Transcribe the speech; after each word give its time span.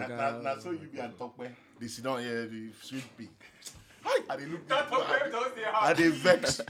Na- 0.00 0.06
Oga. 0.06 0.16
na- 0.42 0.54
na 0.54 0.58
so 0.60 0.70
you 0.72 0.78
be 0.92 0.98
and 0.98 1.16
Tokwe, 1.18 1.50
they 1.78 1.86
sit 1.88 2.04
down 2.04 2.20
here, 2.20 2.46
they 2.46 2.68
sweet 2.82 3.04
pea. 3.16 3.28
Hi, 4.02 4.20
and 4.30 4.40
they 4.40 4.46
look 4.46 4.60
and 4.70 5.96
they 5.96 6.08
vex. 6.08 6.60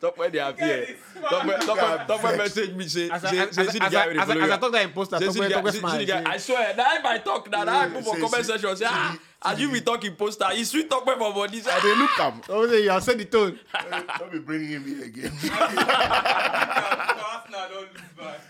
Talk 0.00 0.16
when 0.16 0.32
they 0.32 0.38
appear. 0.38 0.96
Talk 1.28 1.44
when 1.44 1.60
talk 1.60 1.76
when 1.76 2.06
talk 2.06 2.22
when 2.22 2.38
message 2.38 2.72
me 2.72 2.88
say 2.88 3.10
As 3.10 3.22
I, 3.22 3.30
say 3.30 3.50
say 3.52 3.66
see 3.66 3.78
the 3.80 3.88
guy 3.90 4.04
I, 4.04 4.06
with 4.08 4.16
the 4.16 4.22
as, 4.22 4.30
I, 4.30 4.34
as 4.44 4.50
I 4.50 4.56
talk 4.56 4.72
that 4.72 4.82
imposter, 4.84 5.18
Say, 5.18 5.24
talk 5.26 5.34
see 5.34 5.40
the 5.40 5.40
where 5.40 5.48
guy, 5.50 5.54
talk 5.56 5.64
where 5.64 5.72
see, 5.74 5.78
smile. 5.78 6.00
see. 6.06 6.12
I 6.12 6.36
swear, 6.38 6.72
that 6.74 6.96
if 7.00 7.04
I 7.04 7.18
talk, 7.18 7.50
that 7.50 7.68
I 7.68 7.88
put 7.90 8.04
for 8.04 8.14
Say, 8.14 8.20
comment 8.22 8.46
section 8.46 8.76
say 8.76 8.86
ah, 8.88 9.18
as 9.44 9.60
you 9.60 9.70
be 9.70 9.80
talking 9.82 10.14
poster, 10.16 10.54
you 10.54 10.64
sweet 10.64 10.88
talk 10.88 11.04
when 11.04 11.18
for 11.18 11.34
body. 11.34 11.60
Say, 11.60 11.70
And 11.70 11.82
they 11.82 11.94
look 11.96 12.18
am. 12.18 12.40
Oh, 12.48 12.66
say 12.66 12.82
you 12.82 12.88
have 12.88 13.02
set 13.02 13.18
the 13.18 13.26
tone. 13.26 13.58
Don't 14.18 14.32
be 14.32 14.38
bringing 14.38 14.68
him 14.70 14.84
here 14.86 15.04
again. 15.04 15.32
Arsenal 17.20 17.68
don't 17.68 17.92
lose 17.92 18.00
back. 18.16 18.40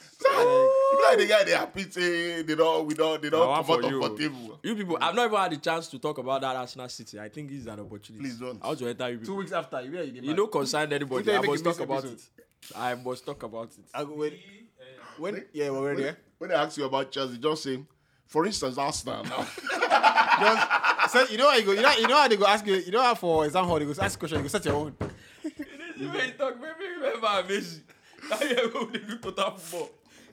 You 1.12 1.16
the 1.16 1.26
guy 1.26 1.44
they 1.44 1.52
happy 1.52 1.90
say 1.90 2.42
they 2.42 2.54
don't 2.54 2.86
we 2.86 2.94
don't 2.94 3.20
they 3.20 3.30
don't 3.30 3.64
come 3.64 3.84
out 3.84 3.90
you. 3.90 4.02
of 4.02 4.18
table. 4.18 4.60
You 4.62 4.74
people, 4.74 4.98
I've 5.00 5.14
not 5.14 5.26
even 5.26 5.38
had 5.38 5.52
the 5.52 5.56
chance 5.56 5.88
to 5.88 5.98
talk 5.98 6.18
about 6.18 6.40
that 6.42 6.56
Arsenal 6.56 6.88
City. 6.88 7.18
I 7.18 7.28
think 7.28 7.48
this 7.50 7.60
is 7.60 7.66
an 7.66 7.80
opportunity. 7.80 8.24
Please 8.24 8.36
don't. 8.38 8.62
I 8.62 8.68
want 8.68 8.78
to 8.78 8.88
enter 8.88 9.08
you 9.10 9.16
Two 9.16 9.20
people. 9.22 9.36
weeks 9.36 9.52
after, 9.52 9.80
you, 9.82 10.02
you, 10.02 10.22
You 10.22 10.34
know, 10.34 10.46
concern 10.46 10.92
anybody. 10.92 11.24
Who 11.24 11.30
I 11.30 11.34
tell 11.34 11.44
you 11.44 11.50
must 11.50 11.64
talk 11.64 11.78
you 11.78 11.86
miss 11.86 12.00
about 12.00 12.04
it. 12.04 12.20
I 12.76 12.94
must 12.94 13.26
talk 13.26 13.42
about 13.42 13.68
it. 13.68 13.84
I 13.94 14.02
eh, 14.02 14.04
when, 14.04 14.32
when, 15.18 15.44
yeah, 15.52 15.70
we're 15.70 15.88
ready. 15.88 16.02
When, 16.04 16.16
when 16.38 16.50
they 16.50 16.56
ask 16.56 16.76
you 16.76 16.84
about 16.84 17.10
Chelsea, 17.10 17.38
just 17.38 17.62
say, 17.62 17.80
for 18.26 18.46
instance, 18.46 18.78
Arsenal 18.78 19.24
now. 19.24 19.46
Just, 20.40 21.12
so, 21.12 21.26
you 21.26 21.36
know 21.36 21.50
how 21.50 21.56
you 21.56 21.64
go, 21.64 21.72
you 21.72 21.82
know, 21.82 21.92
you 21.92 22.06
know 22.06 22.16
how 22.16 22.28
they 22.28 22.36
go 22.36 22.46
ask 22.46 22.66
you, 22.66 22.76
you 22.76 22.92
know 22.92 23.02
how 23.02 23.14
for 23.14 23.44
exam 23.44 23.66
hall 23.66 23.78
they 23.78 23.84
go 23.84 23.92
ask 24.00 24.18
question, 24.18 24.38
you 24.38 24.44
go 24.44 24.48
set 24.48 24.64
your 24.64 24.74
own. 24.74 24.94
The 25.98 26.06
way 26.08 26.26
you 26.28 26.32
talk, 26.32 26.58
make 26.58 26.78
me 26.78 26.86
remember 26.86 27.26
Messi. 27.52 27.80
That 28.30 28.40
year 28.40 28.68
when 28.68 28.92
they 28.92 28.98
do 29.00 29.18
total 29.18 29.50
football. 29.50 29.90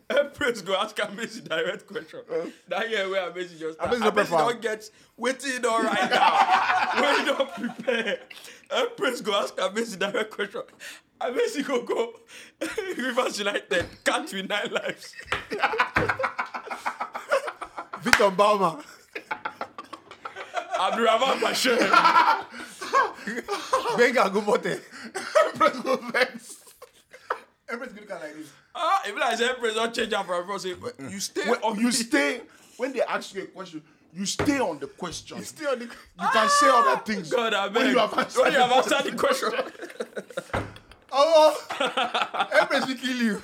Empress 0.10 0.62
go 0.62 0.76
ask 0.76 0.96
Messi 0.96 1.44
direct 1.48 1.86
question. 1.86 2.22
Uh, 2.32 2.46
that 2.70 2.90
year 2.90 3.10
where 3.10 3.30
Messi 3.32 3.60
just 3.60 3.78
no 3.80 4.12
Messi 4.12 4.30
don't 4.30 4.62
get 4.62 4.90
waiting 5.18 5.66
on 5.66 5.86
right 5.86 6.10
now. 6.10 7.02
when 7.02 7.20
you 7.20 7.26
don't 7.26 7.52
prepare. 7.54 8.20
Uh, 8.72 8.86
Empress 8.90 9.22
go 9.22 9.36
ask 9.36 9.56
Messi 9.56 10.00
direct 10.00 10.32
question. 10.32 10.62
Messi 11.22 11.66
go 11.66 11.82
go. 11.82 12.14
Rivers 12.98 13.40
United 13.40 13.86
can't 14.06 14.32
win 14.32 14.48
nine 14.48 14.72
lives. 14.72 15.14
Victor 18.02 18.32
Bauma. 18.32 18.82
Abdurrahman 20.80 21.40
Bashir. 21.40 21.78
Benga 23.98 24.30
Gumote. 24.30 24.80
Empress 25.46 25.80
go 25.82 25.98
vex. 25.98 26.64
Empress 27.70 27.92
good 27.92 28.10
look 28.10 28.22
like 28.22 28.36
this. 28.36 28.52
Ah, 28.80 29.02
if 29.06 29.16
like 29.16 29.38
say 29.38 29.50
Empress 29.50 29.74
don't 29.74 29.94
change 29.94 30.14
up 30.14 30.26
from 30.28 30.36
everyone 30.36 30.60
say, 30.60 30.76
you 31.10 31.20
stay 31.20 31.50
When 31.50 31.60
on 31.62 31.80
you 31.80 31.92
stay 31.92 32.42
when 32.78 32.94
they 32.94 33.02
ask 33.02 33.34
you 33.34 33.42
a 33.44 33.46
question, 33.48 33.82
you 34.14 34.26
stay 34.26 34.60
on 34.60 34.78
the 34.80 34.86
question. 34.88 35.38
You, 35.40 35.44
Still 35.44 35.72
on 35.72 35.80
the. 35.80 35.86
You 35.86 36.28
can 36.32 36.50
say 36.50 36.70
other 36.70 37.02
things. 37.04 37.32
God, 37.32 37.54
I 37.54 37.68
when 37.70 37.88
you 37.88 37.98
have 37.98 38.16
answered 38.18 38.42
When 38.44 38.54
you 38.54 38.60
have 38.60 38.72
answered 38.72 39.12
the 39.12 39.18
question. 39.18 39.52
Oh, 41.10 42.50
Empress 42.60 42.86
will 42.86 42.96
kill 42.96 43.16
you. 43.16 43.42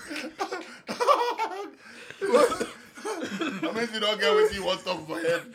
I 2.30 3.72
mean, 3.74 3.88
you 3.94 4.00
don't 4.02 4.20
get 4.20 4.34
what 4.34 4.54
you 4.54 4.66
want 4.66 4.84
talk 4.84 5.08
for 5.08 5.18
him. 5.18 5.54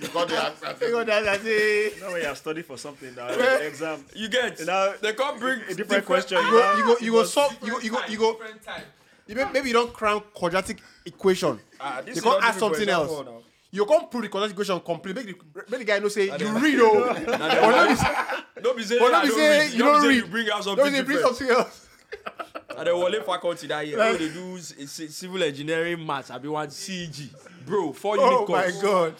You 0.00 0.08
got 0.08 0.28
the 0.28 0.36
answer. 0.44 0.84
You 0.86 0.92
go 0.92 1.04
down 1.04 1.26
and 1.26 1.42
say. 1.42 1.92
Now 2.00 2.12
when 2.12 2.20
you 2.20 2.26
have 2.28 2.36
studied 2.38 2.66
for 2.66 2.76
something, 2.76 3.14
now 3.14 3.28
Well- 3.28 3.62
exam, 3.62 4.04
You 4.14 4.28
get 4.28 4.60
You 4.60 4.66
know, 4.66 4.94
they 5.00 5.12
can't 5.14 5.40
bring 5.40 5.60
a 5.70 5.74
different 5.74 6.04
question. 6.04 6.36
You 6.38 6.50
go, 6.50 6.76
you 6.76 6.84
go, 6.84 6.96
you 7.00 7.12
go 7.12 7.24
solve. 7.24 7.56
You 7.62 7.72
go, 7.72 7.78
you 7.80 7.90
go, 7.92 8.00
you 8.08 8.18
go. 8.18 8.32
Different 8.34 8.62
type. 8.62 8.86
You 9.28 9.34
may, 9.36 9.44
maybe 9.52 9.68
you 9.68 9.74
don't 9.74 9.92
crown 9.92 10.22
quadratic 10.34 10.78
equation. 11.04 11.60
Ah, 11.80 11.98
this 12.04 12.16
you 12.16 12.18
is 12.18 12.20
can't 12.22 12.40
not 12.40 12.48
ask 12.48 12.58
something 12.58 12.88
else. 12.88 13.24
now. 13.26 13.42
You 13.70 13.84
can't 13.84 14.10
prove 14.10 14.22
the 14.22 14.28
quadratic 14.30 14.54
equation 14.54 14.80
complete. 14.80 15.14
Make 15.14 15.26
the, 15.26 15.62
make 15.70 15.78
the 15.80 15.84
guy 15.84 15.98
know 15.98 16.08
say 16.08 16.24
you 16.24 16.48
read 16.58 16.78
oh. 16.80 17.24
Now, 17.28 17.68
Or 17.68 17.72
not 17.72 17.88
be 17.90 17.94
say- 17.94 18.62
Don't 18.62 18.76
be 18.76 18.82
saying 18.84 19.00
But 19.02 19.10
don't 19.10 19.22
be 19.22 19.28
don't 19.28 19.36
say 19.38 19.58
read. 19.60 19.72
you 19.72 19.78
Don't 19.78 19.92
don't 19.92 20.02
be 20.02 20.08
say 20.08 20.08
read. 20.08 20.16
you 20.24 20.26
bring 20.30 20.50
out 20.50 20.64
something 20.64 20.84
say 20.86 21.02
bring 21.02 21.16
different. 21.18 21.36
something 21.36 21.56
else. 21.56 21.84
And 22.78 22.86
the 22.86 22.96
Wale 22.96 23.22
faculty 23.24 23.66
that 23.66 23.86
year, 23.88 23.98
when 23.98 24.12
they 24.18 24.28
do 24.28 24.58
c- 24.58 24.86
c- 24.86 25.08
civil 25.08 25.42
engineering 25.42 26.04
maths, 26.06 26.30
I 26.30 26.38
be 26.38 26.46
one 26.48 26.68
CG. 26.68 27.28
Bro, 27.66 27.92
four 27.94 28.16
unit 28.16 28.46
course. 28.46 28.80
Oh 28.84 28.86
my 28.86 28.88
god. 28.88 29.14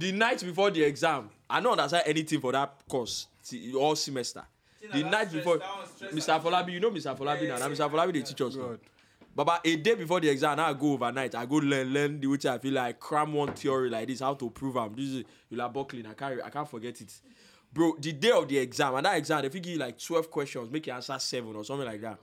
The 0.00 0.12
night 0.12 0.44
before 0.44 0.70
the 0.70 0.82
exam, 0.84 1.30
I 1.48 1.60
don't 1.60 1.72
understand 1.72 2.02
anything 2.06 2.40
for 2.40 2.52
that 2.52 2.74
course 2.88 3.26
all 3.76 3.96
semester. 3.96 4.42
The 4.92 5.02
night 5.04 5.28
stress, 5.28 5.32
before, 5.32 5.58
that 5.58 5.76
one 5.76 5.86
stress 5.86 6.12
Mr. 6.12 6.42
Folabi, 6.42 6.72
you 6.72 6.80
know 6.80 6.90
Mr. 6.90 7.16
Folabi 7.16 7.48
now. 7.48 7.58
Now 7.58 7.68
Mr. 7.68 7.90
Folabi 7.90 8.12
they 8.12 8.22
teach 8.22 8.40
us. 8.42 8.54
now. 8.54 8.76
But 9.40 9.44
about 9.44 9.66
a 9.66 9.74
day 9.76 9.94
before 9.94 10.20
the 10.20 10.28
exam, 10.28 10.58
now 10.58 10.66
I 10.68 10.74
go 10.74 10.92
overnight. 10.92 11.34
I 11.34 11.46
go 11.46 11.54
learn, 11.56 11.94
learn 11.94 12.20
the 12.20 12.26
which 12.26 12.44
I 12.44 12.58
feel 12.58 12.74
like 12.74 13.00
cram 13.00 13.32
one 13.32 13.54
theory 13.54 13.88
like 13.88 14.06
this, 14.06 14.20
how 14.20 14.34
to 14.34 14.50
prove 14.50 14.74
them. 14.74 14.92
This 14.94 15.06
is 15.08 15.24
you 15.48 15.56
like 15.56 15.72
buckling. 15.72 16.04
I 16.04 16.12
can't, 16.12 16.42
I 16.44 16.50
can't 16.50 16.68
forget 16.68 17.00
it, 17.00 17.10
bro. 17.72 17.96
The 17.98 18.12
day 18.12 18.32
of 18.32 18.46
the 18.46 18.58
exam, 18.58 18.96
and 18.96 19.06
that 19.06 19.16
exam, 19.16 19.42
if 19.46 19.54
you 19.54 19.60
give 19.60 19.72
you 19.72 19.78
like 19.78 19.98
twelve 19.98 20.30
questions, 20.30 20.70
make 20.70 20.86
you 20.86 20.92
answer 20.92 21.18
seven 21.18 21.56
or 21.56 21.64
something 21.64 21.86
like 21.86 22.02
that, 22.02 22.18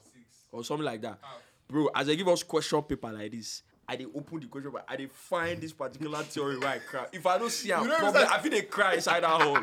or 0.51 0.63
something 0.63 0.85
like 0.85 1.01
that, 1.01 1.17
bro. 1.67 1.89
As 1.95 2.05
they 2.05 2.15
give 2.15 2.27
us 2.27 2.43
question 2.43 2.83
paper 2.83 3.11
like 3.11 3.31
this. 3.31 3.63
I 3.87 3.95
dey 3.95 4.05
open 4.13 4.39
the 4.41 4.45
question 4.45 4.71
paper. 4.71 4.83
I 4.87 4.95
dey 4.97 5.07
find 5.07 5.59
this 5.59 5.73
particular 5.73 6.21
theory 6.21 6.59
where 6.59 6.69
I 6.69 6.77
cry. 6.77 7.07
If 7.11 7.25
I 7.25 7.39
don't 7.39 7.51
see 7.51 7.71
am, 7.71 7.89
inside- 7.89 8.27
I 8.27 8.37
feel 8.37 8.51
they 8.51 8.61
cry 8.61 8.93
inside 8.93 9.23
that 9.23 9.41
hole. 9.41 9.57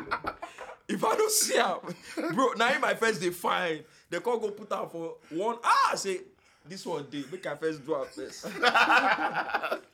If 0.89 1.05
I 1.05 1.15
don't 1.15 1.31
see 1.31 1.57
am, 1.57 1.77
bro, 2.33 2.49
now 2.57 2.75
in 2.75 2.81
my 2.81 2.95
first 2.95 3.21
they 3.21 3.29
fine. 3.29 3.85
They 4.09 4.19
can't 4.19 4.41
go 4.41 4.51
put 4.51 4.73
out 4.73 4.91
for 4.91 5.15
one. 5.29 5.55
Ah, 5.63 5.91
I 5.93 5.95
say 5.95 6.19
this 6.67 6.85
one 6.85 7.05
day. 7.09 7.23
Make 7.31 7.45
I 7.45 7.55
first 7.55 7.85
do 7.85 7.95
am 7.95 8.05
first. 8.05 8.45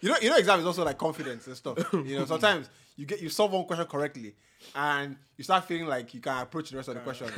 You 0.02 0.10
know, 0.10 0.16
you 0.20 0.30
know, 0.32 0.38
exam 0.38 0.60
is 0.60 0.66
also 0.66 0.84
like 0.84 0.98
confidence 0.98 1.46
and 1.48 1.56
stuff. 1.56 1.78
You 1.94 2.18
know, 2.20 2.26
sometimes 2.26 2.70
you 2.98 3.06
get 3.06 3.22
you 3.22 3.30
solve 3.30 3.52
one 3.52 3.66
question 3.66 3.86
correctly, 3.86 4.34
and 4.76 5.16
you 5.38 5.44
start 5.44 5.66
feeling 5.66 5.86
like 5.86 6.12
you 6.16 6.20
can 6.22 6.42
approach 6.42 6.72
the 6.72 6.78
rest 6.78 6.90
of 6.90 6.96
the 6.96 7.02
question. 7.02 7.28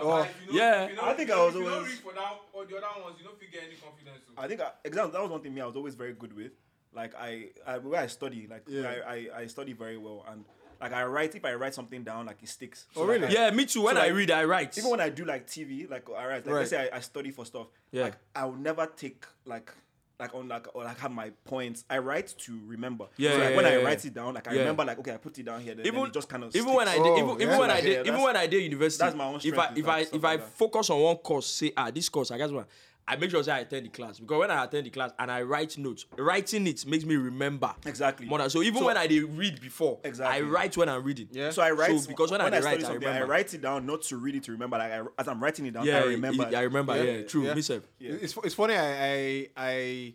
oh, 0.00 0.08
Like, 0.08 0.30
if 0.46 0.52
you 0.54 0.58
yeah. 0.60 0.88
you 0.88 0.94
don't- 0.96 1.04
I 1.08 1.14
think 1.14 1.28
if 1.30 1.34
I 1.36 1.44
was 1.44 1.54
don't- 1.54 1.62
you 1.64 1.68
don't 1.68 1.78
always- 1.78 1.92
read 1.92 1.98
for 2.00 2.12
that 2.12 2.32
or 2.52 2.64
the 2.66 2.76
other 2.76 3.02
ones, 3.02 3.16
you 3.18 3.24
don't 3.24 3.38
feel 3.40 3.48
get 3.50 3.62
any 3.66 3.74
confidence. 3.74 4.20
I 4.38 4.46
think 4.46 4.60
I, 4.60 4.70
exam 4.84 5.10
that 5.10 5.20
was 5.20 5.30
one 5.30 5.40
thing 5.40 5.54
me 5.54 5.60
I 5.60 5.66
was 5.66 5.74
always 5.76 5.94
very 5.96 6.12
good 6.12 6.34
with. 6.36 6.52
Like 6.94 7.14
I, 7.16 7.48
I 7.66 7.78
where 7.78 8.00
I 8.00 8.06
study, 8.06 8.46
like 8.48 8.62
Yeah. 8.68 8.94
I, 9.06 9.14
I, 9.14 9.28
I 9.40 9.46
study 9.48 9.72
very 9.72 9.98
well, 9.98 10.24
and 10.30 10.44
like 10.84 10.92
I 10.92 11.04
write. 11.06 11.34
If 11.34 11.44
I 11.44 11.54
write 11.54 11.74
something 11.74 12.04
down, 12.04 12.26
like 12.26 12.42
it 12.42 12.48
sticks. 12.48 12.86
Oh, 12.94 13.04
really? 13.06 13.26
I- 13.26 13.30
Yeah, 13.30 13.50
me 13.50 13.64
too. 13.64 13.82
When 13.82 13.96
So, 13.96 14.02
I 14.02 14.04
like, 14.06 14.14
read, 14.14 14.30
I 14.30 14.44
write. 14.44 14.76
even 14.78 14.90
when 14.90 15.00
I 15.00 15.08
do 15.08 15.24
like 15.24 15.46
TV, 15.46 15.88
like 15.90 16.06
I 16.10 16.26
write, 16.26 16.44
like 16.44 16.46
Right. 16.46 16.58
let's 16.60 16.70
say 16.70 16.88
I, 16.92 16.98
I 16.98 17.00
study 17.00 17.30
for 17.30 17.44
stuff. 17.46 17.68
Yeah. 17.90 18.02
Like 18.04 18.16
I 18.36 18.44
will 18.44 18.56
never 18.56 18.86
take 18.86 19.24
like 19.46 19.72
like 20.20 20.32
on 20.32 20.46
like 20.46 20.66
or 20.74 20.84
like 20.84 20.98
have 21.00 21.10
my 21.10 21.30
points. 21.44 21.84
I 21.90 21.98
write 21.98 22.34
to 22.44 22.60
remember. 22.66 23.06
Yeah, 23.16 23.32
So, 23.32 23.38
like, 23.38 23.50
yeah, 23.50 23.56
when 23.56 23.64
yeah, 23.64 23.70
I 23.70 23.76
yeah. 23.78 23.84
write 23.84 24.04
it 24.04 24.14
down, 24.14 24.34
like 24.34 24.46
I 24.46 24.52
Yeah. 24.52 24.58
remember 24.60 24.84
like 24.84 24.98
okay, 25.00 25.12
I 25.14 25.16
put 25.16 25.38
it 25.38 25.42
down 25.44 25.60
here. 25.60 25.74
Then, 25.74 25.84
then 25.84 25.92
even 25.94 26.06
it 26.06 26.12
just 26.12 26.28
kind 26.28 26.44
of 26.44 26.54
even 26.54 26.72
when 26.74 26.86
I 26.86 26.92
sticks. 26.92 27.04
did 27.04 27.12
Oh, 27.12 27.18
even, 27.18 27.30
even 27.42 27.48
yeah. 27.48 27.58
when 27.58 27.70
I 27.70 27.74
Like, 27.74 27.82
did 27.84 27.92
yeah, 28.06 28.12
even 28.12 28.22
when 28.22 28.36
I 28.36 28.46
did 28.46 28.62
university, 28.62 29.04
that's 29.04 29.16
my 29.16 29.24
own 29.24 29.40
if 29.42 29.58
I 29.58 29.72
if 29.74 29.88
I 29.88 29.98
if 30.00 30.24
I 30.24 30.36
focus 30.38 30.90
on 30.90 31.00
one 31.00 31.16
course, 31.16 31.46
say 31.46 31.72
ah 31.76 31.90
this 31.90 32.08
course, 32.10 32.30
I 32.30 32.38
guess 32.38 32.50
what. 32.50 32.68
I 33.06 33.16
make 33.16 33.30
sure 33.30 33.42
say 33.42 33.52
I 33.52 33.58
attend 33.60 33.84
the 33.84 33.90
class 33.90 34.18
because 34.18 34.38
when 34.38 34.50
I 34.50 34.64
attend 34.64 34.86
the 34.86 34.90
class 34.90 35.10
and 35.18 35.30
I 35.30 35.42
write 35.42 35.76
notes, 35.76 36.06
writing 36.16 36.66
it 36.66 36.86
makes 36.86 37.04
me 37.04 37.16
remember 37.16 37.74
Exactly. 37.84 38.26
more 38.26 38.38
than 38.38 38.48
so. 38.48 38.62
Even 38.62 38.78
So- 38.80 38.86
when 38.86 38.96
I 38.96 39.06
did 39.06 39.24
read 39.24 39.60
before, 39.60 40.00
Exactly. 40.04 40.38
I 40.38 40.48
write 40.48 40.76
when 40.76 40.88
I'm 40.88 41.04
reading. 41.04 41.28
Yeah. 41.30 41.50
So 41.50 41.62
I 41.62 41.70
write 41.72 42.00
So 42.00 42.08
because 42.08 42.30
when 42.30 42.40
I 42.40 42.48
dey 42.48 42.60
study 42.60 42.76
write, 42.76 42.84
I 42.84 42.88
something, 42.88 43.08
I, 43.08 43.22
write 43.22 43.52
it 43.52 43.60
down 43.60 43.84
not 43.84 44.02
to 44.02 44.16
read 44.16 44.36
it 44.36 44.44
to 44.44 44.52
remember. 44.52 44.78
Like 44.78 44.92
I, 44.92 45.02
as 45.18 45.28
I'm 45.28 45.42
writing 45.42 45.66
it 45.66 45.74
down, 45.74 45.84
Yeah, 45.84 45.98
I 45.98 46.04
remember. 46.04 46.46
I 46.54 46.60
remember. 46.62 46.96
Yeah. 46.96 47.02
Yeah, 47.12 47.22
true. 47.24 47.44
Yeah. 47.44 47.54
Me 47.54 47.60
sef. 47.60 47.82
Yeah. 47.98 48.12
It's, 48.20 48.36
it's 48.42 48.54
funny. 48.54 48.74
I, 48.74 48.88
I 48.96 49.48
I 49.56 50.14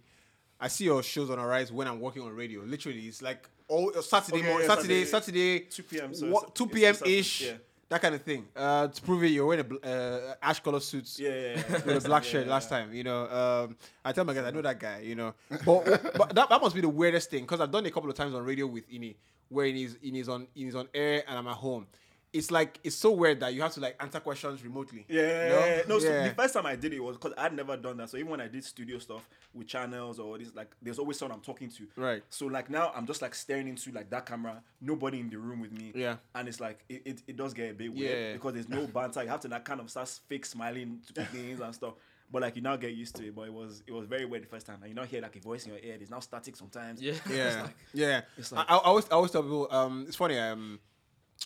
I 0.62 0.68
see 0.68 0.86
your 0.86 1.04
shows 1.04 1.30
on 1.30 1.40
Arise 1.40 1.72
when 1.72 1.88
I'm 1.88 2.00
working 2.00 2.24
on 2.24 2.36
radio. 2.36 2.62
Literally, 2.62 3.02
it's 3.02 3.22
like 3.22 3.48
all 3.68 3.94
Saturday 4.02 4.40
Okay, 4.40 4.48
morning, 4.48 4.68
yeah, 4.68 4.76
Saturday, 4.76 5.06
Saturday, 5.06 5.60
Saturday, 5.60 5.60
2 5.70 5.84
p.m., 5.84 6.14
so 6.14 6.28
what, 6.32 6.56
2 6.56 6.68
p.m. 6.68 6.96
Ish, 7.06 7.42
yeah. 7.42 7.52
That 7.90 8.02
kind 8.02 8.16
of 8.16 8.22
thing. 8.22 8.48
Uh, 8.56 8.88
to 8.88 9.02
prove 9.02 9.24
it, 9.24 9.28
you're 9.28 9.46
wearing 9.46 9.62
a 9.62 9.64
bl- 9.64 9.84
uh, 9.84 10.36
ash 10.42 10.60
color 10.60 10.80
suits. 10.80 11.20
Yeah, 11.20 11.30
yeah, 11.30 11.64
yeah. 11.70 11.74
with 11.86 12.06
a 12.06 12.08
black 12.08 12.24
shirt 12.24 12.48
last 12.48 12.70
time, 12.70 12.94
you 12.94 13.04
know. 13.04 13.28
Um, 13.30 13.76
I 14.06 14.12
tell 14.12 14.26
my 14.26 14.34
guys, 14.34 14.46
I 14.46 14.52
know 14.52 14.62
that 14.62 14.80
guy, 14.80 15.00
you 15.00 15.16
know. 15.16 15.34
But 15.66 15.86
but 16.16 16.36
that, 16.36 16.50
that 16.50 16.62
must 16.62 16.76
be 16.76 16.82
the 16.82 16.90
weirdest 16.90 17.30
thing 17.30 17.44
because 17.44 17.60
I've 17.60 17.72
done 17.72 17.86
it 17.86 17.90
a 17.90 17.92
couple 17.92 18.10
of 18.10 18.16
times 18.16 18.34
on 18.36 18.46
radio 18.46 18.68
with 18.68 18.90
Ini, 18.90 19.16
where 19.50 19.66
he's 19.66 19.96
in 20.04 20.16
is 20.16 20.30
on 20.30 20.48
he's 20.54 20.76
on 20.76 20.88
air 20.94 21.24
and 21.28 21.38
I'm 21.38 21.48
at 21.48 21.56
home. 21.56 21.88
It's 22.32 22.52
like 22.52 22.80
it's 22.84 22.96
so 22.96 23.12
weird 23.12 23.40
that 23.40 23.56
you 23.56 23.62
have 23.64 23.74
to 23.74 23.80
like 23.80 23.96
answer 24.00 24.20
questions 24.20 24.64
remotely. 24.64 25.04
Yeah, 25.10 25.22
you 25.22 25.28
know? 25.50 25.60
yeah, 25.60 25.76
yeah. 25.78 25.82
no. 25.88 26.00
So 26.00 26.08
Yeah. 26.10 26.28
the 26.30 26.36
first 26.36 26.54
time 26.54 26.66
I 26.68 26.76
did 26.76 26.94
it 26.94 27.00
was 27.04 27.18
because 27.18 27.34
I'd 27.38 27.56
never 27.56 27.76
done 27.76 27.98
that. 27.98 28.10
So 28.12 28.18
even 28.18 28.30
when 28.30 28.40
I 28.42 28.48
did 28.48 28.64
studio 28.64 29.00
stuff 29.00 29.28
with 29.52 29.66
channels 29.68 30.20
or 30.20 30.38
this, 30.38 30.54
like, 30.54 30.76
there's 30.80 31.00
always 31.00 31.18
someone 31.18 31.38
I'm 31.38 31.44
talking 31.44 31.70
to. 31.72 31.88
Right. 31.96 32.22
So 32.30 32.46
like 32.46 32.70
now 32.70 32.92
I'm 32.96 33.08
just 33.08 33.24
like 33.24 33.34
staring 33.34 33.68
into 33.68 33.92
like 33.92 34.12
that 34.12 34.28
camera, 34.28 34.62
nobody 34.80 35.20
in 35.20 35.30
the 35.32 35.38
room 35.40 35.60
with 35.62 35.72
me. 35.72 35.92
Yeah. 35.96 36.18
And 36.36 36.48
it's 36.48 36.60
like 36.60 36.86
it, 36.88 37.02
it, 37.04 37.22
it 37.30 37.36
does 37.36 37.56
get 37.56 37.72
a 37.72 37.74
bit 37.74 37.92
weird 37.92 38.12
Yeah. 38.28 38.34
because 38.34 38.54
there's 38.54 38.70
no 38.70 38.86
banter. 38.86 39.24
You 39.24 39.30
have 39.30 39.40
to 39.42 39.48
like 39.48 39.66
kind 39.66 39.80
of 39.80 39.90
start 39.90 40.08
fake 40.30 40.46
smiling 40.46 41.02
to 41.16 41.26
things 41.26 41.60
and 41.60 41.74
stuff. 41.74 41.96
But 42.32 42.44
like 42.44 42.56
you 42.56 42.62
now 42.62 42.76
get 42.76 42.92
used 42.94 43.16
to 43.16 43.26
it. 43.26 43.34
But 43.34 43.48
it 43.48 43.54
was 43.54 43.82
it 43.88 43.92
was 43.92 44.06
very 44.06 44.26
weird 44.26 44.44
the 44.44 44.48
first 44.48 44.68
time. 44.68 44.78
And 44.82 44.90
you 44.90 44.94
now 44.94 45.04
hear 45.04 45.20
like 45.24 45.36
a 45.36 45.40
voice 45.40 45.66
in 45.66 45.72
your 45.74 45.82
ear. 45.82 45.98
It's 46.00 46.12
now 46.12 46.20
static 46.20 46.56
sometimes. 46.56 47.02
Yeah. 47.02 47.14
yeah, 47.32 47.68
yeah. 47.92 48.22
it's 48.38 48.54
I, 48.54 48.58
like- 48.58 48.70
I 48.70 48.76
always, 48.78 49.06
I 49.10 49.14
always 49.16 49.32
tell 49.32 49.42
people, 49.42 49.68
um, 49.72 50.06
it's 50.08 50.16
funny. 50.16 50.38
Um, 50.38 50.80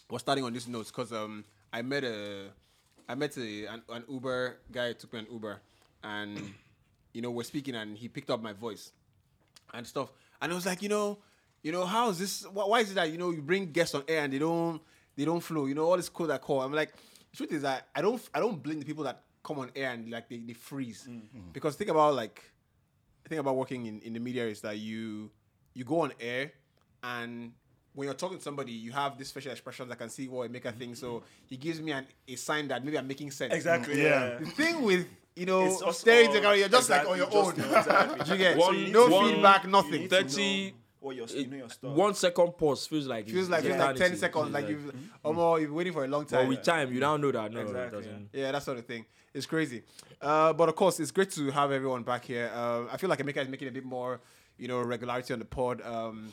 was 0.10 0.22
starting 0.22 0.44
on 0.44 0.54
this 0.54 0.68
note 0.68 0.88
because 0.88 1.12
um, 1.12 1.44
I 1.72 1.81
met 1.81 2.04
a, 2.04 2.48
I 3.07 3.16
met 3.16 3.38
a 3.38 3.66
an, 3.66 3.81
an 3.90 4.04
Uber 4.10 4.57
guy 4.72 4.94
took 4.94 5.13
me 5.13 5.19
an 5.19 5.28
Uber, 5.31 5.62
and 6.04 6.54
you 7.13 7.22
know 7.22 7.31
we're 7.31 7.44
speaking 7.44 7.75
and 7.75 7.98
he 7.98 8.07
picked 8.07 8.30
up 8.30 8.42
my 8.42 8.54
voice, 8.54 8.92
and 9.74 9.86
stuff, 9.86 10.12
and 10.42 10.51
I 10.51 10.56
was 10.56 10.66
like, 10.66 10.81
you 10.81 10.90
know, 10.90 11.18
you 11.62 11.72
know, 11.72 11.86
how 11.86 12.10
is 12.10 12.19
this? 12.19 12.45
Why, 12.51 12.66
why 12.66 12.80
is 12.81 12.92
it 12.92 12.95
that 12.95 13.12
you 13.12 13.18
know 13.18 13.31
you 13.31 13.42
bring 13.42 13.72
guests 13.72 13.95
on 13.95 14.04
air 14.07 14.24
and 14.24 14.34
they 14.34 14.40
don't 14.40 14.81
they 15.16 15.25
don't 15.25 15.42
flow? 15.42 15.66
You 15.66 15.75
know, 15.75 15.86
all 15.86 15.98
this 15.98 16.10
code 16.10 16.30
that 16.30 16.42
call. 16.42 16.62
I'm 16.62 16.74
like, 16.74 16.94
the 17.31 17.38
truth 17.38 17.54
is 17.54 17.62
that 17.63 17.88
I 17.95 18.01
don't 18.01 18.22
I 18.34 18.40
don't 18.40 18.62
blame 18.62 18.80
the 18.80 18.86
people 18.86 19.04
that 19.06 19.24
come 19.44 19.60
on 19.60 19.72
air 19.75 19.92
and 19.92 20.10
like 20.10 20.30
they, 20.30 20.38
they 20.38 20.54
freeze 20.54 21.07
because 21.51 21.75
think 21.75 21.90
about 21.90 22.16
like 22.16 22.42
the 23.24 23.30
thing 23.30 23.40
about 23.40 23.56
working 23.56 23.86
in, 23.86 24.00
in 24.01 24.13
the 24.13 24.19
media 24.19 24.45
is 24.48 24.62
that 24.62 24.78
you 24.78 25.30
you 25.74 25.84
go 25.84 26.01
on 26.01 26.13
air 26.19 26.51
and 27.04 27.51
when 27.95 28.06
you're 28.07 28.16
talking 28.16 28.38
to 28.38 28.44
somebody, 28.44 28.72
you 28.72 28.92
have 28.92 29.18
this 29.18 29.31
facial 29.31 29.51
expressions 29.51 29.90
that 29.90 29.98
can 29.98 30.10
see 30.10 30.28
what 30.28 30.48
a 30.48 30.50
maker 30.50 30.72
thinks. 30.72 31.00
So 31.00 31.24
he 31.48 31.57
gives 31.57 31.80
me 31.81 31.92
an, 31.92 32.06
a 32.28 32.36
sign 32.36 32.68
that 32.69 32.84
maybe 32.84 32.98
I'm 32.98 33.07
making 33.07 33.31
sense. 33.31 33.54
Exactly. 33.54 34.01
Yeah. 34.01 34.30
Yeah. 34.34 34.38
The 34.40 34.45
thing 34.48 34.81
with 34.81 35.07
you 35.36 35.45
know 35.45 35.66
It's 35.66 35.80
just 35.81 36.00
staring 36.01 36.28
all- 36.28 36.34
together, 36.36 36.56
you're 36.56 36.69
just 36.69 36.90
like 36.90 37.07
on 37.07 37.13
exactly, 37.19 37.36
your 37.38 37.45
own. 37.45 37.56
just- 37.56 37.68
exactly. 37.88 38.31
You 38.31 38.38
get 38.38 38.57
One- 38.57 38.86
so 38.86 38.92
no 38.92 39.07
one- 39.07 39.34
feedback, 39.34 39.68
nothing. 39.68 39.92
need 40.01 40.10
30 40.10 40.66
know 40.72 40.72
what 41.00 41.16
your, 41.18 41.28
you 41.28 41.48
know 41.48 41.57
your 41.57 41.69
stuff. 41.69 41.92
One 41.92 42.13
second 42.16 42.51
pause 42.54 42.88
feels 42.88 43.07
like 43.07 43.28
Feels 43.28 43.50
like 43.50 43.63
feels 43.63 43.78
like 43.78 43.95
ten 43.98 44.16
seconds, 44.16 44.44
Feels 44.45 44.54
like 44.54 44.69
you've 44.69 44.95
oh, 45.25 45.56
you've 45.57 45.69
been 45.69 45.75
waiting 45.75 45.94
for 45.94 46.06
a 46.06 46.07
long 46.07 46.24
But 46.24 46.30
time. 46.30 46.48
with 46.48 46.63
time, 46.63 46.94
you 46.94 47.00
now 47.00 47.18
know 47.18 47.31
that 47.31 47.51
no, 47.51 47.60
it 47.60 47.63
Exactly, 47.63 48.00
doesn't. 48.00 48.30
Yeah, 48.31 48.51
that 48.54 48.63
sort 48.63 48.78
of 48.78 48.86
thing. 48.86 49.06
It's 49.34 49.45
crazy. 49.45 49.84
Uh, 50.22 50.54
but 50.54 50.69
of 50.69 50.75
course, 50.75 51.00
it's 51.00 51.12
great 51.12 51.31
to 51.31 51.50
have 51.51 51.72
everyone 51.72 52.04
back 52.04 52.24
here. 52.25 52.50
Uh, 52.54 52.84
I 52.92 52.98
feel 52.98 53.10
like 53.10 53.19
Emeka 53.19 53.38
is 53.42 53.50
making 53.50 53.68
a 53.68 53.72
bit 53.72 53.84
more, 53.84 54.22
you 54.57 54.68
know, 54.68 54.80
regularity 54.81 55.34
on 55.34 55.40
the 55.40 55.45
pod. 55.45 55.81
Um, 55.81 56.31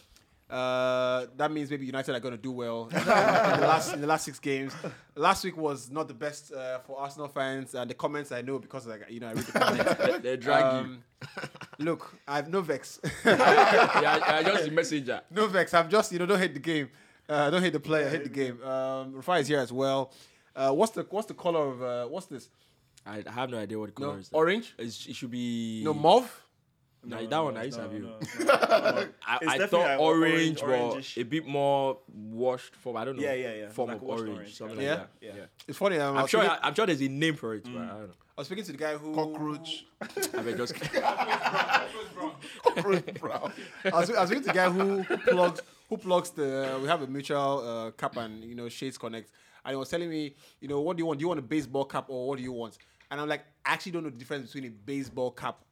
uh, 0.51 1.27
that 1.37 1.51
means 1.53 1.71
maybe 1.71 1.87
United 1.87 2.15
are 2.15 2.21
going 2.21 2.35
to 2.37 2.41
do 2.41 2.51
well 2.53 2.89
in, 2.93 2.99
the 3.05 3.07
last, 3.11 3.95
in 3.95 4.01
the 4.01 4.07
last 4.07 4.25
six 4.25 4.39
games. 4.39 4.73
Last 5.15 5.45
week 5.45 5.57
was 5.57 5.91
not 5.91 6.09
the 6.09 6.15
best 6.15 6.53
uh, 6.53 6.79
for 6.81 6.99
Arsenal 6.99 7.29
fans. 7.29 7.75
And 7.75 7.89
the 7.91 7.95
comments 7.95 8.33
I 8.33 8.43
know 8.43 8.59
because, 8.59 8.87
like, 8.87 9.03
you 9.09 9.21
know, 9.21 9.29
I 9.29 9.33
read 9.33 9.45
the 9.45 9.59
comments. 9.59 9.95
They, 10.01 10.19
they 10.19 10.37
drag 10.37 10.65
Um, 10.65 11.05
look, 11.79 12.15
I 12.27 12.37
have 12.37 12.49
no 12.49 12.61
vex. 12.63 12.99
you. 13.05 13.11
Yeah, 13.25 14.19
I, 14.27 14.39
I 14.39 14.43
just 14.43 14.65
the 14.65 14.71
messenger. 14.71 15.21
no 15.31 15.47
vex. 15.47 15.73
I'm 15.75 15.89
just, 15.89 16.11
you 16.13 16.19
know, 16.19 16.27
don't 16.27 16.39
hate 16.39 16.55
the 16.55 16.61
game. 16.61 16.91
Uh, 17.29 17.49
don't 17.51 17.63
hate 17.63 17.73
the 17.73 17.79
player, 17.81 18.09
hate 18.09 18.25
the 18.25 18.29
game. 18.29 18.61
Um, 18.65 19.13
Rufai 19.15 19.41
is 19.41 19.47
here 19.49 19.61
as 19.61 19.73
well. 19.73 20.13
Uh, 20.57 20.73
what's 20.73 20.91
the 20.93 21.07
what's 21.11 21.29
the 21.29 21.35
color 21.35 21.61
of 21.71 21.81
uh, 21.83 22.07
what's 22.07 22.27
this? 22.27 22.49
I 23.07 23.23
I 23.25 23.31
have 23.33 23.51
no 23.51 23.59
idea 23.59 23.79
what 23.79 23.87
the 23.87 23.93
color 23.93 24.15
No, 24.15 24.19
is. 24.19 24.31
orange. 24.33 24.75
It's, 24.79 25.07
it 25.07 25.15
should 25.15 25.31
be 25.31 25.83
No 25.85 25.95
mauve. 25.95 26.29
Nah, 27.03 27.27
that 27.27 27.39
one 27.39 27.57
I 27.57 27.65
used 27.65 27.77
to 27.79 27.83
have 27.83 27.93
you. 27.95 28.01
no, 28.01 28.09
no, 28.09 28.45
no. 28.45 29.09
I, 29.27 29.39
It's 29.41 29.51
I 29.53 29.59
definitely 29.59 29.67
thought 29.69 29.89
like 29.89 30.01
orange, 30.01 30.63
orange- 30.63 31.15
but 31.15 31.21
a 31.21 31.25
bit 31.25 31.47
more 31.47 31.99
washed 32.13 32.77
form. 32.77 32.97
I 32.99 33.05
don't 33.07 33.17
know. 33.17 33.23
Yeah, 33.23 33.33
yeah, 33.33 33.55
yeah. 33.55 33.69
Form 33.71 33.89
Like 33.89 33.97
of 33.99 34.03
orange, 34.05 34.29
orange, 34.37 34.55
something 34.55 34.81
yeah. 34.81 34.91
like 34.91 34.99
that. 34.99 35.11
Yeah. 35.21 35.33
yeah. 35.37 35.45
It's 35.67 35.79
funny. 35.79 35.99
Um, 35.99 36.17
I, 36.17 36.21
I'm 36.21 36.27
sure. 36.27 36.43
speaking, 36.43 36.59
I, 36.63 36.69
am 36.69 36.75
sure 36.75 36.87
there's 36.87 37.01
a 37.01 37.09
name 37.09 37.37
for 37.37 37.55
it, 37.55 37.65
but 37.65 37.71
I 37.71 37.87
don't 37.87 38.09
know. 38.09 38.15
I 38.37 38.41
was 38.41 38.47
speaking 38.47 38.65
to 38.65 38.73
the 38.73 38.79
guy 38.79 38.97
who 38.97 39.15
Cockroach. 39.15 39.87
I 40.35 40.43
mean, 40.43 40.57
just 40.57 40.75
Cockroach 42.63 43.15
brown. 43.21 43.53
I 43.85 43.91
was, 43.91 44.11
I 44.11 44.25
speaking 44.27 44.43
to 44.45 44.49
the 44.49 44.55
guy 44.55 44.71
who, 44.71 45.03
who 45.03 45.17
plugs 45.17 45.61
who 45.89 45.97
plugs 45.97 46.31
the. 46.31 46.79
we 46.81 46.89
have 46.89 47.03
a 47.03 47.07
mutual 47.07 47.59
uh, 47.67 47.91
cap 47.93 48.17
and 48.17 48.45
you 48.45 48.55
know 48.55 48.69
Shades 48.69 48.99
Connect, 48.99 49.31
and 49.65 49.73
he 49.73 49.77
was 49.77 49.89
telling 49.89 50.09
me, 50.11 50.35
you 50.61 50.69
know, 50.69 50.81
what 50.81 50.97
do 50.97 51.01
you 51.01 51.07
want? 51.07 51.19
Do 51.19 51.25
you 51.25 51.29
want 51.29 51.41
a 51.41 51.43
baseball 51.43 51.85
cap 51.85 52.07
or 52.09 52.29
what 52.29 52.37
do 52.37 52.43
you 52.43 52.53
want? 52.53 52.79
And 53.11 53.21
I'm 53.21 53.29
like, 53.29 53.45
I 53.65 53.73
actually 53.73 53.93
don't 53.93 54.05
know 54.05 54.11
the 54.11 54.19
difference 54.19 54.53
between 54.53 54.71
a 54.71 54.75
baseball 54.75 55.33
cap. 55.33 55.65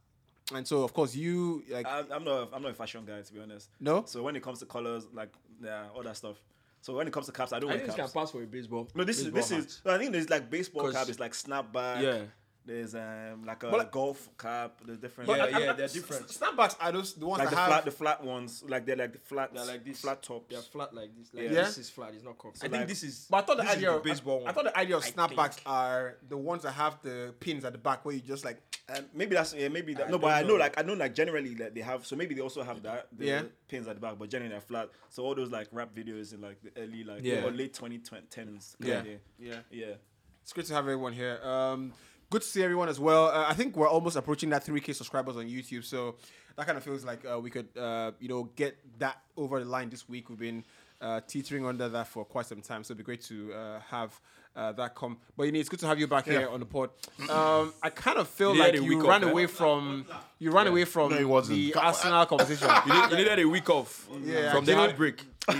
And 0.55 0.67
so, 0.67 0.83
of 0.83 0.93
course, 0.95 1.15
you 1.15 1.63
like 1.71 1.87
I'm, 1.87 2.07
I'm 2.11 2.25
not. 2.25 2.51
I'm 2.53 2.63
not 2.63 2.71
a 2.71 2.75
fashion 2.75 3.05
guy 3.07 3.21
to 3.21 3.33
be 3.33 3.41
honest. 3.41 3.71
No? 3.81 4.05
So 4.07 4.23
when 4.23 4.35
it 4.37 4.43
comes 4.43 4.59
to 4.61 4.67
colors, 4.67 5.07
like 5.13 5.33
yeah, 5.63 5.87
all 5.95 6.03
that 6.03 6.17
stuff. 6.17 6.37
So 6.81 6.95
when 6.95 7.07
it 7.07 7.13
comes 7.13 7.27
to 7.27 7.33
caps, 7.33 7.53
I 7.53 7.59
don't 7.59 7.71
I 7.71 7.75
wear 7.75 7.79
think 7.85 7.97
this 7.97 8.13
can 8.13 8.21
pass 8.21 8.31
for 8.31 8.43
a 8.43 8.47
baseball. 8.47 8.89
No, 8.95 9.05
this 9.05 9.19
is 9.19 9.25
baseball 9.25 9.41
this 9.41 9.51
hat. 9.51 9.59
is. 9.59 9.83
No, 9.85 9.95
I 9.95 9.99
think 9.99 10.13
there's 10.13 10.31
like 10.31 10.49
baseball 10.49 10.91
cap. 10.93 11.09
It's 11.09 11.21
like 11.21 11.33
snapback. 11.33 12.03
Yeah. 12.03 12.23
There's 12.69 12.95
um 12.95 13.45
like 13.47 13.63
a 13.63 13.71
But- 13.71 13.91
golf 13.91 14.29
cap. 14.37 14.83
There's 14.85 14.99
different. 14.99 15.31
Yeah, 15.31 15.37
like, 15.39 15.51
yeah, 15.53 15.73
they're 15.73 15.89
different. 15.89 16.29
snapbacks 16.29 16.77
are 16.79 16.93
those 16.93 17.15
the 17.15 17.27
ones 17.27 17.39
like 17.39 17.49
that 17.49 17.55
the 17.55 17.61
have. 17.63 17.69
flat, 17.71 17.85
the 17.87 17.91
flat 17.91 18.23
ones. 18.23 18.63
Like 18.69 18.85
they're 18.85 18.95
like 18.97 19.13
the 19.15 19.19
flat, 19.21 19.55
They're 19.55 19.65
like 19.65 19.85
this. 19.87 20.03
flat 20.03 20.23
tops. 20.23 20.45
They're 20.51 20.61
flat 20.61 20.93
like 20.95 21.17
this. 21.17 21.33
Like 21.33 21.45
Yeah. 21.45 21.65
This 21.65 21.79
is 21.79 21.89
flat. 21.89 22.13
It's 22.15 22.25
not 22.25 22.37
curved. 22.37 22.59
I 22.61 22.67
like- 22.67 22.73
think 22.73 22.89
this 22.89 23.03
is. 23.05 23.27
but 23.31 23.39
I 23.39 23.47
thought 23.47 23.57
the 23.57 23.71
idea 23.71 23.89
the 23.91 23.97
of 23.97 24.03
baseball 24.05 24.41
I, 24.41 24.43
one. 24.43 24.49
I 24.49 24.53
thought 24.53 24.65
the 24.65 24.79
idea 24.79 24.97
of 24.99 25.03
I 25.05 25.11
snapbacks 25.11 25.55
think. 25.55 25.67
are 25.67 26.19
the 26.29 26.37
ones 26.37 26.63
that 26.65 26.73
have 26.73 26.99
the 27.03 27.35
pins 27.41 27.65
at 27.65 27.73
the 27.73 27.79
back 27.79 28.05
where 28.05 28.15
you 28.15 28.21
just 28.21 28.45
like 28.45 28.61
And 28.87 29.07
maybe 29.15 29.35
that's 29.35 29.55
yeah, 29.55 29.69
maybe 29.69 29.95
that. 29.95 30.11
No, 30.11 30.19
but 30.19 30.29
don't 30.29 30.37
I 30.37 30.43
know 30.43 30.49
know. 30.49 30.55
like 30.57 30.79
I 30.79 30.83
know 30.83 30.93
like 30.95 31.15
generally 31.15 31.55
that 31.55 31.75
they 31.75 31.81
have. 31.81 32.05
So 32.05 32.17
maybe 32.17 32.35
they 32.35 32.43
also 32.43 32.63
have 32.63 32.83
that. 32.83 33.09
The 33.17 33.25
Yeah. 33.25 33.43
Pins 33.67 33.89
at 33.89 33.95
the 33.95 34.01
back, 34.03 34.19
but 34.19 34.29
generally 34.29 34.51
they're 34.53 34.61
flat. 34.61 34.91
So 35.09 35.25
all 35.25 35.35
those 35.35 35.51
like 35.51 35.69
rap 35.73 35.95
videos 35.95 36.35
in 36.35 36.43
like 36.43 36.61
the 36.63 36.71
early 36.83 37.03
like 37.03 37.21
Yeah. 37.25 37.45
or 37.47 37.51
late 37.51 37.73
2010s. 37.73 38.77
Yeah. 38.81 39.03
yeah, 39.07 39.15
yeah. 39.39 39.55
yeah. 39.71 39.95
It's 40.43 40.53
great 40.55 40.67
to 40.67 40.75
have 40.75 40.85
everyone 40.85 41.13
here. 41.13 41.39
Um, 41.43 41.93
good 42.31 42.43
to 42.43 42.49
see 42.49 42.63
everyone 42.63 42.89
as 42.89 43.01
well. 43.01 43.27
Uh, 43.27 43.47
I 43.49 43.55
think 43.55 43.77
we're 43.77 43.89
almost 43.89 44.17
approaching 44.17 44.51
that 44.51 44.65
3K 44.65 44.95
subscribers 44.95 45.37
on 45.37 45.45
YouTube, 45.47 45.85
so 45.85 46.17
that 46.57 46.67
kind 46.67 46.77
of 46.79 46.85
feels 46.85 47.05
like 47.05 47.25
uh, 47.25 47.39
we 47.41 47.51
could, 47.51 47.69
uh, 47.79 48.13
you 48.21 48.29
know, 48.29 48.45
get 48.57 48.77
that 48.99 49.19
over 49.37 49.59
the 49.61 49.67
line 49.69 49.89
this 49.91 50.09
week. 50.09 50.29
We've 50.29 50.39
been 50.39 50.65
uh, 51.01 51.21
teetering 51.27 51.65
under 51.65 51.89
that 51.89 52.09
for 52.09 52.25
quite 52.25 52.47
some 52.47 52.61
time, 52.61 52.83
so 52.85 52.93
it'd 52.93 52.99
be 52.99 53.05
great 53.05 53.23
to 53.23 53.53
uh, 53.55 53.81
have 53.89 54.21
uh, 54.57 54.73
that 54.73 54.95
come. 54.97 55.19
But 55.37 55.45
you 55.45 55.53
know, 55.53 55.61
it's 55.61 55.69
good 55.69 55.79
to 55.81 55.87
have 55.87 55.99
you 56.01 56.09
back 56.09 56.25
here 56.27 56.49
on 56.49 56.59
the 56.61 56.67
pod. 56.67 56.91
Um, 57.31 57.73
I 57.83 57.91
kind 57.91 58.19
of 58.19 58.27
feel 58.29 58.55
You 58.55 58.61
like 58.61 58.75
you 58.75 59.07
ran 59.09 59.23
off, 59.23 59.29
eh? 59.29 59.31
away 59.31 59.47
from 59.47 60.05
you 60.41 60.51
ran 60.51 60.67
away 60.67 60.85
from 60.85 61.11
No, 61.13 61.19
it 61.19 61.29
wasn't. 61.29 61.59
the 61.59 61.75
Arsenal 61.75 62.27
conversation. 62.27 62.69
You, 62.87 62.93
need, 62.95 63.11
you 63.11 63.17
needed 63.19 63.39
a 63.39 63.45
week 63.49 63.71
off 63.71 64.09
Yeah, 64.25 64.53
from 64.53 64.65
the 64.65 64.73
you 64.73 64.77
know- 64.77 64.83
heartbreak. 64.85 65.25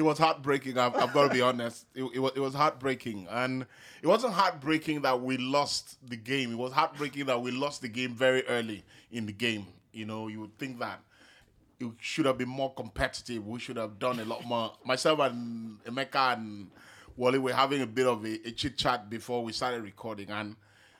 it 0.00 0.02
was 0.02 0.16
heartbreaking. 0.16 0.78
I've, 0.78 0.96
I've 0.96 1.12
got 1.12 1.28
to 1.28 1.34
be 1.34 1.42
honest. 1.42 1.84
It, 1.94 2.04
it, 2.14 2.18
was, 2.18 2.32
it 2.34 2.40
was 2.40 2.54
heartbreaking, 2.54 3.26
and 3.28 3.66
it 4.00 4.06
wasn't 4.06 4.32
heartbreaking 4.32 5.02
that 5.02 5.20
we 5.20 5.36
lost 5.36 5.98
the 6.08 6.16
game. 6.16 6.52
It 6.52 6.56
was 6.56 6.72
heartbreaking 6.72 7.26
that 7.26 7.42
we 7.42 7.50
lost 7.50 7.82
the 7.82 7.88
game 7.88 8.14
very 8.14 8.42
early 8.46 8.82
in 9.12 9.26
the 9.26 9.32
game. 9.32 9.66
You 9.92 10.06
know, 10.06 10.28
you 10.28 10.40
would 10.40 10.56
think 10.58 10.78
that 10.78 11.00
it 11.78 11.90
should 12.00 12.24
have 12.24 12.38
been 12.38 12.48
more 12.48 12.72
competitive. 12.72 13.46
We 13.46 13.58
should 13.60 13.76
have 13.76 13.98
done 13.98 14.20
a 14.20 14.24
lot 14.24 14.42
more. 14.46 14.72
Myself 14.86 15.20
and 15.20 15.84
Emeka 15.84 16.32
and 16.32 16.70
Wally 17.14 17.38
were 17.38 17.52
having 17.52 17.82
a 17.82 17.86
bit 17.86 18.06
of 18.06 18.24
a, 18.24 18.48
a 18.48 18.52
chit 18.52 18.78
chat 18.78 19.10
before 19.10 19.44
we 19.44 19.52
started 19.52 19.82
recording, 19.82 20.30
and 20.30 20.56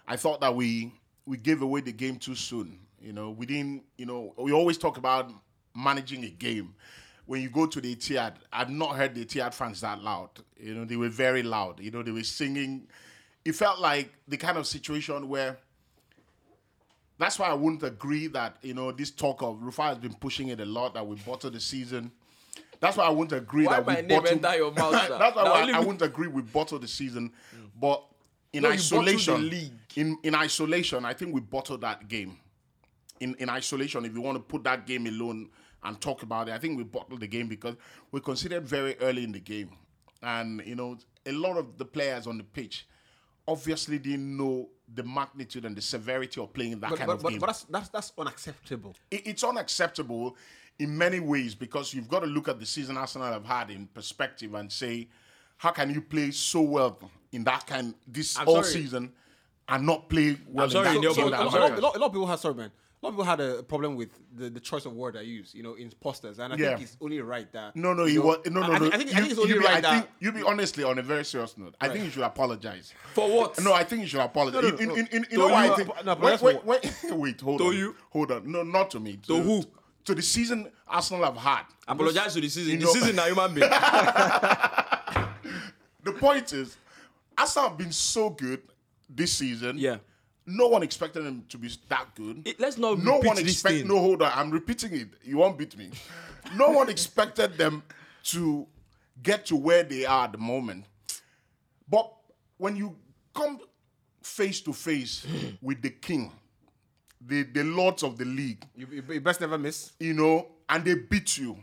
I 0.06 0.16
thought 0.16 0.42
that 0.42 0.54
we 0.54 0.92
we 1.24 1.38
gave 1.38 1.62
away 1.62 1.80
the 1.80 1.92
game 1.92 2.16
too 2.16 2.34
soon. 2.34 2.80
You 3.00 3.14
know, 3.14 3.30
we 3.30 3.46
didn't. 3.46 3.84
You 3.96 4.04
know, 4.04 4.34
we 4.36 4.52
always 4.52 4.76
talk 4.76 4.98
about 4.98 5.32
managing 5.74 6.22
a 6.24 6.28
game. 6.28 6.74
When 7.30 7.40
you 7.40 7.48
go 7.48 7.64
to 7.64 7.80
the 7.80 7.94
Etihad, 7.94 8.38
I've 8.52 8.70
not 8.70 8.96
heard 8.96 9.14
the 9.14 9.24
Etihad 9.24 9.54
fans 9.54 9.82
that 9.82 10.02
loud. 10.02 10.30
You 10.58 10.74
know, 10.74 10.84
they 10.84 10.96
were 10.96 11.08
very 11.08 11.44
loud. 11.44 11.78
You 11.78 11.92
know, 11.92 12.02
they 12.02 12.10
were 12.10 12.24
singing. 12.24 12.88
It 13.44 13.52
felt 13.54 13.78
like 13.78 14.12
the 14.26 14.36
kind 14.36 14.58
of 14.58 14.66
situation 14.66 15.28
where 15.28 15.56
that's 17.18 17.38
why 17.38 17.46
I 17.46 17.52
wouldn't 17.54 17.84
agree 17.84 18.26
that 18.26 18.56
you 18.62 18.74
know 18.74 18.90
this 18.90 19.12
talk 19.12 19.42
of 19.42 19.58
Rufai 19.58 19.90
has 19.90 19.98
been 19.98 20.14
pushing 20.14 20.48
it 20.48 20.58
a 20.58 20.64
lot 20.64 20.94
that 20.94 21.06
we 21.06 21.14
bottled 21.24 21.52
the 21.52 21.60
season. 21.60 22.10
That's 22.80 22.96
why 22.96 23.04
I 23.04 23.10
wouldn't 23.10 23.40
agree 23.40 23.64
Why 23.64 23.74
that 23.76 23.86
we 23.86 23.94
my 23.94 24.00
name 24.00 24.08
bottled. 24.08 24.44
enter 24.44 24.56
your 24.56 24.72
mouth, 24.72 24.90
that's 25.08 25.36
why 25.36 25.42
I, 25.44 25.76
I 25.76 25.78
wouldn't 25.78 26.02
agree 26.02 26.26
we 26.26 26.42
bottled 26.42 26.82
the 26.82 26.88
season, 26.88 27.30
mm. 27.54 27.68
but 27.80 28.02
in 28.52 28.64
No, 28.64 28.70
you 28.70 28.74
bottled 28.74 29.06
the 29.06 29.10
isolation, 29.12 29.48
league. 29.48 29.72
in 29.94 30.18
in 30.24 30.34
isolation, 30.34 31.04
I 31.04 31.12
think 31.12 31.32
we 31.32 31.40
bottled 31.42 31.82
that 31.82 32.08
game. 32.08 32.38
In 33.20 33.36
in 33.36 33.48
isolation, 33.48 34.04
if 34.04 34.14
you 34.14 34.20
want 34.20 34.34
to 34.34 34.42
put 34.42 34.64
that 34.64 34.84
game 34.84 35.06
alone 35.06 35.50
and 35.82 36.00
talk 36.00 36.22
about 36.22 36.48
it, 36.48 36.52
I 36.52 36.58
think 36.58 36.76
we 36.76 36.84
bottled 36.84 37.20
the 37.20 37.26
game 37.26 37.48
because 37.48 37.76
we 38.12 38.20
considered 38.20 38.66
very 38.66 38.96
early 39.00 39.24
in 39.24 39.32
the 39.32 39.40
game, 39.40 39.70
and 40.22 40.62
you 40.66 40.74
know 40.74 40.98
a 41.26 41.32
lot 41.32 41.56
of 41.56 41.78
the 41.78 41.84
players 41.84 42.26
on 42.26 42.38
the 42.38 42.44
pitch 42.44 42.86
obviously 43.48 43.98
didn't 43.98 44.36
know 44.36 44.68
the 44.94 45.02
magnitude 45.02 45.64
and 45.64 45.74
the 45.76 45.80
severity 45.80 46.40
of 46.40 46.52
playing 46.52 46.78
that 46.80 46.90
but, 46.90 46.98
kind 46.98 47.08
but, 47.08 47.14
of 47.14 47.22
but, 47.22 47.30
game 47.30 47.38
but 47.40 47.46
that's, 47.46 47.64
that's 47.64 47.88
that's 47.88 48.12
unacceptable. 48.18 48.94
it- 49.10 49.26
it's 49.26 49.44
unacceptable 49.44 50.36
in 50.78 50.96
many 50.96 51.20
ways 51.20 51.54
because 51.54 51.92
you've 51.92 52.08
got 52.08 52.20
to 52.20 52.26
look 52.26 52.48
at 52.48 52.58
the 52.58 52.66
season 52.66 52.96
Arsenal 52.96 53.32
have 53.32 53.44
had 53.44 53.70
in 53.70 53.86
perspective 53.86 54.54
and 54.54 54.70
say, 54.72 55.08
how 55.58 55.70
can 55.70 55.92
you 55.92 56.00
play 56.00 56.30
so 56.30 56.62
well 56.62 56.98
in 57.32 57.44
that 57.44 57.66
kind 57.66 57.94
this 58.06 58.38
I'm 58.38 58.48
all 58.48 58.62
sorry. 58.62 58.82
season 58.82 59.12
and 59.68 59.86
not 59.86 60.08
play 60.08 60.38
well 60.48 60.70
sorry, 60.70 60.96
in 60.96 61.02
that, 61.02 61.14
but 61.14 61.30
that 61.30 61.40
a, 61.40 61.42
I'm 61.42 61.46
lot, 61.52 61.54
a, 61.78 61.80
lot, 61.80 61.96
a 61.96 61.98
lot 61.98 62.06
of 62.06 62.12
people 62.12 62.26
have 62.26 62.40
sorry, 62.40 62.54
man. 62.54 62.72
A 63.02 63.06
lot 63.06 63.10
of 63.10 63.14
people 63.14 63.24
had 63.24 63.40
a 63.40 63.62
problem 63.62 63.96
with 63.96 64.10
the, 64.36 64.50
the 64.50 64.60
choice 64.60 64.84
of 64.84 64.92
word 64.92 65.16
I 65.16 65.22
use, 65.22 65.54
you 65.54 65.62
know, 65.62 65.72
in 65.72 65.88
posters, 66.00 66.38
and 66.38 66.52
I 66.52 66.56
Yeah. 66.56 66.68
think 66.70 66.82
it's 66.82 66.98
only 67.00 67.18
right 67.22 67.50
that. 67.52 67.74
No, 67.74 67.94
no, 67.94 68.04
you 68.04 68.12
you 68.14 68.18
know, 68.20 68.26
was, 68.26 68.38
no, 68.50 68.60
no, 68.60 68.66
I, 68.66 68.68
no. 68.72 68.78
think- 68.78 68.94
I 68.94 68.98
think, 68.98 69.10
I 69.14 69.20
think 69.20 69.30
it's 69.30 69.40
only 69.40 69.52
be, 69.54 69.58
right 69.58 69.76
I 69.76 69.80
that. 69.80 69.92
think 70.02 70.06
you 70.20 70.32
be 70.32 70.42
honestly 70.42 70.84
on 70.84 70.98
a 70.98 71.02
very 71.02 71.24
serious 71.24 71.56
note. 71.56 71.74
I 71.80 71.88
think 71.88 72.04
you 72.04 72.10
should 72.10 72.24
apologize. 72.24 72.92
For 73.14 73.26
what? 73.26 73.58
No, 73.64 73.72
I 73.72 73.84
think 73.84 74.02
you 74.02 74.08
should 74.08 74.20
apologize. 74.20 74.62
No, 74.62 74.68
no, 74.68 74.76
in, 74.76 74.90
in, 74.98 75.06
in, 75.12 75.26
you 75.30 75.38
know 75.38 75.48
why 75.48 75.64
you, 75.66 75.72
I 75.72 75.76
think? 75.76 76.04
no, 76.04 76.14
wait, 76.16 76.42
wait, 76.42 76.64
wait, 76.66 76.94
wait, 77.12 77.40
hold 77.40 77.60
To 77.60 77.68
on. 77.68 77.74
you? 77.74 77.96
Hold 78.10 78.32
on. 78.32 78.52
No, 78.52 78.62
not 78.64 78.90
to 78.90 79.00
me. 79.00 79.16
To 79.28 79.40
who? 79.40 79.64
To 80.04 80.14
the 80.14 80.20
season 80.22 80.70
Arsenal 80.86 81.24
have 81.24 81.36
had. 81.38 81.62
Apologize 81.88 82.34
to 82.34 82.40
the 82.42 82.48
season. 82.50 82.72
You 82.72 82.78
the 82.80 82.84
know- 82.84 82.92
season 82.92 83.16
now 83.16 83.24
human 83.26 83.54
being. 83.54 83.70
The 86.02 86.12
point 86.12 86.52
is, 86.54 86.76
Arsenal 87.36 87.68
have 87.70 87.78
been 87.78 87.92
so 87.92 88.30
good 88.30 88.62
this 89.08 89.34
season. 89.34 89.76
Yeah. 89.78 89.98
No 90.50 90.66
one 90.68 90.82
expected 90.82 91.24
them 91.24 91.44
to 91.48 91.58
be 91.58 91.70
that 91.88 92.14
good. 92.14 92.42
It- 92.46 92.58
let's 92.60 92.76
not 92.78 92.98
no 92.98 93.16
repeat 93.16 93.26
one 93.28 93.36
this 93.36 93.52
expect. 93.54 93.74
thing. 93.78 93.88
No, 93.88 93.98
hold 93.98 94.22
on. 94.22 94.32
I'm 94.34 94.50
repeating 94.50 94.92
it. 94.94 95.08
You 95.22 95.38
won't 95.38 95.56
beat 95.58 95.76
me. 95.76 95.90
No 96.56 96.70
one 96.70 96.88
expected 96.88 97.56
them 97.56 97.82
to 98.24 98.66
get 99.22 99.46
to 99.46 99.56
where 99.56 99.82
they 99.84 100.04
are 100.06 100.24
at 100.24 100.32
the 100.32 100.38
moment. 100.38 100.84
But 101.88 102.10
when 102.56 102.76
you 102.76 102.96
come 103.34 103.60
face 104.22 104.60
to 104.62 104.72
face 104.72 105.26
with 105.62 105.82
the 105.82 105.90
king, 105.90 106.32
the 107.20 107.42
the 107.44 107.64
lords 107.64 108.02
of 108.02 108.16
the 108.18 108.24
league, 108.24 108.64
You, 108.74 108.86
you, 108.90 109.04
you 109.14 109.20
best 109.20 109.40
never 109.40 109.58
miss. 109.58 109.92
you 110.00 110.14
know, 110.14 110.48
and 110.68 110.84
they 110.84 110.94
beat 110.94 111.36
you. 111.38 111.58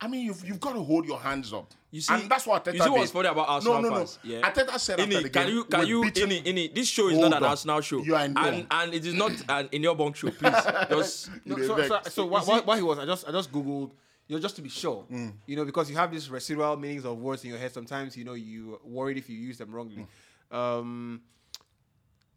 I 0.00 0.06
mean, 0.06 0.26
you've, 0.26 0.46
you've 0.46 0.60
got 0.60 0.74
to 0.74 0.80
hold 0.82 1.06
your 1.06 1.18
hands 1.18 1.52
up. 1.52 1.72
You 1.90 2.00
see- 2.00 2.14
and 2.14 2.30
that's 2.30 2.46
what 2.46 2.64
Arteta 2.64 2.74
you 2.74 2.82
see 2.82 2.90
what's 2.90 3.10
did. 3.10 3.16
funny 3.16 3.28
about 3.28 3.48
Arsenal 3.48 3.82
no, 3.82 3.88
no, 3.88 3.96
fans? 3.96 4.18
No, 4.22 4.30
Yeah. 4.34 4.50
Arteta 4.50 4.78
said 4.78 5.00
after 5.00 5.12
Ini, 5.12 5.22
the 5.24 5.30
can 5.30 5.46
game, 5.46 5.54
you 5.56 5.64
can 5.64 5.80
"We're 5.80 5.86
you 5.86 6.02
beaten- 6.02 6.28
Ini, 6.30 6.44
Ini, 6.44 6.74
this 6.74 6.86
show 6.88 7.08
is 7.08 7.14
Hold 7.18 7.30
not 7.30 7.38
an 7.38 7.42
on. 7.44 7.50
Arsenal 7.50 7.80
show. 7.80 7.98
You 8.02 8.14
are 8.14 8.24
in 8.24 8.38
and 8.38 8.66
and 8.70 8.94
it 8.94 9.04
is 9.04 9.14
not 9.14 9.32
an 9.48 9.68
in 9.72 9.82
your 9.82 9.96
bunk 9.96 10.14
show, 10.16 10.30
please. 10.30 10.52
Just 10.90 11.30
No, 11.44 11.56
They 11.56 11.66
so, 11.66 11.74
vex. 11.74 11.88
so, 11.88 12.00
so 12.10 12.26
what, 12.26 12.46
what, 12.46 12.66
what 12.66 12.76
he 12.76 12.82
was, 12.84 12.98
I 13.00 13.06
just 13.06 13.26
I 13.28 13.32
just 13.32 13.50
googled, 13.50 13.90
you 14.28 14.36
know, 14.36 14.40
just 14.40 14.54
to 14.56 14.62
be 14.62 14.68
sure, 14.68 15.04
Mm. 15.10 15.32
you 15.46 15.56
know, 15.56 15.64
because 15.64 15.90
you 15.90 15.96
have 15.96 16.12
these 16.12 16.30
residual 16.30 16.76
meanings 16.76 17.04
of 17.04 17.18
words 17.18 17.42
in 17.42 17.50
your 17.50 17.58
head. 17.58 17.72
Sometimes, 17.72 18.16
you 18.16 18.24
know, 18.24 18.34
you 18.34 18.78
worried 18.84 19.16
if 19.18 19.28
you 19.28 19.36
use 19.36 19.58
them 19.58 19.72
wrongly. 19.72 20.06
Mm. 20.52 20.56
Um, 20.56 21.22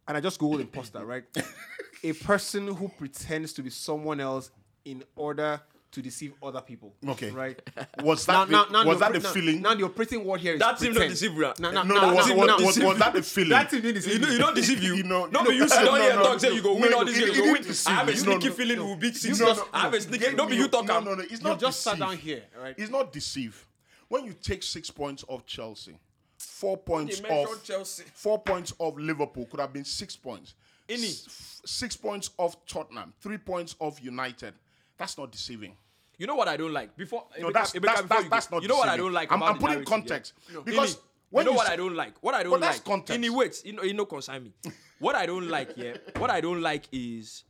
and 0.08 0.18
I 0.18 0.20
just 0.22 0.40
googled 0.40 0.62
imposter, 0.62 1.06
right? 1.06 1.26
a 2.04 2.14
person 2.14 2.68
who 2.74 2.88
pretends 2.90 3.54
to 3.54 3.62
be 3.62 3.70
someone 3.70 4.20
else 4.20 4.50
in 4.86 5.04
order 5.16 5.62
to 5.92 6.02
deceive 6.02 6.34
other 6.42 6.62
people. 6.62 6.94
Okay. 7.08 7.32
right? 7.32 7.62
Was 8.04 8.26
that 8.26 8.48
the, 8.48 8.84
was 8.86 9.00
that 9.00 9.12
the 9.12 9.20
now, 9.20 9.30
feeling? 9.30 9.62
Now 9.62 9.76
the 9.76 9.84
operating 9.84 10.24
word 10.24 10.40
here 10.40 10.54
is 10.54 10.60
That's 10.60 10.82
him 10.82 10.94
not 10.94 11.00
pretend. 11.00 11.14
deceive 11.14 11.34
you. 11.34 11.42
No, 11.42 11.54
no, 11.60 11.72
no, 11.72 11.84
no, 11.84 12.02
no, 12.08 12.14
was, 12.16 12.28
no, 12.30 12.36
was, 12.36 12.62
was, 12.64 12.80
was 12.80 12.98
that 13.00 13.14
the 13.14 13.22
feeling? 13.36 13.50
That's 13.50 13.74
him 13.74 13.82
being 13.82 13.94
deceived. 13.96 14.26
you, 14.26 14.32
you 14.32 14.38
don't 14.40 14.56
deceive 14.56 14.82
you. 14.82 14.94
You 15.02 15.04
know- 15.04 15.26
no, 15.26 15.44
no, 15.44 15.50
you 15.50 15.68
sit 15.68 15.84
down 15.84 16.00
here 16.00 16.16
no, 16.16 16.24
talk 16.24 16.40
say 16.40 16.54
you 16.54 16.62
go 16.62 16.76
win 16.76 16.94
all 16.94 17.04
this 17.04 17.18
year, 17.18 17.28
you 17.28 17.44
go 17.46 17.52
win. 17.54 17.66
I 17.88 17.92
have 17.92 18.08
a 18.08 18.16
sneaky 18.16 18.50
feeling 18.50 18.80
we'll 18.80 18.96
beat 18.96 19.22
You 19.24 19.36
City. 19.36 19.44
know- 19.44 19.68
I 19.74 19.82
have 19.82 19.94
a 19.94 20.00
sneaky. 20.02 20.34
Don't 20.34 20.50
be 20.50 20.56
you 20.56 20.68
talk 20.70 20.86
No, 20.86 21.00
no, 21.02 21.16
no. 21.16 21.24
It's 21.24 21.42
not 21.42 21.60
just 21.60 21.82
sat 21.82 22.00
down 22.00 22.18
here, 22.18 22.44
right? 22.62 22.76
It's 22.78 22.90
not 22.92 23.12
deceive. 23.12 23.68
When 24.08 24.26
you 24.26 24.34
take 24.34 24.64
six 24.64 24.90
points 24.90 25.24
off 25.28 25.46
Chelsea, 25.46 25.98
four 26.38 26.78
points 26.78 27.20
They 27.20 27.30
off 27.30 27.64
Chelsea. 27.64 28.04
four 28.14 28.40
points 28.40 28.74
off 28.80 28.96
Liverpool 28.98 29.46
could 29.52 29.60
have 29.60 29.74
been 29.74 29.86
six 29.86 30.16
points. 30.16 30.54
Ini. 30.90 31.04
S- 31.10 31.62
six 31.66 31.96
points 31.96 32.30
off 32.38 32.56
Tottenham, 32.66 33.14
three 33.22 33.38
points 33.38 33.76
off 33.80 34.02
United. 34.04 34.54
That's 34.98 35.18
not 35.18 35.32
deceiving. 35.32 35.76
You 36.22 36.28
know 36.28 36.36
what 36.36 36.48
I 36.48 36.56
don't 36.56 36.72
like 36.72 36.96
before. 36.96 37.24
No, 37.40 37.52
that's 37.52 37.72
that's, 37.72 37.82
before 37.82 38.08
that's, 38.08 38.24
you 38.26 38.30
that's 38.30 38.52
not. 38.52 38.62
You 38.62 38.68
know 38.68 38.78
what 38.78 38.90
I 38.90 38.96
don't 38.96 39.12
like 39.12 39.32
I'm, 39.32 39.42
I'm 39.42 39.58
putting 39.58 39.84
context 39.84 40.34
yeah? 40.54 40.60
because 40.64 41.00
when 41.32 41.46
you 41.48 41.50
know 41.50 41.52
you 41.54 41.58
what 41.58 41.66
say- 41.66 41.74
I 41.74 41.76
don't 41.76 41.96
like. 41.96 42.14
What 42.22 42.36
I 42.36 42.44
don't 42.44 42.60
that's 42.60 42.78
like. 42.78 42.86
context. 42.86 43.20
Ini, 43.20 43.30
wait. 43.36 43.66
You 43.66 43.74
know, 43.74 43.82
you 43.82 43.94
know, 43.96 44.06
consign 44.06 44.44
me. 44.44 44.54
what 45.00 45.16
I 45.16 45.26
don't 45.26 45.48
like, 45.50 45.72
yeah. 45.76 45.98
What 46.20 46.30
I 46.30 46.40
don't 46.40 46.62
like 46.62 46.84
is 46.92 47.44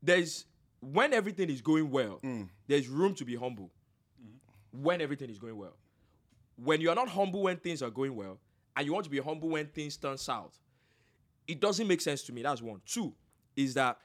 there's 0.00 0.44
when 0.80 1.12
everything 1.12 1.50
is 1.50 1.60
going 1.60 1.90
well, 1.90 2.20
Mm. 2.22 2.48
there's 2.68 2.86
room 2.86 3.16
to 3.16 3.24
be 3.24 3.34
humble. 3.34 3.72
When 4.70 5.00
everything 5.00 5.28
is 5.28 5.40
going 5.40 5.56
well, 5.56 5.74
when 6.54 6.80
you 6.80 6.88
are 6.90 6.94
not 6.94 7.08
humble 7.08 7.42
when 7.42 7.56
things 7.56 7.82
are 7.82 7.90
going 7.90 8.14
well, 8.14 8.38
and 8.76 8.86
you 8.86 8.92
want 8.92 9.04
to 9.06 9.10
be 9.10 9.18
humble 9.18 9.48
when 9.48 9.66
things 9.66 9.96
turn 9.96 10.18
south, 10.18 10.56
it 11.48 11.58
doesn't 11.60 11.88
make 11.88 12.00
sense 12.00 12.22
to 12.24 12.32
me. 12.32 12.42
That's 12.42 12.62
one. 12.62 12.80
Two 12.86 13.12
is 13.56 13.74
that 13.74 13.98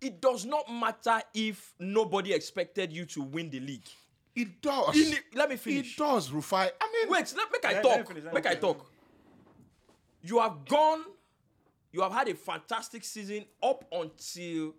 it 0.00 0.20
does 0.20 0.44
not 0.44 0.70
matter 0.72 1.20
if 1.34 1.74
nobody 1.78 2.32
expected 2.32 2.92
you 2.92 3.04
to 3.06 3.22
win 3.22 3.50
the 3.50 3.60
league. 3.60 3.86
It 4.34 4.60
does. 4.62 4.96
In 4.96 5.14
let 5.34 5.50
me 5.50 5.56
finish. 5.56 5.94
It 5.94 5.98
does, 5.98 6.30
Rufai. 6.30 6.70
I 6.80 6.92
mean, 6.92 7.10
Wait, 7.12 7.34
let 7.36 7.50
make 7.52 7.64
I 7.64 7.72
Let- 7.74 7.84
let 7.84 7.96
talk. 7.96 7.98
me 7.98 8.06
finish, 8.06 8.24
let 8.24 8.34
make 8.34 8.44
me 8.44 8.50
I 8.50 8.54
finish. 8.54 8.60
talk. 8.76 8.90
You 10.22 10.38
have 10.40 10.64
gone. 10.66 11.02
You 11.92 12.02
have 12.02 12.12
had 12.12 12.28
a 12.28 12.34
fantastic 12.34 13.02
season 13.04 13.44
up 13.62 13.84
until 13.90 14.74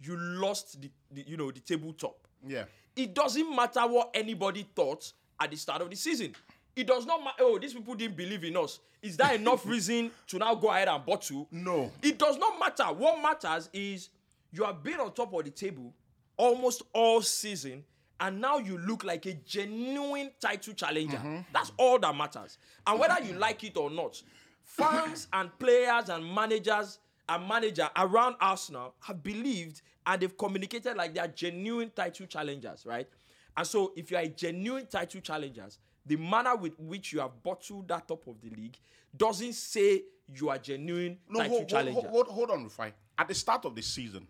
you 0.00 0.16
lost 0.16 0.80
the, 0.80 0.90
the 1.10 1.24
you 1.26 1.36
know 1.36 1.50
the 1.50 1.60
tabletop. 1.60 2.16
yeah. 2.46 2.64
It 2.94 3.14
doesn't 3.14 3.54
matter 3.56 3.80
what 3.86 4.10
anybody 4.12 4.66
thought 4.76 5.10
at 5.40 5.50
the 5.50 5.56
start 5.56 5.80
of 5.80 5.88
the 5.88 5.96
season. 5.96 6.34
It 6.76 6.86
does 6.86 7.06
not 7.06 7.20
matter. 7.24 7.36
Oh, 7.40 7.58
these 7.58 7.72
people 7.72 7.94
didn't 7.94 8.16
believe 8.18 8.44
in 8.44 8.54
us. 8.56 8.80
Is 9.00 9.16
that 9.16 9.34
enough 9.34 9.64
reason 9.74 10.10
to 10.28 10.38
now 10.38 10.54
go 10.54 10.68
ahead 10.70 10.88
and 10.88 11.04
bottle? 11.04 11.48
No. 11.50 11.90
It 12.02 12.18
does 12.18 12.36
not 12.36 12.58
matter. 12.60 12.84
What 12.84 13.20
matters 13.22 13.70
is 13.72 14.10
you 14.52 14.64
have 14.64 14.82
been 14.82 15.00
on 15.00 15.12
top 15.12 15.32
of 15.34 15.44
the 15.44 15.50
table 15.50 15.92
almost 16.36 16.82
all 16.92 17.22
season, 17.22 17.84
and 18.20 18.40
now 18.40 18.58
you 18.58 18.78
look 18.78 19.04
like 19.04 19.26
a 19.26 19.32
genuine 19.34 20.30
title 20.40 20.74
challenger. 20.74 21.16
Mm-hmm. 21.16 21.38
That's 21.52 21.72
all 21.76 21.98
that 21.98 22.14
matters. 22.16 22.58
And 22.86 22.98
whether 23.00 23.22
you 23.24 23.32
like 23.34 23.64
it 23.64 23.76
or 23.76 23.90
not, 23.90 24.22
fans 24.62 25.26
and 25.32 25.50
players 25.58 26.08
and 26.08 26.24
managers 26.32 26.98
and 27.28 27.48
manager 27.48 27.88
around 27.96 28.36
Arsenal 28.40 28.94
have 29.00 29.22
believed 29.22 29.82
and 30.06 30.20
they've 30.20 30.36
communicated 30.36 30.96
like 30.96 31.14
they 31.14 31.20
are 31.20 31.28
genuine 31.28 31.90
title 31.94 32.26
challengers, 32.26 32.84
right? 32.86 33.08
And 33.56 33.66
so, 33.66 33.92
if 33.96 34.10
you 34.10 34.16
are 34.16 34.22
a 34.22 34.28
genuine 34.28 34.86
title 34.86 35.20
challengers, 35.20 35.78
the 36.06 36.16
manner 36.16 36.56
with 36.56 36.78
which 36.78 37.12
you 37.12 37.20
have 37.20 37.42
bottled 37.42 37.88
that 37.88 38.08
top 38.08 38.26
of 38.26 38.40
the 38.40 38.50
league 38.50 38.76
doesn't 39.16 39.52
say 39.54 40.02
you 40.34 40.48
are 40.48 40.58
genuine 40.58 41.18
No, 41.28 41.40
title 41.40 41.56
hold, 41.58 41.68
challenger. 41.68 42.00
hold, 42.08 42.26
hold, 42.28 42.28
hold 42.28 42.50
on, 42.50 42.64
Rufai. 42.68 42.92
At 43.18 43.28
the 43.28 43.34
start 43.34 43.64
of 43.66 43.74
the 43.76 43.82
season, 43.82 44.26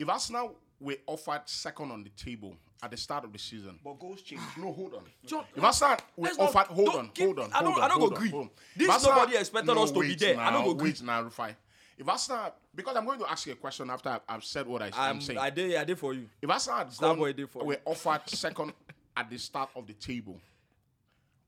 if 0.00 0.08
Arsenal 0.08 0.56
were 0.80 0.96
offered 1.06 1.42
second 1.44 1.92
on 1.92 2.02
the 2.02 2.10
table 2.10 2.56
at 2.82 2.90
the 2.90 2.96
start 2.96 3.24
of 3.24 3.32
the 3.32 3.38
season, 3.38 3.78
But 3.84 3.98
goals 4.00 4.22
change. 4.22 4.40
no, 4.56 4.72
hold 4.72 4.94
on. 4.94 5.02
John, 5.26 5.44
if 5.54 5.62
Arsenal 5.62 5.98
were 6.16 6.24
let's 6.24 6.38
not- 6.38 6.54
offered, 6.56 6.74
hold 6.74 6.86
don't 6.86 6.96
on, 6.98 7.08
keep- 7.10 7.24
hold 7.26 7.38
on, 7.40 7.52
I 7.52 7.60
don't- 7.62 7.72
hold 7.72 7.84
I 7.84 7.88
don't 7.88 8.00
hold 8.00 8.12
agree. 8.14 8.32
on. 8.32 8.50
This 8.74 8.88
Arsenal- 8.88 9.16
nobody 9.16 9.36
expected 9.36 9.76
us 9.76 9.90
to 9.90 10.00
be 10.00 10.08
wait 10.08 10.18
there. 10.18 10.40
I 10.40 10.50
don't 10.50 10.64
now, 10.64 10.70
agree. 10.70 10.90
Wait 10.90 11.02
now, 11.02 11.22
Rufai. 11.22 11.54
If 11.98 12.08
Arsenal, 12.08 12.54
because 12.74 12.96
I'm 12.96 13.04
going 13.04 13.18
to 13.18 13.30
ask 13.30 13.46
you 13.46 13.52
a 13.52 13.56
question 13.56 13.90
after 13.90 14.08
I've, 14.08 14.20
I've 14.26 14.44
said 14.44 14.66
what 14.66 14.80
I, 14.80 14.86
I'm, 14.86 15.16
I'm, 15.16 15.20
saying. 15.20 15.38
I 15.38 15.50
did, 15.50 15.76
I 15.76 15.84
did 15.84 15.98
for 15.98 16.14
you. 16.14 16.30
If 16.40 16.48
Arsenal 16.48 16.78
had 16.78 16.92
Star 16.94 17.10
gone, 17.10 17.18
boy 17.18 17.32
did 17.34 17.50
for 17.50 17.62
were 17.62 17.74
you. 17.74 17.78
offered 17.84 18.22
second 18.30 18.72
at 19.14 19.28
the 19.28 19.38
start 19.38 19.68
of 19.76 19.86
the 19.86 19.92
table, 19.92 20.40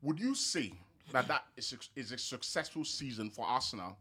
would 0.02 0.20
you 0.20 0.34
say 0.34 0.74
that 1.10 1.26
that 1.28 1.44
is 1.56 1.72
a, 1.72 1.98
is 1.98 2.12
a 2.12 2.18
successful 2.18 2.84
season 2.84 3.30
for 3.30 3.46
Arsenal, 3.46 3.96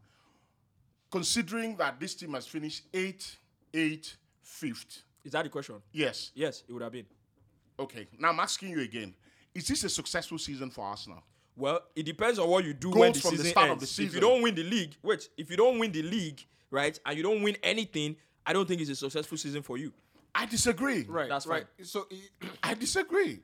considering 1.10 1.76
that 1.76 1.98
this 1.98 2.14
team 2.14 2.34
has 2.34 2.46
finished 2.46 2.82
eighth, 2.92 3.36
eighth, 3.72 4.16
fifth? 4.42 5.02
Is 5.24 5.32
that 5.32 5.44
the 5.44 5.48
question? 5.50 5.76
Yes. 5.92 6.30
Yes, 6.34 6.64
it 6.68 6.72
would 6.72 6.82
have 6.82 6.92
been. 6.92 7.06
Okay. 7.78 8.06
Now 8.18 8.30
I'm 8.30 8.40
asking 8.40 8.70
you 8.70 8.80
again: 8.80 9.14
Is 9.54 9.66
this 9.68 9.84
a 9.84 9.88
successful 9.88 10.38
season 10.38 10.70
for 10.70 10.84
Arsenal? 10.84 11.22
Well, 11.56 11.80
it 11.94 12.04
depends 12.04 12.38
on 12.38 12.48
what 12.48 12.64
you 12.64 12.72
do 12.72 12.90
Goals 12.90 12.98
when 13.00 13.12
the 13.12 13.20
from 13.20 13.30
the 13.32 13.36
season 13.38 13.50
start 13.52 13.66
of 13.66 13.72
ends. 13.72 13.96
the 13.96 14.02
If 14.02 14.06
you 14.06 14.12
season. 14.14 14.20
don't 14.22 14.42
win 14.42 14.54
the 14.54 14.64
league, 14.64 14.96
wait. 15.02 15.28
If 15.36 15.50
you 15.50 15.56
don't 15.56 15.78
win 15.78 15.92
the 15.92 16.02
league, 16.02 16.40
right, 16.70 16.98
and 17.04 17.16
you 17.16 17.22
don't 17.22 17.42
win 17.42 17.56
anything, 17.62 18.16
I 18.46 18.52
don't 18.54 18.66
think 18.66 18.80
it's 18.80 18.90
a 18.90 18.96
successful 18.96 19.36
season 19.38 19.62
for 19.62 19.76
you. 19.78 19.92
I 20.34 20.46
disagree. 20.46 21.04
Right, 21.04 21.28
That's 21.28 21.46
right. 21.46 21.66
So 21.82 22.06
i- 22.10 22.46
I 22.62 22.74
disagree. 22.74 23.40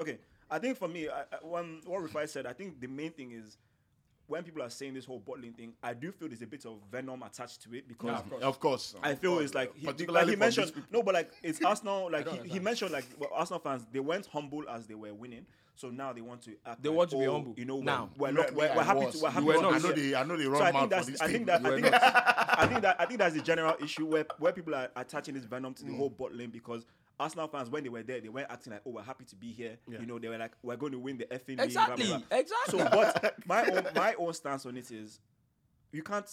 Okay, 0.00 0.18
I 0.50 0.58
think 0.58 0.78
for 0.78 0.88
me, 0.88 1.08
I, 1.08 1.20
I, 1.22 1.24
one 1.42 1.82
what 1.84 2.02
Rufai 2.02 2.26
said, 2.28 2.46
I 2.46 2.52
think 2.54 2.80
the 2.80 2.86
main 2.86 3.12
thing 3.12 3.32
is 3.32 3.58
when 4.28 4.42
people 4.42 4.62
are 4.62 4.70
saying 4.70 4.94
this 4.94 5.04
whole 5.04 5.20
bottling 5.20 5.52
thing, 5.52 5.72
I 5.82 5.94
do 5.94 6.10
feel 6.12 6.28
there's 6.28 6.42
a 6.42 6.46
bit 6.46 6.64
of 6.66 6.78
venom 6.90 7.22
attached 7.22 7.62
to 7.62 7.74
it 7.74 7.86
because 7.88 8.20
Of 8.42 8.58
course. 8.60 8.94
I 9.02 9.14
feel 9.14 9.38
it's 9.38 9.54
like 9.54 9.74
he, 9.76 9.86
Particularly 9.86 10.26
like 10.26 10.30
he 10.34 10.36
mentioned 10.36 10.72
no, 10.90 11.02
but 11.02 11.14
like 11.14 11.30
it's 11.42 11.60
Arsenal. 11.64 12.10
Like 12.10 12.28
he, 12.28 12.48
he 12.54 12.58
mentioned 12.58 12.90
like 12.92 13.04
well, 13.18 13.30
Arsenal 13.34 13.60
fans 13.60 13.86
they 13.92 14.00
weren't 14.00 14.26
humble 14.26 14.68
as 14.68 14.86
they 14.86 14.94
were 14.94 15.14
winning, 15.14 15.46
so 15.74 15.90
now 15.90 16.12
they 16.12 16.20
want 16.22 16.42
to 16.42 16.52
act. 16.66 16.82
They 16.82 16.88
like, 16.88 16.98
want 16.98 17.10
to 17.10 17.18
be 17.18 17.26
oh, 17.26 17.32
humble. 17.34 17.54
You 17.56 17.64
know, 17.66 17.80
Now. 17.80 18.10
we're, 18.16 18.28
we're, 18.28 18.32
not, 18.32 18.52
we're, 18.54 18.76
we're 18.76 18.82
happy 18.82 19.10
to 19.10 19.18
we're 19.22 19.30
happy 19.30 19.46
You 19.46 19.52
to 19.52 19.58
were 19.58 19.62
not. 19.62 19.72
be 19.72 19.76
I 19.76 19.78
know 19.78 19.92
they- 19.92 20.14
I 20.14 20.22
know 20.24 20.36
they 20.36 20.44
So 20.44 20.50
run 20.50 20.62
I 20.62 20.72
mad 20.72 20.72
think 20.72 20.82
for 20.82 20.88
that's 20.96 21.06
this 21.06 21.20
I 21.20 21.28
think 21.28 21.46
that 21.46 21.64
I 21.66 21.70
think 21.70 21.90
that 21.90 22.58
I 22.58 22.66
think 22.66 22.82
that 22.82 22.96
I 23.00 23.06
think 23.06 23.18
that's 23.20 23.34
the 23.34 23.42
general 23.42 23.76
issue 23.82 24.06
where 24.06 24.26
where 24.38 24.52
people 24.52 24.74
are 24.74 24.88
attaching 24.96 25.34
this 25.34 25.44
venom 25.44 25.74
to 25.74 25.84
the 25.84 25.90
Mm. 25.92 25.96
whole 25.98 26.10
bottling 26.10 26.50
because. 26.50 26.84
Arsenal 27.18 27.48
fans, 27.48 27.70
when 27.70 27.82
they 27.82 27.88
were 27.88 28.02
there, 28.02 28.20
they 28.20 28.28
weren't 28.28 28.50
acting 28.50 28.72
like, 28.72 28.82
"Oh, 28.86 28.90
we're 28.90 29.02
happy 29.02 29.24
to 29.24 29.36
be 29.36 29.52
here." 29.52 29.78
You 29.88 30.04
know, 30.06 30.18
they 30.18 30.28
were 30.28 30.38
like, 30.38 30.52
"We're 30.62 30.76
going 30.76 30.92
to 30.92 30.98
win 30.98 31.16
the 31.18 31.26
FA 31.26 31.52
League." 31.52 31.56
blah, 31.56 31.86
blah, 31.86 31.94
Exactly. 31.94 32.06
blah. 32.06 32.20
Exactly. 32.30 32.78
So, 32.78 32.88
but 32.90 33.34
my 33.46 33.62
own 33.70 33.86
my 33.94 34.14
own 34.18 34.34
stance 34.34 34.66
on 34.66 34.76
it 34.76 34.90
is, 34.90 35.18
you 35.92 36.02
can't. 36.02 36.28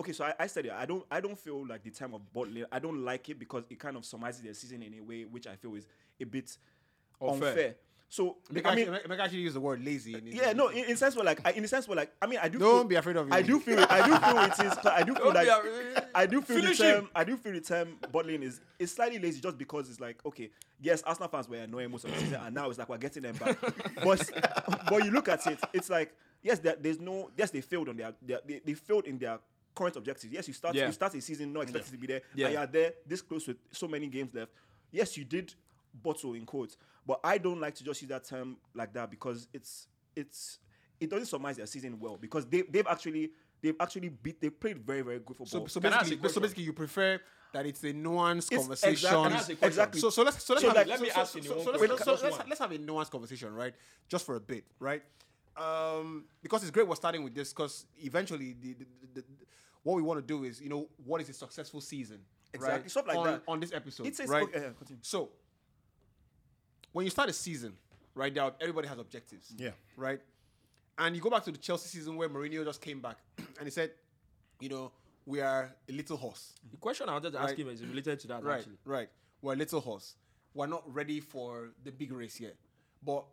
Okay, 0.00 0.12
so 0.12 0.24
I, 0.24 0.34
I 0.40 0.46
said 0.46 0.66
it. 0.66 0.72
I 0.72 0.84
don't. 0.86 1.04
I 1.10 1.20
don't 1.20 1.38
feel 1.38 1.66
like 1.66 1.82
the 1.82 1.90
time 1.90 2.14
of 2.14 2.32
bottling. 2.32 2.64
I 2.70 2.78
don't 2.78 3.04
like 3.04 3.28
it 3.30 3.38
because 3.38 3.64
it 3.70 3.78
kind 3.78 3.96
of 3.96 4.04
summarizes 4.04 4.42
their 4.42 4.54
season 4.54 4.82
in 4.82 4.94
a 4.94 5.00
way 5.00 5.24
which 5.24 5.46
I 5.46 5.56
feel 5.56 5.74
is 5.74 5.86
a 6.20 6.24
bit 6.24 6.56
Unfair. 7.20 7.48
unfair. 7.48 7.74
So 8.12 8.38
Make 8.50 8.66
I 8.66 8.74
mean, 8.74 8.90
make, 8.90 9.08
make 9.08 9.20
actually 9.20 9.38
use 9.42 9.54
the 9.54 9.60
word 9.60 9.84
lazy. 9.84 10.14
In 10.14 10.26
yeah, 10.26 10.52
no, 10.52 10.66
in, 10.66 10.84
in 10.86 10.96
sense 10.96 11.14
where 11.14 11.24
like, 11.24 11.40
I, 11.46 11.52
in 11.52 11.62
a 11.62 11.68
sense 11.68 11.86
where 11.86 11.94
like, 11.96 12.10
I 12.20 12.26
mean, 12.26 12.40
I 12.42 12.48
do. 12.48 12.58
Don't 12.58 12.80
feel, 12.80 12.84
be 12.88 12.94
afraid 12.96 13.16
of 13.16 13.28
it. 13.28 13.32
I 13.32 13.40
do 13.40 13.60
feel. 13.60 13.78
I 13.88 14.04
do 14.04 14.16
feel 14.16 14.38
it 14.38 14.72
is. 14.72 14.78
I 14.84 15.02
do 15.04 15.14
feel 15.14 15.32
Don't 15.32 15.34
like. 15.34 16.06
I 16.12 16.26
do 16.26 16.42
feel 16.42 16.60
the 16.60 16.74
term. 16.74 17.04
him. 17.04 17.10
I 17.14 17.22
do 17.22 17.36
feel 17.36 17.52
the 17.52 17.60
term 17.60 17.98
bottling 18.10 18.42
is 18.42 18.60
is 18.80 18.90
slightly 18.92 19.20
lazy 19.20 19.40
just 19.40 19.56
because 19.56 19.88
it's 19.88 20.00
like 20.00 20.18
okay, 20.26 20.50
yes, 20.82 21.02
Arsenal 21.04 21.28
fans 21.28 21.48
were 21.48 21.58
annoying 21.58 21.92
most 21.92 22.04
of 22.04 22.12
the 22.12 22.18
season, 22.18 22.40
and 22.44 22.52
now 22.52 22.68
it's 22.68 22.80
like 22.80 22.88
we're 22.88 22.98
getting 22.98 23.22
them 23.22 23.36
back. 23.36 23.56
but 24.04 24.30
but 24.88 25.04
you 25.04 25.12
look 25.12 25.28
at 25.28 25.46
it, 25.46 25.60
it's 25.72 25.88
like 25.88 26.12
yes, 26.42 26.58
there, 26.58 26.74
there's 26.80 26.98
no 26.98 27.30
yes 27.36 27.52
they 27.52 27.60
failed 27.60 27.88
on 27.90 27.96
their, 27.96 28.12
their 28.22 28.40
they, 28.44 28.60
they 28.64 28.74
failed 28.74 29.04
in 29.04 29.18
their 29.18 29.38
current 29.72 29.94
objectives. 29.94 30.32
Yes, 30.32 30.48
you 30.48 30.54
start 30.54 30.74
Yeah. 30.74 30.86
you 30.86 30.92
start 30.92 31.14
a 31.14 31.20
season 31.20 31.52
not 31.52 31.60
expected 31.62 31.92
to 31.92 31.96
be 31.98 32.08
there, 32.08 32.22
Yeah. 32.34 32.46
and 32.46 32.54
you're 32.54 32.66
there 32.66 32.92
this 33.06 33.22
close 33.22 33.46
with 33.46 33.58
so 33.70 33.86
many 33.86 34.08
games 34.08 34.34
left. 34.34 34.50
Yes, 34.90 35.16
you 35.16 35.24
did 35.24 35.54
bottle 36.02 36.34
in 36.34 36.44
quotes, 36.44 36.76
but 37.06 37.20
I 37.24 37.38
don't 37.38 37.60
like 37.60 37.74
to 37.76 37.84
just 37.84 38.00
use 38.02 38.08
that 38.10 38.24
term 38.24 38.56
like 38.74 38.92
that 38.94 39.10
because 39.10 39.48
it's 39.52 39.88
it's 40.16 40.58
it 41.00 41.08
doesn't 41.10 41.26
summarize 41.26 41.56
their 41.56 41.66
season 41.66 41.98
well 41.98 42.16
because 42.16 42.46
they 42.46 42.62
they've 42.62 42.86
actually 42.86 43.30
they've 43.62 43.76
actually 43.80 44.08
beat 44.10 44.40
they 44.40 44.50
played 44.50 44.78
very 44.78 45.02
very 45.02 45.18
good 45.18 45.36
football. 45.36 45.46
So, 45.46 45.66
so 45.66 45.80
Can 45.80 45.92
I 45.92 45.96
ask 45.96 46.10
basically, 46.10 46.28
so 46.28 46.40
basically, 46.40 46.64
you 46.64 46.72
prefer 46.72 47.20
that 47.52 47.66
it's 47.66 47.82
a 47.84 47.92
nuanced 47.92 48.48
It's 48.52 48.62
conversation. 48.62 48.90
exactly- 48.92 49.22
Can 49.22 49.32
I 49.32 49.36
ask 49.36 49.50
a 49.50 49.56
question? 49.56 49.66
exactly. 49.68 50.00
So, 50.00 50.10
so 50.10 50.22
let's 50.22 50.44
so 50.44 50.54
let's 50.54 50.62
So, 50.62 50.68
have, 50.68 50.76
like, 50.76 50.86
let 50.86 50.98
so, 50.98 51.02
me 51.04 51.10
so, 51.10 51.20
ask 51.20 51.34
you 51.34 51.42
so, 51.42 51.54
one 51.56 51.64
so, 51.64 51.70
let's, 51.72 51.78
question. 51.78 52.04
so 52.18 52.24
let's, 52.28 52.48
let's 52.48 52.60
have 52.60 52.72
a 52.72 52.78
nuanced 52.78 53.10
conversation, 53.10 53.54
right? 53.54 53.74
Just 54.08 54.24
for 54.24 54.36
a 54.36 54.40
bit, 54.40 54.64
right? 54.78 55.02
Um, 55.56 56.24
because 56.42 56.62
it's 56.62 56.70
great 56.70 56.86
we're 56.86 56.94
starting 56.94 57.24
with 57.24 57.34
this 57.34 57.52
because 57.52 57.86
eventually 57.98 58.54
the, 58.60 58.74
the, 58.74 58.86
the, 59.14 59.20
the, 59.20 59.24
what 59.82 59.94
we 59.96 60.02
want 60.02 60.18
to 60.20 60.26
do 60.26 60.44
is 60.44 60.60
you 60.60 60.68
know 60.68 60.88
what 61.04 61.20
is 61.20 61.28
a 61.28 61.32
successful 61.32 61.80
season. 61.80 62.20
Exactly, 62.52 62.82
right? 62.82 62.90
stuff 62.90 63.06
like 63.06 63.16
on, 63.18 63.24
that. 63.26 63.42
on 63.46 63.60
this 63.60 63.72
episode, 63.72 64.06
It's 64.06 64.20
a 64.20 64.26
right? 64.26 64.42
okay, 64.44 64.60
yeah, 64.60 64.68
continue. 64.78 65.00
So, 65.02 65.30
when 66.92 67.04
you 67.04 67.10
start 67.10 67.28
a 67.28 67.32
season, 67.32 67.74
right 68.14 68.34
now, 68.34 68.52
everybody 68.60 68.88
has 68.88 68.98
objectives. 68.98 69.52
Yeah. 69.56 69.70
Right? 69.96 70.20
And 70.98 71.14
you 71.16 71.22
go 71.22 71.30
back 71.30 71.44
to 71.44 71.52
the 71.52 71.58
Chelsea 71.58 71.88
season 71.88 72.16
where 72.16 72.28
Mourinho 72.28 72.64
just 72.64 72.80
came 72.80 73.00
back 73.00 73.16
and 73.38 73.64
he 73.64 73.70
said, 73.70 73.90
you 74.60 74.68
know, 74.68 74.92
we 75.26 75.40
are 75.40 75.70
a 75.88 75.92
little 75.92 76.16
horse. 76.16 76.52
The 76.70 76.76
question 76.76 77.08
I 77.08 77.12
wanted 77.12 77.32
to 77.32 77.40
ask 77.40 77.56
him 77.56 77.68
is 77.68 77.84
related 77.84 78.20
to 78.20 78.28
that 78.28 78.42
Right, 78.42 78.58
actually. 78.58 78.78
right. 78.84 79.08
We're 79.42 79.52
a 79.54 79.56
little 79.56 79.80
horse. 79.80 80.14
We're 80.54 80.66
not 80.66 80.82
ready 80.92 81.20
for 81.20 81.70
the 81.84 81.92
big 81.92 82.12
race 82.12 82.40
yet. 82.40 82.56
But 83.02 83.24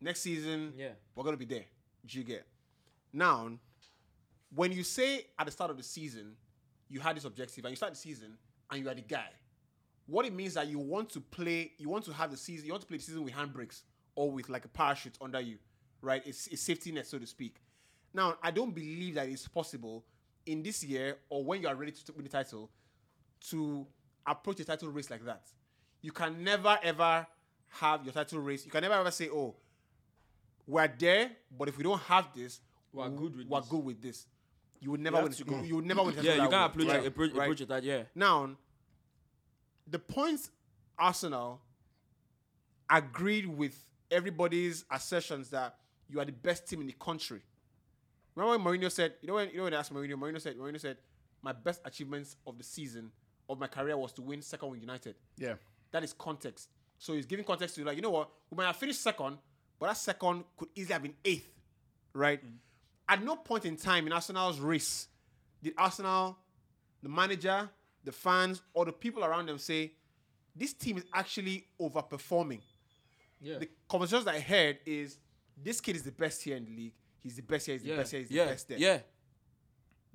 next 0.00 0.20
season, 0.20 0.72
Yeah. 0.76 0.90
we're 1.14 1.24
going 1.24 1.34
to 1.36 1.44
be 1.44 1.52
there. 1.52 1.64
Do 2.06 2.18
you 2.18 2.24
get? 2.24 2.46
Now, 3.12 3.50
when 4.54 4.70
you 4.72 4.82
say 4.84 5.26
at 5.38 5.46
the 5.46 5.52
start 5.52 5.70
of 5.70 5.76
the 5.76 5.82
season, 5.82 6.36
you 6.88 7.00
had 7.00 7.16
this 7.16 7.24
objective 7.24 7.64
and 7.64 7.72
you 7.72 7.76
start 7.76 7.92
the 7.94 7.98
season 7.98 8.36
and 8.70 8.80
you 8.82 8.88
are 8.88 8.94
the 8.94 9.00
guy, 9.02 9.28
what 10.10 10.26
it 10.26 10.32
means 10.32 10.54
that 10.54 10.66
you 10.66 10.78
want 10.78 11.08
to 11.10 11.20
play, 11.20 11.72
you 11.78 11.88
want 11.88 12.04
to 12.04 12.12
have 12.12 12.30
the 12.30 12.36
season, 12.36 12.66
you 12.66 12.72
want 12.72 12.82
to 12.82 12.88
play 12.88 12.96
the 12.96 13.02
season 13.02 13.22
with 13.22 13.32
handbrakes 13.32 13.82
or 14.16 14.30
with 14.30 14.48
like 14.48 14.64
a 14.64 14.68
parachute 14.68 15.16
under 15.20 15.40
you, 15.40 15.56
right? 16.02 16.22
It's 16.26 16.48
a 16.48 16.56
safety 16.56 16.90
net, 16.90 17.06
so 17.06 17.18
to 17.18 17.26
speak. 17.26 17.62
Now, 18.12 18.36
I 18.42 18.50
don't 18.50 18.74
believe 18.74 19.14
that 19.14 19.28
it's 19.28 19.46
possible 19.46 20.04
in 20.46 20.62
this 20.62 20.82
year 20.82 21.18
or 21.28 21.44
when 21.44 21.62
you 21.62 21.68
are 21.68 21.76
ready 21.76 21.92
to 21.92 22.12
win 22.12 22.24
the 22.24 22.30
title 22.30 22.70
to 23.50 23.86
approach 24.26 24.58
a 24.60 24.64
title 24.64 24.88
race 24.88 25.10
like 25.10 25.24
that. 25.24 25.42
You 26.02 26.10
can 26.10 26.42
never 26.42 26.76
ever 26.82 27.26
have 27.68 28.04
your 28.04 28.12
title 28.12 28.40
race. 28.40 28.64
You 28.64 28.72
can 28.72 28.82
never 28.82 28.94
ever 28.94 29.10
say, 29.12 29.28
"Oh, 29.28 29.54
we're 30.66 30.88
there, 30.88 31.30
but 31.56 31.68
if 31.68 31.76
we 31.78 31.84
don't 31.84 32.00
have 32.00 32.28
this, 32.34 32.60
We're 32.92 33.08
good 33.10 33.36
with 33.36 33.46
we're 33.48 33.60
this." 33.60 33.68
good 33.68 33.84
with 33.84 34.02
this." 34.02 34.26
You 34.80 34.92
would 34.92 35.00
never 35.00 35.18
have 35.18 35.24
win. 35.24 35.32
to 35.34 35.44
You, 35.44 35.62
you 35.62 35.76
would 35.76 35.84
never 35.86 36.02
win. 36.02 36.14
Yeah, 36.20 36.42
you 36.42 36.48
can't 36.48 36.74
approach, 36.74 36.88
right? 36.88 37.06
approach, 37.06 37.30
approach 37.32 37.60
it 37.60 37.68
that, 37.68 37.84
yeah. 37.84 38.04
Now, 38.14 38.56
the 39.90 39.98
points 39.98 40.50
Arsenal 40.98 41.60
agreed 42.88 43.46
with 43.46 43.76
everybody's 44.10 44.84
assertions 44.90 45.50
that 45.50 45.76
you 46.08 46.20
are 46.20 46.24
the 46.24 46.32
best 46.32 46.68
team 46.68 46.80
in 46.80 46.86
the 46.86 46.94
country. 46.94 47.40
Remember 48.34 48.64
when 48.64 48.80
Mourinho 48.80 48.90
said, 48.90 49.14
you 49.20 49.28
know 49.28 49.34
when 49.34 49.50
you 49.50 49.58
know 49.58 49.64
when 49.64 49.74
I 49.74 49.78
asked 49.78 49.92
Mourinho, 49.92 50.14
Mourinho 50.14 50.40
said, 50.40 50.56
Mourinho 50.56 50.80
said, 50.80 50.96
my 51.42 51.52
best 51.52 51.80
achievements 51.84 52.36
of 52.46 52.58
the 52.58 52.64
season 52.64 53.10
of 53.48 53.58
my 53.58 53.66
career 53.66 53.96
was 53.96 54.12
to 54.12 54.22
win 54.22 54.42
second 54.42 54.70
with 54.70 54.80
United. 54.80 55.16
Yeah. 55.36 55.54
That 55.92 56.04
is 56.04 56.12
context. 56.12 56.68
So 56.98 57.14
he's 57.14 57.26
giving 57.26 57.44
context 57.44 57.74
to 57.76 57.84
like, 57.84 57.96
you 57.96 58.02
know 58.02 58.10
what, 58.10 58.30
we 58.50 58.56
might 58.56 58.66
have 58.66 58.76
finished 58.76 59.02
second, 59.02 59.38
but 59.78 59.86
that 59.86 59.96
second 59.96 60.44
could 60.56 60.68
easily 60.74 60.92
have 60.92 61.02
been 61.02 61.14
eighth, 61.24 61.48
right? 62.12 62.44
Mm. 62.44 62.52
At 63.08 63.24
no 63.24 63.36
point 63.36 63.64
in 63.64 63.76
time 63.76 64.06
in 64.06 64.12
Arsenal's 64.12 64.60
race 64.60 65.08
did 65.62 65.74
Arsenal, 65.76 66.38
the 67.02 67.08
manager, 67.08 67.68
the 68.04 68.12
fans, 68.12 68.62
or 68.74 68.84
the 68.84 68.92
people 68.92 69.24
around 69.24 69.46
them 69.46 69.58
say, 69.58 69.92
this 70.56 70.72
team 70.72 70.98
is 70.98 71.04
actually 71.14 71.66
overperforming. 71.80 72.60
Yeah. 73.40 73.58
The 73.58 73.68
conversations 73.88 74.26
I 74.26 74.40
heard 74.40 74.78
is, 74.84 75.18
this 75.62 75.80
kid 75.80 75.96
is 75.96 76.02
the 76.02 76.12
best 76.12 76.42
here 76.42 76.56
in 76.56 76.64
the 76.64 76.70
league. 76.70 76.94
He's 77.22 77.36
the 77.36 77.42
best 77.42 77.66
here. 77.66 77.74
He's 77.74 77.82
the 77.82 77.90
yeah. 77.90 77.96
best 77.96 78.10
here. 78.10 78.20
He's 78.20 78.30
yeah. 78.30 78.44
the 78.44 78.50
best 78.50 78.68
there. 78.68 78.78
Yeah. 78.78 78.98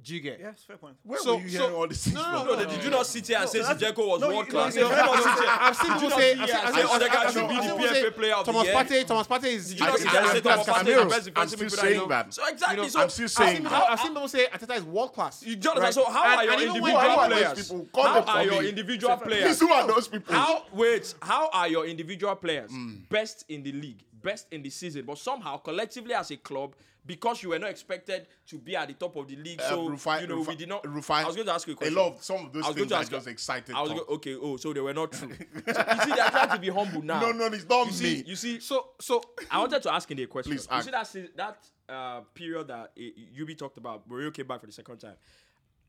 Do 0.06 0.14
you 0.14 0.22
get? 0.22 0.40
Yeah, 0.40 0.50
it's 0.50 0.62
a 0.62 0.66
fair 0.68 0.78
point. 0.78 0.98
Where 1.04 1.18
So- 1.20 1.36
were 1.38 1.42
you 1.42 1.50
so- 1.50 1.58
hearing 1.62 1.76
all 1.76 1.88
these 1.88 2.04
things 2.04 2.16
No, 2.16 2.22
no, 2.32 2.44
No, 2.46 2.56
no, 2.64 2.66
did 2.70 2.84
you 2.84 2.90
not 2.92 3.08
sit 3.08 3.26
here 3.26 3.40
and 3.40 3.50
say 3.50 3.60
that's- 3.64 3.82
Zinchenko 3.82 4.08
was 4.08 4.22
no, 4.22 4.28
world 4.30 4.50
class? 4.50 4.76
you- 4.76 4.82
Did 4.84 4.90
you 4.92 4.96
not 4.98 5.24
sit 5.24 5.50
I've 5.66 5.76
seen 5.76 5.88
Did 5.90 6.00
people 6.02 6.10
say, 6.12 6.34
see 6.36 6.40
I've 6.42 6.46
here 6.46 6.48
seen- 6.48 6.56
I've 6.66 6.76
say 6.76 6.82
seen- 6.82 6.90
Odegaard 6.96 7.16
I've 7.18 7.26
should 7.26 7.34
seen 7.34 7.48
be 7.50 7.56
the 7.56 7.62
people 7.64 7.78
PFA 7.80 7.94
say 8.06 8.10
player 8.12 8.34
of 8.36 8.46
the 8.46 8.52
Thomas 8.52 8.68
year? 8.68 8.76
Partey, 8.76 9.08
Thomas 9.08 9.28
Partey 9.28 9.44
is. 9.46 9.68
Did 9.70 9.80
you 9.80 9.86
not 9.86 9.98
sit 10.00 10.10
here 10.10 10.20
and 10.22 10.30
say 10.30 10.42
Thomas 10.42 10.68
is 10.68 10.74
Partey 10.74 10.80
is 10.80 10.86
the 10.86 10.92
Casemiro. 10.94 11.10
best 11.10 11.28
I'm 11.28 11.34
defensive 11.34 11.58
still 11.58 11.68
midfielder 11.68 11.82
saying 11.82 11.98
know? 11.98 12.08
that. 12.08 12.34
So 12.36 12.48
exactly. 12.48 12.90
So 12.90 13.02
I'm 13.02 13.10
still 13.10 13.28
saying 13.30 13.56
seen, 13.56 13.64
that. 13.64 13.70
people, 13.72 13.86
I've 13.90 14.00
seen 14.00 14.14
people 14.14 14.28
say 14.28 14.48
Arteta 14.54 14.76
is 14.78 14.84
world 14.84 15.14
class. 15.14 15.44
You 15.44 15.56
Jonathan, 15.56 15.84
Right? 15.84 15.94
so 15.96 16.06
how 16.06 16.24
are 16.38 16.44
your 16.46 16.54
individual 16.54 16.86
who 16.86 16.86
Who 16.86 16.98
are 16.98 17.30
those 17.30 17.38
players? 17.40 17.72
How 17.96 18.22
are 18.36 18.44
your 18.46 18.64
individual 18.64 19.18
players? 19.18 19.60
who 19.60 19.74
are 19.74 19.88
those 19.88 20.08
people? 20.08 20.36
How 20.36 20.66
wait? 20.72 21.16
How 21.22 21.50
are 21.52 21.68
your 21.68 21.86
individual 21.88 22.36
players 22.36 22.70
Mm. 22.72 23.10
best 23.10 23.44
in 23.50 23.64
the 23.64 23.72
league, 23.72 24.04
best 24.22 24.46
in 24.52 24.62
the 24.62 24.70
season, 24.70 25.06
but 25.06 25.18
somehow 25.18 25.58
collectively 25.58 26.14
as 26.14 26.30
a 26.32 26.38
club, 26.38 26.76
because 27.06 27.44
you 27.44 27.50
were 27.50 27.60
not 27.60 27.70
expected 27.70 28.28
to 28.48 28.58
be 28.58 28.76
at 28.76 28.88
the 28.88 28.94
top 28.96 29.16
of 29.16 29.28
the 29.28 29.36
league, 29.36 29.62
Uh, 29.62 29.70
so 29.70 29.90
Rufai- 29.90 30.22
you 30.22 30.28
know 30.28 30.42
we 30.42 30.56
did 30.56 30.70
not. 30.70 30.84
Rufai- 30.84 31.24
I 31.24 31.28
was 31.28 31.36
going 31.36 31.48
to 31.48 31.54
ask 31.54 31.68
you 31.68 31.74
a 31.74 31.76
A 31.76 31.78
question. 31.78 31.96
lot 31.96 32.14
of 32.16 32.24
some 32.24 32.46
of 32.46 32.54
those 32.54 32.64
I 32.64 32.68
was 32.70 32.76
things 32.76 32.78
going 32.78 32.90
to 32.90 32.96
are 32.96 33.02
ask 33.02 33.12
just 33.12 33.28
excited. 33.28 33.76
I 33.76 33.82
was 33.82 33.92
talk. 33.92 34.08
go, 34.08 34.14
okay. 34.16 34.36
Oh, 34.42 34.58
so 34.58 34.74
they 34.74 34.80
were 34.82 34.94
not 34.94 35.12
true. 35.12 35.30
so, 35.30 35.36
you 35.68 35.74
see, 35.74 35.74
they're 36.16 36.30
trying 36.30 36.50
to 36.50 36.60
be 36.60 36.70
humble 36.70 37.02
now. 37.04 37.20
No, 37.22 37.32
no, 37.32 37.46
it's 37.48 37.68
not 37.70 37.86
you 37.88 37.92
see, 37.94 38.04
me. 38.18 38.24
You 38.28 38.36
see, 38.36 38.60
So, 38.60 38.90
so 39.00 39.22
I 39.52 39.60
wanted 39.60 39.84
to 39.84 39.94
ask 39.94 40.10
him 40.10 40.18
a 40.20 40.26
question. 40.26 40.54
Please 40.54 40.68
you 40.70 40.76
ask. 40.94 41.12
see 41.12 41.22
that 41.36 41.58
that 41.88 41.94
uh, 41.94 42.22
period 42.34 42.68
that 42.68 42.92
uh, 42.98 43.42
UB 43.44 43.56
talked 43.58 43.78
about, 43.78 44.10
Mourinho 44.10 44.34
came 44.34 44.48
back 44.48 44.60
for 44.62 44.66
the 44.66 44.72
second 44.74 44.98
time. 44.98 45.16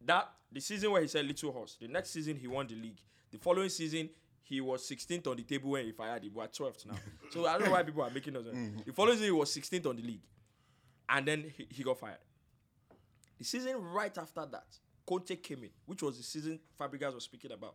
That 0.05 0.29
the 0.53 0.61
season 0.61 0.91
where 0.91 1.03
he 1.03 1.09
said 1.09 1.25
little 1.27 1.53
horse. 1.53 1.77
The 1.81 1.89
next 1.89 2.11
season 2.11 2.37
he 2.37 2.47
won 2.47 2.67
the 2.67 2.75
league. 2.75 3.01
The 3.33 3.39
following 3.39 3.69
season 3.71 4.11
he 4.43 4.61
was 4.61 4.89
16th 4.89 5.27
on 5.27 5.37
the 5.37 5.43
table 5.43 5.71
when 5.71 5.85
he 5.87 5.93
fired 5.93 6.23
him. 6.23 6.31
We're 6.35 6.47
12th 6.47 6.87
now. 6.87 6.95
so 7.31 7.47
I 7.47 7.55
don't 7.59 7.65
know 7.67 7.73
why 7.73 7.83
people 7.83 8.03
are 8.03 8.11
making 8.11 8.35
those. 8.35 8.45
The 8.85 8.93
following 8.93 9.15
season 9.17 9.25
he 9.27 9.31
was 9.33 9.51
16th 9.57 9.87
on 9.87 9.97
the 9.97 10.03
league, 10.03 10.21
and 11.09 11.27
then 11.27 11.53
he, 11.57 11.67
he 11.71 11.83
got 11.83 11.99
fired. 11.99 12.19
The 13.39 13.45
season 13.45 13.83
right 13.83 14.17
after 14.17 14.47
that, 14.47 14.67
Conte 15.07 15.37
came 15.37 15.65
in, 15.65 15.71
which 15.85 16.03
was 16.03 16.17
the 16.17 16.23
season 16.23 16.59
Fabregas 16.81 17.15
was 17.15 17.25
speaking 17.25 17.53
about 17.53 17.75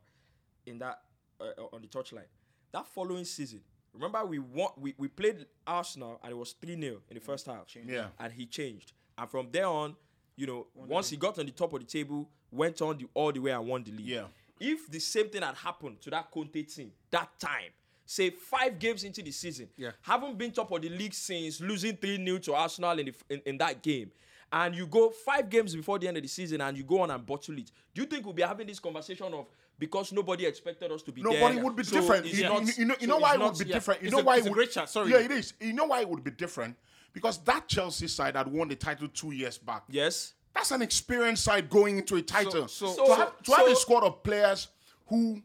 in 0.66 0.80
that 0.80 1.02
uh, 1.40 1.64
on 1.74 1.82
the 1.82 1.88
touchline. 1.88 2.26
That 2.72 2.88
following 2.88 3.26
season, 3.26 3.62
remember 3.94 4.26
we 4.26 4.40
won, 4.40 4.70
we, 4.78 4.94
we 4.98 5.08
played 5.08 5.46
Arsenal 5.66 6.20
and 6.24 6.32
it 6.32 6.38
was 6.38 6.54
3 6.54 6.80
0 6.80 6.98
in 7.10 7.16
the 7.16 7.22
first 7.22 7.46
half. 7.46 7.66
Yeah. 7.86 8.08
And 8.20 8.34
he 8.34 8.46
changed. 8.46 8.94
And 9.18 9.30
from 9.30 9.50
there 9.52 9.68
on, 9.68 9.96
you 10.36 10.48
know, 10.48 10.68
once 10.74 11.10
he 11.10 11.18
got 11.18 11.38
on 11.40 11.46
the 11.46 11.52
top 11.52 11.74
of 11.74 11.80
the 11.80 11.86
table, 11.86 12.30
went 12.52 12.82
on 12.82 12.98
the, 12.98 13.08
all 13.14 13.32
the 13.32 13.40
way 13.40 13.52
and 13.52 13.68
won 13.68 13.84
the 13.84 13.92
league. 13.92 14.08
Yeah. 14.08 14.26
If 14.60 14.90
the 14.90 15.00
same 15.00 15.30
thing 15.30 15.42
had 15.42 15.56
happened 15.56 16.02
to 16.02 16.10
that 16.12 16.30
Conte 16.32 16.62
team 16.64 16.92
that 17.10 17.30
time, 17.40 17.72
say 18.12 18.30
five 18.30 18.78
games 18.78 19.04
into 19.06 19.22
the 19.22 19.32
season, 19.32 19.70
Yeah. 19.78 19.92
haven't 20.02 20.38
been 20.38 20.52
top 20.52 20.70
of 20.72 20.82
the 20.82 20.90
league 20.90 21.14
since 21.14 21.62
losing 21.62 21.96
3 21.96 22.24
0 22.26 22.38
to 22.40 22.54
Arsenal 22.54 23.00
in, 23.00 23.06
the, 23.06 23.14
in, 23.30 23.42
in 23.46 23.58
that 23.60 23.82
game. 23.82 24.12
And 24.52 24.76
you 24.76 24.86
go 24.86 25.12
five 25.12 25.50
games 25.50 25.74
before 25.74 25.98
the 25.98 26.10
end 26.10 26.18
of 26.18 26.24
the 26.24 26.28
season 26.28 26.60
and 26.60 26.78
you 26.78 26.84
go 26.84 27.00
on 27.02 27.10
and 27.12 27.26
bottle 27.26 27.58
it. 27.58 27.72
Do 27.94 28.02
you 28.02 28.06
think 28.08 28.26
we'll 28.26 28.34
be 28.34 28.42
having 28.42 28.68
this 28.68 28.80
conversation 28.80 29.34
of 29.34 29.46
because 29.80 30.12
nobody 30.12 30.46
expected 30.46 30.92
us 30.92 31.02
to 31.04 31.14
be 31.14 31.24
there? 31.24 31.32
Nobody 31.32 31.62
would 31.62 31.74
be 31.76 31.84
so 31.84 32.02
different. 32.02 32.26
You, 32.26 32.44
not- 32.44 32.62
you- 32.68 32.74
you 32.80 32.86
know, 32.86 32.96
you 33.00 33.08
know 33.08 33.16
it's 33.16 33.24
why 33.24 33.34
it 33.36 33.40
would 33.40 33.58
be 33.58 33.66
yeah. 33.66 33.74
different. 33.76 34.02
You 34.02 34.08
It's 34.08 34.16
know 34.16 34.22
a- 34.22 34.24
why 34.26 34.36
it's 34.38 34.46
it 34.46 34.50
a 34.50 34.52
would, 34.52 34.56
great 34.58 34.72
chat, 34.72 34.90
sorry. 34.90 35.10
Yeah, 35.12 35.20
it 35.20 35.32
is. 35.32 35.54
You 35.62 35.72
know 35.72 35.86
why 35.86 36.02
it 36.02 36.10
would 36.10 36.24
be 36.24 36.32
different 36.32 36.76
because 37.14 37.38
that 37.46 37.70
Chelsea 37.70 38.08
side 38.10 38.36
had 38.36 38.48
won 38.48 38.68
the 38.68 38.76
title 38.76 39.08
two 39.08 39.32
years 39.32 39.58
back. 39.58 39.84
Yes. 39.90 40.34
That's 40.54 40.72
an 40.72 40.82
experienced 40.82 41.46
side 41.46 41.70
going 41.70 41.98
into 42.00 42.18
a 42.18 42.22
title. 42.22 42.68
so- 42.68 42.94
to, 43.06 43.16
have, 43.16 43.42
to 43.44 43.52
have 43.54 43.68
a 43.68 43.76
squad 43.78 44.04
of 44.04 44.22
players 44.22 44.68
who 45.08 45.42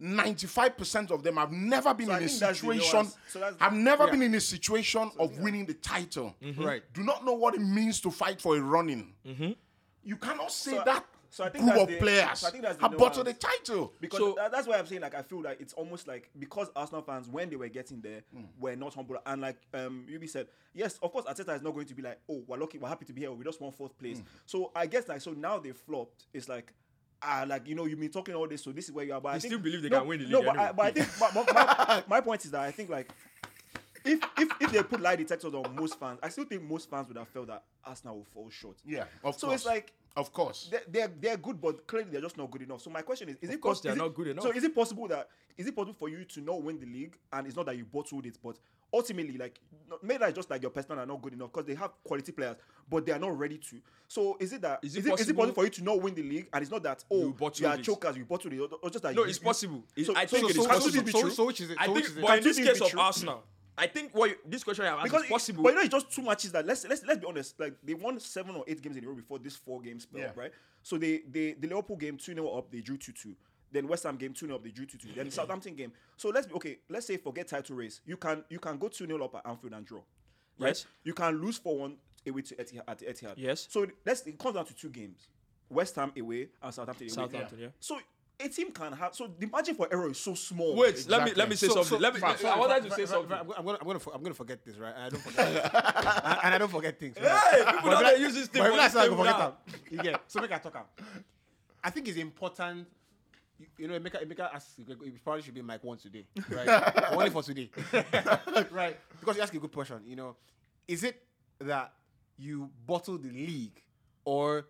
95% 0.00 1.10
of 1.10 1.22
them 1.22 1.36
have 1.36 1.52
never 1.52 1.92
been 1.94 2.06
So 2.06 2.12
in 2.16 2.22
a 2.22 2.28
think 2.28 2.40
that's 2.40 2.60
the 2.60 2.66
situation. 2.68 3.08
So 3.28 3.54
have 3.58 3.72
never 3.72 4.04
Yeah. 4.04 4.10
been 4.12 4.22
in 4.22 4.34
a 4.34 4.40
situation 4.40 5.10
of 5.18 5.38
winning 5.38 5.66
the 5.66 5.74
title. 5.74 6.34
Right. 6.56 6.82
Do 6.92 7.02
not 7.02 7.24
know 7.24 7.34
what 7.34 7.54
it 7.54 7.60
means 7.60 8.00
to 8.02 8.10
fight 8.10 8.40
for 8.40 8.56
a 8.56 8.60
running. 8.60 9.14
You 10.04 10.16
cannot 10.16 10.52
say 10.52 10.72
So- 10.76 10.82
that 10.84 11.04
so 11.30 11.44
I 11.44 11.50
think 11.50 11.64
group 11.64 11.76
of 11.76 11.88
the- 11.88 11.98
players 11.98 12.38
so 12.38 12.46
I 12.48 12.50
think 12.50 12.62
that's 12.62 12.76
the 12.78 12.88
have 12.88 12.96
bottled 12.96 13.26
the 13.26 13.34
title. 13.34 13.92
Because 14.00 14.18
So- 14.18 14.34
that- 14.36 14.50
that's 14.50 14.66
why 14.66 14.78
I'm 14.78 14.86
saying 14.86 15.02
like 15.02 15.14
I 15.14 15.20
feel 15.20 15.42
like 15.42 15.60
it's 15.60 15.74
almost 15.74 16.06
like 16.08 16.30
because 16.38 16.70
Arsenal 16.74 17.02
fans 17.02 17.28
when 17.28 17.50
they 17.50 17.56
were 17.56 17.68
getting 17.68 18.00
there 18.00 18.22
Hmm. 18.32 18.44
were 18.58 18.76
not 18.76 18.94
humble 18.94 19.18
and 19.26 19.42
like 19.42 19.58
um 19.74 20.06
Yubi 20.08 20.30
said 20.30 20.48
yes 20.72 20.98
of 21.02 21.12
course 21.12 21.26
Arteta 21.26 21.54
is 21.56 21.60
not 21.62 21.74
going 21.74 21.86
to 21.86 21.94
be 21.94 22.00
like 22.02 22.18
oh 22.30 22.42
we're 22.46 22.56
lucky 22.56 22.78
we're 22.78 22.88
happy 22.88 23.04
to 23.04 23.12
be 23.12 23.20
here 23.22 23.32
we 23.32 23.44
just 23.44 23.60
won 23.60 23.72
fourth 23.72 23.98
place 23.98 24.22
so 24.46 24.72
I 24.74 24.86
guess 24.86 25.06
like 25.08 25.20
so 25.20 25.32
now 25.32 25.58
they 25.58 25.72
flopped 25.72 26.24
it's 26.32 26.48
like 26.48 26.72
ah 27.22 27.44
like 27.48 27.66
you 27.66 27.74
know 27.74 27.84
you've 27.86 27.98
been 28.00 28.10
talking 28.10 28.34
all 28.34 28.46
this 28.46 28.62
so 28.62 28.70
this 28.72 28.86
is 28.88 28.92
where 28.92 29.04
you 29.04 29.12
are 29.12 29.20
but 29.20 29.30
I 29.30 29.38
think, 29.38 29.52
still 29.52 29.62
believe 29.62 29.82
they 29.82 29.88
no, 29.88 30.00
can 30.00 30.08
win 30.08 30.20
the 30.20 30.28
no 30.28 30.38
league 30.40 30.46
but, 30.46 30.56
I, 30.58 30.62
anyway. 30.68 30.74
but 30.76 30.86
I 30.86 30.90
think 30.92 31.08
my, 31.20 31.42
my, 31.52 31.84
my, 31.88 32.04
my 32.08 32.20
point 32.20 32.44
is 32.44 32.50
that 32.52 32.60
I 32.60 32.70
think 32.70 32.90
like 32.90 33.10
if 34.04 34.20
if 34.38 34.48
if 34.60 34.72
they 34.72 34.82
put 34.82 35.00
lie 35.00 35.16
detectors 35.16 35.52
on 35.54 35.74
most 35.74 35.98
fans 35.98 36.18
I 36.22 36.28
still 36.28 36.44
think 36.44 36.62
most 36.62 36.88
fans 36.88 37.08
would 37.08 37.16
have 37.16 37.28
felt 37.28 37.48
that 37.48 37.64
Arsenal 37.84 38.16
will 38.18 38.24
fall 38.32 38.50
short 38.50 38.76
Yeah, 38.86 39.04
of 39.24 39.38
so 39.38 39.48
course. 39.48 39.60
it's 39.60 39.66
like 39.66 39.92
of 40.16 40.32
course. 40.32 40.68
they're, 40.70 40.82
they're 40.88 41.12
they're 41.20 41.36
good, 41.36 41.60
but 41.60 41.86
clearly 41.86 42.08
they're 42.10 42.20
just 42.20 42.36
not 42.36 42.50
good 42.50 42.62
enough. 42.62 42.80
So 42.82 42.90
my 42.90 43.02
question 43.02 43.28
is: 43.28 43.36
Is 43.40 43.50
it 43.50 43.60
course 43.60 43.78
pos- 43.78 43.82
they're 43.82 43.92
is 43.92 43.98
it- 43.98 44.02
not 44.02 44.14
good 44.14 44.26
enough. 44.26 44.42
So 44.42 44.50
is 44.50 44.64
it 44.64 44.74
possible 44.74 45.06
that 45.08 45.28
is 45.56 45.68
it 45.68 45.76
possible 45.76 45.94
for 45.96 46.08
you 46.08 46.24
to 46.24 46.40
not 46.40 46.60
win 46.60 46.80
the 46.80 46.86
league, 46.86 47.16
and 47.32 47.46
it's 47.46 47.54
not 47.54 47.66
that 47.66 47.76
you 47.76 47.84
bottled 47.84 48.26
it, 48.26 48.36
but 48.42 48.56
ultimately, 48.92 49.36
like 49.38 49.60
maybe 50.02 50.18
that's 50.18 50.34
just 50.34 50.50
like 50.50 50.62
your 50.62 50.70
personnel 50.70 51.02
are 51.02 51.06
not 51.06 51.20
good 51.22 51.32
enough 51.32 51.52
because 51.52 51.66
they 51.66 51.74
have 51.74 51.92
quality 52.04 52.32
players, 52.32 52.56
but 52.88 53.04
they 53.06 53.12
are 53.12 53.18
not 53.18 53.38
ready 53.38 53.58
to. 53.58 53.76
So 54.06 54.36
is 54.40 54.52
it 54.52 54.62
that 54.62 54.80
Is 54.82 54.96
is 54.96 55.06
it 55.06 55.10
it, 55.10 55.20
is 55.20 55.28
it 55.28 55.36
possible- 55.36 55.36
possible 55.44 55.54
for 55.54 55.64
you 55.64 55.70
to 55.70 55.84
not 55.84 56.00
win 56.02 56.14
the 56.14 56.22
league, 56.22 56.48
and 56.52 56.62
it's 56.62 56.70
not 56.70 56.82
that 56.82 57.04
oh 57.10 57.16
You 57.38 57.50
you, 57.56 57.66
are 57.66 57.76
chokers, 57.78 58.16
you 58.16 58.24
bottled 58.24 58.52
it, 58.54 58.60
or, 58.82 58.90
just 58.90 59.02
that 59.02 59.14
No, 59.14 59.22
you- 59.24 59.28
it's 59.30 59.38
you- 59.38 59.44
possible. 59.44 59.82
So- 60.02 60.14
I 60.16 60.26
so- 60.26 60.36
think 60.36 60.50
it 60.50 60.54
so- 60.56 60.60
is 60.62 60.66
so- 60.66 60.72
possible. 60.72 61.10
so, 61.10 61.28
so 61.28 61.46
which 61.46 61.60
is 61.60 61.70
it? 61.70 61.76
I 61.80 61.86
so 61.86 61.94
think, 61.94 62.06
is 62.06 62.16
it? 62.16 62.22
but 62.22 62.38
in 62.38 62.44
this 62.44 62.56
case 62.56 62.80
of? 62.80 62.98
Arsenal, 62.98 63.42
I 63.76 63.86
think 63.86 64.12
what 64.14 64.30
you, 64.30 64.36
this 64.44 64.64
question 64.64 64.84
I 64.86 64.88
have 64.96 65.04
because 65.04 65.22
is 65.24 65.28
possible. 65.28 65.62
But 65.62 65.68
you 65.70 65.74
know, 65.76 65.80
it's 65.82 65.90
just 65.90 66.10
two 66.10 66.22
matches 66.22 66.50
that 66.52 66.66
let's 66.66 66.84
let's 66.88 67.04
let's 67.04 67.20
be 67.20 67.26
honest. 67.26 67.60
Like 67.60 67.74
they 67.84 67.94
won 67.94 68.18
seven 68.18 68.56
or 68.56 68.64
eight 68.66 68.82
games 68.82 68.96
in 68.96 69.04
a 69.04 69.08
row 69.08 69.14
before 69.14 69.38
this 69.38 69.54
four 69.56 69.80
game 69.80 70.00
spell, 70.00 70.20
Yeah. 70.20 70.32
right? 70.34 70.52
So 70.82 70.96
they 70.98 71.18
they 71.30 71.52
the 71.52 71.68
Liverpool 71.68 71.96
game 71.96 72.16
two 72.16 72.34
0 72.34 72.48
up, 72.48 72.70
they 72.72 72.80
drew 72.80 72.96
two 72.96 73.12
two. 73.12 73.36
Then 73.70 73.86
West 73.88 74.04
Ham 74.04 74.16
game 74.16 74.32
two 74.32 74.46
0 74.46 74.56
up, 74.56 74.64
they 74.64 74.70
drew 74.70 74.86
two 74.86 74.96
two. 74.98 75.08
Then 75.14 75.30
Southampton 75.30 75.74
game. 75.74 75.92
So 76.16 76.30
let's 76.30 76.46
be 76.46 76.54
okay. 76.54 76.78
Let's 76.88 77.06
say 77.06 77.16
forget 77.18 77.48
title 77.48 77.76
race. 77.76 78.00
You 78.06 78.16
can 78.16 78.44
you 78.48 78.58
can 78.58 78.78
go 78.78 78.88
two 78.88 79.06
0 79.06 79.22
up 79.24 79.34
at 79.34 79.46
Anfield 79.46 79.72
and 79.74 79.84
draw. 79.84 80.00
Right? 80.58 80.68
Yes. 80.68 80.86
You 81.04 81.12
can 81.14 81.40
lose 81.40 81.58
four 81.58 81.78
one 81.78 81.96
away 82.26 82.42
to 82.42 82.54
Etihad, 82.56 82.82
at 82.88 82.98
Etihad. 83.00 83.34
Yes. 83.36 83.66
So 83.70 83.86
let's 84.06 84.22
it 84.26 84.38
comes 84.38 84.54
down 84.54 84.64
to 84.66 84.74
two 84.74 84.88
games: 84.88 85.28
West 85.68 85.94
Ham 85.96 86.12
away 86.18 86.48
and 86.62 86.74
Southampton 86.74 87.06
away. 87.06 87.14
Southampton, 87.14 87.58
yeah. 87.60 87.68
So 87.78 87.98
a 88.40 88.48
team 88.48 88.70
can 88.72 88.92
have. 88.92 89.14
So 89.14 89.28
the 89.38 89.46
margin 89.46 89.74
for 89.74 89.86
error 89.92 90.10
is 90.10 90.18
so 90.18 90.34
small. 90.34 90.74
Wait, 90.76 91.06
let 91.08 91.24
me 91.24 91.32
let 91.34 91.48
me 91.48 91.56
say 91.56 91.66
So- 91.66 91.74
something. 91.82 91.90
so- 91.90 91.98
let 91.98 92.14
me. 92.14 92.20
Fine, 92.20 92.36
I 92.46 92.56
wanted 92.58 92.82
to 92.84 92.88
fine, 92.88 92.98
say 92.98 93.04
fine, 93.04 93.06
something. 93.06 93.28
fine, 93.30 93.38
I'm 93.58 93.64
gonna, 93.66 93.78
I'm 93.80 93.86
gonna, 93.86 94.00
I'm 94.14 94.22
gonna 94.22 94.34
forget 94.34 94.64
this, 94.64 94.76
right? 94.78 94.94
And 94.96 95.04
I 95.04 95.08
don't 95.10 95.20
forget, 95.22 95.74
and, 96.24 96.38
and 96.44 96.54
I 96.54 96.58
don't 96.58 96.70
forget 96.70 96.98
things. 96.98 97.16
Right? 97.20 97.40
Hey, 97.50 97.64
people 97.72 97.90
But 97.90 98.00
don't 98.00 98.20
use 98.20 98.34
this 98.34 98.46
thing 98.48 98.62
but 98.62 98.68
for 98.70 98.74
if 98.74 98.80
I 98.80 98.84
this 98.84 98.92
say 98.94 98.98
I 99.00 99.02
thing 99.02 99.10
go 99.10 99.16
forget 99.18 99.38
now. 99.38 99.46
them, 99.46 99.80
you 99.90 99.98
get. 100.02 100.22
So 100.28 100.40
make 100.40 100.52
I 100.52 100.58
talk 100.58 100.76
am. 100.76 101.22
I 101.84 101.90
think 101.90 102.08
it's 102.08 102.18
important. 102.18 102.86
You, 103.58 103.66
you 103.76 103.88
know, 103.88 103.98
Emeka, 103.98 104.24
Emeka 104.24 104.54
asked, 104.54 104.78
it 104.78 105.24
probably 105.24 105.42
should 105.42 105.54
be 105.54 105.62
Mike 105.62 105.82
one 105.82 105.98
today, 105.98 106.24
right? 106.50 107.12
Only 107.12 107.30
for 107.30 107.42
today, 107.42 107.70
right? 108.70 108.96
Because 109.20 109.36
you 109.36 109.42
ask 109.42 109.52
a 109.52 109.58
good 109.58 109.72
question. 109.72 110.00
You 110.06 110.16
know, 110.16 110.36
is 110.86 111.02
it 111.02 111.20
that 111.60 111.92
you 112.38 112.70
bottle 112.86 113.18
the 113.18 113.30
league, 113.30 113.82
or 114.24 114.66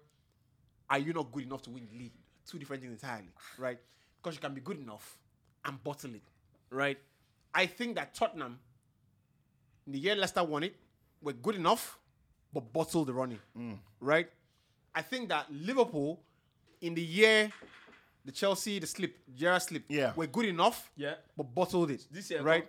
are 0.88 0.98
you 0.98 1.12
not 1.12 1.30
good 1.30 1.44
enough 1.44 1.62
to 1.62 1.70
win 1.70 1.86
the 1.90 1.98
league? 1.98 2.12
Two 2.46 2.58
different 2.58 2.82
things 2.82 2.94
entirely, 2.94 3.28
right? 3.58 3.78
Because 4.22 4.36
you 4.36 4.40
can 4.40 4.54
be 4.54 4.62
good 4.62 4.80
enough 4.80 5.18
and 5.64 5.82
bottle 5.84 6.14
it, 6.14 6.22
right? 6.70 6.98
I 7.54 7.66
think 7.66 7.96
that 7.96 8.14
Tottenham, 8.14 8.58
in 9.86 9.92
the 9.92 9.98
year 9.98 10.16
Leicester 10.16 10.44
won 10.44 10.62
it, 10.62 10.76
were 11.20 11.34
good 11.34 11.56
enough, 11.56 11.98
but 12.52 12.72
bottled 12.72 13.08
the 13.08 13.12
running, 13.12 13.40
mm. 13.58 13.76
right? 14.00 14.30
I 14.94 15.02
think 15.02 15.28
that 15.28 15.46
Liverpool, 15.50 16.20
in 16.80 16.94
the 16.94 17.02
year 17.02 17.52
the 18.24 18.32
Chelsea, 18.32 18.78
the 18.78 18.86
slip, 18.86 19.16
Gerrard 19.34 19.62
slip, 19.62 19.84
yeah. 19.88 20.12
were 20.14 20.26
good 20.26 20.46
enough, 20.46 20.90
yeah, 20.96 21.14
but 21.36 21.44
bottled 21.54 21.90
it. 21.90 22.06
This 22.10 22.30
year, 22.30 22.42
right? 22.42 22.68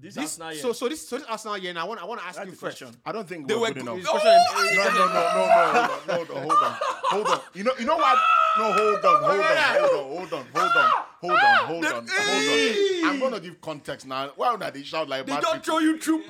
This, 0.00 0.14
this 0.14 0.24
Arsenal 0.24 0.52
year. 0.52 0.62
So, 0.62 0.72
so 0.72 0.88
this, 0.88 1.08
so 1.08 1.18
this 1.18 1.26
Arsenal 1.26 1.58
year. 1.58 1.70
And 1.70 1.78
I 1.78 1.84
want, 1.84 2.00
I 2.00 2.04
want 2.04 2.20
to 2.20 2.26
ask 2.26 2.36
That's 2.36 2.50
you 2.50 2.56
question. 2.56 2.88
I 3.04 3.10
don't 3.10 3.28
think 3.28 3.48
they 3.48 3.54
we're 3.54 3.60
were 3.60 3.66
good, 3.68 3.84
good 3.84 3.98
enough. 3.98 4.06
Oh! 4.08 4.62
No, 4.76 4.84
no, 4.84 4.92
no, 4.92 5.06
no, 5.06 5.24
no, 5.34 5.84
no, 6.06 6.24
no, 6.24 6.34
no, 6.34 6.40
Hold 6.40 6.62
on, 6.62 6.76
hold 6.80 7.26
on. 7.26 7.40
You 7.52 7.64
know, 7.64 7.72
you 7.80 7.84
know 7.84 7.96
what? 7.96 8.18
No, 8.58 8.72
hold 8.72 9.04
on, 9.04 9.22
hold 9.24 9.40
on, 9.40 9.66
hold 9.72 9.90
on, 9.90 10.10
hold 10.14 10.32
on, 10.32 10.46
hold 10.54 10.70
on. 10.76 10.92
Hold 11.20 11.32
on, 11.32 11.66
hold 11.66 11.84
on, 11.84 11.92
hold 11.92 12.08
on. 12.08 13.10
I'm 13.10 13.18
gonna 13.18 13.40
give 13.40 13.60
context 13.60 14.06
now. 14.06 14.30
Why 14.36 14.54
would 14.54 14.72
they 14.72 14.82
shout 14.84 15.08
like? 15.08 15.26
They 15.26 15.32
don't 15.32 15.44
people? 15.44 15.60
throw 15.62 15.78
you 15.78 15.98
through. 15.98 16.22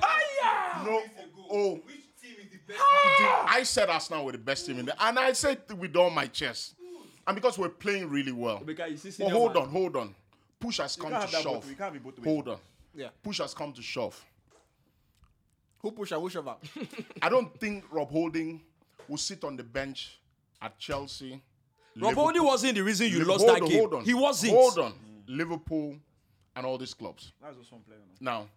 No. 0.83 1.01
Oh. 1.51 1.79
I 3.47 3.63
said 3.63 3.89
Arsenal 3.89 4.25
were 4.25 4.31
the 4.31 4.37
best 4.39 4.65
team 4.65 4.79
in 4.79 4.85
there, 4.85 4.95
and 4.99 5.17
I 5.17 5.33
said 5.33 5.61
with 5.77 5.95
all 5.95 6.09
my 6.09 6.25
chest 6.27 6.75
and 7.29 7.35
because 7.35 7.57
we're 7.59 7.69
playing 7.69 8.09
really 8.09 8.31
well. 8.31 8.57
Because 8.65 8.89
you 9.05 9.11
see 9.11 9.23
hold 9.29 9.53
man. 9.53 9.63
on, 9.63 9.69
hold 9.69 9.95
on. 9.95 10.15
Push 10.59 10.77
has 10.79 10.95
come 10.95 11.11
can't 11.11 11.21
to 11.21 11.27
have 11.27 11.31
that 11.31 11.43
both 11.43 11.53
shove. 11.63 11.67
ways. 11.67 11.77
Can't 11.77 11.93
be 11.93 11.99
both 11.99 12.17
ways. 12.19 12.25
Hold 12.25 12.47
on. 12.49 12.57
Yeah. 12.95 13.07
Push 13.23 13.37
has 13.37 13.53
come 13.53 13.71
to 13.73 13.81
shove. 13.81 14.25
Who 15.81 15.91
push 15.91 16.11
and 16.11 16.21
who 16.21 16.29
shove 16.29 16.47
up? 16.47 16.63
I 17.21 17.29
don't 17.29 17.57
think 17.59 17.85
Rob 17.91 18.09
Holding 18.11 18.61
will 19.07 19.17
sit 19.17 19.43
on 19.43 19.55
the 19.55 19.63
bench 19.63 20.19
at 20.61 20.77
Chelsea. 20.79 21.31
Rob 21.31 21.41
Liverpool- 21.95 22.23
Holding 22.23 22.43
wasn't 22.43 22.75
the 22.75 22.83
reason 22.83 23.07
you 23.07 23.19
Liv- 23.19 23.27
lost 23.27 23.45
hold 23.45 23.55
that 23.57 23.61
on, 23.63 23.69
game. 23.69 23.79
Hold 23.79 23.93
on. 23.93 24.03
He 24.05 24.13
wasn't. 24.13 24.53
Hold 24.53 24.79
on. 24.79 24.93
Liverpool 25.27 25.95
and 26.55 26.65
all 26.65 26.77
these 26.77 26.93
clubs. 26.93 27.31
That's 27.41 27.57
just 27.57 27.71
one 27.71 27.81
player. 27.81 27.99
now. 28.19 28.47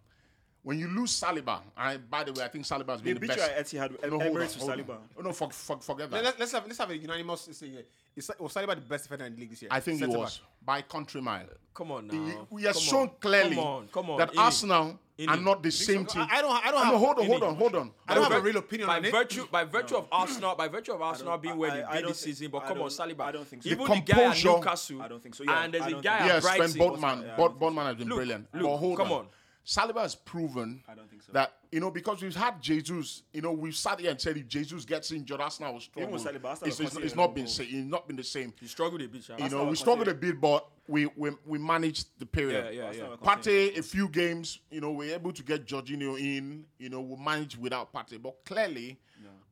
Now, 0.65 0.69
when 0.69 0.79
you 0.79 0.87
lose 0.87 1.19
Saliba, 1.19 1.59
and 1.77 2.09
by 2.09 2.23
the 2.23 2.33
way, 2.33 2.43
I 2.43 2.47
think 2.47 2.65
Saliba 2.65 2.89
has 2.89 3.01
They 3.01 3.13
been 3.13 3.15
the 3.15 3.19
beat 3.19 3.37
best. 3.37 3.73
you 3.73 3.79
at 3.79 3.89
Etihad. 3.91 4.01
no, 4.03 4.09
hold 4.09 4.21
on, 4.21 4.27
Emirates 4.29 4.55
with 4.55 4.57
hold 4.59 4.71
on. 4.71 4.77
Saliba. 4.79 4.97
Oh, 5.17 5.21
no, 5.21 5.31
for, 5.33 5.49
for, 5.51 5.77
forget 5.79 6.09
that. 6.11 6.23
Let, 6.23 6.41
us 6.41 6.51
have 6.53 6.65
let's 6.65 6.77
have 6.77 6.89
a 6.91 6.97
unanimous 6.97 7.45
thing 7.47 7.71
here. 7.71 7.83
Is 8.15 8.31
was 8.39 8.53
Saliba 8.53 8.75
the 8.75 8.81
best 8.81 9.03
defender 9.05 9.25
in 9.25 9.33
the 9.35 9.39
league 9.41 9.49
this 9.49 9.61
year? 9.61 9.69
I 9.71 9.79
think 9.79 9.97
he 9.99 10.03
Centre 10.05 10.19
was 10.19 10.41
by 10.63 10.81
country 10.83 11.21
mile. 11.21 11.47
Come 11.73 11.91
on 11.91 12.09
He- 12.09 12.17
now. 12.17 12.47
We 12.49 12.63
have 12.63 12.73
Come 12.75 12.81
shown 12.83 13.01
on. 13.09 13.11
clearly 13.19 13.55
Come 13.55 13.65
on, 13.65 13.87
come 13.91 14.09
on. 14.11 14.17
that 14.19 14.31
Ini. 14.33 14.37
Arsenal 14.37 14.99
are 15.27 15.37
not 15.37 15.61
the 15.63 15.71
same 15.71 16.05
team. 16.05 16.21
I, 16.29 16.37
I 16.37 16.41
don't. 16.41 16.65
I 16.65 16.71
don't 16.71 16.79
Ah, 16.81 16.83
have. 16.85 16.93
no, 16.93 16.99
hold 16.99 17.19
on, 17.19 17.25
hold 17.25 17.43
on, 17.43 17.55
hold 17.55 17.75
on. 17.75 17.91
I 18.07 18.13
don't 18.15 18.23
have 18.31 18.39
a 18.39 18.41
real 18.41 18.57
opinion 18.57 18.87
by 18.87 18.97
on 18.97 19.05
it. 19.05 19.11
virtue, 19.11 19.47
by 19.51 19.63
virtue 19.63 19.95
of 19.97 20.07
Arsenal, 20.11 20.55
by 20.55 20.67
virtue 20.67 20.93
of 20.93 21.01
Arsenal 21.01 21.37
being 21.39 21.57
where 21.57 21.71
they've 21.71 21.89
been 21.91 22.05
this 22.05 22.19
season. 22.19 22.49
But 22.51 22.61
come 22.61 22.81
on, 22.81 22.89
don't- 22.89 22.89
Saliba. 22.89 23.21
I 23.21 23.31
don't 23.31 23.47
think 23.47 23.63
so. 23.63 23.69
Even 23.69 23.85
The 23.87 23.93
the, 23.95 23.99
guy 24.01 24.13
at 24.23 24.23
composure- 24.35 24.49
Newcastle. 24.49 25.01
I 25.01 25.07
don't 25.07 25.21
think 25.23 25.35
so. 25.35 25.43
Yeah, 25.43 25.63
and 25.63 25.73
there's 25.73 25.83
I 25.83 25.87
a 25.87 25.91
don't 25.91 26.03
guy 26.03 26.17
think 26.19 26.31
at 26.31 26.43
Yes, 26.43 26.45
Ben 26.45 26.57
Brighton. 26.57 26.79
Botman. 27.01 27.25
Yeah, 27.25 27.33
I 27.33 27.37
Bod- 27.37 27.59
don't 27.59 27.75
Botman 27.75 27.85
has 27.85 27.95
been 27.95 28.07
brilliant. 28.07 28.47
look, 28.53 28.63
but 28.63 28.77
hold 28.77 28.97
come 28.97 29.11
on. 29.11 29.27
Saliba 29.65 30.01
has 30.01 30.13
proven 30.15 30.83
I 30.89 30.93
don't 30.93 31.09
think 31.09 31.23
so. 31.23 31.31
that, 31.31 31.53
you 31.71 31.79
know, 31.79 31.89
because 31.89 32.21
we've 32.21 32.35
had 32.35 32.61
Jesus, 32.61 33.23
you 33.31 33.41
know, 33.41 33.53
we've 33.53 33.75
sat 33.75 33.99
here 34.01 34.11
and 34.11 34.19
said 34.19 34.35
if 34.35 34.47
Jesus 34.47 34.83
gets 34.83 35.11
injured, 35.11 35.39
Arsenal 35.39 35.73
will 35.73 35.79
struggle. 35.79 36.11
with 36.11 36.21
Saliba, 36.21 36.45
Arsenal 36.45 36.67
it's, 36.69 36.79
it's, 36.81 36.97
it's 36.97 37.15
not 37.15 37.33
been 37.33 37.47
sa- 37.47 37.63
it's 37.63 37.73
not 37.73 38.05
been 38.07 38.17
the 38.17 38.23
same. 38.23 38.53
He 38.59 38.67
struggled 38.67 39.01
a 39.01 39.07
bit. 39.07 39.23
sha. 39.23 39.37
You 39.37 39.49
know, 39.49 39.63
we 39.65 39.75
struggled 39.75 40.09
a 40.09 40.13
bit, 40.13 40.41
but 40.41 40.67
we 40.87 41.05
we, 41.15 41.31
we 41.45 41.57
managed 41.59 42.07
the 42.19 42.25
period. 42.25 42.75
yeah, 42.75 42.91
yeah. 42.91 43.07
Will 43.07 43.17
Partey, 43.17 43.77
a 43.77 43.81
few 43.83 44.09
games, 44.09 44.59
you 44.69 44.81
know, 44.81 44.91
we're 44.91 45.15
able 45.15 45.31
to 45.31 45.43
get 45.43 45.65
Jorginho 45.65 46.19
in. 46.19 46.65
You 46.77 46.89
know, 46.89 46.99
we 47.01 47.15
managed 47.23 47.57
without 47.57 47.93
Partey, 47.93 48.21
but 48.21 48.43
clearly, 48.45 48.99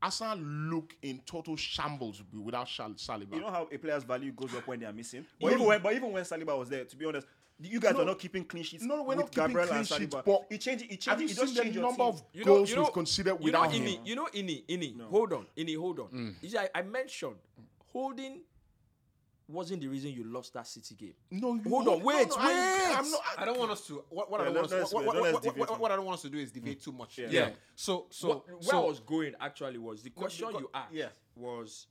Arsenal 0.04 0.38
look 0.40 0.96
in 1.04 1.22
total 1.26 1.56
shambles 1.56 2.24
without 2.34 2.68
Saliba. 2.68 3.36
You 3.36 3.42
know 3.42 3.52
how 3.52 3.68
a 3.72 3.78
player's 3.78 4.04
value 4.04 4.32
goes 4.32 4.54
up 4.56 4.68
when 4.68 4.80
they 4.80 4.86
are 4.88 4.94
missing. 4.94 5.26
But 5.40 5.54
even 5.54 5.66
when, 5.66 5.82
but 5.82 5.94
even 5.94 6.12
when 6.12 6.24
Saliba 6.24 6.58
was 6.58 6.70
there, 6.70 6.84
to 6.86 6.96
be 6.96 7.06
honest, 7.06 7.28
you 7.62 7.80
guys 7.80 7.94
No. 7.94 8.02
are 8.02 8.06
not 8.06 8.20
keeping 8.20 8.44
clean 8.46 8.64
sheets. 8.64 8.84
No, 8.84 9.04
we're 9.04 9.10
with 9.10 9.18
not 9.20 9.32
keeping 9.32 9.48
Gabriel 9.48 9.68
clean 9.68 9.80
and 9.80 9.88
sheets, 9.88 10.16
but 10.26 10.46
it 10.50 10.58
changes. 10.62 10.88
It 10.90 11.04
Have 11.06 11.22
you 11.22 11.28
changes. 11.28 11.38
It 11.38 11.42
just 11.42 11.54
seen 11.56 11.64
changes 11.64 11.76
the 11.76 11.82
number 11.82 11.98
team. 11.98 12.08
of 12.08 12.24
You 12.34 12.40
know, 12.46 12.46
goals 12.56 12.70
you 12.70 12.76
know, 12.78 12.82
we've 12.84 12.94
considered 12.94 13.38
you 13.40 13.46
without 13.46 13.64
know, 13.64 13.70
him? 13.70 13.84
Ini, 13.86 14.00
you 14.08 14.16
know, 14.16 14.28
Ini, 14.34 14.66
Ini, 14.68 15.02
hold 15.10 15.34
on, 15.34 15.46
Ini, 15.58 15.78
hold 15.78 16.00
on. 16.00 16.08
Mm. 16.08 16.36
You 16.42 16.50
see, 16.50 16.58
I, 16.58 16.70
I 16.74 16.82
mentioned 16.82 17.36
holding 17.94 18.42
wasn't 19.48 19.82
the 19.82 19.88
reason 19.90 20.12
you 20.12 20.24
lost 20.24 20.54
that 20.54 20.66
City 20.66 20.96
game. 20.96 21.14
No, 21.30 21.56
you- 21.56 21.62
Hold 21.70 21.88
on, 21.90 22.00
no, 22.00 22.06
wait, 22.06 22.30
no, 22.30 22.36
I- 22.38 22.48
wait. 22.48 22.98
I'm 22.98 23.12
not- 23.12 23.22
I 23.38 23.44
don't 23.46 23.60
want 23.60 23.72
us 23.72 23.86
to. 23.88 23.96
What, 24.10 24.32
what 24.32 24.40
I 24.40 24.46
don't 24.46 24.56
want 24.56 24.66
us. 24.68 24.72
let's- 24.72 24.94
What, 24.94 25.92
I 25.92 25.96
don't 25.98 26.06
want 26.06 26.16
us 26.16 26.22
to 26.22 26.30
do 26.30 26.38
is 26.38 26.52
deviate 26.54 26.80
mm. 26.80 26.84
too 26.86 26.92
much. 26.94 27.18
Yeah. 27.18 27.28
Yeah. 27.30 27.50
So 27.76 28.08
so 28.10 28.28
What- 28.30 28.48
where 28.48 28.62
so 28.62 28.82
I 28.84 28.88
was 28.88 29.00
going 29.02 29.34
actually 29.42 29.78
was 29.78 30.04
the 30.04 30.10
question 30.12 30.50
go- 30.52 30.60
you 30.60 30.70
asked 30.74 30.94
yeah. 30.94 31.10
was 31.36 31.88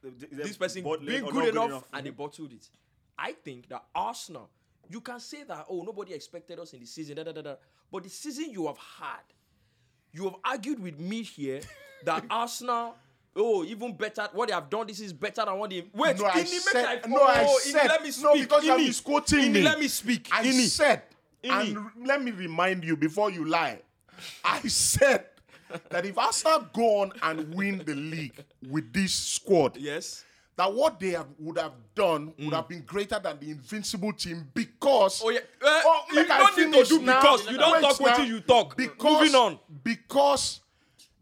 The- 0.00 0.10
the- 0.12 0.26
this 0.28 0.56
person 0.56 0.82
bottling 0.82 1.06
being 1.08 1.24
or 1.24 1.32
good 1.32 1.48
enough, 1.54 1.86
and 1.92 2.06
they 2.06 2.10
bottled 2.10 2.52
it. 2.52 2.70
I 3.18 3.32
think 3.32 3.68
that 3.68 3.84
Arsenal, 3.94 4.48
you 4.90 5.00
can 5.00 5.20
say 5.20 5.42
that 5.44 5.66
oh 5.68 5.82
nobody 5.82 6.14
expected 6.14 6.58
us 6.58 6.72
in 6.72 6.80
the 6.80 6.86
season, 6.86 7.16
da, 7.16 7.22
da, 7.24 7.32
da, 7.32 7.42
da. 7.42 7.54
but 7.90 8.02
the 8.04 8.08
season 8.10 8.50
you 8.50 8.66
have 8.66 8.78
had, 8.78 9.22
you 10.12 10.24
have 10.24 10.34
argued 10.44 10.80
with 10.82 10.98
me 10.98 11.22
here 11.22 11.60
that 12.04 12.24
Arsenal. 12.30 12.94
Oh, 13.40 13.62
even 13.62 13.92
better. 13.94 14.28
What 14.32 14.48
they 14.48 14.54
have 14.54 14.68
done, 14.68 14.88
this 14.88 14.98
is 14.98 15.12
better 15.12 15.44
than 15.44 15.56
what 15.56 15.70
they. 15.70 15.84
Wait, 15.94 16.18
No, 16.18 16.24
I 16.24 16.42
said- 16.42 16.84
I, 17.04 17.06
no, 17.06 17.22
I 17.22 17.44
oh, 17.46 17.60
Ini, 17.64 17.70
said- 17.70 17.86
let 17.88 18.02
me 18.02 18.10
speak. 18.10 18.24
no, 18.24 18.34
because 18.34 18.64
you 18.64 18.72
Ini, 18.72 18.86
misquoting 18.86 19.52
me. 19.52 19.62
Let 19.62 19.78
me 19.78 19.86
speak. 19.86 20.28
I 20.32 20.42
Ini. 20.44 20.66
said, 20.66 21.02
Ini. 21.44 21.50
and 21.96 22.06
let 22.08 22.20
me 22.20 22.32
remind 22.32 22.82
you 22.82 22.96
before 22.96 23.30
you 23.30 23.44
lie. 23.44 23.80
I 24.42 24.60
said 24.66 25.26
that 25.90 26.04
if 26.04 26.18
Arsenal 26.18 26.66
go 26.72 27.02
on 27.02 27.12
and 27.22 27.54
win 27.54 27.82
the 27.86 27.94
league 27.94 28.44
with 28.68 28.92
this 28.92 29.14
squad, 29.14 29.76
Yes. 29.76 30.24
That 30.58 30.72
what 30.74 30.98
they 30.98 31.10
have, 31.10 31.28
would 31.38 31.56
have 31.56 31.72
done 31.94 32.34
would 32.38 32.52
have 32.52 32.68
been 32.68 32.82
greater 32.82 33.18
than 33.20 33.38
the 33.38 33.50
invincible 33.52 34.12
team 34.12 34.48
because. 34.52 35.22
Oh 35.24 35.30
yeah. 35.30 35.38
Uh, 35.62 35.80
Oh, 35.84 36.00
you 36.12 36.26
don't 36.26 36.56
need 36.72 36.84
to 36.84 36.88
do 36.98 37.02
now. 37.02 37.20
because 37.20 37.48
you 37.50 37.56
don't 37.56 37.80
talk 37.80 38.00
what 38.00 38.26
you 38.26 38.40
talk. 38.40 38.76
Because, 38.76 39.20
Moving 39.20 39.34
on. 39.36 39.58
Because 39.84 40.60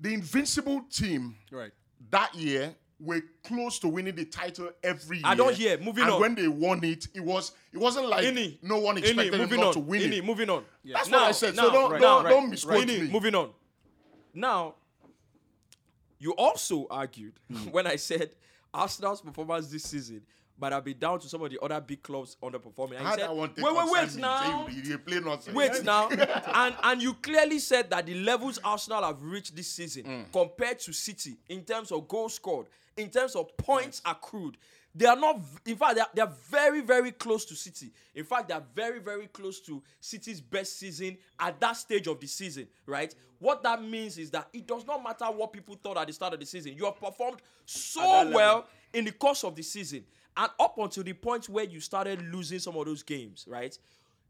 the 0.01 0.14
invincible 0.14 0.81
team 0.90 1.37
right. 1.53 1.70
that 2.11 2.35
year 2.35 2.75
were 2.99 3.20
close 3.44 3.79
to 3.81 3.88
winning 3.88 4.14
the 4.14 4.25
title 4.25 4.70
every 4.83 5.18
year. 5.18 5.27
I 5.27 5.35
don't 5.35 5.55
hear. 5.55 5.77
Moving 5.79 6.05
and 6.05 6.12
on. 6.14 6.20
when 6.22 6.35
they 6.35 6.49
won 6.49 6.83
it, 6.83 7.07
it 7.14 7.20
was 7.20 7.53
it 7.75 7.79
wasn't 7.79 8.09
like 8.09 8.25
no 8.62 8.79
one 8.79 8.96
expected 8.96 9.35
them 9.35 9.40
moving 9.42 9.61
not 9.61 9.66
on. 9.68 9.72
to 9.75 9.81
win 9.81 10.12
it. 10.14 10.25
moving 10.25 10.49
on. 10.49 10.64
That's 10.83 11.11
Now, 11.11 11.18
what 11.20 11.29
I 11.29 11.33
said. 11.33 11.57
now, 11.57 11.64
so 11.64 11.72
don't 11.72 11.92
right, 11.92 12.01
don't, 12.01 12.25
right, 12.25 12.31
don't 12.31 12.49
misquote 12.51 12.87
Ini, 12.87 13.01
me. 13.03 13.09
moving 13.11 13.35
on. 13.35 13.51
Now, 14.33 14.77
you 16.18 16.33
also 16.33 16.87
argued 16.90 17.35
Hmm. 17.53 17.70
when 17.70 17.87
I 17.87 17.96
said 17.96 18.31
Arsenal's 18.72 19.20
performance 19.20 19.68
this 19.68 19.85
season 19.85 20.22
might 20.59 20.72
have 20.72 20.85
been 20.85 20.98
down 20.98 21.20
to 21.20 21.29
some 21.29 21.42
of 21.42 21.50
the 21.50 21.59
other 21.62 21.79
big 21.83 22.02
clubs 22.02 22.37
underperforming. 22.42 22.98
And 22.98 23.07
you 23.09 23.16
said, 23.18 23.31
wait, 23.31 23.50
wait, 23.59 23.90
wait 23.92 24.16
now. 24.16 24.66
You, 24.68 24.83
you 24.83 24.98
play 24.98 25.20
nonsense. 25.20 25.55
Wait 25.55 25.85
now, 25.85 26.09
and 26.55 26.74
and 26.83 27.02
you 27.02 27.12
clearly 27.14 27.59
said 27.59 27.90
that 27.90 28.07
the 28.07 28.14
levels 28.14 28.59
Arsenal 28.64 29.02
have 29.02 29.22
reached 29.22 29.55
this 29.55 29.68
season 29.68 30.05
Hmm. 30.05 30.22
compared 30.33 30.79
to 30.81 30.92
City 30.92 31.37
in 31.48 31.62
terms 31.62 31.92
of 31.92 32.09
goals 32.09 32.35
scored, 32.35 32.66
in 32.96 33.11
terms 33.11 33.37
of 33.37 33.55
points 33.59 34.00
accrued, 34.07 34.57
they 34.97 35.07
are 35.07 35.17
not. 35.17 35.41
In 35.67 35.77
fact, 35.77 35.95
they 35.97 36.01
are, 36.01 36.09
they 36.15 36.23
are 36.23 36.33
very 36.51 36.81
very 36.81 37.13
close 37.13 37.45
to 37.47 37.55
City. 37.55 37.93
In 38.15 38.25
fact, 38.25 38.49
they 38.49 38.55
are 38.55 38.63
very 38.75 38.99
very 38.99 39.27
close 39.27 39.61
to 39.61 39.83
City's 40.01 40.41
best 40.41 40.79
season 40.79 41.19
at 41.39 41.61
that 41.61 41.77
stage 41.77 42.07
of 42.07 42.19
the 42.19 42.27
season. 42.27 42.67
Right? 42.87 43.15
What 43.39 43.63
that 43.65 43.83
means 43.83 44.17
is 44.17 44.31
that 44.31 44.49
it 44.53 44.67
does 44.67 44.87
not 44.87 45.03
matter 45.03 45.27
what 45.27 45.53
people 45.53 45.77
thought 45.83 45.99
at 45.99 46.07
the 46.07 46.13
start 46.13 46.33
of 46.33 46.41
the 46.41 46.47
season. 46.47 46.75
You 46.77 46.87
have 46.87 46.99
performed 46.99 47.43
so 47.67 48.31
well 48.31 48.67
in 48.95 49.05
the 49.05 49.13
course 49.13 49.45
of 49.45 49.55
the 49.55 49.63
season, 49.63 50.05
and 50.37 50.51
up 50.59 50.79
until 50.79 51.03
the 51.03 51.13
point 51.13 51.49
where 51.49 51.65
you 51.65 51.81
started 51.81 52.23
losing 52.33 52.59
some 52.59 52.77
of 52.77 52.87
those 52.87 53.03
games. 53.03 53.45
Right? 53.49 53.77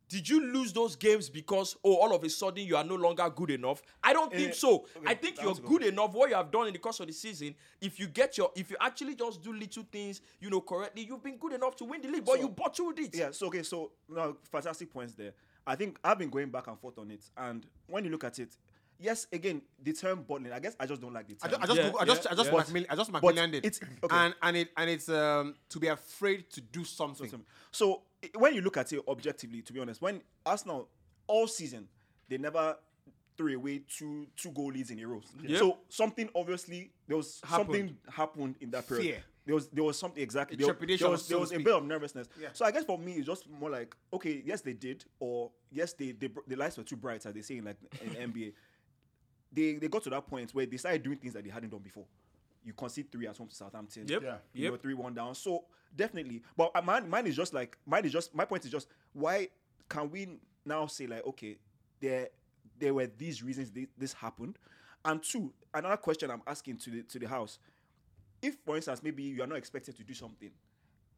Did 0.09 0.29
you 0.29 0.53
lose 0.53 0.73
those 0.73 0.95
games 0.95 1.29
because 1.29 1.77
oh 1.83 1.97
all 1.97 2.15
of 2.15 2.23
a 2.23 2.29
sudden 2.31 2.65
you 2.65 2.77
are 2.77 2.85
no 2.85 2.95
longer 2.95 3.29
good 3.29 3.51
enough? 3.51 3.83
I 4.05 4.13
don't 4.13 4.33
think 4.33 4.55
so. 4.55 4.87
okay, 4.97 5.07
I 5.07 5.15
think 5.15 5.43
you're 5.43 5.55
good. 5.55 5.65
good 5.65 5.83
enough. 5.85 6.13
What 6.13 6.31
you 6.31 6.37
have 6.37 6.51
done 6.51 6.69
in 6.69 6.73
the 6.73 6.79
course 6.79 7.01
of 7.01 7.09
the 7.09 7.13
season, 7.13 7.55
if 7.81 7.99
you 7.99 8.07
get 8.07 8.39
your, 8.39 8.51
if 8.55 8.71
you 8.71 8.77
actually 8.81 9.17
just 9.17 9.43
do 9.43 9.53
little 9.53 9.85
things, 9.91 10.21
you 10.41 10.49
know, 10.49 10.61
correctly, 10.61 11.03
you've 11.03 11.23
been 11.25 11.37
good 11.39 11.55
enough 11.55 11.75
to 11.77 11.85
win 11.85 12.01
the 12.03 12.09
league. 12.09 12.25
But 12.25 12.39
you 12.39 12.49
bottled 12.49 12.99
it. 13.01 13.17
Yeah, 13.17 13.33
so 13.33 13.49
okay, 13.49 13.65
so 13.65 13.91
now 14.09 14.37
fantastic 14.51 14.93
points 14.93 15.15
there. 15.15 15.33
I 15.67 15.75
think 15.75 15.99
I've 16.05 16.19
been 16.19 16.31
going 16.31 16.51
back 16.51 16.69
and 16.69 16.79
forth 16.79 16.99
on 16.99 17.11
it, 17.11 17.25
and 17.37 17.67
when 17.89 18.05
you 18.05 18.11
look 18.11 18.23
at 18.23 18.39
it, 18.39 18.57
yes, 19.01 19.27
again, 19.33 19.61
the 19.83 19.93
term 19.93 20.23
bottling. 20.23 20.53
I 20.53 20.61
guess 20.61 20.77
I 20.79 20.87
just 20.87 21.01
don't 21.01 21.13
like 21.13 21.27
the 21.27 21.37
I 21.43 21.49
term. 21.49 21.61
just, 21.61 21.63
I 21.63 21.67
just, 21.67 21.77
yeah, 21.77 21.93
I 21.99 22.05
just, 22.05 22.25
yeah, 22.25 22.31
I 22.31 22.35
just, 22.37 22.51
yeah. 22.51 22.57
Macmillan, 22.57 22.87
I 22.91 22.95
just 22.95 23.13
Macmillan 23.13 23.51
did. 23.51 23.67
it's- 23.67 23.81
okay. 24.05 24.17
and 24.17 24.35
and 24.43 24.57
it 24.57 24.69
and 24.77 24.91
it's 24.91 25.09
um 25.09 25.55
to 25.71 25.81
be 25.81 25.89
afraid 25.89 26.49
to 26.51 26.61
do 26.61 26.85
something. 26.85 27.45
So 27.73 28.03
i- 28.16 28.16
when 28.35 28.55
you 28.55 28.61
look 28.61 28.77
at 28.77 28.93
it 28.93 29.01
objectively, 29.09 29.63
to 29.63 29.73
be 29.73 29.81
honest, 29.81 30.01
when 30.03 30.21
Arsenal 30.45 30.89
all 31.27 31.47
season 31.47 31.89
they 32.29 32.39
never 32.39 32.77
threw 33.37 33.57
away 33.57 33.83
two 33.89 34.27
two 34.37 34.51
goal 34.51 34.73
leads 34.73 34.91
in 34.91 34.99
a 35.01 35.07
row. 35.07 35.21
Yep. 35.43 35.59
So 35.59 35.79
something 35.89 36.29
obviously 36.35 36.91
there 37.07 37.17
was 37.17 37.41
Happened. 37.45 37.67
something 37.67 37.97
happened 38.11 38.57
in 38.61 38.71
that 38.71 38.89
period. 38.89 39.05
Fear. 39.05 39.23
There 39.45 39.55
was 39.55 39.69
there 39.69 39.85
was 39.85 39.99
something 39.99 40.23
exactly 40.23 40.57
there, 40.57 40.67
there 40.67 41.09
was, 41.09 41.29
there 41.29 41.39
was 41.39 41.53
a 41.53 41.59
bit 41.59 41.73
of 41.73 41.85
nervousness. 41.85 42.29
Yeah. 42.41 42.49
So 42.53 42.65
I 42.65 42.73
guess 42.73 42.85
for 42.85 42.99
me 42.99 43.13
it's 43.13 43.27
just 43.27 43.49
more 43.49 43.71
like 43.71 43.95
okay, 44.13 44.43
yes 44.45 44.61
they 44.61 44.73
did, 44.73 45.05
or 45.21 45.51
yes 45.71 45.93
they, 45.93 46.13
they 46.13 46.31
the 46.49 46.57
lights 46.57 46.77
were 46.79 46.83
too 46.83 46.97
bright 46.97 47.25
as 47.25 47.33
they 47.33 47.43
say 47.43 47.59
in 47.59 47.65
like 47.65 47.77
in 48.03 48.11
NBA. 48.33 48.53
They 49.53 49.75
they 49.75 49.89
got 49.89 50.03
to 50.05 50.11
that 50.11 50.27
point 50.27 50.53
where 50.53 50.67
they 50.67 50.77
started 50.77 51.03
doing 51.03 51.19
things 51.19 51.35
that 51.35 51.45
they 51.45 51.51
hadn't 51.51 51.71
done 51.71 51.81
before. 51.81 52.07
You 52.67 52.73
concede 52.73 53.13
three 53.13 53.29
at 53.29 53.37
home 53.37 53.47
to 53.47 53.55
Southampton. 53.55 54.07
Yep. 54.09 54.23
Yeah. 54.23 54.37
You 54.53 54.65
Yep. 54.65 54.73
know, 54.73 54.77
three 54.79 54.95
one 54.95 55.15
down. 55.15 55.35
So 55.37 55.65
definitely, 55.95 56.43
but 56.57 56.73
uh, 56.75 56.83
mine, 56.83 57.09
mine 57.09 57.27
is 57.29 57.37
just 57.37 57.55
like 57.55 57.79
mine 57.87 58.05
is 58.05 58.13
just 58.13 58.35
my 58.35 58.45
point 58.45 58.65
is 58.65 58.71
just 58.73 58.89
why 59.13 59.49
can 59.89 60.11
we 60.11 60.41
now 60.65 60.87
say 60.89 61.07
like 61.07 61.25
okay, 61.27 61.57
there 62.01 62.29
there 62.79 62.93
were 62.93 63.07
these 63.07 63.43
reasons 63.43 63.71
thi- 63.71 63.87
this 63.97 64.13
happened, 64.13 64.59
and 65.05 65.23
two 65.23 65.53
another 65.73 65.97
question 65.97 66.29
I'm 66.29 66.43
asking 66.45 66.79
to 66.79 66.91
the 66.91 67.03
to 67.05 67.21
the 67.21 67.29
house, 67.29 67.61
if 68.43 68.57
for 68.67 68.75
instance 68.75 69.01
maybe 69.01 69.23
you 69.23 69.43
are 69.45 69.47
not 69.47 69.59
expected 69.59 69.97
to 69.99 70.03
do 70.03 70.13
something, 70.13 70.51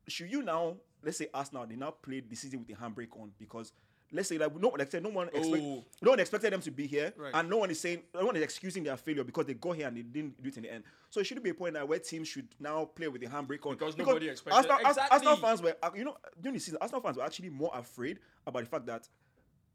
should 0.06 0.30
you 0.30 0.42
now 0.42 0.76
let's 1.02 1.16
say 1.16 1.28
Arsenal 1.32 1.66
they 1.66 1.76
now 1.76 1.92
played 1.92 2.28
the 2.28 2.36
season 2.36 2.58
with 2.58 2.68
the 2.68 2.74
handbrake 2.74 3.18
on 3.18 3.32
because. 3.38 3.72
Let's 4.10 4.28
say 4.30 4.38
like 4.38 4.54
no, 4.58 4.72
I 4.78 4.84
said, 4.86 5.02
no 5.02 5.10
one 5.10 5.28
expect, 5.28 5.62
Oh. 5.62 5.84
no 6.00 6.10
one 6.12 6.20
expected 6.20 6.52
them 6.52 6.62
to 6.62 6.70
be 6.70 6.86
here, 6.86 7.12
Right. 7.16 7.30
and 7.34 7.50
no 7.50 7.58
one 7.58 7.70
is 7.70 7.78
saying 7.78 8.02
no 8.14 8.24
one 8.26 8.36
is 8.36 8.42
excusing 8.42 8.82
their 8.84 8.96
failure 8.96 9.22
because 9.22 9.44
they 9.46 9.54
got 9.54 9.76
here 9.76 9.86
and 9.86 9.96
they 9.96 10.02
didn't 10.02 10.42
do 10.42 10.48
it 10.48 10.56
in 10.56 10.62
the 10.62 10.72
end. 10.72 10.84
So 11.10 11.20
it 11.20 11.24
shouldn't 11.26 11.44
be 11.44 11.50
a 11.50 11.54
point 11.54 11.74
now 11.74 11.84
where 11.84 11.98
teams 11.98 12.26
should 12.28 12.48
now 12.58 12.86
play 12.86 13.08
with 13.08 13.20
the 13.20 13.26
handbrake 13.26 13.66
on 13.66 13.74
Because 13.74 13.96
nobody 13.98 14.28
expected- 14.30 14.56
Arsenal, 14.56 14.78
Ars- 14.78 14.96
Exactly. 14.96 15.14
Arsenal 15.16 15.36
fans 15.36 15.62
were, 15.62 15.76
uh, 15.82 15.90
you 15.94 16.04
know, 16.04 16.16
during 16.40 16.54
the 16.54 16.60
season, 16.60 16.78
Arsenal 16.80 17.02
fans 17.02 17.18
were 17.18 17.24
actually 17.24 17.50
more 17.50 17.70
afraid 17.74 18.18
about 18.46 18.60
the 18.60 18.68
fact 18.68 18.86
that 18.86 19.06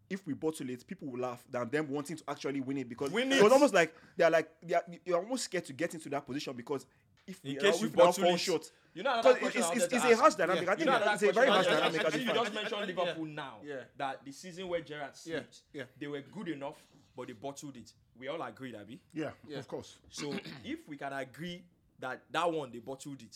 if 0.10 0.26
we 0.26 0.34
bottle 0.34 0.70
it, 0.70 0.86
people 0.88 1.08
will 1.10 1.20
laugh 1.20 1.44
than 1.50 1.70
them 1.70 1.90
wanting 1.90 2.18
to 2.18 2.24
actually 2.28 2.60
win 2.60 2.78
it 2.78 2.90
because 2.90 3.12
Win 3.12 3.32
it 3.32 3.38
it. 3.38 3.44
was 3.44 3.54
almost 3.54 3.74
like 3.74 3.94
they're 4.18 4.30
like 4.32 4.50
they 4.64 4.74
are, 4.76 4.84
you're 5.06 5.18
almost 5.20 5.44
scared 5.46 5.66
to 5.66 5.74
get 5.74 5.94
into 5.94 6.10
that 6.10 6.26
position 6.26 6.56
because 6.56 6.86
if 7.28 7.40
In 7.44 7.52
we, 7.52 7.56
case 7.60 7.64
now, 7.64 7.70
you 7.70 7.76
if 7.76 7.82
we 7.94 7.98
now 7.98 8.06
bottle 8.06 8.24
fall 8.24 8.34
it. 8.34 8.40
short, 8.40 8.72
You 8.94 9.02
know 9.04 9.12
another 9.14 9.34
because 9.34 9.52
question 9.52 9.62
it's, 9.76 9.86
it's, 9.86 9.94
it's 10.06 10.06
a 10.06 10.16
harsh 10.22 10.36
dynamic. 10.36 10.64
Yeah. 10.66 10.72
I 10.72 10.76
think 10.76 10.80
You 10.80 10.86
know 10.86 10.92
that 11.00 11.02
another 11.02 11.14
it's 11.14 11.24
a 11.24 11.40
very 11.40 11.50
harsh 11.50 11.68
I- 11.68 11.70
I- 11.72 11.74
dynamic. 11.80 12.02
I- 12.02 12.08
at 12.08 12.22
You 12.22 12.34
just 12.34 12.54
mentioned 12.54 12.88
Liverpool 12.88 13.26
now. 13.26 13.58
Yeah. 13.66 13.76
That 13.98 14.24
the 14.26 14.32
season 14.32 14.68
where 14.68 14.82
Gerrard 14.82 15.16
slipped, 15.16 15.62
yeah. 15.74 15.84
they 16.00 16.08
were 16.08 16.22
good 16.22 16.48
enough, 16.50 16.78
but 17.16 17.28
they 17.28 17.34
bottled 17.34 17.76
it. 17.76 17.92
We 18.20 18.28
all 18.28 18.42
agreed, 18.44 18.76
Abby. 18.76 19.00
Yeah, 19.14 19.32
Yeah. 19.48 19.58
of 19.60 19.68
course. 19.68 19.98
So 20.10 20.32
if 20.64 20.88
we 20.88 20.98
can 20.98 21.12
agree 21.14 21.64
that 22.00 22.22
that 22.32 22.52
one 22.52 22.72
they 22.72 22.80
bottled 22.80 23.22
it, 23.22 23.36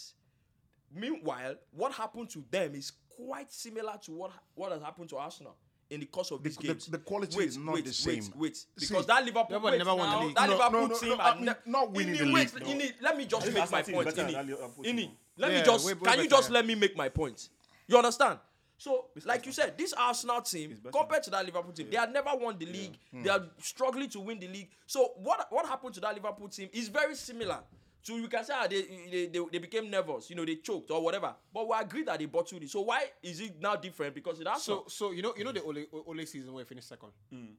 meanwhile, 0.93 1.55
what 1.71 1.91
happened 1.93 2.29
to 2.31 2.43
them 2.49 2.75
is 2.75 2.91
quite 3.09 3.51
similar 3.51 3.97
to 4.03 4.11
what 4.11 4.31
what 4.55 4.71
has 4.71 4.81
happened 4.81 5.09
to 5.09 5.17
Arsenal 5.17 5.55
in 5.89 6.01
the 6.01 6.05
course 6.05 6.31
of 6.31 6.43
The- 6.43 6.49
these 6.49 6.57
the- 6.57 6.67
games. 6.67 6.85
the 6.87 6.97
quality 6.99 7.37
wait, 7.37 7.47
is 7.47 7.57
not 7.57 7.75
wait, 7.75 7.85
the 7.85 7.89
Wait, 8.09 8.23
same. 8.23 8.33
wait, 8.35 8.57
See, 8.57 8.67
because 8.89 9.05
that 9.07 9.23
Liverpool 9.25 9.45
Liverpool 9.57 9.71
wait 9.71 9.77
never 9.77 9.95
won 9.95 10.09
the 10.19 10.25
league. 10.27 10.35
That 10.35 10.49
No, 10.49 10.55
Liverpool 10.57 10.81
no, 10.81 10.87
no, 10.87 10.99
team 10.99 11.09
no, 11.09 11.17
had 11.17 11.37
I 11.37 11.39
ne- 11.39 11.53
not 11.71 11.91
winning 11.91 12.15
Ini, 12.15 12.17
the 12.27 12.33
wait, 12.33 12.53
league, 12.55 12.63
Ini, 12.91 12.93
let 13.01 13.17
me 13.17 13.25
just 13.25 13.45
make 13.53 13.71
my 13.71 13.81
point. 13.81 14.05
better 14.05 14.23
than 14.23 14.27
Ini, 14.27 15.05
that 15.05 15.11
Liverpool 15.37 15.49
Ini, 15.49 15.49
team. 15.49 15.49
let 15.49 15.51
me 15.51 15.63
just 15.65 15.85
way- 15.85 15.93
way 15.93 16.11
can 16.15 16.23
you 16.23 16.29
just 16.29 16.49
let 16.49 16.65
me 16.65 16.75
make 16.75 16.95
my 16.95 17.09
point? 17.09 17.49
You 17.87 17.97
understand? 17.97 18.39
So, 18.79 19.05
like 19.25 19.45
you 19.45 19.51
said, 19.51 19.75
this 19.77 19.91
Arsenal 19.93 20.41
team, 20.41 20.77
compared 20.93 21.23
to 21.23 21.29
that 21.31 21.43
Liverpool 21.45 21.73
team, 21.73 21.89
they 21.89 21.97
had 21.97 22.13
never 22.13 22.29
won 22.35 22.57
the 22.59 22.65
league. 22.67 22.97
Hmm. 23.09 23.23
They 23.23 23.29
are 23.29 23.45
struggling 23.59 24.09
to 24.09 24.19
win 24.19 24.39
the 24.39 24.47
league. 24.47 24.69
So, 24.85 25.13
what 25.17 25.47
what 25.51 25.65
happened 25.65 25.95
to 25.95 25.99
that 26.01 26.13
Liverpool 26.13 26.47
team 26.49 26.69
is 26.73 26.87
very 26.89 27.15
similar. 27.15 27.59
So 28.07 28.15
you 28.15 28.29
can 28.29 28.41
say 28.45 28.53
ah, 28.55 28.67
they, 28.67 28.83
they, 29.11 29.25
they, 29.25 29.39
they 29.51 29.57
became 29.57 29.89
nervous, 29.89 30.29
you 30.29 30.37
know, 30.37 30.45
they 30.45 30.55
choked 30.55 30.89
or 30.91 31.03
whatever. 31.03 31.35
But 31.53 31.67
we 31.67 31.75
agree 31.77 32.03
that 32.03 32.17
they 32.17 32.25
bottled 32.25 32.63
it. 32.63 32.69
So 32.69 32.79
why 32.79 33.03
is 33.21 33.41
it 33.41 33.61
now 33.61 33.75
different? 33.75 34.15
Because 34.15 34.39
it 34.39 34.47
has 34.47 34.63
So, 34.63 34.85
so 34.87 35.11
you 35.11 35.21
know, 35.21 35.33
you 35.35 35.43
know 35.43 35.51
the 35.51 35.61
Ole, 35.61 35.83
Ole 36.07 36.25
season 36.25 36.53
where 36.53 36.63
he 36.63 36.67
finished 36.69 36.87
second, 36.87 37.09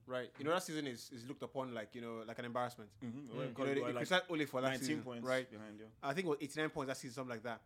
right? 0.06 0.30
You 0.38 0.46
know 0.46 0.52
that 0.52 0.62
season 0.62 0.86
is, 0.86 1.10
is 1.14 1.26
looked 1.28 1.42
upon 1.42 1.74
like 1.74 1.94
you 1.94 2.00
know 2.00 2.22
like 2.26 2.38
an 2.38 2.46
embarrassment. 2.46 2.88
Well, 3.02 3.10
You 3.12 3.40
know, 3.42 3.48
because 3.48 3.66
they, 3.66 3.74
we 3.74 3.80
were 3.82 3.92
they 3.92 3.92
like 3.92 4.30
Ole 4.30 4.46
for 4.46 4.62
that 4.62 4.68
19 4.68 4.86
season, 4.86 5.02
points 5.02 5.26
right? 5.28 5.50
behind, 5.50 5.74
yeah. 5.78 5.86
I 6.02 6.14
think 6.14 6.26
it 6.26 6.30
was 6.30 6.38
89 6.40 6.70
points 6.70 6.88
that 6.88 6.96
season, 6.96 7.14
something 7.14 7.30
like 7.34 7.42
that. 7.42 7.60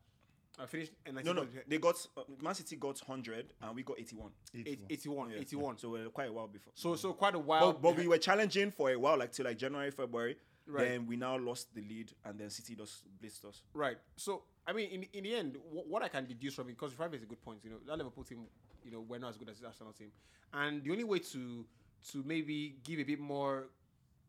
I 0.58 0.66
finished. 0.66 0.90
And 1.06 1.20
I 1.20 1.22
no, 1.22 1.32
no, 1.32 1.46
they 1.68 1.78
got 1.78 2.04
uh, 2.16 2.22
Man 2.42 2.56
City 2.56 2.74
got 2.74 3.00
100 3.06 3.52
and 3.62 3.76
we 3.76 3.84
got 3.84 4.00
81. 4.00 4.28
81, 4.66 5.30
Yeah. 5.30 5.36
81. 5.38 5.78
So 5.78 5.90
we're 5.90 6.08
quite 6.08 6.30
a 6.30 6.32
while 6.32 6.48
before. 6.48 6.72
So, 6.74 6.96
so 6.96 7.12
quite 7.12 7.36
a 7.36 7.38
while. 7.38 7.72
But, 7.72 7.82
but 7.82 7.96
we 7.96 8.08
were 8.08 8.18
challenging 8.18 8.72
for 8.72 8.90
a 8.90 8.96
while, 8.96 9.18
like 9.18 9.30
till 9.30 9.44
like 9.44 9.56
January, 9.56 9.92
February. 9.92 10.36
Right. 10.66 10.88
Then 10.88 11.06
we 11.06 11.16
now 11.16 11.36
lost 11.38 11.74
the 11.74 11.80
lead, 11.82 12.12
and 12.24 12.38
then 12.38 12.48
City 12.50 12.74
just 12.76 13.02
blitzed 13.20 13.44
us. 13.44 13.62
Right. 13.74 13.96
So 14.16 14.42
I 14.66 14.72
mean, 14.72 14.90
in, 14.90 15.06
in 15.12 15.24
the 15.24 15.34
end, 15.34 15.56
wh- 15.56 15.88
what 15.90 16.02
I 16.02 16.08
can 16.08 16.24
deduce 16.26 16.54
from 16.54 16.68
it, 16.68 16.78
because 16.78 16.92
Friday 16.92 17.16
is 17.16 17.22
a 17.24 17.26
good 17.26 17.42
point. 17.42 17.58
You 17.64 17.70
know, 17.70 17.76
that 17.86 17.96
Liverpool 17.98 18.22
team, 18.24 18.46
you 18.84 18.92
know, 18.92 19.00
were 19.00 19.18
not 19.18 19.30
as 19.30 19.36
good 19.36 19.48
as 19.48 19.58
the 19.58 19.66
Arsenal 19.66 19.92
team, 19.92 20.12
and 20.52 20.82
the 20.84 20.90
only 20.92 21.04
way 21.04 21.18
to 21.18 21.66
to 22.12 22.22
maybe 22.24 22.76
give 22.84 23.00
a 23.00 23.04
bit 23.04 23.18
more 23.20 23.68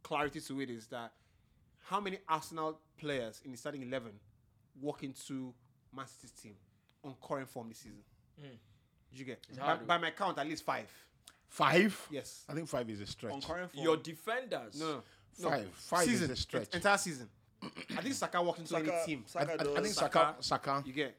clarity 0.02 0.40
to 0.42 0.62
it 0.62 0.70
is 0.70 0.88
that 0.88 1.12
how 1.86 2.00
many 2.00 2.18
Arsenal 2.28 2.80
players 2.98 3.42
in 3.46 3.52
the 3.52 3.58
starting 3.58 3.84
eleven 3.84 4.12
walk 4.82 5.04
into 5.04 5.54
Man 5.96 6.08
City's 6.08 6.32
team 6.32 6.56
on 7.04 7.16
current 7.22 7.48
form 7.48 7.70
this 7.70 7.80
season? 7.80 8.00
Hmm. 8.40 8.48
Did 9.12 9.20
you 9.20 9.26
get? 9.26 9.46
By, 9.60 9.76
by 9.76 9.98
my 10.00 10.10
count, 10.12 10.40
at 10.40 10.48
least 10.48 10.64
five. 10.66 10.90
Five? 11.48 12.08
Yes. 12.10 12.46
I 12.50 12.54
think 12.54 12.68
five 12.68 12.90
is 12.90 13.00
a 13.02 13.06
stretch. 13.06 13.32
On 13.34 13.40
current 13.40 13.72
form, 13.72 13.84
your 13.84 13.98
defenders. 13.98 14.80
No, 14.80 14.88
no, 14.94 15.04
no. 15.40 15.50
Five. 15.50 15.68
Five 15.76 16.06
season, 16.06 16.32
is 16.32 16.40
a 16.40 16.42
stretch. 16.42 16.68
en- 16.74 16.78
Entire 16.78 16.98
season. 16.98 17.30
I 17.98 18.02
think 18.02 18.14
Saka 18.16 18.42
walked 18.42 18.60
into 18.60 18.72
Saka, 18.72 18.94
any 18.94 19.06
team. 19.06 19.24
I, 19.26 19.30
Saka 19.30 19.52
I- 19.52 19.54
I 19.54 19.58
does. 19.58 19.74
think 19.76 19.88
Saka, 19.96 20.36
Saka. 20.40 20.84
You 20.86 20.94
get. 20.94 21.16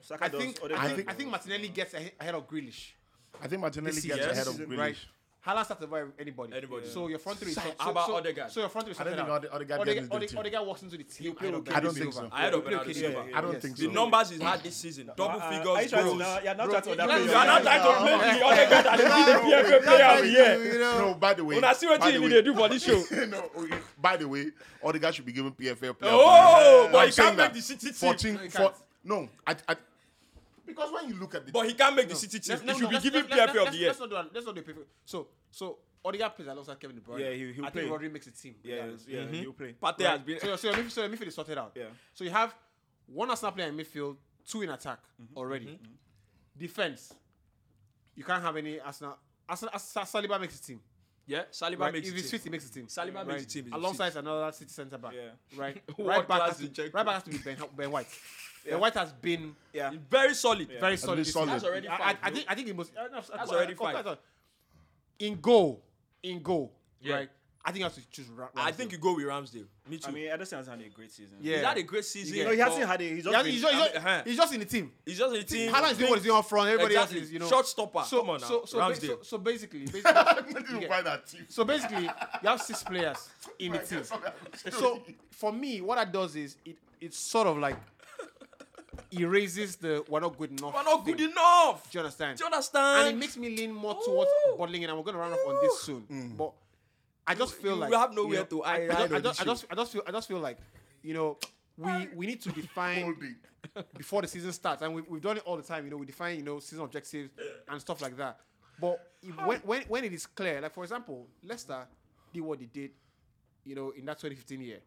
Saka 0.00 0.24
I 0.24 0.28
think 0.28 0.58
other 0.64 0.76
I 0.76 0.88
think 0.94 1.10
I 1.10 1.14
think 1.14 1.30
Martinelli 1.30 1.68
gets 1.68 1.94
ahead 1.94 2.34
of 2.34 2.48
Grealish. 2.48 2.90
I 3.40 3.46
think 3.48 3.60
Martinelli 3.60 3.92
gets 3.94 4.02
season. 4.02 4.20
ahead 4.20 4.46
of 4.46 4.52
Season, 4.54 4.66
Grealish. 4.66 4.78
Right. 4.78 4.96
Haaland 5.44 5.64
starts 5.64 5.82
over 5.82 6.12
anybody. 6.20 6.52
Anybody. 6.56 6.86
So 6.86 7.08
your 7.08 7.18
front 7.18 7.36
three 7.40 7.50
is 7.50 7.56
So- 7.56 7.62
so, 7.62 7.74
how 7.78 7.90
about 7.90 8.06
so, 8.06 8.14
Odegaard? 8.14 8.50
So 8.52 8.60
your 8.60 8.68
front 8.68 8.84
three 8.86 8.92
is 8.92 9.00
I 9.00 9.04
don't 9.04 9.16
sorted 9.16 9.26
think 9.26 9.34
out. 9.34 9.44
Ode- 9.44 9.50
Odegaard 9.56 9.80
Odegaard, 9.80 9.96
gets 9.98 10.08
the 10.08 10.14
Ode- 10.14 10.28
team. 10.28 10.38
Odegaard 10.38 10.66
walks 10.68 10.82
into 10.82 10.96
the 10.98 11.02
team. 11.02 11.34
play 11.34 11.48
ahead 11.48 11.54
of 11.58 11.66
with 11.66 11.76
I 11.76 11.80
don't 11.80 11.94
think 11.94 12.12
so. 12.12 12.24
Ahead 12.30 12.30
of 12.30 12.52
He'll 12.52 12.60
play 12.62 12.70
Bernardo 12.70 12.86
with 12.88 12.96
Silva. 12.96 13.14
Silva. 13.24 13.36
I 13.36 13.40
don't 13.40 13.60
think 13.62 13.76
so. 13.76 13.82
The 13.82 13.92
numbers 13.92 14.30
he's 14.30 14.40
had 14.42 14.62
this 14.62 14.76
season, 14.76 15.10
double 15.16 15.40
figures, 15.40 15.66
are 15.66 15.82
you 15.82 15.88
trying 15.88 16.02
to 16.02 16.08
goals. 16.10 16.18
now? 16.20 16.38
You're 16.38 16.54
not 16.54 16.70
trying 16.70 16.82
to 16.82 16.90
you- 16.90 16.96
underplay 16.96 17.18
you 17.18 17.24
your- 17.26 17.36
are 17.36 17.46
not 17.46 17.62
trying 17.62 17.82
to 17.82 17.98
play 17.98 18.38
the 18.38 18.44
Odegaard 18.44 18.86
and 18.86 19.00
the 19.00 19.04
PFA 19.42 19.82
player 19.82 20.22
we 20.22 20.30
here. 20.30 20.72
You 20.72 20.78
No, 20.78 21.14
by 21.14 21.34
the 21.34 21.44
way. 21.44 21.56
Una 21.56 21.74
see 21.74 21.86
what 21.86 22.00
by 22.00 22.06
you 22.06 22.12
the 22.12 22.18
need 22.20 22.24
way- 22.26 22.32
to 22.34 22.42
do 22.42 22.54
for 22.54 22.68
this 22.68 22.82
show. 22.84 23.02
no, 23.26 23.50
oh, 23.56 23.68
by 24.00 24.16
the 24.16 24.28
way, 24.28 24.46
Odegaard 24.80 25.14
should 25.16 25.26
be 25.26 25.32
given 25.32 25.50
PFA 25.52 25.92
player. 25.98 26.12
Oh, 26.14 26.20
of 26.20 26.22
the 26.82 26.88
oh, 26.88 26.88
but 26.92 26.98
year. 26.98 27.00
he 27.00 27.06
I'm 27.08 27.12
can't 27.26 27.36
make 27.36 27.52
the 27.54 27.60
City 27.62 27.86
team. 27.88 27.94
14, 27.94 28.34
No, 28.34 28.40
he 28.42 28.48
for- 28.48 28.58
can't. 28.58 28.74
no, 29.02 29.28
I, 29.44 29.56
I, 29.68 29.76
because 30.66 30.90
when 30.92 31.08
you 31.08 31.16
look 31.18 31.34
at 31.34 31.46
the 31.46 31.52
But 31.52 31.66
he 31.66 31.74
can't 31.74 31.94
make 31.96 32.08
the 32.08 32.14
City 32.14 32.38
team. 32.38 32.50
let's- 32.50 32.62
He 32.62 32.66
no, 32.66 32.72
should 32.74 32.82
no, 32.82 32.88
be 32.88 32.94
let's- 32.94 33.04
given 33.04 33.24
PFA 33.24 33.66
of 33.66 33.72
the 33.72 33.78
year. 33.78 33.88
Let's 33.88 34.00
not 34.00 34.08
do 34.10 34.14
that. 34.16 34.34
Let's 34.34 34.46
not 34.46 34.54
do 34.54 34.60
a 34.60 34.64
PFA. 34.64 34.84
So 35.04 35.28
so 35.50 35.78
Odegaard 36.04 36.34
plays 36.34 36.48
alongside 36.48 36.80
Kevin 36.80 36.96
De 36.96 37.02
Bruyne. 37.02 37.20
Yeah, 37.20 37.30
he- 37.32 37.52
he'll 37.52 37.64
I 37.66 37.70
play. 37.70 37.82
think 37.82 37.94
Rodri 37.94 38.12
makes 38.12 38.26
the 38.26 38.32
team. 38.32 38.56
Yeah, 38.62 38.74
regardless. 38.74 39.06
yeah, 39.06 39.20
Mm-hmm. 39.20 39.34
he'll 39.34 39.52
play. 39.52 39.72
Partey 39.80 39.98
Right? 40.00 40.10
has 40.10 40.20
been. 40.20 40.40
So, 40.40 40.56
so 40.56 40.68
your 40.68 40.76
midfield, 40.76 40.90
so 40.90 41.00
your 41.02 41.10
midfield 41.10 41.26
is 41.28 41.34
sorted 41.34 41.58
out. 41.58 41.72
Yeah. 41.76 41.84
So 42.14 42.24
you 42.24 42.30
have 42.30 42.54
one 43.06 43.30
Arsenal 43.30 43.52
player 43.52 43.68
in 43.68 43.76
midfield, 43.76 44.16
two 44.46 44.62
in 44.62 44.70
attack 44.70 44.98
Mm-hmm. 45.22 45.36
already. 45.38 45.78
Defense, 46.56 47.14
you 48.14 48.24
can't 48.24 48.42
have 48.42 48.56
any 48.56 48.78
Arsenal. 48.80 49.16
Arsenal 49.48 49.78
Sa- 49.78 50.04
Saliba 50.04 50.40
makes 50.40 50.58
the 50.58 50.66
team. 50.66 50.80
Yeah, 51.26 51.44
Saliba 51.52 51.78
Right? 51.78 51.92
makes 51.94 52.08
If 52.08 52.14
the 52.14 52.20
he's 52.20 52.30
team. 52.30 52.38
fit, 52.40 52.44
he 52.44 52.50
makes 52.50 52.68
the 52.68 52.74
team. 52.80 52.86
Saliba 52.88 53.14
right? 53.14 53.26
makes 53.28 53.44
the 53.46 53.62
team, 53.62 53.72
Alongside 53.72 54.16
another 54.16 54.50
City 54.52 54.70
centre 54.72 54.98
back. 54.98 55.14
Yeah. 55.14 55.30
Right. 55.56 55.82
Right 55.98 56.26
back 56.26 56.42
has 56.42 56.58
to, 56.58 56.82
right 56.92 57.06
back 57.06 57.14
has 57.14 57.22
to 57.22 57.30
be 57.30 57.38
Ben, 57.38 57.56
ben 57.76 57.90
White. 57.92 58.08
Ben 58.70 58.80
White 58.80 58.94
has 58.94 59.12
been 59.12 59.54
Yeah. 59.72 59.90
Very 60.10 60.34
solid. 60.34 60.68
very 60.80 60.96
solid. 60.96 61.26
solid. 61.26 61.48
That's 61.50 61.64
already 61.64 61.88
I, 61.88 61.96
five, 61.98 62.16
I, 62.22 62.28
I 62.28 62.30
think 62.30 62.46
I 62.48 62.54
think 62.54 62.66
the 62.68 62.74
most. 62.74 62.92
Uh, 62.96 63.08
That's 63.10 63.50
already 63.50 63.74
five. 63.74 64.18
In 65.18 65.40
goal, 65.40 65.82
in 66.22 66.42
goal, 66.42 66.72
Yeah. 67.00 67.14
right? 67.14 67.30
I 67.64 67.70
think 67.70 67.84
I 67.84 67.86
have 67.86 67.94
to 67.94 68.10
choose. 68.10 68.26
Ra- 68.28 68.48
I 68.56 68.72
think 68.72 68.90
you 68.90 68.98
go 68.98 69.14
with 69.14 69.24
Ramsdale. 69.24 69.66
Me 69.88 69.96
too. 69.96 70.08
I 70.08 70.10
mean, 70.10 70.24
Ederson 70.28 70.56
has 70.56 70.66
had 70.66 70.80
a 70.80 70.88
great 70.88 71.12
season. 71.12 71.36
Yeah. 71.40 71.58
he's 71.58 71.64
had 71.64 71.76
a 71.78 71.82
great 71.84 72.04
season. 72.04 72.36
Yeah. 72.36 72.44
No, 72.46 72.50
he 72.50 72.58
hasn't 72.58 72.84
had 72.88 73.00
it. 73.00 73.12
He's 73.14 73.22
just 73.22 73.32
Yeah, 73.32 73.42
been, 73.44 73.52
he's, 73.52 73.62
just, 73.62 73.72
he's, 73.74 73.84
just, 73.84 73.96
uh-huh. 73.96 74.22
he's 74.24 74.36
just 74.36 74.54
in 74.54 74.58
the 74.60 74.66
team. 74.66 74.92
He's 75.06 75.18
just 75.18 75.32
in 75.32 75.40
the 75.40 75.46
team. 75.46 75.72
Haaland 75.72 75.92
is 75.92 75.98
doing 75.98 76.10
what 76.10 76.18
he's 76.18 76.26
doing 76.26 76.38
up 76.38 76.44
front. 76.48 76.68
Everybody 76.70 76.94
Exactly. 76.96 77.18
else 77.18 77.26
is, 77.28 77.32
you 77.32 77.38
know. 77.38 77.48
Short 77.48 77.66
stopper. 77.68 78.02
So, 78.04 78.18
Come 78.18 78.30
on 78.30 78.40
now. 78.40 78.46
So, 78.48 78.64
so, 78.64 78.78
Ramsdale. 78.80 79.00
so, 79.00 79.18
so 79.22 79.38
basically, 79.38 79.80
basically, 79.92 80.52
Didn't 80.54 80.82
Yeah. 80.82 80.88
buy 80.88 81.02
that 81.02 81.26
team. 81.28 81.46
so 81.48 81.64
basically, 81.64 82.02
you 82.02 82.48
have 82.48 82.60
six 82.60 82.82
players 82.82 83.28
in 83.60 83.70
the 83.72 83.78
team. 83.86 84.02
So 84.72 85.00
for 85.30 85.52
me, 85.52 85.80
what 85.82 85.94
that 85.96 86.12
does 86.12 86.34
is 86.34 86.56
it 86.64 86.78
it's 87.00 87.16
sort 87.16 87.46
of 87.46 87.58
like 87.58 87.76
erases 89.12 89.76
the 89.76 90.04
we're 90.08 90.20
not 90.20 90.36
good 90.36 90.50
enough. 90.50 90.74
We're 90.74 90.82
not 90.82 91.04
good 91.04 91.18
thing. 91.18 91.30
enough. 91.30 91.90
Do 91.90 91.98
you 91.98 92.04
understand? 92.04 92.38
Do 92.38 92.44
you 92.44 92.50
understand? 92.50 93.08
And 93.08 93.16
it 93.16 93.20
makes 93.20 93.36
me 93.36 93.56
lean 93.56 93.72
more 93.72 93.98
towards 94.04 94.30
Ooh. 94.48 94.56
bottling, 94.56 94.84
and 94.84 94.96
we're 94.96 95.02
going 95.02 95.14
to 95.14 95.20
run 95.20 95.32
off 95.32 95.38
on 95.46 95.58
this 95.62 95.80
soon. 95.80 96.02
Mm. 96.10 96.36
But 96.36 96.52
I 97.26 97.34
just 97.34 97.54
feel 97.54 97.74
you 97.74 97.80
like 97.80 97.90
we 97.90 97.96
have 97.96 98.14
nowhere 98.14 98.32
you 98.32 98.38
know, 98.38 98.44
to 98.44 98.64
I, 98.64 98.86
hide 98.86 98.90
I, 98.90 99.04
on 99.04 99.14
I, 99.14 99.20
just, 99.20 99.40
I 99.40 99.44
just, 99.44 99.66
I 99.70 99.74
just 99.74 99.92
feel, 99.92 100.02
I 100.06 100.10
just 100.10 100.28
feel 100.28 100.38
like, 100.38 100.58
you 101.02 101.14
know, 101.14 101.38
we 101.76 102.08
we 102.14 102.26
need 102.26 102.40
to 102.42 102.50
define 102.52 103.16
before 103.96 104.22
the 104.22 104.28
season 104.28 104.52
starts, 104.52 104.82
and 104.82 104.94
we, 104.94 105.02
we've 105.02 105.22
done 105.22 105.36
it 105.36 105.42
all 105.44 105.56
the 105.56 105.62
time. 105.62 105.84
You 105.84 105.90
know, 105.90 105.96
we 105.98 106.06
define 106.06 106.36
you 106.36 106.44
know 106.44 106.58
season 106.60 106.84
objectives 106.84 107.30
and 107.68 107.80
stuff 107.80 108.02
like 108.02 108.16
that. 108.16 108.38
But 108.80 109.12
if, 109.22 109.36
when, 109.46 109.58
when 109.60 109.82
when 109.82 110.04
it 110.04 110.12
is 110.12 110.26
clear, 110.26 110.60
like 110.60 110.72
for 110.72 110.82
example, 110.82 111.28
Leicester 111.44 111.86
did 112.32 112.40
what 112.40 112.58
they 112.58 112.66
did 112.66 112.90
you 113.64 113.74
know, 113.74 113.90
in 113.90 114.04
that 114.06 114.18
2015 114.18 114.60
year, 114.60 114.78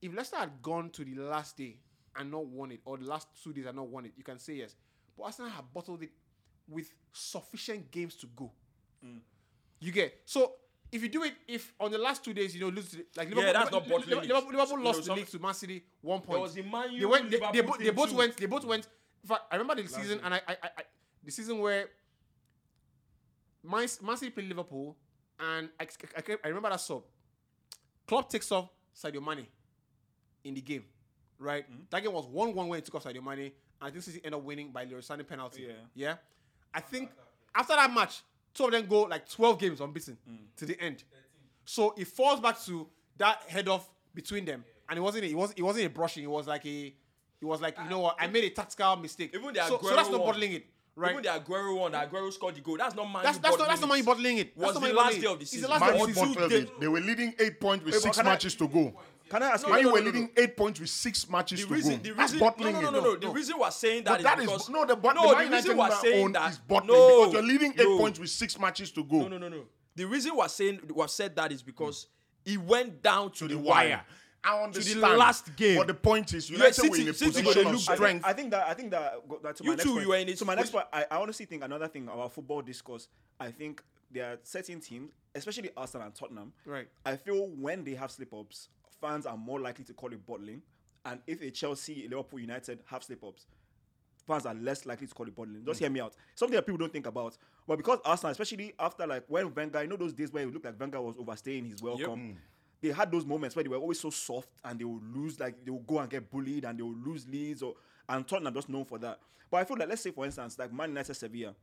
if 0.00 0.14
Leicester 0.14 0.36
had 0.36 0.50
gone 0.62 0.90
to 0.90 1.04
the 1.04 1.14
last 1.22 1.56
day 1.56 1.76
and 2.16 2.30
not 2.30 2.46
won 2.46 2.72
it, 2.72 2.80
or 2.84 2.96
the 2.98 3.04
last 3.06 3.28
two 3.42 3.52
days 3.52 3.66
and 3.66 3.76
not 3.76 3.88
won 3.88 4.04
it, 4.06 4.12
you 4.16 4.24
can 4.24 4.38
say 4.38 4.54
yes. 4.54 4.74
But 5.16 5.24
Arsenal 5.24 5.50
have 5.50 5.72
bottled 5.72 6.02
it 6.02 6.10
with 6.68 6.90
sufficient 7.12 7.90
games 7.90 8.14
to 8.16 8.26
go. 8.34 8.50
Mm. 9.04 9.20
You 9.80 9.92
get 9.92 10.20
so. 10.24 10.52
If 10.92 11.02
you 11.02 11.08
do 11.08 11.24
it, 11.24 11.34
if 11.48 11.72
on 11.80 11.90
the 11.90 11.98
last 11.98 12.22
two 12.24 12.32
days 12.32 12.54
you 12.54 12.60
know 12.60 12.68
lose, 12.68 12.90
to 12.90 12.96
the- 12.98 13.06
like 13.16 13.28
Liverpool, 13.28 13.52
that's 13.52 13.70
not 13.72 13.82
Liverpool, 13.88 13.98
bottling 13.98 14.18
it. 14.24 14.28
Liverpool, 14.28 14.50
Liverpool 14.52 14.78
You 14.78 14.84
lost 14.84 14.98
know, 15.00 15.14
the 15.14 15.20
league 15.20 15.28
to 15.28 15.38
Man 15.40 15.54
City 15.54 15.84
one 16.02 16.20
point. 16.20 16.40
was 16.40 16.54
the 16.54 16.62
Man 16.62 16.96
they 16.98 17.04
went, 17.04 17.30
they, 17.30 17.40
they, 17.52 17.60
bo- 17.62 17.76
they 17.78 17.90
both 17.90 18.10
too. 18.10 18.16
went. 18.16 18.36
They 18.36 18.46
both 18.46 18.64
went. 18.64 18.86
In 19.22 19.28
fact, 19.28 19.42
I 19.50 19.56
remember 19.56 19.82
the 19.82 19.88
season, 19.88 20.20
and 20.22 20.34
I, 20.34 20.36
I, 20.46 20.52
I, 20.52 20.56
I 20.78 20.82
the 21.24 21.32
season 21.32 21.58
where 21.58 21.88
Man, 23.62 23.88
Man 24.02 24.16
City 24.16 24.30
played 24.30 24.48
Liverpool, 24.48 24.96
and 25.40 25.68
I, 25.80 25.84
I, 25.84 26.22
I- 26.32 26.38
I 26.44 26.48
remember 26.48 26.70
that 26.70 26.80
sub. 26.80 27.02
Klopp 28.06 28.28
takes 28.28 28.52
off 28.52 28.68
Sadio 28.94 29.24
Mane 29.24 29.46
in 30.44 30.54
the 30.54 30.60
game, 30.60 30.84
right? 31.38 31.64
Mm-hmm. 31.70 31.82
That 31.90 32.02
game 32.02 32.12
was 32.12 32.26
one-one 32.26 32.68
when 32.68 32.78
he 32.78 32.82
took 32.82 32.94
off 32.96 33.04
Sadio 33.04 33.22
Mane, 33.24 33.40
and 33.40 33.52
I 33.80 33.90
think 33.90 34.02
City 34.04 34.20
ended 34.24 34.34
up 34.38 34.42
winning 34.44 34.70
by 34.70 34.84
Leroy 34.84 35.00
Sané 35.00 35.26
penalty. 35.26 35.62
Yeah. 35.68 35.72
yeah. 35.94 36.14
I 36.72 36.80
think 36.80 37.10
after 37.54 37.74
that 37.74 37.92
match, 37.92 38.22
two 38.52 38.64
of 38.66 38.72
them 38.72 38.86
go 38.86 39.02
like 39.02 39.28
twelve 39.28 39.58
games 39.58 39.80
unbeaten 39.80 40.16
Mm. 40.28 40.38
to 40.56 40.66
the 40.66 40.80
end. 40.80 41.04
So 41.64 41.94
it 41.96 42.06
falls 42.08 42.40
back 42.40 42.60
to 42.64 42.86
that 43.18 43.42
head 43.48 43.68
off 43.68 43.88
between 44.14 44.44
them, 44.44 44.64
and 44.88 44.98
it 44.98 45.02
wasn't. 45.02 45.24
It 45.24 45.34
was. 45.34 45.52
It 45.56 45.62
wasn't 45.62 45.86
a 45.86 45.90
brushing. 45.90 46.24
It 46.24 46.30
was 46.30 46.46
like 46.46 46.64
a. 46.66 46.94
It 47.40 47.44
was 47.46 47.60
like 47.60 47.76
you 47.82 47.88
know 47.90 48.00
what? 48.00 48.16
I 48.18 48.26
made 48.26 48.44
a 48.44 48.50
tactical 48.50 48.96
mistake. 48.96 49.32
Even 49.34 49.52
the 49.54 49.64
so, 49.66 49.78
so 49.82 49.94
that's 49.94 50.08
not 50.10 50.20
bottling 50.20 50.52
it, 50.54 50.66
right? 50.96 51.10
Even 51.12 51.22
the 51.22 51.28
Aguero 51.28 51.78
one, 51.78 51.92
the 51.92 51.98
Aguero 51.98 52.32
scored 52.32 52.54
the 52.54 52.60
goal. 52.62 52.76
That's 52.78 52.94
not 52.94 53.04
man. 53.04 53.22
that's 53.22 53.38
that's 53.38 53.58
not 53.58 53.68
that's 53.68 53.80
not 53.82 53.88
bottling 53.90 54.04
man 54.04 54.04
bottling 54.04 54.38
it. 54.38 54.56
Was 54.56 54.72
that's 54.74 54.80
not 54.80 54.88
the 54.88 54.94
last 54.94 55.20
day 55.20 55.26
of 55.26 55.38
the 55.38 55.42
It's 55.42 55.50
season. 55.50 55.70
last 55.70 55.80
Man 55.80 55.92
day 55.94 56.00
of 56.00 56.06
the 56.08 56.14
season. 56.14 56.48
they- 56.48 56.70
They 56.80 56.88
were 56.88 57.00
leading 57.00 57.34
eight 57.38 57.60
points 57.60 57.84
with 57.84 57.94
Wait, 57.94 58.02
six 58.02 58.16
can 58.16 58.26
I- 58.26 58.30
matches 58.30 58.54
to 58.56 58.66
go. 58.68 58.98
Can 59.28 59.42
I 59.42 59.46
ask 59.50 59.66
No, 59.66 59.76
you? 59.76 59.82
No, 59.84 59.88
U 59.88 59.92
were 59.94 60.00
no, 60.00 60.06
leading 60.06 60.30
eight 60.36 60.56
points 60.56 60.80
with 60.80 60.90
six 60.90 61.28
matches 61.28 61.60
The 61.60 61.66
to 61.66 61.74
reason, 61.74 61.96
go. 61.96 62.02
the 62.02 62.10
That's 62.10 62.32
reason, 62.32 62.38
bottling 62.38 62.72
no, 62.74 62.80
no, 62.80 62.90
no, 62.90 63.00
no, 63.00 63.16
The 63.16 63.28
reason 63.28 63.56
we're 63.58 63.70
saying 63.70 64.04
that 64.04 64.22
that 64.22 64.38
is 64.38 64.46
because 64.46 64.68
no 64.68 64.84
the, 64.84 64.96
but 64.96 65.14
no, 65.14 65.34
the 65.34 65.44
the 65.44 65.50
reason 65.50 65.76
we're 65.76 65.90
saying 65.90 66.32
that 66.32 66.52
is 66.52 66.58
bottling 66.58 66.88
no, 66.98 67.18
because 67.18 67.32
you're 67.32 67.42
leading 67.42 67.72
eight 67.72 67.98
points 67.98 68.18
with 68.18 68.30
six 68.30 68.58
matches 68.58 68.90
to 68.92 69.04
go. 69.04 69.20
No, 69.20 69.28
no, 69.28 69.38
no, 69.38 69.48
no. 69.48 69.62
The 69.96 70.04
reason 70.04 70.36
we're 70.36 70.48
saying 70.48 70.80
we've 70.94 71.10
said 71.10 71.36
that 71.36 71.52
is 71.52 71.62
because 71.62 72.06
hmm. 72.44 72.50
he 72.50 72.56
went 72.58 73.02
down 73.02 73.30
to, 73.32 73.38
To 73.38 73.48
the, 73.48 73.54
the 73.54 73.60
wire. 73.60 74.02
I 74.44 74.62
understand. 74.62 75.00
last 75.00 75.56
game. 75.56 75.78
But 75.78 75.86
the 75.86 75.94
point 75.94 76.34
is, 76.34 76.50
Yeah, 76.50 76.56
United 76.58 76.74
City- 76.74 76.90
were 76.90 76.96
in 76.96 77.08
a 77.08 77.12
position 77.12 77.66
of 77.66 77.80
strength. 77.80 78.24
I 78.26 78.32
think 78.34 78.50
that 78.50 78.68
I 78.68 78.74
think 78.74 78.90
that, 78.90 79.14
that 79.42 79.56
to 79.56 79.64
You 79.64 79.70
my 79.70 79.76
next 79.76 79.84
two, 79.84 79.92
point, 79.92 80.02
you 80.02 80.08
were 80.10 80.16
in 80.16 80.28
it- 80.28 80.38
to 80.38 80.44
my 80.44 80.54
next 80.54 80.70
point, 80.70 80.86
I, 80.92 81.06
I 81.10 81.16
honestly 81.16 81.46
think 81.46 81.64
another 81.64 81.88
thing 81.88 82.08
about 82.08 82.32
football 82.32 82.60
discourse. 82.60 83.08
I 83.40 83.50
think 83.50 83.82
there 84.10 84.32
are 84.32 84.38
certain 84.42 84.80
teams, 84.80 85.12
especially 85.34 85.70
Arsenal 85.76 86.06
and 86.06 86.14
Tottenham. 86.14 86.52
Right. 86.66 86.88
I 87.06 87.16
feel 87.16 87.46
when 87.46 87.84
they 87.84 87.94
have 87.94 88.10
slip 88.10 88.34
ups, 88.34 88.68
fans 89.04 89.26
are 89.26 89.36
more 89.36 89.60
likely 89.60 89.84
to 89.84 89.92
call 89.92 90.10
it 90.12 90.24
bottling, 90.26 90.62
and 91.04 91.20
if 91.26 91.42
a 91.42 91.50
Chelsea, 91.50 92.08
Liverpool, 92.08 92.40
United 92.40 92.80
have 92.86 93.04
slip 93.04 93.22
ups, 93.22 93.46
fans 94.26 94.46
are 94.46 94.54
less 94.54 94.86
likely 94.86 95.06
to 95.06 95.14
call 95.14 95.26
it 95.26 95.36
bottling. 95.36 95.62
Just 95.66 95.78
mm. 95.78 95.82
hear 95.82 95.90
me 95.90 96.00
out. 96.00 96.14
Something 96.34 96.56
that 96.56 96.64
people 96.64 96.78
don't 96.78 96.92
think 96.92 97.06
about, 97.06 97.36
but 97.68 97.76
because 97.76 97.98
Arsenal, 98.04 98.32
especially 98.32 98.72
after 98.78 99.06
like 99.06 99.24
when 99.28 99.54
Wenger, 99.54 99.82
you 99.82 99.88
know 99.88 99.96
those 99.96 100.14
days 100.14 100.32
where 100.32 100.42
it 100.42 100.52
looked 100.52 100.64
like 100.64 100.80
Wenger 100.80 101.02
was 101.02 101.16
overstaying 101.18 101.66
his 101.66 101.82
welcome. 101.82 102.18
Mm. 102.18 102.36
They 102.80 102.88
had 102.90 103.10
those 103.10 103.26
moments 103.26 103.54
where 103.56 103.62
they 103.62 103.68
were 103.68 103.76
always 103.76 104.00
so 104.00 104.08
soft 104.10 104.48
and 104.64 104.78
they 104.78 104.84
would 104.84 105.02
lose, 105.14 105.38
like 105.38 105.62
they 105.64 105.70
would 105.70 105.86
go 105.86 105.98
and 105.98 106.08
get 106.08 106.30
bullied 106.30 106.64
and 106.64 106.78
they 106.78 106.82
would 106.82 107.06
lose 107.06 107.28
leads, 107.28 107.62
or 107.62 107.74
and 108.08 108.26
Tottenham 108.26 108.54
just 108.54 108.70
known 108.70 108.86
for 108.86 108.98
that. 108.98 109.20
But 109.50 109.58
I 109.58 109.64
feel 109.64 109.76
like 109.76 109.90
let's 109.90 110.02
say 110.02 110.12
for 110.12 110.24
instance, 110.24 110.58
like 110.58 110.72
Man 110.72 110.88
United 110.90 111.14
Sevilla, 111.14 111.54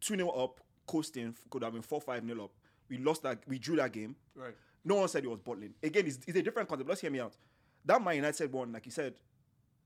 two 0.00 0.16
0 0.16 0.28
up, 0.30 0.60
coasting 0.86 1.36
could 1.48 1.62
have 1.62 1.72
been 1.72 1.82
four 1.82 2.00
five 2.00 2.26
0 2.26 2.44
up. 2.44 2.50
We 2.88 2.98
lost 2.98 3.22
that, 3.22 3.38
we 3.46 3.60
drew 3.60 3.76
that 3.76 3.92
game. 3.92 4.16
Right. 4.34 4.56
No 4.84 4.96
one 4.96 5.08
said 5.08 5.24
it 5.24 5.30
was 5.30 5.40
bottling. 5.40 5.74
Again, 5.82 6.06
it's, 6.06 6.18
it's 6.26 6.38
a 6.38 6.42
different 6.42 6.68
concept. 6.68 6.88
Let's 6.88 7.00
hear 7.00 7.10
me 7.10 7.20
out. 7.20 7.36
That 7.84 8.02
Man 8.02 8.16
United 8.16 8.52
one, 8.52 8.72
like 8.72 8.86
you 8.86 8.92
said, 8.92 9.14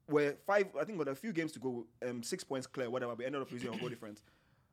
where 0.07 0.37
five, 0.47 0.67
I 0.81 0.85
think, 0.85 0.99
with 0.99 1.09
a 1.09 1.15
few 1.15 1.33
games 1.33 1.53
to 1.53 1.59
go, 1.59 1.87
um, 2.09 2.23
six 2.23 2.45
points 2.45 2.67
clear, 2.67 2.91
whatever. 2.91 3.15
We 3.15 3.25
ended 3.25 3.43
up 3.43 3.51
losing 3.51 3.71
on 3.71 3.79
goal 3.79 3.89
difference. 3.89 4.23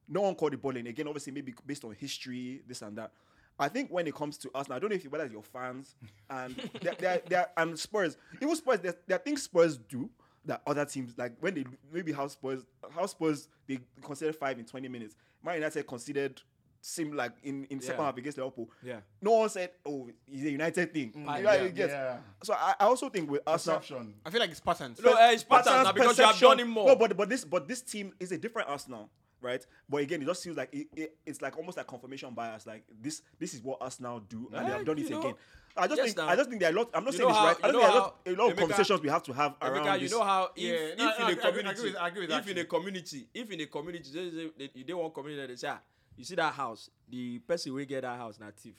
No 0.08 0.22
one 0.22 0.36
called 0.36 0.54
it 0.54 0.62
bottling. 0.62 0.88
Again, 0.88 1.08
obviously, 1.08 1.32
maybe 1.32 1.54
based 1.66 1.86
on 1.86 1.94
history, 1.94 2.62
this 2.68 2.82
and 2.82 2.98
that. 2.98 3.12
I 3.58 3.70
think 3.70 3.90
when 3.92 4.08
it 4.08 4.16
comes 4.16 4.38
to 4.40 4.52
us, 4.56 4.68
now 4.68 4.76
I 4.76 4.80
don't 4.80 4.90
know 4.90 4.96
if 4.96 5.04
you, 5.04 5.10
whether 5.10 5.24
it's 5.24 5.34
your 5.34 5.44
fans 5.44 5.96
and 6.30 6.56
they're, 6.82 6.96
they're, 6.98 7.22
they're, 7.28 7.48
and 7.58 7.78
Spurs, 7.78 8.18
even 8.42 8.56
Spurs, 8.56 8.80
there, 8.80 8.96
there 9.08 9.18
are 9.18 9.22
things 9.22 9.44
Spurs 9.44 9.78
do 9.78 10.10
that 10.46 10.64
other 10.66 10.86
teams 10.86 11.14
like 11.18 11.34
when 11.40 11.54
they 11.54 11.66
maybe 11.94 12.12
how 12.12 12.28
Spurs, 12.28 12.64
how 12.90 13.06
Spurs 13.06 13.48
they 13.68 13.80
considered 14.02 14.36
five 14.36 14.58
in 14.58 14.66
twenty 14.66 14.88
minutes. 14.88 15.16
Man 15.44 15.56
United 15.56 15.86
considered 15.86 16.42
seem 16.82 17.14
like 17.16 17.32
in 17.44 17.66
in 17.66 17.80
second 17.80 18.04
half 18.04 18.18
against 18.18 18.38
Liverpool. 18.38 18.70
Yeah. 18.84 19.02
No 19.22 19.32
one 19.32 19.50
said, 19.50 19.72
"Oh, 19.86 20.10
it's 20.28 20.44
a 20.44 20.50
United 20.52 20.92
thing." 20.94 21.12
Mm. 21.12 21.38
You 21.38 21.44
know, 21.44 21.52
Yeah, 21.54 21.62
you 21.64 21.70
get- 21.70 21.90
yeah. 21.90 22.18
So 22.44 22.54
I, 22.54 22.74
I 22.80 22.86
also 22.86 23.10
think 23.10 23.30
with 23.30 23.42
Arsenal, 23.46 23.78
Perception. 23.80 24.16
I 24.26 24.30
feel 24.32 24.40
like 24.42 24.50
it's 24.52 24.60
patterns. 24.60 25.00
No, 25.02 25.14
eh, 25.14 25.32
it's 25.34 25.44
patterns 25.44 25.68
Patterns, 25.68 25.86
now 25.86 25.92
because 25.94 26.18
you 26.18 26.24
have 26.26 26.34
perception. 26.34 26.58
done 26.58 26.60
it 26.60 26.68
more. 26.72 26.88
No, 26.88 26.96
but 26.96 27.16
but 27.16 27.30
this 27.30 27.46
but 27.46 27.68
this 27.68 27.82
team 27.82 28.14
is 28.20 28.32
a 28.32 28.38
different 28.38 28.68
Arsenal, 28.68 29.10
right? 29.42 29.66
But 29.88 29.98
again, 29.98 30.22
it 30.22 30.26
just 30.26 30.44
feels 30.44 30.58
like 30.58 30.74
it, 30.74 30.88
it, 30.96 31.18
it's 31.26 31.42
like 31.42 31.56
almost 31.58 31.78
like 31.78 31.86
confirmation 31.88 32.34
bias. 32.34 32.66
Like 32.66 32.84
this 33.00 33.22
this 33.40 33.54
is 33.54 33.62
what 33.62 33.78
Arsenal 33.80 34.20
do, 34.20 34.50
and 34.54 34.68
they 34.68 34.72
have 34.72 34.86
done 34.86 34.98
it 34.98 35.10
know, 35.10 35.20
again. 35.20 35.36
I 35.78 35.88
just 35.88 35.98
yes, 36.00 36.06
think 36.08 36.18
now. 36.18 36.28
I 36.28 36.36
just 36.36 36.50
think 36.50 36.60
there 36.62 36.70
are 36.70 36.74
a 36.74 36.76
lot. 36.76 36.90
I'm 36.94 37.06
not 37.06 37.14
You 37.14 37.20
saying 37.20 37.30
know 37.30 37.36
it's 37.36 37.40
how- 37.40 37.46
right. 37.48 37.58
I 37.64 37.68
you 37.68 37.74
don't 37.74 37.82
know 37.82 37.88
think 37.88 37.94
there 37.94 38.02
are 38.02 38.36
how- 38.36 38.44
a 38.44 38.44
lot 38.44 38.52
of 38.52 38.58
conversations 38.58 39.02
we 39.02 39.10
have 39.10 39.24
to 39.24 39.34
have 39.34 39.60
Emeka, 39.60 39.72
around 39.86 39.94
you 40.02 40.08
this. 40.08 40.12
know 40.12 40.24
how 40.24 40.50
if, 40.54 40.64
Yeah, 40.64 40.72
if 40.74 40.78
no, 40.78 40.90
in 40.92 40.98
no, 40.98 41.06
a 41.06 41.08
I 41.08 41.32
agree- 41.32 41.44
I 41.44 41.48
community, 41.48 41.70
agree 41.80 41.90
with- 41.92 41.96
I 42.02 42.08
agree 42.10 42.22
with 42.28 42.32
if 42.32 42.46
that 42.46 42.52
in 42.52 42.58
a 42.58 42.66
community, 42.66 43.28
if 43.34 43.52
in 43.52 43.62
a 43.62 43.66
community, 43.68 44.10
they, 44.14 44.30
they, 44.30 44.52
they, 44.58 44.72
you 44.76 44.84
don't 44.84 45.00
want 45.02 45.14
community, 45.14 45.48
they 45.48 45.56
say, 45.56 45.70
ah, 45.70 45.80
you 46.22 46.26
see 46.26 46.36
that 46.36 46.54
house, 46.54 46.90
the 47.10 47.40
person 47.40 47.74
will 47.74 47.84
get 47.86 48.02
that 48.04 48.18
house 48.18 48.40
na 48.40 48.52
thief. 48.56 48.76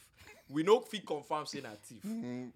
We 0.48 0.62
no 0.62 0.80
fit 0.80 1.04
confirm 1.06 1.44
say 1.46 1.60
na 1.60 1.70
thief, 1.82 2.04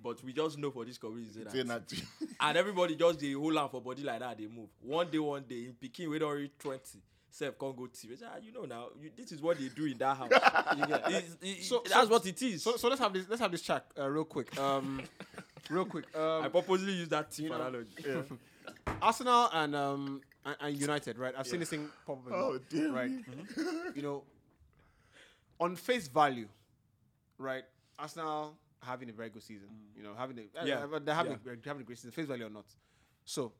but 0.02 0.22
we 0.22 0.32
just 0.32 0.58
know 0.58 0.70
for 0.70 0.84
this 0.84 0.96
community 0.98 1.32
say 1.44 1.62
na 1.64 1.78
thief. 1.80 2.06
that 2.20 2.28
to 2.28 2.36
and 2.40 2.56
everybody 2.58 2.94
just 2.94 3.18
dey 3.18 3.32
hold 3.32 3.56
am 3.56 3.68
for 3.68 3.80
body 3.80 4.02
like 4.04 4.20
that 4.20 4.38
dey 4.38 4.46
move 4.46 4.68
one 4.80 5.10
day 5.10 5.18
one 5.18 5.44
day 5.48 5.64
him 5.64 5.76
pikin 5.82 6.08
wey 6.10 6.18
don 6.18 6.36
reach 6.36 6.52
twenty 6.58 7.00
sef 7.30 7.58
come 7.58 7.74
go 7.76 7.86
thief 7.86 8.10
He 8.10 8.16
say, 8.16 8.26
ah 8.28 8.38
you 8.40 8.52
know 8.52 8.64
now 8.64 8.88
you, 9.02 9.10
this 9.16 9.32
is 9.32 9.40
what 9.42 9.58
they 9.58 9.68
do 9.68 9.86
in 9.86 9.98
that 9.98 10.16
house 10.16 10.30
You 10.78 10.86
get- 10.86 11.10
It's- 11.10 11.66
So- 11.68 11.82
that's 11.84 12.06
so- 12.06 12.12
what 12.12 12.26
it 12.26 12.40
is 12.42 12.62
So, 12.62 12.76
so 12.76 12.88
let's 12.88 13.00
have 13.00 13.12
this. 13.12 13.26
Let's 13.28 13.40
have 13.42 13.50
this 13.50 13.62
chat 13.62 13.84
uh, 13.98 14.08
real 14.08 14.24
quick. 14.24 14.56
Um, 14.58 15.02
real 15.70 15.84
quick. 15.86 16.04
i 16.14 16.44
Um, 16.44 16.50
purposely 16.50 16.92
use 16.92 17.08
that 17.08 17.32
thief 17.32 17.48
know, 17.50 17.56
analogy 17.56 18.04
Arsenal 19.02 19.48
and 19.52 19.74
um 19.74 20.20
and, 20.44 20.56
and 20.60 20.76
United, 20.80 21.18
right? 21.18 21.34
I've 21.36 21.46
seen 21.46 21.60
this 21.60 21.70
thing 21.70 21.88
pop 22.06 22.24
up. 22.26 22.32
a 22.32 22.36
Oh, 22.36 22.48
lot, 22.50 22.68
dear 22.68 22.92
right? 22.92 23.10
me. 23.10 23.24
You 23.96 24.02
know, 24.02 24.22
on 25.60 25.76
face 25.76 26.08
value, 26.08 26.48
right? 27.38 27.64
Arsenal 27.98 28.56
having 28.82 29.08
a 29.10 29.12
very 29.12 29.30
good 29.30 29.42
season. 29.42 29.68
You 29.96 30.02
know, 30.02 30.14
having 30.14 30.38
a 30.38 30.64
Yeah. 30.66 30.84
uh, 30.92 30.98
they're 30.98 31.14
having 31.14 31.38
Yeah. 31.44 31.54
having 31.64 31.82
a 31.82 31.84
great 31.84 31.98
season, 31.98 32.10
face 32.12 32.26
value 32.26 32.46
or 32.46 32.50
not. 32.50 32.66
So, 33.24 33.52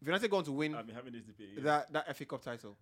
if 0.00 0.06
United 0.06 0.28
going 0.30 0.44
to 0.44 0.52
win 0.52 0.74
I've 0.74 0.86
been 0.86 0.94
having 0.96 1.12
this 1.12 1.22
debate. 1.22 1.50
yeah. 1.56 1.62
that 1.62 1.92
that 1.92 2.16
FA 2.16 2.24
Cup 2.26 2.42
title, 2.42 2.76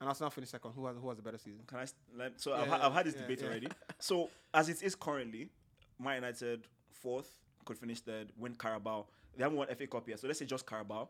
and 0.00 0.08
Arsenal 0.08 0.30
finish 0.30 0.50
second, 0.50 0.72
who 0.72 0.86
has 0.86 0.96
who 0.96 1.08
has 1.08 1.18
a 1.18 1.22
better 1.22 1.38
season? 1.38 1.62
Can 1.66 1.78
I? 1.78 1.86
Let, 2.14 2.40
so 2.40 2.54
I've, 2.54 2.66
Yeah, 2.68 2.76
ha- 2.78 2.86
I've 2.86 2.92
had 2.92 3.06
this 3.06 3.14
debate 3.14 3.42
already. 3.42 3.68
So 3.98 4.30
as 4.54 4.68
it 4.68 4.82
is 4.82 4.94
currently, 4.94 5.50
Man 5.98 6.16
United 6.16 6.66
fourth 6.90 7.40
could 7.64 7.78
finish 7.78 8.00
third, 8.00 8.32
win 8.36 8.54
Carabao. 8.54 9.06
They 9.36 9.42
haven't 9.42 9.58
won 9.58 9.68
FA 9.68 9.86
Cup 9.86 10.08
yet, 10.08 10.20
so 10.20 10.26
let's 10.26 10.38
say 10.38 10.46
just 10.46 10.66
Carabao. 10.66 11.08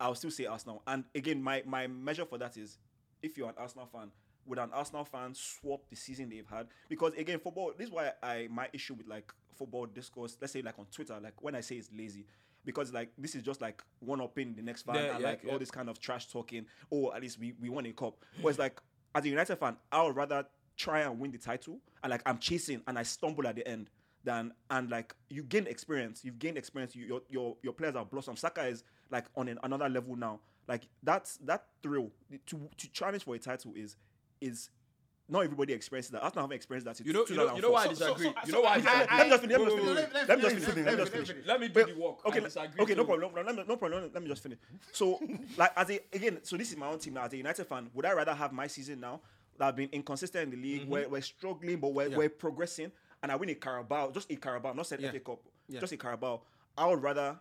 I'll 0.00 0.14
still 0.16 0.30
say 0.30 0.46
Arsenal. 0.46 0.82
And 0.86 1.04
again, 1.14 1.42
my 1.42 1.62
my 1.64 1.86
measure 1.86 2.24
for 2.26 2.36
that 2.38 2.56
is 2.56 2.78
if 3.22 3.38
you're 3.38 3.48
an 3.48 3.54
Arsenal 3.56 3.86
fan, 3.86 4.10
would 4.46 4.58
an 4.58 4.70
Arsenal 4.72 5.04
fan 5.04 5.34
swap 5.34 5.80
the 5.88 5.96
season 5.96 6.28
they've 6.28 6.46
had? 6.48 6.68
Because 6.88 7.12
again, 7.14 7.38
football. 7.38 7.72
This 7.76 7.88
is 7.88 7.92
why 7.92 8.12
I 8.22 8.48
my 8.50 8.68
issue 8.72 8.94
with 8.94 9.06
like 9.06 9.32
football 9.56 9.86
discourse. 9.86 10.36
Let's 10.40 10.52
say 10.52 10.62
like 10.62 10.78
on 10.78 10.86
Twitter, 10.86 11.18
like 11.22 11.42
when 11.42 11.54
I 11.54 11.60
say 11.60 11.76
it's 11.76 11.90
lazy. 11.96 12.26
Because 12.64 12.92
like 12.92 13.10
this 13.18 13.34
is 13.34 13.42
just 13.42 13.60
like 13.60 13.82
one 14.00 14.20
up 14.22 14.38
in 14.38 14.54
the 14.54 14.62
next 14.62 14.82
fan 14.82 14.94
Yeah, 14.94 15.12
and 15.12 15.20
yeah, 15.20 15.26
like 15.28 15.40
yeah. 15.44 15.52
all 15.52 15.58
this 15.58 15.70
kind 15.70 15.88
of 15.88 16.00
trash 16.00 16.30
talking. 16.32 16.66
Oh, 16.90 17.12
at 17.12 17.20
least 17.20 17.38
we, 17.38 17.54
we 17.60 17.68
won 17.68 17.84
a 17.86 17.92
cup. 17.92 18.16
Whereas 18.40 18.58
like 18.58 18.80
as 19.14 19.24
a 19.24 19.28
United 19.28 19.56
fan, 19.56 19.76
I 19.92 20.02
would 20.02 20.16
rather 20.16 20.46
try 20.76 21.00
and 21.00 21.20
win 21.20 21.30
the 21.30 21.38
title 21.38 21.78
and 22.02 22.10
like 22.10 22.22
I'm 22.26 22.38
chasing 22.38 22.82
and 22.86 22.98
I 22.98 23.02
stumble 23.02 23.46
at 23.46 23.54
the 23.56 23.66
end 23.68 23.90
than 24.24 24.52
and 24.70 24.90
like 24.90 25.14
you 25.28 25.42
gain 25.42 25.66
experience. 25.66 26.24
You've 26.24 26.38
gained 26.38 26.56
experience. 26.58 26.96
You, 26.96 27.04
your 27.06 27.20
your 27.28 27.56
your 27.62 27.72
players 27.74 27.96
are 27.96 28.04
blossom. 28.04 28.36
Saka 28.36 28.66
is 28.66 28.82
like 29.10 29.26
on 29.36 29.48
an, 29.48 29.58
another 29.62 29.88
level 29.88 30.16
now. 30.16 30.40
Like 30.66 30.88
that's 31.02 31.36
that 31.38 31.66
thrill 31.82 32.10
to 32.46 32.70
to 32.78 32.92
challenge 32.92 33.24
for 33.24 33.34
a 33.34 33.38
title 33.38 33.74
is 33.76 33.96
is 34.40 34.70
not 35.28 35.40
everybody 35.40 35.72
experiences 35.72 36.10
that. 36.12 36.22
Arsenal 36.22 36.44
haven't 36.44 36.56
experienced 36.56 36.84
that. 36.84 36.96
since 36.98 37.06
you 37.06 37.12
know 37.14 37.24
you 37.28 37.34
know, 37.36 37.56
you 37.56 37.62
know 37.62 37.70
why 37.70 37.84
i 37.84 37.88
2004. 37.88 38.16
disagree 38.32 38.42
you 38.46 38.52
know 38.52 38.60
why 38.60 38.74
i 38.74 39.28
disagree 39.28 39.48
Let 39.48 39.48
me 39.48 39.48
just 39.48 39.56
finish. 39.56 39.56
Let 39.56 39.58
me 39.58 39.72
just 39.72 39.86
Wait, 39.86 39.96
wait, 39.96 40.10
finish. 40.12 40.28
Let 40.28 40.38
me 40.38 40.42
just 40.44 40.66
finish. 40.66 40.86
Let 40.86 40.92
me 40.92 40.96
just 40.98 41.12
finish. 41.12 41.28
finish. 41.28 41.46
let 41.46 41.60
me 41.60 41.68
do 41.68 41.84
the 41.86 41.94
work 42.00 42.26
Okay, 42.26 42.38
I 42.38 42.42
le- 42.42 42.48
disagree 42.48 42.82
okay, 42.82 42.94
no 42.94 43.04
problem, 43.04 43.20
no 43.22 43.28
problem. 43.30 43.46
Let 43.46 43.56
me, 43.56 43.64
no 43.72 43.76
problem. 43.76 44.10
Let 44.12 44.22
me 44.22 44.28
just 44.28 44.42
finish. 44.42 44.58
So, 44.92 45.18
like, 45.56 45.72
as 45.76 45.90
a 45.90 46.00
again, 46.12 46.38
so 46.42 46.56
this 46.58 46.70
is 46.70 46.76
my 46.76 46.88
own 46.88 46.98
team 46.98 47.14
now. 47.14 47.22
As 47.24 47.32
a 47.32 47.36
United 47.38 47.64
fan, 47.66 47.88
would 47.94 48.04
I 48.04 48.12
rather 48.12 48.34
have 48.34 48.52
my 48.52 48.66
season 48.66 49.00
now 49.00 49.20
that 49.56 49.68
I've 49.68 49.76
been 49.76 49.88
inconsistent 49.92 50.52
in 50.52 50.60
the 50.60 50.68
league, 50.68 50.88
where 50.88 51.08
we're 51.08 51.22
struggling 51.22 51.78
but 51.78 51.94
we're, 51.94 52.04
Mm-hmm. 52.04 52.12
Yeah. 52.12 52.18
we're 52.18 52.28
progressing, 52.28 52.92
and 53.22 53.32
I 53.32 53.36
win 53.36 53.48
a 53.48 53.54
Carabao, 53.54 54.10
just 54.10 54.30
a 54.30 54.36
Carabao, 54.36 54.74
not 54.74 54.86
said 54.86 55.00
Yeah. 55.00 55.10
FA 55.10 55.20
Cup, 55.20 55.40
Yeah. 55.68 55.80
just 55.80 55.92
a 55.92 55.96
Carabao. 55.96 56.42
I 56.76 56.86
would 56.86 57.02
rather 57.02 57.38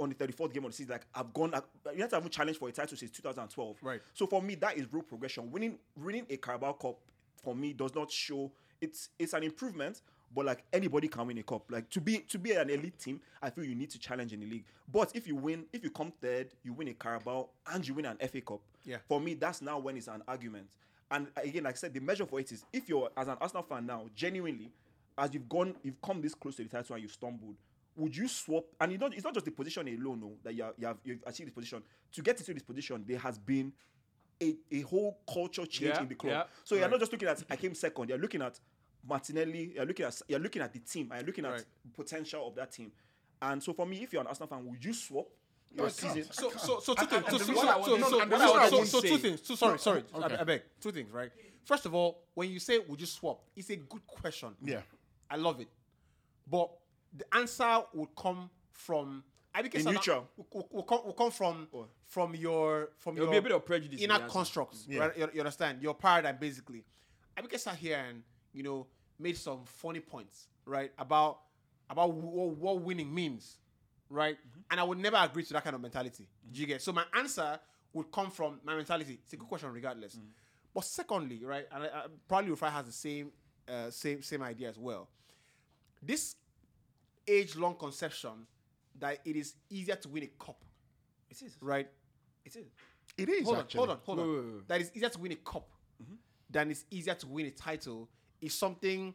on 0.00 0.08
the 0.08 0.14
34th 0.14 0.52
game 0.52 0.64
of 0.64 0.70
the 0.70 0.76
season, 0.76 0.92
like 0.92 1.06
I've 1.14 1.32
gone, 1.32 1.54
uh, 1.54 1.60
United 1.92 2.14
haven't 2.14 2.32
challenged 2.32 2.58
for 2.58 2.68
a 2.68 2.72
title 2.72 2.96
since 2.96 3.10
2012. 3.12 3.76
Right. 3.82 4.00
So 4.14 4.26
for 4.26 4.42
me, 4.42 4.54
that 4.56 4.76
is 4.76 4.92
real 4.92 5.02
progression. 5.02 5.50
Winning, 5.52 5.78
winning 5.96 6.26
a 6.30 6.36
Carabao 6.36 6.72
Cup 6.72 6.98
for 7.42 7.54
me 7.54 7.72
does 7.72 7.94
not 7.94 8.10
show 8.10 8.50
it's 8.80 9.10
it's 9.18 9.32
an 9.34 9.42
improvement, 9.42 10.00
But 10.34 10.46
like 10.46 10.64
anybody 10.72 11.08
can 11.08 11.26
win 11.26 11.38
a 11.38 11.42
cup. 11.42 11.70
Like 11.70 11.90
to 11.90 12.00
be 12.00 12.18
to 12.18 12.38
be 12.38 12.52
an 12.52 12.70
elite 12.70 12.98
team, 12.98 13.20
I 13.42 13.50
feel 13.50 13.64
you 13.64 13.74
need 13.74 13.90
to 13.90 13.98
challenge 13.98 14.32
in 14.32 14.40
the 14.40 14.46
league. 14.46 14.64
But 14.90 15.10
if 15.14 15.26
you 15.26 15.36
win, 15.36 15.64
if 15.72 15.84
you 15.84 15.90
come 15.90 16.12
third, 16.20 16.48
you 16.62 16.72
win 16.72 16.88
a 16.88 16.94
Carabao 16.94 17.48
and 17.72 17.86
you 17.86 17.94
win 17.94 18.06
an 18.06 18.16
FA 18.28 18.40
Cup. 18.40 18.60
Yeah. 18.84 18.98
For 19.08 19.20
me, 19.20 19.34
that's 19.34 19.60
now 19.60 19.78
when 19.78 19.96
it's 19.96 20.08
an 20.08 20.22
argument. 20.26 20.68
And 21.10 21.26
again, 21.36 21.64
like 21.64 21.74
I 21.74 21.76
said, 21.76 21.92
the 21.92 22.00
measure 22.00 22.24
for 22.24 22.38
it 22.38 22.52
is 22.52 22.64
if 22.72 22.88
you're 22.88 23.10
as 23.16 23.28
an 23.28 23.36
Arsenal 23.40 23.64
fan 23.64 23.86
now, 23.86 24.06
genuinely, 24.14 24.70
as 25.18 25.34
you've 25.34 25.48
gone, 25.48 25.74
you've 25.82 26.00
come 26.00 26.22
this 26.22 26.34
close 26.34 26.56
to 26.56 26.62
the 26.62 26.68
title 26.68 26.94
and 26.94 27.02
you've 27.02 27.12
stumbled. 27.12 27.56
Would 27.96 28.16
you 28.16 28.28
swap? 28.28 28.64
And 28.80 28.92
you 28.92 28.98
know, 28.98 29.06
it's 29.06 29.24
not 29.24 29.34
just 29.34 29.44
the 29.46 29.52
position 29.52 29.86
alone, 29.88 30.20
no, 30.20 30.32
that 30.44 30.54
you 30.54 30.62
have, 30.62 30.74
you 30.78 30.86
have 30.86 30.96
you've 31.04 31.22
achieved 31.26 31.48
this 31.48 31.54
position. 31.54 31.82
To 32.12 32.22
get 32.22 32.38
into 32.38 32.54
this 32.54 32.62
position, 32.62 33.04
there 33.06 33.18
has 33.18 33.38
been 33.38 33.72
a, 34.42 34.56
a 34.72 34.80
whole 34.82 35.18
culture 35.30 35.66
change 35.66 35.94
Yeah, 35.94 36.02
in 36.02 36.08
the 36.08 36.14
club. 36.14 36.32
yeah, 36.32 36.42
so 36.64 36.74
you're 36.74 36.82
right. 36.84 36.90
not 36.92 37.00
just 37.00 37.12
looking 37.12 37.28
at 37.28 37.42
I 37.50 37.56
came 37.56 37.74
second. 37.74 38.08
You're 38.08 38.18
looking 38.18 38.42
at 38.42 38.58
Martinelli. 39.06 39.72
You're 39.74 39.84
looking 39.86 40.06
at 40.06 40.20
you're 40.28 40.38
looking 40.38 40.62
at 40.62 40.72
the 40.72 40.78
team. 40.78 41.08
And 41.10 41.20
you're 41.20 41.26
looking 41.26 41.44
at 41.44 41.52
Right. 41.52 41.64
potential 41.94 42.46
of 42.46 42.54
that 42.54 42.70
team. 42.72 42.92
And 43.42 43.62
so 43.62 43.72
for 43.72 43.86
me, 43.86 44.02
if 44.02 44.12
you're 44.12 44.22
an 44.22 44.28
Arsenal 44.28 44.48
fan, 44.48 44.66
would 44.66 44.84
you 44.84 44.92
swap 44.94 45.26
your 45.74 45.90
season? 45.90 46.24
So, 46.30 46.50
so, 46.50 46.80
so 46.80 46.94
two 46.94 47.06
things. 47.06 47.24
So, 47.28 47.38
the 47.38 47.44
so, 47.44 47.54
so, 47.54 47.60
I 47.60 47.64
so, 47.64 47.68
want- 47.74 47.84
so, 47.84 47.96
no, 48.10 48.20
and 48.20 48.32
the 48.32 48.38
so, 48.38 48.44
reason 48.44 48.60
I 48.60 48.68
so, 48.68 48.76
want 48.76 48.88
so 48.88 49.00
to 49.00 49.08
two 49.08 49.18
things. 49.18 49.40
So, 49.46 49.54
sorry, 49.56 49.78
sorry. 49.78 50.04
I, 50.14 50.36
I 50.40 50.44
beg. 50.44 50.62
Two 50.80 50.92
things, 50.92 51.10
right? 51.12 51.30
First 51.64 51.86
of 51.86 51.94
all, 51.94 52.22
when 52.34 52.50
you 52.50 52.58
say 52.60 52.78
would 52.78 53.00
you 53.00 53.06
swap, 53.06 53.42
it's 53.56 53.70
a 53.70 53.76
good 53.76 54.06
question. 54.06 54.50
Yeah. 54.62 54.80
I 55.30 55.36
love 55.36 55.60
it. 55.60 55.68
But 56.50 56.70
the 57.16 57.36
answer 57.36 57.82
would 57.94 58.14
come 58.16 58.50
from 58.72 59.24
I 59.54 59.62
think 59.62 59.74
In 59.74 59.84
neutral. 59.84 60.28
Will, 60.36 60.46
will, 60.52 60.68
will 60.70 60.82
come, 60.84 61.00
will 61.04 61.12
come 61.12 61.30
from 61.30 61.68
Oh. 61.74 61.86
from 62.06 62.34
your 62.34 62.90
from 62.98 63.16
There'll 63.16 63.32
your 63.32 63.42
be 63.42 63.46
a 63.46 63.48
bit 63.48 63.56
of 63.56 63.64
prejudice 63.66 64.00
in 64.00 64.10
inner 64.10 64.20
the 64.20 64.28
constructs. 64.28 64.86
Yeah. 64.88 65.00
Right? 65.00 65.18
You, 65.18 65.30
you 65.34 65.40
understand? 65.40 65.82
Your 65.82 65.94
paradigm 65.94 66.36
basically. 66.40 66.84
I 67.36 67.40
think 67.40 67.54
I 67.54 67.56
sat 67.56 67.76
here 67.76 67.98
and 68.08 68.22
you 68.52 68.62
know 68.62 68.86
made 69.18 69.36
some 69.36 69.64
funny 69.64 70.00
points, 70.00 70.46
right? 70.64 70.92
About 70.98 71.40
about 71.88 72.12
what, 72.12 72.56
what 72.56 72.80
winning 72.82 73.12
means, 73.12 73.56
right? 74.08 74.38
And 74.70 74.78
I 74.78 74.84
would 74.84 74.98
never 74.98 75.16
agree 75.16 75.42
to 75.44 75.52
that 75.54 75.64
kind 75.64 75.74
of 75.74 75.82
mentality. 75.82 76.28
Do 76.50 76.60
you 76.60 76.66
get? 76.66 76.80
So 76.80 76.92
my 76.92 77.04
answer 77.14 77.58
would 77.92 78.12
come 78.12 78.30
from 78.30 78.60
my 78.64 78.76
mentality. 78.76 79.18
It's 79.24 79.32
a 79.32 79.36
good 79.36 79.48
question, 79.48 79.72
regardless. 79.72 80.16
But 80.72 80.84
secondly, 80.84 81.44
right, 81.44 81.66
and 81.72 81.84
I, 81.84 81.86
I, 81.86 82.02
probably 82.28 82.52
Rufai 82.52 82.70
has 82.70 82.86
the 82.86 82.92
same 82.92 83.32
uh, 83.68 83.90
same 83.90 84.22
same 84.22 84.42
idea 84.42 84.68
as 84.68 84.78
well. 84.78 85.08
This 86.00 86.36
age-long 87.30 87.76
conception 87.76 88.46
that 88.98 89.18
it 89.24 89.36
is 89.36 89.54
easier 89.70 89.96
to 89.96 90.08
win 90.08 90.24
a 90.24 90.44
cup, 90.44 90.62
It 91.30 91.42
is. 91.42 91.56
right? 91.60 91.88
It 92.44 92.56
is. 92.56 92.66
It 93.16 93.28
is 93.28 93.44
hold 93.44 93.58
on, 93.58 93.66
hold 93.74 93.90
on, 93.90 93.98
hold 94.04 94.18
on. 94.20 94.28
Wait, 94.28 94.36
wait, 94.36 94.54
wait. 94.54 94.68
That 94.68 94.80
it's 94.80 94.90
easier 94.94 95.08
to 95.08 95.18
win 95.18 95.32
a 95.32 95.36
cup 95.36 95.68
mm-hmm. 96.02 96.14
than 96.48 96.70
it's 96.70 96.84
easier 96.90 97.14
to 97.14 97.26
win 97.26 97.46
a 97.46 97.50
title 97.50 98.08
is 98.40 98.54
something 98.54 99.14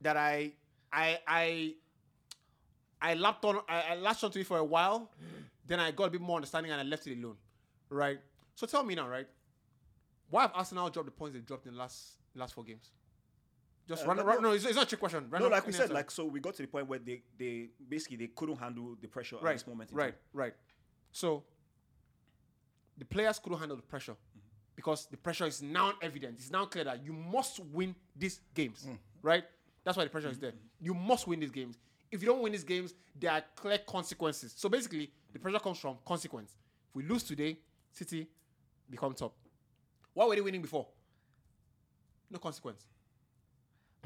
that 0.00 0.16
I 0.16 0.52
I 0.92 1.18
I 1.26 1.74
I 3.00 3.14
lapped 3.14 3.44
on 3.44 3.60
I, 3.68 3.80
I 3.90 3.94
latched 3.96 4.24
onto 4.24 4.40
it 4.40 4.46
for 4.46 4.58
a 4.58 4.64
while, 4.64 5.10
then 5.66 5.80
I 5.80 5.90
got 5.92 6.04
a 6.04 6.10
bit 6.10 6.20
more 6.20 6.36
understanding 6.36 6.72
and 6.72 6.80
I 6.80 6.84
left 6.84 7.06
it 7.06 7.18
alone. 7.18 7.36
Right? 7.88 8.18
So 8.54 8.66
tell 8.66 8.82
me 8.82 8.94
now, 8.94 9.08
right? 9.08 9.28
Why 10.30 10.42
have 10.42 10.52
Arsenal 10.54 10.90
dropped 10.90 11.06
the 11.06 11.12
points 11.12 11.34
they 11.34 11.40
dropped 11.40 11.66
in 11.66 11.72
the 11.72 11.78
last 11.78 12.18
last 12.34 12.54
four 12.54 12.64
games? 12.64 12.90
Just 13.88 14.04
Uh, 14.04 14.08
random, 14.08 14.26
no, 14.26 14.34
no, 14.34 14.40
no, 14.40 14.50
it's, 14.52 14.64
it's 14.64 14.74
not 14.74 14.84
a 14.84 14.88
trick 14.88 15.00
question. 15.00 15.28
No, 15.30 15.48
like 15.48 15.66
we 15.66 15.72
said, 15.72 15.82
answer. 15.82 15.94
like 15.94 16.10
so 16.10 16.24
we 16.24 16.40
got 16.40 16.54
to 16.54 16.62
the 16.62 16.68
point 16.68 16.88
where 16.88 16.98
they 16.98 17.22
they 17.38 17.68
basically 17.88 18.16
they 18.16 18.26
couldn't 18.28 18.56
handle 18.56 18.96
the 19.00 19.06
pressure 19.06 19.36
at 19.36 19.52
this 19.52 19.66
moment. 19.66 19.90
right, 19.92 20.10
time. 20.10 20.14
right. 20.32 20.54
So 21.12 21.44
the 22.98 23.04
players 23.04 23.38
couldn't 23.38 23.58
handle 23.58 23.76
the 23.76 23.82
pressure 23.82 24.12
mm-hmm. 24.12 24.40
because 24.74 25.06
the 25.06 25.16
pressure 25.16 25.46
is 25.46 25.62
now 25.62 25.92
evident. 26.02 26.38
It's 26.38 26.50
now 26.50 26.64
clear 26.64 26.84
that 26.84 27.04
you 27.04 27.12
must 27.12 27.60
win 27.60 27.94
these 28.16 28.40
games, 28.54 28.86
mm. 28.88 28.98
right? 29.22 29.44
That's 29.84 29.96
why 29.96 30.04
the 30.04 30.10
pressure 30.10 30.28
is 30.28 30.36
mm-hmm. 30.36 30.46
there. 30.46 30.54
You 30.80 30.94
must 30.94 31.28
win 31.28 31.38
these 31.38 31.52
games. 31.52 31.78
If 32.10 32.22
you 32.22 32.28
don't 32.28 32.42
win 32.42 32.52
these 32.52 32.64
games, 32.64 32.94
there 33.18 33.30
are 33.30 33.42
clear 33.54 33.78
consequences. 33.78 34.52
So 34.56 34.68
basically, 34.68 35.12
the 35.32 35.38
pressure 35.38 35.58
comes 35.58 35.78
from 35.78 35.96
consequence. 36.04 36.56
If 36.88 36.96
we 36.96 37.02
lose 37.04 37.22
today, 37.22 37.58
City 37.92 38.26
become 38.90 39.14
top. 39.14 39.34
Why 40.12 40.26
were 40.26 40.34
they 40.34 40.40
winning 40.40 40.62
before? 40.62 40.86
No 42.30 42.38
consequence. 42.38 42.84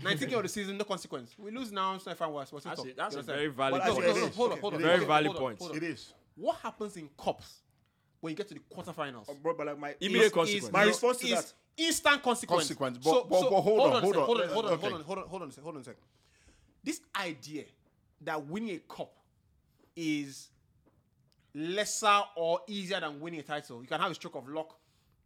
19 0.03 0.29
game 0.29 0.37
of 0.39 0.43
the 0.45 0.49
season, 0.49 0.77
no 0.79 0.85
consequence. 0.85 1.35
We 1.39 1.51
lose 1.51 1.71
now, 1.73 1.95
it's 1.95 2.07
not 2.07 2.17
fine. 2.17 2.33
We're 2.33 2.45
still 2.47 2.61
That's 2.61 2.77
top. 2.81 2.87
a, 2.87 2.95
that's 2.95 3.15
You 3.15 3.19
a 3.19 3.21
understand? 3.21 3.27
very 3.27 3.49
valid 3.49 3.73
Well, 3.73 3.81
No, 3.81 4.01
actually, 4.01 4.07
no, 4.07 4.13
point. 4.13 4.17
no, 4.17 4.25
it 4.27 4.31
is. 4.31 4.37
hold 4.37 4.51
on, 4.51 4.53
Okay, 4.53 4.61
hold 4.61 4.75
on. 4.75 4.81
it 4.81 4.83
Very 4.83 4.97
hold 4.99 5.03
on, 5.03 5.09
valid 5.09 5.27
hold 5.27 5.37
on, 5.37 5.43
point. 5.43 5.59
hold 5.59 5.71
on. 5.73 5.77
It 5.77 5.83
is. 5.83 6.13
What 6.37 6.57
happens 6.59 6.97
in 6.97 7.11
cups 7.19 7.55
when 8.21 8.31
you 8.33 8.37
get 8.37 8.49
to 8.49 8.55
the 8.55 8.61
quarterfinals? 8.61 9.29
Uh, 9.29 9.35
bro, 9.43 9.55
but 9.55 9.67
like 9.67 9.79
my 9.79 9.95
Immediate 10.01 10.27
is- 10.27 10.33
consequence. 10.33 10.65
is- 10.65 10.73
My 10.73 10.83
response 10.85 11.17
to 11.19 11.27
is 11.27 11.35
that. 11.45 11.53
instant 11.77 12.23
consequence. 12.23 12.63
Consequence, 12.65 12.99
but- 12.99 13.29
but- 13.29 13.51
but 13.51 13.61
hold 13.61 13.81
on, 13.81 13.97
a 13.97 14.01
hold 14.01 14.15
sec, 14.15 14.21
on. 14.21 14.27
hold 14.27 14.41
on, 14.41 14.49
hold 14.49 14.65
on, 14.67 14.73
Okay. 14.73 14.81
hold 14.83 14.93
on, 14.95 15.03
hold 15.05 15.19
on, 15.19 15.29
hold 15.29 15.43
on 15.43 15.49
a 15.49 15.53
sec, 15.53 15.63
hold 15.65 15.75
on 15.77 15.81
a 15.81 15.85
sec. 15.85 15.97
This 16.83 17.01
idea 17.17 17.65
that 18.23 18.47
winning 18.47 18.77
a 18.77 18.79
cup 18.81 19.15
is 19.97 20.49
lesser 21.55 22.23
or 22.37 22.61
easier 22.69 23.01
than 23.01 23.21
winning 23.21 23.41
a 23.41 23.43
title. 23.43 23.83
You 23.83 23.89
can 23.89 24.01
have 24.01 24.11
a 24.11 24.15
stroke 24.15 24.37
of 24.37 24.49
luck. 24.49 24.77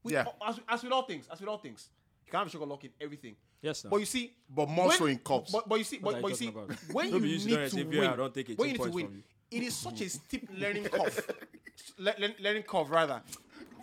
With, 0.03 0.13
Yeah. 0.15 0.25
As, 0.47 0.59
as 0.69 0.83
with 0.83 0.93
all 0.93 1.03
things, 1.03 1.29
as 1.31 1.41
with 1.41 1.49
all 1.49 1.59
things, 1.59 1.89
you 2.27 2.31
can 2.31 2.39
have 2.39 2.47
a 2.47 2.51
stroke 2.51 2.65
of 2.65 2.69
luck 2.71 2.85
in 2.85 2.91
everything. 3.01 3.37
Yes, 3.65 3.79
sir. 3.81 3.89
But 3.89 3.97
you 4.01 4.07
see, 4.07 4.31
But 4.51 4.69
more 4.69 4.89
when- 4.89 4.99
so 4.99 5.07
in 5.07 5.19
cups. 5.19 5.51
But, 5.51 5.67
but 5.69 5.79
you 5.79 5.85
see, 5.85 5.99
but, 5.99 6.21
but 6.21 6.23
you 6.23 6.29
you 6.29 6.35
see, 6.35 6.49
about? 6.49 6.71
when 6.93 7.11
No 7.11 7.17
you 7.17 7.23
be 7.23 7.29
used 7.31 7.49
to 7.49 7.57
need 7.57 7.71
to 7.71 7.77
win, 7.77 8.11
"VR, 8.11 8.17
don't 8.19 8.35
take 8.35 8.51
it, 8.51 8.59
when 8.59 8.69
you 8.71 8.75
need 8.79 8.85
to 8.85 8.91
win, 8.91 9.25
it 9.51 9.63
is 9.63 9.75
such 9.75 10.01
a 10.03 10.09
steep 10.11 10.49
learning 10.59 10.85
curve. 10.85 11.31
Le- 11.99 12.15
le- 12.19 12.35
learning 12.41 12.63
curve, 12.65 12.91
rather. 12.91 13.23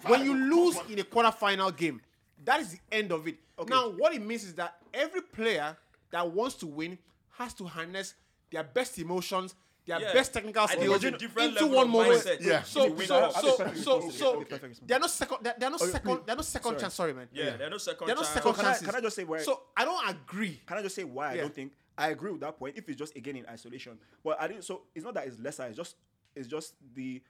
When 0.05 0.23
you 0.23 0.35
lose 0.35 0.77
in 0.89 0.99
a 0.99 1.03
quarterfinal 1.03 1.75
game, 1.75 1.99
that 2.45 2.59
is 2.59 2.73
the 2.73 2.79
end 2.91 3.11
of 3.11 3.27
it. 3.27 3.37
Okay. 3.57 3.69
Now, 3.73 3.89
what 3.89 4.13
it 4.13 4.21
means 4.21 4.43
is 4.43 4.53
that 4.55 4.75
every 4.93 5.21
player 5.21 5.75
that 6.11 6.29
wants 6.31 6.55
to 6.57 6.67
win 6.67 6.97
has 7.31 7.53
to 7.55 7.65
harness 7.65 8.13
their 8.51 8.63
best 8.63 8.99
emotions, 8.99 9.55
their 9.85 9.99
Yeah. 9.99 10.13
best 10.13 10.33
technical 10.33 10.67
skills 10.67 11.01
there's 11.01 11.13
a 11.13 11.17
different 11.17 11.49
into 11.57 11.63
level 11.65 11.77
one 11.77 11.85
of 11.87 11.91
moment. 11.91 12.23
mindset 12.23 12.37
Yeah. 12.41 12.63
So, 12.63 12.85
to 12.87 12.93
win 12.93 13.07
so, 13.07 13.19
that. 13.19 13.33
so, 13.33 13.57
Perfect 13.57 13.77
so, 13.83 13.95
response. 13.95 14.15
so, 14.17 14.35
Okay, 14.35 14.45
perfect 14.45 14.69
response. 14.69 14.87
there 14.87 14.97
are 14.97 14.99
no 15.01 15.07
second, 15.07 15.37
there, 15.41 15.55
there 15.57 15.67
are 15.67 15.71
no 15.71 15.77
oh, 15.81 15.85
second, 15.87 16.19
They 16.25 16.33
are 16.33 16.35
no 16.35 16.41
second 16.41 16.79
chance. 16.79 16.93
Sorry, 16.93 17.13
man. 17.13 17.27
Yeah, 17.33 17.57
they 17.57 17.63
are 17.65 17.69
no 17.69 17.77
second 17.77 18.07
There 18.07 18.15
are 18.15 18.19
no 18.19 18.23
chance. 18.23 18.33
second 18.33 18.53
Can 18.53 18.65
I- 18.65 18.67
chances. 18.69 18.87
can 18.87 18.95
I 18.95 19.01
just 19.01 19.15
say 19.15 19.23
where- 19.23 19.43
So 19.43 19.63
I 19.75 19.85
don't 19.85 20.09
agree. 20.09 20.61
Can 20.65 20.77
I 20.77 20.81
just 20.81 20.95
say 20.95 21.03
why 21.03 21.31
I 21.33 21.37
don't 21.37 21.53
think 21.55 21.73
I 21.97 22.09
agree 22.09 22.31
with 22.31 22.41
that 22.41 22.57
point? 22.57 22.77
If 22.77 22.87
it's 22.89 22.97
just 22.97 23.15
again 23.15 23.35
in 23.35 23.45
isolation, 23.47 23.99
but 24.23 24.39
I 24.39 24.47
didn't. 24.47 24.63
So 24.63 24.83
it's 24.95 25.03
not 25.03 25.13
that 25.15 25.27
it's 25.27 25.39
lesser. 25.39 25.63
It's 25.65 25.77
just 25.77 25.95
it's 26.35 26.47
just 26.47 26.75
the 26.93 27.21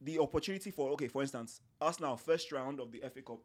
the 0.00 0.18
opportunity 0.18 0.70
for 0.70 0.90
okay. 0.90 1.08
For 1.08 1.22
instance, 1.22 1.60
Arsenal 1.80 2.16
first 2.16 2.50
round 2.52 2.80
of 2.80 2.90
the 2.92 3.00
FA 3.00 3.22
Cup, 3.22 3.38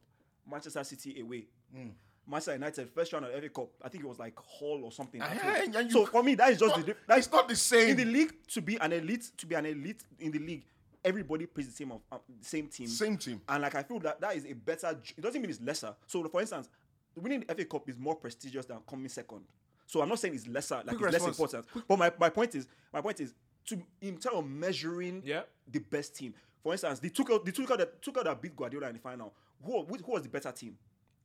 Manchester 0.49 0.83
City 0.83 1.19
away. 1.21 1.47
Hmm. 1.73 1.89
Manchester 2.27 2.53
United 2.53 2.89
first 2.89 3.13
round 3.13 3.25
of 3.25 3.31
FA 3.31 3.49
Cup. 3.49 3.69
I 3.83 3.89
think 3.89 4.03
it 4.03 4.07
was 4.07 4.19
like 4.19 4.33
Hull 4.59 4.81
or 4.83 4.91
something. 4.91 5.21
at 5.21 5.37
home. 5.37 5.53
and- 5.55 5.75
and 5.75 5.91
so 5.91 6.05
for 6.05 6.23
me, 6.23 6.35
that 6.35 6.51
is 6.51 6.59
just 6.59 6.75
Not- 6.75 6.85
the. 6.85 6.95
That 7.07 7.17
it's 7.19 7.31
not 7.31 7.47
the 7.47 7.55
same. 7.55 7.89
in 7.91 7.97
the 7.97 8.05
league 8.05 8.33
to 8.49 8.61
be 8.61 8.77
an 8.77 8.91
elite. 8.93 9.31
To 9.37 9.45
be 9.45 9.55
an 9.55 9.65
elite 9.65 10.03
in 10.19 10.31
the 10.31 10.39
league, 10.39 10.65
everybody 11.03 11.45
plays 11.45 11.67
the 11.67 11.73
same 11.73 11.91
of 11.91 12.01
uh, 12.11 12.17
same 12.41 12.67
team. 12.67 12.87
Same 12.87 13.17
team. 13.17 13.41
And 13.47 13.61
like 13.61 13.75
I 13.75 13.83
feel 13.83 13.99
that 13.99 14.19
that 14.21 14.35
is 14.35 14.45
a 14.45 14.53
better. 14.53 14.97
It 15.17 15.21
doesn't 15.21 15.41
mean 15.41 15.49
it's 15.49 15.61
lesser. 15.61 15.95
So 16.07 16.23
for 16.27 16.41
instance, 16.41 16.69
winning 17.15 17.41
the 17.47 17.55
FA 17.55 17.65
Cup 17.65 17.87
is 17.89 17.97
more 17.97 18.15
prestigious 18.15 18.65
than 18.65 18.77
coming 18.89 19.07
second. 19.09 19.41
So 19.85 20.01
I'm 20.01 20.09
not 20.09 20.19
saying 20.19 20.35
it's 20.35 20.47
lesser, 20.47 20.81
like 20.85 20.97
Quick 20.97 21.13
it's 21.13 21.23
less 21.23 21.27
important. 21.39 21.65
But 21.87 21.97
my, 21.97 22.11
my 22.19 22.29
point 22.29 22.53
is, 22.55 22.67
my 22.91 22.99
point 22.99 23.21
is 23.21 23.33
to 23.67 23.81
in 24.01 24.17
terms 24.17 24.35
of 24.35 24.45
measuring 24.49 25.21
Yeah. 25.25 25.43
the 25.71 25.79
best 25.79 26.13
team. 26.15 26.33
For 26.61 26.73
instance, 26.73 26.99
they 26.99 27.07
took 27.09 27.29
out 27.31 27.45
they 27.45 27.51
took 27.51 27.71
out 27.71 27.77
that 27.77 28.01
took 28.01 28.17
out 28.17 28.25
that 28.25 28.41
beat 28.41 28.53
Guardiola 28.55 28.87
in 28.89 28.93
the 28.95 28.99
final. 28.99 29.33
Who, 29.63 29.83
who 29.85 29.95
who 30.05 30.11
was 30.11 30.23
the 30.23 30.29
better 30.29 30.51
team, 30.51 30.77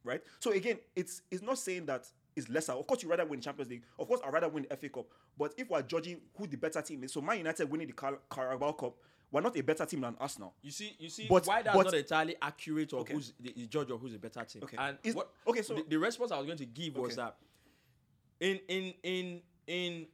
right? 0.05 0.23
So 0.41 0.53
again, 0.53 0.79
it's 0.97 1.23
it's 1.31 1.43
not 1.43 1.59
saying 1.59 1.87
that 1.87 2.07
it's 2.37 2.49
lesser. 2.49 2.73
Of 2.73 2.87
course, 2.87 3.03
you 3.03 3.11
rather 3.11 3.25
win 3.27 3.41
Champions 3.41 3.71
League. 3.71 3.83
Of 3.99 4.09
course, 4.09 4.21
I 4.25 4.31
rather 4.31 4.49
win 4.49 4.67
the 4.69 4.77
FA 4.77 4.89
Cup. 4.89 5.07
But 5.39 5.55
if 5.57 5.69
we're 5.71 5.83
judging 5.83 6.21
who 6.37 6.47
the 6.47 6.57
better 6.57 6.81
team 6.83 7.05
is, 7.05 7.13
so 7.13 7.21
Man 7.21 7.39
United 7.39 7.71
winning 7.71 7.87
the 7.89 7.93
Car- 7.93 8.19
Carabao 8.31 8.73
Cup, 8.73 8.95
we're 9.31 9.41
not 9.41 9.57
a 9.57 9.63
better 9.63 9.85
team 9.87 10.01
than 10.03 10.17
Arsenal. 10.21 10.55
You 10.63 10.71
see, 10.71 10.95
you 10.99 11.09
see 11.09 11.27
But- 11.29 11.47
why 11.47 11.63
that's 11.63 11.77
but- 11.77 11.85
not 11.87 11.95
entirely 11.95 12.37
accurate 12.41 12.93
of 12.93 13.01
Okay. 13.01 13.15
who's 13.15 13.33
the, 13.41 13.53
the 13.53 13.67
judge 13.67 13.91
of 13.91 14.01
who's 14.01 14.15
a 14.15 14.19
better 14.19 14.45
team. 14.45 14.63
Okay. 14.65 14.77
And 14.79 14.99
Is- 15.03 15.15
what, 15.15 15.31
okay, 15.47 15.63
so- 15.63 15.75
the, 15.75 15.85
the 15.89 15.99
response 15.99 16.33
I 16.33 16.39
was 16.39 16.47
going 16.47 16.59
to 16.59 16.67
give 16.67 16.97
was 16.97 17.13
Okay. 17.19 17.23
that 17.23 17.37
in 18.41 18.61
in 18.69 18.95
in 19.03 19.41
in 19.67 20.07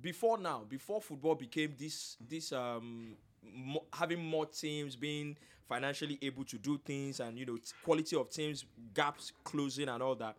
before 0.00 0.38
now, 0.38 0.64
before 0.68 1.00
football 1.00 1.34
became 1.34 1.74
this 1.78 2.16
this 2.20 2.52
um 2.52 3.16
mo- 3.42 3.84
having 3.92 4.24
more 4.24 4.46
teams 4.46 4.96
being 4.96 5.36
financially 5.68 6.18
able 6.22 6.44
to 6.44 6.56
do 6.58 6.78
things 6.78 7.20
and 7.20 7.38
you 7.38 7.44
know 7.44 7.58
quality 7.84 8.16
of 8.16 8.30
teams 8.30 8.64
gaps 8.94 9.32
closing 9.44 9.88
and 9.88 10.02
all 10.02 10.14
that, 10.16 10.36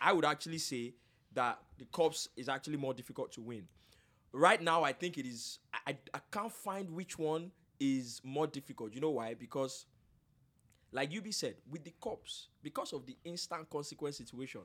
I 0.00 0.12
would 0.12 0.24
actually 0.24 0.58
say 0.58 0.94
that 1.34 1.58
the 1.78 1.86
cups 1.86 2.28
is 2.36 2.48
actually 2.48 2.76
more 2.76 2.92
difficult 2.94 3.32
to 3.32 3.40
win. 3.40 3.66
Right 4.32 4.60
now, 4.62 4.82
I 4.82 4.92
think 4.92 5.18
it 5.18 5.26
is. 5.26 5.58
I, 5.86 5.96
I, 6.14 6.20
can't 6.30 6.52
find 6.52 6.90
which 6.90 7.18
one 7.18 7.50
is 7.78 8.20
more 8.24 8.46
difficult. 8.46 8.94
You 8.94 9.00
know 9.00 9.10
why? 9.10 9.34
Because 9.34 9.86
like 10.92 11.10
Yubi 11.10 11.32
said, 11.32 11.56
with 11.70 11.84
the 11.84 11.92
cops, 12.00 12.48
because 12.62 12.92
of 12.92 13.06
the 13.06 13.16
instant 13.24 13.68
consequence 13.70 14.18
situation. 14.18 14.60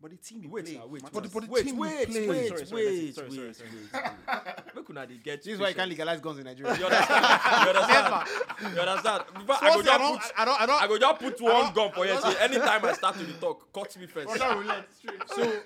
But 0.00 0.12
the 0.12 0.16
team 0.18 0.42
you 0.44 0.48
Wait, 0.50 0.64
play 0.64 0.74
now, 0.76 0.86
wait, 0.86 1.02
matters. 1.02 1.12
But 1.14 1.22
the- 1.24 1.28
but 1.28 1.42
the 1.44 1.50
wait, 1.50 1.64
team 1.64 1.76
we 1.76 1.88
wait, 1.88 2.08
play- 2.08 2.28
wait, 2.28 2.48
Sorry, 2.48 2.66
sorry, 2.66 2.86
wait, 2.86 3.14
sorry, 3.14 3.30
sorry, 3.32 3.46
wait, 3.48 3.56
sorry. 3.56 3.70
wait. 3.92 4.74
Make 4.76 4.90
una 4.90 5.06
dey 5.06 5.16
get. 5.18 5.42
This 5.42 5.54
is 5.54 5.60
why 5.60 5.68
you 5.70 5.74
can't 5.74 5.88
legalize 5.90 6.20
guns 6.20 6.38
in 6.38 6.44
Nigeria. 6.44 6.76
You 6.78 6.84
understand? 6.84 7.40
you 7.64 7.68
understand? 7.68 8.28
You 8.76 8.80
understand? 8.80 9.22
Before 9.34 9.56
I 9.56 9.60
go 9.60 9.66
Firstly, 9.66 9.68
I 9.68 9.82
just 9.82 9.98
don't, 9.98 10.20
put, 10.20 10.32
I 10.38 10.44
don't, 10.44 10.60
I 10.60 10.66
don't, 10.66 10.82
I 10.82 10.86
go 10.86 10.98
just 10.98 11.20
put 11.20 11.40
one 11.40 11.72
gun 11.74 11.90
for 11.92 12.06
you. 12.06 12.20
Say 12.20 12.36
anytime 12.40 12.84
I 12.84 12.92
start 12.92 13.16
to 13.18 13.24
the 13.24 13.32
talk, 13.34 13.72
cut 13.72 13.96
me 13.98 14.06
first. 14.06 14.28
Russian 14.28 14.58
roulette, 14.58 14.88
straight. 14.96 15.22
so 15.26 15.60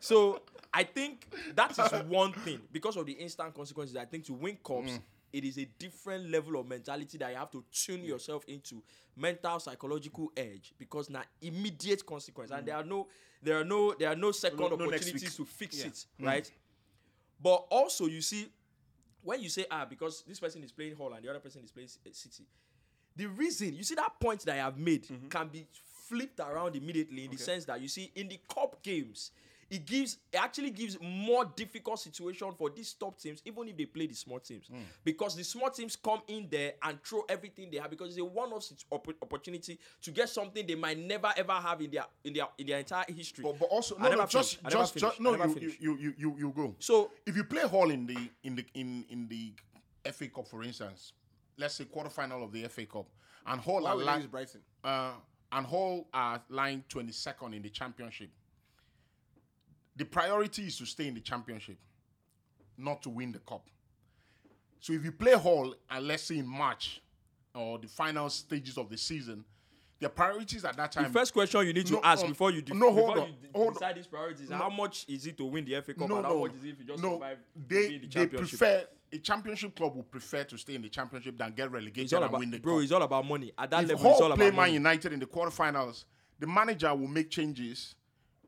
so 0.00 0.42
I 0.74 0.84
think 0.84 1.26
that 1.54 1.70
is 1.78 2.02
one 2.08 2.32
thing 2.34 2.60
because 2.72 2.96
of 2.98 3.06
the 3.06 3.12
instant 3.12 3.54
consequences. 3.54 3.96
I 3.96 4.04
think 4.04 4.24
to 4.26 4.34
win 4.34 4.58
cups, 4.62 4.90
Mm. 4.92 5.00
It 5.32 5.44
is 5.44 5.58
a 5.58 5.64
different 5.78 6.30
level 6.30 6.60
of 6.60 6.66
mentality 6.68 7.16
that 7.18 7.30
you 7.30 7.36
have 7.36 7.50
to 7.52 7.64
tune 7.72 8.04
yourself 8.04 8.44
into 8.46 8.82
mental 9.16 9.58
psychological 9.60 10.30
edge 10.36 10.74
because 10.78 11.08
now 11.08 11.22
immediate 11.40 12.04
consequence 12.04 12.50
and 12.50 12.66
there 12.66 12.76
are 12.76 12.84
no 12.84 13.08
there 13.42 13.58
are 13.58 13.64
no 13.64 13.94
there 13.98 14.08
are 14.10 14.16
no 14.16 14.30
second 14.32 14.58
No- 14.60 14.68
no 14.68 14.84
opportunities 14.86 15.34
to 15.36 15.44
fix 15.44 15.78
Yeah. 15.78 15.86
it 15.86 16.06
right? 16.20 16.52
But 17.40 17.66
also 17.70 18.06
you 18.06 18.20
see 18.22 18.48
when 19.22 19.40
you 19.40 19.48
say 19.48 19.64
ah 19.70 19.84
because 19.84 20.22
this 20.26 20.38
person 20.40 20.62
is 20.64 20.72
playing 20.72 20.96
Hull 20.96 21.12
and 21.14 21.24
the 21.24 21.30
other 21.30 21.40
person 21.40 21.62
is 21.64 21.70
playing 21.72 21.88
City 22.12 22.44
the 23.16 23.26
reason 23.26 23.74
you 23.74 23.84
see 23.84 23.94
that 23.94 24.18
point 24.20 24.40
that 24.44 24.54
I 24.54 24.58
have 24.64 24.78
made 24.78 25.06
Mm-hmm. 25.06 25.28
can 25.28 25.48
be 25.48 25.66
flipped 26.08 26.40
around 26.40 26.76
immediately 26.76 27.24
in 27.24 27.30
the 27.30 27.38
sense 27.38 27.64
that 27.66 27.80
you 27.80 27.88
see 27.88 28.10
in 28.14 28.28
the 28.28 28.38
cup 28.54 28.82
games 28.82 29.30
it 29.72 29.86
gives 29.86 30.18
it 30.32 30.36
actually 30.36 30.70
gives 30.70 30.98
more 31.00 31.44
difficult 31.56 31.98
situation 31.98 32.52
for 32.56 32.68
these 32.70 32.92
top 32.92 33.18
teams 33.18 33.40
even 33.44 33.66
if 33.68 33.76
they 33.76 33.86
play 33.86 34.06
the 34.06 34.14
small 34.14 34.38
teams 34.38 34.66
Mm. 34.68 34.82
because 35.02 35.34
the 35.34 35.42
small 35.42 35.70
teams 35.70 35.96
come 35.96 36.20
in 36.28 36.46
there 36.50 36.74
and 36.82 37.02
throw 37.02 37.22
everything 37.28 37.70
they 37.70 37.78
have 37.78 37.90
because 37.90 38.10
it's 38.10 38.18
a 38.20 38.24
one-off 38.24 38.64
opportunity 39.22 39.78
to 40.02 40.10
get 40.10 40.28
something 40.28 40.66
they 40.66 40.74
might 40.74 40.98
never 40.98 41.32
ever 41.36 41.52
have 41.54 41.80
in 41.80 41.90
their 41.90 42.04
in 42.22 42.32
their 42.34 42.46
in 42.58 42.66
their 42.66 42.78
entire 42.78 43.04
history 43.08 43.42
But, 43.42 43.58
but 43.58 43.66
also 43.66 43.96
I 43.98 44.10
no, 44.10 44.14
no, 44.16 44.26
just 44.26 44.56
finished. 44.58 44.76
Just, 44.76 44.96
just 44.98 45.20
no, 45.20 45.34
you, 45.34 45.72
you 45.80 45.96
you 45.98 46.14
you 46.18 46.36
you 46.38 46.52
go. 46.54 46.74
so 46.78 47.10
if 47.26 47.34
you 47.36 47.44
play 47.44 47.62
Hull 47.66 47.90
in 47.90 48.06
the 48.06 48.18
in 48.44 48.54
the 48.56 48.64
in 48.74 49.04
in 49.08 49.28
the 49.28 49.52
FA 50.12 50.28
Cup, 50.28 50.48
for 50.48 50.62
instance, 50.64 51.12
let's 51.56 51.74
say 51.76 51.84
quarterfinal 51.84 52.42
of 52.44 52.52
the 52.52 52.64
FA 52.68 52.84
Cup, 52.86 53.06
and 53.46 53.60
Hull 53.60 53.82
Why 53.82 53.90
are 53.90 53.96
would 53.96 54.04
lying, 54.04 54.26
Brighton? 54.26 54.60
uh, 54.84 55.12
and 55.52 55.66
Hull 55.66 56.06
are 56.12 56.42
lying 56.50 56.84
twenty 56.88 57.12
second 57.12 57.54
in 57.54 57.62
the 57.62 57.70
championship. 57.70 58.30
The 59.96 60.04
priority 60.04 60.66
is 60.66 60.78
to 60.78 60.86
stay 60.86 61.06
in 61.08 61.14
the 61.14 61.20
championship, 61.20 61.76
not 62.78 63.02
to 63.02 63.10
win 63.10 63.32
the 63.32 63.38
cup. 63.40 63.66
So 64.80 64.92
if 64.92 65.04
you 65.04 65.12
play 65.12 65.32
Hull, 65.34 65.74
and 65.90 66.06
let's 66.08 66.24
say 66.24 66.38
in 66.38 66.46
March 66.46 67.00
or 67.54 67.78
the 67.78 67.86
final 67.88 68.28
stages 68.30 68.78
of 68.78 68.88
the 68.88 68.96
season, 68.96 69.44
the 70.00 70.08
priorities 70.08 70.64
at 70.64 70.76
that 70.76 70.90
time. 70.90 71.04
the 71.04 71.10
first 71.10 71.32
question 71.32 71.64
you 71.64 71.72
need 71.72 71.86
to 71.86 71.92
No, 71.92 72.00
ask 72.02 72.24
um, 72.24 72.30
before 72.30 72.50
you 72.50 72.60
de- 72.62 72.74
no, 72.74 72.90
before 72.92 73.20
on, 73.20 73.26
you 73.28 73.34
de- 73.40 73.48
hold 73.56 73.68
on. 73.68 73.72
decide 73.74 73.94
these 73.96 74.06
priorities 74.08 74.50
how 74.50 74.68
much 74.68 75.04
is 75.06 75.26
it 75.26 75.36
to 75.36 75.44
win 75.44 75.64
the 75.64 75.80
FA 75.80 75.94
Cup 75.94 76.08
no, 76.08 76.16
and 76.16 76.26
how 76.26 76.32
no, 76.32 76.40
much 76.40 76.54
is 76.54 76.64
it 76.64 76.68
if 76.70 76.78
you 76.80 76.84
just 76.86 77.00
no. 77.02 77.12
survive 77.12 77.36
to 77.36 77.44
They 77.68 77.86
the 77.86 77.98
they 77.98 78.06
championship 78.08 78.58
prefer 78.58 78.84
a 79.12 79.18
championship 79.18 79.76
club 79.76 79.94
will 79.94 80.02
prefer 80.02 80.42
to 80.42 80.56
stay 80.58 80.74
in 80.74 80.82
the 80.82 80.88
championship 80.88 81.38
than 81.38 81.52
get 81.52 81.70
relegated 81.70 82.04
It's 82.04 82.12
all 82.14 82.24
and 82.24 82.32
win 82.32 82.50
the 82.50 82.56
cup. 82.56 82.62
bro. 82.64 82.74
cup. 82.76 82.82
It's 82.82 82.92
all 82.92 83.02
about 83.02 83.26
money. 83.28 83.52
At 83.56 83.70
that 83.70 83.84
if 83.84 83.90
level, 83.90 84.10
it's 84.10 84.20
all 84.20 84.26
play 84.34 84.46
about 84.48 84.56
Man 84.56 84.56
money. 84.56 84.72
United 84.72 85.12
in 85.12 85.20
the 85.20 85.26
quarterfinals, 85.26 86.04
the 86.40 86.46
manager 86.48 86.92
will 86.96 87.06
make 87.06 87.30
changes, 87.30 87.94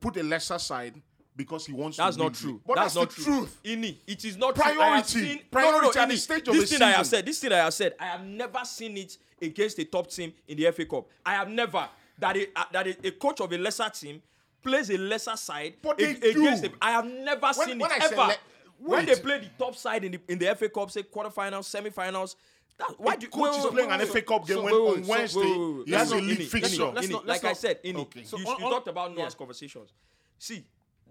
put 0.01 0.17
a 0.17 0.23
lesser 0.25 0.59
side 0.59 1.01
because 1.37 1.67
he 1.67 1.73
wants 1.73 1.97
That's 1.97 2.17
to 2.17 2.23
win 2.23 2.27
not 2.27 2.35
the- 2.35 2.41
true. 2.41 2.61
But 2.67 2.75
that's, 2.77 2.95
that's, 2.95 2.97
not 2.97 3.11
the 3.11 3.23
true. 3.23 3.35
truth. 3.41 3.59
Ini, 3.65 3.97
it 4.07 4.25
is 4.25 4.37
not 4.37 4.55
true. 4.55 4.63
Priority. 4.65 5.09
seen, 5.09 5.41
Priority 5.51 5.73
no, 5.77 5.81
no, 5.81 5.91
no, 5.95 6.01
at 6.03 6.09
the 6.09 6.15
Ini, 6.15 6.19
stage 6.19 6.49
of 6.49 6.55
this 6.55 6.71
the 6.71 6.79
thing 6.79 6.83
I 6.89 6.93
have 6.93 7.07
said. 7.07 7.27
This 7.27 7.41
thing 7.41 7.53
I 7.53 7.57
have 7.59 7.75
said. 7.75 7.95
I 7.99 8.05
have 8.07 8.25
never 8.25 8.61
seen 8.65 8.97
it 8.97 9.19
against 9.43 9.79
a 9.79 9.85
top 9.85 10.11
team 10.11 10.33
in 10.47 10.57
the 10.57 10.71
FA 10.73 10.85
Cup. 10.87 11.07
I 11.27 11.33
have 11.35 11.49
never 11.49 11.89
that 12.19 12.37
a, 12.37 12.47
uh, 12.55 12.65
that 12.73 12.87
a, 12.87 13.09
a 13.09 13.11
coach 13.13 13.41
of 13.41 13.53
a 13.53 13.59
lesser 13.59 13.89
team 13.91 14.23
plays 14.63 14.89
a 14.91 14.97
lesser 14.97 15.37
side 15.37 15.75
But 15.83 16.01
ag- 16.01 16.21
they 16.21 16.31
against. 16.31 16.63
do. 16.63 16.69
A, 16.69 16.73
I 16.85 16.91
have 16.93 17.07
never 17.07 17.47
When- 17.57 17.69
seen 17.69 17.79
when 17.79 17.91
it 17.91 18.03
I 18.03 18.07
ever. 18.07 18.17
le- 18.17 18.37
when 18.79 19.07
they 19.07 19.17
play 19.17 19.39
the 19.41 19.51
top 19.59 19.77
side 19.77 20.05
in 20.05 20.13
the 20.13 20.21
in 20.29 20.39
the 20.39 20.55
FA 20.55 20.69
Cup, 20.69 20.91
say 20.91 21.03
quarterfinals, 21.03 21.65
semifinals. 21.69 22.37
That, 22.77 22.93
why 22.99 23.15
A 23.15 23.17
do 23.17 23.29
coach 23.29 23.57
is 23.57 23.67
playing 23.67 23.91
an 23.91 24.01
FA 24.07 24.23
Cup 24.23 24.47
game 24.47 24.57
so- 24.59 24.63
when 24.65 24.73
wait, 24.73 24.81
on 24.81 24.87
wait, 24.95 25.05
so- 25.05 25.11
Wednesday 25.11 25.41
wait, 25.41 25.59
wait, 25.59 25.77
wait. 25.79 25.87
he 25.89 25.93
has 25.95 26.13
a 26.13 26.17
league 26.17 26.43
fixture. 26.49 26.87
Let's 26.87 27.09
not- 27.09 27.27
like 27.27 27.45
I 27.45 27.53
said, 27.53 27.83
Ini, 27.85 27.97
Okay. 27.97 28.25
So 28.25 28.37
you, 28.39 28.45
you 28.45 28.51
on- 28.53 28.71
talked 28.71 28.89
about 28.89 29.17
yeah. 29.17 29.29
conversations. 29.37 29.93
See, 30.39 30.65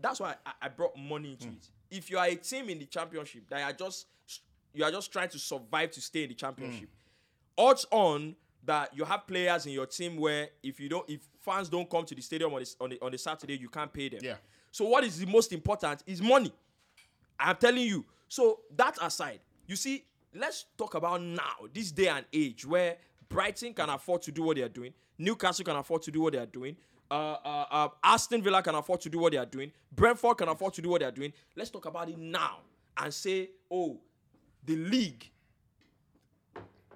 that's 0.04 0.20
why 0.20 0.36
I, 0.46 0.52
I 0.64 0.68
brought 0.70 0.96
money 0.96 1.32
into 1.32 1.48
Hmm. 1.48 1.54
it. 1.54 1.70
If 1.90 2.12
you 2.12 2.18
are 2.20 2.26
a 2.28 2.36
team 2.36 2.70
in 2.70 2.78
the 2.80 2.86
championship 2.86 3.50
that 3.50 3.62
are 3.64 3.74
just 3.74 4.06
you 4.76 4.84
are 4.84 4.92
just 4.92 5.12
trying 5.12 5.30
to 5.30 5.40
survive 5.40 5.90
to 5.92 6.02
stay 6.02 6.24
in 6.24 6.30
the 6.30 6.36
championship, 6.36 6.90
Hmm. 7.58 7.66
odds 7.66 7.86
on 7.92 8.36
that 8.66 8.96
you 8.96 9.04
have 9.04 9.26
players 9.28 9.66
in 9.66 9.74
your 9.74 9.86
team 9.88 10.18
where 10.18 10.50
if 10.62 10.80
you 10.80 10.90
don't 10.90 11.10
if 11.10 11.22
fans 11.42 11.70
don't 11.70 11.90
come 11.90 12.06
to 12.06 12.16
the 12.16 12.22
stadium 12.22 12.54
on 12.54 12.62
the, 12.64 12.76
on 12.82 12.90
the, 12.92 13.00
on 13.02 13.12
the 13.12 13.18
Saturday, 13.18 13.58
you 13.58 13.70
can't 13.70 13.92
pay 13.92 14.10
them. 14.10 14.20
Yeah. 14.24 14.36
So 14.72 14.86
what 14.86 15.04
is 15.04 15.20
the 15.20 15.26
most 15.26 15.52
important 15.52 16.04
is 16.08 16.22
money. 16.22 16.54
I'm 17.40 17.56
telling 17.58 17.82
you. 17.84 18.06
So 18.28 18.62
that 18.76 18.98
aside, 19.02 19.40
you 19.68 19.76
see, 19.76 20.04
let's 20.34 20.66
talk 20.78 20.96
about 20.96 21.22
now, 21.22 21.68
this 21.74 21.92
day 21.92 22.08
and 22.08 22.26
age 22.34 22.66
where 22.66 22.98
Brighton 23.30 23.74
can 23.74 23.90
afford 23.90 24.22
to 24.24 24.32
do 24.32 24.42
what 24.44 24.56
they 24.56 24.64
are 24.64 24.70
doing, 24.70 24.94
Newcastle 25.20 25.64
can 25.66 25.76
afford 25.76 26.02
to 26.04 26.12
do 26.12 26.22
what 26.22 26.34
they 26.34 26.40
are 26.40 26.46
doing, 26.48 26.76
uh, 27.14 27.38
uh, 27.46 27.66
uh, 27.70 27.90
Aston 28.04 28.42
Villa 28.42 28.64
can 28.64 28.76
afford 28.76 29.02
to 29.02 29.10
do 29.10 29.20
what 29.20 29.32
they 29.32 29.38
are 29.38 29.46
doing, 29.46 29.72
Brentford 29.92 30.38
can 30.38 30.50
afford 30.50 30.74
to 30.74 30.82
do 30.82 30.90
what 30.90 31.02
they 31.02 31.06
are 31.06 31.12
doing. 31.12 31.32
Let's 31.56 31.70
talk 31.70 31.86
about 31.86 32.10
it 32.10 32.18
now 32.18 32.60
and 32.98 33.14
say, 33.14 33.50
oh, 33.70 34.00
the 34.66 34.76
league 34.76 35.30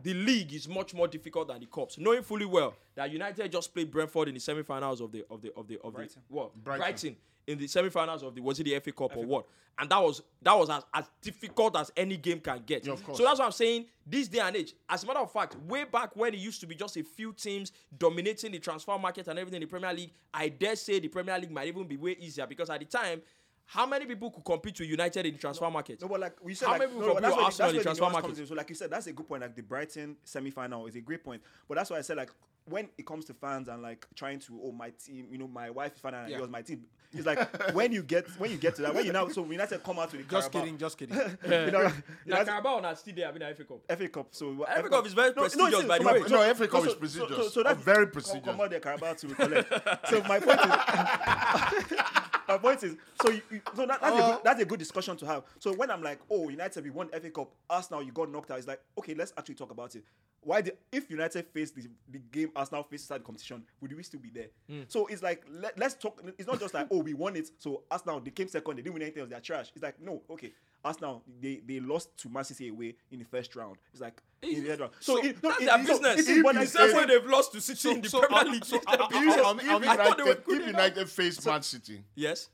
the 0.04 0.14
league 0.14 0.54
is 0.54 0.68
much 0.68 0.94
more 0.94 1.08
difficult 1.08 1.48
than 1.48 1.60
the 1.60 1.66
cups, 1.66 1.98
knowing 1.98 2.22
fully 2.22 2.46
well 2.46 2.74
that 2.96 3.12
United 3.12 3.52
just 3.52 3.74
played 3.74 3.92
Brentford 3.92 4.28
in 4.30 4.36
the 4.36 4.40
semi-finals 4.40 5.02
of 5.02 5.12
the 5.12 5.26
of 5.30 5.42
the 5.42 5.52
of 5.56 5.68
the 5.68 5.80
of 5.84 5.94
Brighton. 5.94 6.22
the 6.30 6.34
what 6.34 6.56
Brighton. 6.64 6.80
Brighton. 6.80 7.16
In 7.48 7.58
the 7.58 7.68
semi-finals 7.68 8.24
of 8.24 8.36
the 8.36 8.42
was 8.42 8.60
it 8.60 8.64
the 8.66 8.80
FA 8.80 8.92
Cup 8.92 9.16
or 9.16 9.26
what? 9.26 9.48
And 9.80 9.90
that 9.90 10.00
was 10.00 10.22
that 10.42 10.58
was 10.58 10.70
as, 10.70 10.84
as 10.94 11.10
difficult 11.22 11.78
as 11.78 11.92
any 11.96 12.18
game 12.18 12.40
can 12.40 12.62
get. 12.66 12.86
Yeah. 12.86 12.96
So 12.96 13.24
that's 13.24 13.40
what 13.40 13.46
I'm 13.46 13.52
saying. 13.52 13.86
This 14.06 14.28
day 14.28 14.40
and 14.40 14.56
age, 14.56 14.74
as 14.90 15.04
a 15.04 15.08
matter 15.08 15.20
of 15.20 15.32
fact, 15.32 15.56
way 15.68 15.86
back 15.86 16.16
when 16.16 16.34
it 16.34 16.40
used 16.40 16.60
to 16.62 16.68
be 16.68 16.76
just 16.76 16.98
a 16.98 17.04
few 17.04 17.32
teams 17.34 17.72
dominating 17.98 18.52
the 18.52 18.60
transfer 18.60 18.98
market 18.98 19.28
and 19.28 19.38
everything 19.40 19.62
in 19.62 19.68
the 19.68 19.72
Premier 19.72 19.94
League, 19.94 20.12
I 20.34 20.50
dare 20.50 20.76
say 20.76 21.00
the 21.00 21.08
Premier 21.08 21.38
League 21.40 21.52
might 21.52 21.68
even 21.68 21.88
be 21.88 21.96
way 21.98 22.16
easier 22.20 22.46
because 22.46 22.70
at 22.70 22.80
the 22.80 22.86
time. 22.86 23.22
How 23.70 23.86
many 23.86 24.06
people 24.06 24.32
could 24.32 24.46
compete 24.46 24.80
with 24.80 24.88
United 24.88 25.26
in 25.26 25.34
the 25.34 25.40
transfer 25.40 25.70
market? 25.70 26.02
No, 26.02 26.08
but 26.08 26.22
like 26.22 26.38
we 26.42 26.54
said, 26.54 26.68
How 26.68 26.72
like, 26.72 26.80
many 26.84 26.92
people 26.94 27.08
no, 27.08 27.14
compete 27.16 27.36
with 27.36 27.44
Arsenal 27.44 27.70
in 27.72 27.76
the 27.76 27.84
transfer 27.84 28.10
market? 28.10 28.40
in. 28.40 28.46
So, 28.48 28.56
like 28.56 28.70
you 28.70 28.76
said, 28.76 28.90
that's 28.90 29.08
a 29.08 29.12
good 29.12 29.28
point. 29.28 29.42
Like 29.42 29.58
the 29.58 29.62
Brighton 29.62 30.16
semi-final 30.24 30.88
is 30.88 30.96
a 30.96 31.02
great 31.02 31.22
point. 31.22 31.42
But 31.68 31.76
that's 31.76 31.90
why 31.90 31.98
I 31.98 32.02
said, 32.02 32.16
like, 32.16 32.30
when 32.64 32.88
it 32.98 33.06
comes 33.06 33.26
to 33.26 33.34
fans 33.34 33.68
and 33.68 33.82
like 33.82 34.08
trying 34.16 34.40
to, 34.40 34.58
oh, 34.64 34.72
my 34.72 34.92
team, 34.92 35.28
you 35.30 35.38
know, 35.38 35.50
my 35.50 35.70
wife 35.70 35.96
is 35.96 36.00
fan 36.00 36.14
and 36.14 36.30
Yeah. 36.32 36.40
was 36.40 36.50
my 36.50 36.62
team. 36.62 36.86
It's 37.14 37.26
like 37.26 37.74
when 37.74 37.92
you 37.94 38.04
get 38.04 38.28
when 38.40 38.52
you 38.52 38.58
get 38.58 38.76
to 38.76 38.82
that, 38.84 38.94
when 38.94 39.06
you 39.06 39.14
now, 39.14 39.28
so 39.30 39.46
United 39.46 39.82
come 39.84 39.98
out 39.98 40.12
to 40.12 40.18
the 40.18 40.24
Just 40.24 40.52
Carabao, 40.52 40.60
kidding, 40.60 40.78
just 40.78 40.98
kidding. 40.98 41.16
you 41.44 41.50
know, 41.72 41.84
Like 41.84 41.94
United- 42.26 42.48
Carabao 42.48 42.80
not 42.82 43.00
still 43.00 43.16
there, 43.16 43.30
I 43.30 43.32
mean, 43.32 43.56
FA 43.56 43.64
Cup. 43.64 43.80
FA 43.98 44.08
Cup. 44.10 44.28
So 44.32 44.66
FA 44.82 44.90
Cup 44.90 45.06
is 45.06 45.14
very 45.14 45.32
prestigious, 45.34 45.80
it's- 45.80 45.88
by 45.88 45.98
the 46.00 46.04
so 46.04 46.40
way. 46.40 46.48
No, 46.48 46.54
FA 46.54 46.68
Cup 46.68 46.82
so- 46.82 46.86
is 46.88 46.92
so- 46.94 46.98
prestigious. 47.00 47.38
So, 47.38 47.48
so 47.50 47.60
Oh, 47.62 47.64
that's 47.64 47.82
very 47.82 48.06
come- 48.06 48.12
prestigious. 48.12 48.46
Come 48.46 48.62
out 48.62 48.70
there, 48.70 48.80
Carabao 48.82 49.14
to 49.14 49.28
collect. 49.28 50.10
so 50.10 50.22
my 50.24 50.40
point 50.40 50.60
is, 50.60 51.98
my 52.48 52.58
point 52.58 52.84
is, 52.84 52.96
so 53.22 53.30
you, 53.32 53.42
you- 53.52 53.62
so 53.76 53.86
that, 53.86 54.00
that's, 54.02 54.16
a 54.18 54.22
good, 54.32 54.40
that's 54.44 54.62
a 54.62 54.66
good 54.66 54.80
discussion 54.80 55.18
to 55.18 55.26
have. 55.26 55.44
So 55.60 55.74
when 55.74 55.92
I'm 55.92 56.02
like, 56.02 56.20
oh, 56.30 56.50
United, 56.50 56.84
we 56.84 56.90
won 56.90 57.10
FA 57.10 57.30
Cup, 57.30 57.52
Arsenal, 57.70 58.04
you 58.04 58.12
got 58.12 58.32
knocked 58.32 58.52
out. 58.52 58.58
It's 58.60 58.68
like, 58.68 58.82
okay, 58.98 59.14
let's 59.14 59.34
actually 59.38 59.56
talk 59.56 59.72
about 59.72 59.96
it. 59.96 60.04
Why 60.42 60.62
did 60.62 60.78
if 60.92 61.10
United 61.10 61.46
faced 61.48 61.76
the, 61.76 61.84
the 62.10 62.20
game 62.32 62.52
Arsenal 62.56 62.84
faced 62.84 63.06
inside 63.06 63.20
the 63.22 63.26
competition, 63.26 63.64
would 63.82 63.92
we 63.96 64.02
still 64.04 64.20
be 64.22 64.30
there? 64.30 64.48
Hmm. 64.70 64.84
So 64.88 65.08
it's 65.08 65.22
like 65.22 65.44
let, 65.52 65.78
let's 65.78 65.96
talk. 65.96 66.22
It's 66.38 66.48
not 66.48 66.60
just 66.60 66.74
like 66.74 66.88
oh 66.92 67.00
we 67.00 67.14
won 67.14 67.36
it. 67.36 67.50
So 67.58 67.84
Arsenal 67.92 68.22
they 68.22 68.30
came 68.32 68.48
second, 68.48 68.78
they 68.78 68.82
didn't 68.84 68.94
win 68.94 69.02
anything 69.02 69.22
else. 69.22 69.30
They're 69.30 69.42
trash. 69.42 69.72
It's 69.76 69.84
like 69.84 70.00
no, 70.00 70.22
okay. 70.30 70.54
Arsenal 70.88 71.24
they, 71.42 71.62
they 71.66 71.80
lost 71.80 72.18
to 72.20 72.30
Man 72.30 72.44
City 72.44 72.70
away 72.70 72.96
in 73.12 73.20
the 73.20 73.26
first 73.26 73.56
round. 73.56 73.78
It's 73.92 74.02
like 74.02 74.22
in 74.42 74.64
the 74.64 74.70
third 74.70 74.80
round. 74.82 74.92
So, 75.00 75.18
it- 75.24 75.42
no, 75.44 75.50
that's 75.50 75.62
it- 75.62 75.66
their 75.66 75.86
so 75.86 75.88
business. 75.94 76.20
it 76.28 76.32
is 76.38 76.44
what 76.44 76.58
I 76.58 76.62
It's 76.64 76.74
the 76.74 76.80
same 76.80 76.92
said. 76.96 77.10
they've 77.10 77.26
lost 77.26 77.52
to 77.54 77.62
City 77.62 77.92
in 77.92 78.02
the 78.02 78.10
so, 78.10 78.20
Premier 78.22 78.52
League. 78.54 78.66
so, 78.66 78.80
I'll- 78.88 79.02
I'll- 79.04 79.10
If, 79.12 79.38
I'll- 79.38 79.46
I'll- 79.46 79.90
I 79.90 79.96
thought 79.98 80.18
they 80.18 80.24
were 80.24 80.30
United, 80.30 80.46
good 80.46 80.62
if 80.62 80.68
enough. 80.70 80.82
United 80.82 81.10
face 81.10 81.46
Man 81.46 81.62
City 81.64 82.04
yes. 82.16 82.50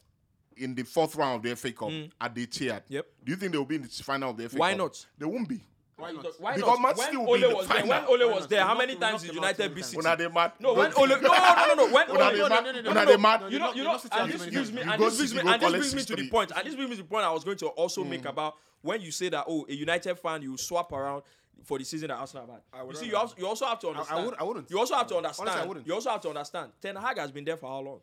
in 0.57 0.75
the 0.75 0.83
fourth 0.83 1.15
round 1.15 1.37
of 1.37 1.43
the 1.43 1.55
FA 1.55 1.71
Cup 1.71 1.89
mm. 1.89 2.11
at 2.21 2.33
the 2.35 2.45
Etihad, 2.47 2.83
Yep. 2.87 3.05
do 3.25 3.31
you 3.31 3.35
think 3.37 3.51
they 3.51 3.57
will 3.57 3.65
be 3.65 3.75
in 3.75 3.81
the 3.83 3.87
final 3.89 4.31
of 4.31 4.37
the 4.37 4.49
FA 4.49 4.57
Why 4.57 4.71
Cup? 4.71 4.77
not? 4.77 5.05
They 5.17 5.25
won't 5.25 5.47
be. 5.49 5.61
Why 6.03 6.11
not? 6.11 6.25
Why 6.39 6.55
Because 6.55 6.79
Man 6.79 6.81
not? 6.81 6.99
City 6.99 7.17
When 7.17 7.25
will 7.25 7.33
be 7.37 7.39
in 7.39 7.43
Ole 7.45 7.49
the 7.49 7.55
was 7.55 7.67
there, 7.67 7.77
when 7.85 8.01
final. 8.01 8.13
Ole 8.13 8.33
was 8.35 8.47
there, 8.47 8.63
how 8.63 8.77
many 8.77 8.95
times 8.95 9.21
did 9.21 9.33
United 9.33 9.59
many 9.59 9.73
beat 9.73 9.81
times. 9.81 9.87
City? 9.91 9.99
Una 10.07 10.15
they 10.17 10.27
mad. 10.27 10.51
No, 10.59 10.73
when 10.73 10.91
Don't- 10.91 10.99
Ole, 10.99 11.07
no, 11.07 11.15
no, 11.15 11.65
no, 11.67 11.73
no, 11.75 11.93
when 11.93 12.09
Una 12.09 12.25
Ole, 12.25 12.37
no, 12.37 12.47
no, 12.47 12.61
no, 12.61 12.71
no, 12.71 12.81
no, 12.81 12.91
Una 12.91 13.05
they 13.05 13.17
mad. 13.17 13.41
You 13.51 13.59
know, 13.59 13.69
You 13.71 13.77
you 13.77 13.83
know- 13.83 13.93
know, 13.93 13.99
you 14.03 14.09
and 14.11 14.31
this 14.31 14.45
brings 14.45 14.71
me, 14.71 14.81
and 14.81 15.01
this 15.01 15.17
brings 15.17 15.33
me, 15.33 15.39
and 15.41 15.61
this 15.61 15.71
brings 15.71 15.95
me 15.95 16.01
to 16.01 16.15
the 16.15 16.21
history. 16.21 16.29
point, 16.29 16.51
and 16.55 16.67
this 16.67 16.75
brings 16.75 16.89
me 16.89 16.95
to 16.97 17.01
the 17.03 17.07
point 17.07 17.25
I 17.25 17.31
was 17.31 17.43
going 17.43 17.57
to 17.57 17.67
also 17.67 18.03
hmm. 18.03 18.09
make 18.09 18.25
about 18.25 18.55
when 18.81 19.01
you 19.01 19.11
say 19.11 19.29
that 19.29 19.45
oh, 19.47 19.65
a 19.69 19.73
United 19.73 20.19
fan 20.19 20.41
you 20.41 20.57
swap 20.57 20.91
around 20.91 21.23
for 21.63 21.77
the 21.79 21.85
season 21.85 22.09
that 22.09 22.17
Arsenal 22.17 22.45
have 22.47 22.55
had. 22.55 22.87
You 22.87 22.95
see, 22.95 23.05
you, 23.07 23.15
also, 23.15 23.35
you 23.37 23.47
also 23.47 23.65
have 23.65 23.79
to 23.79 23.87
I 23.87 23.91
understand. 23.91 24.25
would- 24.25 24.35
I 24.39 24.43
wouldn't. 24.43 24.69
You 24.69 24.79
also 24.79 24.95
have 24.95 25.07
to 25.07 25.15
Honestly, 25.17 25.41
I 25.41 25.45
understand. 25.45 25.67
wouldn't. 25.69 25.87
You 25.87 25.93
also 25.93 26.09
have 26.09 26.21
to 26.21 26.29
understand. 26.29 26.71
Ten 26.81 26.95
Hag 26.95 27.17
has 27.17 27.31
been 27.31 27.45
there 27.45 27.57
for 27.57 27.69
how 27.69 27.79
long? 27.79 27.99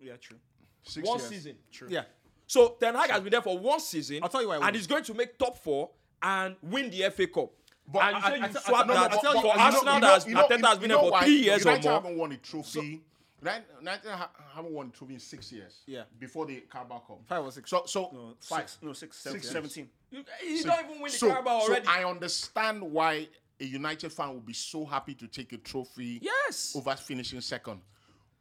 Yeah, 0.00 0.16
true. 0.20 0.38
Six 0.82 1.08
One 1.08 1.18
years. 1.18 1.28
season. 1.28 1.56
True. 1.72 1.88
Yeah. 1.90 2.04
So 2.46 2.76
Ten 2.78 2.94
Hag 2.94 3.10
has 3.10 3.20
been 3.22 3.30
there 3.30 3.42
for 3.42 3.58
one 3.58 3.80
season. 3.80 4.20
I'll 4.22 4.28
tell 4.28 4.42
you 4.42 4.48
why 4.48 4.58
I 4.58 4.66
and 4.66 4.76
he's 4.76 4.86
going 4.86 5.04
to 5.04 5.14
make 5.14 5.38
top 5.38 5.56
four 5.56 5.90
and 6.24 6.56
win 6.62 6.90
the 6.90 7.02
FA 7.10 7.26
Cup. 7.28 7.50
But 7.86 8.02
and 8.02 8.16
you 8.16 8.16
I- 8.16 8.20
say 8.20 8.34
I- 8.34 8.36
you 8.36 8.44
I- 8.44 8.50
swap 8.60 8.86
no, 8.86 8.94
no, 8.94 9.00
that 9.02 9.12
for 9.12 9.26
you 9.44 9.50
Arsenal 9.50 9.94
you 9.94 10.00
know- 10.00 10.06
that 10.06 10.14
has 10.14 10.26
you 10.26 10.34
know- 10.34 10.48
Arteta 10.48 10.66
has 10.68 10.78
been 10.78 10.82
you 10.90 10.96
there 10.96 11.04
for 11.04 11.10
why? 11.12 11.24
three 11.24 11.36
years 11.36 11.66
or 11.66 11.68
United 11.68 11.84
more. 11.84 11.92
haven't 12.00 12.16
won 12.16 12.32
a 12.32 12.36
trophy. 12.38 13.02
United 13.42 14.10
ha- 14.10 14.30
haven't 14.54 14.72
won 14.72 14.86
a 14.88 14.90
trophy 14.90 15.14
in 15.14 15.20
six 15.20 15.52
years. 15.52 15.82
Yeah. 15.86 16.04
Before 16.18 16.46
the 16.46 16.60
Carabao 16.62 17.00
Cup. 17.00 17.18
Five 17.28 17.44
or 17.44 17.52
six. 17.52 17.68
So 17.68 17.84
so 17.84 18.10
No, 18.10 18.36
five. 18.40 18.70
six, 18.70 18.78
no, 18.82 18.92
six, 18.94 19.18
seven, 19.18 19.38
Six 19.40 19.44
years. 19.52 19.52
17. 19.74 19.90
You, 20.10 20.24
you 20.48 20.64
don't 20.64 20.78
even 20.86 21.02
win 21.02 21.12
the 21.12 21.18
so, 21.18 21.28
Carabao 21.28 21.60
so 21.60 21.66
already. 21.66 21.86
I 21.86 22.04
understand 22.04 22.82
why 22.82 23.28
a 23.60 23.64
United 23.64 24.10
fan 24.12 24.32
would 24.32 24.46
be 24.46 24.54
so 24.54 24.86
happy 24.86 25.14
to 25.16 25.26
take 25.28 25.52
a 25.52 25.58
trophy 25.58 26.20
yes. 26.22 26.74
over 26.74 26.96
finishing 26.96 27.40
second. 27.42 27.82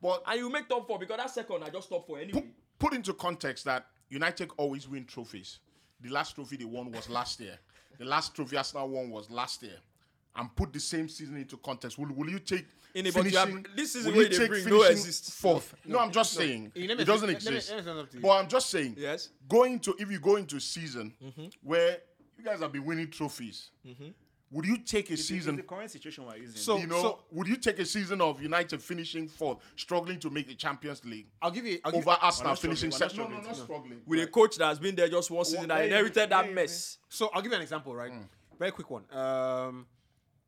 But 0.01 0.23
And 0.25 0.39
you 0.39 0.49
make 0.49 0.69
top 0.69 0.87
four 0.87 0.97
because 0.99 1.17
that 1.17 1.31
second 1.31 1.63
I 1.63 1.69
just 1.69 1.89
top 1.89 2.07
four 2.07 2.19
anyway. 2.19 2.41
put, 2.41 2.45
put 2.79 2.93
into 2.93 3.13
context 3.13 3.65
that 3.65 3.87
United 4.09 4.51
always 4.55 4.87
win 4.87 5.05
trophies. 5.05 5.59
The 5.99 6.09
last 6.09 6.35
trophy 6.35 6.55
they 6.57 6.65
won 6.65 6.91
was 6.91 7.09
last 7.09 7.39
year. 7.41 7.57
The 7.97 8.05
last 8.05 8.35
trophy 8.35 8.57
Arsenal 8.57 8.89
won 8.89 9.09
was 9.09 9.29
last 9.29 9.61
year. 9.63 9.77
And 10.35 10.53
put 10.55 10.73
the 10.73 10.79
same 10.79 11.07
season 11.09 11.37
into 11.37 11.57
context. 11.57 11.97
Will, 11.99 12.11
will 12.13 12.29
you 12.29 12.39
take 12.39 12.65
In 12.95 13.05
it, 13.05 13.13
but 13.13 13.23
you 13.31 13.37
have- 13.37 13.49
finishing? 13.49 13.75
this 13.75 13.95
is 13.95 14.05
will 14.07 14.15
you 14.15 14.29
they 14.29 14.37
take 14.37 14.49
bring 14.49 14.65
no 14.65 14.79
finishing 14.81 14.91
exists. 14.97 15.29
Fourth. 15.39 15.75
No, 15.85 15.99
I'm 15.99 16.11
just 16.11 16.33
saying 16.33 16.71
Eh, 16.75 16.85
it 16.85 17.05
doesn't 17.05 17.07
say- 17.07 17.21
let 17.21 17.27
me- 17.27 17.33
exist. 17.35 17.69
let 17.69 17.77
me 17.77 17.81
say 17.83 17.85
something 17.87 18.07
to 18.07 18.15
you. 18.17 18.21
But 18.21 18.29
I'm 18.31 18.47
just 18.47 18.69
saying. 18.71 18.95
Yes. 18.97 19.29
Going 19.47 19.79
to 19.81 19.95
if 19.99 20.09
you 20.09 20.19
go 20.19 20.37
into 20.37 20.55
a 20.55 20.59
season 20.61 21.13
Mm-hmm. 21.23 21.45
where 21.61 21.99
you 22.37 22.43
guys 22.43 22.59
have 22.61 22.71
been 22.71 22.83
winning 22.83 23.11
trophies, 23.11 23.69
would 24.53 24.65
you 24.65 24.77
take 24.77 25.09
a 25.09 25.13
It's 25.13 25.25
season? 25.25 25.55
the 25.55 25.63
current 25.63 25.89
situation 25.89 26.25
we're 26.25 26.37
using. 26.37 26.55
So- 26.55 26.77
you 26.77 26.87
know, 26.87 27.19
would 27.31 27.47
you 27.47 27.57
take 27.57 27.79
a 27.79 27.85
season 27.85 28.21
of 28.21 28.41
United 28.41 28.81
finishing 28.81 29.27
fourth, 29.27 29.57
struggling 29.75 30.19
to 30.19 30.29
make 30.29 30.47
the 30.47 30.55
Champions 30.55 31.03
League 31.03 31.27
I'll 31.41 31.51
give 31.51 31.65
you. 31.65 31.79
I'll 31.83 31.91
give, 31.91 32.07
over 32.07 32.17
Arsenal 32.21 32.51
not 32.51 32.59
finishing 32.59 32.91
we're 32.91 32.97
second? 32.97 33.17
No, 33.17 33.23
no, 33.23 33.29
struggling. 33.29 33.47
not 33.47 33.63
struggling. 33.63 34.01
With 34.05 34.19
a 34.21 34.27
coach 34.27 34.57
that 34.57 34.67
has 34.67 34.79
been 34.79 34.95
there 34.95 35.09
just 35.09 35.31
one 35.31 35.43
season 35.43 35.69
yeah, 35.69 35.77
and 35.77 35.89
yeah, 35.89 35.97
inherited 35.97 36.29
that 36.29 36.45
yeah, 36.45 36.53
mess. 36.53 36.99
So 37.09 37.29
I'll 37.33 37.41
give 37.41 37.51
you 37.51 37.55
an 37.57 37.63
example, 37.63 37.95
right? 37.95 38.13
Very 38.59 38.71
quick 38.71 38.89
one. 38.89 39.03
Um, 39.11 39.87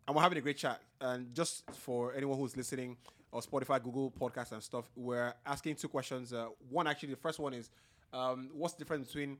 and 0.07 0.15
we're 0.15 0.21
having 0.21 0.37
a 0.37 0.41
great 0.41 0.57
chat. 0.57 0.79
And 1.01 1.33
just 1.33 1.63
for 1.71 2.13
anyone 2.13 2.37
who's 2.37 2.55
listening, 2.55 2.97
or 3.31 3.41
Spotify, 3.41 3.81
Google 3.83 4.11
Podcasts, 4.11 4.51
and 4.51 4.63
stuff, 4.63 4.89
we're 4.95 5.33
asking 5.45 5.75
two 5.75 5.87
questions. 5.87 6.31
Uh, 6.31 6.47
one, 6.69 6.87
actually, 6.87 7.09
the 7.09 7.17
first 7.17 7.39
one 7.39 7.53
is, 7.53 7.69
um, 8.13 8.49
what's 8.53 8.75
the 8.75 8.83
difference 8.83 9.07
between 9.07 9.37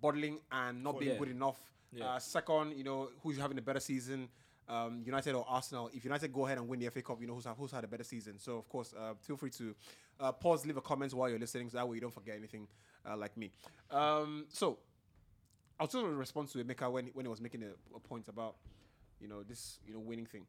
bottling 0.00 0.38
and 0.52 0.82
not 0.82 0.98
being 0.98 1.12
yeah. 1.12 1.18
good 1.18 1.30
enough? 1.30 1.58
Yeah. 1.92 2.14
Uh, 2.14 2.18
second, 2.18 2.76
you 2.76 2.84
know, 2.84 3.10
who's 3.22 3.38
having 3.38 3.58
a 3.58 3.62
better 3.62 3.80
season? 3.80 4.28
Um, 4.68 5.02
United 5.04 5.34
or 5.34 5.44
Arsenal? 5.48 5.90
If 5.92 6.04
United 6.04 6.32
go 6.32 6.46
ahead 6.46 6.58
and 6.58 6.68
win 6.68 6.80
the 6.80 6.88
FA 6.88 7.02
Cup, 7.02 7.20
you 7.20 7.26
know 7.26 7.34
who's, 7.34 7.46
who's 7.58 7.72
had 7.72 7.84
a 7.84 7.88
better 7.88 8.04
season. 8.04 8.38
So, 8.38 8.56
of 8.56 8.68
course, 8.68 8.94
uh, 8.98 9.14
feel 9.20 9.36
free 9.36 9.50
to 9.50 9.74
uh, 10.20 10.32
pause, 10.32 10.64
leave 10.64 10.76
a 10.76 10.80
comment 10.80 11.12
while 11.12 11.28
you're 11.28 11.38
listening, 11.38 11.68
so 11.68 11.78
that 11.78 11.88
way 11.88 11.96
you 11.96 12.00
don't 12.00 12.14
forget 12.14 12.36
anything 12.36 12.68
uh, 13.08 13.16
like 13.16 13.36
me. 13.36 13.50
Um, 13.90 14.46
so, 14.48 14.78
I 15.78 15.84
was 15.84 15.94
also 15.94 16.06
in 16.06 16.16
response 16.16 16.52
to 16.52 16.64
Emeka 16.64 16.90
when 16.90 17.06
when 17.08 17.24
he 17.26 17.28
was 17.28 17.40
making 17.40 17.64
a, 17.64 17.96
a 17.96 18.00
point 18.00 18.28
about 18.28 18.54
you 19.20 19.28
know 19.28 19.42
this 19.42 19.78
you 19.86 19.92
know 19.92 20.00
winning 20.00 20.26
thing. 20.26 20.46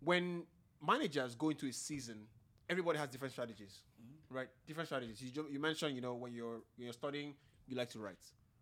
When 0.00 0.44
managers 0.84 1.34
go 1.34 1.50
into 1.50 1.66
a 1.66 1.72
season, 1.72 2.26
everybody 2.68 2.98
has 2.98 3.08
different 3.08 3.32
strategies, 3.32 3.78
right? 4.30 4.48
Different 4.66 4.88
strategies. 4.88 5.22
You, 5.22 5.46
you 5.50 5.58
mentioned 5.58 5.94
you 5.94 6.00
know 6.00 6.14
when 6.14 6.32
you're 6.32 6.62
when 6.76 6.84
you're 6.84 6.92
studying, 6.92 7.34
you 7.66 7.76
like 7.76 7.90
to 7.90 7.98
write. 7.98 8.18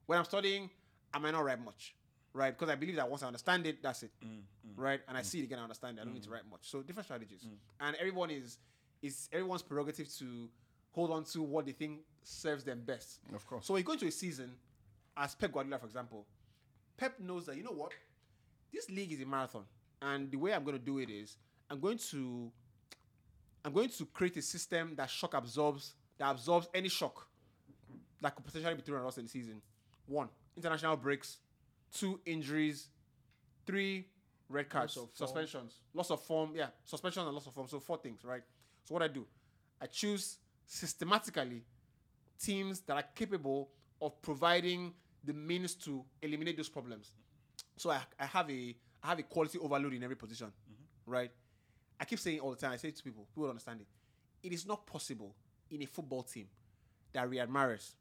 When 0.07 0.18
I'm 0.18 0.25
studying, 0.25 0.71
I 1.13 1.19
might 1.19 1.33
not 1.33 1.45
write 1.45 1.63
much, 1.65 1.95
right? 2.33 2.57
Because 2.57 2.73
I 2.73 2.77
believe 2.77 2.97
that 2.97 3.09
once 3.09 3.23
I 3.23 3.27
understand 3.27 3.67
it, 3.67 3.83
that's 3.83 4.03
it, 4.03 4.11
mm, 4.25 4.29
mm, 4.29 4.41
right? 4.77 5.01
And 5.09 5.17
I 5.17 5.21
mm. 5.21 5.25
see 5.25 5.41
it 5.41 5.45
again, 5.45 5.59
I 5.59 5.63
understand 5.63 5.99
it. 5.99 6.03
I 6.03 6.05
don't 6.05 6.15
need 6.15 6.23
to 6.25 6.31
write 6.31 6.49
much. 6.51 6.61
So 6.63 6.83
different 6.83 7.07
strategies, 7.07 7.47
and 7.81 7.97
everyone 7.97 8.31
is 8.31 8.59
is 9.03 9.29
everyone's 9.33 9.63
prerogative 9.63 10.13
to 10.19 10.49
hold 10.93 11.11
on 11.11 11.25
to 11.25 11.43
what 11.43 11.67
they 11.67 11.73
think 11.73 12.01
serves 12.23 12.65
them 12.65 12.83
best. 12.85 13.21
Of 13.35 13.47
course. 13.47 13.67
So 13.67 13.75
when 13.75 13.81
you 13.81 13.85
go 13.85 13.93
into 13.93 14.07
a 14.07 14.11
season, 14.11 14.53
as 15.17 15.35
Pep 15.35 15.53
Guardiola, 15.53 15.79
for 15.79 15.87
example, 15.87 16.27
Pep 16.97 17.19
knows 17.19 17.47
that 17.47 17.57
you 17.57 17.63
know 17.63 17.73
what, 17.73 17.93
this 18.73 18.91
league 18.91 19.13
is 19.13 19.21
a 19.21 19.27
marathon, 19.27 19.65
and 20.03 20.31
the 20.31 20.37
way 20.37 20.53
I'm 20.53 20.65
going 20.65 20.79
to 20.79 20.85
do 20.85 20.99
it 20.99 21.11
is 21.11 21.37
I'm 21.71 21.81
going 21.81 21.99
to 22.11 22.51
I'm 23.65 23.73
going 23.73 23.89
to 23.91 24.07
create 24.07 24.37
a 24.37 24.43
system 24.43 24.95
that 24.97 25.11
shock 25.11 25.35
absorbs 25.35 25.95
that 26.19 26.31
absorbs 26.31 26.69
any 26.75 26.89
shock 26.89 27.27
that 28.21 28.35
could 28.35 28.45
potentially 28.45 28.75
be 28.75 28.83
thrown 28.83 29.01
at 29.01 29.07
us 29.07 29.19
in 29.19 29.25
the 29.25 29.31
season. 29.31 29.63
One, 30.07 30.29
international 30.57 30.96
breaks. 30.96 31.38
Two, 31.92 32.20
injuries. 32.24 32.88
Three, 33.66 34.07
red 34.51 34.68
cards, 34.68 34.96
Loss 34.96 35.05
of 35.05 35.11
form. 35.16 35.28
suspensions, 35.28 35.80
loss 35.94 36.11
of 36.11 36.20
form. 36.22 36.51
Yeah, 36.55 36.66
suspension 36.84 37.22
and 37.22 37.32
loss 37.32 37.46
of 37.46 37.55
form. 37.55 37.68
So 37.68 37.78
four 37.78 37.98
things, 37.98 38.24
right? 38.24 38.42
So 38.84 38.94
what 38.94 39.03
I 39.03 39.09
do, 39.09 39.26
I 39.80 39.86
choose 39.86 40.38
systematically 40.66 41.62
teams 42.42 42.80
that 42.80 42.96
are 42.96 43.05
capable 43.14 43.70
of 44.01 44.20
providing 44.22 44.92
the 45.24 45.32
means 45.32 45.74
to 45.74 46.05
eliminate 46.22 46.57
those 46.57 46.68
problems. 46.68 47.12
So 47.76 47.90
I, 47.90 48.01
I 48.18 48.26
have 48.26 48.51
a 48.51 48.76
I 49.03 49.09
have 49.09 49.18
a 49.18 49.22
quality 49.22 49.59
overload 49.59 49.94
in 49.94 50.03
every 50.03 50.16
position, 50.16 50.48
mm-hmm. 50.48 51.11
right? 51.11 51.30
I 51.98 52.05
keep 52.05 52.18
saying 52.18 52.40
all 52.40 52.51
the 52.51 52.57
time. 52.57 52.72
I 52.72 52.76
say 52.76 52.88
it 52.88 52.96
to 52.96 53.03
people, 53.03 53.26
people 53.30 53.44
don't 53.44 53.51
understand 53.51 53.80
it. 53.80 53.86
It 54.42 54.53
is 54.53 54.66
not 54.66 54.86
possible 54.86 55.34
in 55.70 55.82
a 55.82 55.86
football 55.86 56.22
team 56.22 56.46
that 57.12 57.28
Riyad 57.28 57.48
Mahrez, 57.48 57.92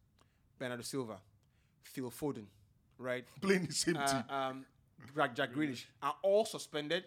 Bernardo 0.57 0.83
Silva, 0.83 1.17
Phil 1.83 2.09
Foden, 2.11 2.45
right, 2.97 3.25
Playing 3.41 3.65
the 3.65 3.73
same 3.73 3.97
uh, 3.97 4.07
team. 4.07 4.23
um, 4.29 4.65
Jack, 5.15 5.35
Jack 5.35 5.53
Grealish 5.53 5.85
are 6.01 6.15
all 6.21 6.45
suspended, 6.45 7.05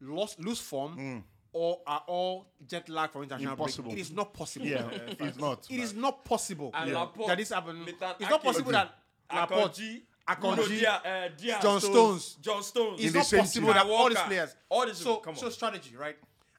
lost 0.00 0.40
lose 0.40 0.60
form, 0.60 1.24
or 1.52 1.80
are 1.86 2.02
all 2.06 2.46
jet 2.66 2.88
lag 2.88 3.10
from 3.10 3.22
international 3.22 3.56
break. 3.56 3.68
Impossible. 3.68 3.92
It 3.92 3.98
is 3.98 4.10
not 4.12 4.34
possible. 4.34 4.66
Yeah, 4.66 4.88
it's 5.20 5.38
not. 5.38 5.66
It 5.70 5.80
is 5.80 5.94
not 5.94 6.24
possible 6.24 6.70
And 6.74 6.92
Laporte, 6.92 7.28
that 7.28 7.38
this 7.38 7.50
happened. 7.50 7.80
Nathan 7.86 8.10
It's 8.20 8.30
not 8.30 8.40
Ake, 8.40 8.42
possible 8.44 8.72
that 8.72 8.94
Laporte, 9.32 9.72
Akanji, 9.76 10.02
Akanji, 10.28 10.56
Bruno 10.56 10.88
uh, 11.04 11.28
Diaz 11.36 11.62
John 11.62 11.80
Stones. 11.80 12.36
John 12.42 12.62
Stones. 12.62 13.00
it's 13.00 13.14
In 13.14 13.18
not 13.18 13.30
possible 13.44 13.68
team. 13.68 13.74
that 13.76 13.86
all 13.86 14.08
these 14.08 14.18
players. 14.18 14.56
All 14.68 14.86
these 14.86 14.96
so, 14.96 15.04
people, 15.04 15.20
come 15.20 15.36
so 15.36 15.46
on. 15.46 15.52
strategy, 15.52 15.96
right? 15.96 16.16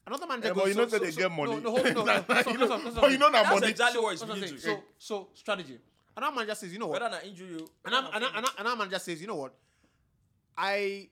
Another 0.07 0.25
man 0.25 0.41
Yeah, 0.41 0.49
goes. 0.49 0.55
but 0.57 0.67
you 0.69 0.73
know 0.75 0.87
so, 0.87 0.97
that 0.97 1.01
they 1.05 1.11
so, 1.11 1.17
get 1.17 1.23
so, 1.23 1.29
money. 1.29 1.51
No, 1.55 1.59
no, 1.59 1.69
hold 1.71 1.85
on, 1.85 1.93
no, 1.93 2.03
no, 2.03 2.25
no, 2.27 2.41
so- 2.41 2.49
You 2.51 2.57
so- 2.57 2.65
know- 2.65 2.67
so- 2.83 2.89
so- 2.95 3.01
but 3.01 3.11
you 3.11 3.17
know 3.19 3.31
that 3.31 3.43
That's 3.43 3.53
money. 3.59 3.67
exactly 3.71 4.01
what 4.01 4.13
it's 4.13 4.21
so- 4.21 4.27
so- 4.27 4.33
beginning 4.33 4.55
to. 4.55 4.61
So, 4.61 4.83
so 4.97 5.27
strategy. 6.19 6.25
Another 6.25 6.35
manager 6.35 6.55
says, 6.55 6.73
you 6.73 6.79
know 6.79 6.87
what? 6.87 7.01
Whether 7.01 7.15
na 7.15 7.21
injury 7.29 7.47
you. 7.49 7.67
And 7.85 7.95
I'm, 7.95 8.05
and, 8.13 8.23
and, 8.35 8.45
and 8.57 8.67
our 8.67 8.75
manager 8.75 8.99
says, 8.99 9.21
you 9.21 9.27
know 9.27 9.35
what? 9.35 9.53
I 10.57 11.09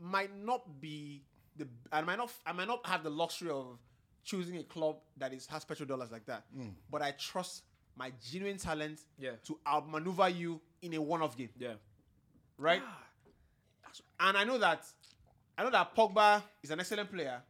might 0.00 0.34
not 0.36 0.80
be 0.80 1.22
the 1.56 1.68
I 1.92 2.00
might 2.00 2.16
not 2.16 2.32
I 2.46 2.52
might 2.52 2.66
not 2.68 2.86
have 2.86 3.02
the 3.04 3.10
luxury 3.10 3.50
of 3.50 3.78
choosing 4.24 4.56
a 4.56 4.62
club 4.64 4.96
that 5.16 5.32
is 5.32 5.46
has 5.46 5.64
petrodollars 5.64 6.10
like 6.10 6.26
that. 6.26 6.44
Mm. 6.56 6.72
But 6.90 7.02
I 7.02 7.12
trust 7.12 7.62
my 7.96 8.12
genuine 8.30 8.56
talent 8.58 9.00
Yeah. 9.18 9.32
to 9.46 9.58
outmaneuver 9.66 10.28
you 10.28 10.60
in 10.82 10.94
a 10.94 11.00
one-off 11.02 11.36
game. 11.36 11.50
Yeah. 11.58 11.74
Right? 12.58 12.82
Ah. 12.84 13.02
And 14.20 14.36
I 14.36 14.44
know 14.44 14.58
that 14.58 14.84
I 15.58 15.64
know 15.64 15.70
that 15.70 15.94
Pogba 15.94 16.42
is 16.62 16.70
an 16.70 16.80
excellent 16.80 17.12
player, 17.12 17.42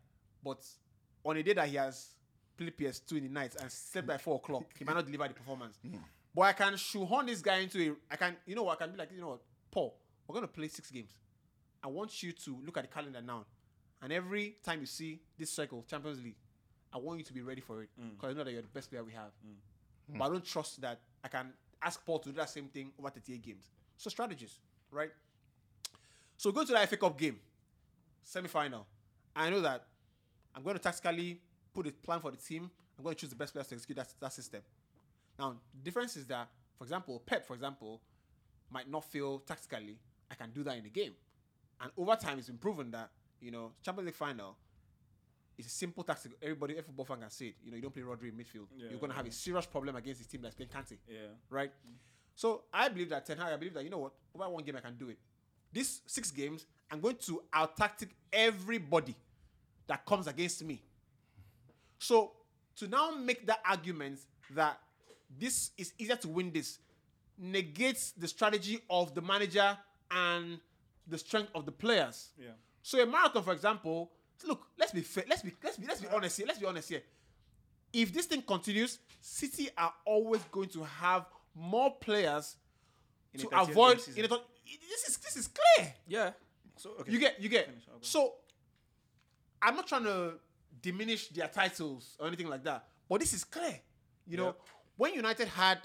but 0.42 0.64
on 1.24 1.36
a 1.36 1.42
day 1.42 1.52
that 1.52 1.68
he 1.68 1.76
has 1.76 2.08
played 2.56 2.76
PS2 2.76 3.12
in 3.18 3.22
the 3.24 3.28
night 3.30 3.54
and 3.60 3.70
slept 3.70 4.06
by 4.08 4.18
four 4.18 4.36
o'clock, 4.36 4.64
he 4.76 4.84
might 4.84 4.94
not 4.94 5.04
deliver 5.06 5.28
the 5.28 5.34
performance. 5.34 5.78
Mm. 5.86 5.98
But 6.34 6.42
I 6.42 6.52
can 6.52 6.76
shoehorn 6.76 7.26
this 7.26 7.42
guy 7.42 7.58
into 7.58 7.80
a 7.80 8.14
I 8.14 8.16
can 8.16 8.36
you 8.46 8.54
know 8.54 8.68
I 8.68 8.76
can 8.76 8.92
be 8.92 8.98
like, 8.98 9.10
you 9.12 9.20
know 9.20 9.30
what, 9.30 9.40
Paul, 9.70 9.96
we're 10.26 10.34
gonna 10.34 10.48
play 10.48 10.68
six 10.68 10.90
games. 10.90 11.10
I 11.82 11.88
want 11.88 12.22
you 12.22 12.32
to 12.32 12.58
look 12.64 12.76
at 12.76 12.84
the 12.84 12.88
calendar 12.88 13.22
now. 13.22 13.46
And 14.02 14.12
every 14.12 14.56
time 14.62 14.80
you 14.80 14.86
see 14.86 15.20
this 15.38 15.50
cycle, 15.50 15.84
Champions 15.88 16.22
League, 16.22 16.36
I 16.92 16.98
want 16.98 17.18
you 17.18 17.24
to 17.24 17.32
be 17.32 17.42
ready 17.42 17.60
for 17.60 17.82
it. 17.82 17.90
Mm. 18.00 18.12
Because 18.12 18.34
I 18.34 18.38
know 18.38 18.44
that 18.44 18.52
you're 18.52 18.62
the 18.62 18.68
best 18.68 18.90
player 18.90 19.04
we 19.04 19.12
have. 19.12 19.30
Mm. 19.46 20.18
But 20.18 20.24
I 20.24 20.28
don't 20.28 20.44
trust 20.44 20.80
that 20.80 21.00
I 21.22 21.28
can 21.28 21.52
ask 21.82 22.04
Paul 22.04 22.18
to 22.20 22.30
do 22.30 22.36
that 22.36 22.50
same 22.50 22.66
thing 22.66 22.92
over 22.98 23.10
38 23.10 23.42
games. 23.42 23.70
So 23.96 24.10
strategies, 24.10 24.58
right? 24.90 25.10
So 26.36 26.52
go 26.52 26.64
to 26.64 26.72
the 26.72 26.86
FA 26.86 26.96
Cup 26.96 27.18
game, 27.18 27.38
semi-final. 28.22 28.86
I 29.36 29.50
know 29.50 29.60
that 29.60 29.84
I'm 30.54 30.62
going 30.62 30.76
to 30.76 30.82
tactically 30.82 31.40
put 31.72 31.86
a 31.86 31.92
plan 31.92 32.20
for 32.20 32.30
the 32.30 32.36
team. 32.36 32.70
I'm 32.98 33.04
going 33.04 33.14
to 33.14 33.20
choose 33.20 33.30
the 33.30 33.36
best 33.36 33.52
players 33.52 33.68
to 33.68 33.74
execute 33.74 33.96
that, 33.96 34.12
that 34.20 34.32
system. 34.32 34.62
Now, 35.40 35.56
the 35.74 35.82
difference 35.82 36.16
is 36.16 36.26
that, 36.26 36.48
for 36.76 36.84
example, 36.84 37.22
Pep, 37.24 37.46
for 37.46 37.54
example, 37.54 38.02
might 38.70 38.88
not 38.88 39.04
feel 39.04 39.38
tactically 39.40 39.98
I 40.30 40.34
can 40.34 40.50
do 40.50 40.62
that 40.64 40.76
in 40.76 40.84
the 40.84 40.90
game. 40.90 41.12
And 41.80 41.90
over 41.96 42.14
time, 42.14 42.38
it's 42.38 42.46
been 42.48 42.58
proven 42.58 42.90
that 42.92 43.10
you 43.40 43.50
know 43.50 43.72
Champions 43.82 44.06
League 44.06 44.14
final 44.14 44.56
is 45.58 45.66
a 45.66 45.70
simple 45.70 46.04
tactic. 46.04 46.32
Everybody, 46.42 46.74
every 46.74 46.84
football 46.84 47.06
fan 47.06 47.20
can 47.20 47.30
say 47.30 47.46
it. 47.46 47.54
You 47.64 47.70
know, 47.70 47.76
you 47.76 47.82
don't 47.82 47.92
play 47.92 48.02
Rodri 48.02 48.28
in 48.28 48.34
midfield. 48.34 48.66
You're 48.76 48.98
going 48.98 49.10
to 49.10 49.16
have 49.16 49.26
a 49.26 49.32
serious 49.32 49.66
problem 49.66 49.96
against 49.96 50.20
this 50.20 50.26
team 50.28 50.42
that's 50.42 50.54
playing 50.54 50.70
Kante 50.70 50.96
Yeah. 51.08 51.18
right? 51.48 51.72
So 52.36 52.62
I 52.72 52.88
believe 52.88 53.08
that 53.10 53.26
Ten 53.26 53.36
Hag, 53.38 53.52
I 53.52 53.56
believe 53.56 53.74
that 53.74 53.84
you 53.84 53.90
know 53.90 53.98
what, 53.98 54.12
over 54.34 54.48
one 54.48 54.62
game 54.62 54.76
I 54.76 54.80
can 54.80 54.96
do 54.96 55.08
it. 55.08 55.18
These 55.72 56.02
six 56.06 56.30
games, 56.30 56.66
I'm 56.90 57.00
going 57.00 57.16
to 57.16 57.42
out 57.52 57.76
tactic 57.76 58.10
everybody 58.32 59.14
that 59.86 60.04
comes 60.06 60.26
against 60.26 60.64
me. 60.64 60.82
So 61.98 62.32
to 62.76 62.88
now 62.88 63.10
make 63.10 63.46
that 63.46 63.60
argument 63.68 64.20
that 64.54 64.78
this 65.38 65.70
is 65.78 65.92
easier 65.98 66.16
to 66.16 66.28
win 66.28 66.50
this 66.52 66.78
negates 67.38 68.12
the 68.12 68.28
strategy 68.28 68.80
of 68.90 69.14
the 69.14 69.22
manager 69.22 69.76
and 70.10 70.58
the 71.06 71.18
strength 71.18 71.50
of 71.54 71.64
the 71.64 71.72
players. 71.72 72.30
Yeah. 72.38 72.50
So 72.82 73.02
a 73.02 73.06
marathon, 73.06 73.42
for 73.42 73.52
example, 73.52 74.10
look, 74.46 74.66
let's 74.78 74.92
be 74.92 75.00
fair, 75.00 75.24
let's 75.28 75.42
be 75.42 75.52
let's 75.62 75.76
be 75.76 75.86
let's 75.86 76.00
be 76.00 76.08
honest 76.08 76.36
here. 76.36 76.46
Let's 76.46 76.58
be 76.58 76.66
honest 76.66 76.88
here. 76.88 77.02
If 77.92 78.12
this 78.12 78.26
thing 78.26 78.42
continues, 78.42 78.98
City 79.20 79.68
are 79.76 79.92
always 80.04 80.42
going 80.50 80.68
to 80.70 80.84
have 80.84 81.26
more 81.54 81.94
players 81.96 82.56
In 83.34 83.40
to 83.40 83.48
a 83.52 83.62
avoid. 83.62 84.00
In 84.16 84.24
a, 84.24 84.28
thought- 84.28 84.46
this 84.64 85.08
is 85.08 85.16
this 85.18 85.36
is 85.36 85.48
clear. 85.48 85.92
Yeah. 86.06 86.30
So 86.76 86.90
okay. 87.00 87.10
You 87.12 87.18
get 87.18 87.40
you 87.40 87.48
get. 87.48 87.66
Finish, 87.66 87.84
So 88.02 88.34
I'm 89.60 89.76
not 89.76 89.86
trying 89.86 90.04
to 90.04 90.34
diminish 90.80 91.28
their 91.28 91.48
titles 91.48 92.16
or 92.18 92.26
anything 92.26 92.48
like 92.48 92.64
that, 92.64 92.86
but 93.08 93.20
this 93.20 93.34
is 93.34 93.44
clear. 93.44 93.78
You 94.26 94.36
know, 94.36 94.54
when 95.00 95.14
United 95.14 95.48
had 95.48 95.78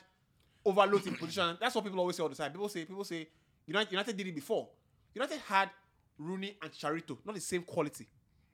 overloads 0.65 1.07
in 1.07 1.15
position, 1.15 1.57
that's 1.61 1.73
what 1.73 1.85
people 1.85 2.01
always 2.01 2.17
say 2.17 2.23
all 2.23 2.27
the 2.27 2.35
time. 2.35 2.51
People 2.51 2.67
say 2.67 2.83
people 2.83 3.05
say 3.05 3.25
United 3.65 3.89
United 3.89 4.17
did 4.17 4.27
it 4.27 4.35
before. 4.35 4.67
United 5.13 5.39
had 5.47 5.69
Rooney 6.17 6.57
and 6.61 6.69
Charito, 6.69 7.17
not 7.25 7.33
the 7.33 7.39
same 7.39 7.61
quality, 7.61 8.07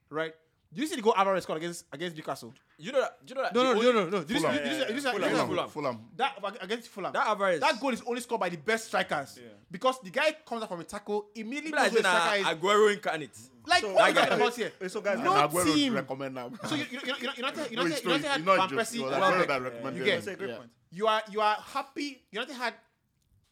right? 0.07 0.36
Do 0.74 0.80
you 0.82 0.88
see 0.88 0.95
the 0.95 1.01
goal 1.01 1.13
Alvarez 1.17 1.43
scored 1.43 1.57
against 1.57 1.86
against 1.91 2.15
Newcastle? 2.15 2.53
You 2.78 2.93
know 2.93 3.01
that. 3.01 3.17
You 3.28 3.36
know 3.36 3.41
that. 3.43 3.53
No, 3.53 3.63
no, 3.63 3.69
only- 3.72 3.86
no, 3.86 3.91
no, 3.91 4.09
no. 4.09 4.19
Did 4.24 4.30
you 4.32 4.36
see- 4.38 4.41
Fulham. 4.41 4.55
did 4.55 4.65
you 4.65 4.72
see- 4.72 4.86
did 4.86 4.95
you 4.95 5.01
see- 5.01 5.11
did 5.11 5.22
Fulham. 5.22 5.47
Fulham. 5.49 5.69
Fulham. 5.69 6.05
That 6.15 6.38
against 6.61 6.88
Fulham. 6.88 7.11
That 7.13 7.28
Alvarez. 7.28 7.59
That 7.59 7.80
goal 7.82 7.89
is 7.93 8.01
only 8.07 8.22
scored 8.22 8.39
by 8.41 8.49
the 8.49 8.55
best 8.57 8.88
strikers. 8.88 9.38
Because 9.69 9.99
the 10.01 10.09
guy 10.09 10.32
comes 10.47 10.63
out 10.63 10.69
from 10.69 10.80
a 10.80 10.84
tackle, 10.86 11.28
immediately 11.36 11.72
Be 11.72 11.78
knows 11.78 11.82
like 11.84 11.91
who 11.91 11.97
striker 11.99 12.36
is. 12.39 12.45
Aguero 12.47 12.93
incarnate. 12.93 13.38
Like, 13.67 13.82
So- 13.82 13.93
what 13.93 14.01
are 14.03 14.09
you 14.09 14.15
talking 14.15 14.30
guy- 14.30 14.36
about 14.36 14.55
here? 14.55 14.72
So 14.89 15.01
guys, 15.01 15.19
No 15.19 15.32
Aguero 15.34 15.74
team. 15.74 15.93
recommend 15.93 16.36
now. 16.36 16.51
So 16.65 16.76
you, 16.76 16.86
you, 16.89 16.99
you, 17.05 17.13
you, 17.19 17.30
United, 17.38 17.57
No, 17.57 17.65
United, 17.69 17.91
it's 17.91 18.01
true. 18.01 18.11
United 18.13 18.28
had 18.30 18.41
Van. 18.43 18.69
Persie, 18.69 18.95
It 18.95 19.01
was 19.03 19.11
Welbeck. 19.11 19.47
Aguero 19.49 19.63
that 19.63 19.84
Yeah, 19.84 19.89
You 19.91 20.03
get- 20.05 20.15
That's 20.15 20.28
a 20.28 20.36
great 20.38 20.49
Yeah. 20.51 20.57
point. 20.57 20.69
You 20.91 21.07
are 21.07 21.22
you 21.30 21.41
are 21.41 21.55
happy. 21.55 22.24
United 22.32 22.53
had 22.55 22.74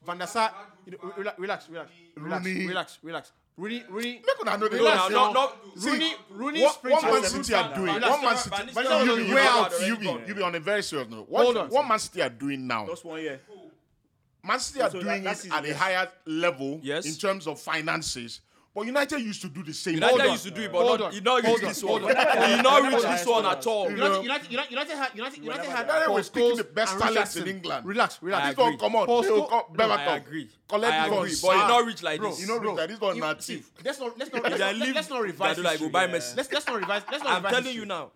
Van 0.05 0.17
der 0.17 0.25
Sar. 0.25 0.53
Relax, 1.17 1.37
relax, 1.37 1.69
relax, 1.69 1.91
relax, 2.15 2.45
relax, 2.45 2.99
relax. 3.03 3.31
Rooney, 3.59 3.83
Rooney. 3.89 4.21
Make 4.25 4.41
una 4.41 4.57
know 4.57 4.69
the 4.69 4.77
No, 4.77 4.83
no, 5.09 5.09
no, 5.09 5.31
no. 5.33 5.51
Rooney, 5.75 6.13
Rooney 6.29 6.61
What, 6.63 6.73
sprint 6.75 6.93
what 6.95 7.03
Man 7.03 7.21
was- 7.21 7.31
City 7.31 7.53
are 7.53 7.75
doing, 7.75 7.93
Relax, 7.93 8.09
what 8.09 8.23
Man 8.23 8.37
City, 8.37 8.49
Van 8.55 8.67
you, 8.67 8.71
Nistelrooy 8.89 9.05
you, 9.17 9.23
you, 9.25 9.35
way 9.35 9.41
out 9.41 9.71
you, 9.85 9.97
be, 9.97 10.17
you 10.27 10.35
be 10.35 10.41
on 10.41 10.55
a 10.55 10.59
very 10.61 10.81
serious 10.83 11.09
note. 11.09 11.29
What, 11.29 11.43
Hold 11.43 11.57
on. 11.57 11.69
what 11.69 11.87
Man 11.87 11.99
City 11.99 12.21
are 12.21 12.29
doing 12.29 12.65
now, 12.65 12.85
Just 12.87 13.03
one 13.03 13.21
year. 13.21 13.41
Man 14.43 14.59
City 14.59 14.81
are 14.81 14.89
So 14.89 14.99
that- 14.99 15.03
doing 15.03 15.25
it 15.25 15.51
at 15.51 15.65
a 15.65 15.75
higher 15.75 16.07
level 16.25 16.79
Yes. 16.81 17.05
in 17.05 17.15
terms 17.15 17.47
of 17.47 17.59
finances. 17.59 18.39
But 18.73 18.85
United 18.85 19.19
used 19.21 19.41
to 19.41 19.49
do 19.49 19.63
the 19.63 19.73
same. 19.73 19.95
United 19.95 20.11
Hold 20.11 20.21
on. 20.21 20.31
used 20.31 20.43
to 20.43 20.51
do 20.51 20.61
it, 20.61 20.71
but 20.71 20.81
Hold 20.85 20.99
not, 20.99 21.07
on. 21.07 21.11
he 21.13 21.19
not 21.21 21.43
Hold 21.43 21.55
reach 21.57 21.63
on. 21.63 21.69
this 21.69 21.81
Hold 21.81 22.01
one. 22.03 22.15
on. 22.15 22.49
He 22.49 22.61
not 22.61 22.83
reach 22.93 23.01
this 23.01 23.25
one 23.25 23.45
at 23.47 23.67
all. 23.67 23.89
United, 23.91 23.97
know, 24.13 24.21
United, 24.21 24.51
United, 24.51 24.71
United 24.71 24.95
had 24.95 25.09
United, 25.15 25.43
United 25.43 25.65
had 25.69 25.87
they 25.87 25.91
are- 25.91 26.05
Paul 26.05 26.15
They 26.15 26.21
were 26.21 26.23
picking 26.29 26.57
the 26.57 26.63
best 26.63 26.93
and 26.93 27.01
talents 27.01 27.35
in 27.35 27.47
England. 27.47 27.85
Relax, 27.85 28.21
relax. 28.21 28.45
I 28.45 28.49
This 28.49 28.57
one 28.57 28.77
come 28.77 28.95
on. 28.95 29.05
Paul 29.07 29.21
They'll 29.23 29.45
come 29.47 29.63
No, 29.75 29.89
I 29.91 30.15
agree. 30.17 30.49
Collect 30.67 30.93
I 30.93 31.07
agree, 31.07 31.17
but 31.17 31.27
he 31.55 31.61
Ah, 31.61 31.67
not 31.67 31.85
reach 31.85 32.03
like 32.03 32.19
bro, 32.19 32.29
this. 32.29 32.41
You 32.41 32.47
know, 32.47 32.59
Bro, 32.59 32.71
Richard, 32.75 32.89
this 32.91 33.01
one 33.01 33.19
not 33.19 33.43
see. 33.43 33.63
Let's 33.83 33.99
not 33.99 34.17
let's 34.19 34.31
not 34.31 34.43
let's, 34.43 34.57
they 34.57 34.63
not- 34.65 34.75
leave, 34.75 34.95
let's 34.95 35.09
not 35.09 35.21
revise. 35.23 35.55
do 35.55 35.61
like 35.63 35.79
go 35.79 35.89
buy 35.89 36.07
Messi. 36.07 36.37
Let's 36.37 36.51
let's 36.51 36.67
not 36.67 36.79
revise. 36.79 37.01
Let's 37.11 37.23
not 37.23 37.33
I'm 37.33 37.43
revise 37.43 37.59
telling 37.63 37.75
you 37.75 37.85
now. 37.85 38.11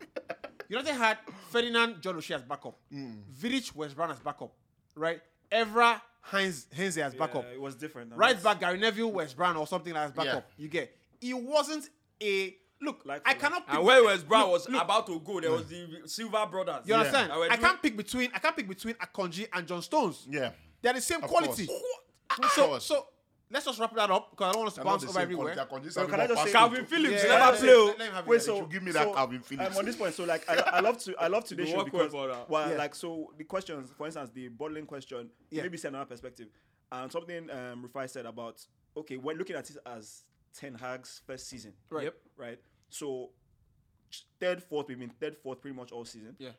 United 0.69 0.93
had 0.93 1.17
Ferdinand 1.49 2.01
John 2.01 2.15
O'Shea 2.15 2.35
as 2.35 2.43
backup, 2.43 2.75
Hmm. 2.91 3.11
Vidic 3.41 3.75
Wes 3.75 3.93
Brown 3.93 4.11
as 4.11 4.19
backup, 4.19 4.51
right? 4.95 5.19
Evra 5.53 6.01
Heinz 6.21 6.67
Heinze 6.75 6.97
as 6.99 7.13
backup, 7.13 7.43
Yeah, 7.43 7.53
it 7.55 7.61
was 7.61 7.75
different. 7.75 8.11
now. 8.11 8.15
right 8.15 8.41
back 8.41 8.59
Gary 8.59 8.79
Neville 8.79 9.11
Wes 9.11 9.33
Brown 9.33 9.57
or 9.57 9.67
something 9.67 9.93
like 9.93 10.05
as 10.05 10.11
backup. 10.11 10.45
Yeah. 10.57 10.63
You 10.63 10.69
get. 10.69 10.95
It 11.21 11.33
wasn't 11.33 11.89
a 12.21 12.55
look. 12.81 13.01
Like 13.05 13.21
I 13.25 13.33
cannot. 13.33 13.65
Pick, 13.67 13.75
And 13.75 13.85
when 13.85 14.05
Wes 14.05 14.23
Brown 14.23 14.43
Look, 14.43 14.51
was 14.51 14.69
look. 14.69 14.81
about 14.83 15.07
to 15.07 15.19
go, 15.19 15.39
there 15.41 15.51
was 15.51 15.67
the 15.67 16.01
Silva 16.05 16.47
brothers. 16.47 16.85
you 16.85 16.93
understand? 16.95 17.29
That 17.31 17.37
were 17.37 17.45
I 17.45 17.49
doing- 17.55 17.61
can't 17.61 17.81
pick 17.81 17.97
between. 17.97 18.29
I 18.33 18.39
can't 18.39 18.55
pick 18.55 18.67
between 18.67 18.95
Akanji 18.95 19.47
and 19.53 19.67
John 19.67 19.81
Stones. 19.81 20.25
Yeah. 20.29 20.51
They're 20.81 20.93
the 20.93 21.01
same 21.01 21.23
Of 21.23 21.29
quality. 21.29 21.67
course. 21.67 22.53
So 22.55 22.67
course. 22.67 22.85
so 22.85 23.07
let's 23.53 23.65
just 23.65 23.79
wrap 23.79 23.95
that 23.95 24.09
up 24.11 24.31
because 24.31 24.49
I 24.49 24.51
don't 24.53 24.63
want 24.63 24.75
to 24.75 24.83
bounce 24.83 25.03
over 25.05 25.19
everywhere. 25.19 25.53
quality. 25.65 25.87
Akanji 25.89 25.93
Bro, 25.93 26.03
Sabi 26.03 26.11
can 26.11 26.19
I 26.21 26.27
just 26.27 26.43
say- 26.43 26.51
Kalvin 26.53 26.87
Phillips 26.87 27.23
Yeah, 27.23 27.29
never 27.29 27.51
let- 27.51 27.59
play. 27.59 27.67
let- 27.67 27.77
oh. 27.77 27.85
let 27.85 28.07
him 28.07 28.13
have 28.13 28.25
it. 28.25 28.29
Wait, 28.29 28.41
so 28.41 28.65
give 28.65 28.83
me 28.83 28.91
that 28.91 29.03
so 29.03 29.13
Kalvin 29.13 29.43
Phillips. 29.45 29.71
I'm 29.71 29.77
on 29.77 29.85
this 29.85 29.95
point. 29.95 30.13
So 30.15 30.23
like, 30.25 30.49
I, 30.49 30.55
I 30.55 30.79
love 30.81 30.97
to, 31.03 31.15
I 31.17 31.27
love 31.27 31.45
today's 31.45 31.69
You 31.69 31.75
show 31.75 31.83
because, 31.85 32.11
well, 32.13 32.69
Yeah. 32.69 32.75
like, 32.77 32.95
so 32.95 33.31
the 33.37 33.43
questions, 33.43 33.91
for 33.97 34.05
instance, 34.07 34.31
the 34.33 34.47
bottling 34.49 34.85
question, 34.85 35.29
Yeah. 35.51 35.61
maybe 35.61 35.77
see 35.77 35.87
another 35.87 36.05
perspective, 36.05 36.47
and 36.91 37.11
something 37.11 37.49
um, 37.51 37.87
Rufai 37.87 38.09
said 38.09 38.25
about, 38.25 38.65
okay, 38.97 39.17
we're 39.17 39.35
looking 39.37 39.55
at 39.55 39.69
it 39.69 39.77
as 39.85 40.23
Ten 40.53 40.75
Hag's 40.75 41.21
first 41.25 41.47
season, 41.47 41.73
Right. 41.89 42.03
Yep. 42.05 42.15
right? 42.37 42.59
So 42.89 43.29
third, 44.39 44.63
fourth, 44.63 44.87
we've 44.87 44.99
been 44.99 45.09
third, 45.19 45.35
fourth, 45.37 45.61
pretty 45.61 45.75
much 45.75 45.91
all 45.91 46.05
season. 46.05 46.35
Yeah. 46.39 46.49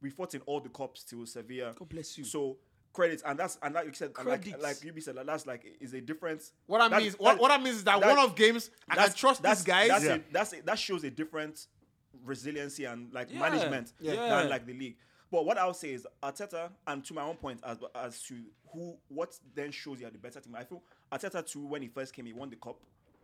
We 0.00 0.10
fought 0.10 0.34
in 0.34 0.40
all 0.42 0.60
the 0.60 0.68
cups 0.68 1.02
till 1.04 1.24
Sevilla. 1.26 1.74
God 1.78 1.88
bless 1.88 2.18
you. 2.18 2.24
So 2.24 2.58
credits, 2.94 3.22
and 3.26 3.38
that's 3.38 3.58
and 3.62 3.74
like 3.74 3.86
you 3.86 3.92
said, 3.92 4.12
like 4.24 4.46
like 4.62 4.82
you 4.82 5.00
said, 5.02 5.16
like, 5.16 5.26
that's 5.26 5.46
like 5.46 5.76
is 5.80 5.92
a 5.92 6.00
difference. 6.00 6.52
What 6.66 6.80
I 6.80 6.88
mean 6.96 7.06
is 7.08 7.14
what, 7.18 7.38
what 7.38 7.50
I 7.50 7.58
mean 7.58 7.66
is 7.74 7.84
that, 7.84 8.00
that- 8.00 8.08
one 8.08 8.18
of 8.18 8.34
games 8.34 8.70
I 8.88 8.94
can 8.96 9.12
trust 9.12 9.42
that's, 9.42 9.60
these 9.60 9.66
guys. 9.66 9.88
That's, 9.88 10.04
Yeah. 10.04 10.14
a, 10.14 10.20
that's 10.32 10.52
a, 10.54 10.62
that 10.62 10.78
shows 10.78 11.04
a 11.04 11.10
different 11.10 11.66
resiliency 12.24 12.84
and 12.84 13.12
like 13.12 13.28
Yeah, 13.30 13.40
management 13.40 13.92
yeah. 14.00 14.14
than 14.14 14.48
like 14.48 14.66
the 14.66 14.72
league. 14.72 14.96
But 15.30 15.44
what 15.46 15.58
I'll 15.58 15.74
say 15.74 15.92
is 15.92 16.06
Arteta, 16.22 16.70
and 16.86 17.04
to 17.04 17.14
my 17.14 17.22
own 17.22 17.36
point 17.36 17.60
as 17.64 17.78
as 17.94 18.22
to 18.22 18.36
who 18.72 18.96
what 19.08 19.36
then 19.54 19.70
shows 19.72 20.00
you 20.00 20.06
are 20.06 20.10
the 20.10 20.18
better 20.18 20.40
team. 20.40 20.54
I 20.56 20.64
feel 20.64 20.82
Arteta 21.12 21.44
too 21.46 21.66
when 21.66 21.82
he 21.82 21.88
first 21.88 22.14
came, 22.14 22.26
he 22.26 22.32
won 22.32 22.48
the 22.50 22.56
cup, 22.56 22.76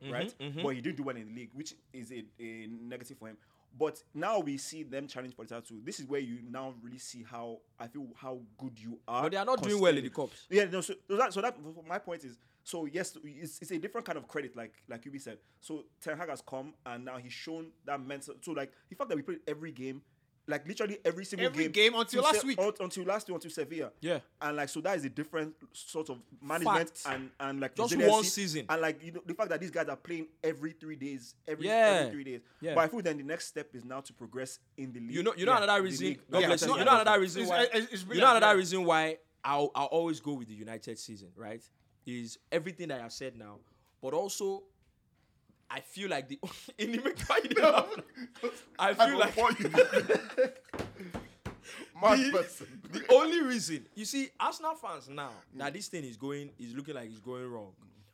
Mm-hmm, 0.02 0.12
right? 0.12 0.34
But 0.62 0.68
he 0.70 0.80
didn't 0.80 0.96
do 0.96 1.02
well 1.02 1.16
in 1.16 1.28
the 1.28 1.34
league, 1.40 1.50
which 1.52 1.74
is 1.92 2.10
a, 2.10 2.24
a 2.42 2.66
negative 2.82 3.18
for 3.18 3.28
him. 3.28 3.36
But 3.78 4.02
now 4.14 4.40
we 4.40 4.56
see 4.56 4.82
them 4.82 5.06
challenge 5.06 5.34
the 5.36 5.44
title. 5.44 5.76
This 5.84 6.00
is 6.00 6.06
where 6.06 6.20
you 6.20 6.40
now 6.48 6.74
really 6.82 6.98
see 6.98 7.24
how 7.28 7.58
I 7.78 7.86
feel 7.86 8.08
how 8.16 8.40
good 8.58 8.78
you 8.78 8.98
are. 9.06 9.22
But 9.22 9.32
they 9.32 9.38
are 9.38 9.44
not 9.44 9.62
doing 9.62 9.80
well 9.80 9.96
in 9.96 10.04
the 10.04 10.10
cups. 10.10 10.46
Yeah, 10.50 10.64
no. 10.64 10.80
So, 10.80 10.94
so 11.08 11.16
that, 11.16 11.32
so 11.32 11.40
that 11.40 11.56
my 11.86 11.98
point 11.98 12.24
is, 12.24 12.36
so 12.62 12.86
yes, 12.86 13.16
it's, 13.24 13.60
it's 13.62 13.70
a 13.70 13.78
different 13.78 14.06
kind 14.06 14.18
of 14.18 14.28
credit, 14.28 14.56
like 14.56 14.74
like 14.88 15.04
Ubi 15.04 15.18
said. 15.18 15.38
So 15.60 15.84
Ten 16.00 16.16
Hag 16.16 16.28
has 16.28 16.42
come 16.42 16.74
and 16.84 17.04
now 17.04 17.16
he's 17.18 17.32
shown 17.32 17.70
that 17.86 18.04
mental. 18.04 18.34
So 18.40 18.52
like 18.52 18.72
the 18.88 18.96
fact 18.96 19.08
that 19.10 19.16
we 19.16 19.22
played 19.22 19.40
every 19.46 19.72
game, 19.72 20.02
like 20.50 20.66
literally 20.68 20.98
every 21.04 21.24
single 21.24 21.46
Every 21.46 21.64
game, 21.68 21.72
game 21.90 21.94
until 21.94 22.22
last 22.22 22.40
Se- 22.42 22.46
week. 22.46 22.58
un- 22.58 22.72
until 22.80 23.04
last 23.04 23.28
week, 23.28 23.34
until 23.36 23.50
Sevilla. 23.50 23.90
Yeah. 24.00 24.18
and 24.42 24.56
like 24.56 24.68
so 24.68 24.80
that 24.82 24.96
is 24.98 25.04
a 25.04 25.08
different 25.08 25.54
sort 25.72 26.10
of 26.10 26.18
management 26.42 26.90
Fact. 26.96 27.14
and 27.16 27.30
and 27.40 27.60
like 27.60 27.74
Just 27.74 27.96
one 27.96 28.24
season. 28.24 28.66
and 28.68 28.80
like 28.82 29.02
you 29.04 29.12
know 29.12 29.22
the 29.24 29.34
fact 29.34 29.50
that 29.50 29.60
these 29.60 29.70
guys 29.70 29.88
are 29.88 29.96
playing 29.96 30.26
every 30.44 30.72
three 30.72 30.96
days, 30.96 31.34
every 31.48 31.66
Yeah. 31.66 32.00
every 32.00 32.12
three 32.12 32.24
days. 32.24 32.40
Yeah. 32.60 32.74
But 32.74 32.84
I 32.84 32.88
feel 32.88 33.00
then 33.02 33.16
the 33.18 33.22
next 33.24 33.46
step 33.46 33.68
is 33.74 33.84
now 33.84 34.00
to 34.00 34.12
progress 34.12 34.58
in 34.76 34.92
the 34.92 35.00
league. 35.00 35.12
You 35.12 35.22
know, 35.22 35.32
you 35.36 35.46
know 35.46 35.52
Yeah, 35.52 35.62
another 35.64 35.82
reason. 35.82 36.16
God 36.30 36.44
bless 36.44 36.62
you. 36.66 36.76
You 36.78 36.84
know 36.84 37.00
another 37.00 37.20
reason 37.20 37.46
why. 37.46 37.68
you 37.72 38.20
know 38.20 38.36
another 38.36 38.56
reason 38.56 38.84
why 38.84 39.18
I'll 39.44 39.70
I'll 39.74 39.86
always 39.86 40.20
go 40.20 40.34
with 40.34 40.48
the 40.48 40.54
United 40.54 40.98
season, 40.98 41.28
right? 41.36 41.62
Is 42.06 42.38
everything 42.50 42.88
that 42.88 43.00
I 43.00 43.08
said 43.08 43.36
now, 43.36 43.58
but 44.02 44.12
also. 44.14 44.64
I 45.70 45.80
feel 45.80 46.10
like 46.10 46.28
the 46.28 46.38
in 46.78 46.92
the 46.92 47.14
I 48.78 48.94
feel 48.94 49.18
like 49.18 49.36
Mad 52.02 52.18
the, 52.18 52.30
person. 52.32 52.66
the 52.90 53.04
only 53.12 53.40
reason 53.42 53.86
you 53.94 54.04
see 54.04 54.30
Arsenal 54.38 54.74
fans 54.74 55.08
now 55.08 55.30
that 55.54 55.70
mm. 55.70 55.76
this 55.76 55.88
thing 55.88 56.02
is 56.04 56.16
going 56.16 56.50
is 56.58 56.74
looking 56.74 56.94
like 56.94 57.08
it's 57.10 57.20
going 57.20 57.46
wrong. 57.46 57.72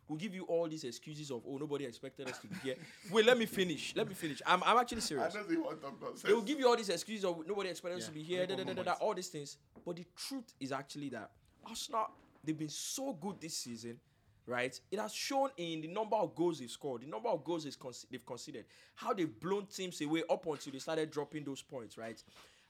Will 0.09 0.17
give 0.17 0.35
you 0.35 0.45
all 0.45 0.69
these 0.69 0.85
excuses 0.85 1.31
of 1.31 1.43
oh 1.49 1.57
nobody 1.57 1.85
expected 1.85 2.29
us 2.29 2.39
to 2.39 2.47
be 2.47 2.55
here. 2.63 2.77
Wait, 3.11 3.25
let 3.25 3.39
me 3.39 3.47
finish. 3.47 3.93
Let 3.97 4.07
me 4.09 4.15
finish. 4.15 4.41
I'm, 4.47 4.63
I'm 4.65 4.77
actually 4.79 4.99
I 4.99 5.01
serious. 5.01 5.35
know 5.35 5.43
they 5.43 5.57
want 5.57 5.81
to 5.81 5.89
talk. 5.89 6.17
They 6.21 6.33
will 6.33 6.43
give 6.43 6.61
you 6.61 6.69
all 6.69 6.77
these 6.77 6.91
excuses 6.91 7.25
of 7.25 7.45
nobody 7.47 7.71
expected 7.71 7.99
us 7.99 8.07
to 8.07 8.13
be 8.13 8.23
here, 8.23 8.47
da, 8.47 8.55
da, 8.55 8.63
da, 8.65 8.73
da, 8.75 8.83
da, 8.83 8.93
all 9.01 9.15
these 9.15 9.29
things. 9.29 9.57
But 9.85 9.97
the 9.97 10.05
truth 10.17 10.53
is 10.61 10.71
actually 10.71 11.09
that 11.11 11.31
Arsenal, 11.65 12.11
they've 12.45 12.57
been 12.57 12.69
so 12.69 13.15
good 13.15 13.41
this 13.41 13.57
season, 13.57 13.99
right? 14.47 14.79
It 14.91 14.99
has 14.99 15.13
shown 15.13 15.51
in 15.57 15.81
the 15.81 15.89
number 15.89 16.17
of 16.17 16.35
goals 16.35 16.61
they've 16.61 16.71
scored, 16.71 17.03
the 17.03 17.07
number 17.07 17.29
of 17.29 17.45
goals 17.45 17.65
they've 17.65 17.79
con- 17.79 17.93
they've 18.11 18.25
conceded, 18.25 18.65
how 18.95 19.13
they've 19.13 19.41
blown 19.41 19.67
teams 19.67 20.01
away 20.01 20.23
up 20.31 20.47
until 20.47 20.73
they 20.73 20.79
started 20.79 21.11
dropping 21.11 21.45
those 21.45 21.63
points, 21.63 21.99
right? 21.99 22.23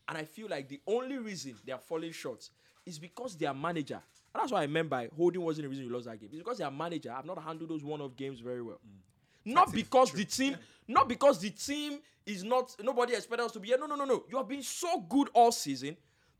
And 0.09 0.17
I 0.17 0.25
feel 0.25 0.49
like 0.49 0.69
the 0.69 0.81
only 0.87 1.19
reason 1.19 1.57
they 1.65 1.73
are 1.73 1.79
falling 1.79 2.13
short 2.13 2.49
is 2.85 2.99
because 2.99 3.37
their 3.37 3.53
manager, 3.53 4.01
and 4.35 4.41
that's 4.43 4.53
why 4.53 4.63
I 4.63 4.67
meant 4.67 4.89
by 4.89 5.09
holding 5.17 5.43
wasn't 5.43 5.65
the 5.65 5.69
reason 5.69 5.85
you 5.85 5.93
lost 5.93 6.07
that 6.07 6.21
game. 6.21 6.29
It's 6.33 6.39
because 6.39 6.59
their 6.59 6.71
manager 6.71 7.13
have 7.13 7.25
not 7.25 7.43
handled 7.43 7.71
those 7.71 7.83
one-off 7.83 8.17
games 8.17 8.41
very 8.41 8.63
well. 8.63 8.79
Mm. 8.87 9.55
Not 9.55 9.73
because 9.73 10.13
the 10.13 10.25
team, 10.25 10.57
not 10.89 11.09
because 11.09 11.41
the 11.41 11.51
team 11.51 12.01
is 12.25 12.43
not 12.43 12.75
nobody 12.83 13.15
expected 13.15 13.45
us 13.45 13.53
to 13.53 13.61
be 13.61 13.69
here. 13.69 13.79
No, 13.79 13.87
no, 13.87 13.95
no, 13.95 14.05
no. 14.05 14.25
You 14.29 14.37
have 14.39 14.49
been 14.49 14.63
so 14.63 15.01
good 15.01 15.29
all 15.33 15.53
season. 15.53 15.97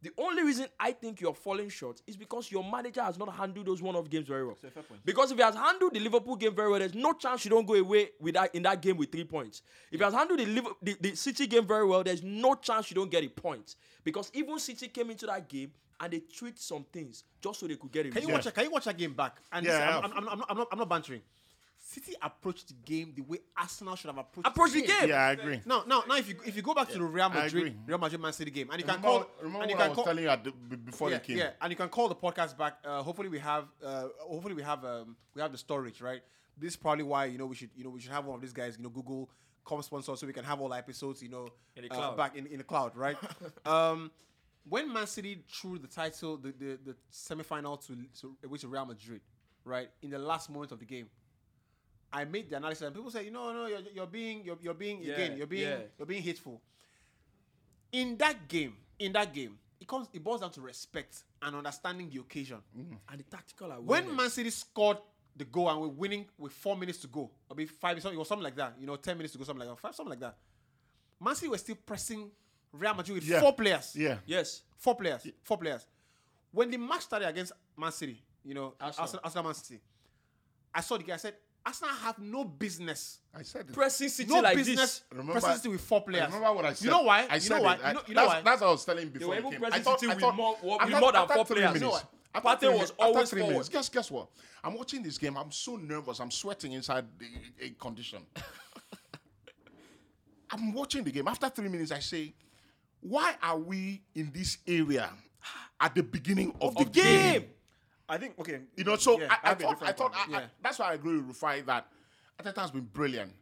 The 0.07 0.23
only 0.23 0.45
reason 0.45 0.67
I 0.79 0.93
think 0.93 1.21
you're 1.21 1.35
falling 1.35 1.69
short 1.69 2.01
is 2.07 2.17
because 2.17 2.53
your 2.53 2.63
manager 2.63 3.03
has 3.03 3.19
not 3.19 3.35
handled 3.35 3.67
those 3.67 3.83
one-off 3.83 4.09
games 4.09 4.29
very 4.29 4.47
well. 4.47 4.55
fair 4.55 4.71
point. 4.71 5.01
Because 5.05 5.33
if 5.33 5.37
he 5.37 5.43
has 5.43 5.57
handled 5.57 5.95
the 5.95 5.99
Liverpool 6.01 6.37
game 6.37 6.55
very 6.55 6.71
well, 6.71 6.79
there's 6.79 6.95
no 6.95 7.13
chance 7.13 7.45
you 7.45 7.51
don't 7.51 7.67
go 7.67 7.75
away 7.75 8.11
with 8.21 8.35
that 8.35 8.55
in 8.55 8.63
that 8.63 8.81
game 8.81 8.97
with 8.97 9.11
three 9.11 9.25
points. 9.25 9.63
If 9.91 9.99
he 9.99 10.05
has 10.05 10.15
handled 10.15 10.39
the, 10.39 10.47
Liver- 10.47 10.77
the 10.81 10.97
the 11.01 11.15
City 11.17 11.49
game 11.49 11.67
very 11.67 11.85
well, 11.87 12.05
there's 12.05 12.23
no 12.23 12.55
chance 12.55 12.89
you 12.89 12.95
don't 12.95 13.11
get 13.11 13.25
a 13.25 13.29
point. 13.29 13.75
Because 14.05 14.31
even 14.33 14.61
City 14.61 14.87
came 14.87 15.11
into 15.11 15.27
that 15.27 15.49
game 15.49 15.73
and 15.99 16.13
they 16.13 16.21
tweaked 16.21 16.61
some 16.61 16.85
things 16.93 17.25
just 17.41 17.59
so 17.59 17.67
they 17.67 17.75
could 17.75 17.91
get 17.91 18.07
a 18.07 18.11
Can 18.11 18.23
you 18.23 18.33
watch? 18.33 18.45
that- 18.45 18.55
Can 18.55 18.65
you 18.65 18.71
watch 18.71 18.85
that 18.85 18.97
game 18.97 19.13
back? 19.15 19.39
And 19.51 19.67
Yeah, 19.67 19.73
listen, 19.73 19.89
I 19.89 19.97
I'm. 19.99 20.05
I'm, 20.05 20.13
I'm, 20.13 20.29
I'm, 20.29 20.39
not- 20.39 20.47
I'm 20.51 20.57
not. 20.59 20.69
I'm 20.73 20.79
not 20.79 20.89
bantering. 20.89 21.23
City 21.97 22.15
approached 22.23 22.69
the 22.69 22.75
game 22.85 23.13
the 23.17 23.23
way 23.23 23.39
Arsenal 23.57 23.97
should 23.97 24.09
have 24.09 24.19
approached 24.19 24.47
Approach 24.47 24.73
the 24.73 24.83
game. 24.83 25.09
Yeah, 25.09 25.17
I 25.29 25.33
agree. 25.33 25.61
Now, 25.65 25.85
now, 25.87 26.03
now, 26.07 26.17
if 26.17 26.29
you 26.29 26.37
if 26.45 26.55
you 26.57 26.63
go 26.63 26.75
back 26.75 26.89
to 26.89 26.99
the 26.99 27.05
Real 27.05 27.29
Madrid. 27.31 27.75
Real 27.87 27.99
Madrid 27.99 28.21
Man 28.21 28.33
City 28.33 28.51
game, 28.51 28.69
and 28.71 28.79
you 28.81 28.85
can 28.85 28.97
Remember, 28.97 29.25
call, 29.25 29.31
remember 29.41 29.63
and 29.63 29.71
you 29.71 29.77
what 29.77 29.85
I 29.85 29.89
was 29.89 29.97
call, 29.97 30.05
telling 30.05 30.25
you 30.25 30.31
at 30.31 30.45
the, 30.45 30.51
b- 30.53 30.77
before 30.77 31.11
yeah, 31.11 31.19
they 31.19 31.25
came? 31.25 31.39
yeah, 31.39 31.51
and 31.61 31.71
you 31.71 31.77
can 31.77 31.89
call 31.89 32.09
the 32.09 32.15
podcast 32.15 32.57
back. 32.57 32.79
Uh, 32.85 33.03
hopefully, 33.03 33.29
we 33.29 33.39
have, 33.39 33.65
uh, 33.85 34.09
hopefully, 34.21 34.55
we 34.55 34.63
have, 34.63 34.85
um, 34.85 35.17
we 35.35 35.41
have 35.41 35.53
the 35.53 35.59
storage, 35.59 36.01
right? 36.01 36.21
This 36.59 36.73
is 36.73 36.77
probably 36.77 37.05
why 37.05 37.27
you 37.27 37.39
know 37.39 37.47
we 37.47 37.55
should, 37.57 37.71
you 37.77 37.85
know, 37.85 37.91
we 37.91 38.01
should 38.01 38.13
have 38.13 38.25
one 38.27 38.37
of 38.37 38.41
these 38.43 38.53
guys, 38.53 38.77
you 38.77 38.83
know, 38.83 38.91
Google 38.91 39.31
come 39.67 39.83
sponsor, 39.83 40.15
so 40.17 40.27
we 40.27 40.33
can 40.33 40.45
have 40.45 40.61
all 40.61 40.69
the 40.69 40.77
episodes, 40.77 41.23
you 41.23 41.29
know, 41.29 41.49
In 41.77 41.85
the 41.89 41.95
uh, 41.95 42.15
back 42.15 42.37
in, 42.37 42.47
in 42.47 42.59
the 42.59 42.65
cloud, 42.65 42.95
right? 42.97 43.17
um, 43.67 44.11
when 44.69 44.93
Man 44.93 45.07
City 45.07 45.43
threw 45.51 45.79
the 45.79 45.89
title, 45.89 46.37
the 46.37 46.53
the, 46.53 46.79
the 46.85 46.97
semi-final 47.11 47.77
to, 47.79 47.97
to 48.21 48.37
away 48.45 48.59
to 48.59 48.69
Real 48.69 48.87
Madrid, 48.87 49.21
right, 49.65 49.89
in 50.03 50.11
the 50.11 50.19
last 50.19 50.51
moment 50.51 50.73
of 50.73 50.79
the 50.79 50.85
game. 50.87 51.09
I 52.13 52.25
made 52.25 52.49
the 52.51 52.57
analysis, 52.57 52.83
and 52.87 52.95
people 52.95 53.11
say, 53.11 53.25
you 53.25 53.31
know, 53.31 53.53
no, 53.53 53.67
you're, 53.67 53.81
you're 53.95 54.07
being, 54.07 54.45
you're, 54.45 54.59
you're 54.61 54.75
being 54.75 55.03
Yeah, 55.03 55.15
again, 55.15 55.37
you're 55.37 55.47
being, 55.47 55.69
yeah. 55.69 55.79
you're 55.99 56.07
being 56.07 56.23
hateful. 56.23 56.61
In 57.93 58.17
that 58.19 58.49
game, 58.49 58.75
in 58.99 59.13
that 59.13 59.33
game, 59.33 59.59
it 59.81 59.87
comes, 59.89 60.09
it 60.13 60.23
boils 60.23 60.41
down 60.41 60.51
to 60.53 60.61
respect 60.61 61.23
and 61.43 61.55
understanding 61.57 62.09
the 62.13 62.21
occasion. 62.21 62.59
Mm. 62.77 62.97
and 63.11 63.21
the 63.21 63.25
tactical 63.25 63.71
awareness. 63.73 64.07
When 64.09 64.17
Man 64.17 64.31
City 64.31 64.51
scored 64.51 64.99
the 65.37 65.45
goal 65.45 65.69
and 65.69 65.81
we're 65.81 65.89
winning 65.89 66.27
with 66.39 66.53
four 66.53 66.77
minutes 66.77 66.99
to 66.99 67.07
go, 67.09 67.31
or 67.49 67.57
maybe 67.57 67.67
five, 67.67 67.97
it 67.99 68.17
was 68.17 68.29
something 68.29 68.45
like 68.45 68.57
that, 68.57 68.75
you 68.81 68.87
know, 68.87 68.97
ten 68.97 69.17
minutes 69.17 69.33
to 69.33 69.39
go, 69.39 69.45
something 69.45 69.67
like 69.67 69.77
that, 69.77 69.81
five, 69.81 69.95
something 69.95 70.11
like 70.11 70.21
that. 70.21 70.37
Man 71.21 71.35
City 71.35 71.49
were 71.49 71.59
still 71.59 71.77
pressing 71.85 72.31
Real 72.73 72.95
Madrid 72.95 73.17
with 73.17 73.25
Yeah. 73.29 73.41
four 73.41 73.53
players. 73.55 73.95
Yeah. 73.97 74.19
Yes. 74.27 74.63
Four 74.77 74.95
players. 74.97 75.27
Four 75.43 75.59
players. 75.59 75.87
When 76.53 76.71
the 76.71 76.77
match 76.79 77.03
started 77.03 77.29
against 77.29 77.53
Man 77.77 77.93
City, 77.93 78.23
you 78.45 78.55
know, 78.55 78.75
Arsenal. 78.81 79.03
Arsenal, 79.03 79.21
Arsenal 79.25 79.45
Man 79.45 79.55
City, 79.55 79.81
I 80.75 80.81
saw 80.81 80.97
the 80.97 81.05
guy. 81.05 81.15
I 81.15 81.19
said, 81.19 81.35
Arsenal 81.67 81.95
have 81.97 82.19
no 82.21 82.45
business. 82.45 83.19
I 83.35 83.43
said 83.43 83.63
it. 83.69 83.73
Pressing 83.73 84.09
City 84.09 84.33
No 84.33 84.41
like 84.41 84.57
business 84.57 84.77
this. 84.79 85.03
Remember- 85.11 85.33
pressing 85.33 85.57
City 85.57 85.69
with 85.71 85.81
four 85.81 86.01
I 86.01 86.05
players. 86.11 86.27
remember 86.33 86.53
what 86.55 86.65
I 86.65 86.73
said. 86.75 86.85
You 86.85 86.91
know 86.93 87.03
why? 87.03 87.27
I 87.29 87.37
you 87.37 87.51
know 87.51 87.63
why? 87.63 87.75
it. 87.75 87.81
I- 87.83 87.89
You 87.89 87.95
know, 87.95 88.03
you 88.07 88.15
know 88.15 88.21
that's, 88.23 88.35
why? 88.35 88.41
that's 88.43 88.61
what 88.61 88.69
I 88.69 88.71
was 88.71 88.85
telling 88.85 89.09
before. 89.09 89.19
They 89.19 89.27
were 89.27 89.43
the 89.43 89.49
even 89.57 89.61
pressing 89.61 89.81
I 89.81 89.85
thought, 89.85 90.01
City 90.01 90.13
I 90.13 90.15
with 90.15 90.23
thought, 90.25 90.37
more- 90.37 90.57
with 90.63 90.81
after- 90.81 91.01
more 91.01 91.13
than 91.13 91.23
after 91.23 91.35
four 91.35 91.45
three 91.45 91.55
players. 91.57 91.75
Minutes, 91.75 91.81
You 91.81 91.87
know 91.87 91.91
what? 91.91 92.13
after 92.35 92.49
Partey 92.49 92.59
three 92.61 92.69
was 92.69 92.77
minutes- 92.77 92.93
always 92.99 93.17
after 93.17 93.27
three 93.31 93.41
forward. 93.41 93.53
minutes, 93.53 93.69
guess 93.69 93.89
guess 93.89 94.11
what? 94.11 94.29
I'm 94.63 94.75
watching 94.75 95.03
this 95.03 95.19
game. 95.19 95.37
I'm 95.37 95.51
so 95.53 95.77
nervous. 95.77 96.21
I'm 96.21 96.31
sweating 96.31 96.73
inside 96.73 97.05
the, 97.19 97.27
a 97.67 97.71
condition. 97.71 98.23
I'm 100.51 100.73
watching 100.73 101.05
the 101.05 101.11
game. 101.11 101.29
After 101.29 101.49
three 101.49 101.69
minutes, 101.69 101.93
I 101.93 101.99
say, 101.99 102.35
"Why 103.01 103.35
are 103.43 103.59
we 103.59 104.03
in 104.15 104.31
this 104.33 104.59
area 104.67 105.11
at 105.81 105.95
the 105.95 106.03
beginning 106.03 106.55
of, 106.61 106.75
The 106.77 106.85
the 106.85 106.91
game?" 106.91 107.33
game. 107.41 107.49
I 108.09 108.19
think 108.19 108.39
okay. 108.39 108.61
You 108.77 108.85
know, 108.85 108.97
so 108.97 109.21
Yeah, 109.21 109.29
I, 109.31 109.51
I 109.51 109.55
that'd 109.55 109.59
be 109.59 109.65
a 109.65 109.69
thought, 109.69 109.83
I 109.83 109.93
thought. 109.93 110.13
I, 110.15 110.37
I, 110.37 110.43
that's 110.63 110.79
why 110.79 110.91
I 110.91 110.95
agree 110.95 111.19
with 111.19 111.37
Rufai 111.37 111.65
that 111.67 111.87
Arteta 112.41 112.59
has 112.61 112.71
been 112.71 112.89
brilliant. 112.93 113.33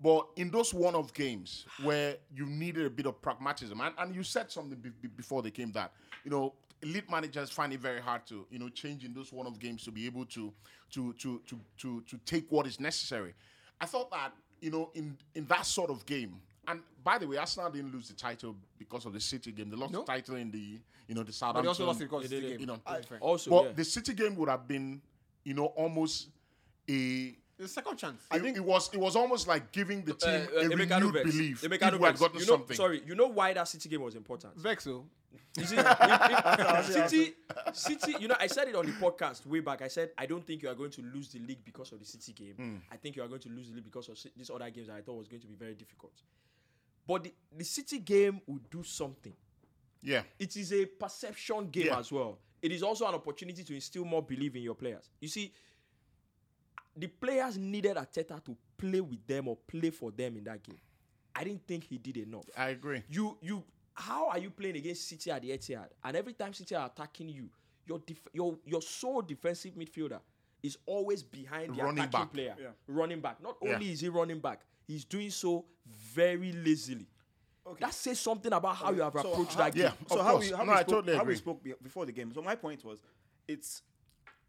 But 0.00 0.26
in 0.36 0.50
those 0.50 0.74
one-off 0.74 1.14
games 1.14 1.64
where 1.82 2.16
you 2.34 2.44
needed 2.44 2.84
a 2.84 2.90
bit 2.90 3.06
of 3.06 3.20
pragmatism, 3.22 3.80
and, 3.80 3.94
and 3.98 4.14
you 4.14 4.22
said 4.22 4.50
something 4.50 4.78
be, 4.78 4.90
be- 4.90 5.08
before 5.08 5.40
they 5.42 5.50
came 5.50 5.72
that 5.72 5.92
you 6.24 6.30
know 6.30 6.52
elite 6.82 7.10
managers 7.10 7.50
find 7.50 7.72
it 7.72 7.80
very 7.80 8.00
hard 8.00 8.26
to 8.26 8.46
you 8.50 8.58
know 8.58 8.68
change 8.68 9.04
in 9.04 9.14
those 9.14 9.32
one-off 9.32 9.58
games 9.58 9.84
to 9.84 9.90
be 9.90 10.04
able 10.06 10.26
to 10.26 10.52
to 10.90 11.12
to 11.14 11.40
to 11.46 11.58
to 11.78 12.02
to 12.02 12.18
take 12.26 12.50
what 12.50 12.66
is 12.66 12.78
necessary. 12.78 13.34
I 13.80 13.86
thought 13.86 14.10
that 14.10 14.32
you 14.60 14.70
know 14.70 14.90
in 14.94 15.16
in 15.34 15.46
that 15.46 15.66
sort 15.66 15.90
of 15.90 16.04
game. 16.06 16.40
And 16.68 16.80
by 17.04 17.18
the 17.18 17.26
way, 17.28 17.36
Arsenal 17.36 17.70
didn't 17.70 17.92
lose 17.92 18.08
the 18.08 18.14
title 18.14 18.56
because 18.78 19.06
of 19.06 19.12
the 19.12 19.20
City 19.20 19.52
game. 19.52 19.70
They 19.70 19.76
lost 19.76 19.92
No. 19.92 20.00
the 20.00 20.06
title 20.06 20.36
in 20.36 20.50
the 20.50 20.80
you 21.08 21.14
know 21.14 21.20
the 21.22 21.26
But 21.26 21.34
Southampton. 21.34 21.62
they 21.64 21.68
also 21.68 21.86
lost 21.86 22.00
it 22.00 22.04
because 22.04 22.28
They 22.28 22.36
it's 22.36 22.44
the 22.44 22.50
did 22.50 22.50
game. 22.58 22.60
You 22.60 22.66
know, 22.66 23.00
To. 23.08 23.18
Also, 23.20 23.50
but 23.50 23.64
yeah. 23.66 23.72
the 23.72 23.84
City 23.84 24.12
game 24.14 24.34
would 24.36 24.48
have 24.48 24.66
been, 24.66 25.00
you 25.44 25.54
know, 25.54 25.66
almost 25.66 26.28
a. 26.88 27.36
It's 27.58 27.70
a 27.70 27.74
second 27.74 27.96
chance. 27.96 28.22
I 28.30 28.38
think 28.38 28.56
it 28.56 28.64
was. 28.64 28.90
It 28.92 29.00
was 29.00 29.16
almost 29.16 29.46
like 29.48 29.72
giving 29.72 30.02
the 30.04 30.12
team 30.14 30.30
Uh, 30.54 30.58
uh, 30.58 30.60
a 30.60 30.68
Emeka 30.68 30.96
renewed 30.96 31.12
vex. 31.14 31.30
belief 31.30 31.62
Emeka 31.62 31.92
if 31.94 31.98
we 32.00 32.06
had 32.06 32.18
gotten 32.18 32.38
you 32.40 32.46
know, 32.46 32.52
something. 32.52 32.76
Sorry, 32.76 33.02
you 33.06 33.14
know 33.14 33.28
why 33.28 33.52
that 33.54 33.66
City 33.68 33.88
game 33.88 34.02
was 34.02 34.14
important? 34.14 34.56
Vexo. 34.58 35.04
You 35.56 35.64
see, 35.64 35.76
if- 35.78 35.80
if- 35.80 36.86
City, 37.08 37.34
City. 37.72 38.14
You 38.20 38.28
know, 38.28 38.36
I 38.38 38.46
said 38.46 38.68
it 38.68 38.74
on 38.74 38.84
the 38.84 38.92
podcast 38.92 39.46
way 39.46 39.60
back. 39.60 39.80
I 39.80 39.88
said 39.88 40.10
I 40.18 40.26
don't 40.26 40.46
think 40.46 40.62
you 40.62 40.68
are 40.68 40.74
going 40.74 40.90
to 40.90 41.02
lose 41.02 41.28
the 41.28 41.38
league 41.38 41.64
because 41.64 41.92
of 41.92 41.98
the 41.98 42.04
City 42.04 42.32
game. 42.32 42.54
Hmm. 42.56 42.76
I 42.92 42.96
think 42.98 43.16
you 43.16 43.22
are 43.22 43.28
going 43.28 43.40
to 43.40 43.48
lose 43.48 43.68
the 43.70 43.74
league 43.76 43.84
because 43.84 44.08
of 44.10 44.18
si- 44.18 44.32
these 44.36 44.50
other 44.50 44.68
games 44.70 44.88
that 44.88 44.96
I 44.96 45.00
thought 45.00 45.14
was 45.16 45.28
going 45.28 45.40
to 45.40 45.46
be 45.46 45.54
very 45.54 45.74
difficult. 45.74 46.12
But 47.06 47.24
the, 47.24 47.34
the 47.56 47.64
City 47.64 47.98
game 48.00 48.40
will 48.46 48.60
do 48.70 48.82
something. 48.82 49.32
Yeah, 50.02 50.22
It 50.38 50.56
is 50.56 50.72
a 50.72 50.84
perception 50.86 51.68
game 51.70 51.86
Yeah. 51.86 51.98
as 51.98 52.12
well. 52.12 52.38
It 52.62 52.72
is 52.72 52.82
also 52.82 53.06
an 53.08 53.14
opportunity 53.14 53.64
to 53.64 53.74
instill 53.74 54.04
more 54.04 54.22
belief 54.22 54.54
in 54.56 54.62
your 54.62 54.74
players. 54.74 55.10
You 55.20 55.28
see, 55.28 55.52
the 56.96 57.06
players 57.08 57.58
needed 57.58 57.96
Arteta 57.96 58.42
to 58.44 58.56
play 58.78 59.00
with 59.00 59.26
them 59.26 59.48
or 59.48 59.56
play 59.56 59.90
for 59.90 60.10
them 60.10 60.36
in 60.36 60.44
that 60.44 60.62
game. 60.62 60.78
I 61.34 61.44
didn't 61.44 61.66
think 61.66 61.84
he 61.84 61.98
did 61.98 62.16
enough 62.16 62.44
I 62.56 62.70
agree. 62.70 63.02
you 63.10 63.36
you 63.42 63.62
how 63.94 64.28
are 64.28 64.38
you 64.38 64.50
playing 64.50 64.76
against 64.76 65.06
City 65.08 65.30
at 65.30 65.42
the 65.42 65.50
Etihad? 65.50 65.88
And 66.04 66.16
every 66.16 66.32
time 66.32 66.52
City 66.54 66.74
are 66.74 66.86
attacking 66.86 67.28
you, 67.28 67.48
your 67.86 67.98
def- 68.00 68.28
your 68.32 68.58
your 68.64 68.80
sole 68.82 69.22
defensive 69.22 69.74
midfielder 69.74 70.20
is 70.62 70.78
always 70.86 71.22
behind 71.22 71.76
the 71.76 71.82
Running 71.82 72.04
attacking 72.04 72.20
back. 72.20 72.32
player, 72.32 72.56
Yeah. 72.58 72.68
running 72.86 73.20
back. 73.20 73.42
Not 73.42 73.56
Yeah. 73.62 73.74
only 73.74 73.90
is 73.92 74.00
he 74.00 74.08
running 74.08 74.40
back, 74.40 74.62
he's 74.86 75.04
doing 75.04 75.30
so 75.30 75.64
very 75.86 76.52
lazily. 76.52 77.06
Okay. 77.66 77.78
That 77.84 77.94
says 77.94 78.20
something 78.20 78.52
about 78.52 78.76
how 78.76 78.92
you 78.92 79.02
have 79.02 79.12
So 79.12 79.32
approached 79.32 79.54
how- 79.54 79.64
that 79.64 79.74
game. 79.74 79.84
Yeah, 79.84 79.92
So 80.08 80.18
of 80.20 80.24
how 80.24 80.32
course. 80.32 80.50
we 80.50 80.56
how 80.56 80.62
No, 80.64 80.72
we 80.72 80.78
I 80.78 80.80
spoke, 80.82 80.88
totally 80.94 81.16
how 81.16 81.24
we 81.24 81.34
spoke 81.36 81.60
before 81.82 82.06
the 82.06 82.12
game. 82.12 82.32
So 82.32 82.42
my 82.42 82.54
point 82.54 82.84
was, 82.84 83.00
it's 83.48 83.82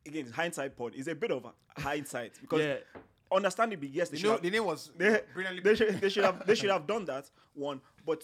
again 0.05 0.25
it's 0.25 0.31
hindsight 0.35 0.75
pod. 0.77 0.93
It's 0.95 1.07
a 1.07 1.15
bit 1.15 1.31
of 1.31 1.45
a 1.45 1.81
hindsight 1.81 2.33
because 2.41 2.61
Yeah. 2.61 2.77
understandably 3.31 3.87
yes 3.89 4.09
they 4.09 4.17
You 4.17 4.21
should 4.21 4.25
know, 4.27 4.31
have, 4.33 4.41
the 4.41 4.49
name 4.51 4.65
was 4.65 4.91
they, 4.97 5.21
brilliantly. 5.33 5.63
they, 5.63 5.75
should, 5.75 5.99
they 6.01 6.09
should 6.09 6.23
have 6.23 6.45
they 6.45 6.55
should 6.55 6.69
have 6.77 6.85
done 6.87 7.05
that 7.05 7.29
one. 7.53 7.81
But 8.05 8.23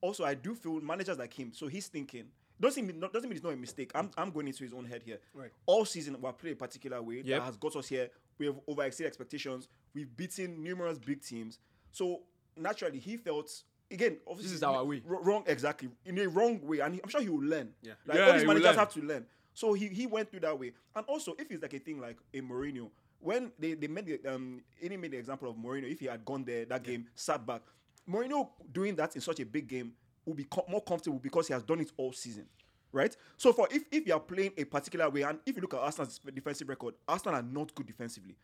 also 0.00 0.24
I 0.24 0.34
do 0.34 0.54
feel 0.54 0.80
managers 0.80 1.18
like 1.18 1.32
him. 1.32 1.52
So 1.54 1.66
he's 1.68 1.88
thinking. 1.88 2.26
Doesn't 2.60 2.86
mean 2.86 3.00
doesn't 3.00 3.22
mean 3.28 3.36
it's 3.36 3.44
not 3.44 3.52
a 3.52 3.56
mistake. 3.56 3.90
I'm, 3.94 4.10
I'm 4.16 4.30
going 4.30 4.46
into 4.48 4.64
his 4.64 4.72
own 4.72 4.84
head 4.86 5.02
here. 5.02 5.18
Right. 5.34 5.50
All 5.66 5.84
season 5.84 6.16
we 6.20 6.32
played 6.32 6.52
a 6.54 6.56
particular 6.56 7.02
way 7.02 7.16
Yep. 7.16 7.26
that 7.26 7.42
has 7.42 7.56
got 7.56 7.76
us 7.76 7.86
here. 7.88 8.08
We 8.38 8.46
have 8.46 8.56
overexceeded 8.66 9.06
expectations. 9.06 9.68
We've 9.96 10.14
beaten 10.14 10.62
numerous 10.62 10.98
big 10.98 11.22
teams. 11.22 11.58
So 11.90 12.20
naturally 12.54 12.98
he 12.98 13.16
felt 13.16 13.50
again. 13.90 14.18
Obviously, 14.28 14.56
is 14.56 14.62
our 14.62 14.84
way. 14.84 15.00
wrong 15.06 15.42
exactly 15.46 15.88
in 16.04 16.18
a 16.18 16.26
wrong 16.28 16.60
way, 16.66 16.80
and 16.80 16.94
he- 16.94 17.00
I'm 17.02 17.08
sure 17.08 17.22
he 17.22 17.30
will 17.30 17.42
learn. 17.42 17.72
Yeah. 17.80 17.94
like 18.06 18.18
Yeah, 18.18 18.26
all 18.26 18.32
these 18.34 18.44
managers 18.46 18.76
have 18.76 18.92
to 18.92 19.00
learn. 19.00 19.24
So 19.54 19.72
he 19.72 19.88
he 19.88 20.06
went 20.06 20.30
through 20.30 20.40
that 20.40 20.58
way, 20.58 20.74
and 20.94 21.06
also 21.06 21.34
if 21.38 21.50
it's 21.50 21.62
like 21.62 21.72
a 21.72 21.78
thing 21.78 21.98
like 21.98 22.18
a 22.34 22.42
Mourinho, 22.42 22.90
when 23.20 23.50
they 23.58 23.72
they 23.72 23.86
made 23.86 24.04
the 24.04 24.34
um, 24.34 24.60
Any 24.82 24.98
made 24.98 25.12
the 25.12 25.16
example 25.16 25.48
of 25.48 25.56
Mourinho, 25.56 25.90
if 25.90 25.98
he 26.00 26.06
had 26.06 26.22
gone 26.26 26.44
there 26.44 26.66
that 26.66 26.82
game, 26.82 27.06
sat 27.14 27.46
back, 27.46 27.62
Mourinho 28.06 28.50
doing 28.70 28.94
that 28.96 29.14
in 29.14 29.22
such 29.22 29.40
a 29.40 29.46
big 29.46 29.66
game 29.66 29.94
will 30.26 30.34
be 30.34 30.46
more 30.68 30.82
comfortable 30.82 31.18
because 31.18 31.46
he 31.48 31.54
has 31.54 31.62
done 31.62 31.80
it 31.80 31.90
all 31.96 32.12
season. 32.12 32.46
Right, 32.92 33.14
so 33.36 33.52
for 33.52 33.68
if, 33.70 33.82
if 33.90 34.06
you 34.06 34.14
are 34.14 34.20
playing 34.20 34.52
a 34.56 34.64
particular 34.64 35.10
way, 35.10 35.22
and 35.22 35.38
if 35.44 35.54
you 35.56 35.60
look 35.62 35.74
at 35.74 35.80
Arsenal's 35.80 36.18
defensive 36.18 36.68
record, 36.68 36.94
Arsenal 37.06 37.34
are 37.40 37.42
not 37.42 37.74
good 37.74 37.86
defensively. 37.86 38.36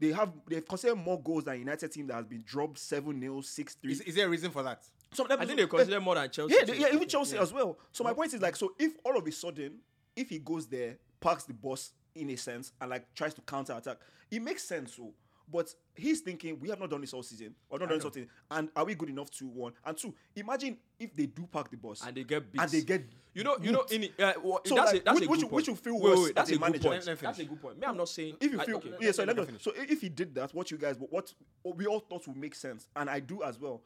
They 0.00 0.12
have 0.12 0.32
they've 0.48 0.66
considered 0.66 0.96
more 0.96 1.20
goals 1.20 1.44
than 1.44 1.58
United 1.58 1.90
team 1.92 2.06
that 2.08 2.14
has 2.14 2.26
been 2.26 2.42
dropped 2.46 2.78
seven 2.78 3.20
0 3.20 3.40
six 3.40 3.74
three. 3.74 3.92
Is, 3.92 4.00
is 4.02 4.14
there 4.14 4.26
a 4.26 4.30
reason 4.30 4.50
for 4.50 4.62
that? 4.62 4.82
Some 5.12 5.24
of 5.26 5.30
them- 5.30 5.40
I 5.40 5.46
think 5.46 5.56
they 5.58 5.64
eh, 5.64 5.66
consider 5.66 6.00
more 6.00 6.14
than 6.14 6.30
Chelsea. 6.30 6.54
yeah, 6.58 6.64
they- 6.64 6.78
yeah, 6.78 6.88
even 6.92 7.08
Chelsea 7.08 7.36
as 7.38 7.52
well. 7.52 7.78
So 7.92 8.04
my 8.04 8.12
point 8.12 8.32
is 8.34 8.40
like, 8.42 8.56
so 8.56 8.74
if 8.78 8.92
all 9.04 9.16
of 9.16 9.26
a 9.26 9.32
sudden, 9.32 9.78
if 10.14 10.28
he 10.28 10.38
goes 10.38 10.66
there, 10.66 10.98
parks 11.20 11.44
the 11.44 11.54
bus 11.54 11.92
in 12.14 12.30
a 12.30 12.36
sense, 12.36 12.72
and 12.80 12.90
like 12.90 13.12
tries 13.14 13.34
to 13.34 13.40
counter 13.42 13.72
attack, 13.72 13.98
it 14.30 14.42
makes 14.42 14.62
sense. 14.64 14.94
So, 14.96 15.12
but 15.50 15.72
he's 15.94 16.20
thinking 16.20 16.58
we 16.60 16.68
have 16.68 16.78
not 16.78 16.90
done 16.90 17.00
this 17.00 17.14
all 17.14 17.22
season, 17.22 17.54
or 17.70 17.78
not 17.78 17.88
done 17.88 18.00
something, 18.00 18.28
and 18.50 18.68
are 18.76 18.84
we 18.84 18.94
good 18.94 19.08
enough 19.08 19.30
to 19.32 19.46
one 19.48 19.72
and 19.84 19.96
two? 19.96 20.14
Imagine 20.36 20.76
if 20.98 21.14
they 21.16 21.26
do 21.26 21.46
park 21.50 21.70
the 21.70 21.76
bus 21.76 22.02
and 22.06 22.14
they 22.16 22.24
get 22.24 22.52
beat. 22.52 22.60
and 22.60 22.70
they 22.70 22.82
get 22.82 23.04
You 23.38 23.44
know, 23.44 23.56
you 23.62 23.70
know, 23.70 23.84
in 23.90 24.02
it, 24.02 24.18
uh, 24.20 24.32
well, 24.42 24.60
So, 24.66 24.74
that's 24.74 24.92
like, 24.92 25.02
a 25.02 25.04
that's 25.04 25.14
which- 25.20 25.24
a 25.24 25.28
good 25.28 25.40
you- 25.40 25.46
point. 25.46 25.52
which 25.54 25.68
you 25.68 25.76
feel 25.76 25.94
Wait, 25.94 26.02
worse 26.02 26.18
wait, 26.24 26.34
that's 26.34 26.50
as 26.50 26.52
a 26.52 26.56
a 26.56 26.58
good 26.58 26.60
manager? 26.72 26.88
point. 26.88 27.06
Let- 27.06 27.06
let 27.06 27.18
That's 27.20 27.38
a 27.38 27.44
good 27.44 27.62
point. 27.62 27.78
Me, 27.78 27.86
I'm 27.86 27.96
not 27.96 28.08
saying 28.08 28.36
if 28.40 28.52
you 28.52 28.60
I- 28.60 28.64
feel 28.64 28.76
okay. 28.78 28.94
yeah, 29.00 29.12
so 29.12 29.22
let 29.22 29.28
let 29.28 29.36
me 29.36 29.40
me 29.42 29.46
finish. 29.46 29.62
so 29.62 29.72
if 29.76 30.00
he 30.00 30.08
did 30.08 30.34
that, 30.34 30.52
what 30.54 30.70
you 30.72 30.76
guys 30.76 30.96
what 30.98 31.12
what 31.62 31.76
we 31.76 31.86
all 31.86 32.00
thought 32.00 32.26
would 32.26 32.36
make 32.36 32.56
sense, 32.56 32.88
and 32.96 33.08
I 33.08 33.20
do 33.20 33.44
as 33.44 33.60
well, 33.60 33.80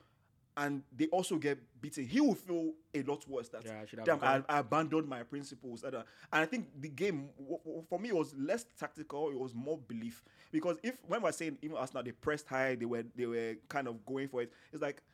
and 0.56 0.82
they 0.94 1.06
also 1.08 1.36
get 1.36 1.58
beaten, 1.82 2.06
he 2.06 2.20
will 2.20 2.34
feel 2.34 2.72
a 2.94 3.02
lot 3.02 3.26
worse. 3.28 3.48
That 3.50 3.64
Yeah, 3.64 3.82
I 4.00 4.04
damn, 4.04 4.22
I. 4.22 4.42
I 4.48 4.58
abandoned 4.60 5.06
my 5.08 5.22
principles, 5.22 5.82
and, 5.82 5.96
uh, 5.96 6.02
and 6.32 6.42
I 6.42 6.46
think 6.46 6.68
the 6.80 6.88
game 6.88 7.28
w- 7.38 7.58
w- 7.64 7.84
for 7.90 7.98
me 7.98 8.08
it 8.10 8.14
was 8.14 8.34
less 8.36 8.64
tactical, 8.78 9.30
it 9.30 9.38
was 9.38 9.54
more 9.54 9.76
belief 9.78 10.22
because 10.50 10.78
if 10.82 10.96
when 11.08 11.20
we're 11.20 11.32
saying 11.32 11.58
even 11.62 11.76
Arsenal 11.76 12.02
they 12.04 12.12
pressed 12.12 12.46
high, 12.48 12.74
they 12.74 12.86
were 12.86 13.02
they 13.16 13.26
were 13.26 13.56
kind 13.68 13.86
of 13.86 14.04
going 14.06 14.28
for 14.28 14.40
it. 14.42 14.50
It's 14.72 14.80
like 14.82 15.02
wh- 15.02 15.11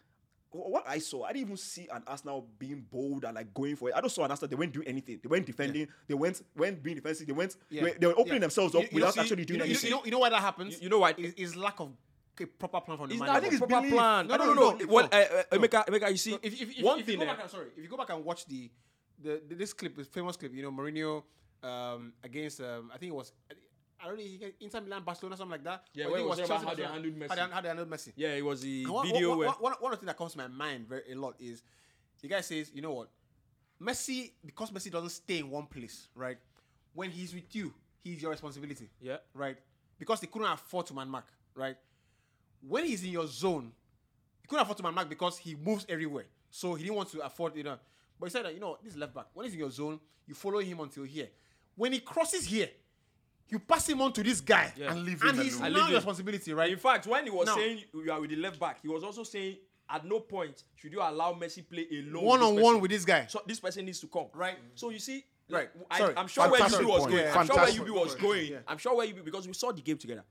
what 0.51 0.85
I 0.89 0.99
saw, 0.99 1.25
I 1.25 1.33
didn't 1.33 1.47
even 1.47 1.57
see 1.57 1.89
an 1.93 2.03
Arsenal 2.07 2.47
being 2.59 2.85
bold 2.91 3.25
and 3.25 3.35
like 3.35 3.53
going 3.53 3.77
for 3.77 3.89
it. 3.91 3.95
I 3.95 4.01
just 4.01 4.15
saw 4.15 4.25
an 4.25 4.31
Arsenal. 4.31 4.49
They 4.49 4.57
weren't 4.57 4.73
doing 4.73 4.89
anything. 4.89 5.21
They 5.23 5.29
weren't 5.29 5.47
defending. 5.47 5.89
They 6.07 6.15
went 6.15 6.43
when 6.55 6.77
being 6.77 6.97
defensive. 6.97 7.27
They 7.27 7.33
went. 7.33 7.57
Yeah. 7.71 7.85
They, 7.85 7.93
they 7.93 8.07
were 8.07 8.13
opening 8.19 8.35
Yeah. 8.35 8.41
themselves 8.41 8.75
up 8.75 8.83
you 8.83 8.89
without 8.93 9.15
see- 9.15 9.21
actually 9.21 9.45
doing 9.45 9.59
you 9.61 9.65
know, 9.67 9.71
anything. 9.71 9.91
You 9.91 9.97
know, 9.97 10.05
you 10.05 10.11
know 10.11 10.19
why 10.21 10.31
that 10.31 10.41
happens? 10.41 10.75
You- 10.77 10.85
you 10.85 10.89
know 10.89 11.01
why- 11.01 11.15
Is, 11.19 11.35
is 11.35 11.57
lack 11.57 11.81
of 11.81 11.91
a 12.41 12.47
proper 12.47 12.81
plan 12.81 12.97
from 12.99 13.09
the 13.09 13.17
manager. 13.17 13.33
not 13.33 13.43
think 13.43 13.53
it's 13.53 13.59
proper 13.61 13.75
belief. 13.81 13.93
plan. 13.95 14.27
No, 14.29 14.37
No, 14.37 14.45
no, 14.47 14.55
no, 14.55 14.61
no. 14.61 14.71
no, 14.71 14.77
no. 14.85 14.93
Well, 14.93 15.09
uh, 15.11 15.17
uh, 15.17 15.43
Emeka, 15.57 15.85
Emeka, 15.87 16.11
you 16.11 16.17
see, 16.17 16.39
if, 16.41 16.61
if, 16.63 16.79
if, 16.79 16.85
one 16.85 17.01
if 17.01 17.09
you 17.09 17.17
thing. 17.17 17.19
go 17.19 17.25
eh, 17.25 17.35
back 17.35 17.43
and, 17.43 17.51
sorry, 17.51 17.67
if 17.77 17.83
you 17.83 17.89
go 17.89 17.97
back 17.97 18.11
and 18.11 18.25
watch 18.25 18.47
the, 18.47 18.71
the, 19.21 19.43
the 19.49 19.55
this 19.57 19.73
clip, 19.73 19.97
this 19.97 20.07
famous 20.07 20.37
clip, 20.37 20.55
you 20.55 20.63
know, 20.63 20.71
Mourinho 20.71 21.25
um, 21.65 22.13
against 22.23 22.61
um, 22.61 22.91
I 22.95 22.99
think 22.99 23.11
it 23.13 23.17
was 23.17 23.33
I 24.01 24.07
don't 24.07 24.17
know, 24.17 24.23
he 24.23 24.37
get 24.37 24.55
Inter 24.61 24.81
Milan, 24.81 25.03
Barcelona, 25.05 25.37
something 25.37 25.53
like 25.53 25.65
that. 25.65 25.85
Yeah, 25.93 26.07
where 26.07 26.21
it 26.21 26.27
was 26.27 26.39
about 26.39 26.65
how 26.65 26.75
they 26.75 26.85
handled 26.85 27.19
Messi. 27.19 27.29
How 27.29 27.35
they, 27.35 27.53
how 27.53 27.61
they 27.61 27.69
handled 27.69 27.91
Messi. 27.91 28.13
yeah, 28.17 28.29
it 28.29 28.45
was 28.45 28.61
the 28.63 28.87
one, 28.87 29.07
video 29.07 29.31
one, 29.31 29.39
where 29.39 29.51
one 29.59 29.75
of 29.75 29.91
the 29.91 29.97
things 29.97 30.07
that 30.07 30.17
comes 30.17 30.33
to 30.33 30.39
my 30.39 30.47
mind 30.47 30.89
very 30.89 31.03
a 31.13 31.15
lot 31.15 31.35
is 31.41 31.63
the 32.23 32.29
guy 32.29 32.41
says, 32.41 32.71
you 32.75 32.83
know 32.83 32.93
what, 32.93 33.09
Messi 33.83 34.33
because 34.45 34.71
Messi 34.71 34.91
doesn't 34.91 35.11
stay 35.11 35.39
in 35.39 35.51
one 35.51 35.67
place, 35.67 36.09
right? 36.15 36.39
When 36.95 37.11
he's 37.11 37.35
with 37.35 37.55
you, 37.55 37.73
he's 38.03 38.21
your 38.23 38.31
responsibility. 38.31 38.89
Yeah. 39.01 39.19
Right. 39.35 39.57
Because 39.99 40.21
they 40.21 40.27
couldn't 40.27 40.49
afford 40.49 40.87
to 40.87 40.95
man 40.95 41.09
mark, 41.09 41.27
right? 41.55 41.77
When 42.67 42.85
he's 42.85 43.05
in 43.05 43.11
your 43.11 43.27
zone, 43.27 43.73
he 44.41 44.49
couldn't 44.49 44.63
afford 44.63 44.79
to 44.79 44.83
man 44.83 44.95
mark 44.95 45.09
because 45.09 45.39
he 45.39 45.55
moves 45.55 45.87
everywhere. 45.89 46.25
So 46.51 46.75
he 46.75 46.85
didn't 46.85 46.97
want 46.97 47.11
to 47.13 47.21
afford, 47.21 47.57
you 47.57 47.65
know. 47.65 47.79
But 48.19 48.27
he 48.27 48.31
said 48.31 48.45
that, 48.47 48.55
you 48.55 48.61
know, 48.61 48.79
this 48.83 48.97
left 48.97 49.15
back. 49.15 49.27
When 49.35 49.45
he's 49.45 49.53
in 49.53 49.61
your 49.61 49.71
zone, 49.71 50.01
you 50.27 50.35
follow 50.35 50.59
him 50.59 50.81
until 50.81 51.05
here. 51.05 51.29
When 51.77 51.93
he 51.93 52.01
crosses 52.01 52.47
here, 52.47 52.69
you 53.49 53.59
pass 53.59 53.89
him 53.89 54.01
on 54.03 54.13
to 54.13 54.23
this 54.23 54.41
guy. 54.41 54.73
Yeah. 54.77 54.93
And 54.93 55.05
leave 55.05 55.23
And 55.23 55.39
him 55.39 55.45
he's 55.45 55.55
alone. 55.57 55.67
And 55.67 55.75
now 55.75 55.81
leave 55.81 55.91
your 55.91 55.99
responsibility, 55.99 56.53
right? 56.53 56.71
In 56.71 56.79
fact, 56.79 57.07
when 57.07 57.25
he 57.25 57.31
was 57.31 57.47
Now- 57.47 57.57
saying 57.57 57.85
you 57.95 58.13
are 58.13 58.21
with 58.21 58.31
the 58.31 58.37
left 58.37 58.61
back, 58.61 58.81
he 58.83 58.89
was 58.89 59.03
also 59.03 59.25
saying 59.25 59.57
at 59.91 60.05
no 60.05 60.21
point 60.21 60.65
should 60.75 60.93
you 60.93 61.01
allow 61.01 61.33
Messi 61.33 61.69
play 61.69 61.87
alone. 61.91 62.25
One 62.25 62.43
on 62.43 62.55
this 62.55 62.65
one 62.65 62.81
with 62.81 62.91
this 62.91 63.05
guy. 63.05 63.27
So 63.27 63.41
this 63.47 63.59
person 63.61 63.87
needs 63.87 64.01
to 64.01 64.07
come. 64.07 64.27
Right. 64.35 64.59
So 64.75 64.91
you 64.91 64.99
see, 64.99 65.25
Right. 65.51 65.71
I, 65.91 65.99
Sorry. 65.99 66.15
I'm 66.17 66.29
sure 66.29 66.51
where 66.51 66.61
Fantastic 66.61 66.87
UB 66.87 66.89
was 66.89 67.01
point. 67.01 67.11
going. 67.11 67.25
Yeah. 67.25 67.33
I'm 67.35 67.47
sure 67.47 67.57
where 67.57 67.67
Fantastic 67.67 67.81
UB 67.81 67.99
was 67.99 68.15
going. 68.15 68.47
Yeah. 68.47 68.59
I'm 68.67 68.79
sure 68.79 68.97
where 68.97 69.07
UB 69.07 69.25
because 69.25 69.47
we 69.47 69.55
saw 69.55 69.73
the 69.73 69.83
game 69.83 69.97
together. 69.97 70.25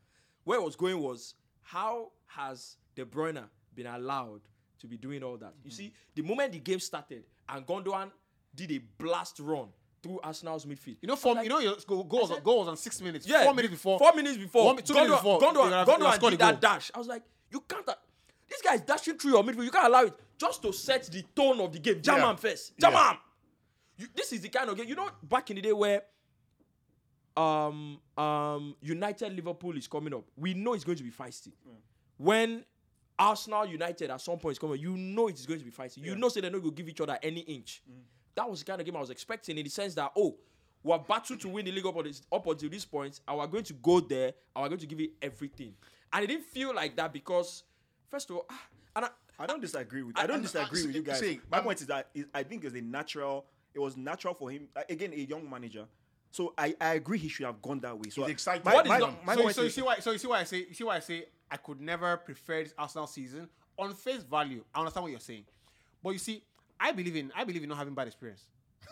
Where 0.44 0.60
it 0.60 0.64
was 0.64 0.76
going 0.76 1.02
was 1.02 1.34
how 1.64 2.12
has 2.28 2.78
De 2.96 3.04
Bruyne 3.04 3.44
been 3.74 3.88
allowed 3.88 4.42
to 4.80 4.88
be 4.88 4.98
doing 4.98 5.24
all 5.24 5.38
that. 5.38 5.54
You 5.64 5.72
mm-hmm. 5.72 5.76
see, 5.76 5.94
the 6.16 6.22
moment 6.22 6.54
the 6.54 6.60
game 6.60 6.80
started 6.80 7.24
and 7.50 7.66
Gündoğan 7.66 8.12
did 8.54 8.72
a 8.72 8.80
blast 8.98 9.40
run 9.40 9.70
through 10.02 10.20
Arsenal's 10.24 10.66
midfield. 10.66 10.98
You 11.02 11.08
know, 11.08 11.16
four, 11.16 11.36
like- 11.36 11.44
you 11.44 11.50
know, 11.50 11.60
your 11.60 11.76
goals, 11.88 12.06
goal, 12.08 12.28
was, 12.28 12.40
goal 12.44 12.60
was 12.60 12.68
on 12.68 12.78
six 12.78 13.02
minutes. 13.02 13.28
yeah, 13.28 13.44
four 13.44 13.54
minutes 13.54 13.74
before. 13.74 14.00
Four 14.00 14.14
minutes 14.14 14.38
before. 14.38 14.66
One 14.66 14.78
two 14.78 14.94
minutes 14.94 15.12
before, 15.16 15.40
Gündoğan, 15.40 15.54
they 15.54 15.60
would 15.62 15.74
have- 15.74 15.86
they 15.88 15.94
would 15.94 16.02
have 16.02 16.14
Gündoğan 16.14 16.16
scored 16.16 16.32
did 16.32 16.40
that 16.40 16.62
dash. 16.62 16.92
I 16.94 16.98
was 17.00 17.08
like, 17.08 17.24
you 17.52 17.62
can't. 17.62 17.86
This 18.50 18.62
guy 18.62 18.76
is 18.76 18.82
dashing 18.82 19.18
through 19.18 19.32
your 19.32 19.44
midfield. 19.44 19.64
You 19.66 19.72
can't 19.72 19.88
allow 19.88 20.04
it 20.04 20.14
just 20.38 20.62
to 20.62 20.72
set 20.72 21.04
the 21.12 21.22
tone 21.36 21.60
of 21.60 21.72
the 21.74 21.80
game. 21.80 22.02
Jam 22.02 22.18
Yeah. 22.20 22.36
first. 22.36 22.78
Jam 22.80 22.94
Yeah. 22.94 23.18
You, 23.98 24.08
this 24.16 24.32
is 24.34 24.42
the 24.42 24.50
kind 24.50 24.70
of 24.70 24.78
game. 24.78 24.88
You 24.88 24.96
know, 24.96 25.10
back 25.24 25.50
in 25.50 25.56
the 25.56 25.62
day 25.64 25.74
where 25.74 26.04
um 27.36 28.00
um 28.18 28.76
United 28.82 29.34
Liverpool 29.34 29.76
is 29.78 29.88
coming 29.88 30.14
up, 30.14 30.24
we 30.36 30.54
know 30.54 30.74
it's 30.74 30.84
going 30.84 30.98
to 30.98 31.04
be 31.04 31.12
feisty. 31.12 31.52
When 32.18 32.64
Arsenal 33.20 33.66
United 33.66 34.10
at 34.12 34.22
some 34.22 34.38
point 34.40 34.54
is 34.54 34.60
coming, 34.60 34.80
you 34.80 34.96
know 34.96 35.28
it 35.28 35.36
is 35.40 35.46
going 35.46 35.60
to 35.60 35.66
be 35.66 35.72
feisty. 35.72 36.04
You 36.04 36.16
know, 36.16 36.30
so 36.30 36.40
they're 36.42 36.50
not 36.52 36.62
going 36.62 36.74
to 36.76 36.78
give 36.84 36.90
each 36.90 37.02
other 37.02 37.18
any 37.22 37.42
inch. 37.42 37.82
That 38.38 38.50
was 38.50 38.60
the 38.60 38.66
kind 38.66 38.80
of 38.80 38.86
game 38.86 38.96
I 38.96 39.00
was 39.02 39.10
expecting 39.10 39.58
in 39.58 39.64
the 39.64 39.70
sense 39.70 39.96
that 39.96 40.12
oh, 40.16 40.36
we're 40.84 41.00
battled 41.00 41.42
to 41.42 41.50
win 41.50 41.66
the 41.66 41.72
league 41.72 41.86
up, 41.86 41.98
on 41.98 42.04
this, 42.06 42.22
up 42.32 42.46
until 42.48 42.70
this 42.70 42.86
point, 42.86 43.20
and 43.28 43.38
we're 43.38 43.48
going 43.48 43.64
to 43.66 43.74
go 43.74 44.00
there, 44.00 44.28
and 44.56 44.62
we're 44.64 44.70
going 44.70 44.80
to 44.80 44.86
give 44.86 45.00
it 45.02 45.10
everything. 45.22 45.74
And 46.14 46.24
it 46.24 46.28
didn't 46.28 46.46
feel 46.46 46.74
like 46.74 46.96
that 46.98 47.12
because, 47.12 47.64
first 48.10 48.30
of 48.30 48.38
all, 48.38 48.46
ah, 48.50 48.62
and 48.96 49.06
I, 49.06 49.10
I 49.40 49.46
don't 49.48 49.60
disagree 49.60 50.04
with. 50.04 50.18
I- 50.18 50.24
I 50.24 50.28
don't 50.28 50.40
I- 50.40 50.44
disagree 50.44 50.84
I- 50.84 50.86
with 50.86 50.96
you 50.96 51.02
guys. 51.02 51.20
see, 51.20 51.42
My 51.52 51.58
I'm- 51.58 51.64
point 51.66 51.82
is 51.82 51.88
that 51.88 52.10
is- 52.14 52.28
I 52.34 52.44
think 52.44 52.64
it's 52.64 52.76
a 52.76 52.82
natural. 52.82 53.46
It 53.74 53.80
was 53.80 53.98
natural 53.98 54.34
for 54.36 54.50
him. 54.52 54.70
like, 54.76 54.90
Again, 54.92 55.14
a 55.14 55.18
young 55.18 55.50
manager. 55.50 55.86
So 56.32 56.54
I, 56.58 56.76
I 56.80 56.94
agree 56.94 57.18
he 57.18 57.30
should 57.30 57.46
have 57.48 57.62
gone 57.62 57.80
that 57.80 57.98
way. 57.98 58.10
So 58.10 58.22
He's 58.22 58.30
I- 58.30 58.32
excited. 58.32 58.66
My, 58.66 58.74
What 58.76 58.86
is 58.86 58.90
my, 58.90 58.98
not- 59.00 59.26
my 59.26 59.36
so, 59.36 59.50
so 59.50 59.62
you 59.64 59.70
see 59.72 59.82
why? 59.82 60.00
So 60.00 60.12
you 60.12 60.18
see 60.20 60.28
why 60.28 60.40
I 60.42 60.44
say? 60.44 60.58
You 60.60 60.74
see 60.76 60.84
why 60.84 60.98
I 60.98 61.00
say 61.00 61.26
I 61.50 61.58
could 61.58 61.82
never 61.82 62.16
prefer 62.18 62.64
this 62.64 62.74
Arsenal 62.78 63.08
season 63.08 63.50
on 63.80 63.94
face 63.96 64.22
value. 64.24 64.64
I 64.76 64.80
understand 64.80 65.04
what 65.04 65.12
you're 65.12 65.20
saying, 65.20 65.46
but 66.04 66.12
you 66.12 66.20
see, 66.20 66.44
I 66.80 66.92
believe 66.92 67.16
in 67.16 67.32
I 67.36 67.44
believe 67.44 67.64
in 67.64 67.70
not 67.70 67.78
having 67.78 67.94
bad 67.94 68.08
experience. 68.08 68.44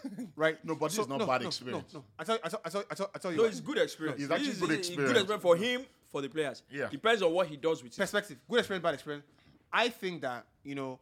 Right? 0.36 0.64
No, 0.64 0.76
but 0.76 0.90
this 0.92 1.00
is 1.00 1.08
not 1.08 1.26
bad 1.26 1.42
experience. 1.44 1.94
No, 1.94 2.00
no. 2.00 2.06
I 2.20 2.24
tell, 2.24 2.38
I 2.44 2.50
tell, 2.50 2.62
I 2.66 2.70
tell, 2.70 2.84
I 2.92 2.96
tell, 2.96 3.12
I 3.16 3.18
tell 3.20 3.32
you. 3.32 3.38
no, 3.38 3.44
why. 3.44 3.50
it's 3.50 3.60
good 3.60 3.78
experience. 3.78 4.22
It's 4.22 4.30
actually 4.32 4.48
This 4.48 4.56
is- 4.56 4.62
good 4.62 4.72
it's 4.72 4.88
experience. 4.90 5.14
Good 5.14 5.22
experience 5.22 5.42
for 5.42 5.56
him, 5.56 5.82
for 6.12 6.22
the 6.22 6.30
players. 6.30 6.64
Yeah. 6.70 6.90
Depends 6.90 7.22
on 7.22 7.32
what 7.34 7.48
he 7.48 7.58
does 7.58 7.82
with 7.82 7.94
it. 7.94 7.98
perspective. 7.98 8.38
Good 8.50 8.60
experience, 8.60 8.84
bad 8.84 8.94
experience. 8.94 9.26
I 9.72 9.90
think 9.90 10.22
that 10.22 10.46
you 10.64 10.76
know, 10.76 11.00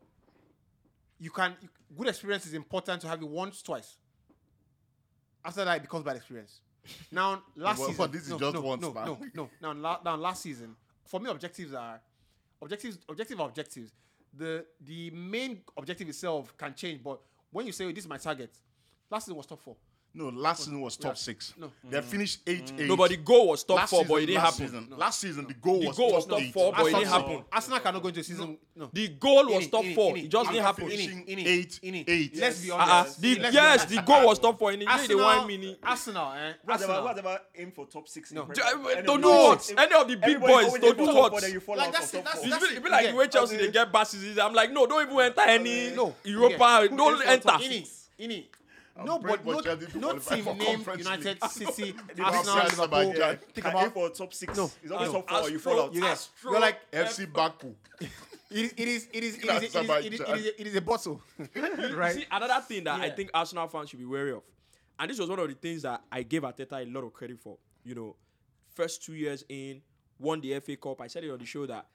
you 1.19 1.31
can. 1.31 1.55
You, 1.61 1.69
good 1.97 2.07
experience 2.07 2.45
is 2.45 2.53
important 2.53 3.01
to 3.01 3.07
have 3.07 3.21
it 3.21 3.27
once, 3.27 3.61
twice. 3.61 3.97
After 5.45 5.65
that, 5.65 5.77
it 5.77 5.81
becomes 5.81 6.03
bad 6.05 6.15
experience. 6.15 6.61
Now, 7.11 7.43
last 7.55 7.79
But- 7.79 7.88
season. 7.88 7.97
but 7.97 8.11
this 8.11 8.21
is 8.23 8.29
no, 8.29 8.39
just 8.39 8.53
no, 8.55 8.61
once, 8.61 8.81
no, 8.81 8.93
man. 8.93 9.05
no, 9.05 9.17
no. 9.34 9.49
Now, 9.61 9.73
la- 9.73 9.99
now, 10.03 10.15
last 10.15 10.41
season, 10.43 10.75
for 11.05 11.19
me, 11.19 11.29
objectives 11.29 11.73
are 11.73 11.99
objectives. 12.61 12.99
Objective 13.09 13.39
are 13.41 13.47
objectives. 13.47 13.91
The 14.36 14.65
the 14.81 15.11
main 15.11 15.61
objective 15.77 16.09
itself 16.09 16.55
can 16.57 16.73
change, 16.73 17.03
but 17.03 17.19
when 17.51 17.65
you 17.67 17.71
say 17.71 17.86
oh, 17.86 17.91
this 17.91 18.03
is 18.03 18.09
my 18.09 18.17
target, 18.17 18.51
last 19.09 19.25
season 19.25 19.38
was 19.38 19.45
top 19.45 19.61
four. 19.61 19.75
No, 20.16 20.30
last 20.30 20.59
season 20.66 20.80
was 20.80 20.95
top 20.95 21.18
six. 21.18 21.55
No. 21.57 21.72
They 21.89 21.99
finished 22.01 22.41
eight, 22.45 22.72
eight. 22.78 22.88
No, 22.88 22.95
but 22.95 23.09
the 23.09 23.18
goal 23.18 23.47
was 23.47 23.64
top 23.64 23.78
last 23.78 23.89
four, 23.89 24.01
season, 24.01 24.14
but 24.14 24.22
it 24.22 24.26
didn't 24.28 24.43
last 24.43 24.59
happen. 24.59 24.68
Season, 24.84 24.97
Last 24.99 25.20
season, 25.20 25.47
the 25.47 25.53
goal 25.55 25.80
The 25.80 25.88
was 25.88 25.97
goal 25.97 26.09
top 26.09 26.16
was 26.18 26.26
top 26.28 26.39
eight. 26.39 26.53
four, 26.53 26.72
but 26.72 26.86
it 26.86 26.89
didn't 26.93 27.07
happen. 27.07 27.43
Arsenal 27.51 27.80
cannot 27.80 28.01
go 28.03 28.07
into 28.09 28.20
a 28.20 28.24
season. 28.24 28.57
No. 28.76 28.89
The 28.93 29.07
goal 29.07 29.45
was 29.47 29.64
Ini, 29.66 29.72
top 29.72 29.84
ini, 29.86 29.95
four. 29.95 30.14
ini. 30.14 30.24
It 30.26 30.30
just 30.30 30.51
didn't 30.51 30.64
happen. 30.66 30.88
finishing 30.88 31.26
Ini, 31.26 31.45
eight, 31.47 31.80
ini. 31.84 32.03
eight. 32.07 32.38
Let's 32.38 32.61
be 32.61 32.70
Uh-uh. 32.72 32.78
honest. 32.80 33.22
The, 33.22 33.36
Let's 33.39 33.49
be 33.49 33.53
yes, 33.55 33.66
honest. 33.82 33.89
the 33.89 34.01
goal 34.03 34.26
was 34.28 34.38
top 34.39 34.59
four. 34.59 34.72
In 34.72 34.80
the 34.82 34.86
Arsenal, 34.88 35.24
one 35.26 35.47
minute. 35.47 35.80
Arsenal, 35.82 36.34
eh? 36.34 36.53
whatever, 36.64 36.91
Arsenal. 36.93 37.03
whatever, 37.05 37.39
aim 37.55 37.72
for 37.72 37.86
top 37.88 38.07
six. 38.07 38.30
in 38.30 38.36
No. 38.38 38.45
the 38.45 38.53
Ju- 38.53 38.61
Premier- 38.61 38.86
uh, 38.86 38.89
any 38.99 39.07
do 39.07 39.18
the- 39.18 39.28
what? 39.28 39.74
Any 39.76 39.95
of 39.95 40.07
the 40.07 40.16
big 40.18 40.39
boys 40.39 40.49
don't 40.74 40.84
aim 40.86 40.91
for 40.91 40.95
do 40.95 41.05
what? 41.18 41.32
four, 41.32 41.41
then 41.41 41.51
you 41.53 41.59
fall 41.59 41.76
Like, 41.76 41.91
that's 41.91 42.14
it, 42.14 42.18
top 42.18 42.26
that's- 42.26 42.43
It's 42.43 42.51
that's 42.53 42.68
be, 42.68 42.74
it. 42.76 42.78
it 42.78 42.84
be 42.84 42.89
like 42.91 43.09
the 43.09 43.16
way 43.16 43.28
Chelsea 43.30 43.57
they 43.57 43.72
get 43.72 43.91
passes. 43.91 44.38
I'm 44.38 44.53
like, 44.53 44.72
no, 44.72 44.86
don't 44.86 45.01
even 45.09 45.20
enter 45.20 45.41
any 45.41 45.89
No. 45.95 46.14
Europa. 46.24 46.55
Yeah. 46.84 46.88
Don't 46.95 47.16
Who 47.16 47.22
is 47.22 47.28
on 47.30 47.39
top 47.41 47.61
enter. 47.61 47.66
Ini, 47.66 47.88
ini. 48.20 48.45
I'm 48.95 49.05
No, 49.05 49.19
but 49.19 49.43
for 49.43 49.53
no, 49.53 49.61
Chelsea 49.61 49.85
to 49.87 49.97
no 49.97 50.07
qualify 50.09 50.35
team 50.35 50.43
for 50.43 50.53
named 50.55 50.87
United. 50.99 51.43
City, 51.49 51.95
Arsenal, 52.23 52.55
Liverpool. 52.55 52.59
Azerbaijan. 52.61 53.37
Think 53.53 53.67
about 53.67 53.93
for 53.93 54.09
top 54.09 54.33
six. 54.33 54.55
No. 54.55 54.71
It's 54.83 54.91
always 54.91 55.11
top 55.11 55.29
four. 55.29 55.49
You 55.49 55.59
fall 55.59 55.81
out. 55.81 55.93
you 55.93 56.01
guys. 56.01 56.29
Astro- 56.37 56.51
You're 56.51 56.59
like 56.59 56.91
FC 56.91 57.31
Baku. 57.33 57.73
it, 58.01 58.09
is 58.51 58.73
it 58.77 58.87
is 58.87 59.07
it 59.11 59.23
is 59.23 59.35
it 59.37 59.43
is, 59.43 59.43
it 59.43 59.43
is, 59.43 59.43
it 59.45 59.63
is, 59.63 59.75
Azerbaijan. 59.75 60.13
it 60.13 60.39
is, 60.39 60.51
it 60.59 60.67
is 60.67 60.75
a 60.75 60.81
bottle, 60.81 61.21
right? 61.95 62.13
See, 62.15 62.25
another 62.31 62.61
thing 62.67 62.83
that 62.83 63.01
I 63.01 63.09
think 63.09 63.31
Arsenal 63.33 63.67
fans 63.67 63.89
should 63.89 63.99
be 63.99 64.05
wary 64.05 64.31
of, 64.31 64.43
and 64.99 65.09
this 65.09 65.17
was 65.19 65.27
one 65.29 65.39
of 65.39 65.47
the 65.47 65.55
things 65.55 65.81
that 65.81 66.01
I 66.11 66.21
gave 66.21 66.43
Arteta 66.43 66.73
a 66.81 66.85
lot 66.85 67.03
of 67.03 67.13
credit 67.13 67.39
for. 67.39 67.57
You 67.83 67.95
know, 67.95 68.15
first 68.75 69.03
two 69.03 69.13
years 69.15 69.43
in, 69.49 69.81
won 70.19 70.39
the 70.39 70.59
FA 70.59 70.75
Cup. 70.77 71.01
I 71.01 71.07
said 71.07 71.23
it 71.23 71.31
on 71.31 71.39
the 71.39 71.45
show 71.45 71.65
that 71.65 71.87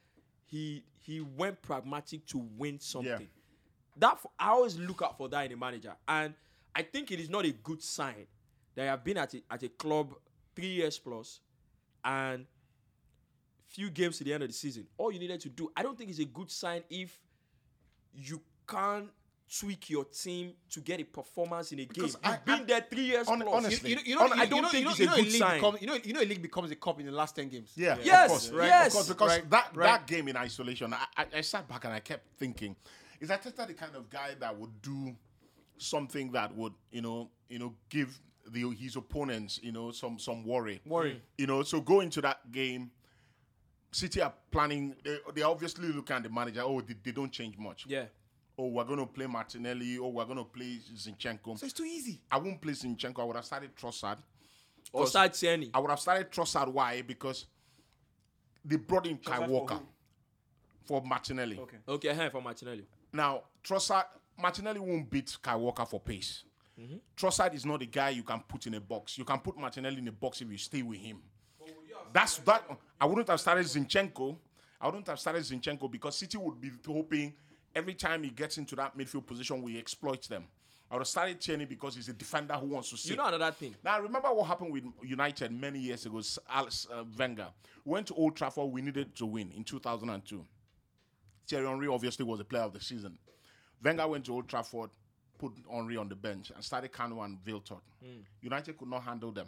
he 0.47 0.83
he 1.01 1.21
went 1.21 1.63
pragmatic 1.63 2.27
to 2.27 2.39
win 2.57 2.81
something. 2.81 3.29
That 3.97 4.13
f- 4.15 4.27
I 4.39 4.49
always 4.51 4.77
look 4.79 5.03
out 5.03 5.17
for 5.17 5.29
that 5.29 5.47
in 5.47 5.53
a 5.53 5.57
manager, 5.57 5.95
and 6.09 6.35
I 6.79 6.83
think 6.83 7.11
it 7.11 7.19
is 7.19 7.29
not 7.29 7.45
a 7.45 7.51
good 7.51 7.83
sign 7.83 8.27
that 8.77 8.85
you 8.85 8.89
have 8.89 9.03
been 9.03 9.17
at 9.19 9.35
a, 9.35 9.43
at 9.51 9.63
a 9.65 9.69
club 9.69 10.15
three 10.55 10.69
years 10.69 10.97
plus, 10.97 11.41
and 12.05 12.47
few 13.67 13.91
games 13.91 14.19
to 14.19 14.25
the 14.25 14.33
end 14.33 14.45
of 14.45 14.49
the 14.49 14.55
season. 14.55 14.87
All 14.97 15.11
you 15.11 15.19
needed 15.19 15.41
to 15.41 15.49
do, 15.49 15.71
I 15.77 15.83
don't 15.83 15.99
think 15.99 16.09
it's 16.11 16.21
a 16.21 16.25
good 16.25 16.51
sign 16.51 16.83
if 16.89 17.19
you 18.15 18.41
can't 18.67 19.09
tweak 19.59 19.91
your 19.91 20.05
team 20.05 20.53
to 20.71 20.81
get 20.81 21.01
a 21.01 21.05
performance 21.05 21.73
in 21.73 21.81
a 21.81 21.85
game. 21.85 21.89
Because 21.95 22.17
You've 22.25 22.45
been 22.45 22.61
I- 22.61 22.65
there 22.65 22.87
three 22.89 23.03
years 23.07 23.27
hon- 23.27 23.41
plus. 23.41 23.55
honestly, 23.65 23.91
You, 23.91 23.97
you, 23.97 24.03
you 24.05 24.15
know, 24.15 24.29
Hon- 24.29 24.37
you, 24.37 24.43
I 24.43 24.47
don't 24.47 24.57
you 24.57 24.63
know, 24.63 24.69
think 24.69 24.81
you 24.81 24.85
know, 24.85 24.91
it's 24.91 24.99
you 25.01 25.07
a 25.07 25.09
good 25.17 25.25
league 25.25 25.33
sign. 25.33 25.55
Become, 25.61 25.77
you 25.81 25.87
know, 25.89 25.95
you 26.05 26.13
know, 26.13 26.21
a 26.21 26.27
league 26.27 26.43
becomes 26.43 26.71
a 26.71 26.77
cup 26.77 27.01
in 27.01 27.07
the 27.07 27.13
last 27.13 27.35
ten 27.35 27.49
games. 27.49 27.73
Yeah, 27.75 27.97
Yes, 28.03 28.25
of 28.25 28.31
course. 28.31 28.51
right, 28.51 28.67
yes. 28.67 28.93
Because, 28.93 29.09
because 29.09 29.29
right, 29.31 29.51
that, 29.51 29.71
right. 29.75 29.87
that 29.87 30.07
game 30.07 30.29
in 30.29 30.37
isolation, 30.37 30.93
I, 30.95 31.05
I, 31.17 31.27
I 31.39 31.41
sat 31.41 31.67
back 31.67 31.85
and 31.85 31.95
I 31.95 32.01
kept 32.01 32.27
thinking, 32.37 32.77
is 33.21 33.31
Arteta 33.31 33.67
the 33.67 33.75
kind 33.75 33.97
of 33.97 34.09
guy 34.09 34.35
that 34.39 34.57
would 34.57 34.81
do 34.83 35.17
something 35.79 36.33
that 36.33 36.55
would, 36.55 36.73
you 36.91 37.03
know, 37.03 37.31
you 37.49 37.59
know, 37.59 37.75
give 37.89 38.19
the 38.51 38.71
his 38.71 38.97
opponents, 38.97 39.61
you 39.63 39.73
know, 39.73 39.91
some 39.91 40.19
some 40.19 40.45
worry. 40.45 40.81
Worry. 40.87 41.23
You 41.37 41.47
know, 41.47 41.63
so 41.63 41.81
go 41.81 42.01
into 42.01 42.21
that 42.23 42.51
game. 42.51 42.91
City 43.91 44.21
are 44.21 44.35
planning. 44.51 44.95
They, 45.03 45.19
they 45.35 45.43
obviously 45.43 45.89
look 45.89 46.11
at 46.11 46.23
the 46.23 46.29
manager. 46.29 46.61
Oh, 46.63 46.81
they, 46.81 46.95
they 47.03 47.13
don't 47.13 47.33
change 47.33 47.57
much. 47.59 47.87
yeah. 47.89 48.05
Oh, 48.61 48.67
we're 48.67 48.85
going 48.85 48.99
to 48.99 49.07
play 49.07 49.27
Martinelli. 49.27 49.99
Oh, 49.99 50.09
we're 50.09 50.25
going 50.25 50.39
to 50.39 50.45
play 50.45 50.81
Zinchenko. 50.93 51.57
So 51.57 51.65
it's 51.65 51.73
too 51.73 51.85
easy. 51.85 52.21
I 52.29 52.39
won't 52.39 52.61
play 52.61 52.73
Zinchenko. 52.73 53.21
I 53.21 53.25
would 53.25 53.37
have 53.37 53.45
started 53.45 53.77
Trossard. 53.77 54.19
Or 54.93 55.07
start 55.07 55.33
Tierney. 55.35 55.71
I 55.73 55.79
would 55.79 55.91
have 55.91 56.01
started 56.01 56.33
Trossard. 56.33 56.73
Why? 56.73 57.03
Because 57.03 57.47
they 58.65 58.75
brought 58.75 59.07
in 59.07 59.19
Kai 59.19 59.39
Trossard 59.39 59.47
for 59.47 59.53
Walker 59.53 59.75
who? 59.75 59.81
for 60.87 61.03
Martinelli. 61.03 61.57
Okay. 61.57 61.77
Okay, 61.89 62.13
hand 62.13 62.33
for 62.33 62.43
Martinelli. 62.43 62.85
Now, 63.13 63.45
Trossard, 63.63 64.07
Martinelli 64.39 64.81
won't 64.81 65.11
beat 65.11 65.37
Kyle 65.43 65.61
Walker 65.61 65.85
for 65.85 66.01
pace. 66.01 66.45
Trossard 67.17 67.55
is 67.55 67.67
not 67.67 67.83
a 67.83 67.87
guy 67.87 68.11
you 68.11 68.23
can 68.23 68.41
put 68.47 68.67
in 68.67 68.75
a 68.75 68.81
box. 68.81 69.19
You 69.19 69.25
can 69.25 69.41
put 69.41 69.59
Martinelli 69.59 69.99
in 69.99 70.09
a 70.09 70.13
box 70.13 70.41
if 70.41 70.51
you 70.51 70.59
stay 70.59 70.83
with 70.83 71.01
him. 71.01 71.19
That's 72.13 72.39
that. 72.39 72.63
I 73.01 73.05
wouldn't 73.05 73.29
have 73.29 73.41
started 73.41 73.67
Zinchenko. 73.67 74.37
I 74.81 74.87
wouldn't 74.87 75.07
have 75.09 75.19
started 75.19 75.43
Zinchenko 75.43 75.91
because 75.91 76.17
City 76.17 76.39
would 76.39 76.61
be 76.61 76.71
hoping 76.87 77.35
every 77.75 77.95
time 77.95 78.23
he 78.23 78.31
gets 78.31 78.59
into 78.59 78.77
that 78.77 78.97
midfield 78.97 79.27
position, 79.27 79.61
we 79.63 79.77
exploit 79.79 80.23
them. 80.29 80.45
I 80.91 80.95
would 80.95 81.01
have 81.01 81.09
started 81.09 81.41
Tierney 81.41 81.67
because 81.67 81.97
he's 81.97 82.09
a 82.09 82.15
defender 82.15 82.55
who 82.55 82.69
wants 82.69 82.91
to 82.91 82.97
see. 82.97 83.11
You 83.11 83.17
know 83.17 83.27
another 83.27 83.51
thing. 83.53 83.75
Now, 83.85 84.01
remember 84.01 84.29
what 84.29 84.47
happened 84.47 84.73
with 84.73 84.85
United 85.03 85.53
many 85.53 85.81
years 85.81 86.07
ago? 86.07 86.23
Alex 86.49 86.87
uh, 86.91 87.05
Wenger 87.19 87.49
went 87.85 88.07
to 88.07 88.15
Old 88.15 88.37
Trafford. 88.37 88.71
We 88.71 88.81
needed 88.81 89.15
to 89.17 89.27
win 89.27 89.53
in 89.55 89.65
2002. 89.65 90.45
Thierry 91.47 91.67
Henry 91.67 91.89
obviously 91.89 92.25
was 92.25 92.41
a 92.41 92.45
player 92.45 92.63
of 92.63 92.73
the 92.73 92.81
season. 92.81 93.19
Wenger 93.83 94.07
went 94.09 94.25
to 94.27 94.33
Old 94.35 94.49
Trafford, 94.49 94.91
put 95.39 95.53
Henry 95.71 95.97
on 95.97 96.09
the 96.09 96.15
bench, 96.17 96.51
and 96.55 96.63
started 96.65 96.93
Kanu 96.93 97.25
and 97.25 97.39
Wiltord. 97.45 97.81
United 98.43 98.77
could 98.77 98.89
not 98.89 99.03
handle 99.03 99.33
them. 99.33 99.47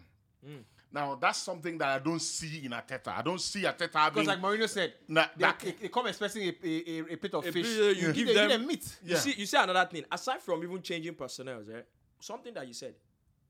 Now, 0.93 1.15
that's 1.15 1.39
something 1.39 1.79
that 1.79 1.89
I 1.89 1.99
don't 2.01 2.19
see 2.21 2.65
in 2.65 2.73
Arteta. 2.73 3.09
I 3.17 3.23
don't 3.23 3.41
see 3.41 3.63
Arteta 3.63 3.93
having. 3.93 4.25
Because 4.25 4.27
like 4.27 4.41
Mourinho 4.43 4.69
said, 4.69 4.93
Nah, 5.07 5.27
they, 5.37 5.45
that- 5.45 5.61
they, 5.61 5.71
they 5.73 5.89
come 5.89 6.07
expecting 6.09 6.43
a, 6.49 6.55
a, 6.65 6.69
a, 6.69 7.13
a 7.13 7.17
pit 7.17 7.35
of 7.35 7.47
A 7.47 7.53
fish. 7.53 7.63
bit, 7.67 7.81
uh, 7.81 8.07
you 8.07 8.13
give 8.13 8.35
them- 8.35 8.67
meat. 8.67 8.97
You 9.05 9.17
see, 9.17 9.35
you 9.37 9.47
see 9.47 9.57
another 9.57 9.89
thing. 9.89 10.05
Aside 10.11 10.41
from 10.41 10.63
even 10.65 10.83
changing 10.83 11.15
personnel, 11.15 11.61
right? 11.67 11.85
Something 12.19 12.53
that 12.55 12.67
you 12.67 12.75
said, 12.75 12.95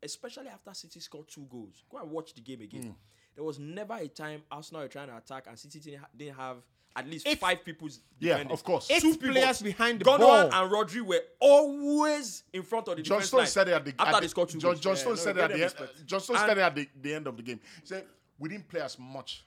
especially 0.03 0.49
after 0.49 0.75
City 0.75 1.01
scored 1.01 1.29
two 1.29 1.47
goals. 1.51 1.83
Go 1.91 1.99
and 1.99 2.11
watch 2.11 2.35
the 2.35 2.41
game 2.43 2.61
again. 2.61 2.83
Hmm. 2.83 2.91
There 3.35 3.45
was 3.45 3.59
never 3.59 3.95
a 3.95 4.09
time 4.09 4.43
Arsenal 4.51 4.83
were 4.83 4.89
trying 4.89 5.09
to 5.09 5.17
attack 5.17 5.47
and 5.49 5.59
City 5.59 5.79
didn't, 5.81 6.01
ha- 6.01 6.09
didn't 6.15 6.37
have 6.37 6.57
at 6.97 7.09
least 7.09 7.27
Eight- 7.27 7.39
five 7.39 7.65
people. 7.65 7.89
yeah, 8.19 8.43
of 8.51 8.63
course. 8.65 8.91
Eight 8.91 9.01
Two 9.03 9.13
people. 9.17 9.31
players 9.33 9.63
behind 9.63 10.01
the 10.01 10.05
Gündoğan 10.05 10.19
ball. 10.19 10.53
and 10.53 10.73
Rodri 10.73 11.01
were 11.03 11.23
always 11.39 12.43
in 12.53 12.63
front 12.63 12.89
of 12.89 12.97
the 12.97 13.03
John 13.03 13.19
defense 13.19 13.29
Stone 13.29 13.39
line 13.39 13.47
said 13.47 13.69
it 13.69 13.73
at 13.75 13.85
the 13.85 13.95
after 13.99 14.15
at 14.17 14.21
they 14.21 14.27
the- 14.27 14.29
scored 14.29 14.49
two 14.49 14.59
John, 14.59 14.71
goals. 14.73 14.81
John 14.81 14.95
Yeah, 14.97 15.01
Stone 15.01 15.13
no, 15.15 15.17
said 15.21 15.37
it 15.37 15.41
at 15.41 15.49
the 15.49 15.55
end. 15.55 15.63
respect. 15.63 16.07
John 16.07 16.21
Stone 16.21 16.37
said 16.39 16.59
it 16.59 16.61
at 16.61 16.75
the, 16.75 16.89
the 17.01 17.15
end 17.15 17.27
of 17.27 17.37
the 17.37 17.43
game. 17.43 17.61
He 17.81 17.87
said 17.87 18.07
we 18.39 18.49
didn't 18.49 18.69
play 18.69 18.81
as 18.81 18.99
much 18.99 19.45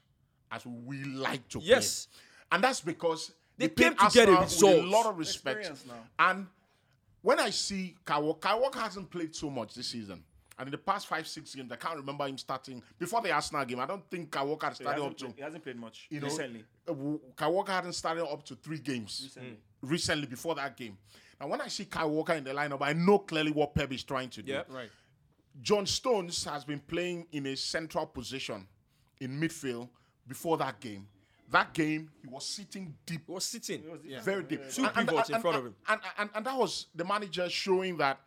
as 0.52 0.66
we 0.66 1.04
like 1.04 1.48
to 1.50 1.60
Yes. 1.60 2.06
play, 2.08 2.22
and 2.54 2.64
that's 2.64 2.82
because 2.82 3.32
They 3.58 3.68
played 3.68 3.98
came 3.98 4.10
together 4.10 4.32
get 4.34 4.62
a 4.62 4.66
with 4.66 4.84
a 4.86 4.88
lot 4.88 5.06
of 5.08 5.18
respect. 5.18 5.70
Now. 5.88 5.94
And 6.20 6.48
when 7.22 7.39
I 7.39 7.50
see 7.50 7.96
Kawok, 8.06 8.39
Kawok 8.39 8.76
hasn't 8.76 9.10
played 9.10 9.36
so 9.36 9.50
much 9.50 9.74
this 9.76 9.88
season. 9.88 10.24
And 10.58 10.68
in 10.68 10.72
the 10.72 10.78
past 10.78 11.08
five, 11.08 11.28
six 11.28 11.56
games, 11.56 11.72
I 11.72 11.76
can't 11.78 11.97
remember 11.97 12.28
him 12.28 12.38
starting 12.38 12.82
before 12.99 13.22
the 13.22 13.32
Arsenal 13.32 13.66
game. 13.66 13.80
I 13.80 13.86
don't 13.86 14.08
think 14.10 14.30
Kawok 14.30 14.62
had 14.64 14.74
He 14.74 14.84
started 14.84 15.04
up 15.04 15.18
to 15.18 15.26
played, 15.26 15.36
he 15.38 15.41
hasn't 15.41 15.64
played 15.64 15.78
much 15.78 16.08
you 16.10 16.20
know, 16.20 16.28
recently. 16.28 16.64
uh, 16.88 16.93
w- 16.93 17.20
hadn't 17.68 17.93
started 17.93 18.26
up 18.26 18.43
to 18.45 18.56
three 18.56 18.80
games. 18.80 19.22
Recently. 19.24 19.58
recently 19.82 20.28
before 20.28 20.56
that 20.56 20.78
game. 20.78 20.97
And 21.41 21.49
when 21.49 21.60
I 21.60 21.68
see 21.68 21.86
Kyle 21.86 22.10
Walker 22.10 22.34
in 22.34 22.43
the 22.43 22.51
lineup, 22.51 22.82
I 22.82 22.93
know 22.93 23.20
clearly 23.20 23.51
what 23.51 23.74
Pep 23.74 23.91
is 23.91 24.04
trying 24.04 24.30
to 24.30 24.43
do. 24.43 24.51
Yeah. 24.51 24.64
Right. 24.70 24.89
John 25.62 25.86
Stones 25.86 26.43
has 26.45 26.64
been 26.64 26.80
playing 26.80 27.28
in 27.32 27.47
a 27.47 27.56
central 27.56 28.06
position 28.06 28.68
in 29.20 29.39
midfield 29.39 29.89
before 30.28 30.58
that 30.58 30.80
game. 30.80 31.08
That 31.51 31.74
game, 31.74 32.10
he 32.22 32.28
was 32.28 32.45
sitting 32.45 32.95
deep, 33.06 33.24
He 33.28 33.32
was 33.32 33.43
sitting. 33.43 33.84
very 34.24 34.43
deep. 34.43 34.62
Two 34.72 34.88
pivots 34.88 35.30
in 35.30 35.39
front 35.41 35.58
of 35.58 35.66
him. 35.66 35.76
And, 35.88 36.01
and, 36.18 36.30
and 36.34 36.45
that 36.45 36.58
was 36.58 36.88
the 36.95 37.06
manager 37.06 37.47
showing 37.49 37.97
that 37.97 38.20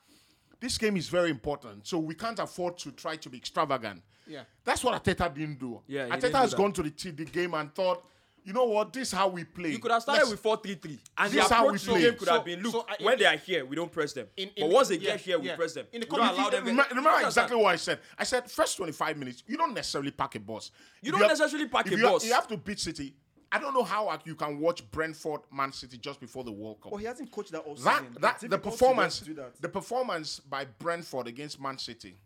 this 0.60 0.78
game 0.78 0.96
is 0.96 1.08
very 1.08 1.30
important. 1.30 1.86
So 1.86 1.98
we 1.98 2.14
can't 2.14 2.38
afford 2.38 2.78
to 2.78 2.92
try 2.92 3.16
to 3.16 3.28
be 3.30 3.38
extravagant. 3.38 4.02
Yeah. 4.26 4.42
That's 4.64 4.82
what 4.82 5.02
Arteta 5.02 5.32
didn't 5.32 5.58
do. 5.60 5.80
Yeah, 5.86 6.08
Arteta 6.08 6.20
didn't 6.20 6.34
has 6.36 6.50
that. 6.50 6.56
gone 6.56 6.72
to 6.72 6.82
the, 6.82 6.90
t- 6.90 7.10
the 7.10 7.24
game 7.24 7.54
and 7.54 7.72
thought, 7.74 8.04
you 8.42 8.52
know 8.52 8.64
what, 8.64 8.92
this 8.92 9.08
is 9.08 9.12
how 9.12 9.26
we 9.28 9.42
play. 9.44 9.70
You 9.72 9.78
could 9.80 9.90
have 9.90 10.02
started 10.02 10.20
Let's- 10.22 10.30
with 10.32 10.40
4 10.40 10.56
3 10.58 10.74
3. 10.76 10.98
And 11.18 11.32
This 11.32 11.42
is 11.42 11.48
the 11.48 11.54
how 11.54 11.62
we 11.62 11.68
approach 11.68 11.80
to 11.80 11.86
the 11.86 11.92
play. 11.92 12.00
game 12.02 12.14
could 12.18 12.28
So- 12.28 12.34
have 12.34 12.44
been 12.44 12.62
look, 12.62 12.72
so 12.72 12.86
I- 12.88 13.02
when 13.04 13.18
they 13.18 13.24
are 13.26 13.36
here, 13.36 13.64
we 13.66 13.74
don't 13.76 13.90
press 13.92 14.12
them. 14.12 14.26
In- 14.36 14.50
but 14.58 14.68
once 14.70 14.88
they 14.88 14.96
yeah, 14.96 15.10
get 15.12 15.20
here, 15.20 15.38
we 15.38 15.48
press 15.50 15.72
them. 15.74 15.86
In 15.92 16.00
the 16.00 16.06
we 16.06 16.16
don't 16.16 16.26
community- 16.28 16.40
allow 16.42 16.50
them. 16.50 16.64
Remember, 16.64 16.88
remember 16.90 17.10
understand? 17.10 17.28
exactly 17.44 17.56
what 17.56 17.72
I 17.72 17.76
said. 17.76 17.98
I 18.18 18.24
said 18.24 18.50
first 18.50 18.76
25 18.76 19.16
minutes, 19.16 19.42
you 19.46 19.56
don't 19.56 19.74
necessarily 19.74 20.10
pack 20.12 20.34
a 20.36 20.40
bus. 20.40 20.70
You 21.02 21.08
If 21.08 21.12
don't 21.12 21.20
have- 21.28 21.38
necessarily 21.38 21.68
pack 21.68 21.86
a 21.88 21.90
you 21.96 22.02
bus. 22.02 22.24
you 22.24 22.32
have 22.32 22.46
to 22.48 22.56
beat 22.56 22.78
City. 22.80 23.14
I 23.52 23.58
don't 23.58 23.74
know 23.74 23.84
how 23.84 24.18
you 24.24 24.34
can 24.34 24.58
watch 24.58 24.88
Brentford, 24.90 25.40
Man 25.52 25.72
City 25.72 25.98
just 25.98 26.20
before 26.20 26.44
the 26.44 26.52
World 26.52 26.80
Cup. 26.80 26.92
But 26.92 26.98
he 26.98 27.06
hasn't 27.06 27.30
coached 27.30 27.52
that 27.52 27.60
all 27.60 27.74
that 27.76 27.98
season. 28.00 28.16
that 28.20 28.40
the 28.40 28.58
performance, 28.58 29.20
that. 29.20 29.60
the 29.60 29.68
performance 29.68 30.40
by 30.40 30.64
Brentford 30.64 31.26
against 31.28 31.60
Man 31.60 31.78
City 31.78 32.16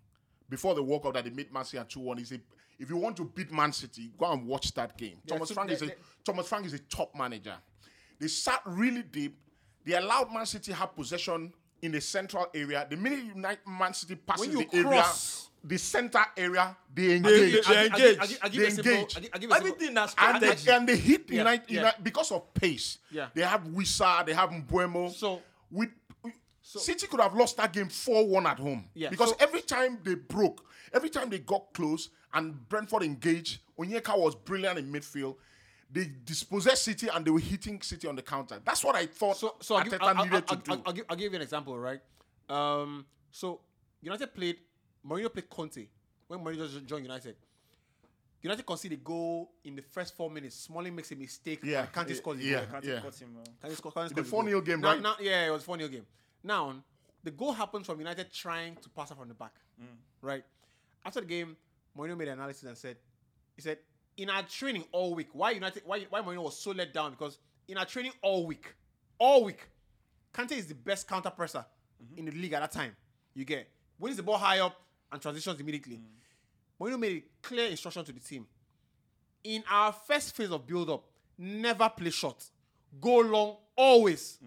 before 0.48 0.74
the 0.74 0.82
World 0.82 1.02
Cup 1.02 1.14
that 1.14 1.24
they 1.24 1.30
beat 1.30 1.52
Man 1.52 1.64
City 1.64 1.78
at 1.78 1.88
two 1.88 2.00
one 2.00 2.18
is 2.18 2.32
a. 2.32 2.40
If 2.78 2.88
you 2.88 2.96
want 2.96 3.16
to 3.18 3.24
beat 3.26 3.52
Man 3.52 3.72
City, 3.72 4.10
go 4.16 4.32
and 4.32 4.46
watch 4.46 4.72
that 4.74 4.96
game. 4.96 5.18
Thomas 5.26 5.48
so 5.50 5.54
Frank 5.54 5.68
they- 5.68 5.74
is 5.76 5.82
a 5.82 5.86
they- 5.86 5.94
Thomas 6.24 6.48
Frank 6.48 6.64
is 6.66 6.72
a 6.72 6.78
top 6.78 7.14
manager. 7.14 7.56
They 8.18 8.28
sat 8.28 8.62
really 8.64 9.02
deep. 9.02 9.38
They 9.84 9.94
allowed 9.94 10.32
Man 10.32 10.46
City 10.46 10.72
have 10.72 10.94
possession 10.96 11.52
in 11.82 11.92
the 11.92 12.00
central 12.00 12.46
area. 12.54 12.86
The 12.88 12.96
minute 12.96 13.24
United 13.34 13.60
Man 13.66 13.92
City 13.92 14.14
passes 14.16 14.48
the 14.54 14.64
cross- 14.64 14.74
area, 14.74 15.04
the 15.62 15.76
center 15.78 16.24
area, 16.36 16.76
they 16.94 17.06
they- 17.08 17.16
engage. 17.16 17.66
they 17.66 17.86
engage. 17.86 18.18
I- 18.18 18.22
I- 18.22 18.38
I 18.42 18.48
give 18.48 18.60
They 18.62 18.90
engage. 18.90 19.16
I 19.16 19.20
give- 19.20 19.30
I 19.34 19.38
give 19.38 19.50
a 19.50 19.54
simple- 19.54 19.56
Everything 19.72 19.94
that's 19.94 20.14
and 20.16 20.42
they, 20.42 20.72
and 20.72 20.88
they 20.88 20.96
hit 20.96 21.28
Yeah, 21.30 21.38
United, 21.38 21.70
yeah. 21.70 21.76
United 21.80 22.04
because 22.04 22.32
of 22.32 22.54
pace. 22.54 22.98
Yeah. 23.10 23.28
They 23.34 23.42
have 23.42 23.62
Wissa, 23.64 24.24
they 24.26 24.32
have 24.34 24.50
Mbeumo. 24.50 25.12
So- 25.12 25.42
with 25.70 25.90
City 26.62 27.06
could 27.08 27.20
have 27.20 27.34
lost 27.34 27.56
that 27.56 27.72
game 27.72 27.88
4-1 27.88 28.46
at 28.46 28.58
home. 28.58 28.88
Yeah, 28.94 29.08
Because 29.10 29.30
so- 29.30 29.36
every 29.40 29.60
time 29.62 29.98
they 30.04 30.14
broke, 30.14 30.64
every 30.92 31.10
time 31.10 31.28
they 31.28 31.40
got 31.40 31.72
close 31.74 32.10
and 32.32 32.68
Brentford 32.68 33.02
engaged, 33.02 33.60
Onyeka 33.78 34.16
was 34.16 34.36
brilliant 34.36 34.78
in 34.78 34.92
midfield. 34.92 35.36
They 35.90 36.04
dispossessed 36.24 36.84
City 36.84 37.08
and 37.08 37.24
they 37.24 37.30
were 37.32 37.40
hitting 37.40 37.82
City 37.82 38.06
on 38.06 38.14
the 38.14 38.22
counter. 38.22 38.60
That's 38.64 38.84
what 38.84 38.94
I 38.94 39.06
thought 39.06 39.36
So, 39.38 39.56
so 39.60 39.74
I'll, 39.74 39.82
give, 39.84 39.94
Arteta 39.94 39.98
I'll, 40.02 40.08
I'll, 40.18 40.24
needed 40.24 40.44
I'll, 40.48 40.56
to 40.56 40.62
do. 40.62 40.70
I'll, 40.72 40.82
I'll 40.86 40.92
give, 40.92 41.04
I'll 41.10 41.16
give 41.16 41.32
you 41.32 41.36
an 41.36 41.42
example, 41.42 41.76
right? 41.76 42.00
Um, 42.48 43.04
so 43.32 43.60
United 44.00 44.32
played, 44.32 44.58
Mourinho 45.06 45.32
played 45.32 45.48
Conte 45.48 45.86
when 46.28 46.40
Mourinho 46.40 46.70
just 46.70 46.86
joined 46.86 47.04
United. 47.04 47.36
United 48.42 48.64
conceded 48.64 48.98
a 48.98 49.02
goal 49.02 49.50
in 49.64 49.76
the 49.76 49.82
first 49.82 50.16
four 50.16 50.30
minutes. 50.30 50.56
Smalling 50.56 50.94
makes 50.94 51.12
a 51.12 51.16
mistake. 51.16 51.60
Yeah, 51.62 51.80
and 51.80 51.92
Kante 51.92 52.16
scores 52.16 52.38
the 52.38 52.44
yeah. 52.44 52.60
goal. 52.60 52.66
Can't 52.70 52.84
Yeah. 52.84 53.00
cut 53.00 53.14
him. 53.14 53.36
Kante 53.62 53.76
sco- 53.76 53.90
Kante 53.90 54.14
The 54.14 54.24
scores 54.24 54.28
4-0 54.28 54.52
goal. 54.52 54.60
game, 54.62 54.80
now, 54.80 54.92
right? 54.92 55.02
Now, 55.02 55.16
yeah, 55.20 55.46
it 55.46 55.50
was 55.50 55.62
a 55.62 55.66
4 55.66 55.76
0 55.76 55.88
game. 55.88 56.06
Now, 56.42 56.82
the 57.22 57.30
goal 57.30 57.52
happens 57.52 57.86
from 57.86 57.98
United 57.98 58.32
trying 58.32 58.76
to 58.76 58.88
pass 58.88 59.10
it 59.10 59.16
from 59.18 59.28
the 59.28 59.34
back, 59.34 59.52
mm. 59.80 59.84
right? 60.22 60.44
After 61.04 61.20
the 61.20 61.26
game, 61.26 61.56
Mourinho 61.96 62.16
made 62.16 62.28
an 62.28 62.38
analysis 62.38 62.64
and 62.64 62.78
said, 62.78 62.96
he 63.56 63.62
said, 63.62 63.78
in 64.16 64.30
our 64.30 64.42
training 64.42 64.84
all 64.92 65.14
week, 65.14 65.28
why 65.32 65.50
United, 65.50 65.82
why, 65.84 66.06
why 66.08 66.22
Mourinho 66.22 66.44
was 66.44 66.58
so 66.58 66.70
let 66.70 66.94
down? 66.94 67.10
Because 67.10 67.38
in 67.68 67.76
our 67.76 67.84
training 67.84 68.12
all 68.22 68.46
week, 68.46 68.74
all 69.18 69.44
week, 69.44 69.68
Kante 70.32 70.52
is 70.52 70.66
the 70.66 70.74
best 70.74 71.06
counter 71.06 71.30
presser 71.30 71.64
mm-hmm. 72.02 72.18
in 72.18 72.24
the 72.24 72.32
league 72.32 72.52
at 72.54 72.60
that 72.60 72.72
time. 72.72 72.96
You 73.34 73.44
get 73.44 73.68
when 73.98 74.10
is 74.10 74.16
the 74.16 74.22
ball 74.22 74.38
high 74.38 74.60
up 74.60 74.80
and 75.12 75.20
transitions 75.20 75.60
immediately. 75.60 76.00
Mourinho 76.80 76.98
made 76.98 77.22
a 77.22 77.46
clear 77.46 77.66
instruction 77.68 78.04
to 78.04 78.12
the 78.12 78.20
team. 78.20 78.46
In 79.44 79.62
our 79.70 79.92
first 79.92 80.36
phase 80.36 80.50
of 80.50 80.66
build 80.66 80.90
up, 80.90 81.04
never 81.38 81.88
play 81.88 82.10
short. 82.10 82.44
Go 83.00 83.18
long 83.20 83.56
always. 83.76 84.38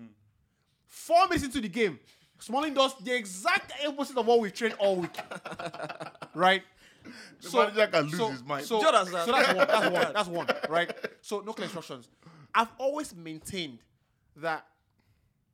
Four 0.88 1.28
minutes 1.28 1.46
into 1.46 1.62
the 1.62 1.70
game, 1.70 2.00
Smalling 2.44 2.74
does 2.74 2.94
the 3.02 3.16
exact 3.16 3.72
opposite 3.88 4.18
of 4.18 4.26
what 4.26 4.42
we've 4.42 4.54
trained 4.54 4.76
all 4.78 4.98
week. 4.98 5.18
right? 6.36 6.62
The 7.42 7.58
manager 7.58 7.88
can 7.88 8.06
lose 8.08 8.32
his 8.32 8.44
mind. 8.44 8.66
So, 8.66 8.80
Do 8.80 8.86
so 8.86 8.92
that's 8.92 9.12
one. 9.12 9.68
That's 9.68 9.90
one. 9.90 10.14
That's 10.14 10.28
one. 10.30 10.48
Right? 10.70 10.92
So 11.22 11.40
no 11.40 11.54
clear 11.54 11.66
instructions. 11.66 12.10
I've 12.54 12.72
always 12.78 13.16
maintained 13.16 13.80
that 14.38 14.66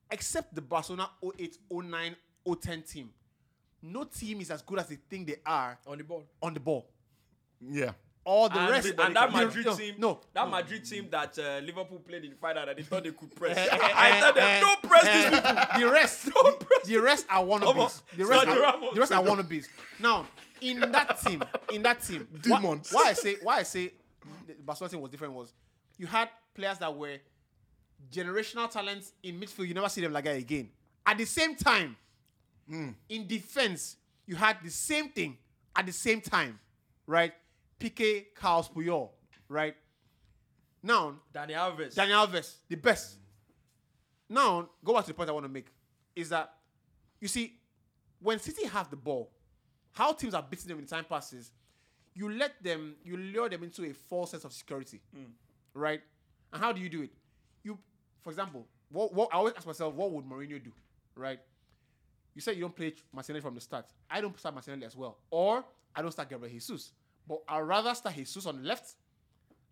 except 0.10 0.56
the 0.56 0.62
Barcelona 0.62 1.10
08, 1.24 1.58
09, 1.72 2.16
010 2.60 2.82
team, 2.82 3.10
no 3.82 4.04
team 4.04 4.42
is 4.42 4.52
as 4.52 4.62
good 4.62 4.80
as 4.80 4.88
they 4.88 4.98
think 5.10 5.28
they 5.28 5.38
are 5.46 5.78
on 5.88 5.98
the 5.98 6.04
ball. 6.04 6.24
on 6.42 6.54
the 6.54 6.60
ball. 6.60 6.88
yeah. 7.62 7.92
All 8.26 8.48
the 8.50 8.60
and, 8.60 8.70
rest 8.70 8.96
the- 8.96 9.04
and 9.06 9.16
that 9.16 9.32
Madrid 9.32 9.66
no, 9.66 9.76
team, 9.76 9.96
No. 9.98 10.20
that 10.34 10.48
Madrid 10.50 10.86
team 10.86 11.08
that 11.10 11.40
uh, 11.40 11.60
Liverpool 11.66 12.00
played 12.00 12.26
in 12.26 12.32
the 12.32 12.36
final 12.36 12.64
that 12.66 12.76
they 12.76 12.84
thought 12.84 13.04
they 13.04 13.12
could 13.12 13.34
press. 13.34 13.58
Eh, 13.58 13.68
I 13.72 14.10
eh, 14.12 14.22
told 14.22 14.36
them, 14.36 14.44
eh, 14.44 14.60
don't 14.60 14.82
press 14.84 15.04
these 15.06 15.40
people. 15.40 15.80
The 15.80 15.92
rest, 15.92 16.30
Don't 16.36 16.60
press 16.60 16.86
the 16.86 16.98
rest 16.98 17.26
are 17.30 17.40
Come 17.40 17.52
on. 17.52 17.62
wannabes. 17.62 18.02
The 18.16 18.26
rest, 18.26 18.46
Sergio 18.46 18.52
are, 18.56 18.62
Ramos. 18.62 18.94
the 18.94 19.00
rest 19.00 19.12
are 19.14 19.24
wannabes. 19.24 19.68
Now, 20.00 20.28
in 20.62 20.80
that 20.92 21.20
team, 21.22 21.42
in 21.72 21.82
that 21.84 22.04
team, 22.04 22.28
why- 22.46 22.60
Demons. 22.60 22.90
Why, 22.92 23.04
I 23.08 23.14
say 23.14 23.36
why 23.42 23.58
I 23.60 23.64
say 23.64 23.94
the 24.46 24.54
Barcelona 24.60 24.92
team 24.92 25.02
was 25.02 25.10
different 25.12 25.34
was 25.34 25.54
you 25.98 26.06
had 26.06 26.30
players 26.54 26.78
that 26.80 26.96
were 26.96 27.18
generational 28.12 28.70
talents 28.70 29.14
in 29.24 29.40
midfield. 29.40 29.68
You 29.68 29.74
never 29.74 29.90
see 29.90 30.02
them 30.02 30.14
like 30.14 30.26
that 30.26 30.36
again. 30.38 30.70
At 31.06 31.18
the 31.18 31.26
same 31.26 31.56
time, 31.56 31.96
Mm. 32.70 32.94
in 33.10 33.28
defense, 33.28 33.98
you 34.26 34.36
had 34.36 34.58
the 34.64 34.70
same 34.70 35.10
thing 35.10 35.38
at 35.76 35.86
the 35.86 35.92
same 35.92 36.22
time, 36.22 36.60
right? 37.08 37.34
Piqué, 37.80 38.26
Carlos 38.36 38.70
Puyol, 38.70 39.10
right? 39.48 39.76
Now, 40.84 41.16
Daniel 41.34 41.60
Alves. 41.60 41.96
Daniel 41.96 42.28
Alves, 42.28 42.56
the 42.68 42.76
best. 42.76 43.18
Now, 44.30 44.70
go 44.84 44.94
back 44.94 45.06
to 45.06 45.08
the 45.10 45.14
point 45.16 45.30
I 45.30 45.34
want 45.34 45.46
to 45.46 45.52
make 45.52 45.68
is 46.16 46.30
that 46.30 46.54
you 47.20 47.28
see, 47.28 47.56
when 48.22 48.40
City 48.40 48.66
have 48.68 48.90
the 48.90 48.96
ball, 48.96 49.32
how 49.92 50.14
teams 50.14 50.34
are 50.34 50.46
beating 50.48 50.68
them 50.68 50.80
in 50.80 50.86
time 50.86 51.06
passes, 51.06 51.52
you 52.14 52.32
let 52.32 52.62
them, 52.64 52.96
you 53.04 53.18
lure 53.18 53.50
them 53.50 53.64
into 53.64 53.84
a 53.86 53.94
false 53.94 54.32
sense 54.32 54.44
of 54.44 54.54
security, 54.54 55.02
mm. 55.18 55.26
right? 55.74 56.02
And 56.54 56.62
how 56.62 56.72
do 56.72 56.82
you 56.82 56.90
do 56.90 57.02
it? 57.04 57.12
You, 57.64 57.78
for 58.22 58.30
example, 58.30 58.68
what, 58.90 59.14
what 59.14 59.30
I 59.34 59.38
always 59.38 59.54
ask 59.56 59.66
myself, 59.66 59.94
what 59.94 60.12
would 60.12 60.26
Mourinho 60.26 60.64
do, 60.64 60.72
right? 61.16 61.40
You 62.36 62.42
said 62.42 62.56
you 62.56 62.62
don't 62.62 62.76
play 62.76 62.94
Martinelli 63.14 63.42
from 63.42 63.56
the 63.56 63.62
start. 63.62 63.86
I 64.10 64.22
don't 64.22 64.38
start 64.40 64.56
Martinelli 64.56 64.86
as 64.86 64.96
well, 64.96 65.18
or 65.30 65.64
I 65.96 66.02
don't 66.02 66.12
start 66.12 66.30
Gabriel 66.30 66.54
Jesus, 66.54 66.92
but 67.28 67.42
I'd 67.48 67.60
rather 67.62 67.94
start 67.94 68.16
Jesus 68.16 68.46
on 68.46 68.62
the 68.62 68.68
left 68.68 68.94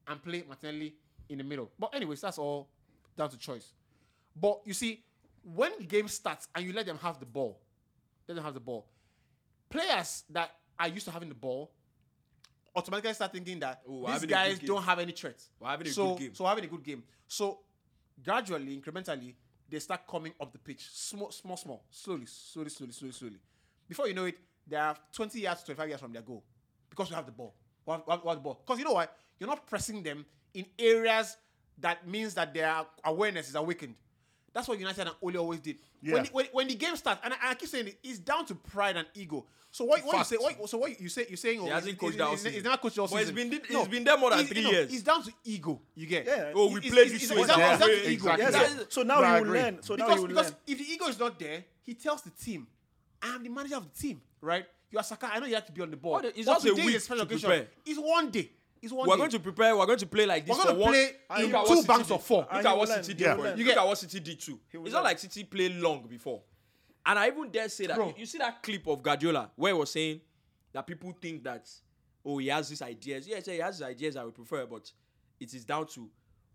and 0.08 0.22
play 0.24 0.44
Martinelli 0.48 0.96
in 1.30 1.38
the 1.38 1.44
middle. 1.44 1.72
But 1.78 1.94
anyways, 1.96 2.22
that's 2.22 2.38
all 2.38 2.68
down 3.16 3.30
to 3.30 3.38
choice. 3.38 3.74
But 4.40 4.62
you 4.66 4.74
see, 4.74 5.04
when 5.44 5.72
the 5.80 5.86
game 5.86 6.08
starts 6.08 6.48
and 6.56 6.66
you 6.66 6.74
let 6.74 6.86
them 6.86 6.98
have 6.98 7.20
the 7.20 7.26
ball, 7.26 7.60
let 8.28 8.36
them 8.36 8.44
have 8.44 8.54
the 8.54 8.60
ball. 8.60 8.86
Players 9.70 10.24
that 10.30 10.52
are 10.80 10.88
used 10.88 11.06
to 11.06 11.12
having 11.12 11.30
the 11.30 11.36
ball 11.36 11.72
automatically 12.76 13.14
start 13.14 13.32
thinking 13.32 13.60
that 13.60 13.82
Oh, 13.88 14.02
we're 14.02 14.12
these 14.12 14.14
having 14.14 14.24
a 14.24 14.28
good 14.28 14.60
guys 14.60 14.68
don't 14.68 14.84
have 14.84 15.00
any 15.00 15.12
threats. 15.12 15.50
We're 15.60 15.70
having 15.70 15.88
a 15.88 15.90
so, 15.90 16.14
good 16.14 16.20
game. 16.20 16.36
So 16.36 16.46
having 16.46 16.64
a 16.64 16.68
good 16.68 16.84
game. 16.84 17.04
So 17.28 17.60
gradually, 18.24 18.80
incrementally, 18.80 19.34
they 19.70 19.80
start 19.80 20.08
coming 20.08 20.34
up 20.40 20.52
the 20.52 20.60
pitch, 20.60 20.88
small, 20.92 21.32
small, 21.32 21.58
small, 21.58 21.84
slowly, 21.90 22.26
slowly, 22.26 22.70
slowly, 22.70 22.92
slowly, 22.94 23.14
slowly. 23.14 23.40
Before 23.88 24.08
you 24.08 24.14
know 24.14 24.26
it, 24.26 24.38
they 24.66 24.76
are 24.78 24.96
20 25.14 25.40
yards, 25.40 25.64
25 25.64 25.90
yards 25.90 26.02
from 26.02 26.14
their 26.14 26.22
goal 26.22 26.44
because 26.90 27.10
we 27.10 27.16
have 27.16 27.26
the 27.26 27.32
ball. 27.32 27.54
We 27.86 27.92
have, 27.94 28.04
we 28.06 28.12
have- 28.12 28.24
we 28.24 28.30
have 28.30 28.38
the 28.38 28.42
ball. 28.44 28.62
Because 28.66 28.80
you 28.80 28.86
know 28.86 28.94
why? 28.94 29.08
You're 29.40 29.50
not 29.50 29.66
pressing 29.68 30.04
them 30.04 30.26
in 30.54 30.66
areas 30.80 31.38
that 31.80 32.08
means 32.08 32.34
that 32.34 32.54
their 32.54 32.86
awareness 33.04 33.50
is 33.50 33.56
awakened. 33.56 33.96
That's 34.58 34.68
what 34.68 34.80
United 34.80 35.02
and 35.02 35.16
Ole 35.22 35.38
always 35.38 35.60
did. 35.60 35.78
Yeah. 36.02 36.16
When, 36.16 36.24
the, 36.24 36.30
when, 36.32 36.46
when 36.52 36.68
the 36.68 36.74
game 36.74 36.96
starts, 36.96 37.22
and 37.24 37.32
I, 37.32 37.52
I 37.52 37.54
keep 37.54 37.70
saying 37.70 37.90
it, 37.90 38.00
it's 38.04 38.18
down 38.18 38.44
to 38.48 38.56
pride 38.56 38.98
and 38.98 39.06
ego. 39.14 39.46
So 39.70 39.86
what, 39.86 40.04
what 40.04 40.18
you 40.18 40.24
say? 40.24 40.36
What, 40.38 40.68
so 40.68 40.80
what 40.80 41.00
you 41.00 41.10
say? 41.10 41.28
You're 41.30 41.38
saying? 41.38 41.60
Oh, 41.62 41.66
He 41.66 41.70
hasn't 41.70 41.90
it's- 41.94 42.00
coached 42.00 42.16
it's- 42.16 42.18
that 42.18 42.24
all 42.28 42.34
it's- 42.34 42.42
season. 42.44 42.58
It's 42.58 42.66
not 42.66 42.82
coached 42.82 42.98
all 42.98 43.08
But 43.08 43.18
it's 43.22 43.30
season. 43.30 43.50
been- 43.52 43.62
it's 43.70 43.88
been 43.88 44.04
there 44.04 44.18
more 44.18 44.32
than 44.32 44.40
It's- 44.40 44.52
three 44.52 44.64
no, 44.64 44.72
years. 44.72 44.92
It's 44.92 45.04
down 45.04 45.22
to 45.26 45.32
ego. 45.44 45.80
You 45.94 46.08
get? 46.08 46.26
Yeah. 46.26 46.54
Oh, 46.56 46.72
we 46.72 46.80
It's- 46.80 46.92
played 46.92 47.06
it's- 47.06 47.22
this 47.22 47.24
it's- 47.30 47.36
way. 47.38 47.42
it's 47.44 47.48
down- 47.52 47.60
Yeah, 47.60 47.78
down 47.78 47.88
to 47.88 48.12
exactly. 48.12 48.14
ego. 48.14 48.36
Yes, 48.38 48.54
Yeah. 48.72 48.78
so, 48.80 48.86
so 48.90 49.02
now 49.04 49.20
No, 49.20 49.28
I 49.28 49.38
you 49.38 49.44
agree. 49.44 49.60
learn. 49.62 49.84
So 49.84 49.96
now 49.96 50.06
because, 50.08 50.22
you 50.24 50.28
because 50.30 50.46
learn. 50.50 50.56
if 50.66 50.78
the 50.80 50.84
ego 50.92 51.06
is 51.06 51.20
not 51.20 51.38
there, 51.40 51.64
he 51.84 51.94
tells 51.94 52.22
the 52.24 52.32
team, 52.32 52.66
I 53.22 53.36
am 53.36 53.44
the 53.44 53.50
manager 53.50 53.76
of 53.76 53.94
the 53.94 54.02
team, 54.02 54.20
right? 54.42 54.66
You 54.90 54.98
are 54.98 55.04
Saka. 55.04 55.30
I 55.32 55.38
know 55.40 55.46
you 55.46 55.54
have 55.56 55.66
to 55.68 55.72
be 55.72 55.82
on 55.84 55.92
the 55.92 55.98
ball. 55.98 56.18
It's 56.20 56.46
But 56.48 56.54
just 56.64 56.66
a 56.66 56.74
week 56.74 57.00
special 57.00 57.26
to 57.26 57.30
occasion. 57.32 57.50
prepare. 57.50 57.68
It's 57.86 58.00
one 58.00 58.32
day. 58.32 58.50
It's 58.88 58.94
one 58.94 59.06
We're 59.08 59.16
day. 59.16 59.20
going 59.20 59.32
to 59.32 59.40
prepare. 59.42 59.76
We're 59.76 59.86
going 59.86 60.00
to 60.00 60.06
play 60.06 60.26
like 60.26 60.46
this 60.46 60.58
We're 60.58 60.64
going 60.64 60.78
to 60.80 60.86
play 60.88 61.12
And 61.30 61.54
in 61.54 61.66
two 61.68 61.84
banks 61.84 62.10
of 62.10 62.24
four. 62.24 62.48
Look 62.54 62.66
at 62.66 62.78
what 62.78 62.88
City 62.88 63.14
did 63.14 63.20
Yeah. 63.20 63.56
You 63.56 63.66
get- 63.66 63.78
what 63.86 63.98
City 63.98 64.20
did 64.22 64.40
too. 64.40 64.60
It's 64.72 64.94
not 64.94 65.04
like 65.04 65.20
City 65.20 65.44
played 65.44 65.76
long 65.76 66.08
before. 66.08 66.42
And 67.06 67.20
I 67.20 67.28
even 67.28 67.50
dare 67.52 67.68
say 67.68 67.88
that 67.88 67.96
Bro. 67.98 68.08
you, 68.10 68.14
you 68.20 68.26
see 68.26 68.38
that 68.38 68.64
clip 68.64 68.88
of 68.88 69.04
Guardiola 69.04 69.52
where 69.58 69.74
he 69.74 69.78
was 69.80 69.92
saying 69.92 70.22
that 70.74 70.88
people 70.88 71.14
think 71.22 71.44
that 71.44 71.70
oh 72.26 72.38
he 72.38 72.48
has 72.48 72.70
these 72.70 72.82
ideas. 72.82 73.28
Yes, 73.28 73.46
he 73.46 73.58
has 73.58 73.82
ideas 73.82 74.16
I 74.16 74.24
would 74.24 74.36
prefer, 74.36 74.66
but 74.66 74.90
it 75.40 75.54
is 75.54 75.66
down 75.66 75.88
to 75.88 76.10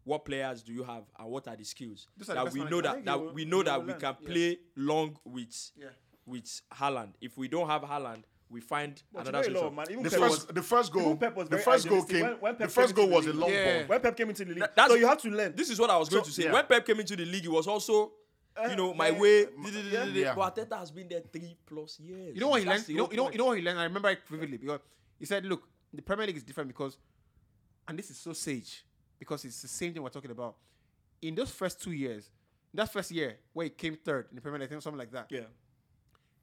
what 0.04 0.24
players 0.24 0.62
do 0.62 0.72
you 0.72 0.84
have 0.84 1.04
and 1.18 1.28
what 1.28 1.46
are 1.48 1.56
the 1.56 1.64
skills 1.64 2.08
Those 2.16 2.26
the 2.28 2.34
that 2.34 2.44
best 2.46 2.56
we 2.56 2.64
know 2.64 2.80
that 2.80 3.04
that 3.04 3.20
will- 3.20 3.32
we 3.32 3.44
know 3.44 3.62
that 3.62 3.84
we 3.86 3.92
can 3.94 4.14
play 4.14 4.58
long 4.76 5.16
with 5.24 5.70
Yeah. 5.76 5.86
with 6.26 6.60
Haaland. 6.74 7.12
If 7.20 7.36
we 7.36 7.48
don't 7.48 7.68
have 7.68 7.82
Haaland, 7.82 8.24
we 8.52 8.60
find 8.60 9.02
But 9.12 9.26
another 9.28 9.48
you 9.48 9.54
know 9.54 9.60
a 9.60 9.62
lot, 9.62 9.72
solution. 9.72 9.76
man. 9.76 9.86
Even 9.90 10.02
The 10.04 10.10
Pep 10.10 10.18
first, 10.20 10.30
was- 10.30 10.46
the 10.54 10.62
first 10.62 10.92
goal, 10.92 11.16
Pep 11.16 11.36
was 11.36 11.48
the 11.48 11.58
first 11.58 11.88
goal 11.88 12.04
came. 12.04 12.20
When- 12.22 12.36
when 12.40 12.52
the 12.54 12.58
Pep 12.60 12.70
first 12.70 12.94
came 12.94 12.96
goal 12.96 13.04
into 13.06 13.16
was 13.16 13.24
the 13.26 13.32
a 13.32 13.32
league. 13.32 13.40
long 13.40 13.50
Yeah. 13.50 13.78
ball. 13.80 13.88
when 13.88 14.00
Pep 14.00 14.16
came 14.16 14.28
into 14.28 14.44
the 14.44 14.54
league, 14.54 14.64
That- 14.76 14.88
so 14.88 14.94
you 14.94 15.06
have 15.06 15.18
to 15.22 15.28
learn. 15.30 15.56
This 15.56 15.70
is 15.70 15.78
what 15.80 15.90
I 15.90 15.96
was 15.96 16.08
going 16.08 16.22
So- 16.22 16.28
to 16.28 16.34
say. 16.34 16.44
yeah. 16.44 16.52
When 16.52 16.66
Pep 16.66 16.86
came 16.86 17.00
into 17.00 17.16
the 17.16 17.24
league, 17.24 17.44
it 17.46 17.48
was 17.50 17.66
also, 17.66 18.12
eh, 18.56 18.70
you 18.70 18.76
know, 18.76 18.92
my 18.94 19.08
yeah, 19.08 19.18
way. 19.18 19.40
yeah. 19.90 20.04
Yeah. 20.04 20.34
But 20.34 20.54
Arteta 20.56 20.78
has 20.78 20.90
been 20.90 21.08
there 21.08 21.22
three 21.32 21.56
plus 21.66 21.98
years. 21.98 22.34
You 22.34 22.40
know 22.40 22.48
what 22.48 22.60
he 22.62 22.68
learned? 22.68 22.88
You 22.88 22.96
know, 22.98 23.10
you 23.10 23.16
know, 23.16 23.30
you 23.30 23.38
know 23.38 23.46
what 23.46 23.56
he 23.58 23.62
learned? 23.64 23.78
I 23.80 23.84
remember 23.84 24.10
it 24.10 24.20
vividly 24.28 24.58
because 24.58 24.80
he 25.18 25.24
said, 25.26 25.44
"Look, 25.46 25.66
the 25.92 26.02
Premier 26.02 26.26
League 26.26 26.36
is 26.36 26.42
different 26.44 26.68
because, 26.68 26.98
and 27.88 27.98
this 27.98 28.10
is 28.10 28.18
so 28.18 28.32
sage 28.32 28.84
because 29.18 29.44
it's 29.44 29.62
the 29.62 29.68
same 29.68 29.92
thing 29.94 30.02
we're 30.02 30.08
talking 30.10 30.30
about. 30.30 30.56
In 31.22 31.34
those 31.34 31.50
first 31.50 31.80
two 31.80 31.92
years, 31.92 32.30
that 32.74 32.92
first 32.92 33.10
year 33.10 33.38
where 33.52 33.64
he 33.64 33.70
came 33.70 33.96
third 33.96 34.26
in 34.30 34.36
the 34.36 34.40
Premier 34.42 34.58
League, 34.58 34.70
something 34.82 34.98
like 34.98 35.10
that. 35.12 35.26
Yeah. 35.30 35.42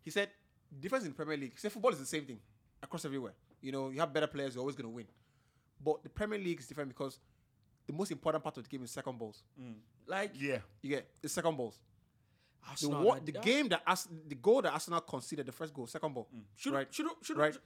He 0.01 0.11
said, 0.11 0.29
the 0.29 0.33
difference 0.79 1.05
in 1.05 1.11
the 1.11 1.15
Premier 1.15 1.37
League. 1.37 1.51
He 1.53 1.57
said 1.57 1.71
football 1.71 1.91
is 1.91 1.99
the 1.99 2.05
same 2.05 2.25
thing 2.25 2.39
across 2.81 3.05
everywhere. 3.05 3.33
You 3.61 3.71
know, 3.71 3.89
you 3.89 3.99
have 3.99 4.13
better 4.13 4.27
players, 4.27 4.55
you're 4.55 4.61
always 4.61 4.75
going 4.75 4.89
to 4.89 4.95
win. 4.95 5.05
But 5.83 6.03
the 6.03 6.09
Premier 6.09 6.37
League 6.39 6.59
is 6.59 6.67
different 6.67 6.89
because 6.89 7.19
the 7.87 7.93
most 7.93 8.11
important 8.11 8.43
part 8.43 8.57
of 8.57 8.63
the 8.63 8.69
game 8.69 8.83
is 8.83 8.91
second 8.91 9.17
balls. 9.17 9.43
Mm. 9.59 9.75
Like, 10.07 10.31
Yeah. 10.35 10.59
You 10.81 10.89
get 10.89 11.07
the 11.21 11.29
second 11.29 11.55
balls. 11.57 11.77
The 12.81 12.89
what 12.89 13.25
the 13.25 13.31
that. 13.31 13.41
game 13.41 13.69
that 13.69 13.81
Ars- 13.87 14.07
the 14.27 14.35
goal 14.35 14.61
that 14.61 14.73
Arsenal 14.73 14.99
conceded, 15.01 15.45
the 15.45 15.51
first 15.51 15.73
goal, 15.73 15.87
second 15.87 16.13
ball. 16.13 16.27
Mm. 16.35 16.41
Should 16.57 16.73
right? 16.73 16.87
should 16.93 17.07
should 17.23 17.37
right? 17.37 17.57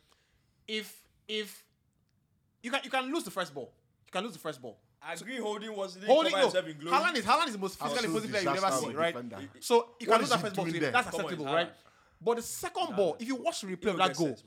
If 0.67 1.03
if 1.27 1.65
you 2.61 2.69
can 2.71 2.79
you 2.83 2.89
can 2.91 3.11
lose 3.11 3.23
the 3.23 3.31
first 3.31 3.53
ball, 3.53 3.73
you 4.05 4.11
can 4.11 4.23
lose 4.23 4.33
the 4.33 4.39
first 4.39 4.61
ball. 4.61 4.77
I 5.01 5.13
agree. 5.13 5.37
Holding 5.37 5.75
was 5.75 5.95
didn't 5.95 6.07
Holding 6.09 6.31
cover 6.31 6.41
no, 6.43 6.47
himself 6.47 6.67
in 6.67 6.77
glory. 6.77 6.95
Haaland 6.97 7.15
is 7.17 7.25
Haaland 7.25 7.47
is 7.47 7.53
the 7.53 7.57
most 7.59 7.77
physically 7.79 8.05
Absolute 8.05 8.09
imposing 8.15 8.29
player 8.31 8.43
you've 8.55 8.63
ever 8.63 8.75
seen, 8.77 8.93
right? 8.93 9.13
defender. 9.13 9.37
So 9.59 9.75
you 9.75 9.81
What 9.81 9.99
can 9.99 10.13
is 10.13 10.19
lose 10.21 10.29
that 10.29 10.39
first 10.41 10.55
ball, 10.55 10.65
doing 10.65 10.73
to 10.73 10.77
him. 10.77 10.83
there? 10.83 10.91
that's 10.91 11.09
Come 11.09 11.19
on, 11.19 11.25
acceptable, 11.25 11.45
it's 11.47 11.53
right? 11.55 11.71
Haaland. 12.23 12.25
But 12.25 12.35
the 12.37 12.41
second 12.43 12.95
ball, 12.95 13.15
if 13.19 13.27
you 13.27 13.35
watch 13.35 13.61
the 13.61 13.67
replay 13.67 13.91
of 13.91 13.97
that 13.97 14.15
goal, 14.15 14.27
sense, 14.27 14.43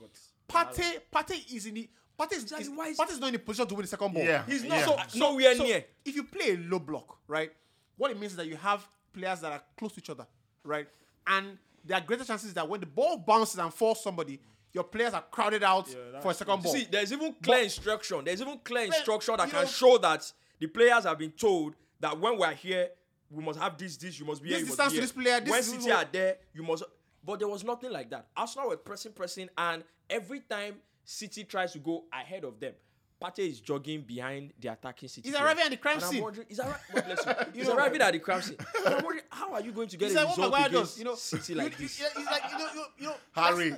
Partey 0.48 0.98
Partey 1.12 1.54
is 1.54 1.66
in 1.66 1.74
the 1.74 1.88
Partey 2.18 2.32
is, 2.36 2.52
is, 2.52 2.70
why 2.70 2.88
is- 2.88 2.98
Partey 2.98 3.10
is 3.12 3.20
not 3.20 3.28
in 3.28 3.34
a 3.34 3.38
position 3.38 3.66
to 3.68 3.74
win 3.74 3.82
the 3.82 3.88
second 3.88 4.12
ball. 4.14 4.22
Yeah, 4.24 4.44
He's 4.46 4.64
not 4.64 4.78
yeah. 4.78 5.06
so, 5.06 5.18
nowhere 5.18 5.54
near. 5.56 5.84
If 6.04 6.16
you 6.16 6.24
play 6.24 6.52
a 6.52 6.56
low 6.56 6.78
block, 6.78 7.18
right, 7.28 7.52
what 7.96 8.10
it 8.10 8.18
means 8.18 8.32
is 8.32 8.36
that 8.38 8.46
you 8.46 8.56
have 8.56 8.86
players 9.12 9.40
that 9.40 9.52
are 9.52 9.62
close 9.76 9.92
to 9.92 10.00
each 10.00 10.10
other, 10.10 10.26
right, 10.64 10.86
and 11.26 11.58
there 11.84 11.98
are 11.98 12.00
greater 12.00 12.24
chances 12.24 12.52
that 12.54 12.68
when 12.68 12.80
the 12.80 12.86
ball 12.86 13.18
bounces 13.18 13.58
and 13.58 13.72
falls 13.72 14.02
somebody, 14.02 14.40
your 14.72 14.84
players 14.84 15.14
are 15.14 15.24
crowded 15.30 15.62
out 15.62 15.88
for 16.20 16.30
a 16.30 16.34
second 16.34 16.62
ball. 16.62 16.72
See, 16.72 16.86
there's 16.90 17.12
even 17.12 17.34
clear 17.42 17.62
instruction. 17.62 18.22
There's 18.24 18.40
even 18.40 18.58
clear 18.64 18.84
instruction 18.86 19.34
that 19.38 19.50
can 19.50 19.62
know- 19.62 19.68
show 19.68 19.98
that 19.98 20.30
the 20.58 20.66
players 20.66 21.04
have 21.04 21.18
been 21.18 21.32
told 21.32 21.74
that 22.00 22.18
when 22.18 22.38
we're 22.38 22.52
here, 22.52 22.90
we 23.30 23.42
must 23.42 23.58
have 23.58 23.76
this, 23.76 23.96
this. 23.96 24.18
You 24.18 24.24
must 24.26 24.42
be 24.42 24.50
This 24.50 24.58
here. 24.58 24.66
You 24.66 24.76
must 24.76 24.78
distance 24.78 24.94
to 24.94 25.00
this 25.00 25.12
player, 25.12 25.40
this 25.40 25.50
when 25.50 25.60
is 25.60 25.66
City 25.68 25.90
are 25.90 26.04
there, 26.10 26.36
you 26.54 26.62
must. 26.62 26.82
But 27.26 27.40
there 27.40 27.48
was 27.48 27.64
nothing 27.64 27.90
like 27.90 28.08
that. 28.10 28.28
Arsenal 28.36 28.68
were 28.68 28.76
pressing, 28.76 29.12
pressing, 29.12 29.48
and 29.58 29.82
every 30.08 30.40
time 30.40 30.76
City 31.04 31.42
tries 31.44 31.72
to 31.72 31.78
go 31.80 32.04
ahead 32.12 32.44
of 32.44 32.60
them, 32.60 32.74
Partey 33.20 33.48
is 33.48 33.60
jogging 33.60 34.02
behind 34.02 34.52
the 34.60 34.68
attacking 34.68 35.08
City. 35.08 35.28
He's 35.28 35.36
arriving 35.38 35.64
at 35.64 35.70
the 35.70 35.76
crime 35.78 35.96
And 35.96 36.04
I'm 36.04 36.10
scene. 36.12 36.22
wondering, 36.22 36.46
He's 36.48 36.60
arriving. 36.60 36.80
God 36.94 37.04
bless 37.06 37.26
you. 37.26 37.32
He's 37.60 37.68
arriving 37.68 38.00
at 38.02 38.12
the 38.12 38.18
crime 38.20 38.42
scene. 38.42 38.56
And 38.84 38.94
I'm 38.94 39.04
wondering, 39.04 39.24
how 39.30 39.54
are 39.54 39.60
you 39.62 39.72
going 39.72 39.88
to 39.88 39.96
get 39.96 40.06
It's 40.12 40.14
a 40.20 40.24
like 40.24 40.36
result 40.36 40.54
against 40.54 40.72
does, 40.72 40.98
you 40.98 41.04
know. 41.04 41.14
City 41.14 41.54
like 41.54 41.72
you- 41.80 41.86
this? 41.88 42.00
It's 42.00 42.30
like 42.30 42.42
you 42.52 42.58
know, 42.58 42.68
you, 42.74 42.84
you 42.98 43.04
know, 43.06 43.14
Harry, 43.32 43.74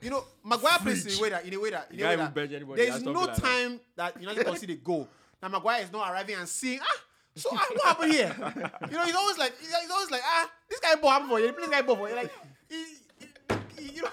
You 0.00 0.10
know, 0.10 0.24
Maguire 0.44 0.78
plays 0.80 1.06
in 1.06 1.18
a 1.18 1.22
way 1.22 1.30
that 1.30 1.44
in 1.46 1.54
a 1.54 1.60
way 1.60 1.70
that 1.70 1.88
in 1.92 2.00
a 2.00 2.08
way 2.08 2.16
that 2.16 2.34
bench 2.34 2.52
anybody, 2.52 2.76
there 2.76 2.84
he 2.86 2.90
has 2.90 3.00
is 3.00 3.06
to 3.06 3.12
no 3.12 3.20
be 3.20 3.26
like 3.26 3.36
that. 3.36 3.42
time 3.42 3.80
that 3.96 4.20
United 4.20 4.44
concede 4.44 4.70
a 4.70 4.74
goal. 4.76 5.08
Now 5.42 5.48
Maguire 5.48 5.82
is 5.82 5.92
not 5.92 6.10
arriving 6.10 6.34
and 6.36 6.48
seeing 6.48 6.80
ah. 6.82 7.00
So 7.36 7.50
ah, 7.52 7.66
what 7.70 7.84
happened 7.84 8.12
here? 8.12 8.34
You 8.90 8.96
know, 8.96 9.04
he's 9.04 9.14
always 9.14 9.36
like 9.38 9.52
he's, 9.60 9.68
he's 9.74 9.90
always 9.90 10.10
like 10.10 10.22
ah, 10.24 10.50
this 10.70 10.80
guy 10.80 10.94
ball 10.96 11.10
happened 11.10 11.30
for 11.30 11.40
you. 11.40 11.52
This 11.52 11.68
guy 11.68 11.82
ball 11.82 11.96
for 11.96 12.08
you. 12.08 12.16
Like, 12.16 12.32
you 12.70 14.02
know, 14.02 14.08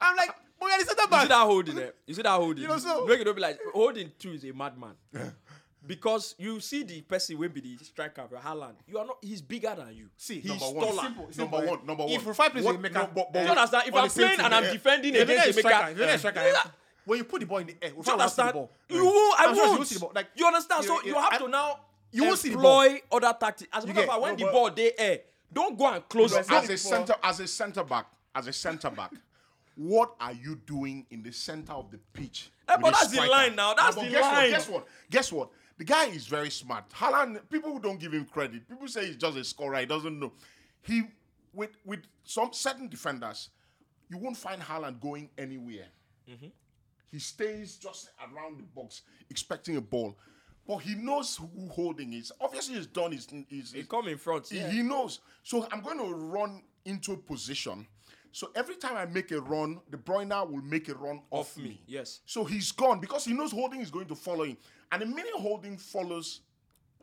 I'm 0.00 0.16
like, 0.16 0.30
but 0.58 0.66
you're 0.68 0.78
the 0.78 0.84
center 0.84 1.02
You 1.14 1.20
see 1.22 1.28
that 1.28 1.34
holding 1.46 1.74
there? 1.76 1.92
You 2.06 2.14
see 2.14 2.22
that 2.22 2.30
holding? 2.30 2.62
You 2.62 2.68
know, 2.68 2.78
so- 2.78 3.06
Make 3.06 3.20
it 3.20 3.24
don't 3.24 3.34
be 3.34 3.40
like 3.42 3.58
holding 3.72 4.12
too 4.18 4.32
is 4.32 4.44
a 4.44 4.52
madman. 4.52 4.94
because 5.86 6.34
you 6.38 6.60
see 6.60 6.82
the 6.82 7.00
person 7.02 7.38
will 7.38 7.48
be 7.48 7.60
the 7.60 7.76
striker 7.84 8.24
for 8.28 8.36
Haaland. 8.36 8.74
You 8.86 8.98
are 8.98 9.06
not. 9.06 9.16
He's 9.22 9.40
bigger 9.42 9.74
than 9.76 9.94
you. 9.94 10.06
See, 10.16 10.40
he's 10.40 10.60
number 10.60 10.66
one. 10.78 10.86
taller. 10.88 11.02
Simple, 11.02 11.28
Number 11.36 11.56
eh? 11.56 11.70
one, 11.70 11.86
number 11.86 12.04
If 12.08 12.24
one. 12.26 12.34
Rufai 12.34 12.50
plays 12.52 12.64
What- 12.64 12.80
with 12.80 12.92
Emeka, 12.92 12.94
no, 12.94 13.10
but- 13.14 13.32
but 13.32 13.42
you 13.44 13.50
understand? 13.50 13.82
If 13.88 13.94
I'm 13.94 14.08
playing 14.10 14.30
team, 14.36 14.44
and 14.44 14.54
I'm 14.54 14.64
yeah. 14.64 14.72
defending 14.72 15.14
If 15.14 15.22
against 15.22 15.46
you're 15.46 15.50
a 15.50 15.52
striker, 15.60 15.94
Emeka, 15.94 16.14
if 16.14 16.18
striker, 16.20 16.40
Yeah. 16.40 16.62
when 17.06 17.18
you 17.18 17.24
put 17.24 17.40
the 17.40 17.46
ball 17.46 17.58
in 17.58 17.66
the 17.68 17.76
air, 17.82 17.90
do 17.90 17.96
you 18.04 18.12
understand? 18.12 18.48
The 18.50 18.52
ball. 18.52 18.70
You 18.88 19.04
will. 19.04 19.10
I 19.12 19.36
I'm 19.48 19.54
sure 19.54 19.64
won't. 19.66 19.78
won't 19.78 19.88
see 19.88 19.94
the 19.94 20.00
ball. 20.00 20.12
Like, 20.14 20.26
you 20.34 20.46
understand? 20.46 20.82
you 20.84 20.88
so 20.88 20.94
know, 20.96 21.02
you 21.02 21.14
have 21.14 21.32
I- 21.32 21.38
to 21.38 21.48
now 21.48 21.80
you 22.12 22.24
won't 22.24 22.38
see 22.38 22.50
the 22.50 22.56
ball. 22.58 22.82
employ 22.82 23.00
other 23.12 23.36
tactics. 23.40 23.70
As 23.72 23.84
a 23.84 23.86
You 23.88 23.94
matter 23.94 24.06
of 24.06 24.10
fact, 24.12 24.22
when 24.22 24.36
the 24.36 24.44
ball 24.44 24.70
they 24.70 24.92
air, 24.98 25.20
don't 25.52 25.78
go 25.78 25.92
and 25.92 26.08
close. 26.08 26.34
as 26.36 26.68
a 26.70 26.76
center 26.78 27.14
as 27.22 27.40
a 27.40 27.46
center 27.46 27.84
back 27.84 28.06
as 28.34 28.46
a 28.46 28.52
center 28.52 28.90
back 28.90 29.12
what 29.76 30.14
are 30.20 30.32
you 30.32 30.56
doing 30.66 31.06
in 31.10 31.22
the 31.22 31.32
center 31.32 31.72
of 31.72 31.90
the 31.90 31.98
pitch 32.12 32.50
Eh, 32.68 32.74
with 32.76 32.82
but 32.82 32.90
that's 32.92 33.08
the 33.08 33.26
line 33.26 33.56
now, 33.56 33.74
that's 33.74 33.96
but 33.96 34.04
the 34.04 34.10
guess 34.10 34.22
line. 34.22 34.34
what 34.34 34.50
guess 34.50 34.68
what? 34.68 34.86
Guess 35.10 35.32
what? 35.32 35.50
The 35.78 35.84
guy 35.84 36.06
is 36.06 36.26
very 36.26 36.50
smart. 36.50 36.88
Haaland 36.90 37.40
people 37.50 37.78
don't 37.78 37.98
give 37.98 38.12
him 38.12 38.26
credit. 38.26 38.68
People 38.68 38.86
say 38.86 39.06
he's 39.06 39.16
just 39.16 39.36
a 39.36 39.42
scorer 39.44 39.78
he 39.80 39.86
doesn't 39.86 40.20
know. 40.20 40.32
He 40.82 41.02
with 41.52 41.70
with 41.84 42.00
some 42.24 42.52
certain 42.52 42.88
defenders 42.88 43.48
you 44.08 44.18
won't 44.18 44.36
find 44.36 44.60
Haaland 44.62 45.00
going 45.00 45.30
anywhere. 45.38 45.86
He 47.10 47.18
stays 47.18 47.76
just 47.76 48.10
around 48.20 48.58
the 48.58 48.62
box 48.62 49.02
expecting 49.30 49.76
a 49.76 49.80
ball 49.80 50.16
but 50.66 50.78
he 50.78 50.94
knows 50.94 51.36
who 51.36 51.68
holding 51.68 52.12
is 52.12 52.30
obviously 52.40 52.76
he's 52.76 52.86
done 52.86 53.12
his, 53.12 53.26
his, 53.48 53.72
He 53.72 53.82
come 53.84 54.08
in 54.08 54.18
front. 54.18 54.48
he- 54.48 54.58
Yeah. 54.58 54.70
He 54.70 54.82
knows. 54.82 55.20
So 55.42 55.66
I'm 55.72 55.80
going 55.80 55.98
to 55.98 56.14
run 56.14 56.62
into 56.84 57.12
a 57.12 57.16
position. 57.16 57.86
So 58.32 58.50
every 58.54 58.76
time 58.76 58.96
I 58.96 59.06
make 59.06 59.32
a 59.32 59.40
run, 59.40 59.80
De 59.90 59.96
Bruyne 59.96 60.48
will 60.50 60.62
make 60.62 60.88
a 60.88 60.94
run 60.94 61.20
off, 61.30 61.48
Off 61.50 61.56
me, 61.56 61.64
me. 61.64 61.82
yes. 61.86 62.20
So 62.26 62.44
he's 62.44 62.70
gone 62.70 63.00
because 63.00 63.24
he 63.24 63.32
knows 63.32 63.50
holding 63.50 63.80
is 63.80 63.90
going 63.90 64.06
to 64.06 64.14
follow 64.14 64.44
him. 64.44 64.56
And 64.92 65.02
the 65.02 65.06
minute 65.06 65.32
holding 65.34 65.76
follows 65.76 66.40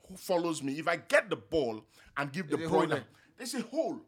who 0.07 0.15
follows 0.15 0.63
me, 0.63 0.79
if 0.79 0.88
I 0.88 0.95
get 0.95 1.29
the 1.29 1.35
ball 1.35 1.84
and 2.15 2.31
give 2.31 2.49
the 2.49 2.63
a 2.63 2.69
hole 2.69 2.88
Bruyne, 2.88 3.03
there's 3.38 3.53
a 3.55 3.61
hole. 3.61 3.99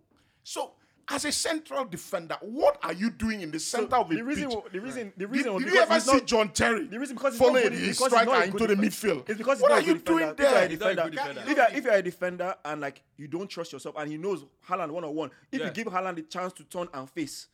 So 0.43 0.71
as 1.11 1.25
a 1.25 1.31
central 1.31 1.85
defender, 1.85 2.37
what 2.41 2.77
are 2.83 2.93
you 2.93 3.09
doing 3.09 3.41
in 3.41 3.51
the 3.51 3.59
center 3.59 3.95
of 3.95 4.09
the 4.09 4.17
the 4.17 4.23
reason, 4.23 4.49
pitch? 4.49 4.59
the 4.71 4.79
reason, 4.79 5.13
the 5.17 5.27
reason, 5.27 5.53
was 5.53 5.63
did 5.63 5.73
you 5.73 5.79
because 5.79 5.91
ever 5.91 5.99
see 6.01 6.17
not- 6.17 6.25
John 6.27 6.49
Terry 6.49 6.85
The 6.87 6.99
reason 6.99 7.15
because 7.15 7.33
he's 7.33 7.39
following 7.41 7.63
not 7.63 7.71
good, 7.71 7.79
his 7.79 7.97
striker 7.97 8.43
into 8.43 8.57
good 8.57 8.69
the 8.69 8.75
midfield? 8.75 9.29
It's 9.29 9.37
because 9.37 9.61
what 9.61 9.71
are 9.71 9.81
you 9.81 9.97
doing 9.97 10.33
there? 10.35 10.35
You're 10.37 10.47
a 10.47 10.53
there? 10.53 10.69
He's 10.69 10.79
not 10.79 10.91
a 10.91 10.95
defender, 10.95 11.11
defender. 11.11 11.43
if 11.47 11.57
you're, 11.57 11.77
if 11.79 11.83
you're 11.85 11.93
a 11.93 12.01
defender 12.03 12.55
and 12.65 12.81
like 12.81 13.01
you 13.17 13.27
don't 13.27 13.47
trust 13.49 13.73
yourself 13.73 13.95
and 13.97 14.11
he 14.11 14.17
knows 14.17 14.45
Haaland 14.67 14.91
one 14.91 15.03
on 15.03 15.15
one, 15.15 15.31
if 15.51 15.59
Yeah. 15.59 15.65
you 15.67 15.71
give 15.71 15.87
Haaland 15.87 16.15
the 16.17 16.21
chance 16.23 16.53
to 16.53 16.63
turn 16.63 16.87
and 16.93 17.09
face, 17.09 17.47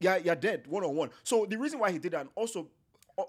yeah, 0.00 0.16
you're 0.16 0.34
dead 0.34 0.66
one 0.66 0.82
on 0.84 0.94
one. 0.96 1.10
So 1.22 1.46
the 1.46 1.56
reason 1.56 1.78
why 1.78 1.90
he 1.92 1.98
did 1.98 2.12
that, 2.12 2.22
and 2.22 2.30
also. 2.34 2.68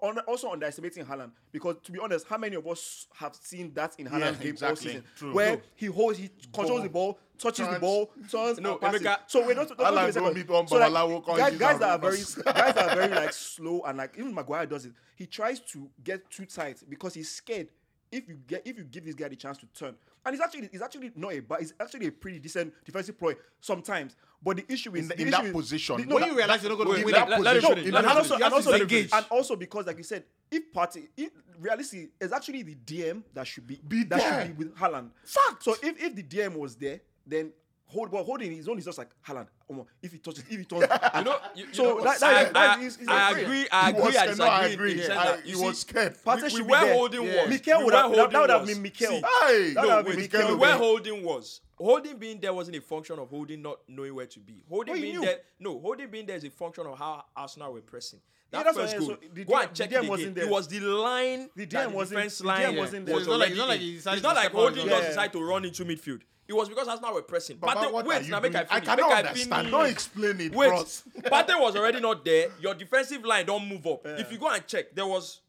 On, 0.02 0.18
also 0.20 0.50
underestimating 0.50 1.06
Haaland 1.06 1.32
because 1.52 1.76
to 1.84 1.92
be 1.92 2.00
honest, 2.00 2.26
how 2.26 2.38
many 2.38 2.56
of 2.56 2.66
us 2.66 3.06
have 3.16 3.36
seen 3.36 3.74
that 3.74 3.94
in 4.00 4.08
Haaland's 4.08 4.40
game 4.40 4.56
all 4.66 4.78
season, 4.78 5.04
True. 5.18 5.34
where 5.34 5.58
True. 5.58 5.66
he 5.76 5.86
holds, 5.88 6.18
he 6.18 6.30
controls 6.54 6.70
Ball. 6.70 6.82
the 6.84 6.90
ball, 6.90 7.20
touches 7.44 7.68
the 7.68 7.80
ball, 7.80 8.10
turns, 8.32 8.60
No, 8.60 8.72
and 8.74 8.82
passes. 8.82 9.02
Emeka- 9.02 9.20
So 9.28 9.46
we're 9.46 9.54
not. 9.56 9.68
talking 9.68 9.86
about 9.86 9.92
don't 9.94 10.10
Haaland 10.10 10.14
give 10.14 10.36
me 10.36 10.42
a 10.42 10.44
go 10.46 10.54
second. 10.54 10.68
So, 10.70 10.76
like, 10.78 10.92
Babalawo, 10.92 11.26
come 11.26 11.38
guys, 11.38 11.58
guys 11.58 11.80
that 11.80 11.90
are 11.90 11.98
very 12.00 12.18
pass. 12.18 12.36
guys 12.36 12.74
that 12.76 12.90
are 12.90 12.96
very 12.96 13.14
like 13.16 13.34
slow 13.34 13.82
and 13.84 13.98
like 13.98 14.18
even 14.18 14.34
Maguire 14.34 14.66
does 14.66 14.86
it. 14.86 14.94
He 15.16 15.26
tries 15.28 15.60
to 15.60 15.90
get 16.04 16.30
too 16.30 16.46
tight 16.46 16.82
because 16.90 17.14
he's 17.14 17.30
scared. 17.30 17.68
If 18.12 18.28
you 18.28 18.36
get 18.48 18.62
if 18.66 18.78
you 18.78 18.84
give 18.84 19.06
this 19.06 19.16
guy 19.16 19.28
the 19.28 19.36
chance 19.36 19.58
to 19.58 19.66
turn, 19.68 19.96
and 20.26 20.36
he's 20.36 20.42
actually 20.42 20.70
he's 20.72 20.84
actually 20.84 21.12
not 21.16 21.34
a 21.34 21.40
but 21.42 21.60
he's 21.62 21.74
actually 21.80 22.06
a 22.08 22.12
pretty 22.12 22.38
decent 22.40 22.72
defensive 22.86 23.18
ploy 23.18 23.34
sometimes. 23.60 24.16
But 24.44 24.58
the 24.58 24.72
issue 24.72 24.94
is 24.96 25.04
In 25.04 25.08
the- 25.08 25.16
the 25.16 25.22
in 25.24 25.28
issue 25.30 25.38
that 25.38 25.46
is- 25.46 25.52
position. 25.54 25.96
the- 25.96 26.02
When 26.02 26.10
no, 26.10 26.16
When 26.16 26.22
that- 26.22 26.30
you 26.32 26.38
realize 26.38 26.62
you're 26.62 26.70
not 26.70 26.76
going 26.76 26.90
to 26.90 26.94
Wait, 26.96 27.06
win 27.06 27.14
let- 27.14 27.20
that 27.22 27.30
let- 27.30 27.42
let 27.42 27.62
position, 27.64 27.92
no, 27.92 27.98
and 27.98 28.08
also, 28.08 28.36
and 28.36 28.44
also, 28.54 28.72
Let 28.72 28.92
and 28.92 29.26
also 29.32 29.56
because, 29.56 29.88
like 29.88 29.98
you 29.98 30.04
said, 30.04 30.26
if 30.52 30.72
party, 30.74 31.08
if 31.18 31.32
realistically, 31.58 32.10
it's 32.22 32.34
actually 32.34 32.62
the 32.64 32.76
DM 32.76 33.24
that 33.34 33.48
should 33.48 33.66
be, 33.66 33.82
Be 33.88 34.04
that 34.04 34.20
there. 34.20 34.46
should 34.46 34.58
be 34.58 34.66
with 34.66 34.76
Haaland. 34.76 35.10
Fact. 35.24 35.64
So 35.64 35.74
if, 35.82 36.00
if 36.04 36.14
the 36.16 36.24
DM 36.24 36.56
was 36.58 36.76
there, 36.76 37.00
then 37.26 37.52
hold, 37.86 38.12
well, 38.12 38.24
holding 38.24 38.52
his 38.52 38.68
own 38.68 38.78
is 38.80 38.86
just 38.86 38.98
like 38.98 39.10
Haaland. 39.26 39.48
Omo, 39.72 39.86
if 40.02 40.12
he 40.12 40.18
touches, 40.18 40.40
if 40.50 40.60
he 40.60 40.66
turns, 40.66 40.84
You 41.16 41.24
know, 41.24 41.38
you, 41.56 41.66
you 41.68 41.74
So 41.74 41.84
know, 41.84 42.04
that- 42.04 42.24
I, 42.24 42.44
that- 42.46 42.54
that 42.54 42.80
I- 42.80 42.82
is- 42.82 42.98
is 42.98 43.08
I 43.08 43.30
afraid. 43.32 43.44
agree. 43.46 43.68
I 43.72 43.90
agree. 43.90 44.02
was- 44.02 44.16
I 44.16 44.20
no, 44.26 44.28
disagree. 44.32 44.50
I 44.50 44.66
agree. 44.68 44.94
the 44.96 45.04
sense 45.04 45.20
I- 45.20 45.42
he 45.42 45.56
was 45.56 45.80
scared. 45.80 46.18
Partey 46.26 46.54
we, 46.54 46.62
we 46.62 46.72
were 46.72 46.80
there. 46.80 46.94
holding 46.94 47.24
Yeah. 47.24 47.42
was. 47.42 47.50
Mikel 47.50 47.78
we 47.80 47.84
would 47.86 47.94
were 47.94 48.00
have, 48.00 48.12
that, 48.12 48.16
that 48.32 48.42
would 48.42 48.50
holding 48.50 48.50
have 48.52 48.62
was. 48.62 48.74
been 48.74 48.82
Mikel. 48.82 49.08
See, 49.08 49.14
Hey, 49.16 49.74
That 49.74 49.82
would 49.84 49.90
have 49.92 50.06
been 50.06 50.16
Mikel 50.18 50.40
Mikel. 50.40 50.48
we 50.48 50.54
Obi. 50.54 50.62
where 50.62 50.78
holding 50.78 51.24
was 51.24 51.62
holding 51.78 52.18
being 52.18 52.40
there 52.40 52.54
wasn't 52.54 52.78
a 52.78 52.82
function 52.82 53.20
of 53.20 53.30
holding 53.30 53.62
not 53.62 53.80
knowing 53.88 54.16
where 54.16 54.26
to 54.28 54.40
be. 54.40 54.64
Holding 54.70 54.94
Well, 54.94 55.02
being 55.02 55.16
knew. 55.20 55.26
there, 55.26 55.38
no, 55.60 55.80
holding 55.80 56.10
being 56.10 56.26
there 56.26 56.38
is 56.38 56.44
a 56.46 56.50
function 56.50 56.86
of 56.88 56.98
how 56.98 57.24
Arsenal 57.36 57.74
were 57.74 57.82
pressing. 57.82 58.20
Yeah, 58.52 58.64
That 58.64 58.76
that's 58.76 58.78
first 58.78 59.08
what- 59.08 59.20
goal, 59.22 59.28
so 59.30 59.34
the 59.34 59.44
go 59.46 59.54
DM 59.54 59.64
and 59.64 59.74
check 59.76 59.90
the 59.90 59.96
DM 59.96 60.04
it 60.04 60.10
wasn't 60.10 60.28
again. 60.30 60.34
there. 60.36 60.46
It 60.46 60.52
was 60.52 60.68
the 60.68 60.80
line. 60.82 61.50
The 61.56 61.66
that 61.66 61.90
DM 61.90 61.92
wasn't- 61.94 62.18
defense 62.20 62.38
the 62.38 62.48
line 62.48 62.62
DM 62.74 62.78
wasn't 62.78 63.06
there. 63.08 63.16
was 63.16 63.24
It's 63.24 63.30
not 63.30 63.40
like- 63.40 63.50
it's 63.50 63.58
not 63.58 63.68
like 63.68 63.80
in. 63.82 63.86
he 63.88 63.94
decided 63.96 64.18
It's 64.18 64.24
not 64.24 64.36
like 64.36 64.52
holding 64.52 64.80
and 64.82 64.90
just 64.90 65.02
Yeah. 65.04 65.10
decided 65.10 65.32
to 65.34 65.44
run 65.44 65.66
into 65.66 65.86
midfield. 65.86 66.22
It 66.48 66.54
was 66.54 66.68
because 66.68 66.88
Arsenal 66.88 67.14
were 67.14 67.22
pressing. 67.22 67.58
Partey- 67.58 67.92
what 67.92 68.06
wait, 68.06 68.28
now 68.30 68.40
make 68.40 68.54
I 68.56 68.64
doing? 68.64 68.68
I 68.70 68.80
finish. 68.80 68.88
cannot 68.88 69.10
make 69.10 69.18
understand. 69.26 69.56
finish. 69.56 69.72
Don't 69.72 69.90
explain 69.90 70.42
it, 70.42 70.56
Wait. 70.56 70.72
Partey 70.72 71.60
was 71.60 71.76
already 71.76 72.00
not 72.02 72.26
there. 72.26 72.50
Your 72.60 72.74
defensive 72.74 73.24
line 73.24 73.46
don't 73.46 73.68
move 73.68 73.86
up. 73.88 74.02
If 74.06 74.32
you 74.32 74.38
go 74.38 74.50
and 74.50 74.66
check, 74.68 74.94
there 74.94 75.08
was 75.08 75.40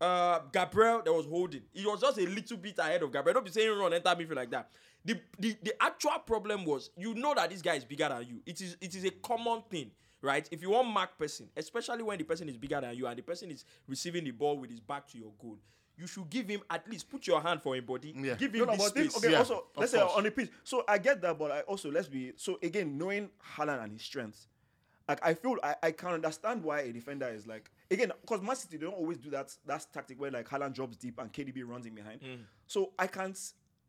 uh, 0.00 0.40
Gabriel, 0.52 1.02
there 1.02 1.12
was 1.12 1.26
holding. 1.26 1.62
He 1.72 1.84
was 1.86 2.00
just 2.00 2.18
a 2.18 2.26
little 2.26 2.56
bit 2.56 2.78
ahead 2.78 3.02
of 3.02 3.12
Gabriel. 3.12 3.34
Don't 3.34 3.44
be 3.46 3.50
saying 3.50 3.76
run 3.76 3.92
enter 3.92 4.10
midfield 4.10 4.36
like 4.36 4.50
that. 4.50 4.70
The, 5.04 5.20
the 5.38 5.56
the 5.62 5.82
actual 5.82 6.18
problem 6.26 6.64
was 6.64 6.90
you 6.96 7.14
know 7.14 7.34
that 7.34 7.50
this 7.50 7.60
guy 7.60 7.74
is 7.74 7.84
bigger 7.84 8.08
than 8.08 8.26
you. 8.26 8.40
It 8.46 8.60
is 8.60 8.76
it 8.80 8.94
is 8.94 9.04
a 9.04 9.10
common 9.10 9.62
thing, 9.70 9.90
right? 10.22 10.48
If 10.50 10.62
you 10.62 10.70
want 10.70 10.88
mark 10.88 11.18
person, 11.18 11.48
especially 11.56 12.02
when 12.02 12.18
the 12.18 12.24
person 12.24 12.48
is 12.48 12.56
bigger 12.56 12.80
than 12.80 12.94
you 12.96 13.06
and 13.06 13.18
the 13.18 13.22
person 13.22 13.50
is 13.50 13.64
receiving 13.86 14.24
the 14.24 14.30
ball 14.30 14.58
with 14.58 14.70
his 14.70 14.80
back 14.80 15.06
to 15.08 15.18
your 15.18 15.32
goal, 15.40 15.58
you 15.96 16.06
should 16.06 16.28
give 16.28 16.48
him 16.48 16.60
at 16.70 16.88
least 16.90 17.08
put 17.10 17.26
your 17.26 17.40
hand 17.40 17.62
for 17.62 17.76
him 17.76 17.84
body. 17.84 18.14
Yeah. 18.16 18.34
Give 18.34 18.52
him 18.52 18.60
No, 18.60 18.64
no, 18.66 18.72
this 18.72 18.82
but 18.82 18.94
think, 18.94 19.10
space. 19.10 19.24
okay, 19.24 19.32
Yeah, 19.32 19.38
also 19.38 19.64
let's 19.76 19.92
say 19.92 20.00
on 20.00 20.22
the 20.24 20.30
pitch. 20.30 20.50
So 20.64 20.84
I 20.88 20.98
get 20.98 21.20
that, 21.22 21.38
but 21.38 21.50
I 21.50 21.60
also 21.60 21.90
let's 21.90 22.08
be 22.08 22.32
so 22.36 22.58
again 22.62 22.98
knowing 22.98 23.30
Haaland 23.56 23.82
and 23.84 23.92
his 23.92 24.02
strengths. 24.02 24.48
Like 25.08 25.20
I 25.24 25.34
feel 25.34 25.56
I, 25.62 25.76
I 25.82 25.90
can 25.92 26.10
understand 26.10 26.62
why 26.62 26.80
a 26.80 26.92
defender 26.92 27.28
is 27.28 27.46
like 27.46 27.70
again 27.90 28.12
because 28.22 28.40
Man 28.42 28.56
City 28.56 28.78
they 28.78 28.86
don't 28.86 28.94
always 28.94 29.18
do 29.18 29.30
that 29.30 29.54
that 29.66 29.86
tactic 29.92 30.20
where 30.20 30.30
like 30.30 30.48
Haaland 30.48 30.74
drops 30.74 30.96
deep 30.96 31.18
and 31.20 31.32
KDB 31.32 31.62
runs 31.66 31.86
in 31.86 31.94
behind. 31.94 32.20
Mm. 32.22 32.38
So 32.66 32.92
I 32.98 33.06
can't. 33.06 33.38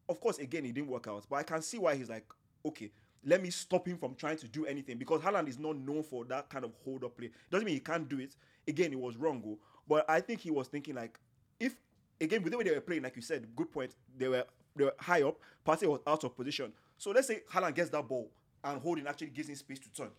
Of 0.07 0.19
course, 0.19 0.37
again 0.37 0.65
it 0.65 0.73
didn't 0.75 0.89
work 0.89 1.07
out, 1.07 1.25
but 1.29 1.37
I 1.37 1.43
can 1.43 1.61
see 1.61 1.77
why 1.79 1.95
he's 1.95 2.09
like 2.09 2.25
okay. 2.65 2.91
Let 3.27 3.41
me 3.41 3.49
stop 3.49 3.87
him 3.87 3.97
from 3.97 4.13
trying 4.13 4.37
to 4.37 4.47
do 4.47 4.67
anything 4.67 4.99
because 4.99 5.19
Haaland 5.21 5.47
is 5.47 5.57
not 5.57 5.77
known 5.77 6.03
for 6.03 6.25
that 6.25 6.47
kind 6.47 6.63
of 6.63 6.73
hold 6.83 7.03
up 7.03 7.17
play. 7.17 7.31
Doesn't 7.49 7.65
mean 7.65 7.73
he 7.73 7.79
can't 7.79 8.07
do 8.07 8.19
it. 8.19 8.35
Again, 8.67 8.93
it 8.93 8.99
was 8.99 9.17
wrong. 9.17 9.57
But 9.87 10.07
I 10.07 10.19
think 10.19 10.41
he 10.41 10.51
was 10.51 10.67
thinking 10.67 10.93
like, 10.93 11.19
if 11.34 11.34
again 12.21 12.41
with 12.43 12.51
the 12.51 12.57
way 12.57 12.63
they 12.63 12.71
were 12.71 12.81
playing, 12.81 13.03
like 13.03 13.15
you 13.15 13.21
said, 13.21 13.47
good 13.55 13.71
point. 13.71 13.95
They 14.17 14.27
were 14.27 14.45
they 14.75 14.85
were 14.85 14.93
high 14.99 15.23
up. 15.23 15.37
Partey 15.65 15.87
was 15.87 16.01
out 16.07 16.23
of 16.23 16.35
position. 16.35 16.71
So 16.97 17.11
let's 17.11 17.27
say 17.27 17.41
Haaland 17.51 17.75
gets 17.75 17.89
that 17.91 18.07
ball 18.07 18.29
and 18.63 18.79
Holding 18.81 19.07
actually 19.07 19.27
gives 19.27 19.49
him 19.49 19.55
space 19.55 19.79
to 19.79 19.89
turn. 19.93 20.09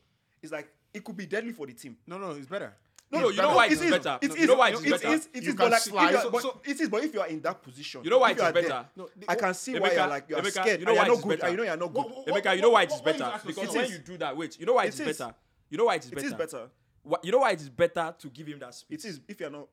It's 0.43 0.53
like 0.53 0.69
it 0.93 1.05
could 1.05 1.17
be 1.17 1.27
deadly 1.27 1.53
for 1.53 1.67
the 1.67 1.73
team. 1.73 1.97
No, 2.07 2.19
no, 2.19 2.31
it's 2.33 2.47
better. 2.47 2.75
No, 3.11 3.21
no, 3.21 3.29
you 3.29 3.37
know 3.37 3.55
why 3.55 3.67
it's 3.69 3.81
better. 3.81 4.19
It 4.21 4.29
No, 4.29 4.35
is, 4.35 4.41
you 4.41 4.47
know 4.49 4.55
why 4.57 4.71
it's 4.71 4.81
better. 4.83 5.09
is, 5.09 5.29
You 5.33 5.41
can 5.43 5.57
but 5.57 5.71
like, 5.71 5.79
if 5.79 5.83
slide. 5.85 6.11
you 6.11 6.17
are- 6.17 6.23
So- 6.23 6.31
but 6.31 6.43
so- 6.43 6.61
it 6.65 6.81
is, 6.81 6.89
but 6.89 7.05
if 7.05 7.15
you 7.15 7.21
are 7.21 7.29
in 7.29 7.41
that 7.43 7.63
position, 7.63 8.03
You 8.03 8.11
know 8.11 8.19
why 8.19 8.31
it 8.31 8.33
is 8.33 8.39
you 8.39 8.49
are 8.49 8.53
there, 8.53 8.63
better? 8.65 8.87
No, 8.97 9.09
I 9.29 9.35
oh, 9.35 9.37
can 9.37 9.55
see 9.55 9.79
why 9.79 9.93
you're 9.93 10.07
like 10.09 10.25
you're 10.29 10.41
Emeka, 10.41 10.51
scared. 10.51 10.81
you 10.81 10.87
know 10.87 10.91
and 10.91 10.99
why 10.99 11.05
you're 11.07 11.15
it's 11.15 11.25
not 11.25 11.29
good. 11.31 11.39
better? 11.41 11.51
you 11.53 11.57
know 11.57 11.63
you're 11.63 11.77
not 11.77 11.95
good. 11.95 12.07
Emeka, 12.27 12.57
you 12.57 12.63
know 12.63 12.71
why 12.71 12.83
it 12.83 12.87
is 12.87 12.93
what- 12.95 13.05
what 13.05 13.15
you 13.15 13.21
better? 13.25 13.41
Because 13.47 13.75
when 13.77 13.91
you 13.91 13.99
do 13.99 14.17
that, 14.19 14.37
wait, 14.37 14.59
you 14.59 14.67
know 14.67 14.73
why 14.75 14.85
it's 14.87 14.99
better? 14.99 15.35
You 15.71 15.79
know 15.79 15.85
why 15.85 15.95
it 15.95 16.05
is 16.05 16.11
better? 16.11 16.27
is 16.27 16.35
better. 16.35 16.71
You 17.23 17.31
know 17.33 17.39
why 17.39 17.51
it 17.53 17.61
is 17.61 17.69
better 17.69 18.15
to 18.19 18.29
give 18.29 18.47
him 18.49 18.59
that 18.59 18.75
space? 18.75 19.05
It 19.05 19.09
is 19.09 19.21
if 19.29 19.39
you're 19.39 19.51
not. 19.51 19.69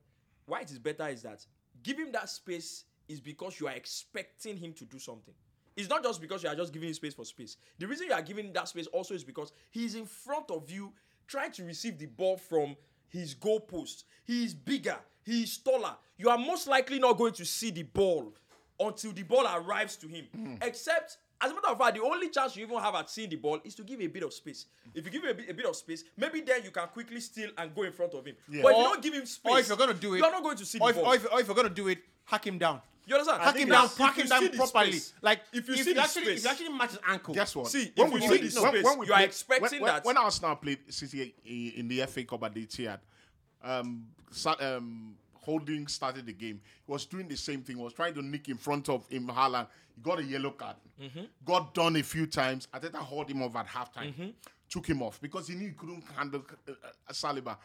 Why 0.45 0.61
it 0.61 0.69
is 0.69 0.77
better 0.77 1.07
is 1.07 1.23
that 1.23 1.43
him 1.91 2.11
that 2.14 2.30
space 2.30 2.85
is 3.07 3.19
because 3.19 3.60
you 3.60 3.68
are 3.68 3.73
expecting 3.73 4.57
him 4.57 4.73
to 4.73 4.85
do 4.85 4.99
something. 4.99 5.34
It's 5.76 5.89
not 5.89 6.03
just 6.03 6.22
because 6.22 6.43
you 6.43 6.49
are 6.49 6.55
just 6.55 6.72
giving 6.72 6.89
him 6.89 6.93
space 6.93 7.14
for 7.14 7.26
space. 7.26 7.57
The 7.80 7.88
reason 7.88 8.07
you 8.07 8.14
are 8.14 8.22
giving 8.22 8.53
that 8.53 8.68
space 8.68 8.88
also 8.88 9.14
is 9.14 9.23
because 9.23 9.51
he 9.72 9.85
is 9.85 9.95
in 9.95 10.05
front 10.05 10.51
of 10.51 10.69
you 10.69 10.93
trying 11.27 11.51
to 11.53 11.64
receive 11.64 11.97
the 11.97 12.05
ball 12.05 12.38
from 12.38 12.76
his 13.07 13.35
goalpost. 13.35 14.03
He 14.23 14.45
is 14.45 14.53
bigger, 14.53 14.97
he 15.23 15.43
is 15.43 15.57
taller. 15.57 15.95
You 16.18 16.30
are 16.30 16.38
most 16.38 16.68
likely 16.68 16.99
not 16.99 17.18
going 17.18 17.34
to 17.34 17.45
see 17.45 17.72
the 17.72 17.84
ball 17.84 18.34
until 18.80 19.11
the 19.11 19.23
ball 19.23 19.45
arrives 19.47 19.95
to 19.97 20.07
him. 20.07 20.26
Hmm. 20.34 20.55
Except, 20.61 21.18
as 21.43 21.51
a 21.51 21.53
matter 21.55 21.67
of 21.67 21.77
fact, 21.77 21.95
the 21.97 22.03
only 22.03 22.29
chance 22.29 22.55
you 22.55 22.65
even 22.65 22.79
have 22.79 22.95
at 22.95 23.09
seeing 23.09 23.29
the 23.29 23.35
ball 23.35 23.59
is 23.63 23.75
to 23.75 23.83
give 23.83 23.99
a 24.01 24.07
bit 24.07 24.23
of 24.23 24.33
space. 24.33 24.65
If 24.93 25.05
you 25.05 25.11
give 25.11 25.23
him 25.23 25.31
a 25.31 25.33
bit, 25.33 25.49
a 25.49 25.53
bit 25.53 25.65
of 25.65 25.75
space, 25.75 26.03
maybe 26.17 26.41
then 26.41 26.63
you 26.63 26.71
can 26.71 26.87
quickly 26.87 27.19
steal 27.19 27.49
and 27.57 27.75
go 27.75 27.83
in 27.83 27.91
front 27.91 28.13
of 28.13 28.25
him. 28.25 28.35
But 28.47 28.55
if 28.71 28.77
you 28.77 28.83
don't 28.83 29.01
give 29.01 29.13
him 29.13 29.25
space, 29.25 29.51
Or 29.51 29.59
if 29.59 29.67
you're 29.67 29.77
gonna 29.77 29.93
do 29.93 30.13
it, 30.15 30.19
you're 30.19 30.31
not 30.31 30.43
going 30.43 30.57
to 30.57 30.65
see 30.65 30.79
or 30.79 30.91
the 30.93 30.97
if, 30.99 31.03
ball. 31.03 31.11
or 31.11 31.15
if, 31.15 31.31
or 31.33 31.39
if 31.41 31.47
you're 31.47 31.55
gonna 31.55 31.69
do 31.69 31.87
it, 31.89 31.99
hack 32.25 32.47
him 32.47 32.57
down. 32.57 32.81
You 33.05 33.15
understand? 33.15 33.41
Hack 33.43 33.57
him 33.57 33.67
down, 33.67 33.81
that's- 33.89 33.97
hack 33.97 34.15
him 34.17 34.27
down 34.27 34.49
properly. 34.55 34.91
space- 34.93 35.13
Like 35.21 35.41
if 35.51 35.67
you 35.67 35.73
if 35.73 35.83
see 35.83 35.89
you 35.89 35.95
the 35.95 36.01
actually, 36.01 36.23
space- 36.23 36.37
if 36.37 36.43
you 36.45 36.49
actually 36.51 36.69
match 36.69 36.89
his 36.91 36.99
ankle. 37.05 37.33
Guess 37.33 37.55
what? 37.57 37.67
See, 37.67 37.91
when 37.95 38.07
if 38.07 38.13
we 38.13 38.21
you 38.21 38.29
see 38.29 38.37
the 38.37 38.49
space, 38.51 38.83
when 38.85 38.97
we 38.99 39.07
you 39.07 39.13
are 39.13 39.21
expecting 39.23 39.81
when, 39.81 39.91
that- 39.93 40.05
When 40.05 40.17
Arsenal 40.17 40.55
played 40.55 40.79
City 40.93 41.35
in 41.75 41.87
the 41.89 42.01
FA 42.07 42.23
Cup 42.23 42.43
at 42.45 42.53
the 42.53 42.65
Etihad, 42.65 42.99
um, 43.61 44.07
um, 44.59 45.17
Holding 45.43 45.87
started 45.87 46.25
the 46.25 46.33
game. 46.33 46.61
He 46.85 46.91
was 46.91 47.05
doing 47.05 47.27
the 47.27 47.35
same 47.37 47.61
thing. 47.61 47.77
He 47.77 47.83
was 47.83 47.93
trying 47.93 48.13
to 48.13 48.21
nick 48.21 48.47
in 48.49 48.57
front 48.57 48.87
of 48.89 49.07
him, 49.09 49.27
Haaland. 49.27 49.67
He 49.95 50.01
got 50.01 50.19
a 50.19 50.23
yellow 50.23 50.51
card. 50.51 50.77
Mm-hmm. 51.01 51.23
Got 51.45 51.73
done 51.73 51.95
a 51.97 52.03
few 52.03 52.25
times. 52.27 52.67
Arteta 52.73 52.95
hauled 52.95 53.29
him 53.29 53.43
off 53.43 53.55
at 53.55 53.67
halftime. 53.67 54.33
Took 54.69 54.87
him 54.87 55.01
off 55.03 55.19
because 55.21 55.47
he 55.47 55.55
knew 55.55 55.67
he 55.67 55.73
couldn't 55.73 56.03
handle 56.15 56.43
uh, 56.67 56.71
uh, 56.71 57.13
Saliba. 57.13 57.57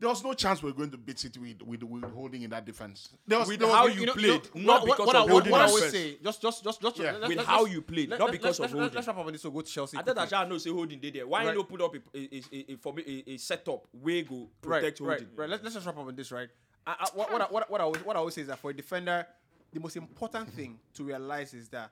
There 0.00 0.08
was 0.08 0.22
no 0.22 0.32
chance 0.32 0.62
we 0.62 0.70
were 0.70 0.76
going 0.76 0.92
to 0.92 0.96
beat 0.96 1.18
City 1.18 1.40
with, 1.40 1.60
with, 1.62 1.82
with 1.82 2.04
holding 2.14 2.42
in 2.42 2.50
that 2.50 2.64
defense. 2.64 3.08
There 3.26 3.36
was, 3.36 3.48
With 3.48 3.58
there 3.58 3.66
was 3.66 3.76
how 3.76 3.86
you 3.88 4.00
You 4.00 4.06
know, 4.06 4.12
played, 4.12 4.48
you 4.54 4.62
know, 4.62 4.72
not 4.74 4.86
what, 4.86 4.96
because 4.96 5.06
what, 5.08 5.16
of 5.16 5.22
I, 5.22 5.24
what, 5.24 5.30
holding 5.32 5.50
what 5.52 5.60
I 5.62 5.64
always 5.66 5.90
say, 5.90 6.18
just, 6.22 6.40
just, 6.40 6.62
just, 6.62 6.80
just, 6.80 6.98
Yeah. 7.00 7.12
let- 7.12 7.28
With 7.28 7.38
let- 7.38 7.46
how 7.46 7.64
you 7.64 7.82
played, 7.82 8.10
let- 8.10 8.20
not 8.20 8.26
let- 8.26 8.32
because 8.32 8.60
let's, 8.60 8.72
of 8.72 8.78
let's, 8.78 8.94
holding. 8.94 8.94
Let's 8.94 9.06
wrap 9.08 9.18
up 9.18 9.26
on 9.26 9.32
this. 9.32 9.42
So 9.42 9.50
go 9.50 9.60
to 9.62 9.66
Chelsea. 9.72 9.96
I 9.96 10.00
thought 10.02 10.14
quickly. 10.14 10.22
that 10.22 10.30
Shah 10.30 10.44
know 10.44 10.58
say 10.58 10.70
holding 10.70 11.00
did 11.00 11.14
there. 11.14 11.26
Why 11.26 11.44
Right. 11.44 11.50
you 11.52 11.58
not 11.58 11.68
put 11.68 11.82
up 11.82 11.94
a, 11.96 11.98
a, 12.16 12.20
a, 12.20 12.42
a, 12.52 12.72
a, 12.74 12.76
form- 12.76 12.98
a, 13.00 13.30
a 13.32 13.36
setup 13.38 13.88
way 13.92 14.22
go 14.22 14.48
protect 14.62 15.00
right, 15.00 15.18
holding? 15.18 15.34
right. 15.36 15.48
Let's, 15.48 15.62
let's 15.64 15.74
just 15.74 15.86
wrap 15.86 15.98
up 15.98 16.06
on 16.06 16.14
this, 16.14 16.30
right? 16.30 16.48
I, 16.88 16.94
I, 17.00 17.08
what, 17.14 17.30
what, 17.32 17.42
I, 17.42 17.44
what, 17.46 17.62
I- 17.62 17.66
what, 17.68 17.80
I 17.80 17.84
always, 17.84 18.04
what 18.04 18.16
I 18.16 18.18
always 18.18 18.34
say 18.34 18.40
is 18.42 18.46
that 18.48 18.58
for 18.58 18.70
a 18.70 18.74
defender, 18.74 19.26
the 19.72 19.80
most 19.80 19.96
important 19.96 20.48
thing 20.50 20.78
to 20.94 21.04
realize 21.04 21.52
is 21.52 21.68
that 21.68 21.90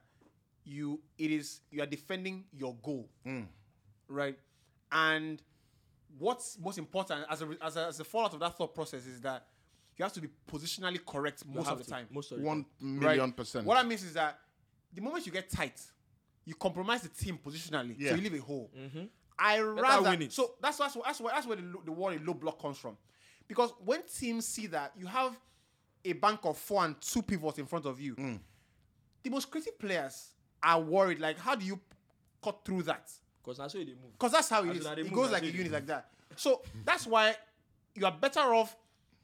you 0.65 1.01
it 1.19 1.31
is 1.31 1.61
you 1.71 1.83
are 1.83 1.87
defending 1.87 2.45
your 2.53 2.75
goal, 2.83 3.09
mm. 3.27 3.47
right? 4.09 4.37
And 4.91 5.41
what's 6.19 6.59
most 6.59 6.79
important 6.79 7.25
as 7.31 7.43
a, 7.43 7.49
as 7.63 7.77
a 7.77 7.87
as 7.87 8.01
a 8.01 8.05
fallout 8.05 8.33
of 8.35 8.41
that 8.41 8.57
thought 8.57 8.75
process 8.75 9.07
is 9.07 9.21
that 9.21 9.47
you 9.97 10.03
have 10.03 10.13
to 10.15 10.21
be 10.21 10.29
positionally 10.51 10.99
correct 11.05 11.45
most 11.47 11.69
of 11.69 11.79
the 11.79 11.85
to, 11.85 11.91
time. 11.91 12.07
Most 12.11 12.33
of 12.33 12.39
the 12.39 12.45
one 12.45 12.65
time. 12.81 12.99
right? 12.99 13.17
million 13.17 13.33
percent. 13.33 13.67
What 13.67 13.77
I 13.77 13.83
mean 13.83 13.93
is 13.93 14.15
that 14.15 14.39
the 14.93 15.01
moment 15.03 15.27
you 15.27 15.33
get 15.33 15.51
tight, 15.51 15.81
you 16.45 16.55
compromise 16.55 17.03
the 17.03 17.09
team 17.11 17.39
positionally, 17.45 17.95
Yeah. 17.99 18.11
so 18.11 18.17
you 18.17 18.23
leave 18.23 18.35
a 18.35 18.43
hole. 18.43 18.71
Mm-hmm. 18.77 19.05
I 19.39 19.63
win 19.63 19.77
rather 19.77 20.13
it. 20.15 20.33
so 20.33 20.53
that's 20.63 20.79
that's 20.79 20.97
where, 20.97 21.03
that's 21.05 21.21
where 21.21 21.35
that's 21.35 21.47
where 21.47 21.57
the, 21.57 21.63
lo- 21.63 21.83
the 21.85 21.93
word 21.93 22.27
low 22.27 22.35
block 22.35 22.61
comes 22.61 22.79
from, 22.79 22.97
because 23.49 23.73
when 23.85 24.03
teams 24.03 24.47
see 24.47 24.67
that 24.69 24.93
you 24.99 25.07
have 25.07 25.39
a 26.05 26.13
bank 26.13 26.41
of 26.45 26.57
four 26.57 26.85
and 26.85 27.01
two 27.01 27.23
pivots 27.23 27.59
in 27.59 27.67
front 27.67 27.87
of 27.87 28.01
you, 28.01 28.15
mm. 28.17 28.39
the 29.23 29.31
most 29.31 29.51
creative 29.51 29.79
players 29.79 30.31
are 30.63 30.81
worried. 30.81 31.21
Like, 31.21 31.39
how 31.39 31.55
do 31.55 31.65
you 31.65 31.79
cut 32.43 32.65
through 32.65 32.83
that? 32.85 33.11
Because 33.43 33.59
that's 33.59 33.73
how 33.75 33.79
they 33.79 33.87
move. 33.87 34.13
Because 34.13 34.33
that's 34.33 34.49
how 34.49 34.65
it 34.65 34.71
As 34.71 34.79
is. 34.79 34.87
in, 34.87 34.93
It 34.99 35.05
move, 35.05 35.13
goes 35.13 35.31
like 35.33 35.43
a 35.43 35.51
unit 35.51 35.73
like 35.73 35.87
that. 35.87 36.11
So 36.37 36.63
that's 36.85 37.07
why 37.07 37.35
you 37.95 38.05
are 38.05 38.13
better 38.13 38.41
off 38.41 38.77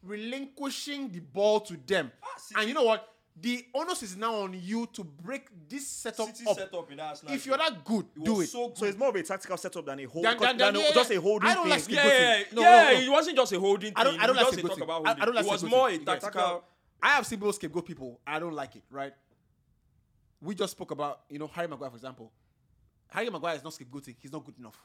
relinquishing 0.03 1.11
the 1.11 1.20
ball 1.20 1.61
to 1.61 1.77
them. 1.86 2.11
Ah, 2.23 2.27
City- 2.39 2.61
and 2.61 2.69
you 2.69 2.74
know 2.74 2.85
what? 2.85 3.12
The 3.35 3.65
onus 3.75 4.03
is 4.03 4.15
now 4.17 4.35
on 4.43 4.53
you 4.63 4.87
to 4.93 5.03
break 5.05 5.49
this 5.69 5.87
setup 5.87 6.29
City 6.37 6.45
up. 6.49 6.57
set 6.57 6.73
up 6.75 6.93
in 6.93 7.01
Arsenal 7.01 7.35
If 7.35 7.47
you're 7.47 7.57
that 7.57 7.83
good, 7.83 8.07
It 8.15 8.25
do 8.25 8.41
it. 8.43 8.49
So, 8.49 8.73
So 8.77 8.85
it's 8.85 8.97
more 8.99 9.09
of 9.09 9.17
a 9.17 9.23
tactical 9.23 9.57
setup 9.57 9.87
than 9.87 10.01
a 10.01 10.05
hold. 10.05 10.25
Than- 10.25 10.39
than- 10.39 10.57
than- 10.59 10.75
than 10.75 10.77
a- 10.77 10.85
yeah, 10.87 10.93
just 10.93 11.11
a 11.11 11.15
yeah. 11.15 11.21
holding 11.21 11.49
I 11.49 11.55
don't 11.55 11.63
thing. 11.65 11.71
like 11.71 11.89
yeah, 11.89 12.05
yeah, 12.07 12.13
yeah, 12.39 12.45
No, 12.53 12.61
yeah, 12.63 12.83
no, 12.83 12.93
no. 12.93 13.01
it 13.01 13.09
wasn't 13.11 13.37
just 13.39 13.53
a 13.53 13.59
holding 13.61 13.93
I 13.97 14.05
don't. 14.05 14.13
thing. 14.13 14.21
I 14.21 14.27
don't 14.27 14.37
like 14.37 14.47
was 14.47 14.57
talk 14.57 14.65
scapegoating. 14.71 14.83
about 14.83 14.91
I, 14.91 14.95
holding. 15.09 15.23
I 15.23 15.25
don't 15.25 15.35
like 15.35 15.45
It 15.47 15.51
was 15.51 15.63
scapegoating. 15.63 15.71
more 15.71 15.89
a 15.89 15.93
You 15.93 15.99
get- 15.99 16.21
tactical. 16.21 16.65
I 17.03 17.09
have 17.09 17.27
seen 17.27 17.39
people 17.39 17.53
scapegoat 17.55 17.87
people. 17.87 18.21
I 18.27 18.39
don't 18.39 18.53
like 18.55 18.77
it. 18.77 18.85
Right? 18.91 19.15
We 20.43 20.55
just 20.55 20.73
spoke 20.73 20.91
about 20.91 21.21
you 21.31 21.39
know 21.39 21.47
Harry 21.47 21.69
Maguire 21.69 21.91
for 21.91 21.97
example. 21.97 22.31
Harry 23.09 23.31
Maguire 23.31 23.57
is 23.57 23.65
not 23.65 23.73
scapegoating. 23.73 24.17
He's 24.21 24.31
not 24.33 24.45
good 24.45 24.59
enough. 24.59 24.77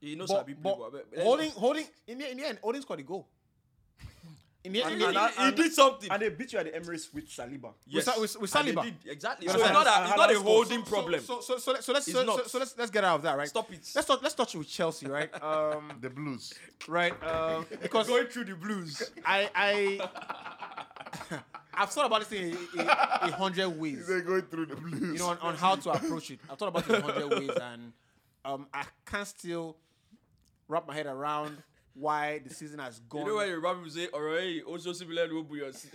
He 0.00 0.16
knows 0.16 0.28
But, 0.28 0.38
Sabi 0.38 0.54
but 0.54 0.76
play, 0.76 0.88
but- 0.90 1.10
but- 1.14 1.22
holding, 1.22 1.50
holding 1.52 1.86
in 2.08 2.18
the, 2.18 2.30
in 2.32 2.36
the 2.36 2.46
end, 2.48 2.58
holding 2.60 2.82
scored 2.82 2.98
a 2.98 3.02
goal. 3.04 3.28
In 4.64 4.72
the, 4.72 4.78
He, 4.78 4.84
in 4.84 4.90
he- 4.92 4.98
the, 4.98 5.06
and- 5.08 5.16
he 5.34 5.42
and- 5.48 5.56
did 5.56 5.72
something. 5.72 6.10
And 6.10 6.22
they 6.22 6.28
beat 6.28 6.52
you 6.52 6.58
at 6.60 6.66
the 6.72 6.78
Emirates 6.78 7.12
with 7.12 7.28
Saliba. 7.28 7.72
yes. 7.86 8.04
Sa- 8.04 8.20
with- 8.20 8.36
with 8.40 8.52
Saliba. 8.52 8.82
did, 8.84 8.94
exactly. 9.06 9.46
You 9.46 9.52
So 9.52 9.58
it's 9.58 9.72
not, 9.72 9.86
a, 9.86 10.06
it's 10.08 10.16
not 10.16 10.32
a 10.32 10.40
holding 10.40 10.84
so, 10.84 10.90
problem. 10.90 11.20
So, 11.20 11.40
so, 11.40 11.58
so, 11.58 11.74
so 11.80 11.92
let's 11.92 12.06
so, 12.12 12.24
so, 12.24 12.44
so 12.46 12.58
let's 12.60 12.78
let's 12.78 12.90
get 12.90 13.02
out 13.02 13.16
of 13.16 13.22
that, 13.22 13.36
right? 13.36 13.48
Stop 13.48 13.72
it. 13.72 13.90
Let's 13.94 14.06
talk. 14.06 14.22
Let's 14.22 14.34
touch 14.36 14.54
with 14.54 14.68
Chelsea, 14.68 15.06
right? 15.08 15.30
Um, 15.42 15.92
the 16.00 16.10
Blues. 16.10 16.54
right. 16.86 17.12
Um, 17.24 17.66
because 17.82 18.06
Going 18.06 18.26
through 18.26 18.44
the 18.44 18.54
blues. 18.54 19.02
I 19.26 19.50
I 19.54 21.38
I've 21.74 21.90
thought 21.90 22.06
about 22.06 22.20
this 22.20 22.28
thing 22.28 22.56
a, 22.78 22.82
a, 22.82 22.84
a 22.84 23.32
hundred 23.32 23.68
ways. 23.70 24.06
They're 24.06 24.20
going 24.20 24.42
through 24.42 24.66
the 24.66 24.76
Blues. 24.76 25.00
You 25.00 25.18
know, 25.18 25.28
on, 25.28 25.38
on 25.38 25.54
how 25.56 25.74
to 25.76 25.90
approach 25.90 26.30
it. 26.30 26.38
I've 26.50 26.58
thought 26.58 26.68
about 26.68 26.88
it 26.88 26.98
a 26.98 27.02
hundred 27.02 27.30
ways, 27.38 27.50
and 27.60 27.92
um, 28.44 28.66
I 28.72 28.84
can't 29.06 29.26
still 29.26 29.76
wrap 30.68 30.86
my 30.86 30.94
head 30.94 31.06
around 31.06 31.56
why 31.94 32.38
the 32.46 32.52
season 32.54 32.78
has 32.78 32.98
gone. 33.00 33.22
You 33.22 33.28
know 33.28 33.36
when 33.36 33.48
Yoruba 33.48 33.74
people 33.74 33.90
say, 33.90 34.08
alright, 34.12 34.62
also 34.66 34.92
similar 34.92 35.28
to 35.28 35.44
Obuyosi. 35.44 35.88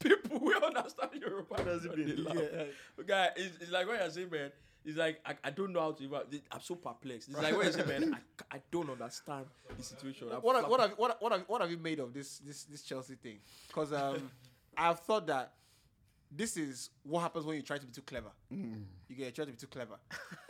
People 0.00 0.38
will 0.40 0.62
understand 0.64 1.10
Yoruba. 1.20 1.44
What 1.48 1.64
does 1.64 1.84
it 1.84 1.96
mean? 1.96 2.26
Guy, 3.06 3.30
it's, 3.36 3.56
it's 3.60 3.70
like 3.70 3.86
when 3.88 4.02
you 4.02 4.10
say, 4.10 4.24
man, 4.30 4.50
it's 4.84 4.96
like, 4.98 5.20
I, 5.24 5.34
I 5.44 5.50
don't 5.50 5.72
know 5.72 5.80
how 5.80 5.92
to 5.92 6.02
even, 6.04 6.18
I'm 6.52 6.60
so 6.60 6.74
perplexed. 6.74 7.28
It's 7.28 7.40
like 7.40 7.56
when 7.56 7.66
you 7.66 7.72
say, 7.72 7.84
man, 7.86 8.18
I, 8.52 8.56
I 8.56 8.60
don't 8.70 8.90
understand 8.90 9.46
the 9.76 9.82
situation. 9.82 10.28
I'm 10.32 10.40
what 10.40 10.56
have, 10.56 10.68
what 10.68 10.80
have 10.80 10.90
what 10.96 11.22
what 11.22 11.32
have, 11.32 11.44
what 11.46 11.60
have 11.62 11.70
you 11.70 11.78
made 11.78 12.00
of 12.00 12.12
this 12.12 12.38
this 12.38 12.64
this 12.64 12.82
Chelsea 12.82 13.14
thing? 13.14 13.38
Because 13.68 13.92
um, 13.92 14.30
I've 14.76 15.00
thought 15.00 15.26
that 15.28 15.52
this 16.30 16.56
is 16.56 16.90
what 17.02 17.20
happens 17.20 17.46
when 17.46 17.56
you 17.56 17.62
try 17.62 17.78
to 17.78 17.86
be 17.86 17.92
too 17.92 18.02
clever. 18.02 18.30
You 18.50 19.16
get 19.16 19.34
try 19.34 19.44
to 19.46 19.50
be 19.52 19.56
too 19.56 19.68
clever. 19.68 19.94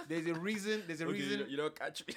There's 0.09 0.27
a 0.27 0.35
reason. 0.35 0.83
There's 0.87 1.01
a 1.01 1.05
Okay, 1.09 1.13
reason. 1.13 1.31
you, 1.31 1.37
don't- 1.39 1.51
you 1.51 1.57
don't 1.57 1.79
catch 1.79 2.03
me. 2.07 2.15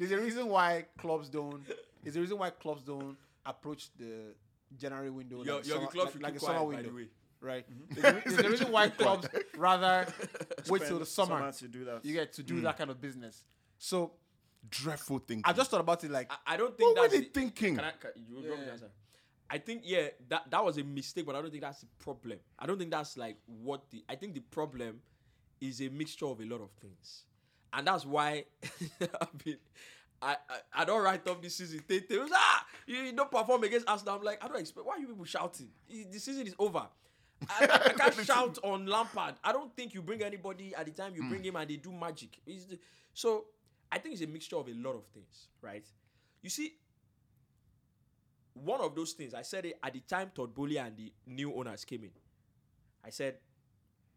There's 0.00 0.12
a 0.12 0.18
reason 0.18 0.48
why 0.48 0.86
clubs 0.96 1.28
don't. 1.28 1.62
There's 2.02 2.16
a 2.16 2.20
reason 2.20 2.38
why 2.38 2.48
clubs 2.48 2.82
don't 2.82 3.18
approach 3.44 3.90
the 3.98 4.34
January 4.78 5.10
window 5.10 5.44
Your, 5.44 5.56
like, 5.56 5.66
your 5.66 5.76
summer, 5.76 5.86
club 5.88 6.06
like, 6.14 6.22
like 6.22 6.36
a 6.36 6.40
summer 6.40 6.58
quiet, 6.58 6.70
by 6.70 6.76
window, 6.76 6.88
the 6.88 6.96
way. 6.96 7.08
right? 7.42 7.66
Mm-hmm. 7.70 8.00
There's, 8.00 8.14
a, 8.14 8.20
there's 8.20 8.46
a 8.46 8.50
reason 8.52 8.72
why 8.72 8.88
clubs 8.88 9.28
rather 9.58 10.06
wait 10.70 10.86
till 10.86 10.98
the 10.98 11.04
summer. 11.04 11.38
Summer 11.38 11.52
to 11.52 11.68
do 11.68 11.84
that. 11.84 12.02
You 12.02 12.14
get 12.14 12.32
to 12.32 12.42
do 12.42 12.54
mm. 12.54 12.62
that 12.62 12.78
kind 12.78 12.90
of 12.90 12.98
business. 12.98 13.44
So 13.78 14.12
Dreadful 14.68 15.18
thing. 15.20 15.40
I 15.44 15.52
just 15.52 15.70
thought 15.70 15.80
about 15.80 16.04
it 16.04 16.10
like 16.10 16.30
I, 16.30 16.54
I 16.54 16.56
don't 16.58 16.76
think 16.76 16.96
What 16.96 17.02
were 17.02 17.08
that's 17.08 17.14
they 17.14 17.20
the- 17.26 17.40
thinking? 17.40 17.76
Can 17.76 17.84
I, 17.84 17.92
can, 17.92 18.10
you, 18.16 18.42
you 18.42 18.50
want 18.50 18.62
Yeah. 18.66 18.72
answer? 18.72 18.90
I 19.48 19.58
think 19.58 19.82
yeah, 19.84 20.08
that 20.28 20.50
that 20.50 20.64
was 20.64 20.78
a 20.78 20.84
mistake, 20.84 21.26
but 21.26 21.34
I 21.34 21.42
don't 21.42 21.50
think 21.50 21.62
that's 21.62 21.80
the 21.80 21.88
problem. 21.98 22.38
I 22.58 22.66
don't 22.66 22.78
think 22.78 22.90
that's 22.90 23.16
like 23.16 23.36
what 23.46 23.90
the. 23.90 24.04
I 24.08 24.14
think 24.14 24.34
the 24.34 24.40
problem 24.40 25.00
is 25.60 25.80
a 25.80 25.88
mixture 25.88 26.26
of 26.26 26.40
a 26.40 26.44
lot 26.44 26.60
of 26.60 26.70
things, 26.80 27.24
and 27.72 27.86
that's 27.86 28.04
why 28.06 28.44
I 29.00 29.06
I 30.22 30.36
I, 30.48 30.56
I 30.74 30.84
don't 30.84 31.02
write 31.02 31.26
up 31.28 31.42
this 31.42 31.56
season. 31.56 31.82
They, 31.88 32.00
they 32.00 32.18
was, 32.18 32.30
ah, 32.32 32.66
you, 32.86 32.96
you 32.98 33.12
don't 33.12 33.30
perform 33.30 33.64
against 33.64 33.88
Arsenal. 33.88 34.16
I'm 34.16 34.22
like, 34.22 34.42
I 34.44 34.48
don't 34.48 34.60
expect. 34.60 34.86
Why 34.86 34.94
are 34.94 34.98
you 34.98 35.06
people 35.08 35.24
shouting? 35.24 35.68
The 35.88 36.18
season 36.18 36.46
is 36.46 36.54
over. 36.58 36.86
I, 37.48 37.64
I 37.86 37.88
can't 37.94 38.14
shout 38.26 38.58
on 38.62 38.84
Lampard. 38.86 39.36
I 39.42 39.52
don't 39.52 39.74
think 39.74 39.94
you 39.94 40.02
bring 40.02 40.22
anybody 40.22 40.74
at 40.74 40.84
the 40.84 40.92
time 40.92 41.14
you 41.14 41.26
bring 41.28 41.42
him 41.42 41.56
and 41.56 41.68
they 41.70 41.76
do 41.76 41.90
magic. 41.92 42.38
The- 42.46 42.78
so 43.14 43.46
I 43.90 43.98
think 43.98 44.12
it's 44.14 44.22
a 44.22 44.26
mixture 44.26 44.56
of 44.56 44.68
a 44.68 44.74
lot 44.74 44.94
of 44.94 45.06
things, 45.06 45.48
right? 45.62 45.86
You 46.42 46.50
see, 46.50 46.74
one 48.54 48.80
of 48.80 48.94
those 48.94 49.12
things 49.12 49.32
I 49.34 49.42
said 49.42 49.64
it 49.64 49.78
at 49.82 49.92
the 49.92 50.00
time 50.00 50.30
Todd 50.34 50.54
Boehly 50.54 50.76
and 50.78 50.96
the 50.96 51.12
new 51.26 51.54
owners 51.54 51.84
came 51.84 52.04
in. 52.04 52.10
I 53.04 53.10
said, 53.10 53.36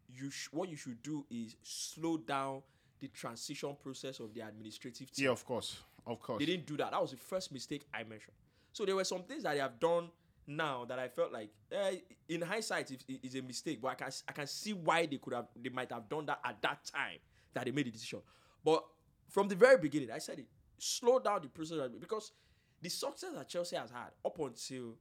you 0.08 0.30
sh- 0.30 0.48
what 0.52 0.68
you 0.68 0.76
should 0.76 1.02
do 1.02 1.24
is 1.30 1.56
slow 1.62 2.18
down 2.18 2.62
the 3.04 3.08
transition 3.08 3.76
process 3.82 4.20
of 4.20 4.32
the 4.32 4.40
administrative 4.40 5.10
team. 5.10 5.26
Yeah, 5.26 5.32
of 5.32 5.44
course, 5.44 5.78
of 6.06 6.20
course. 6.20 6.38
They 6.38 6.46
didn't 6.46 6.66
do 6.66 6.76
that. 6.78 6.90
That 6.92 7.00
was 7.00 7.10
the 7.10 7.18
first 7.18 7.52
mistake 7.52 7.82
I 7.92 8.02
mentioned. 8.04 8.34
So 8.72 8.84
there 8.84 8.96
were 8.96 9.04
some 9.04 9.22
things 9.22 9.42
that 9.42 9.54
they 9.54 9.60
have 9.60 9.78
done 9.78 10.08
now 10.46 10.84
that 10.86 10.98
I 10.98 11.08
felt 11.08 11.32
like, 11.32 11.50
eh, 11.70 11.96
in 12.28 12.42
hindsight, 12.42 12.90
it 12.90 13.04
it 13.08 13.20
is 13.22 13.34
a 13.34 13.42
mistake. 13.42 13.80
But 13.80 13.88
I 13.88 13.94
can 13.94 14.12
I 14.28 14.32
can 14.32 14.46
see 14.46 14.72
why 14.72 15.06
they 15.06 15.18
could 15.18 15.34
have 15.34 15.48
they 15.54 15.68
might 15.68 15.92
have 15.92 16.08
done 16.08 16.26
that 16.26 16.40
at 16.44 16.60
that 16.62 16.84
time 16.84 17.18
that 17.52 17.64
they 17.66 17.70
made 17.70 17.86
the 17.86 17.90
decision. 17.90 18.20
But 18.64 18.84
from 19.28 19.48
the 19.48 19.54
very 19.54 19.78
beginning, 19.78 20.10
I 20.10 20.18
said 20.18 20.38
it. 20.38 20.46
Slow 20.78 21.18
down 21.18 21.42
the 21.42 21.48
process 21.48 21.78
because 22.00 22.32
the 22.80 22.88
success 22.88 23.30
that 23.34 23.48
Chelsea 23.48 23.76
has 23.76 23.90
had 23.90 24.10
up 24.24 24.38
until 24.38 24.96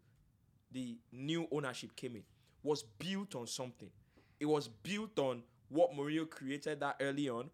the 0.72 0.98
new 1.12 1.48
ownership 1.52 1.96
came 1.96 2.16
in 2.16 2.24
was 2.64 2.84
built 2.84 3.36
on 3.36 3.48
something. 3.48 3.90
It 4.40 4.46
was 4.46 4.68
built 4.68 5.18
on 5.20 5.44
what 5.70 5.92
Mourinho 5.92 6.30
created 6.30 6.80
that 6.82 6.98
early 7.02 7.30
on. 7.30 7.50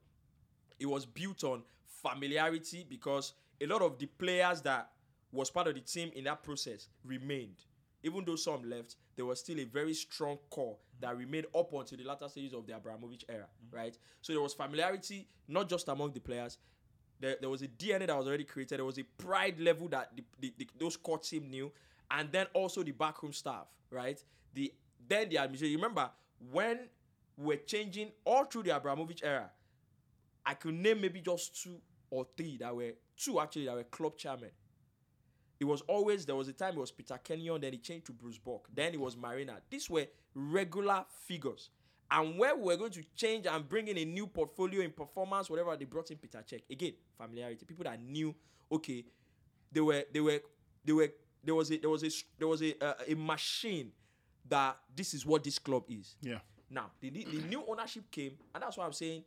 It 0.79 0.85
was 0.85 1.05
built 1.05 1.43
on 1.43 1.63
familiarity 1.87 2.85
because 2.87 3.33
a 3.61 3.65
lot 3.65 3.81
of 3.81 3.99
the 3.99 4.05
players 4.05 4.61
that 4.61 4.89
was 5.31 5.49
part 5.49 5.67
of 5.67 5.75
the 5.75 5.81
team 5.81 6.11
in 6.15 6.23
that 6.25 6.43
process 6.43 6.87
remained. 7.03 7.63
Even 8.03 8.23
though 8.25 8.37
some 8.37 8.67
left, 8.69 8.95
there 9.15 9.25
was 9.25 9.39
still 9.39 9.59
a 9.59 9.65
very 9.65 9.93
strong 9.93 10.37
core 10.49 10.77
that 11.01 11.17
remained 11.17 11.47
up 11.53 11.71
until 11.73 11.97
the 11.97 12.03
latter 12.05 12.29
stages 12.29 12.53
of 12.53 12.65
the 12.65 12.75
Abramovich 12.75 13.25
era, 13.27 13.45
mm-hmm. 13.65 13.75
right? 13.75 13.97
So 14.21 14.33
there 14.33 14.41
was 14.41 14.53
familiarity, 14.53 15.27
not 15.47 15.67
just 15.67 15.87
among 15.89 16.13
the 16.13 16.21
players. 16.21 16.57
There, 17.19 17.35
there 17.41 17.49
was 17.49 17.61
a 17.61 17.67
DNA 17.67 18.07
that 18.07 18.17
was 18.17 18.27
already 18.27 18.45
created. 18.45 18.77
There 18.77 18.85
was 18.85 18.97
a 18.97 19.03
pride 19.03 19.59
level 19.59 19.89
that 19.89 20.11
the, 20.15 20.23
the, 20.39 20.53
the, 20.57 20.67
those 20.79 20.95
core 20.95 21.17
team 21.17 21.49
knew, 21.49 21.71
and 22.09 22.31
then 22.31 22.47
also 22.53 22.81
the 22.81 22.91
backroom 22.91 23.33
staff, 23.33 23.67
right? 23.91 24.23
The 24.53 24.73
then 25.07 25.29
the 25.29 25.37
administration. 25.37 25.75
Remember 25.75 26.09
when 26.51 26.79
we're 27.37 27.57
changing 27.57 28.11
all 28.25 28.45
through 28.45 28.63
the 28.63 28.75
Abramovich 28.75 29.21
era, 29.23 29.49
I 30.49 30.55
could 30.55 30.73
name 30.73 31.01
maybe 31.01 31.21
just 31.21 31.61
two 31.61 31.79
or 32.09 32.25
three 32.35 32.57
that 32.57 32.75
were 32.75 32.93
two 33.15 33.39
actually 33.39 33.65
that 33.65 33.75
were 33.75 33.83
club 33.83 34.17
chairmen. 34.17 34.49
It 35.59 35.65
was 35.65 35.81
always 35.81 36.25
there 36.25 36.35
was 36.35 36.47
a 36.47 36.53
time 36.53 36.73
it 36.73 36.79
was 36.79 36.89
Peter 36.89 37.19
Kenyon, 37.23 37.61
then 37.61 37.73
he 37.73 37.77
changed 37.77 38.07
to 38.07 38.13
Bruce 38.13 38.39
Buck, 38.39 38.67
then 38.73 38.95
it 38.95 38.99
was 38.99 39.15
Marina. 39.15 39.57
These 39.69 39.91
were 39.91 40.07
regular 40.33 41.05
figures. 41.27 41.69
And 42.09 42.39
where 42.39 42.55
we 42.55 42.63
were 42.63 42.77
going 42.77 42.91
to 42.93 43.03
change 43.15 43.45
and 43.45 43.69
bring 43.69 43.89
in 43.89 43.97
a 43.99 44.05
new 44.05 44.25
portfolio 44.25 44.81
in 44.81 44.89
performance, 44.89 45.51
whatever 45.51 45.75
they 45.77 45.85
brought 45.85 46.09
in 46.09 46.17
Peter 46.17 46.39
Cech. 46.39 46.63
Again, 46.71 46.93
familiarity. 47.15 47.63
People 47.67 47.83
that 47.83 48.01
knew, 48.01 48.33
okay, 48.71 49.05
they 49.71 49.81
were 49.81 50.03
they 50.11 50.19
were 50.19 50.41
they 50.83 50.93
were 50.93 51.09
there 51.43 51.53
was 51.53 51.71
a 51.71 51.77
there 51.77 51.91
was 51.91 52.03
a 52.03 52.09
there 52.39 52.47
was 52.47 52.63
a 52.63 52.83
uh, 52.83 52.93
a 53.07 53.13
machine 53.13 53.91
that 54.47 54.77
this 54.95 55.13
is 55.13 55.27
what 55.27 55.43
this 55.43 55.59
club 55.59 55.83
is. 55.89 56.15
Yeah. 56.21 56.39
Now, 56.71 56.89
the, 56.99 57.11
the, 57.11 57.25
the 57.25 57.41
new 57.47 57.63
ownership 57.67 58.09
came, 58.09 58.33
and 58.53 58.63
that's 58.63 58.77
why 58.77 58.85
I'm 58.85 58.93
saying 58.93 59.23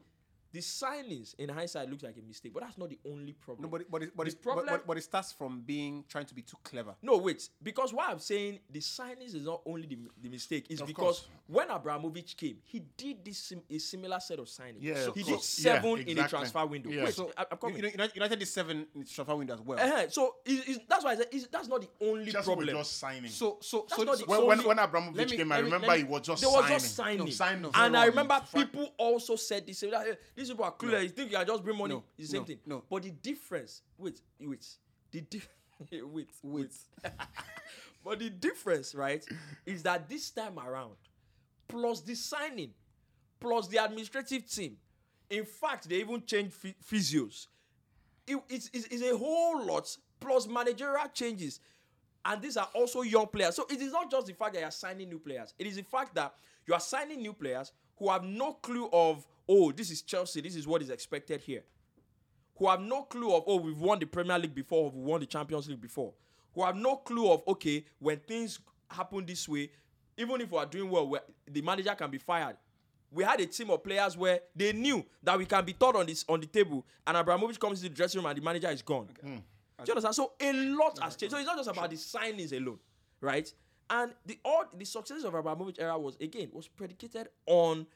the 0.53 0.61
signings 0.61 1.35
in 1.39 1.49
hindsight 1.49 1.89
looks 1.89 2.03
like 2.03 2.17
a 2.19 2.23
mistake, 2.27 2.53
but 2.53 2.63
that's 2.63 2.77
not 2.77 2.91
the 2.91 2.99
only 3.07 3.33
problem. 3.33 3.63
No, 3.63 3.69
but 3.69 3.81
it, 3.83 3.91
but 3.91 4.03
it, 4.03 4.13
but, 4.17 4.29
it, 4.29 4.43
problem- 4.43 4.67
but, 4.69 4.87
but 4.87 4.97
it 4.99 5.03
starts 5.03 5.33
from 5.33 5.61
being 5.63 6.05
trying 6.09 6.27
to 6.27 6.35
be 6.35 6.43
too 6.43 6.57
clever. 6.63 6.95
No, 7.03 7.17
wait. 7.17 7.49
Because 7.63 7.93
why 7.93 8.09
I'm 8.11 8.19
saying 8.19 8.59
the 8.71 8.81
signings 8.81 9.35
is 9.35 9.45
not 9.47 9.63
only 9.67 9.87
the, 9.87 9.99
the 10.23 10.29
mistake, 10.29 10.67
is 10.71 10.81
Of 10.81 10.87
because 10.89 11.21
course. 11.21 11.29
when 11.47 11.71
Abramovich 11.71 12.37
came, 12.37 12.59
he 12.65 12.83
did 12.97 13.25
this 13.25 13.39
sim- 13.39 13.63
a 13.71 13.79
similar 13.79 14.21
set 14.21 14.39
of 14.39 14.47
signings. 14.47 14.79
Yeah, 14.81 14.95
so 15.05 15.09
of 15.11 15.15
he 15.17 15.23
course. 15.23 15.37
did 15.57 15.63
seven 15.63 15.97
Yeah, 15.99 16.05
in 16.07 16.17
the 16.17 16.23
transfer 16.25 16.67
window. 16.67 16.91
Yeah. 16.91 17.05
Wait, 17.05 17.15
So 17.15 17.31
I, 17.37 17.47
am 17.51 17.59
coming. 17.59 17.77
you 17.77 17.83
know, 17.83 17.89
United, 17.89 18.15
United 18.15 18.39
did 18.39 18.49
seven 18.49 18.87
in 18.95 19.01
the 19.01 19.07
transfer 19.07 19.37
window 19.37 19.55
as 19.55 19.61
well. 19.61 19.79
Uh-huh. 19.79 20.09
So 20.11 20.35
it's, 20.45 20.69
it's, 20.69 20.79
that's 20.89 21.05
why 21.05 21.13
I 21.13 21.17
said 21.17 21.27
it's, 21.33 21.47
that's 21.47 21.69
not 21.69 21.81
the 21.81 21.89
only 22.07 22.31
Just 22.31 22.47
problem. 22.47 22.69
just 22.69 22.99
signing. 22.99 23.31
So 23.31 23.59
so 23.61 23.87
That's 23.89 23.97
so, 24.01 24.03
not 24.05 24.19
so 24.19 24.25
the 24.25 24.31
when, 24.31 24.47
when, 24.47 24.59
only- 24.59 24.69
when 24.69 24.79
Abramovich 24.79 25.31
me- 25.31 25.37
came, 25.39 25.53
I 25.53 25.59
remember 25.61 25.89
me- 25.89 25.99
he 25.99 26.05
was 26.05 26.23
just 26.23 26.43
There 26.43 26.51
was 26.51 26.61
signing. 26.67 26.79
just 27.27 27.37
signing. 27.37 27.63
No, 27.63 27.71
signing. 27.71 27.87
and 27.87 27.97
I 27.97 28.07
remember 28.07 28.41
people 28.55 28.93
also 28.99 29.37
said 29.37 29.67
this. 29.67 29.83
That, 30.43 30.45
"Hey, 30.45 30.45
these 30.45 30.51
people 30.51 30.65
are 30.65 30.73
clueless. 30.73 31.03
You 31.03 31.09
think 31.11 31.31
you 31.31 31.37
can 31.39 31.47
just 31.47 31.65
bring 31.65 31.79
money? 31.79 31.95
No, 31.95 32.05
it's 32.19 32.29
the 32.29 32.33
same 32.33 32.43
no, 32.43 32.47
thing. 32.47 32.59
no. 32.67 32.83
But 32.89 33.03
the 33.03 33.11
difference, 33.11 33.83
wait, 33.99 34.21
wait, 34.41 34.67
the 35.11 35.21
di- 35.23 35.43
wait, 36.03 36.29
wait. 36.43 36.73
but 38.05 38.19
the 38.19 38.31
difference, 38.31 38.95
right, 38.95 39.25
is 39.67 39.83
that 39.85 40.09
this 40.09 40.31
time 40.31 40.59
around, 40.59 40.97
plus 41.69 42.01
the 42.01 42.15
signing, 42.15 42.71
plus 43.41 43.69
the 43.69 43.79
administrative 43.85 44.51
team, 44.51 44.77
in 45.31 45.45
fact, 45.45 45.89
they 45.89 45.97
even 45.97 46.25
changed 46.25 46.53
phy- 46.55 46.75
physios. 46.85 47.47
It- 48.27 48.43
it's, 48.49 48.71
it's, 48.73 48.87
it's 48.87 49.03
a 49.03 49.17
whole 49.17 49.65
lot 49.65 49.97
plus 50.21 50.47
managerial 50.47 51.09
changes. 51.13 51.61
And 52.25 52.41
these 52.41 52.57
are 52.57 52.69
also 52.75 53.03
young 53.03 53.27
players. 53.27 53.57
So 53.57 53.67
it 53.69 53.81
is 53.81 53.93
not 53.93 54.09
just 54.11 54.29
the 54.29 54.33
fact 54.35 54.55
that 54.55 54.61
you 54.61 54.67
are 54.67 54.71
signing 54.71 55.09
new 55.09 55.19
players. 55.19 55.55
It 55.59 55.67
is 55.67 55.75
the 55.77 55.83
fact 55.83 56.15
that 56.15 56.33
you 56.67 56.75
are 56.75 56.79
signing 56.81 57.21
new 57.21 57.33
players 57.33 57.73
who 57.99 58.09
have 58.11 58.23
no 58.23 58.53
clue 58.53 58.89
of, 58.93 59.27
oh, 59.49 59.73
this 59.73 59.91
is 59.91 60.03
Chelsea, 60.03 60.41
this 60.41 60.57
is 60.57 60.67
what 60.67 60.83
is 60.83 60.91
expected 60.91 61.41
here. 61.41 61.65
Who 62.57 62.69
have 62.69 62.81
no 62.81 63.03
clue 63.03 63.35
of, 63.35 63.45
oh, 63.47 63.57
we've 63.57 63.79
won 63.79 63.99
the 63.99 64.07
Premier 64.07 64.39
League 64.39 64.55
before, 64.55 64.85
or 64.85 64.91
we 64.91 65.03
won 65.03 65.21
the 65.21 65.27
Champions 65.27 65.69
League 65.69 65.81
before. 65.81 66.13
Who 66.55 66.65
have 66.65 66.77
no 66.77 66.97
clue 66.97 67.31
of, 67.31 67.43
okay, 67.49 67.85
when 67.99 68.19
things 68.19 68.61
happen 68.91 69.25
this 69.25 69.49
way, 69.49 69.71
even 70.17 70.41
if 70.41 70.51
we 70.51 70.59
are 70.59 70.67
doing 70.67 70.91
well, 70.91 71.19
the 71.51 71.63
manager 71.63 71.95
can 71.95 72.11
be 72.11 72.19
fired. 72.19 72.57
We 73.11 73.25
had 73.25 73.41
a 73.41 73.47
team 73.47 73.71
of 73.71 73.83
players 73.83 74.17
where 74.17 74.41
they 74.55 74.73
knew 74.73 75.05
that 75.23 75.39
we 75.39 75.45
can 75.45 75.65
be 75.65 75.73
third 75.73 75.97
on 75.97 76.07
this 76.07 76.25
on 76.29 76.41
the 76.41 76.47
table, 76.47 76.87
and 77.07 77.17
Abramovich 77.17 77.61
comes 77.61 77.81
to 77.81 77.89
the 77.89 77.95
dressing 77.95 78.21
room 78.21 78.27
and 78.27 78.39
the 78.39 78.43
manager 78.43 78.71
is 78.71 78.83
gone. 78.83 79.09
Hmm. 79.21 79.37
Do 79.85 79.85
you 79.87 79.93
understand? 79.93 80.15
So 80.15 80.33
a 80.41 80.53
lot 80.53 80.99
has 81.01 81.17
changed. 81.17 81.33
So 81.33 81.39
it's 81.39 81.47
not 81.47 81.57
just 81.57 81.69
about 81.69 81.91
the 81.91 81.97
signings 81.97 82.57
alone, 82.57 82.79
right? 83.21 83.53
And 83.91 84.13
the 84.25 84.39
all 84.45 84.65
the 84.75 84.85
success 84.85 85.25
of 85.25 85.35
Abramovich 85.35 85.79
era 85.79 85.99
was 85.99 86.17
again 86.21 86.49
was 86.53 86.69
predicated 86.69 87.29
on 87.47 87.87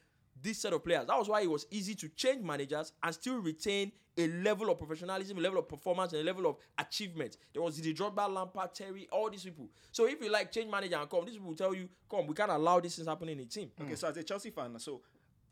this 0.42 0.58
set 0.58 0.72
of 0.72 0.84
players. 0.84 1.06
That 1.06 1.18
was 1.18 1.28
why 1.28 1.42
it 1.42 1.50
was 1.50 1.66
easy 1.70 1.94
to 1.96 2.08
change 2.10 2.42
managers 2.42 2.92
and 3.02 3.14
still 3.14 3.38
retain 3.38 3.92
a 4.18 4.28
level 4.28 4.70
of 4.70 4.78
professionalism, 4.78 5.36
a 5.36 5.40
level 5.40 5.58
of 5.58 5.68
performance, 5.68 6.12
and 6.12 6.22
a 6.22 6.24
level 6.24 6.46
of 6.46 6.56
achievement. 6.78 7.36
There 7.52 7.62
was 7.62 7.78
the 7.78 7.92
Drogba, 7.92 8.32
Lampard, 8.32 8.74
Terry, 8.74 9.08
all 9.12 9.28
these 9.30 9.44
people. 9.44 9.68
So 9.92 10.06
if 10.06 10.20
you 10.22 10.30
like 10.30 10.50
change 10.50 10.70
manager 10.70 10.96
and 10.96 11.08
come, 11.08 11.24
these 11.24 11.34
people 11.34 11.48
will 11.48 11.56
tell 11.56 11.74
you, 11.74 11.88
come, 12.10 12.26
we 12.26 12.34
can't 12.34 12.50
allow 12.50 12.80
this 12.80 12.96
things 12.96 13.08
happening 13.08 13.38
in 13.38 13.44
the 13.44 13.44
team. 13.44 13.70
Okay, 13.80 13.94
so 13.94 14.08
as 14.08 14.16
a 14.16 14.22
Chelsea 14.22 14.50
fan, 14.50 14.78
so 14.78 15.02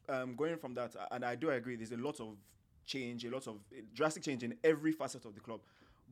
um, 0.09 0.35
going 0.35 0.57
from 0.57 0.75
that, 0.75 0.95
and 1.11 1.25
I 1.25 1.35
do 1.35 1.51
agree, 1.51 1.77
there's 1.77 1.93
a 1.93 1.97
lot 1.97 2.21
of 2.21 2.37
change, 2.87 3.25
a 3.25 3.31
lot 3.31 3.47
of 3.47 3.59
drastic 3.95 4.23
change 4.23 4.43
in 4.43 4.55
every 4.65 4.93
facet 4.93 5.25
of 5.27 5.35
the 5.35 5.41
club. 5.41 5.61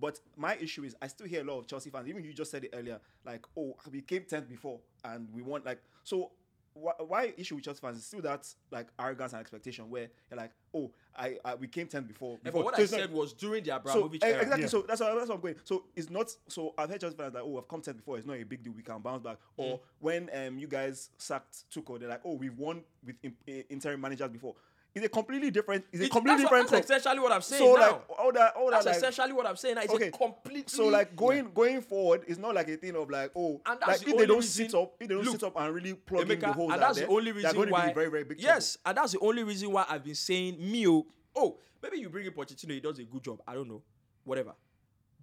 But 0.00 0.18
my 0.36 0.56
issue 0.56 0.84
is, 0.84 0.96
I 1.02 1.06
still 1.06 1.26
hear 1.26 1.42
a 1.42 1.44
lot 1.44 1.58
of 1.58 1.66
Chelsea 1.66 1.90
fans. 1.90 2.08
Even 2.08 2.24
you 2.24 2.32
just 2.32 2.50
said 2.50 2.64
it 2.64 2.70
earlier, 2.72 2.98
like, 3.24 3.44
"Oh, 3.56 3.76
we 3.90 4.00
came 4.00 4.24
tenth 4.24 4.48
before, 4.48 4.80
and 5.04 5.28
we 5.32 5.42
want 5.42 5.66
like." 5.66 5.82
So, 6.02 6.32
why, 6.74 6.92
why 7.06 7.32
issue 7.36 7.54
with 7.56 7.64
Chelsea 7.64 7.80
fans 7.80 7.98
is 7.98 8.04
still 8.06 8.22
that 8.22 8.46
like 8.70 8.88
arrogance 8.98 9.32
and 9.32 9.40
expectation, 9.40 9.88
where 9.90 10.08
you're 10.30 10.38
like, 10.38 10.52
"Oh, 10.74 10.90
I, 11.16 11.38
I 11.44 11.54
we 11.54 11.68
came 11.68 11.86
tenth 11.86 12.08
before." 12.08 12.38
Yeah, 12.44 12.50
before." 12.50 12.60
but 12.60 12.64
what 12.64 12.74
So 12.76 12.80
I 12.80 12.84
it's 12.84 12.92
not- 12.92 13.00
said 13.00 13.12
was 13.12 13.32
during 13.32 13.62
the 13.64 13.70
so 13.70 13.76
Abramovich 13.76 14.22
eh, 14.22 14.26
era. 14.28 14.40
exactly. 14.42 14.62
Yeah. 14.62 14.68
So 14.68 14.82
that's 14.82 15.00
what, 15.00 15.14
that's 15.14 15.28
what 15.28 15.34
I'm 15.36 15.40
going. 15.40 15.56
So 15.64 15.84
it's 15.94 16.10
not. 16.10 16.30
So 16.48 16.74
I've 16.78 16.88
heard 16.90 17.00
Chelsea 17.00 17.16
fans 17.16 17.34
like, 17.34 17.42
oh, 17.44 17.58
I've 17.58 17.68
come 17.68 17.80
tenth 17.82 17.96
before. 17.98 18.18
It's 18.18 18.26
not 18.26 18.36
a 18.36 18.44
big 18.44 18.62
deal. 18.62 18.72
We 18.72 18.82
can 18.82 18.98
bounce 19.00 19.22
back. 19.22 19.38
Or 19.56 19.80
when 20.00 20.30
um 20.34 20.58
you 20.58 20.66
guys 20.66 21.10
sacked 21.18 21.64
Tuchel, 21.74 21.98
they're 22.00 22.08
like, 22.08 22.22
oh, 22.24 22.34
we've 22.34 22.56
won 22.58 22.82
with 23.04 23.16
in, 23.22 23.34
interim 23.68 24.00
managers 24.00 24.30
before. 24.30 24.54
It's 24.94 25.06
a 25.06 25.08
completely 25.08 25.50
different. 25.50 25.84
It's 25.90 26.02
a 26.02 26.04
It's- 26.04 26.12
completely 26.12 26.42
that's, 26.42 26.52
what, 26.52 26.62
different. 26.64 26.86
that's 26.88 27.00
essentially 27.00 27.22
what 27.22 27.32
I'm 27.32 27.40
saying 27.40 27.62
so 27.62 27.74
now. 27.74 27.80
like 27.80 28.02
all 28.18 28.32
that, 28.32 28.54
all 28.56 28.70
that's 28.70 28.84
that, 28.84 28.90
like, 28.90 28.98
essentially 28.98 29.32
what 29.32 29.46
I'm 29.46 29.56
saying. 29.56 29.74
Now. 29.76 29.80
It's 29.82 29.92
okay. 29.94 30.08
a 30.08 30.10
completely 30.10 30.64
so 30.66 30.86
like 30.88 31.16
going 31.16 31.50
going 31.54 31.80
forward 31.80 32.24
it's 32.28 32.38
not 32.38 32.54
like 32.54 32.68
a 32.68 32.76
thing 32.76 32.94
of 32.96 33.08
like 33.08 33.30
oh 33.34 33.60
And 33.64 33.80
that's 33.80 33.88
like 33.88 34.00
the 34.00 34.10
if 34.10 34.18
they 34.18 34.26
don't 34.26 34.36
reason- 34.36 34.68
sit 34.68 34.74
up 34.78 34.92
if 35.00 35.08
they 35.08 35.14
don't 35.14 35.24
Look, 35.24 35.32
sit 35.40 35.42
up 35.44 35.56
and 35.58 35.74
really 35.74 35.94
plug 35.94 36.30
in 36.30 36.38
the 36.40 36.52
holes 36.52 36.72
and 36.74 36.82
that's 36.82 36.98
there, 36.98 37.06
the 37.06 37.12
only 37.12 37.24
they're 37.24 37.34
reason 37.34 37.52
going 37.54 37.68
to 37.68 37.72
why. 37.72 37.88
be 37.88 37.94
very 37.94 38.10
very 38.10 38.24
big. 38.24 38.38
trouble. 38.38 38.54
yes, 38.54 38.76
and 38.84 38.96
that's 38.98 39.12
the 39.12 39.18
only 39.20 39.42
reason 39.44 39.70
why 39.72 39.86
I've 39.88 40.04
been 40.04 40.14
saying 40.14 40.56
Mio. 40.60 40.92
Oh, 40.92 41.06
oh, 41.36 41.58
maybe 41.82 41.98
you 41.98 42.10
bring 42.10 42.26
in 42.26 42.32
Pochettino, 42.32 42.72
he 42.72 42.80
does 42.80 42.98
a 42.98 43.04
good 43.04 43.22
job. 43.24 43.40
I 43.48 43.54
don't 43.54 43.68
know, 43.68 43.82
whatever. 44.24 44.52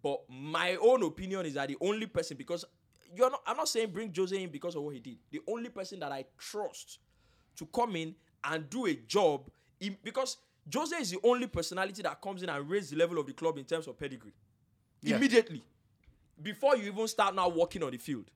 But 0.02 0.22
my 0.30 0.78
own 0.78 1.04
opinion 1.04 1.46
is 1.46 1.54
that 1.54 1.68
the 1.68 1.78
only 1.82 2.08
person 2.08 2.38
because 2.38 2.66
you're 3.16 3.30
not. 3.30 3.42
I'm 3.46 3.58
not 3.58 3.70
saying 3.70 3.92
bring 3.92 4.12
Jose 4.16 4.42
in 4.42 4.50
because 4.50 4.76
of 4.76 4.82
what 4.82 4.96
he 4.96 5.00
did. 5.00 5.18
The 5.30 5.42
only 5.48 5.70
person 5.70 6.00
that 6.00 6.12
I 6.12 6.26
trust 6.40 6.98
to 7.58 7.66
come 7.68 7.96
in 7.98 8.16
and 8.44 8.70
do 8.70 8.86
a 8.88 8.96
job 8.96 9.50
in, 9.80 9.98
because 10.04 10.38
Jose 10.74 10.96
is 10.98 11.12
the 11.12 11.20
only 11.24 11.48
personality 11.48 12.02
that 12.04 12.22
comes 12.22 12.44
in 12.44 12.50
and 12.50 12.70
raises 12.70 12.92
the 12.92 12.98
level 12.98 13.18
of 13.20 13.26
the 13.28 13.34
club 13.34 13.58
in 13.58 13.66
terms 13.66 13.88
of 13.88 13.98
pedigree 13.98 14.34
Yeah. 15.02 15.16
immediately 15.18 15.64
before 16.42 16.76
you 16.78 16.92
even 16.92 17.08
start 17.08 17.36
now 17.36 17.50
working 17.50 17.84
on 17.84 17.92
the 17.92 17.98
field. 17.98 18.30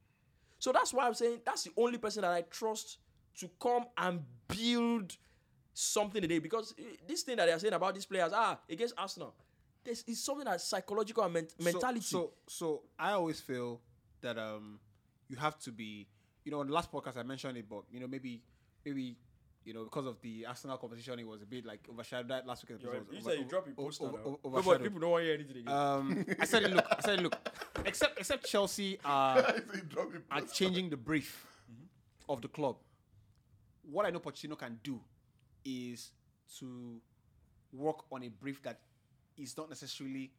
So 0.60 0.72
that's 0.72 0.94
why 0.94 1.08
I'm 1.08 1.14
saying 1.14 1.42
that's 1.46 1.64
the 1.64 1.72
only 1.78 1.98
person 1.98 2.22
that 2.22 2.32
I 2.32 2.42
trust 2.44 2.98
to 3.40 3.50
come 3.60 3.86
and 3.98 4.22
build 4.48 5.16
something 5.74 6.22
today. 6.22 6.40
Because 6.40 6.74
eh, 6.80 6.84
this 7.08 7.24
thing 7.24 7.38
that 7.38 7.46
they 7.48 7.52
are 7.52 7.60
saying 7.60 7.74
about 7.74 7.94
these 7.94 8.06
players, 8.06 8.32
ah, 8.34 8.60
against 8.70 8.94
Arsenal, 8.98 9.34
this 9.84 10.04
is 10.08 10.24
something 10.24 10.46
that's 10.46 10.64
psychological 10.64 11.24
and 11.24 11.34
men- 11.34 11.50
So- 11.50 11.64
mentality. 11.64 12.02
So, 12.02 12.34
so, 12.48 12.84
I 12.98 13.12
always 13.12 13.42
feel 13.42 13.82
that 14.22 14.38
um, 14.38 14.80
you 15.28 15.36
have 15.38 15.60
to 15.60 15.72
be, 15.72 16.08
you 16.46 16.52
know, 16.52 16.60
on 16.62 16.68
the 16.68 16.74
last 16.74 16.92
podcast 16.92 17.18
I 17.18 17.24
mentioned 17.24 17.58
it, 17.58 17.68
but 17.70 17.84
you 17.92 18.00
know, 18.00 18.08
maybe, 18.08 18.42
maybe, 18.86 19.18
you 19.66 19.74
know, 19.74 19.84
because 19.86 20.06
of 20.06 20.20
the 20.22 20.46
Arsenal 20.46 20.78
competition, 20.78 21.20
it 21.20 21.28
was 21.28 21.42
a 21.42 21.46
bit 21.46 21.66
like 21.66 21.80
overshadowed. 21.90 22.28
That 22.30 22.46
last 22.46 22.64
week's 22.68 22.82
episode 22.84 23.08
was 23.16 23.26
over- 24.02 24.08
over- 24.08 24.20
over- 24.20 24.38
over- 24.44 24.58
overshadowed. 24.58 24.84
People 24.84 25.00
don't 25.00 25.12
want 25.12 25.22
to 25.22 25.26
hear 25.26 25.34
anything 25.36 25.58
again. 25.58 25.74
Um, 25.74 26.26
I 26.40 26.46
said. 26.46 26.72
Look, 26.74 26.86
I 26.92 27.02
said. 27.02 27.22
Look, 27.22 27.36
except 27.86 28.20
except 28.20 28.46
Chelsea 28.46 29.00
are 29.06 29.56
are 30.32 30.42
changing 30.42 30.90
the 30.90 30.98
brief 30.98 31.48
of 32.28 32.42
the 32.42 32.48
club. 32.48 32.78
What 33.84 34.06
I 34.06 34.10
know 34.12 34.20
Pochettino 34.20 34.58
can 34.58 34.80
do 34.84 35.00
is 35.66 36.12
to 36.60 37.00
work 37.72 38.04
on 38.12 38.24
a 38.24 38.30
brief 38.30 38.62
that 38.64 38.80
is 39.38 39.56
not 39.58 39.70
necessarily 39.70 40.32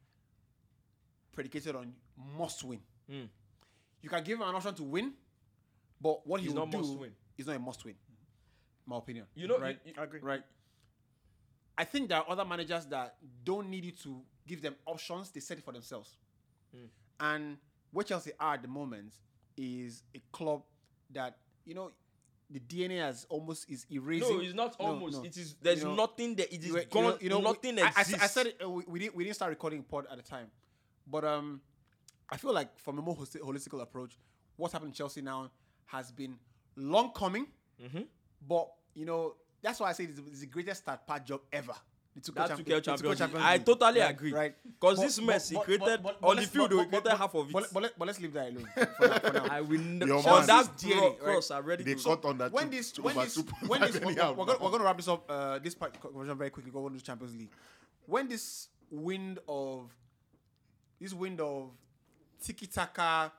predicated 1.33 1.75
on 1.77 1.93
must 2.39 2.63
win. 2.65 2.81
Hmm. 3.11 3.25
You 4.01 4.09
can 4.09 4.23
give 4.23 4.39
him 4.39 4.47
an 4.47 4.55
option 4.55 4.75
to 4.77 4.83
win, 4.83 5.13
but 6.01 6.27
what 6.27 6.41
he 6.41 6.49
will 6.49 6.57
not 6.57 6.71
do 6.71 6.79
must 6.79 6.97
win. 6.99 7.13
is 7.39 7.47
not 7.47 7.57
a 7.57 7.59
must 7.59 7.85
win. 7.85 7.95
My 8.87 8.97
opinion. 8.99 9.27
You 9.35 9.49
know, 9.49 9.59
right? 9.59 9.79
you- 9.85 9.93
you- 9.95 10.01
I 10.01 10.05
agree. 10.05 10.21
right? 10.21 10.43
I 11.77 11.85
think 11.85 12.09
there 12.09 12.19
are 12.19 12.29
other 12.29 12.45
managers 12.45 12.87
that 12.87 13.17
don't 13.43 13.69
need 13.69 13.85
you 13.85 13.93
to 13.93 14.23
give 14.47 14.63
them 14.63 14.77
options; 14.87 15.31
they 15.31 15.41
set 15.41 15.59
it 15.59 15.65
for 15.65 15.73
themselves. 15.73 16.17
Hmm. 16.75 16.87
And 17.19 17.59
where 17.91 18.05
Chelsea 18.05 18.33
are 18.39 18.55
at 18.55 18.63
the 18.63 18.69
moment 18.69 19.13
is 19.57 20.03
a 20.15 20.21
club 20.33 20.63
that 21.11 21.39
you 21.65 21.75
know 21.75 21.91
the 22.51 22.61
DNA 22.61 22.99
has 23.01 23.27
almost 23.29 23.69
is 23.71 23.87
erasing. 23.91 24.37
no, 24.37 24.41
it's 24.43 24.55
not 24.55 24.77
almost. 24.79 25.19
no. 25.19 25.25
It 25.25 25.37
is. 25.37 25.55
There's 25.61 25.81
You 25.81 25.87
know, 25.87 25.95
nothing 25.95 26.35
there. 26.37 26.47
It 26.51 26.61
is 26.61 26.67
you 26.67 26.73
know- 26.75 26.79
you 26.81 26.87
gone. 26.87 27.03
know- 27.05 27.19
you 27.21 27.29
know, 27.31 27.39
we- 27.39 27.45
nothing 27.45 27.79
I, 27.81 27.83
I, 27.97 28.01
exists. 28.01 28.23
I 28.23 28.27
said 28.27 28.47
it. 28.49 28.61
uh, 28.63 28.69
we, 28.71 28.85
we 28.87 28.99
didn't. 29.01 29.15
We 29.17 29.25
didn't 29.25 29.37
start 29.37 29.51
recording 29.51 29.83
pod 29.83 30.07
at 30.11 30.17
the 30.17 30.23
time, 30.23 30.49
but 31.07 31.25
um, 31.25 31.61
I 32.31 32.37
feel 32.37 32.53
like 32.53 32.79
from 32.79 32.99
a 32.99 33.03
more 33.03 33.17
holistic, 33.17 33.41
holistical 33.41 33.81
approach, 33.81 34.17
what's 34.57 34.73
happened 34.73 34.91
in 34.91 34.95
Chelsea 34.95 35.23
now 35.23 35.51
has 35.87 36.13
been 36.13 36.39
long 36.77 37.11
coming. 37.13 37.47
Mm-hmm. 37.83 38.03
But 38.49 38.69
you 38.95 39.05
know, 39.07 39.35
that's 39.63 39.81
why 39.81 39.91
I 39.91 39.93
say 39.93 40.05
it's, 40.05 40.21
it's 40.31 40.41
the 40.41 40.47
greatest 40.47 40.83
start 40.83 41.07
part 41.07 41.25
job 41.25 41.41
ever. 41.53 41.73
The 42.15 42.21
Tuchel 42.21 42.35
That 42.35 42.49
champ- 42.49 42.61
Tuchel 42.61 42.65
the 42.69 42.81
Champions 42.81 43.21
League. 43.21 43.35
League. 43.35 43.43
I 43.43 43.59
totally 43.59 44.01
Right, 44.01 44.11
agree. 44.11 44.33
Right. 44.33 44.55
'Cause 44.79 44.97
But- 44.99 45.03
this 45.03 45.17
but- 45.19 45.25
mess 45.27 45.49
he 45.49 45.57
but- 45.57 45.65
created 45.65 46.01
but- 46.03 46.19
on 46.23 46.37
the 46.37 46.43
field, 46.43 46.71
but- 46.71 46.79
he 46.79 46.85
created 46.87 47.05
but- 47.11 47.19
half 47.19 47.35
of 47.35 47.49
it. 47.49 47.53
But, 47.53 47.73
but, 47.75 47.83
let, 47.83 47.99
but 47.99 48.07
let's 48.07 48.21
leave 48.21 48.33
that 48.35 48.49
alone 48.53 48.69
for, 48.73 48.81
now- 49.09 49.19
for 49.19 49.33
now. 49.33 49.47
I 49.51 49.61
will 49.63 49.81
not. 49.81 50.07
Your 50.07 50.19
On 50.19 50.25
man. 50.25 50.47
that 50.47 50.77
Dearly, 50.79 50.95
cro- 51.01 51.09
right? 51.11 51.19
cross, 51.19 51.51
I'm 51.51 51.65
ready 51.65 51.83
They 51.83 51.95
to. 51.95 52.05
cut 52.05 52.25
on 52.25 52.39
that. 52.39 52.53
when 52.53 52.71
this 52.71 52.93
two 52.93 53.03
when 53.03 53.17
over 53.17 53.25
this 53.25 53.37
2.5 53.37 53.69
when 53.69 53.81
this 53.81 53.99
we're, 53.99 54.07
anyhow. 54.11 54.33
we're, 54.33 54.45
gonna, 54.47 54.59
we're 54.63 54.71
gonna 54.71 54.85
wrap 54.85 54.97
this 54.97 55.09
up 55.09 55.29
uh, 55.29 55.59
this 55.59 55.75
part 55.75 55.99
conversation 56.01 56.39
very 56.39 56.51
quickly 56.51 56.71
go 56.71 56.87
on 56.87 56.93
to 56.95 57.01
Champions 57.03 57.35
League 57.37 57.51
when 58.07 58.29
this 58.29 58.69
wind 58.93 59.41
of 59.49 59.91
this 61.01 61.13
wind 61.15 61.41
of 61.41 61.71
tiki 62.41 62.69
taka 62.69 63.33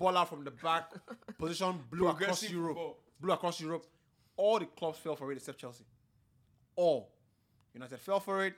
baller 0.00 0.26
from 0.26 0.42
the 0.42 0.50
back 0.52 0.90
position 1.38 1.78
blew 1.90 2.08
across 2.08 2.48
Europe 2.48 2.68
football. 2.76 2.96
blew 3.20 3.32
across 3.34 3.60
Europe 3.60 3.84
all 4.36 4.58
the 4.58 4.66
clubs 4.66 4.98
fell 4.98 5.16
for 5.16 5.30
it 5.32 5.36
except 5.36 5.58
Chelsea 5.58 5.84
all 6.74 7.12
United 7.74 7.98
fell 7.98 8.20
for 8.20 8.44
it 8.44 8.54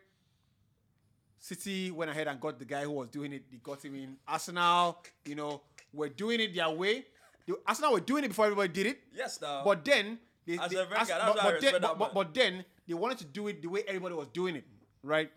City 1.41 1.91
went 1.91 2.11
ahead 2.11 2.27
and 2.29 2.41
got 2.41 2.59
the 2.59 2.65
guy 2.65 2.83
who 2.83 2.91
was 2.91 3.09
doing 3.09 3.33
it. 3.33 3.45
They 3.51 3.59
got 3.59 3.85
him 3.85 3.95
in. 3.95 4.17
Arsenal, 4.27 4.99
you 5.25 5.35
know, 5.35 5.63
were 5.93 6.09
doing 6.09 6.41
it 6.41 6.55
their 6.55 6.69
way. 6.71 7.07
The, 7.47 7.57
Arsenal 7.67 7.93
were 7.93 8.01
doing 8.01 8.25
it 8.25 8.29
before 8.29 8.47
everybody 8.47 8.69
did 8.73 8.87
it. 8.87 8.99
Yes, 9.15 9.41
now. 9.41 9.63
But 9.65 9.85
then 9.85 10.19
they, 10.45 10.59
As 10.59 10.71
they 10.71 10.77
a 10.77 10.81
Wenger, 10.81 10.97
as- 10.97 11.09
but, 11.09 11.37
but, 11.43 11.61
then, 11.61 11.81
but, 11.81 12.15
but, 12.15 12.35
then 12.35 12.65
they 12.87 12.95
wanted 12.95 13.19
to 13.19 13.25
do 13.25 13.49
it 13.49 13.63
the 13.63 13.69
way 13.69 13.83
everybody 13.87 14.15
was 14.15 14.29
doing 14.29 14.57
it, 14.57 14.65
right? 15.03 15.31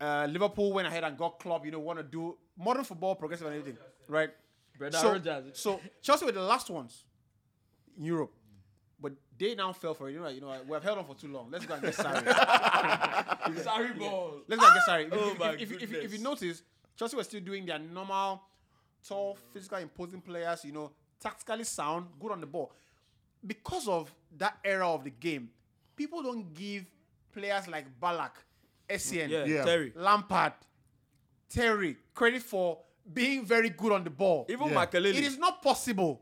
Uh, 0.00 0.26
Liverpool 0.30 0.72
went 0.72 0.88
ahead 0.88 1.04
and 1.04 1.16
got 1.16 1.38
club. 1.38 1.64
You 1.64 1.70
know, 1.72 1.78
want 1.78 1.98
to 1.98 2.02
do 2.02 2.36
modern 2.58 2.84
football, 2.84 3.14
progressive 3.14 3.46
and 3.46 3.56
everything, 3.56 3.78
right? 4.08 4.30
So, 5.00 5.08
so 5.52 5.80
Chelsea 6.02 6.24
were 6.24 6.32
the 6.32 6.40
last 6.42 6.70
ones 6.70 7.04
in 7.98 8.04
Europe, 8.04 8.32
they 9.40 9.54
now 9.54 9.72
fell 9.72 9.94
for 9.94 10.08
it. 10.08 10.12
You 10.12 10.20
know, 10.20 10.28
you 10.28 10.40
know, 10.40 10.54
we 10.66 10.74
have 10.74 10.84
held 10.84 10.98
on 10.98 11.06
for 11.06 11.14
too 11.14 11.28
long. 11.28 11.48
Let's 11.50 11.64
go 11.64 11.74
and 11.74 11.82
get 11.82 11.94
sorry. 11.94 12.24
Sorry, 13.62 13.92
ball. 13.94 14.42
Let's 14.46 14.60
not 14.62 14.74
get 14.74 14.84
sorry. 14.84 15.04
If, 15.06 15.12
Oh 15.12 15.30
if, 15.30 15.38
my 15.38 15.50
if, 15.54 15.72
if, 15.72 15.82
if, 15.82 15.92
if 15.94 16.12
you 16.12 16.18
notice, 16.18 16.62
Chelsea 16.96 17.16
were 17.16 17.24
still 17.24 17.40
doing 17.40 17.64
their 17.64 17.78
normal, 17.78 18.42
tall, 19.06 19.38
physical, 19.52 19.78
imposing 19.78 20.20
players. 20.20 20.64
You 20.64 20.72
know, 20.72 20.90
tactically 21.18 21.64
sound, 21.64 22.08
good 22.20 22.32
on 22.32 22.40
the 22.40 22.46
ball. 22.46 22.70
Because 23.44 23.88
of 23.88 24.12
that 24.36 24.58
era 24.62 24.86
of 24.86 25.04
the 25.04 25.10
game, 25.10 25.48
people 25.96 26.22
don't 26.22 26.52
give 26.52 26.84
players 27.32 27.66
like 27.66 27.86
Ballack, 27.98 28.32
Essien, 28.88 29.30
Yeah, 29.30 29.44
Yeah. 29.46 29.64
Terry. 29.64 29.92
Lampard, 29.96 30.52
Terry 31.48 31.96
credit 32.14 32.42
for 32.42 32.78
being 33.10 33.46
very 33.46 33.70
good 33.70 33.92
on 33.92 34.04
the 34.04 34.10
ball. 34.10 34.44
Even 34.50 34.68
Yeah. 34.68 34.84
Makelele. 34.86 35.14
It 35.14 35.24
is 35.24 35.38
not 35.38 35.62
possible 35.62 36.20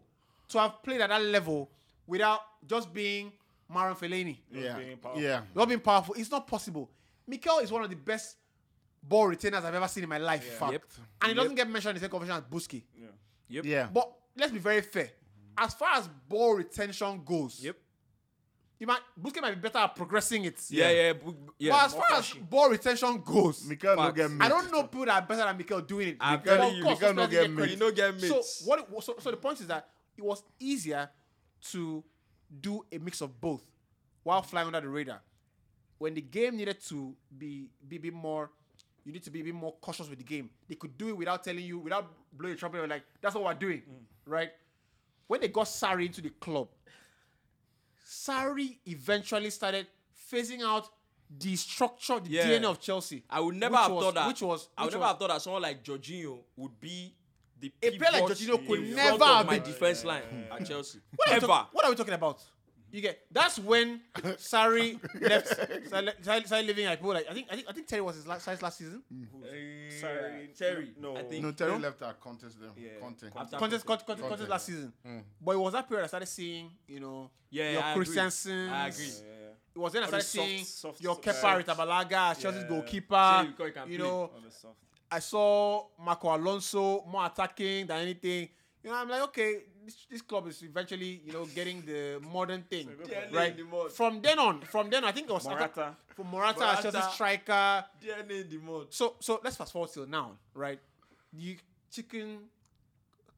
to 0.51 0.61
have 0.61 0.81
played 0.85 1.01
at 1.01 1.09
that 1.09 1.23
level 1.23 1.69
without 2.07 2.41
just 2.69 2.93
being 2.93 3.33
Marouane 3.73 3.99
Fellaini. 3.99 4.39
yeah, 4.53 4.77
being 4.79 4.97
powerful. 4.99 5.23
yeah. 5.23 5.41
Not 5.55 5.69
being 5.69 5.81
powerful. 5.81 6.15
It's 6.17 6.31
not 6.31 6.47
possible. 6.47 6.91
Mikel 7.27 7.59
is 7.59 7.71
one 7.73 7.83
of 7.85 7.91
the 7.91 7.97
best 7.97 8.37
ball 9.03 9.27
retainers 9.27 9.65
I've 9.65 9.75
ever 9.75 9.89
seen 9.89 10.05
in 10.05 10.09
my 10.09 10.19
life. 10.19 10.45
Fact. 10.59 10.73
Yep. 10.73 10.83
And 11.23 11.29
he 11.31 11.35
doesn't 11.35 11.55
get 11.55 11.69
mentioned 11.69 11.91
in 11.91 11.95
the 11.97 12.01
same 12.01 12.11
conversation 12.11 12.43
as 12.43 12.51
Busky. 12.51 12.83
Yep. 13.49 13.65
Yeah. 13.65 13.89
But 13.93 14.13
let's 14.37 14.53
be 14.53 14.59
very 14.59 14.81
fair. 14.83 15.11
As 15.57 15.75
far 15.75 15.97
as 15.97 16.09
ball 16.29 16.55
retention 16.55 17.23
goes, 17.25 17.61
Yep. 17.63 17.77
you 18.79 18.87
might 18.87 19.01
Busky 19.21 19.41
might 19.43 19.51
be 19.55 19.61
better 19.61 19.79
at 19.79 19.95
progressing 19.97 20.45
it. 20.45 20.59
Yeah, 20.71 20.91
yeah, 20.91 21.13
bu- 21.15 21.35
yeah. 21.59 21.73
But 21.73 21.85
as 21.87 21.95
more 21.95 22.03
far 22.09 22.19
as 22.19 22.33
ball 22.35 22.71
retention 22.71 23.21
goes, 23.23 23.65
Mikel 23.67 23.97
no 23.97 24.03
Facts. 24.03 24.17
get 24.17 24.31
I 24.41 24.49
don't 24.49 24.71
know 24.73 24.83
people 24.85 25.07
that 25.07 25.23
are 25.23 25.27
better 25.27 25.45
than 25.45 25.57
Mikel 25.57 25.81
doing 25.83 26.09
it. 26.09 26.17
I'm 26.21 26.39
But 26.39 26.45
telling 26.45 26.71
of 26.71 26.77
you, 26.77 26.85
course, 26.85 27.01
Mikel 27.01 27.15
no 27.15 27.23
those 27.23 27.31
get 27.31 27.39
players 27.41 27.57
mixed. 27.59 27.73
You 27.73 27.79
no 27.81 27.91
get 27.91 28.21
so 28.21 28.67
what? 28.69 28.79
it- 28.81 29.03
So, 29.05 29.15
so 29.19 29.31
the 29.31 29.37
point 29.37 29.61
is 29.61 29.67
that 29.67 29.89
it 30.17 30.25
was 30.25 30.43
easier 30.61 31.11
to 31.73 32.05
do 32.61 32.85
a 32.93 32.99
mix 32.99 33.21
of 33.21 33.41
both 33.41 33.63
while 34.23 34.43
flying 34.43 34.67
under 34.67 34.81
the 34.81 34.89
radar. 34.89 35.21
When 35.99 36.15
the 36.15 36.21
game 36.21 36.57
needed 36.57 36.81
to 36.89 37.15
be 37.37 37.71
be 37.87 37.97
a 37.97 38.01
bit 38.01 38.15
more, 38.15 38.51
you 39.05 39.13
need 39.13 39.25
to 39.25 39.31
be 39.31 39.41
a 39.41 39.45
bit 39.45 39.55
more 39.55 39.75
cautious 39.81 40.09
with 40.09 40.19
the 40.19 40.25
game. 40.25 40.51
They 40.69 40.77
could 40.77 40.97
do 40.97 41.09
it 41.09 41.17
without 41.17 41.43
telling 41.43 41.65
you, 41.65 41.79
without 41.79 42.11
blowing 42.33 42.53
your 42.53 42.59
trumpet. 42.59 42.89
Like 42.89 43.03
that's 43.21 43.35
what 43.35 43.45
we're 43.45 43.55
doing, 43.55 43.83
mm. 43.83 44.05
right? 44.27 44.51
When 45.27 45.41
they 45.41 45.49
got 45.49 45.67
Sarri 45.67 46.07
into 46.07 46.21
the 46.21 46.31
club, 46.31 46.69
Sarri 48.07 48.79
eventually 48.87 49.51
started 49.51 49.87
phasing 50.31 50.63
out 50.63 50.89
the 51.31 51.57
structure, 51.57 52.21
the 52.21 52.31
Yeah. 52.31 52.47
DNA 52.47 52.65
of 52.71 52.81
Chelsea. 52.81 53.25
I 53.29 53.41
would 53.41 53.57
never 53.57 53.77
have 53.77 53.93
was- 53.93 54.05
thought 54.05 54.15
that. 54.15 54.29
Which 54.29 54.43
was 54.43 54.69
I 54.77 54.83
would 54.83 54.87
which 54.87 54.95
never 54.95 55.07
have 55.07 55.19
thought 55.19 55.29
that 55.29 55.43
someone 55.43 55.63
like 55.63 55.83
Jorginho 55.85 56.43
would 56.57 56.81
be 56.81 57.15
the 57.61 57.73
A 57.83 57.91
player 57.99 58.11
like 58.13 58.23
pivot 58.27 58.39
Jorginho 58.39 58.67
could 58.67 58.79
in 58.81 58.95
never 58.95 59.19
front 59.19 59.33
have 59.33 59.41
of 59.41 59.47
my 59.47 59.59
been- 59.59 59.63
defense 59.73 60.05
line 60.05 60.23
at 60.51 60.67
Chelsea. 60.67 60.99
What 61.17 61.29
are, 61.31 61.35
Ever. 61.35 61.47
talk- 61.47 61.69
what 61.73 61.85
are 61.85 61.91
we 61.91 61.97
talking 61.97 62.15
about? 62.15 62.43
You 62.91 63.03
get 63.03 63.19
that's 63.31 63.59
when 63.59 64.01
Sarri 64.39 64.99
left, 65.21 65.49
Sarri, 65.49 65.87
started 66.25 66.47
started 66.47 66.67
living 66.67 66.87
like 66.87 66.99
people 66.99 67.13
like 67.13 67.27
I 67.31 67.35
think 67.35 67.49
I 67.51 67.55
think 67.57 67.67
I 67.69 67.73
think 67.75 67.87
Terry 67.87 68.01
was 68.01 68.17
his 68.17 68.27
last 68.27 68.45
size 68.45 68.63
last 68.63 68.79
season. 68.79 69.03
Uh, 69.13 69.47
Sorry, 70.01 70.51
Terry. 70.59 70.93
no. 70.99 71.15
I 71.17 71.23
think. 71.25 71.45
No, 71.45 71.53
Terry 71.53 71.73
No? 71.73 71.79
left 71.79 72.01
our 72.03 72.15
contest 72.15 72.57
then. 72.59 72.71
Yeah. 72.79 72.99
Content. 73.01 73.33
After- 73.37 73.59
Contest, 73.59 73.85
contest, 73.85 74.07
contest, 74.07 74.21
Conte. 74.23 74.29
contest 74.31 74.51
last 74.51 74.67
season. 74.67 74.93
But 75.45 75.53
it 75.53 75.59
was 75.59 75.73
that 75.75 75.87
period 75.87 76.05
I 76.05 76.07
started 76.07 76.27
seeing, 76.27 76.71
you 76.87 77.01
know, 77.01 77.31
Yeah, 77.51 77.73
your 77.73 77.83
I 77.83 77.91
agree. 77.93 78.05
Christensen. 78.07 78.69
I 78.71 78.89
agree. 78.89 79.05
It 79.05 79.79
was 79.79 79.93
then 79.93 80.03
I 80.03 80.07
All 80.07 80.09
started 80.09 80.25
soft- 80.27 80.49
seeing 80.49 80.65
soft- 80.65 81.01
your 81.03 81.15
soft- 81.15 81.27
Kepa 81.27 81.41
soft. 81.43 81.67
Arrizabalaga 81.69 82.31
as 82.31 82.39
Chelsea's 82.39 82.63
Yeah. 82.63 82.69
goalkeeper. 82.71 83.39
See, 83.43 83.49
because 83.49 83.67
he 83.67 83.73
can 83.73 83.91
You 83.93 83.99
know, 83.99 84.31
On 84.35 84.43
the 84.43 84.51
soft. 84.51 84.79
I 85.11 85.21
saw 85.21 85.87
Marco 86.03 86.35
Alonso 86.35 87.05
more 87.07 87.27
attacking 87.27 87.87
than 87.87 87.99
anything. 88.03 88.49
You 88.83 88.91
know, 88.91 88.97
I'm 88.97 89.09
like, 89.09 89.23
okay, 89.23 89.63
this, 89.85 90.07
this 90.11 90.23
club 90.23 90.47
is 90.49 90.63
eventually, 90.63 91.23
you 91.25 91.33
know, 91.33 91.47
getting 91.47 91.83
the 91.83 92.21
modern 92.33 92.63
thing, 92.63 92.89
DNA 93.05 93.33
right? 93.33 93.51
in 93.51 93.57
the 93.57 93.65
mud. 93.65 93.93
From 93.93 94.21
then 94.21 94.39
on, 94.39 94.61
from 94.63 94.91
then 94.91 95.05
I 95.05 95.13
think 95.13 95.29
it 95.29 95.33
was 95.33 95.47
Morata. 95.47 95.97
from 96.15 96.27
Morata, 96.29 96.61
Morata. 96.61 96.89
as 96.89 96.93
Chelsea 96.93 97.13
striker. 97.15 97.85
DNA 98.03 98.43
in 98.43 98.51
the 98.51 98.59
mud. 98.59 98.87
So, 98.91 99.15
so 99.21 99.41
let's 99.43 99.57
fast 99.57 99.73
forward 99.73 99.91
till 99.93 100.07
now, 100.07 100.33
right? 100.55 100.79
You 101.33 101.57
chicken 101.91 102.41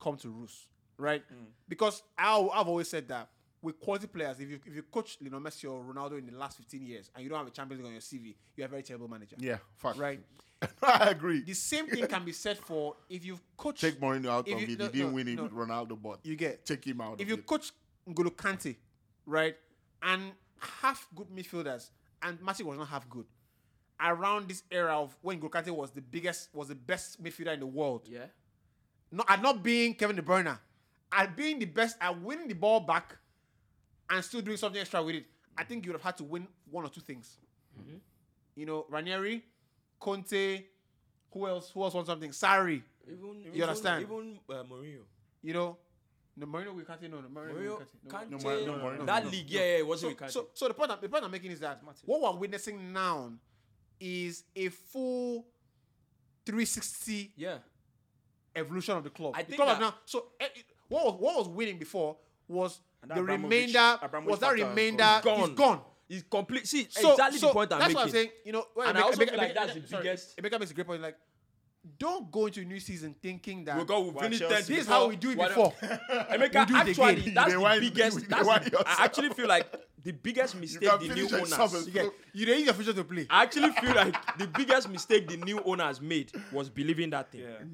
come 0.00 0.16
to 0.18 0.28
roost, 0.28 0.66
right? 0.98 1.22
Mm. 1.32 1.46
Because 1.68 2.02
I, 2.18 2.36
I've 2.54 2.68
always 2.68 2.88
said 2.88 3.08
that 3.08 3.28
with 3.62 3.78
quality 3.80 4.06
players, 4.06 4.40
if 4.40 4.48
you 4.48 4.58
if 4.64 4.74
you 4.74 4.82
coach 4.82 5.18
Lionel 5.20 5.40
Messi 5.40 5.70
or 5.70 5.82
Ronaldo 5.82 6.18
in 6.18 6.26
the 6.26 6.36
last 6.38 6.56
15 6.56 6.82
years 6.82 7.10
and 7.14 7.22
you 7.22 7.28
don't 7.30 7.38
have 7.38 7.46
a 7.46 7.50
Champions 7.50 7.80
League 7.82 7.86
on 7.88 7.92
your 7.92 8.00
CV, 8.00 8.34
you're 8.56 8.66
a 8.66 8.70
very 8.70 8.82
terrible 8.82 9.08
manager, 9.08 9.36
Yeah, 9.38 9.58
fuck. 9.76 9.98
right? 9.98 10.20
I 10.82 11.08
agree. 11.10 11.42
The 11.42 11.54
same 11.54 11.86
thing 11.86 12.06
can 12.06 12.24
be 12.24 12.32
said 12.32 12.58
for 12.58 12.94
if 13.08 13.24
you've 13.24 13.40
coached. 13.56 13.80
Take 13.80 13.98
Mourinho 14.00 14.26
out 14.28 14.46
If 14.48 14.54
of 14.54 14.60
you- 14.62 14.74
it. 14.74 14.78
no, 14.78 14.84
he 14.86 14.90
didn't 14.92 15.08
no, 15.08 15.14
win 15.14 15.28
it 15.28 15.34
no. 15.36 15.42
with 15.44 15.52
Ronaldo, 15.52 16.00
but 16.02 16.20
you 16.24 16.36
get 16.36 16.64
take 16.66 16.84
him 16.86 17.00
out 17.00 17.14
if 17.14 17.22
of 17.22 17.28
you 17.28 17.34
it. 17.34 17.46
coach 17.46 17.72
N'Golo 18.08 18.30
Kante, 18.34 18.76
right, 19.26 19.56
and 20.02 20.32
half 20.58 21.06
good 21.14 21.28
midfielders, 21.28 21.90
and 22.22 22.38
Matic 22.40 22.64
was 22.64 22.78
not 22.78 22.88
half 22.88 23.08
good. 23.08 23.26
Around 24.02 24.48
this 24.48 24.62
era 24.70 24.98
of 24.98 25.14
when 25.20 25.38
N'Golo 25.40 25.50
Kante 25.50 25.70
was 25.70 25.90
the 25.90 26.00
biggest, 26.00 26.48
was 26.54 26.68
the 26.68 26.74
best 26.74 27.22
midfielder 27.22 27.52
in 27.54 27.60
the 27.60 27.66
world, 27.66 28.06
Yeah. 28.08 28.26
not 29.12 29.26
at 29.30 29.42
not 29.42 29.62
being 29.62 29.94
Kevin 29.94 30.16
De 30.16 30.22
Bruyne, 30.22 30.58
at 31.12 31.36
being 31.36 31.58
the 31.58 31.66
best 31.66 31.96
at 32.00 32.18
winning 32.22 32.48
the 32.48 32.54
ball 32.54 32.80
back 32.80 33.16
and 34.10 34.24
still 34.24 34.40
doing 34.42 34.56
something 34.56 34.80
extra 34.80 35.02
with 35.02 35.14
it, 35.14 35.26
I 35.56 35.64
think 35.64 35.84
you 35.84 35.92
would 35.92 36.00
have 36.00 36.04
had 36.04 36.16
to 36.18 36.24
win 36.24 36.46
one 36.70 36.84
or 36.84 36.90
two 36.90 37.00
things. 37.00 37.38
Mm-hmm. 37.80 37.96
You 38.56 38.66
know, 38.66 38.86
Ranieri, 38.88 39.42
Conte, 39.98 40.64
who 41.32 41.46
else? 41.46 41.70
Who 41.70 41.82
else 41.82 41.94
won 41.94 42.04
something? 42.04 42.30
Sarri. 42.30 42.82
Even, 43.06 43.52
You 43.52 43.62
understand? 43.62 44.02
Even 44.02 44.38
uh, 44.48 44.62
Mourinho. 44.64 45.02
You 45.42 45.54
know, 45.54 45.78
no 46.36 46.46
Mourinho 46.46 46.74
we 46.74 46.84
can't 46.84 47.02
no 47.02 47.20
no 47.20 47.28
Mourinho, 47.28 47.54
Mourinho, 47.54 47.78
can't, 48.10 48.30
no. 48.30 48.38
Kante, 48.38 48.42
no, 48.42 48.48
Mourinho, 48.48 48.66
no, 48.66 48.72
Mourinho, 48.74 49.06
that 49.06 49.24
no, 49.24 49.30
league, 49.30 49.50
yeah, 49.50 49.60
yeah, 49.60 49.78
it 49.78 49.86
wasn't 49.86 50.10
So, 50.18 50.24
with 50.24 50.30
Kante. 50.30 50.32
so, 50.32 50.46
so 50.54 50.68
the 50.68 50.74
point, 50.74 50.90
I'm, 50.90 50.98
the 51.00 51.08
point 51.08 51.24
I'm 51.24 51.30
making 51.30 51.50
is 51.52 51.60
that 51.60 51.82
what 52.04 52.20
we're 52.34 52.40
witnessing 52.40 52.92
now 52.92 53.32
is 53.98 54.44
a 54.56 54.68
full 54.68 55.46
360 56.46 57.32
yeah. 57.36 57.58
evolution 58.56 58.96
of 58.96 59.04
the 59.04 59.10
club. 59.10 59.34
I 59.36 59.42
the 59.42 59.48
think 59.50 59.56
club 59.62 59.68
that- 59.78 59.80
now. 59.80 59.94
So 60.04 60.26
eh, 60.40 60.46
it- 60.56 60.64
what 60.88 61.04
was 61.04 61.14
what 61.20 61.36
was 61.38 61.48
winning 61.48 61.78
before 61.78 62.16
was 62.48 62.72
And 62.72 62.78
that 62.80 62.89
the 63.08 63.14
Abramovich- 63.14 63.42
remainder. 63.42 63.98
Abramovich 64.02 64.30
Was 64.30 64.40
that 64.40 64.52
remainder 64.54 65.20
gone. 65.22 65.40
is 65.40 65.48
gone? 65.50 65.80
It's 66.08 66.24
complete. 66.28 66.66
See, 66.66 66.88
So, 66.90 67.12
exactly 67.12 67.38
so 67.38 67.46
the 67.48 67.52
point 67.52 67.72
I'm 67.72 67.78
that's 67.78 67.88
making. 67.94 67.96
what 67.96 68.04
I'm 68.06 68.10
saying. 68.12 68.30
You 68.44 68.52
know, 68.52 68.64
well, 68.74 68.88
And 68.88 68.98
I 68.98 69.00
Emeka- 69.00 69.04
also 69.04 69.22
Emeka- 69.22 69.28
feel 69.30 69.38
like 69.38 69.50
Emeka- 69.50 69.54
that's 69.54 69.74
the 69.74 69.86
sorry, 69.86 70.02
biggest- 70.02 70.36
Emeka 70.38 70.58
makes 70.60 70.70
a 70.70 70.74
great 70.74 70.86
point. 70.86 71.02
Like, 71.02 71.16
don't 71.98 72.30
go 72.30 72.46
into 72.46 72.60
a 72.60 72.64
new 72.64 72.78
season 72.80 73.14
thinking 73.22 73.64
that 73.64 73.76
we'll 73.76 73.84
go, 73.86 74.00
we 74.00 74.10
Well, 74.10 74.22
finished 74.24 74.40
Chelsea- 74.42 74.74
this 74.74 74.82
is 74.82 74.86
how 74.88 75.06
we 75.08 75.16
do 75.16 75.30
it 75.30 75.38
what- 75.38 75.48
before. 75.48 75.72
Emeka, 75.80 76.66
do 76.66 76.74
it 76.74 76.88
actually, 76.88 77.12
again. 77.12 77.34
that's 77.34 77.52
the 77.52 77.60
wind- 77.60 77.80
biggest. 77.80 78.28
That's 78.28 78.46
wind 78.46 78.64
the. 78.66 78.84
I 78.86 79.04
actually 79.04 79.28
feel 79.30 79.46
like 79.48 79.72
the 80.02 80.12
biggest 80.12 80.56
mistake 80.56 80.90
the 81.00 81.14
new 81.14 81.28
owners. 81.36 81.86
You 81.86 81.92
get, 81.92 82.12
you 82.34 82.44
don't 82.46 82.56
use 82.58 82.64
your 82.66 82.74
future 82.74 82.92
to 82.92 83.04
play. 83.04 83.26
I 83.30 83.44
actually 83.44 83.70
feel 83.70 83.94
like 83.94 84.36
the 84.36 84.46
biggest 84.48 84.88
mistake 84.90 85.28
the 85.28 85.36
new 85.38 85.62
owners 85.62 86.00
made 86.00 86.32
was 86.52 86.68
believing 86.68 87.10
that 87.10 87.30
thing. 87.30 87.42
Yeah. 87.42 87.64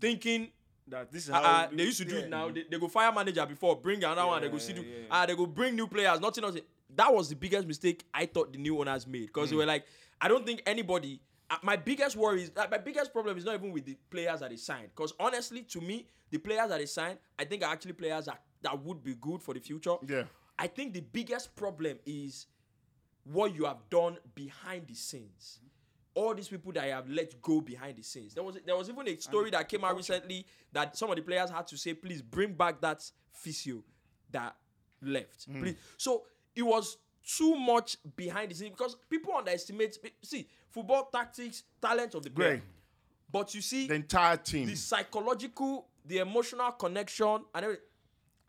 Thinking 0.00 0.48
That 0.88 1.10
this 1.10 1.24
is 1.24 1.30
uh, 1.30 1.34
how 1.34 1.42
uh, 1.64 1.68
they 1.72 1.82
used 1.82 1.98
to 1.98 2.04
do 2.04 2.14
yeah. 2.16 2.20
it 2.22 2.30
now. 2.30 2.50
They, 2.50 2.64
they 2.70 2.78
go 2.78 2.88
fire 2.88 3.10
manager 3.12 3.44
before, 3.46 3.76
bring 3.76 3.98
another 4.04 4.26
one. 4.26 4.40
They 4.40 4.48
go 4.48 4.58
see 4.58 4.72
Yeah, 4.72 4.78
do. 4.82 4.86
yeah, 4.86 4.96
yeah. 4.98 5.04
Ah, 5.10 5.26
they 5.26 5.34
go 5.34 5.46
bring 5.46 5.74
new 5.74 5.86
players. 5.88 6.20
Nothing 6.20 6.44
else. 6.44 6.56
That 6.94 7.12
was 7.12 7.28
the 7.28 7.34
biggest 7.34 7.66
mistake 7.66 8.04
I 8.14 8.26
thought 8.26 8.52
the 8.52 8.58
new 8.58 8.78
owners 8.78 9.06
made 9.06 9.26
because 9.26 9.48
Mm. 9.48 9.50
they 9.50 9.56
were 9.56 9.66
like, 9.66 9.84
I 10.20 10.28
don't 10.28 10.46
think 10.46 10.62
anybody. 10.64 11.20
Uh, 11.50 11.56
my 11.62 11.76
biggest 11.76 12.16
worry 12.16 12.44
is 12.44 12.52
uh, 12.56 12.66
my 12.70 12.78
biggest 12.78 13.12
problem 13.12 13.36
is 13.36 13.44
not 13.44 13.54
even 13.54 13.72
with 13.72 13.84
the 13.84 13.96
players 14.10 14.40
that 14.40 14.50
they 14.50 14.56
signed. 14.56 14.88
Because 14.94 15.12
honestly, 15.18 15.62
to 15.62 15.80
me, 15.80 16.06
the 16.30 16.38
players 16.38 16.68
that 16.68 16.78
they 16.78 16.86
signed, 16.86 17.18
I 17.38 17.44
think 17.44 17.62
are 17.64 17.72
actually 17.72 17.92
players 17.94 18.26
that, 18.26 18.40
that 18.62 18.80
would 18.84 19.02
be 19.02 19.14
good 19.14 19.42
for 19.42 19.54
the 19.54 19.60
future. 19.60 19.96
Yeah. 20.06 20.24
I 20.58 20.68
think 20.68 20.94
the 20.94 21.00
biggest 21.02 21.54
problem 21.54 21.98
is 22.06 22.46
what 23.24 23.54
you 23.54 23.64
have 23.64 23.78
done 23.90 24.18
behind 24.34 24.86
the 24.86 24.94
scenes. 24.94 25.60
All 26.16 26.34
these 26.34 26.48
people 26.48 26.72
that 26.72 26.84
I 26.84 26.86
have 26.88 27.08
let 27.10 27.40
go 27.42 27.60
behind 27.60 27.98
the 27.98 28.02
scenes. 28.02 28.32
There 28.34 28.42
was 28.42 28.58
there 28.64 28.74
was 28.76 28.88
even 28.88 29.06
a 29.06 29.16
story 29.20 29.50
that 29.50 29.68
came 29.68 29.84
out 29.84 29.94
recently 29.96 30.46
that 30.72 30.96
some 30.96 31.10
of 31.10 31.16
the 31.16 31.22
players 31.22 31.50
had 31.50 31.66
to 31.68 31.76
say, 31.76 31.92
please 31.92 32.22
bring 32.22 32.54
back 32.54 32.80
that 32.80 33.02
physio 33.32 33.84
that 34.30 34.56
left. 35.02 35.48
Mm. 35.50 35.60
Please. 35.62 35.76
So 35.98 36.22
it 36.54 36.62
was 36.62 36.96
too 37.36 37.54
much 37.56 37.98
behind 38.16 38.50
the 38.50 38.54
scenes 38.54 38.70
because 38.70 38.96
people 39.10 39.34
underestimate 39.36 39.98
see 40.22 40.48
football 40.70 41.08
tactics, 41.12 41.64
talent 41.82 42.14
of 42.14 42.22
the 42.22 42.30
player. 42.30 42.48
Great. 42.50 42.62
But 43.30 43.54
you 43.54 43.60
see 43.60 43.86
The 43.88 43.94
entire 43.94 44.36
team. 44.38 44.66
the 44.66 44.76
psychological, 44.76 45.88
the 46.04 46.18
emotional 46.18 46.70
connection, 46.72 47.44
and 47.54 47.64
everything. 47.64 47.84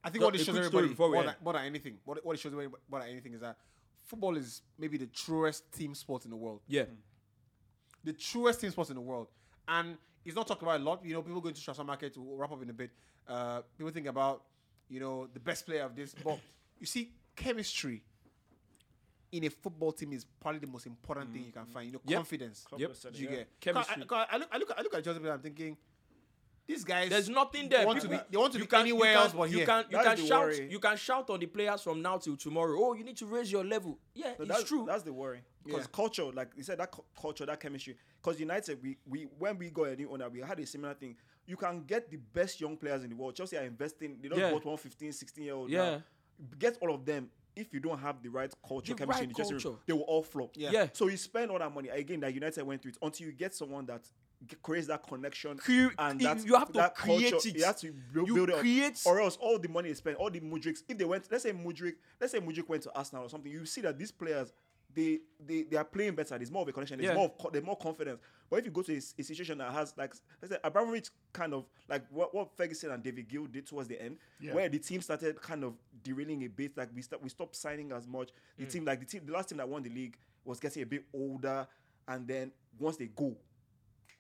I 0.04 0.10
think 0.10 0.24
what 0.24 0.36
it 0.36 0.38
shows 0.46 0.56
everybody 0.56 0.88
before 0.90 1.10
more 1.12 1.24
than, 1.24 1.36
more 1.44 1.54
than 1.54 1.66
anything, 1.66 1.98
what, 2.06 2.24
what 2.26 2.34
it 2.36 2.40
shows 2.40 2.54
everybody 2.54 2.82
more 2.90 3.02
than 3.02 3.10
anything 3.10 3.34
is 3.34 3.42
that 3.42 3.58
football 4.04 4.38
is 4.38 4.62
maybe 4.78 4.98
the 4.98 5.08
truest 5.08 5.70
team 5.74 5.94
sport 5.94 6.24
in 6.26 6.32
the 6.32 6.38
world. 6.38 6.62
Yeah. 6.68 6.84
Mm. 6.84 6.96
The 8.08 8.14
truest 8.14 8.62
team 8.62 8.72
sport 8.72 8.88
in 8.90 8.96
the 8.96 9.02
world, 9.02 9.28
and 9.68 9.98
it's 10.24 10.34
not 10.34 10.48
talked 10.48 10.62
about 10.62 10.80
a 10.80 10.84
lot. 10.84 11.04
You 11.04 11.14
know, 11.14 11.22
people 11.22 11.42
go 11.42 11.50
into 11.50 11.62
transfer 11.62 11.84
market 11.84 12.14
to 12.14 12.22
wrap 12.38 12.54
up 12.54 12.62
in 12.64 12.70
a 12.70 12.74
bit. 12.74 12.92
Uh, 13.28 13.62
people 13.78 13.92
think 13.92 14.08
about 14.08 14.44
you 14.88 15.02
know 15.02 15.28
the 15.34 15.42
best 15.42 15.66
player 15.66 15.84
of 15.84 15.94
this, 15.94 16.16
but 16.24 16.40
you 16.80 16.86
see, 16.86 17.12
chemistry 17.36 18.02
in 19.34 19.44
a 19.44 19.50
football 19.50 19.92
team 19.92 20.14
is 20.14 20.26
probably 20.40 20.60
the 20.60 20.68
most 20.68 20.86
important 20.86 21.34
thing 21.34 21.44
you 21.44 21.52
can 21.52 21.66
find. 21.66 21.88
You 21.88 21.94
know, 21.96 22.02
Yep. 22.06 22.18
confidence. 22.18 22.66
Yep. 22.78 22.92
You 23.16 23.26
Yeah. 23.26 23.36
get 23.36 23.60
Chemistry. 23.60 24.04
I, 24.10 24.26
I 24.32 24.38
look, 24.38 24.50
I 24.54 24.58
look, 24.58 24.72
I 24.78 24.82
look 24.84 24.94
at 24.96 25.04
Joseph 25.04 25.24
and 25.24 25.32
I'm 25.34 25.42
thinking, 25.42 25.76
these 26.68 26.84
guys. 26.84 27.10
There's 27.10 27.30
nothing 27.30 27.70
there. 27.70 27.86
Want 27.86 28.02
to 28.02 28.08
People- 28.08 28.24
be, 28.26 28.32
they 28.32 28.38
want 28.38 28.52
to 28.54 28.60
you 28.60 28.66
be 28.66 28.70
can- 28.70 28.82
anywhere 28.82 29.12
you 29.12 29.16
can, 29.18 29.24
else 29.24 29.34
but 29.34 29.50
you 29.50 29.58
here. 29.58 29.66
Can, 29.66 29.86
you 29.90 29.98
That's 30.04 30.20
can 30.22 30.28
shout. 30.30 30.42
worry. 30.42 30.72
You 30.72 30.80
can 30.80 30.98
shout 30.98 31.30
on 31.30 31.40
the 31.40 31.46
players 31.46 31.82
from 31.82 32.02
now 32.02 32.18
till 32.18 32.36
tomorrow. 32.36 32.76
Oh, 32.78 32.94
you 32.94 33.04
need 33.04 33.18
to 33.18 33.26
raise 33.26 33.52
your 33.52 33.64
level. 33.64 33.98
Yeah, 34.14 34.36
So 34.36 34.44
it's 34.44 34.52
that's 34.52 34.64
true. 34.66 34.86
That's 34.88 35.04
the 35.04 35.14
worry 35.14 35.42
because 35.64 35.82
Yeah. 35.82 35.88
culture, 35.94 36.26
like 36.26 36.50
you 36.56 36.64
said, 36.64 36.80
that 36.80 36.92
cu- 36.92 37.04
culture, 37.20 37.46
that 37.46 37.60
chemistry. 37.60 37.96
Because 38.22 38.40
United, 38.40 38.82
we 38.84 38.98
we 39.08 39.24
when 39.40 39.58
we 39.58 39.70
got 39.70 39.84
a 39.90 39.96
new 39.96 40.12
owner, 40.12 40.30
we 40.30 40.40
had 40.42 40.60
a 40.60 40.66
similar 40.66 40.94
thing. 40.94 41.16
You 41.46 41.56
can 41.56 41.84
get 41.86 42.12
the 42.12 42.18
best 42.18 42.60
young 42.60 42.76
players 42.76 43.04
in 43.04 43.10
the 43.12 43.16
world. 43.16 43.36
Chelsea 43.36 43.58
are 43.58 43.64
investing. 43.64 44.18
They 44.22 44.28
don't 44.28 44.38
Yeah. 44.40 44.52
bought 44.52 44.66
one 44.66 44.78
15, 44.78 45.14
16 45.14 45.44
year 45.46 45.54
old. 45.54 45.70
Yeah. 45.70 45.90
now. 45.92 46.04
Get 46.60 46.78
all 46.82 46.94
of 46.94 47.06
them. 47.06 47.30
If 47.56 47.74
you 47.74 47.80
don't 47.80 47.98
have 47.98 48.22
the 48.22 48.30
right 48.30 48.54
culture, 48.68 48.94
The 48.94 49.00
chemistry 49.00 49.22
right 49.22 49.24
in 49.24 49.30
the 49.30 49.34
dressing 49.34 49.54
room, 49.56 49.62
culture. 49.64 49.80
they 49.88 49.94
will 49.94 50.02
all 50.02 50.22
flop. 50.22 50.52
Yeah. 50.56 50.70
Yeah. 50.72 50.90
So 50.94 51.08
you 51.08 51.18
spend 51.18 51.50
all 51.50 51.58
that 51.58 51.74
money 51.74 51.90
again 51.90 52.20
that 52.20 52.32
United 52.34 52.62
went 52.64 52.82
through 52.84 52.92
it 52.92 52.98
until 53.02 53.26
you 53.26 53.34
get 53.34 53.56
someone 53.56 53.86
that 53.88 54.04
g- 54.04 54.10
creates 54.62 54.88
that 54.88 55.02
connection 55.08 55.58
Cre- 55.58 55.88
and 55.98 56.22
you- 56.22 56.28
that 56.28 56.46
you 56.46 56.56
have 56.56 56.68
to 56.68 56.74
that 56.74 56.96
create 56.96 57.32
culture, 57.32 57.48
it. 57.50 57.56
You 57.56 57.64
have 57.66 57.78
to 57.78 57.92
build, 58.14 58.28
You 58.28 58.36
build 58.36 58.50
it 58.50 58.56
create- 58.58 59.02
or 59.06 59.20
else 59.20 59.36
all 59.38 59.58
the 59.60 59.68
money 59.68 59.90
is 59.90 59.98
spent, 59.98 60.18
all 60.18 60.30
the 60.30 60.40
Mudriks, 60.40 60.84
if 60.88 60.98
they 60.98 61.06
went, 61.06 61.28
let's 61.32 61.44
say 61.44 61.52
Mudrik, 61.52 61.96
let's 62.20 62.32
say 62.34 62.40
Mudrik 62.40 62.70
went 62.70 62.84
to 62.84 62.94
Arsenal 62.96 63.26
or 63.26 63.30
something, 63.30 63.52
you 63.52 63.66
see 63.66 63.82
that 63.82 63.98
these 63.98 64.12
players, 64.12 64.54
they 64.94 65.20
they, 65.46 65.64
they 65.64 65.78
are 65.78 65.84
playing 65.84 66.16
better. 66.16 66.38
There's 66.38 66.50
more 66.50 66.62
of 66.64 66.68
a 66.68 66.72
connection. 66.74 66.98
There's 66.98 67.10
Yeah. 67.10 67.16
more 67.16 67.26
of 67.26 67.38
co- 67.38 67.50
there's 67.52 67.64
more 67.66 67.76
confidence. 67.78 68.20
But 68.50 68.60
if 68.60 68.66
you 68.66 68.72
go 68.72 68.82
to 68.84 68.96
a 68.96 69.02
situation 69.02 69.58
that 69.60 69.72
has 69.72 69.94
like 69.98 70.14
let's 70.42 70.54
say 70.54 70.60
Abramovich 70.64 71.10
kind 71.34 71.54
of 71.54 71.66
like 71.90 72.04
what, 72.10 72.34
what 72.34 72.56
Ferguson 72.56 72.92
and 72.92 73.04
David 73.04 73.28
Gill 73.28 73.46
did 73.48 73.68
towards 73.68 73.90
the 73.90 74.02
end, 74.02 74.18
Yeah. 74.40 74.54
where 74.54 74.70
the 74.70 74.80
team 74.80 75.02
started 75.02 75.40
kind 75.42 75.64
of 75.64 75.76
derailing 76.04 76.44
a 76.46 76.48
bit. 76.48 76.76
Like 76.78 76.90
we 76.96 77.02
start, 77.02 77.22
we 77.22 77.30
stopped 77.30 77.56
signing 77.56 77.92
as 77.92 78.08
much. 78.08 78.30
The 78.58 78.66
Mm. 78.66 78.72
team 78.72 78.86
like 78.86 79.00
the 79.02 79.06
team 79.06 79.26
the 79.26 79.34
last 79.34 79.50
team 79.50 79.58
that 79.58 79.68
won 79.70 79.84
the 79.84 79.90
league 79.90 80.18
was 80.46 80.60
getting 80.60 80.82
a 80.82 80.86
bit 80.86 81.06
older, 81.14 81.68
and 82.08 82.28
then 82.28 82.52
once 82.80 82.96
they 82.98 83.08
go, 83.08 83.36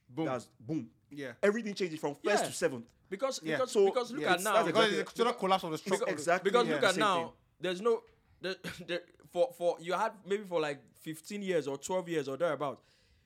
Boom. 0.09 0.25
that's 0.25 0.47
boom. 0.59 0.89
Yeah. 1.09 1.31
Everything 1.43 1.73
changes 1.73 1.99
from 1.99 2.15
first 2.15 2.43
Yeah. 2.43 2.49
to 2.49 2.53
seventh. 2.53 2.85
because 3.09 3.39
Yeah. 3.43 3.55
because 3.55 3.71
So, 3.71 3.85
because 3.85 4.11
look 4.11 4.21
yeah, 4.21 4.27
at 4.33 4.39
it's- 4.39 4.43
now. 4.43 4.53
that's 4.53 4.67
Because 4.67 4.83
exactly- 4.85 5.01
it's 5.01 5.11
a 5.13 5.17
total 5.17 5.33
collapse 5.33 5.63
of 5.63 5.71
the 5.71 5.77
structure. 5.77 6.05
Because- 6.05 6.13
exactly. 6.13 6.51
Because 6.51 6.67
yeah, 6.67 6.73
look 6.75 6.83
at 6.83 6.91
same 6.95 6.99
now, 6.99 7.23
thing. 7.23 7.31
there's 7.61 7.81
no 7.81 8.03
the, 8.41 8.57
the, 8.85 9.01
for 9.31 9.51
for 9.57 9.77
you 9.79 9.93
had 9.93 10.11
maybe 10.25 10.43
for 10.43 10.59
like 10.61 10.79
15 11.01 11.41
years 11.41 11.67
or 11.67 11.77
12 11.77 12.09
years 12.09 12.27
or 12.27 12.37
thereabout, 12.37 12.81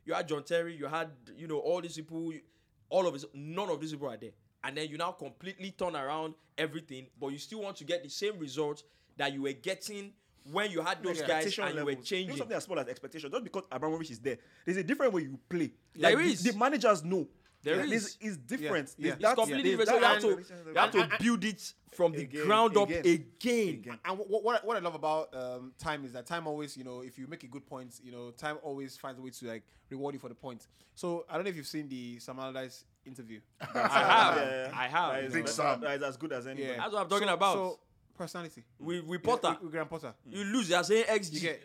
you 0.06 0.14
had 0.14 0.28
John 0.28 0.44
Terry, 0.44 0.76
you 0.76 0.86
had 0.88 1.10
you 1.36 1.48
know 1.48 1.60
all 1.60 1.82
these 1.82 1.96
people, 1.96 2.32
all 2.90 3.08
of 3.08 3.14
this, 3.14 3.26
none 3.34 3.70
of 3.70 3.80
these 3.82 3.92
people 3.92 4.10
are 4.10 4.18
there, 4.18 4.32
and 4.64 4.78
then 4.78 4.88
you 4.90 4.98
now 4.98 5.12
completely 5.12 5.72
turn 5.72 5.96
around 5.96 6.36
everything, 6.58 7.08
but 7.20 7.28
you 7.30 7.38
still 7.40 7.62
want 7.62 7.76
to 7.78 7.84
get 7.84 8.04
the 8.04 8.10
same 8.10 8.38
results 8.40 8.84
that 9.18 9.34
you 9.34 9.42
were 9.42 9.54
getting 9.54 10.14
when 10.52 10.72
you 10.72 10.82
had 10.82 11.04
those 11.04 11.22
guys 11.22 11.46
Expectation 11.46 11.64
and 11.66 11.74
you 11.76 11.80
were 11.86 11.92
levels. 11.92 11.94
Even 11.94 12.04
changing. 12.04 12.38
something 12.38 12.58
as 12.58 12.64
small 12.64 12.80
as 12.80 12.88
expectation. 12.88 13.30
Just 13.32 13.44
because 13.44 13.64
Abramovich 13.72 14.12
is 14.12 14.20
there, 14.20 14.38
there's 14.66 14.78
a 14.78 14.84
different 14.84 15.14
way 15.14 15.24
you 15.24 15.40
play. 15.50 15.72
There 15.96 16.16
Like, 16.16 16.38
the- 16.38 16.52
The, 16.52 16.58
managers 16.58 17.04
know. 17.04 17.28
There 17.64 17.78
Like, 17.78 17.92
is. 17.92 18.06
It's, 18.06 18.18
it's 18.22 18.38
different. 18.38 18.96
Yeah. 18.98 19.14
There's 19.20 19.24
It's 19.24 19.40
completely 19.40 19.76
there's 19.76 19.90
different. 19.90 20.22
So 20.22 20.30
you 20.30 20.36
have 20.76 20.92
to 20.92 20.98
you 20.98 21.04
have 21.04 21.18
to 21.18 21.24
build 21.24 21.44
it 21.46 21.74
from 21.92 22.12
the 22.14 22.22
Again, 22.24 22.46
ground 22.48 22.76
up 22.78 22.90
again. 22.90 23.06
again. 23.06 23.70
Again. 23.70 24.00
And 24.06 24.18
what, 24.18 24.44
what, 24.44 24.66
what 24.66 24.78
I 24.78 24.80
love 24.80 24.96
about 24.96 25.36
um, 25.36 25.74
time 25.78 26.04
is 26.06 26.14
that 26.14 26.26
time 26.26 26.48
always, 26.48 26.76
you 26.76 26.84
know, 26.84 27.02
if 27.02 27.20
you 27.20 27.28
make 27.28 27.44
a 27.44 27.48
good 27.48 27.68
point, 27.68 28.00
you 28.04 28.12
know, 28.12 28.32
time 28.32 28.58
always 28.64 28.98
finds 28.98 29.20
a 29.20 29.22
way 29.22 29.30
to 29.30 29.48
like 29.48 29.64
reward 29.92 30.16
you 30.16 30.20
for 30.20 30.30
the 30.30 30.34
point. 30.36 30.66
So 30.96 31.26
I 31.30 31.36
don't 31.36 31.44
know 31.44 31.50
if 31.50 31.56
you've 31.56 31.68
seen 31.68 31.88
the 31.88 32.18
Sam 32.20 32.40
Allardyce 32.40 32.86
interview. 33.06 33.42
I 33.62 33.66
have, 33.78 34.38
Yeah. 34.38 34.72
I 34.74 34.88
have. 34.88 35.14
That 35.14 35.24
is, 35.26 35.34
Big 35.34 35.48
Sam. 35.48 35.82
that 35.82 35.98
is 35.98 36.02
as 36.04 36.18
good 36.18 36.32
as 36.34 36.48
any. 36.48 36.64
Yeah. 36.64 36.78
That's 36.78 36.94
what 36.94 37.04
I'm 37.04 37.10
talking 37.10 37.28
So- 37.28 37.34
about. 37.36 37.54
So 37.56 37.80
personality. 38.22 38.64
with 38.80 39.04
with 39.06 39.24
Potter, 39.24 39.50
With, 39.50 39.62
with 39.64 39.72
Graham 39.72 39.88
Potter. 39.88 40.14
Mm. 40.28 40.36
you 40.38 40.44
lose. 40.46 40.70
You're 40.70 40.84
saying 40.84 41.06
XG. 41.06 41.34
You 41.34 41.40
get 41.42 41.62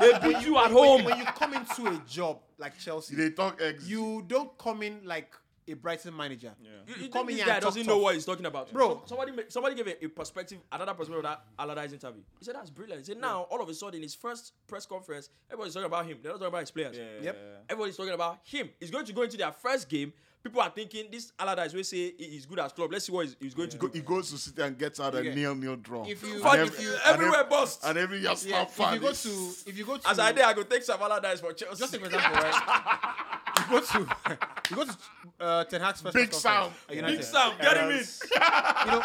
they 0.00 0.12
beat 0.28 0.46
you 0.46 0.56
at 0.58 0.70
home. 0.70 1.04
when 1.04 1.18
you 1.18 1.24
come 1.26 1.52
into 1.54 1.86
a 1.86 2.00
job 2.08 2.38
like 2.58 2.78
Chelsea, 2.78 3.14
They 3.16 3.30
talk 3.30 3.60
eggs. 3.60 3.88
you 3.88 4.24
don't 4.26 4.56
come 4.58 4.82
in 4.82 5.00
like 5.04 5.34
a 5.66 5.72
Brighton 5.74 6.14
manager. 6.14 6.52
You, 6.60 6.70
You 6.94 7.02
you 7.04 7.08
come 7.08 7.28
in 7.30 7.36
this 7.36 7.36
here 7.36 7.46
guy 7.46 7.54
and 7.54 7.62
talk 7.62 7.72
doesn't 7.72 7.86
know 7.86 7.96
what 7.98 8.14
he's 8.14 8.26
talking 8.26 8.44
about, 8.44 8.70
Bro. 8.70 8.88
Some- 8.88 9.02
somebody 9.08 9.32
ma- 9.32 9.42
somebody 9.48 9.74
gave 9.74 9.86
a, 9.86 10.04
a 10.04 10.08
perspective, 10.08 10.58
another 10.70 10.92
perspective 10.92 11.24
of 11.24 11.30
that 11.30 11.42
Allardyce 11.58 11.92
interview. 11.94 12.20
He 12.38 12.44
said 12.44 12.54
that's 12.54 12.68
brilliant. 12.70 13.00
He 13.00 13.06
said 13.12 13.18
now 13.20 13.42
all 13.50 13.62
of 13.62 13.68
a 13.70 13.74
sudden 13.74 14.02
his 14.02 14.14
first 14.14 14.52
press 14.66 14.84
conference, 14.84 15.30
everybody's 15.50 15.72
talking 15.74 15.86
about 15.86 16.04
him. 16.06 16.18
They're 16.22 16.32
not 16.32 16.38
talking 16.38 16.48
about 16.48 16.60
his 16.60 16.70
players. 16.70 16.96
Yeah. 16.98 17.04
Yep. 17.22 17.36
Everybody's 17.70 17.96
talking 17.96 18.12
about 18.12 18.38
him. 18.44 18.68
He's 18.78 18.90
going 18.90 19.06
to 19.06 19.12
go 19.14 19.22
into 19.22 19.38
their 19.38 19.52
first 19.52 19.88
game. 19.88 20.12
People 20.44 20.60
are 20.60 20.68
thinking 20.68 21.06
this 21.10 21.32
Allardyce 21.38 21.72
will 21.72 21.82
say 21.84 22.12
he- 22.18 22.28
he's 22.32 22.44
good 22.44 22.58
as 22.58 22.70
club. 22.72 22.92
Let's 22.92 23.06
see 23.06 23.12
what 23.12 23.24
he's, 23.24 23.36
he's 23.40 23.54
going 23.54 23.70
to 23.70 23.78
Go- 23.78 23.88
do. 23.88 23.98
he 23.98 24.04
goes 24.04 24.30
to 24.30 24.36
City 24.36 24.60
and 24.60 24.78
gets 24.78 25.00
out 25.00 25.14
a 25.14 25.24
Yeah. 25.24 25.34
nil 25.34 25.54
nil 25.54 25.76
draw. 25.76 26.04
If 26.06 26.22
you- 26.22 26.34
And 26.34 26.42
Fuck, 26.42 26.54
ev- 26.58 26.66
if 26.68 26.82
you- 26.82 26.94
everywhere 27.02 27.40
ev- 27.40 27.48
bust. 27.48 27.80
And 27.82 27.96
every 27.96 28.20
just 28.20 28.44
Yeah, 28.44 28.56
yeah, 28.58 28.62
if 28.64 28.94
you 28.94 29.00
go 29.00 29.12
to 29.12 29.54
if 29.70 29.78
you 29.78 29.84
go 29.86 29.96
to 29.96 30.06
As 30.08 30.18
I 30.18 30.32
did, 30.32 30.44
I 30.44 30.52
could 30.52 30.68
take 30.68 30.82
some 30.82 31.00
Allardyce 31.00 31.40
for 31.40 31.54
Chelsea. 31.54 31.78
just 31.80 31.92
take 31.92 32.02
for 32.02 32.06
example, 32.08 32.42
right? 32.42 33.14
you 33.58 33.64
go 33.70 33.80
to 33.80 33.98
you 34.70 34.76
go 34.76 34.84
to 34.84 34.96
uh, 35.40 35.64
Ten 35.64 35.80
Hag's 35.80 36.02
first 36.02 36.14
Big 36.14 36.28
press 36.28 36.42
Sam. 36.42 36.52
conference 36.64 36.84
at 36.90 36.96
United. 36.96 37.16
Big 37.16 37.24
Sam, 37.26 37.52
get 37.58 37.76
him 37.78 37.90
in. 37.90 37.98
you 37.98 38.90
know, 38.92 39.02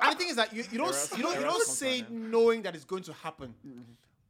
and 0.00 0.12
the 0.12 0.16
thing 0.16 0.28
is 0.30 0.36
that 0.36 0.52
you, 0.54 0.64
you 0.72 0.78
don't 0.78 1.08
you 1.18 1.22
don't 1.22 1.34
you 1.36 1.42
don't 1.44 1.66
say 1.66 2.06
knowing 2.08 2.62
that 2.62 2.74
it's 2.74 2.86
going 2.86 3.02
to 3.02 3.12
happen, 3.12 3.54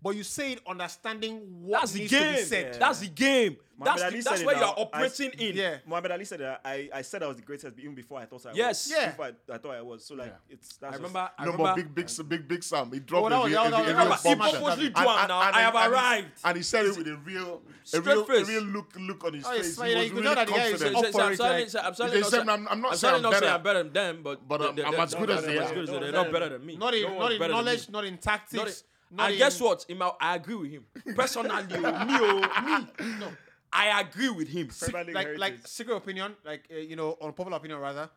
but 0.02 0.16
you 0.16 0.22
say 0.24 0.52
it 0.52 0.60
understanding 0.66 1.40
what 1.62 1.80
That's 1.82 1.92
the 1.92 1.98
needs 2.00 2.12
to 2.12 2.18
be 2.18 2.24
game. 2.24 2.44
said. 2.44 2.74
That's 2.80 3.00
the 3.00 3.08
game. 3.08 3.56
Mohamed 3.78 4.00
That's, 4.00 4.02
Ali 4.12 4.18
the, 4.22 4.30
that's 4.30 4.44
where 4.44 4.56
you 4.56 4.62
are 4.62 4.74
operating 4.76 5.30
I- 5.40 5.42
in. 5.42 5.56
Yeah. 5.56 5.76
Muhammad 5.86 6.12
Ali 6.12 6.24
said 6.24 6.40
that 6.40 6.60
I, 6.64 6.88
I 6.94 7.02
said 7.02 7.22
I 7.22 7.26
was 7.26 7.36
the 7.36 7.42
greatest 7.42 7.76
even 7.78 7.94
before 7.94 8.20
I 8.20 8.26
thought 8.26 8.46
I 8.46 8.52
Yes. 8.52 8.86
was. 8.86 8.96
Yeah. 8.96 9.06
Before 9.10 9.24
I, 9.24 9.54
I 9.54 9.58
thought 9.58 9.74
I 9.74 9.80
was. 9.82 10.04
So 10.04 10.14
like 10.14 10.26
Yeah. 10.28 10.54
it's 10.54 10.78
I 10.82 10.86
that's 10.90 10.96
remember. 10.98 11.30
I 11.38 11.44
no, 11.44 11.52
remember. 11.52 11.64
but 11.64 11.76
big, 11.76 11.94
big, 11.94 12.28
big, 12.28 12.48
big 12.48 12.62
Sam. 12.62 12.92
He 12.92 13.00
dropped 13.00 13.26
Oh, 13.26 13.28
that 13.30 13.34
a 13.36 13.40
was- 13.40 13.50
real, 13.50 13.62
that 13.64 13.72
a 13.72 13.76
was- 13.76 13.86
real 13.86 13.96
that 13.96 14.04
he 14.22 14.34
purposely 14.36 14.86
And- 14.86 14.94
do 14.94 15.02
now. 15.02 15.22
and- 15.22 15.32
I 15.32 15.60
have 15.62 15.74
and 15.74 15.84
he- 15.84 15.90
arrived. 15.90 16.26
And 16.44 16.56
he 16.58 16.62
said 16.62 16.86
it 16.86 16.96
with 16.96 17.08
a 17.08 17.16
real, 17.16 17.62
a 17.94 18.00
real, 18.00 18.30
a 18.30 18.44
real 18.44 18.62
look, 18.62 18.92
look 19.00 19.24
on 19.24 19.34
his 19.34 19.44
Oh, 19.46 19.50
face. 19.50 19.76
fine. 19.76 19.86
He 19.88 19.92
You 19.94 19.98
was 20.00 20.10
really 20.12 20.22
that 20.34 20.46
the 20.46 20.52
confident. 20.52 20.82
up 20.96 21.04
So- 21.06 21.10
for 21.10 21.12
so 21.12 21.24
I'm 21.24 21.32
it, 21.32 21.36
certainly- 21.36 21.60
like- 21.62 21.70
so- 21.70 21.78
I'm 21.80 21.94
certainly 21.94 22.16
They 22.16 22.20
not 22.20 22.30
saying- 22.30 22.48
I'm- 22.50 22.68
I'm 22.70 22.80
not 22.82 22.98
saying 22.98 23.14
I'm 23.14 23.22
better. 23.22 23.38
saying 23.40 23.52
I'm 23.54 23.62
better 23.62 23.82
than 23.82 23.92
them, 23.92 24.22
but 24.22 24.46
But, 24.48 24.58
they- 24.58 24.64
they- 24.82 24.84
I'm 24.84 24.92
they're 24.92 25.00
as 25.00 25.12
not 25.12 25.20
good 25.20 25.30
as 25.30 25.36
better 25.40 25.46
they 25.46 25.54
than- 25.54 25.62
are. 25.62 25.66
as 25.66 25.72
good 25.72 25.82
as 25.84 25.88
they 25.90 25.96
are. 25.96 26.00
They're 26.00 26.12
Don't 26.12 26.32
better 26.32 26.48
than 26.50 26.66
me. 26.66 26.76
not 26.76 26.94
in 26.94 27.02
not 27.02 27.32
in 27.32 27.38
better 27.38 27.38
than 27.38 27.48
me. 27.48 27.48
knowledge, 27.72 27.88
not 27.88 28.04
in 28.04 28.18
tactics. 28.18 28.84
Not 29.14 29.24
in- 29.24 29.26
and 29.26 29.32
in- 29.34 29.38
guess 29.38 29.60
what? 29.60 29.84
In 29.88 29.98
my, 29.98 30.10
I 30.20 30.36
agree 30.36 30.54
with 30.54 30.70
him. 30.70 30.86
Personally, 31.14 31.50
oh, 31.52 31.62
me, 31.66 31.76
oh, 31.84 32.86
me. 33.00 33.14
No, 33.20 33.28
I 33.72 34.00
agree 34.00 34.30
with 34.30 34.48
him. 34.48 34.68
Premier 34.68 35.04
League 35.04 35.14
like 35.14 35.24
heritage. 35.26 35.40
like 35.40 35.66
secret 35.66 35.96
opinion, 35.96 36.34
like 36.44 36.64
uh, 36.72 36.76
you 36.78 36.96
know, 36.96 37.16
unpopular 37.22 37.56
opinion 37.58 37.78
rather. 37.80 38.08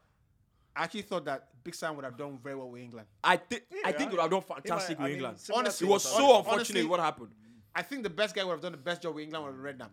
I 0.78 0.84
actually 0.84 1.04
thought 1.04 1.24
that 1.26 1.48
Big 1.64 1.74
Sam 1.74 1.96
would 1.96 2.04
have 2.06 2.18
done 2.18 2.38
very 2.44 2.56
well 2.56 2.70
with 2.70 2.82
England. 2.82 3.08
I 3.24 3.38
think 3.38 3.64
I 3.86 3.92
think 3.94 4.10
he 4.12 4.16
would 4.18 4.22
have 4.22 4.32
done 4.32 4.42
fantastic 4.42 5.00
I 5.00 5.04
with 5.04 5.10
mean, 5.12 5.16
England. 5.20 5.40
similar 5.40 5.60
Honestly, 5.64 5.88
It 5.88 5.92
was 5.92 6.04
so 6.04 6.10
Salah- 6.18 6.38
unfortunate 6.40 6.54
honestly- 6.60 6.86
what 6.86 7.00
happened. 7.00 7.32
I 7.74 7.82
think 7.82 8.04
the 8.04 8.10
best 8.10 8.34
guy 8.36 8.44
would 8.44 8.52
have 8.52 8.62
done 8.62 8.72
the 8.72 8.78
best 8.78 9.02
job 9.02 9.16
with 9.16 9.24
England 9.24 9.46
would 9.46 9.62
was 9.64 9.74
Redknapp. 9.76 9.90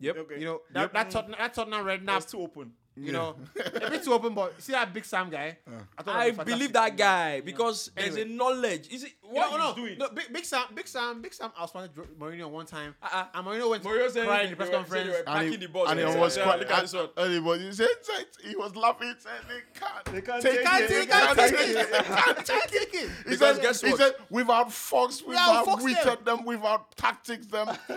Yep. 0.00 0.16
Okay. 0.16 0.38
You 0.38 0.44
know 0.46 0.60
that 0.72 0.92
that 0.94 1.10
Tottenham, 1.10 1.36
that 1.38 1.52
Tottenham 1.54 1.86
It 1.86 2.00
Redknapp. 2.00 2.14
was 2.16 2.24
too 2.26 2.40
open. 2.40 2.72
You 2.96 3.12
know, 3.12 3.36
a 3.64 3.90
bit 3.90 4.02
too 4.04 4.12
open, 4.12 4.34
but 4.34 4.60
see 4.60 4.72
that 4.72 4.92
Big 4.92 5.04
Sam 5.06 5.30
guy. 5.30 5.56
I, 5.98 6.02
thought 6.02 6.16
I 6.16 6.30
believe 6.32 6.72
that 6.74 6.96
guy 6.96 7.40
because 7.40 7.90
there's 7.94 8.16
Anyway. 8.16 8.30
a 8.32 8.34
knowledge. 8.36 8.88
Is 8.92 9.04
it 9.04 9.12
You 9.19 9.19
what 9.32 9.50
know, 9.50 9.66
he's 9.66 9.76
no, 9.76 9.82
doing? 9.82 9.98
no, 9.98 10.08
Big, 10.10 10.32
Big 10.32 10.44
Sam, 10.44 10.64
Big 10.74 10.88
Sam, 10.88 11.22
Big 11.22 11.32
Sam 11.34 11.50
outsmarted 11.58 11.94
Dr- 11.94 12.08
Mourinho 12.18 12.48
one 12.48 12.66
time, 12.66 12.94
Uh-uh. 13.02 13.24
and 13.34 13.46
Mourinho 13.46 13.70
went 13.70 13.82
Mourinho 13.84 14.12
to 14.12 14.24
cry 14.24 14.42
in 14.42 14.50
the 14.50 14.56
press 14.56 14.70
conference. 14.70 15.10
said 15.14 15.24
And 15.26 15.48
he, 15.50 15.56
the 15.56 15.66
balls. 15.68 15.90
and 15.90 16.00
he 16.00 16.06
He 16.06 16.18
was 16.18 16.36
"Yeah, 16.36 16.42
quite, 16.44 16.58
look 16.60 16.70
at 16.70 16.80
this 16.82 16.92
one." 16.94 17.08
and 17.16 17.32
he 17.32 17.38
was, 17.40 17.76
said, 17.76 17.88
said, 18.02 18.26
he 18.42 18.56
was 18.56 18.76
laughing, 18.76 19.08
he 19.08 19.14
said, 19.20 19.32
they 19.48 19.80
can't, 19.80 20.04
They 20.06 20.20
can't 20.22 20.42
take 20.42 20.52
take 20.52 20.66
it, 20.66 20.82
it, 20.82 20.88
they 20.88 20.94
they 21.00 21.06
can't 21.06 21.36
can't 21.36 21.50
take 21.50 21.58
take 21.58 21.68
it, 21.68 21.76
it. 21.76 21.90
they 21.92 22.44
can't 22.44 22.68
take 22.68 22.94
it. 22.94 23.10
He 23.28 23.36
said, 23.36 23.60
guess 23.62 23.80
he 23.80 23.90
what? 23.90 23.98
said, 24.00 24.12
we've 24.30 24.46
outfoxed, 24.46 25.26
we've 25.26 25.36
them, 26.24 26.44
we've 26.44 26.60
tactics 26.96 27.46
them. 27.46 27.68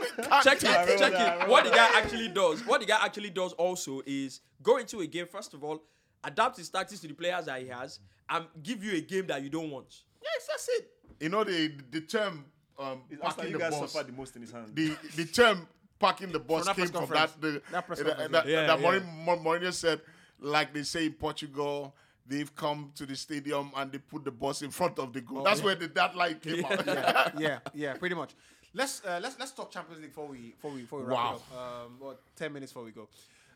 Check 0.43 0.63
it, 0.63 0.97
check 0.99 1.13
it. 1.13 1.49
What 1.49 1.65
the 1.65 1.71
guy 1.71 1.89
actually 1.95 2.29
does, 2.29 2.65
what 2.65 2.79
the 2.81 2.85
guy 2.87 2.99
actually 3.03 3.29
does 3.29 3.53
also 3.53 4.01
is 4.05 4.41
go 4.61 4.77
into 4.77 4.99
a 5.01 5.07
game 5.07 5.27
first 5.31 5.53
of 5.53 5.63
all, 5.63 5.83
adapt 6.23 6.57
his 6.57 6.69
tactics 6.69 7.01
to 7.01 7.07
the 7.07 7.13
players 7.13 7.45
that 7.45 7.61
he 7.61 7.67
has, 7.67 7.99
and 8.29 8.45
give 8.61 8.83
you 8.83 8.95
a 8.95 9.01
game 9.01 9.27
that 9.27 9.41
you 9.43 9.49
don't 9.49 9.69
want. 9.69 9.93
Yes, 10.23 10.47
that's 10.47 10.69
it. 10.69 10.89
You 11.23 11.29
know 11.29 11.43
the 11.45 11.71
the 11.89 12.01
term 12.01 12.43
um, 12.77 13.01
It's 13.09 13.21
after 13.23 13.37
packing 13.43 13.51
you 13.53 13.57
the 13.57 13.63
guys 13.63 13.71
boss. 13.79 13.91
suffered 13.93 14.07
the 14.11 14.17
most 14.17 14.35
in 14.35 14.41
his 14.41 14.51
hand. 14.51 14.71
The 14.75 14.97
the 15.15 15.25
term 15.25 15.67
packing 15.99 16.31
the 16.33 16.39
bus 16.39 16.65
that 16.65 16.75
came 16.75 16.89
press 16.89 16.91
from 16.91 17.09
that 17.11 17.29
conference. 17.29 17.35
the, 17.39 17.71
That 17.71 17.87
press 17.87 17.99
that, 17.99 18.07
conference, 18.07 18.31
that, 18.33 18.47
yeah. 18.47 18.67
that 18.67 18.79
Yeah, 18.81 18.85
Mourinho, 18.85 19.25
Mou- 19.25 19.37
Mourinho 19.45 19.71
said, 19.71 20.01
like 20.41 20.73
they 20.73 20.83
say 20.83 21.05
in 21.05 21.13
Portugal, 21.13 21.95
they've 22.27 22.53
come 22.55 22.91
to 22.95 23.05
the 23.05 23.15
stadium 23.15 23.71
and 23.77 23.89
they 23.91 23.99
put 23.99 24.25
the 24.25 24.31
bus 24.31 24.61
in 24.63 24.71
front 24.71 24.99
of 24.99 25.13
the 25.13 25.21
goal. 25.21 25.43
That's 25.43 25.63
where 25.63 25.75
the 25.75 25.87
that 25.99 26.13
line 26.17 26.39
came 26.39 26.65
out. 26.65 27.39
yeah, 27.39 27.59
yeah, 27.73 27.93
pretty 27.93 28.15
much. 28.15 28.31
Let's 28.73 29.01
uh, 29.05 29.19
let's 29.23 29.39
let's 29.39 29.51
talk 29.53 29.71
Champions 29.71 30.01
League 30.01 30.11
before 30.11 30.27
we 30.27 30.37
before 30.55 30.71
we 30.71 30.81
before 30.81 30.99
we 30.99 31.05
wrap 31.05 31.17
Wow. 31.17 31.35
it 31.35 31.55
up. 31.55 31.85
Um, 31.85 31.95
what 31.99 32.19
ten 32.35 32.51
minutes 32.51 32.73
before 32.73 32.83
we 32.85 32.91
go. 32.91 33.07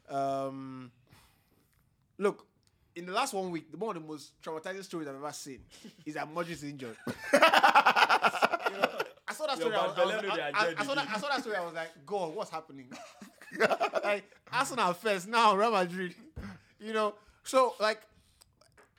Um, 0.10 0.89
look, 2.18 2.45
in 2.97 3.05
the 3.05 3.11
last 3.13 3.33
one 3.33 3.51
week, 3.51 3.71
the 3.71 3.77
one 3.77 3.95
of 3.95 4.01
the 4.01 4.07
most 4.07 4.41
traumatizing 4.41 4.83
stories 4.83 5.07
I've 5.07 5.15
ever 5.15 5.31
seen 5.31 5.59
is 6.05 6.15
that 6.15 6.33
Modric 6.33 6.49
is 6.51 6.63
injured. 6.63 6.97
You 8.69 8.73
know, 8.81 8.89
I 9.27 9.33
saw 9.33 9.47
that 9.47 9.57
story. 9.57 9.75
I, 9.75 9.87
was, 9.87 9.97
I, 9.97 10.03
was- 10.05 10.13
Barcelona, 10.13 10.35
they 10.35 10.41
I- 10.41 10.73
I- 10.77 10.83
saw 10.85 10.95
that. 10.95 11.07
I 11.09 11.19
saw 11.19 11.27
that 11.29 11.41
story. 11.41 11.55
I 11.55 11.63
was 11.65 11.73
like, 11.73 11.89
God, 12.05 12.35
what's 12.35 12.49
happening? 12.51 12.87
like 14.03 14.23
Arsenal 14.51 14.93
first, 14.93 15.27
now 15.27 15.55
Real 15.55 15.71
Madrid. 15.71 16.13
You 16.79 16.93
know, 16.93 17.15
so 17.43 17.75
like, 17.79 18.01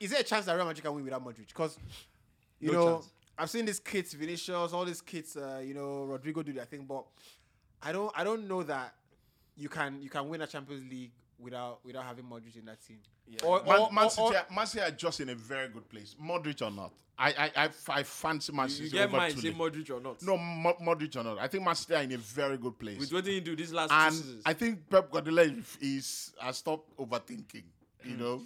is 0.00 0.10
there 0.10 0.20
a 0.20 0.24
chance 0.24 0.46
that 0.46 0.54
Real 0.54 0.64
Madrid 0.64 0.82
can 0.84 0.94
win 0.94 1.04
without 1.04 1.24
Modric? 1.24 1.48
Because 1.48 1.76
you 2.60 2.72
No 2.72 2.78
know, 2.84 2.92
chance. 2.96 3.08
I've 3.38 3.50
seen 3.50 3.66
these 3.66 3.78
kids, 3.80 4.14
Vinicius, 4.14 4.72
all 4.72 4.84
these 4.84 5.00
kids, 5.02 5.36
uh, 5.36 5.62
you 5.64 5.74
know, 5.74 6.08
Rodrygo 6.10 6.44
do 6.44 6.52
their 6.52 6.64
thing, 6.64 6.84
but 6.88 7.04
I 7.82 7.92
don't, 7.92 8.10
I 8.16 8.24
don't 8.24 8.48
know 8.48 8.62
that 8.64 8.94
you 9.56 9.68
can, 9.68 10.00
you 10.02 10.08
can 10.10 10.28
win 10.28 10.40
a 10.40 10.46
Champions 10.46 10.90
League 10.90 11.12
without, 11.38 11.84
without 11.84 12.04
having 12.04 12.24
Modric 12.24 12.56
in 12.58 12.64
that 12.64 12.84
team. 12.84 12.98
Or, 13.44 13.62
Man, 13.64 13.78
or- 13.80 13.92
Man, 13.92 14.04
or- 14.04 14.10
City, 14.10 14.22
or- 14.22 14.36
are- 14.36 14.46
Man 14.54 14.66
City 14.66 14.84
are 14.84 14.90
just 14.90 15.20
in 15.20 15.28
a 15.28 15.34
very 15.34 15.68
good 15.68 15.88
place. 15.88 16.14
Modric 16.22 16.62
or 16.62 16.70
not, 16.70 16.92
I 17.18 17.30
I 17.30 17.64
I, 17.64 17.68
I 17.88 18.02
fancy 18.02 18.52
Man 18.52 18.68
City. 18.68 18.84
You 18.84 18.88
City 18.90 18.98
get 18.98 19.08
over 19.08 19.16
mine, 19.16 19.36
say 19.36 19.50
Tule. 19.52 19.54
Modric 19.70 19.90
or 19.90 20.00
not. 20.00 20.22
No, 20.22 20.36
Mo- 20.38 20.76
Modric 20.80 21.16
or 21.16 21.24
not. 21.24 21.38
I 21.38 21.48
think 21.48 21.64
Man 21.64 21.74
City 21.74 21.94
are 21.94 22.02
in 22.02 22.12
a 22.12 22.18
very 22.18 22.56
good 22.56 22.78
place. 22.78 22.98
With 22.98 23.12
what 23.12 23.24
did 23.24 23.32
he 23.34 23.40
do 23.40 23.54
these 23.56 23.72
last 23.72 23.90
two 23.90 23.96
and 23.96 24.14
seasons? 24.14 24.42
I 24.46 24.52
think 24.54 24.88
Pep 24.88 25.10
Guardiola 25.10 25.42
is, 25.42 25.78
is 25.80 26.32
has 26.40 26.56
stopped 26.58 26.96
overthinking. 26.96 27.64
You 28.04 28.16
know, 28.16 28.42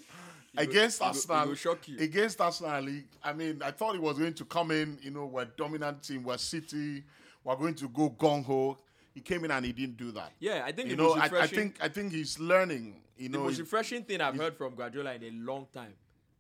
against 0.56 0.98
Hmm. 0.98 1.04
he 1.04 1.10
go- 1.10 1.12
he 1.12 1.18
Arsenal, 1.18 1.46
go 1.46 1.54
shock 1.54 1.88
you. 1.88 1.98
against 1.98 2.40
Arsenal, 2.40 2.86
he- 2.86 3.04
I 3.22 3.32
mean, 3.34 3.62
I 3.62 3.70
thought 3.70 3.92
he 3.94 4.00
was 4.00 4.18
going 4.18 4.34
to 4.34 4.44
come 4.46 4.70
in. 4.70 4.98
You 5.02 5.10
know, 5.10 5.26
we're 5.26 5.44
dominant 5.44 6.02
team, 6.02 6.22
we're 6.24 6.38
City, 6.38 7.04
we're 7.44 7.56
going 7.56 7.74
to 7.76 7.88
go 7.88 8.10
gung 8.10 8.44
ho. 8.44 8.78
He 9.14 9.20
came 9.20 9.44
in 9.44 9.51
and 9.51 9.64
he 9.64 9.72
didn't 9.72 9.97
do 9.97 10.10
that. 10.12 10.32
yeah, 10.40 10.62
I 10.64 10.72
think 10.72 10.89
You 10.90 10.97
the 10.97 11.02
know, 11.02 11.14
most 11.16 11.32
I, 11.32 11.40
I 11.40 11.47
think 11.47 11.78
I 11.80 11.89
think 11.89 12.12
he's 12.12 12.39
learning. 12.39 13.01
You 13.16 13.28
the 13.28 13.39
know, 13.39 13.44
most 13.44 13.56
he- 13.56 13.62
refreshing 13.62 14.05
thing 14.05 14.20
I've 14.20 14.36
heard 14.36 14.56
from 14.56 14.74
Guardiola 14.74 15.14
in 15.14 15.22
a 15.24 15.30
long 15.30 15.66
time 15.72 15.94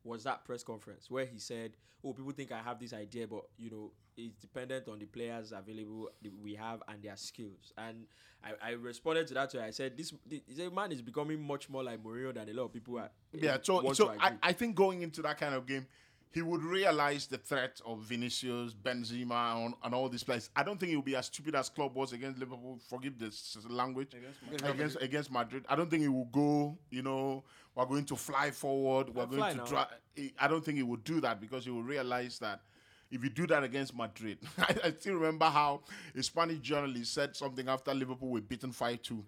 was 0.04 0.24
that 0.24 0.44
press 0.44 0.62
conference 0.64 1.10
where 1.10 1.26
he 1.26 1.38
said, 1.38 1.76
"Oh, 2.02 2.12
people 2.12 2.32
think 2.32 2.50
I 2.50 2.60
have 2.62 2.80
this 2.80 2.92
idea, 2.92 3.26
but 3.28 3.44
you 3.58 3.70
know, 3.70 3.92
it's 4.16 4.34
dependent 4.40 4.88
on 4.88 4.98
the 4.98 5.04
players 5.06 5.52
available 5.52 6.10
we 6.42 6.54
have 6.54 6.82
and 6.88 7.02
their 7.02 7.16
skills." 7.16 7.72
And 7.76 8.06
I, 8.42 8.70
I 8.70 8.70
responded 8.72 9.26
to 9.28 9.34
that. 9.34 9.50
To 9.50 9.62
I 9.62 9.70
said, 9.70 9.96
"This, 9.96 10.12
this 10.26 10.72
man 10.72 10.90
is 10.92 11.02
becoming 11.02 11.40
much 11.42 11.68
more 11.68 11.84
like 11.84 12.02
Mourinho 12.02 12.34
than 12.34 12.48
a 12.48 12.52
lot 12.52 12.64
of 12.64 12.72
people 12.72 12.98
are." 12.98 13.10
Yeah, 13.32 13.54
eh, 13.54 13.58
so 13.62 13.92
so 13.92 14.14
I. 14.18 14.32
I 14.42 14.52
think 14.52 14.74
going 14.74 15.02
into 15.02 15.22
that 15.22 15.38
kind 15.38 15.54
of 15.54 15.66
game, 15.66 15.86
he 16.34 16.42
would 16.42 16.62
realize 16.62 17.26
the 17.26 17.38
threat 17.38 17.80
of 17.84 18.00
Vinicius, 18.00 18.74
Benzema, 18.74 19.64
and, 19.64 19.74
and 19.84 19.94
all 19.94 20.08
these 20.08 20.22
players. 20.22 20.50
I 20.56 20.62
don't 20.62 20.78
think 20.78 20.90
he 20.90 20.96
will 20.96 21.02
be 21.02 21.16
as 21.16 21.26
stupid 21.26 21.54
as 21.54 21.68
Klopp 21.68 21.94
was 21.94 22.12
against 22.12 22.38
Liverpool. 22.38 22.78
Forgive 22.88 23.18
this 23.18 23.58
language 23.68 24.14
against 24.64 24.96
against, 25.00 25.30
Madrid. 25.30 25.64
I 25.68 25.76
don't 25.76 25.90
think 25.90 26.02
he 26.02 26.08
will 26.08 26.26
go. 26.32 26.78
You 26.90 27.02
know, 27.02 27.44
we're 27.74 27.86
going 27.86 28.06
to 28.06 28.16
fly 28.16 28.50
forward. 28.50 29.14
We're 29.14 29.22
I'll 29.22 29.28
going 29.28 29.58
to 29.58 29.64
try. 29.64 29.86
I 30.38 30.48
don't 30.48 30.64
think 30.64 30.78
he 30.78 30.82
will 30.82 30.96
do 30.96 31.20
that 31.20 31.40
because 31.40 31.64
he 31.64 31.70
will 31.70 31.82
realize 31.82 32.38
that. 32.38 32.60
If 33.10 33.22
you 33.22 33.28
do 33.28 33.46
that 33.48 33.62
against 33.62 33.94
Madrid, 33.94 34.38
I, 34.58 34.74
I 34.84 34.90
still 34.92 35.16
remember 35.16 35.44
how 35.44 35.82
a 36.16 36.22
Spanish 36.22 36.60
journalist 36.60 37.12
said 37.12 37.36
something 37.36 37.68
after 37.68 37.92
Liverpool 37.92 38.30
were 38.30 38.40
beaten 38.40 38.72
5 38.72 39.02
2. 39.02 39.24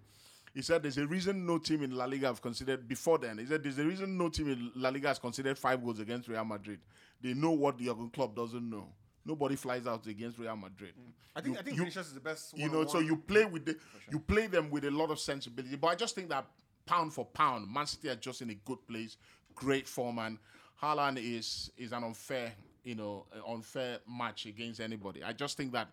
He 0.55 0.61
said 0.61 0.81
there's 0.81 0.97
a 0.97 1.05
reason 1.05 1.45
no 1.45 1.57
team 1.59 1.83
in 1.83 1.91
La 1.91 2.05
Liga 2.05 2.27
have 2.27 2.41
considered 2.41 2.87
before 2.87 3.17
then. 3.19 3.37
He 3.37 3.45
said 3.45 3.61
there's 3.61 3.77
a 3.77 3.83
reason 3.83 4.17
no 4.17 4.29
team 4.29 4.49
in 4.49 4.71
La 4.75 4.89
Liga 4.89 5.09
has 5.09 5.19
considered 5.19 5.57
five 5.57 5.83
goals 5.83 5.99
against 5.99 6.27
Real 6.29 6.45
Madrid. 6.45 6.79
They 7.21 7.33
know 7.33 7.51
what 7.51 7.77
the 7.77 7.85
Jurgen 7.85 8.09
Klopp 8.09 8.35
doesn't 8.35 8.67
know. 8.69 8.87
Nobody 9.25 9.55
flies 9.57 9.85
out 9.85 10.07
against 10.07 10.39
Real 10.39 10.55
Madrid. 10.55 10.93
Mm. 10.97 11.11
I 11.35 11.41
think, 11.41 11.53
You- 11.55 11.59
I 11.59 11.63
think 11.63 11.75
you- 11.75 11.81
Vinicius 11.83 12.07
is 12.07 12.13
the 12.13 12.19
best. 12.21 12.57
you 12.57 12.69
know, 12.69 12.85
so 12.85 12.99
you 12.99 13.17
play 13.17 13.43
with 13.45 13.65
the 13.65 13.77
you 14.11 14.19
play 14.19 14.47
them 14.47 14.69
with 14.69 14.85
a 14.85 14.91
lot 14.91 15.11
of 15.11 15.19
sensibility. 15.19 15.75
But 15.75 15.87
I 15.87 15.95
just 15.95 16.15
think 16.15 16.29
that 16.29 16.45
pound 16.85 17.13
for 17.13 17.25
pound, 17.25 17.69
Man 17.69 17.85
City 17.85 18.09
are 18.09 18.15
just 18.15 18.41
in 18.41 18.49
a 18.49 18.53
good 18.55 18.87
place, 18.87 19.17
great 19.55 19.87
form, 19.89 20.19
and 20.19 20.37
Haaland 20.81 21.17
is 21.17 21.69
is 21.75 21.91
an 21.91 22.03
unfair, 22.05 22.53
you 22.85 22.95
know, 22.95 23.25
unfair 23.45 23.99
match 24.07 24.45
against 24.45 24.79
anybody. 24.79 25.21
I 25.21 25.33
just 25.33 25.57
think 25.57 25.73
that 25.73 25.89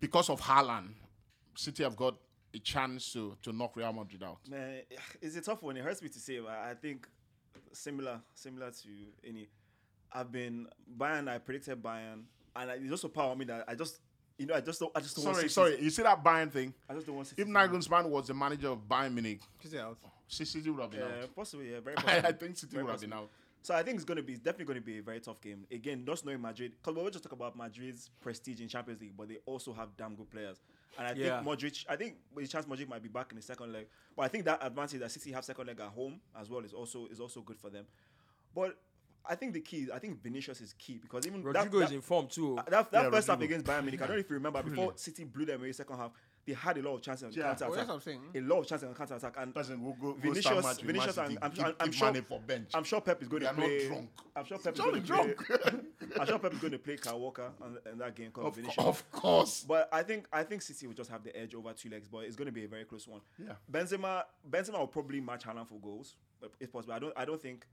because 0.00 0.28
of 0.28 0.40
Haaland, 0.42 0.88
City 1.54 1.82
have 1.84 1.96
got 1.96 2.16
a 2.56 2.58
chance 2.60 3.12
to 3.12 3.36
to 3.42 3.52
knock 3.52 3.76
Real 3.76 3.92
Madrid 3.92 4.22
out. 4.22 4.38
Man, 4.48 4.80
it's 5.20 5.36
a 5.36 5.40
tough 5.40 5.62
one. 5.62 5.76
It 5.76 5.84
hurts 5.84 6.02
me 6.02 6.08
to 6.08 6.18
say, 6.18 6.38
but 6.40 6.50
I 6.50 6.74
think 6.74 7.06
similar, 7.72 8.20
similar 8.34 8.70
to 8.70 8.88
any. 9.26 9.48
I've 10.12 10.32
been 10.32 10.66
Bayern. 10.98 11.28
I 11.28 11.38
predicted 11.38 11.82
Bayern, 11.82 12.22
and 12.54 12.70
it's 12.82 12.90
also 12.90 13.08
power 13.08 13.34
me 13.36 13.44
that 13.46 13.64
I 13.68 13.74
just, 13.74 14.00
you 14.38 14.46
know, 14.46 14.54
I 14.54 14.60
just 14.60 14.80
don't, 14.80 14.92
I 14.94 15.00
just 15.00 15.16
don't 15.16 15.24
want 15.26 15.36
Sorry, 15.36 15.48
City- 15.48 15.52
sorry. 15.76 15.82
You 15.84 15.90
see 15.90 16.02
that 16.02 16.22
Bayern 16.24 16.50
thing? 16.50 16.72
I 16.88 16.94
just 16.94 17.06
don't 17.06 17.16
want 17.16 17.28
City 17.28 17.42
If 17.42 17.48
to- 17.48 17.54
Nagelsmann 17.54 18.08
was 18.08 18.28
the 18.28 18.34
manager 18.34 18.68
of 18.68 18.78
Bayern 18.88 19.12
Munich, 19.12 19.40
She's 19.62 19.74
out. 19.74 19.98
City 20.28 20.70
would 20.70 20.80
have 20.80 20.90
been 20.90 21.00
Yeah, 21.00 21.22
out. 21.24 21.34
possibly. 21.36 21.70
Yeah, 21.72 21.80
very. 21.80 21.96
I, 22.06 22.18
I 22.28 22.32
think 22.32 22.56
City 22.56 22.72
Very 22.72 22.84
would 22.84 22.92
have 22.92 23.00
been 23.00 23.12
out. 23.12 23.28
So 23.62 23.74
I 23.74 23.82
think 23.82 23.96
it's 23.96 24.04
gonna 24.04 24.22
be 24.22 24.34
it's 24.34 24.42
definitely 24.42 24.66
gonna 24.74 24.80
be 24.84 24.98
a 24.98 25.02
very 25.02 25.18
tough 25.20 25.40
game. 25.40 25.66
Again, 25.72 26.04
just 26.06 26.24
knowing 26.24 26.40
Madrid, 26.40 26.72
because 26.80 26.96
we 26.96 27.02
were 27.02 27.10
just 27.10 27.24
talk 27.24 27.32
about 27.32 27.56
Madrid's 27.56 28.10
prestige 28.20 28.60
in 28.60 28.68
Champions 28.68 29.00
League, 29.00 29.16
but 29.16 29.28
they 29.28 29.38
also 29.44 29.72
have 29.72 29.88
damn 29.96 30.14
good 30.14 30.30
players. 30.30 30.58
And 30.98 31.06
I 31.08 31.12
Yeah. 31.12 31.42
think 31.42 31.48
Modric, 31.60 31.84
I 31.88 31.96
think 31.96 32.16
with 32.34 32.44
the 32.46 32.50
chance 32.50 32.66
Modric 32.66 32.88
might 32.88 33.02
be 33.02 33.08
back 33.08 33.30
in 33.30 33.36
the 33.36 33.42
second 33.42 33.72
leg, 33.72 33.86
but 34.16 34.22
I 34.22 34.28
think 34.28 34.44
that 34.46 34.64
advantage 34.64 35.00
that 35.00 35.10
City 35.10 35.32
have 35.32 35.44
second 35.44 35.66
leg 35.66 35.78
at 35.80 35.88
home 35.88 36.20
as 36.38 36.48
well 36.48 36.64
is 36.64 36.72
also 36.72 37.06
is 37.08 37.20
also 37.20 37.40
good 37.42 37.58
for 37.58 37.68
them. 37.70 37.86
But 38.54 38.78
I 39.28 39.34
think 39.34 39.52
the 39.54 39.60
key, 39.60 39.88
I 39.92 39.98
think 39.98 40.22
Vinicius 40.22 40.60
is 40.60 40.72
key 40.72 40.98
because 40.98 41.26
even 41.26 41.42
that- 41.42 41.54
Rodrygo 41.66 41.80
that, 41.80 41.84
is 41.86 41.92
in 41.92 42.00
form 42.00 42.28
too. 42.28 42.56
uh, 42.56 42.62
that, 42.68 42.90
that 42.92 43.04
Yeah, 43.04 43.10
first 43.10 43.26
half 43.28 43.40
against 43.40 43.66
Bayern 43.66 43.82
Munich, 43.82 44.00
I 44.00 44.06
don't 44.06 44.16
know 44.16 44.20
if 44.20 44.30
you 44.30 44.34
remember 44.34 44.62
before 44.70 44.92
City 44.96 45.24
blew 45.24 45.44
them 45.44 45.60
away 45.60 45.72
second 45.72 45.96
half. 45.98 46.12
they 46.46 46.52
had 46.52 46.78
a 46.78 46.82
lot 46.82 46.94
of 46.94 47.02
chances 47.02 47.24
on 47.24 47.32
Yeah. 47.32 47.42
counter 47.48 47.64
Oh, 47.64 47.72
attack. 47.72 47.76
that's 47.78 47.88
what 47.88 47.94
I'm 47.96 48.00
saying. 48.02 48.22
A 48.36 48.40
lot 48.42 48.60
of 48.60 48.66
chances 48.68 48.88
on 48.88 48.94
counter 48.94 49.14
attack, 49.16 49.34
and 49.38 49.52
Person 49.52 49.82
will 49.82 49.94
go, 49.94 50.12
go 50.12 50.20
Vinicius, 50.20 50.44
start 50.46 50.62
match 50.64 50.80
Vinicius, 50.80 51.16
Man 51.16 51.24
and 51.26 51.32
City, 51.34 51.42
I'm, 51.44 51.50
keep, 51.50 51.64
I'm, 51.66 51.74
I'm 51.80 51.90
keep 51.90 51.94
sure, 51.98 52.22
for 52.22 52.40
bench. 52.40 52.70
I'm 52.72 52.84
sure 52.84 53.00
Pep 53.00 53.20
is 53.22 53.26
going 53.28 53.42
They 53.42 53.48
to 53.48 53.52
are 53.52 53.56
not 53.58 53.66
play. 53.66 53.86
drunk. 53.88 54.10
I'm 54.36 54.44
sure 54.44 54.58
Pep 54.58 54.74
is 54.74 54.78
It's 54.80 54.80
going 54.88 55.02
to 55.04 55.18
only 55.20 55.34
play. 55.34 55.80
I'm 56.20 56.26
sure 56.26 56.38
Pep 56.38 56.52
is 56.54 56.58
going 56.58 56.72
to 56.72 56.78
play 56.78 56.96
Kyle 56.96 57.18
Walker 57.20 57.50
on, 57.62 57.78
in 57.90 57.98
that 57.98 58.14
game 58.14 58.30
called 58.30 58.56
of, 58.58 58.78
of 58.78 59.12
course. 59.12 59.64
But 59.66 59.88
I 59.92 60.02
think 60.02 60.26
I 60.32 60.42
think 60.42 60.62
City 60.62 60.86
will 60.86 60.94
just 60.94 61.10
have 61.10 61.22
the 61.24 61.36
edge 61.36 61.54
over 61.54 61.72
two 61.72 61.88
legs, 61.90 62.08
but 62.08 62.18
it's 62.24 62.36
going 62.36 62.46
to 62.46 62.52
be 62.52 62.64
a 62.64 62.68
very 62.68 62.84
close 62.84 63.06
one. 63.08 63.20
Yeah. 63.38 63.52
Benzema 63.70 64.24
Benzema 64.48 64.78
will 64.78 64.86
probably 64.86 65.20
match 65.20 65.44
Haaland 65.44 65.68
for 65.68 65.78
goals, 65.80 66.14
but 66.40 66.52
if 66.60 66.72
possible. 66.72 66.94
I 66.94 66.98
don't 66.98 67.12
I 67.16 67.24
don't 67.24 67.40
think. 67.40 67.66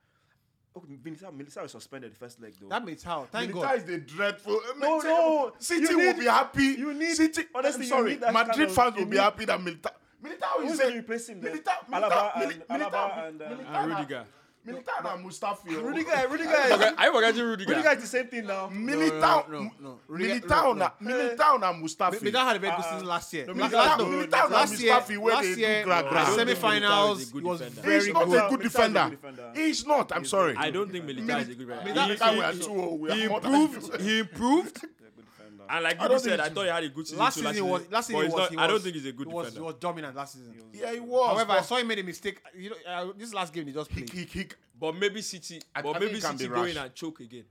Oh, 0.76 0.80
Militao, 0.82 1.32
Militao 1.38 1.62
was 1.62 1.72
suspended 1.72 2.12
the 2.14 2.16
first 2.16 2.42
leg 2.42 2.56
though. 2.60 2.68
That 2.70 2.84
means 2.84 3.04
how. 3.04 3.26
Thank 3.32 3.52
Militao 3.52 3.62
God. 3.62 3.78
is 3.78 3.84
the 3.84 3.98
dreadful. 4.00 4.60
No, 4.80 5.00
City- 5.00 5.08
no. 5.14 5.54
City 5.60 5.82
You 5.92 5.98
will 6.00 6.14
be 6.18 6.26
happy. 6.26 6.64
you 6.64 6.94
need- 6.96 7.16
City. 7.16 7.44
honestly, 7.54 7.84
I'm 7.84 7.90
sorry. 7.90 8.10
need 8.12 8.22
that 8.22 8.34
Madrid 8.34 8.56
kind 8.56 8.62
of- 8.70 8.76
fans 8.76 8.96
will 8.96 9.06
be 9.06 9.12
need- 9.12 9.18
happy 9.20 9.46
that 9.46 9.60
Militao. 9.60 9.92
Militao 10.24 10.58
Who's 10.58 10.72
is 10.72 10.80
going 10.80 10.90
a 10.90 10.94
to 10.94 11.00
replace 11.00 11.30
him? 11.30 11.42
then? 11.42 11.58
Militao. 11.58 11.86
Alaba 11.92 12.32
Militao. 12.34 12.42
and 12.42 12.82
Militao. 12.82 12.90
Alaba 12.92 13.28
and, 13.28 13.42
uh, 13.42 13.46
Militao 13.50 13.76
And 13.76 13.92
Rudiger. 13.92 14.26
Militao 14.66 15.14
and 15.16 15.26
Mustafi. 15.26 15.76
Oh. 15.78 15.82
Rudiger. 15.82 16.28
Rudiger. 16.30 16.50
Okay, 16.50 16.88
is- 16.88 16.94
are 16.98 17.06
you 17.08 17.14
forgetting 17.14 17.44
Rudiger? 17.44 17.70
Rudiger 17.72 17.92
is 17.92 18.02
the 18.02 18.08
same 18.08 18.28
thing 18.28 18.46
now. 18.48 18.70
Militao. 18.70 19.50
no, 19.50 19.60
no, 19.64 19.72
no. 19.82 20.00
Rudiger- 20.08 20.40
Militao 20.48 20.64
no, 20.64 20.74
na 20.74 20.90
Militao 21.02 21.60
na 21.60 21.74
Mustafi. 21.74 22.20
Militao 22.20 22.46
had 22.46 22.56
a 22.56 22.60
very 22.60 22.76
good 22.76 22.86
season 22.86 23.04
ah. 23.06 23.10
last 23.10 23.34
year. 23.34 23.46
no, 23.48 23.54
Militao- 23.54 23.72
last, 23.74 24.00
no, 24.00 24.06
Militao 24.06 24.32
na 24.50 24.56
last 24.56 24.80
year, 24.82 24.94
Mustafi 24.94 25.18
where 25.18 25.34
last 25.36 25.44
they 25.44 25.56
do 25.56 25.62
year, 25.62 25.84
gra- 25.84 26.04
gra. 26.04 26.22
I 26.22 26.26
don't 26.26 26.26
think 26.26 26.30
Militao 26.30 26.36
semi-finals, 26.38 27.22
is 27.22 27.30
a 27.30 27.34
good 27.34 27.44
he 27.44 27.48
was 27.50 27.62
very 27.62 27.96
He's 28.06 28.14
not 28.14 28.24
a 28.24 28.26
good 28.26 28.32
Militao 28.32 28.48
is 28.48 28.54
a 28.54 28.64
defender. 28.64 29.52
He's 29.56 29.86
not. 29.86 30.12
I'm 30.16 30.26
sorry. 30.26 30.56
I 30.58 30.70
don't 30.72 30.92
think 30.92 31.06
Militao 31.06 31.42
is 31.42 31.50
a 31.50 31.56
good 31.56 31.68
defender. 31.68 32.00
Militao- 32.02 32.30
He- 32.32 32.38
we 32.38 32.44
are 32.44 32.54
too 32.54 32.82
old. 32.82 33.12
He 33.12 33.24
improved. 33.24 34.02
He 34.02 34.20
improved. 34.20 34.76
He's 34.78 34.84
a 34.84 34.88
good 34.88 35.26
defender. 35.26 35.63
And 35.76 35.84
like 35.84 36.00
I 36.00 36.04
you 36.04 36.10
don't 36.10 36.20
said, 36.20 36.30
think 36.30 36.40
I 36.40 36.44
he's- 36.44 36.54
thought 36.56 36.64
he 36.66 36.70
had 36.72 36.84
a 36.84 36.90
good 36.90 37.08
season. 37.08 37.20
Last 37.20 37.34
season, 37.36 37.54
he 37.56 37.62
was, 37.62 37.92
last 37.92 38.08
season 38.08 38.24
was, 38.26 38.34
not- 38.36 38.52
he 38.52 38.58
I 38.58 38.68
don't 38.68 38.82
think 38.84 38.96
he's 38.96 39.06
a 39.06 39.12
good 39.12 39.28
he 39.28 39.34
was, 39.34 39.46
defender. 39.48 39.60
He 39.62 39.66
was 39.66 39.76
dominant 39.80 40.16
last 40.16 40.34
season. 40.34 40.56
Yeah, 40.72 40.94
he 40.94 41.00
was. 41.00 41.30
However, 41.32 41.52
I 41.54 41.62
saw 41.62 41.78
him 41.78 41.88
made 41.88 42.00
a 42.00 42.04
mistake. 42.04 42.40
You 42.56 42.70
know, 42.70 42.76
uh, 42.88 43.08
this 43.18 43.34
last 43.34 43.52
game 43.54 43.66
he 43.68 43.74
just 43.74 43.90
played. 43.90 44.10
he, 44.10 44.24
he, 44.26 44.46
But 44.80 44.96
maybe 44.96 45.22
City, 45.22 45.62
I- 45.76 45.82
but 45.82 45.96
I 45.96 46.00
maybe 46.00 46.12
think 46.14 46.24
it 46.24 46.28
can 46.28 46.38
City 46.38 46.50
be 46.50 46.56
go 46.56 46.64
in 46.64 46.78
and 46.78 46.94
choke 46.94 47.20
again. 47.22 47.46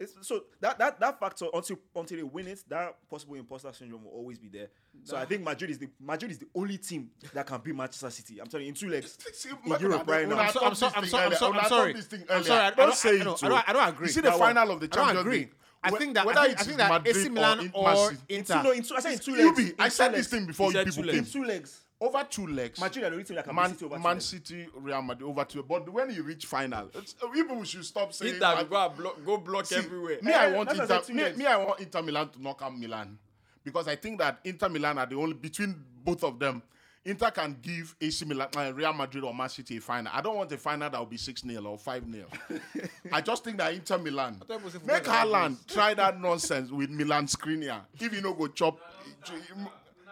It's, 0.00 0.14
so 0.22 0.44
that, 0.60 0.78
that 0.78 1.00
that 1.00 1.18
factor 1.18 1.46
until 1.52 1.76
until 1.96 2.16
they 2.18 2.22
win 2.22 2.46
it, 2.46 2.62
that 2.68 2.96
possible 3.10 3.34
imposter 3.34 3.72
syndrome 3.72 4.04
will 4.04 4.12
always 4.12 4.38
be 4.38 4.48
there. 4.48 4.68
So 5.02 5.16
I 5.16 5.24
think 5.24 5.42
Madrid 5.42 5.70
is 5.70 5.78
the 5.78 5.88
Madrid 6.00 6.30
is 6.30 6.38
the 6.38 6.46
only 6.54 6.78
team 6.78 7.10
that 7.34 7.44
can 7.46 7.60
beat 7.60 7.74
Manchester 7.74 8.08
City. 8.10 8.40
I'm 8.40 8.46
telling 8.46 8.66
you, 8.66 8.68
in 8.70 8.74
two 8.76 8.88
legs. 8.88 9.18
In 9.66 9.80
Europe 9.80 10.04
right 10.08 10.28
now. 10.28 10.38
I'm, 10.38 10.52
so, 10.52 10.60
I'm, 10.64 10.74
so, 10.76 10.88
I'm, 10.94 11.04
so, 11.04 11.18
I'm, 11.18 11.34
so. 11.34 11.52
I'm 11.52 11.68
sorry. 11.68 11.92
talk 11.94 11.96
this 11.96 12.06
thing 12.06 12.22
I'm 12.30 12.44
sorry. 12.44 12.60
I, 12.60 12.66
I 12.66 12.70
Don't 12.70 12.86
don't, 12.86 12.94
say 12.94 13.08
I, 13.08 13.12
it 13.14 13.20
I, 13.20 13.24
don't. 13.24 13.42
I, 13.44 13.48
don't, 13.48 13.68
I 13.68 13.72
don't 13.72 13.88
agree. 13.88 14.06
You 14.06 14.12
see 14.12 14.20
the 14.20 14.30
That 14.30 14.38
one. 14.38 14.54
final 14.54 14.70
of 14.74 14.80
the 14.80 14.86
I 14.86 14.94
Champions 14.94 15.20
agree. 15.20 15.38
League. 15.38 15.54
I 15.82 15.90
think 15.90 16.14
that 16.14 16.26
whether 16.26 16.40
I 16.40 16.46
it 16.46 16.48
think, 16.48 16.58
I 16.58 16.60
is 16.60 16.66
think 16.66 16.78
that 16.78 17.06
AC 17.08 17.26
or 17.26 17.30
Milan 17.30 17.60
in- 17.60 17.70
or 17.72 17.84
Man 17.84 18.18
In 18.28 18.36
Inter. 18.38 18.54
two, 18.56 18.62
no, 18.64 18.70
in 18.72 18.82
two, 18.82 18.94
I 18.96 19.00
said 19.00 19.12
in 19.12 19.18
two 19.18 19.30
You 19.32 19.46
legs. 19.54 19.56
be, 19.70 19.74
I 19.78 19.88
said 19.88 20.12
this 20.14 20.26
thing 20.28 20.46
before 20.46 20.72
He 20.72 20.78
you 20.78 20.84
people 20.84 21.02
two 21.04 21.08
came. 21.10 21.18
In 21.20 21.24
two 21.24 21.44
legs. 21.44 21.80
Over 22.00 22.24
two 22.30 22.46
legs. 22.46 22.78
Madrid 22.80 23.04
are 23.04 23.08
the 23.10 23.14
only 23.14 23.24
team 23.24 23.34
that 23.36 23.44
can 23.44 23.54
Man, 23.56 23.70
beat 23.70 23.78
City 23.80 23.84
over 23.86 23.96
two 23.96 24.02
Man 24.02 24.12
legs. 24.14 24.24
City, 24.24 24.68
Real 24.76 25.02
Madrid 25.02 25.28
over 25.28 25.44
two. 25.44 25.62
But 25.64 25.88
when 25.88 26.10
you 26.10 26.22
reach 26.22 26.46
final, 26.46 26.88
it's, 26.94 27.14
people 27.34 27.64
should 27.64 27.84
stop 27.84 28.12
saying 28.12 28.34
Inter 28.34 28.54
that. 28.56 28.70
go 28.70 28.88
block, 28.90 29.24
go 29.24 29.36
block 29.38 29.66
See, 29.66 29.76
everywhere. 29.76 30.18
Me, 30.22 30.32
I 30.32 30.46
Eh, 30.50 30.56
want 30.56 30.68
that's 30.68 30.80
Inter. 30.80 30.94
what 30.94 31.02
I 31.02 31.02
said 31.02 31.06
two 31.08 31.14
Me, 31.14 31.22
legs. 31.24 31.38
me, 31.38 31.46
I 31.46 31.56
want 31.56 31.80
Inter 31.80 32.02
Milan 32.02 32.28
to 32.30 32.42
knock 32.42 32.60
out 32.62 32.78
Milan 32.78 33.18
because 33.64 33.88
I 33.88 33.96
think 33.96 34.18
that 34.20 34.38
Inter 34.44 34.68
Milan 34.68 34.98
are 34.98 35.06
the 35.06 35.16
only 35.16 35.34
between 35.34 35.74
both 36.04 36.22
of 36.22 36.38
them. 36.38 36.62
Inter 37.08 37.30
can 37.30 37.56
give 37.62 37.96
AC 38.00 38.24
Milan, 38.26 38.48
uh, 38.54 38.70
Real 38.74 38.92
Madrid, 38.92 39.24
or 39.24 39.34
Man 39.34 39.48
City 39.48 39.78
a 39.78 39.80
final. 39.80 40.12
I 40.14 40.20
don't 40.20 40.36
want 40.36 40.52
a 40.52 40.58
final 40.58 40.90
that 40.90 40.98
will 40.98 41.06
be 41.06 41.16
six 41.16 41.40
0 41.42 41.64
or 41.64 41.78
five 41.78 42.04
0 42.10 42.26
I 43.12 43.22
just 43.22 43.44
think 43.44 43.56
that 43.56 43.72
Inter 43.72 43.96
Milan 43.96 44.34
thought 44.46 44.58
it 44.58 44.64
was 44.64 44.74
a 44.74 44.80
make 44.80 45.04
football 45.06 45.14
Haaland 45.14 45.66
try 45.66 45.94
that 45.94 46.20
nonsense 46.20 46.70
with 46.70 46.90
Milan 46.90 47.26
Skriniar. 47.26 47.80
If 47.98 48.12
you 48.12 48.20
no 48.20 48.34
go 48.34 48.46
chop, 48.48 48.78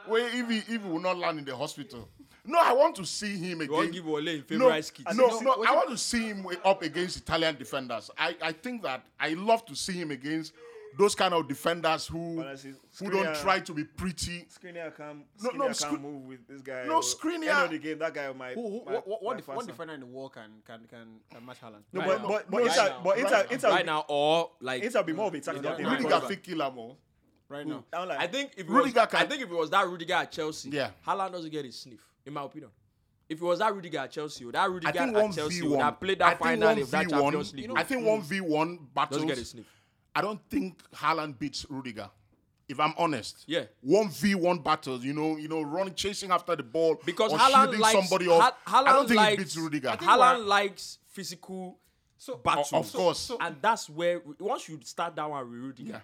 where 0.06 0.26
if 0.26 0.48
he, 0.48 0.58
if 0.58 0.68
he 0.68 0.78
will 0.78 1.00
not 1.00 1.18
land 1.18 1.38
in 1.38 1.44
the 1.44 1.54
hospital. 1.54 2.08
No, 2.48 2.60
I 2.60 2.72
want 2.72 2.94
to 2.96 3.04
see 3.04 3.36
him 3.36 3.60
You 3.60 3.72
want 3.72 3.88
again. 3.88 3.92
give 3.92 4.06
Wale 4.06 4.28
in 4.28 4.44
No, 4.50 4.66
favorite 4.66 4.84
skit. 4.84 5.06
no, 5.16 5.40
no. 5.40 5.64
I 5.66 5.74
want 5.74 5.90
to 5.90 5.98
see 5.98 6.28
him 6.28 6.46
up 6.64 6.80
against 6.82 7.16
Italian 7.16 7.56
defenders. 7.56 8.08
I, 8.16 8.36
I 8.40 8.52
think 8.52 8.82
that 8.84 9.04
I 9.18 9.30
love 9.30 9.66
to 9.66 9.74
see 9.74 9.94
him 9.94 10.12
against 10.12 10.52
those 10.96 11.14
kind 11.14 11.34
of 11.34 11.46
defenders 11.46 12.06
who 12.06 12.40
Honestly, 12.40 12.74
who 12.98 13.10
don't 13.10 13.34
try 13.36 13.60
to 13.60 13.74
be 13.74 13.84
pretty. 13.84 14.46
Skriniar 14.48 14.96
can't, 14.96 15.24
No, 15.42 15.50
Skriniar 15.50 15.56
no, 15.58 15.64
can't 15.64 15.76
Skri- 15.76 16.00
move 16.00 16.26
with 16.26 16.48
this 16.48 16.60
guy. 16.62 16.84
No, 16.86 16.94
oh. 16.94 16.96
Or- 16.96 17.00
Skriniar- 17.02 17.54
End 17.56 17.64
of 17.64 17.70
the 17.70 17.78
game, 17.78 17.98
that 17.98 18.14
guy 18.14 18.32
might. 18.32 18.54
Who, 18.54 18.62
who, 18.68 18.84
might- 18.84 18.94
what, 18.94 19.08
what, 19.08 19.22
what, 19.22 19.34
might 19.34 19.46
def- 19.46 19.56
what 19.56 19.66
defender 19.66 19.94
in 19.94 20.00
the 20.00 20.06
world 20.06 20.32
can, 20.32 20.50
can, 20.66 20.80
can, 20.88 21.06
can 21.30 21.44
match 21.46 21.60
Haaland? 21.60 21.82
No, 21.92 22.00
Right 22.00 22.08
but, 22.08 22.22
now. 22.22 22.28
but, 22.28 22.50
but 22.50 22.58
No, 22.58 22.64
Inter, 22.66 22.80
right 22.80 22.90
now. 22.90 23.00
but 23.04 23.18
Inter, 23.18 23.30
Right 23.30 23.46
now. 23.48 23.54
Inter, 23.54 23.68
right 23.70 23.86
now, 23.86 24.04
or 24.08 24.50
like 24.60 24.82
Inter 24.82 24.98
will 24.98 25.04
be 25.06 25.12
more 25.12 25.26
of 25.28 25.34
a 25.34 25.40
tactical 25.40 25.70
No, 25.70 25.76
team. 25.76 25.86
no, 25.86 25.92
Rudiger 25.92 26.20
fit 26.20 26.42
kill 26.42 26.62
him 26.62 26.78
all. 26.78 26.98
Right 27.48 27.64
hmm. 27.64 27.70
now. 27.70 27.84
I'm 27.92 28.08
like, 28.08 28.18
I 28.18 28.26
think 28.26 28.52
if 28.56 28.60
it 28.66 28.70
Rudiger 28.70 29.00
was, 29.00 29.08
can- 29.10 29.20
I 29.20 29.26
think 29.26 29.42
if 29.42 29.50
it 29.50 29.54
was 29.56 29.70
that 29.70 29.86
Rudiger 29.86 30.14
at 30.14 30.32
Chelsea, 30.32 30.70
Yeah. 30.70 30.90
Haaland 31.06 31.32
doesn't 31.32 31.50
get 31.50 31.64
his 31.64 31.78
sniff, 31.78 32.00
in 32.24 32.32
my 32.32 32.42
opinion. 32.42 32.70
If 33.28 33.42
it 33.42 33.44
was 33.44 33.58
that 33.58 33.74
Rudiger 33.74 33.98
at 33.98 34.10
Chelsea, 34.12 34.44
or 34.44 34.52
that 34.52 34.62
I 34.62 34.66
Rudiger 34.66 34.98
at 35.00 35.32
Chelsea 35.34 35.60
v 35.60 35.62
would 35.66 35.76
one. 35.76 35.80
have 35.84 36.00
played 36.00 36.22
I 36.22 36.30
that 36.30 36.38
think 36.38 36.44
final 36.48 36.68
one 36.68 36.78
of 36.80 36.90
that 36.92 37.04
v 37.04 37.10
Champions 37.10 37.52
one. 37.52 37.60
League. 37.62 37.70
I 37.76 37.82
think 37.82 38.06
one 38.06 38.22
v 38.22 38.40
one 38.40 38.78
battles. 38.94 39.16
doesn't 39.16 39.28
get 39.28 39.38
his 39.38 39.50
sniff. 39.50 39.66
I 40.16 40.22
don't 40.22 40.40
think 40.48 40.82
Haaland 40.94 41.38
beats 41.38 41.66
Rudiger. 41.68 42.08
If 42.68 42.80
I'm 42.80 42.94
honest, 42.98 43.44
Yeah. 43.46 43.64
one 43.82 44.08
v 44.08 44.34
one 44.34 44.58
battles. 44.58 45.04
You 45.04 45.12
know, 45.12 45.36
you 45.36 45.46
know, 45.46 45.62
running, 45.62 45.94
chasing 45.94 46.30
after 46.32 46.56
the 46.56 46.62
ball 46.64 46.96
Because 47.04 47.32
or 47.32 47.38
Haaland 47.38 47.62
shielding 47.64 47.80
likes 47.80 47.98
somebody 48.08 48.28
off. 48.28 48.42
Ha- 48.42 48.56
Haaland 48.82 48.88
I 48.88 48.92
don't 48.92 49.06
think 49.08 49.16
likes, 49.18 49.30
he 49.30 49.36
beats 49.44 49.56
Rudiger. 49.56 49.88
Haaland 49.90 50.46
likes 50.46 50.98
physical 51.12 51.78
So, 52.18 52.36
battles, 52.38 52.72
of 52.72 52.92
course. 52.92 53.30
and 53.40 53.56
that's 53.60 53.88
where 53.90 54.20
once 54.40 54.68
you 54.68 54.80
start 54.82 55.14
that 55.16 55.28
one 55.30 55.48
with 55.50 55.60
Rudiger, 55.60 55.92
Yeah. 55.92 56.00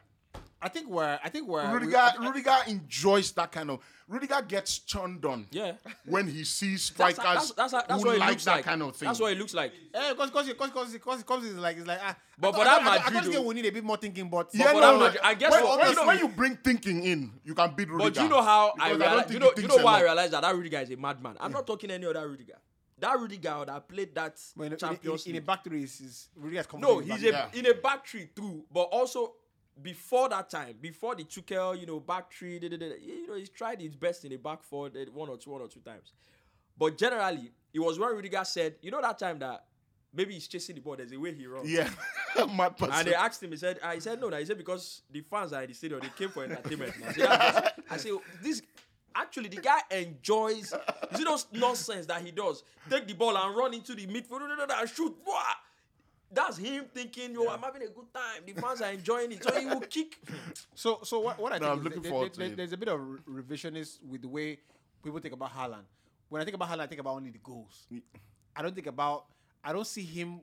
I 0.65 0.69
think 0.69 0.89
we're, 0.89 1.19
I 1.25 1.29
think 1.29 1.49
we're, 1.49 1.69
Rudiger, 1.73 1.91
we- 1.91 1.97
I- 1.97 2.15
I- 2.19 2.25
Rudiger 2.29 2.57
enjoys 2.69 3.33
that 3.33 3.51
kind 3.51 3.71
of. 3.71 3.81
Rudiger 4.09 4.43
gets 4.47 4.79
turned 4.79 5.25
on. 5.25 5.47
Yeah. 5.51 5.73
When 6.05 6.29
he 6.29 6.45
sees 6.45 6.83
strikers 6.85 7.17
that's, 7.17 7.53
that's, 7.53 7.73
that's, 7.73 7.89
who 8.03 8.07
what 8.09 8.17
it 8.17 8.21
like 8.21 8.29
looks 8.31 8.45
that 8.45 8.57
like. 8.57 8.65
kind 8.65 8.83
of 8.83 8.95
thing. 8.95 9.07
That's 9.09 9.19
what 9.21 9.33
it 9.33 9.39
looks 9.39 9.55
like. 9.55 9.73
Yeah, 9.95 10.11
because 10.13 10.31
because 10.31 10.49
because 10.49 10.71
because 10.71 10.93
because 10.93 11.21
it 11.21 11.27
comes 11.27 11.53
like 11.55 11.77
it's 11.79 11.87
like 11.87 11.99
ah. 12.03 12.17
But 12.39 12.49
I 12.49 12.53
for 12.53 12.57
thought- 12.59 12.65
that 12.65 12.81
I 12.81 12.85
thought- 12.85 12.87
I 12.87 12.97
Madrid, 12.97 13.13
thought 13.15 13.23
game 13.25 13.33
though- 13.43 13.49
we 13.49 13.55
need 13.55 13.67
a 13.67 13.71
bit 13.73 13.85
more 13.85 13.97
thinking. 13.97 14.29
But 14.29 14.51
yeah, 14.53 14.67
for 14.67 14.73
no, 14.75 14.81
that 14.81 14.93
no. 14.93 14.99
Madrid- 14.99 15.21
I 15.25 15.35
guess 15.35 15.51
when, 15.53 15.65
what- 15.65 15.79
when, 15.81 15.89
you 15.91 15.95
know- 15.97 16.07
when 16.07 16.19
you 16.19 16.29
bring 16.29 16.57
thinking 16.57 17.05
in, 17.05 17.33
you 17.45 17.55
can 17.55 17.75
beat 17.75 17.89
Rudiger. 17.89 18.11
But 18.11 18.23
you 18.23 18.29
know 18.29 18.43
how 18.43 18.75
I 18.79 18.93
Because 18.93 18.99
realize, 19.11 19.33
you 19.33 19.39
know, 19.39 19.53
you 19.57 19.67
know 19.69 19.77
why 19.79 19.99
I 19.99 20.03
realized 20.03 20.33
that 20.33 20.43
that 20.43 20.55
Rudiger 20.55 20.79
is 20.81 20.91
a 20.91 20.97
madman. 20.97 21.37
I'm 21.41 21.53
not 21.53 21.67
talking 21.67 21.91
any 21.91 22.07
other 22.07 22.29
Rudiger. 22.29 22.59
That 22.99 23.19
Rudiger 23.19 23.65
that 23.67 23.89
played 23.89 24.15
that 24.15 24.39
But 24.57 24.65
in, 24.65 24.73
a- 24.73 24.75
in, 24.75 24.79
Champions 24.79 25.25
in, 25.27 25.31
in 25.31 25.37
a 25.37 25.39
League. 25.39 25.47
back 25.47 25.65
three 25.65 25.83
is, 25.85 26.01
is 26.01 26.29
really 26.37 26.59
as 26.59 26.67
No, 26.79 26.99
he's 27.01 27.23
a 27.25 27.29
Yeah. 27.31 27.49
in 27.55 27.67
a 27.67 27.75
back 27.75 28.07
three 28.07 28.29
too, 28.37 28.65
but 28.71 28.83
also 28.83 29.33
before 29.81 30.29
that 30.29 30.51
time, 30.51 30.77
before 30.81 31.15
the 31.15 31.25
Tuchel, 31.25 31.79
you 31.79 31.87
know, 31.87 32.01
back 32.01 32.33
three, 32.33 32.59
da, 32.59 32.69
da, 32.69 32.77
da, 32.77 32.87
you 33.01 33.27
know, 33.27 33.35
he's 33.35 33.49
tried 33.49 33.81
his 33.81 33.95
best 33.95 34.25
in 34.25 34.31
the 34.31 34.37
back 34.37 34.63
four 34.63 34.91
eh, 34.95 35.05
one 35.13 35.29
or 35.29 35.37
two, 35.37 35.51
one 35.51 35.63
or 35.63 35.69
two 35.69 35.81
times. 35.81 36.13
But 36.79 36.99
generally, 36.99 37.53
it 37.73 37.81
was 37.81 37.99
when 37.99 38.11
Rudiger 38.11 38.45
said, 38.45 38.77
you 38.83 38.91
know, 38.91 39.01
that 39.01 39.19
time 39.19 39.39
that 39.39 39.65
maybe 40.13 40.35
he's 40.35 40.47
chasing 40.49 40.75
the 40.75 40.81
ball, 40.81 40.97
there's 40.97 41.13
a 41.13 41.19
way 41.19 41.33
he 41.33 41.47
runs. 41.47 41.71
Yeah, 41.71 41.89
mad 42.57 42.77
person. 42.77 42.95
And 42.95 43.09
they 43.09 43.15
asked 43.15 43.43
him, 43.43 43.51
he 43.51 43.57
said, 43.57 43.79
uh, 43.83 43.99
said, 43.99 44.21
no, 44.21 44.29
no, 44.29 44.37
he 44.37 44.45
said, 44.45 44.59
because 44.59 45.03
the 45.11 45.21
fans 45.23 45.53
are 45.53 45.63
in 45.63 45.69
the 45.69 45.75
stadium, 45.75 46.01
they 46.01 46.09
came 46.17 46.29
for 46.29 46.45
entertainment. 46.45 46.93
I 47.07 47.13
said, 47.13 47.73
I 47.91 47.97
say, 47.97 48.11
this, 48.43 48.63
actually, 49.15 49.49
the 49.49 49.61
guy 49.61 49.79
enjoys, 49.91 50.73
you 51.13 51.19
see 51.19 51.25
those 51.25 51.47
nonsense 51.53 52.07
that 52.07 52.23
he 52.23 52.31
does? 52.31 52.63
Take 52.91 53.07
the 53.07 53.15
ball 53.15 53.37
and 53.37 53.57
run 53.57 53.75
into 53.75 53.95
the 53.95 54.07
midfield 54.07 54.43
and 54.43 54.91
shoot. 54.91 55.15
Wah! 56.35 56.45
That's 56.45 56.57
him 56.59 56.85
thinking, 56.93 57.33
yo, 57.35 57.49
I'm 57.49 57.61
having 57.61 57.83
a 57.83 57.89
good 57.89 58.13
time. 58.13 58.43
The 58.47 58.61
fans 58.61 58.81
are 58.83 58.91
enjoying 58.93 59.33
it. 59.33 59.43
So 59.45 59.59
he 59.59 59.67
will 59.67 59.81
kick. 59.81 60.19
So, 60.75 61.01
so 61.05 61.21
what, 61.21 61.39
what 61.39 61.53
I 61.53 61.59
No, 61.59 61.65
think 61.67 61.73
I'm 61.73 61.79
is 61.79 61.85
looking 61.85 62.03
there- 62.03 62.11
forward 62.11 62.25
there- 62.27 62.33
to 62.35 62.39
there- 62.41 62.49
it. 62.53 62.57
there's 62.57 62.73
a 62.73 62.77
bit 62.77 62.89
of 62.89 63.01
revisionist 63.29 64.03
with 64.03 64.23
the 64.23 64.29
way 64.29 64.59
people 65.05 65.19
think 65.21 65.35
about 65.35 65.51
Haaland. 65.55 65.85
When 66.29 66.41
I 66.41 66.45
think 66.45 66.55
about 66.55 66.71
Haaland, 66.71 66.81
I 66.81 66.87
think 66.87 67.01
about 67.01 67.15
only 67.17 67.31
the 67.31 67.39
goals. 67.39 67.87
I 68.57 68.63
don't 68.63 68.75
think 68.75 68.87
about. 68.87 69.27
I 69.63 69.73
don't 69.73 69.87
see 69.87 70.03
him. 70.03 70.41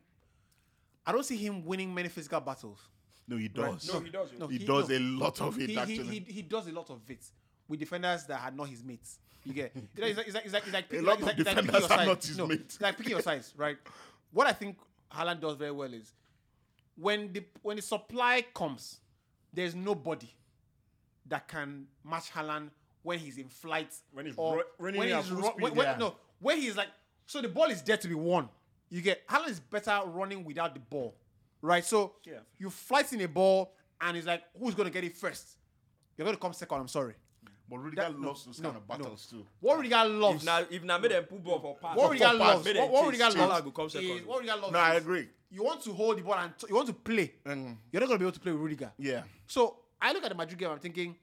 I 1.05 1.11
don't 1.11 1.25
see 1.25 1.37
him 1.37 1.65
winning 1.65 1.93
many 1.93 2.09
physical 2.09 2.39
battles. 2.39 2.79
no, 3.27 3.37
he 3.37 3.47
does. 3.47 3.91
No, 3.91 3.99
he 3.99 4.09
does. 4.11 4.29
No, 4.37 4.47
He 4.47 4.59
does 4.59 4.89
a 4.91 4.99
lot 4.99 5.41
of 5.41 5.57
it, 5.59 5.69
he, 5.69 5.73
he, 5.75 5.79
actually. 5.79 6.19
he, 6.19 6.31
he 6.33 6.41
does 6.43 6.67
a 6.67 6.71
lot 6.71 6.89
of 6.91 7.01
it 7.09 7.25
with 7.67 7.79
defenders 7.79 8.25
that 8.27 8.41
are 8.41 8.51
not 8.51 8.67
his 8.69 8.83
mates. 8.83 9.17
You 9.43 9.53
get 9.53 9.71
you 9.75 9.81
know, 10.01 10.07
it's 10.07 10.17
like 10.17 10.27
it's 10.27 10.35
like 10.35 10.45
it's 10.45 10.53
like, 10.53 10.63
it's 10.65 10.73
like, 10.73 10.85
A 10.93 10.95
it's 10.97 11.03
lot 11.07 11.21
like, 11.21 11.33
of 11.33 11.39
it's 11.39 11.47
like, 11.47 11.57
it's 11.57 11.65
like 11.65 11.65
defenders 11.65 11.81
picking 11.81 11.81
your 11.81 11.83
are 11.83 11.97
sides. 11.97 12.07
not 12.07 12.25
his 12.25 12.37
no, 12.37 12.47
mates. 12.47 12.61
It's 12.75 12.81
like 12.81 12.97
picking 12.97 13.11
your 13.11 13.21
sides, 13.21 13.53
right? 13.57 13.77
What 14.31 14.47
I 14.47 14.51
think 14.53 14.77
Haaland 15.13 15.39
does 15.41 15.55
very 15.55 15.71
well 15.71 15.93
is 15.93 16.13
when 16.95 17.31
the 17.33 17.43
when 17.61 17.75
the 17.77 17.81
supply 17.81 18.45
comes, 18.53 18.99
there's 19.53 19.75
nobody 19.75 20.29
that 21.27 21.47
can 21.47 21.87
match 22.03 22.31
Haaland 22.31 22.69
when 23.03 23.19
he's 23.19 23.37
in 23.37 23.47
flight. 23.49 23.93
When 24.11 24.25
he's 24.25 24.35
or 24.37 24.63
running 24.77 24.99
when 24.99 25.09
at 25.11 25.23
he's 25.23 25.25
speed, 25.25 25.53
when- 25.61 25.75
when- 25.75 25.85
yeah. 25.87 25.97
no, 25.97 26.15
when 26.39 26.57
he's 26.57 26.75
like 26.77 26.89
so 27.25 27.41
the 27.41 27.47
ball 27.49 27.65
is 27.65 27.81
there 27.83 27.97
to 27.97 28.07
be 28.07 28.15
won. 28.15 28.49
You 28.89 29.01
get 29.01 29.27
Haaland 29.27 29.49
is 29.49 29.59
better 29.59 30.01
running 30.05 30.43
without 30.43 30.73
the 30.73 30.79
ball, 30.79 31.15
right? 31.61 31.85
So 31.85 32.15
Yeah. 32.25 32.39
you 32.57 32.69
flight 32.69 33.11
in 33.13 33.21
a 33.21 33.27
ball 33.27 33.73
and 34.01 34.17
it's 34.17 34.25
like 34.27 34.43
who's 34.57 34.75
gonna 34.75 34.89
get 34.89 35.03
it 35.03 35.15
first? 35.15 35.57
You're 36.17 36.25
gonna 36.25 36.37
come 36.37 36.53
second. 36.53 36.79
I'm 36.81 36.87
sorry. 36.87 37.13
But 37.69 37.77
Rudiger 37.77 38.01
That- 38.01 38.19
no, 38.19 38.27
loves 38.29 38.45
those 38.45 38.59
no, 38.59 38.71
kind 38.71 38.77
of 38.81 38.89
no. 38.89 38.95
battles 38.97 39.27
too. 39.27 39.45
What 39.59 39.77
Rudiger 39.77 40.05
loves, 40.05 40.41
If 40.41 40.45
now, 40.45 40.65
if 40.71 40.83
now 40.83 40.97
made 40.97 41.11
them 41.11 41.23
pull 41.25 41.39
ball 41.39 41.59
for 41.59 41.77
pass. 41.77 41.95
what 41.95 42.05
for 42.07 42.11
Rudiger 42.13 42.25
pass, 42.25 42.35
loves, 42.39 42.65
what, 42.65 42.73
them 42.73 42.91
what 42.91 42.99
chase, 42.99 43.05
Rudiger 43.21 43.23
Haaland 43.39 43.49
loves 43.49 43.61
go 43.65 43.71
come 43.71 43.85
is 43.85 43.91
second. 43.93 44.25
what 44.25 44.39
Rudiger 44.39 44.55
loves. 44.59 44.73
No, 44.73 44.79
I 44.79 44.93
agree. 44.95 45.29
You 45.51 45.63
want 45.63 45.81
to 45.83 45.93
hold 45.93 46.17
the 46.17 46.23
ball 46.23 46.33
and 46.35 46.57
t- 46.57 46.65
you 46.69 46.75
want 46.75 46.87
to 46.87 46.93
play. 46.93 47.33
Mm. 47.45 47.77
You're 47.91 47.99
not 48.01 48.07
gonna 48.07 48.19
be 48.19 48.25
able 48.25 48.31
to 48.31 48.39
play 48.39 48.51
with 48.51 48.61
Rudiger. 48.61 48.91
Yeah. 48.97 49.23
So 49.47 49.77
I 50.01 50.13
look 50.13 50.23
at 50.23 50.29
the 50.29 50.35
Madrid 50.35 50.57
game. 50.57 50.69
I'm 50.71 50.79
thinking, 50.79 51.15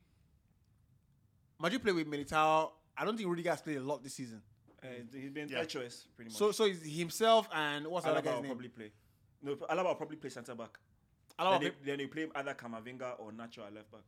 Madrid 1.59 1.82
play 1.82 1.93
with 1.93 2.06
Militao 2.06 2.70
I 2.98 3.05
don't 3.05 3.16
think 3.16 3.28
Rudiger 3.28 3.51
has 3.51 3.60
played 3.60 3.77
a 3.77 3.81
lot 3.82 4.02
this 4.02 4.14
season. 4.14 4.40
Uh, 4.82 4.86
he's 5.12 5.31
been 5.31 5.48
Yeah. 5.48 5.59
third 5.60 5.68
choice 5.68 6.06
pretty 6.16 6.31
much. 6.31 6.39
So 6.39 6.51
so 6.52 6.64
it's 6.64 6.82
himself 6.86 7.48
and 7.52 7.86
what's 7.89 8.05
the 8.05 8.10
other 8.12 8.20
Alaba 8.20 8.24
guy's 8.24 8.35
will 8.35 8.43
name? 8.43 8.51
probably 8.52 8.68
play. 8.68 8.93
No, 9.43 9.56
Alaba 9.56 9.85
will 9.86 9.94
probably 9.97 10.16
play 10.16 10.31
centre 10.31 10.55
back. 10.55 10.78
Alaba 11.39 11.51
Then 11.52 11.60
they, 11.60 11.70
play- 11.70 11.85
then 11.85 11.98
they 11.98 12.06
play 12.06 12.28
either 12.35 12.55
Kamavinga 12.55 13.20
or 13.20 13.32
Nacho 13.32 13.66
at 13.66 13.74
left 13.74 13.90
back. 13.93 14.01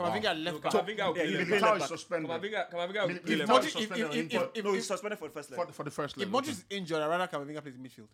Kamavinga 0.00 0.44
left 0.44 0.62
back. 0.62 0.72
Kamavinga 0.72 1.06
will 1.08 1.16
Yeah, 1.16 1.22
play 1.22 1.26
he 1.30 1.36
left 1.36 1.48
play 1.48 1.60
back. 1.60 1.70
Militao 1.70 1.78
left 1.80 1.88
suspended 1.88 2.30
Kamavinga, 2.30 2.70
Kamavinga 2.70 3.00
will 3.00 3.08
Mil- 3.08 3.18
play 3.18 3.34
Militao 3.36 3.38
left 3.38 3.50
Modric- 3.50 3.60
back. 3.60 3.64
is 3.64 3.72
suspended 3.72 4.00
if- 4.06 4.10
on 4.10 4.16
if- 4.18 4.32
import 4.32 4.50
if- 4.54 4.64
no, 4.64 4.72
he's 4.72 4.86
suspended 4.86 5.18
for 5.18 5.28
the 5.28 5.34
first 5.34 5.50
leg. 5.50 5.60
for, 5.66 5.72
for 5.72 5.84
the 5.84 5.90
first 5.90 6.16
leg. 6.16 6.26
If 6.26 6.32
leg. 6.32 6.44
Modric 6.44 6.50
is 6.50 6.64
injured, 6.70 7.02
I'd 7.02 7.06
rather 7.08 7.26
Kamavinga 7.28 7.62
plays 7.62 7.76
midfield. 7.76 8.08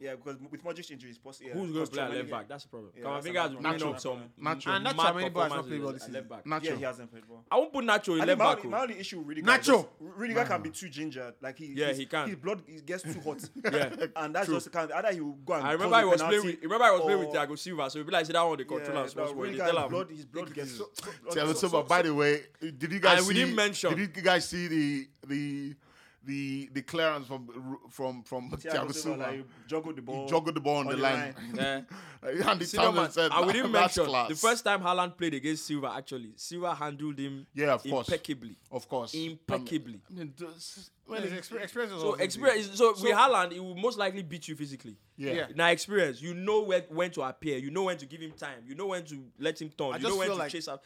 Yeah, 0.00 0.14
because 0.16 0.36
with 0.50 0.64
Modric 0.64 0.90
injury, 0.90 1.10
it's 1.10 1.18
possible. 1.18 1.48
Yeah, 1.50 1.54
Who's 1.54 1.72
going 1.72 1.84
to 1.86 1.90
play 1.92 2.02
at 2.02 2.10
left 2.10 2.30
back? 2.30 2.48
That's 2.48 2.62
the 2.64 2.68
problem. 2.70 2.92
Yeah, 2.96 3.04
Kamavinga 3.04 3.22
that's 3.22 3.36
has 3.36 3.52
a- 3.52 3.54
been 3.54 3.62
Nacho. 3.62 3.90
up 3.94 4.00
some 4.00 4.18
Nacho. 4.42 4.66
And 4.76 4.86
Nacho, 4.86 5.02
how 5.02 5.12
many 5.12 5.28
balls 5.28 5.44
has 5.44 5.52
not 5.56 5.66
played 5.68 5.82
well 5.82 5.92
this 5.92 6.02
season? 6.02 6.14
left 6.14 6.28
back. 6.28 6.44
Nacho. 6.46 6.64
Yeah, 6.64 6.74
he 6.76 6.82
hasn't 6.84 7.10
played 7.10 7.22
well. 7.28 7.44
I 7.50 7.56
won't 7.56 7.72
put 7.72 7.84
Nacho 7.84 8.12
in 8.12 8.18
left 8.26 8.38
my, 8.38 8.44
back. 8.54 8.56
only, 8.56 8.66
oh. 8.66 8.70
my 8.70 8.80
only 8.82 8.98
issue 8.98 9.18
with 9.18 9.28
Rudiger 9.28 9.46
Nacho! 9.46 9.80
is 9.80 9.86
Rudiger 10.00 10.44
can 10.44 10.62
be 10.62 10.70
too 10.70 10.88
ginger. 10.88 11.34
Like 11.40 11.58
he, 11.58 11.66
Yeah, 11.74 11.92
he 11.92 12.06
can. 12.06 12.28
His 12.28 12.36
blood 12.36 12.62
he 12.66 12.80
gets 12.80 13.02
too 13.02 13.20
hot. 13.20 13.38
Yeah. 13.72 14.06
and 14.16 14.34
that's 14.34 14.48
just 14.48 14.64
the 14.64 14.70
kind. 14.70 14.90
Either 14.92 15.12
he 15.12 15.20
will 15.20 15.32
go 15.44 15.52
and 15.54 15.66
I 15.66 15.72
remember 15.72 15.94
cause 15.96 16.02
he 16.02 16.06
a 16.06 16.10
was 16.10 16.22
playing 16.22 16.44
with. 16.46 16.62
Remember 16.62 16.84
I 16.84 16.90
was 16.92 17.00
playing 17.02 17.18
with 17.20 17.28
or- 17.28 17.34
Thiago 17.34 17.58
Silva, 17.58 17.90
so 17.90 17.98
we 17.98 18.04
be 18.04 18.12
like, 18.12 18.26
say 18.26 18.32
that 18.32 18.42
one 18.42 18.56
the 18.58 18.64
control 18.64 18.94
Yeah, 18.94 19.00
and 19.02 19.10
sports 19.10 19.30
no, 19.30 19.36
boy. 19.36 19.42
They 19.44 19.50
Rudiger, 19.50 19.64
tell 19.66 19.74
his 19.76 19.84
him. 19.84 19.90
blood, 19.90 20.10
his 20.10 20.24
blood 20.26 20.54
gets. 20.54 20.72
blood- 20.78 20.88
Thiago 21.30 21.46
so- 21.48 21.52
Silva, 21.54 21.82
by 21.84 22.02
the 22.02 22.14
way, 22.14 22.40
did 22.60 22.90
you 22.92 22.98
guys 23.00 23.18
And 23.18 23.28
we 23.28 23.34
see? 23.34 23.40
didn't 23.40 23.54
mention- 23.54 23.96
Did 23.96 24.16
you 24.16 24.22
guys 24.22 24.48
see 24.48 24.66
the 24.66 25.08
the 25.26 25.74
the 26.24 26.68
the 26.74 26.82
clearance 26.82 27.26
from 27.26 27.48
from 27.90 28.22
from 28.24 28.50
Thiago, 28.50 28.92
Silva? 28.92 29.18
like, 29.22 29.44
juggled 29.66 29.96
the 29.96 30.02
ball. 30.02 30.24
he 30.24 30.30
juggled 30.30 30.54
the 30.54 30.60
ball 30.60 30.76
on, 30.76 30.86
on 30.86 30.90
the 30.90 30.96
the 30.96 31.02
line. 31.02 31.34
Yeah. 31.54 31.80
Andy 32.50 32.66
See, 32.66 32.76
no, 32.76 32.92
man, 32.92 33.10
said, 33.10 33.30
and 33.32 33.46
we 33.46 33.52
didn't 33.54 33.74
ah, 33.74 33.80
"That's 33.80 33.96
mention 33.96 34.10
class." 34.12 34.28
the 34.28 34.34
first 34.34 34.64
time 34.64 34.80
Haaland 34.82 35.16
played 35.16 35.32
against 35.34 35.66
Silva. 35.66 35.92
Actually, 35.96 36.32
Silva 36.36 36.74
handled 36.74 37.18
him 37.18 37.46
Yeah, 37.54 37.72
of 37.72 37.82
course. 37.82 38.06
impeccably, 38.08 38.56
Of 38.70 38.86
course, 38.88 39.14
impeccably. 39.14 40.00
I 40.10 40.14
mean, 40.14 40.34
this- 40.36 40.90
Well, 41.06 41.22
his 41.22 41.32
exper- 41.32 41.62
experience 41.62 41.92
was 41.94 42.02
So 42.02 42.14
experience. 42.14 42.68
big. 42.68 42.76
So, 42.76 42.90
with 42.92 43.12
Haaland, 43.14 43.52
he 43.52 43.58
will 43.60 43.74
most 43.74 43.98
likely 43.98 44.22
beat 44.22 44.46
you 44.48 44.54
physically. 44.56 44.96
yeah. 45.16 45.32
Yeah. 45.32 45.46
Now 45.56 45.68
experience, 45.68 46.20
you 46.20 46.34
know 46.34 46.60
where, 46.62 46.82
when 46.90 47.10
to 47.12 47.22
appear, 47.22 47.56
you 47.58 47.70
know 47.70 47.84
when 47.84 47.96
to 47.96 48.06
give 48.06 48.20
him 48.20 48.32
time, 48.32 48.62
you 48.66 48.74
know 48.74 48.86
when 48.88 49.04
to 49.06 49.24
let 49.38 49.60
him 49.60 49.70
turn, 49.70 49.94
I 49.94 49.96
you 49.96 50.02
just 50.02 50.10
know 50.12 50.16
when 50.18 50.26
feel 50.28 50.36
to 50.36 50.42
like- 50.42 50.52
chase 50.52 50.68
out. 50.68 50.82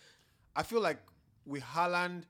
I 0.56 0.62
feel 0.62 0.80
like 0.80 0.98
with 1.44 1.62
Haaland, 1.64 2.22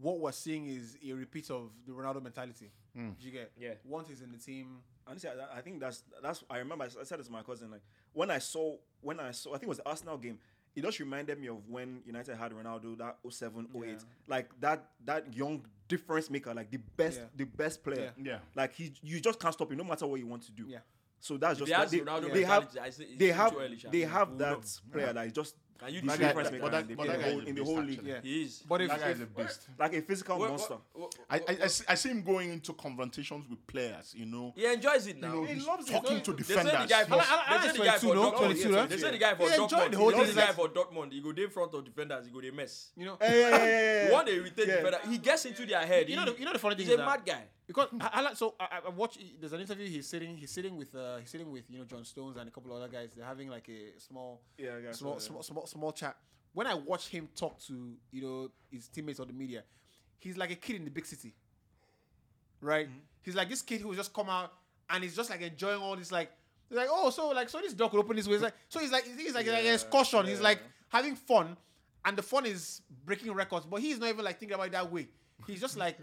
what 0.00 0.18
we're 0.18 0.32
seeing 0.32 0.66
is 0.66 0.96
a 1.06 1.12
repeat 1.12 1.50
of 1.50 1.70
the 1.86 1.92
Ronaldo 1.92 2.22
mentality. 2.22 2.70
Hmm. 2.94 3.10
Did 3.10 3.24
you 3.24 3.30
get? 3.30 3.52
Yeah. 3.58 3.74
Once 3.84 4.08
he's 4.08 4.22
in 4.22 4.32
the 4.32 4.38
team, 4.38 4.82
Honestly, 5.10 5.30
I, 5.30 5.58
I 5.58 5.60
think 5.60 5.80
that's 5.80 6.02
that's. 6.22 6.44
I 6.48 6.58
remember 6.58 6.84
I 6.84 6.88
said 7.04 7.18
this 7.18 7.26
to 7.26 7.32
my 7.32 7.42
cousin. 7.42 7.70
Like 7.70 7.82
when 8.12 8.30
I 8.30 8.38
saw 8.38 8.76
when 9.00 9.18
I 9.18 9.32
saw, 9.32 9.50
I 9.50 9.52
think 9.54 9.64
it 9.64 9.68
was 9.68 9.78
the 9.78 9.88
Arsenal 9.88 10.16
game. 10.16 10.38
It 10.76 10.82
just 10.84 11.00
reminded 11.00 11.40
me 11.40 11.48
of 11.48 11.68
when 11.68 12.00
United 12.06 12.36
had 12.36 12.52
Ronaldo 12.52 12.96
that 12.98 13.16
07, 13.28 13.66
08. 13.74 13.88
Yeah. 13.88 13.94
Like 14.28 14.48
that 14.60 14.86
that 15.04 15.34
young 15.34 15.64
difference 15.88 16.30
maker, 16.30 16.54
like 16.54 16.70
the 16.70 16.78
best 16.96 17.18
Yeah. 17.18 17.26
the 17.34 17.44
best 17.44 17.82
player. 17.82 18.12
Yeah. 18.16 18.38
Like 18.54 18.74
he, 18.74 18.92
you 19.02 19.18
just 19.20 19.40
can't 19.40 19.52
stop 19.52 19.72
him 19.72 19.78
no 19.78 19.84
matter 19.84 20.06
what 20.06 20.20
you 20.20 20.28
want 20.28 20.42
to 20.44 20.52
do. 20.52 20.66
Yeah. 20.68 20.78
So 21.18 21.36
that's 21.36 21.58
just 21.58 21.68
he 21.68 21.74
has 21.74 21.90
they, 21.90 21.98
they 21.98 22.44
have 22.44 22.62
mentality, 22.62 22.78
I 22.78 22.90
say 22.90 23.04
it's 23.04 23.18
they 23.18 23.28
have 23.28 23.56
early, 23.56 23.78
they 23.90 24.00
have 24.02 24.38
that 24.38 24.80
player 24.92 25.12
that 25.12 25.26
is 25.26 25.32
just 25.32 25.56
Can 25.80 25.94
you 25.94 26.00
the 26.02 26.06
do 26.12 26.18
guy- 26.18 26.32
but 26.34 26.44
that- 26.44 26.60
but 26.60 27.06
that 27.06 27.20
guy 27.20 27.30
whole 27.30 27.40
is 27.40 27.46
a 27.46 27.48
in 27.48 27.54
the 27.54 27.64
whole 27.64 27.80
league. 27.82 28.02
yeah. 28.04 28.20
He 28.22 28.42
is. 28.42 28.62
But 28.68 28.82
if, 28.82 28.88
That 28.90 29.00
guy 29.00 29.08
is 29.10 29.20
a 29.20 29.26
beast. 29.26 29.68
Like 29.78 29.94
a 29.94 30.02
physical 30.02 30.38
What- 30.38 30.50
monster. 30.50 30.76
what- 30.92 31.14
I, 31.30 31.38
what- 31.38 31.50
I, 31.50 31.64
I, 31.64 31.66
see, 31.68 31.84
I 31.88 31.94
see 31.94 32.08
him 32.10 32.22
going 32.22 32.50
into 32.50 32.72
confrontations 32.74 33.48
with 33.48 33.66
players. 33.66 34.14
You 34.16 34.26
know, 34.26 34.52
he 34.54 34.66
enjoys 34.66 35.06
it 35.06 35.16
you 35.16 35.22
know, 35.22 35.44
He 35.44 35.54
he's 35.54 35.66
loves 35.66 35.88
it. 35.88 35.92
talking 35.92 36.20
to 36.20 36.32
They 36.32 36.42
say 36.42 36.54
defenders. 36.54 36.82
the 36.82 36.86
guy 36.88 37.04
for, 37.04 37.14
I- 37.14 37.18
I- 37.18 37.44
I 37.48 37.58
they 37.66 37.72
say 37.72 37.78
the 37.78 37.84
guy 37.84 37.98
for? 37.98 38.14
Dortmund. 38.14 38.88
They 38.90 38.96
say 38.98 39.10
the 39.10 39.18
guy 39.18 39.34
for 39.34 39.48
Dortmund. 39.48 39.90
the 39.90 39.96
whole 39.96 40.10
He 40.10 40.16
say 40.26 40.32
the 40.32 40.40
guy 40.40 40.52
for 40.52 40.68
Dortmund. 40.68 41.12
He 41.12 41.20
go 41.22 41.30
in 41.30 41.50
front 41.50 41.74
of 41.74 41.84
defenders. 41.84 42.26
He 42.26 42.32
go 42.32 42.40
dey 42.40 42.50
mess. 42.50 42.90
you 42.96 43.06
know, 43.06 43.16
want 44.12 44.26
to 44.26 44.32
irritate 44.34 44.68
Yeah. 44.68 44.76
defender. 44.76 44.98
He 45.08 45.18
gets 45.18 45.44
into 45.46 45.64
their 45.66 45.86
head. 45.86 46.08
You 46.08 46.16
know 46.16 46.26
the- 46.26 46.38
you 46.38 46.44
know 46.44 46.52
the 46.52 46.58
funny 46.58 46.74
thing 46.76 46.84
He's 46.86 46.94
is 46.94 47.00
a 47.00 47.04
mad 47.06 47.22
guy. 47.24 47.44
Because 47.70 47.88
I, 48.00 48.20
like 48.20 48.36
so 48.36 48.54
I, 48.58 48.80
I- 48.84 48.88
watch. 48.90 49.16
There's 49.38 49.52
an 49.52 49.60
interview. 49.60 49.86
He's 49.86 50.08
sitting. 50.08 50.36
He's 50.36 50.50
sitting 50.50 50.76
with. 50.76 50.92
Uh, 50.94 51.18
he's 51.18 51.30
sitting 51.30 51.50
with 51.52 51.64
you 51.70 51.78
know 51.78 51.84
John 51.84 52.04
Stones 52.04 52.36
and 52.36 52.48
a 52.48 52.50
couple 52.50 52.72
of 52.74 52.82
other 52.82 52.90
guys. 52.90 53.10
They're 53.16 53.24
having 53.24 53.48
like 53.48 53.68
a 53.68 53.98
small, 54.00 54.40
Yeah, 54.58 54.70
small, 54.92 55.12
yeah. 55.12 55.18
small, 55.20 55.42
small, 55.42 55.66
small 55.66 55.92
chat. 55.92 56.16
When 56.52 56.66
I 56.66 56.74
watch 56.74 57.06
him 57.08 57.28
talk 57.36 57.60
to 57.66 57.92
you 58.10 58.22
know 58.22 58.50
his 58.72 58.88
teammates 58.88 59.20
or 59.20 59.26
the 59.26 59.32
media, 59.32 59.62
he's 60.18 60.36
like 60.36 60.50
a 60.50 60.56
kid 60.56 60.76
in 60.76 60.84
the 60.84 60.90
big 60.90 61.06
city, 61.06 61.32
right? 62.60 62.88
Mm-hmm. 62.88 62.98
He's 63.22 63.34
like 63.34 63.48
this 63.48 63.62
kid 63.62 63.80
who 63.82 63.94
just 63.94 64.12
come 64.12 64.28
out 64.28 64.52
and 64.88 65.04
he's 65.04 65.14
just 65.14 65.30
like 65.30 65.40
enjoying 65.42 65.80
all 65.80 65.96
this 65.96 66.10
like. 66.12 66.30
He's 66.68 66.76
like, 66.76 66.88
oh, 66.90 67.10
so 67.10 67.28
like, 67.30 67.48
so 67.48 67.60
this 67.60 67.72
door 67.72 67.90
could 67.90 67.98
open 67.98 68.14
this 68.14 68.28
way. 68.28 68.34
It's 68.34 68.44
like, 68.44 68.54
so 68.68 68.78
he's 68.78 68.92
like, 68.92 69.04
he's 69.04 69.34
like, 69.34 69.44
like 69.46 69.64
an 69.64 69.74
excursion. 69.74 70.24
He's 70.26 70.40
like 70.40 70.60
having 70.88 71.16
fun, 71.16 71.56
and 72.04 72.16
the 72.16 72.22
fun 72.22 72.46
is 72.46 72.82
breaking 73.04 73.32
records. 73.32 73.66
But 73.66 73.80
he's 73.80 73.98
not 73.98 74.08
even 74.08 74.24
like 74.24 74.38
thinking 74.38 74.54
about 74.54 74.68
it 74.68 74.72
that 74.72 74.90
way. 74.92 75.08
He's 75.48 75.60
just 75.60 75.76
like, 75.76 75.98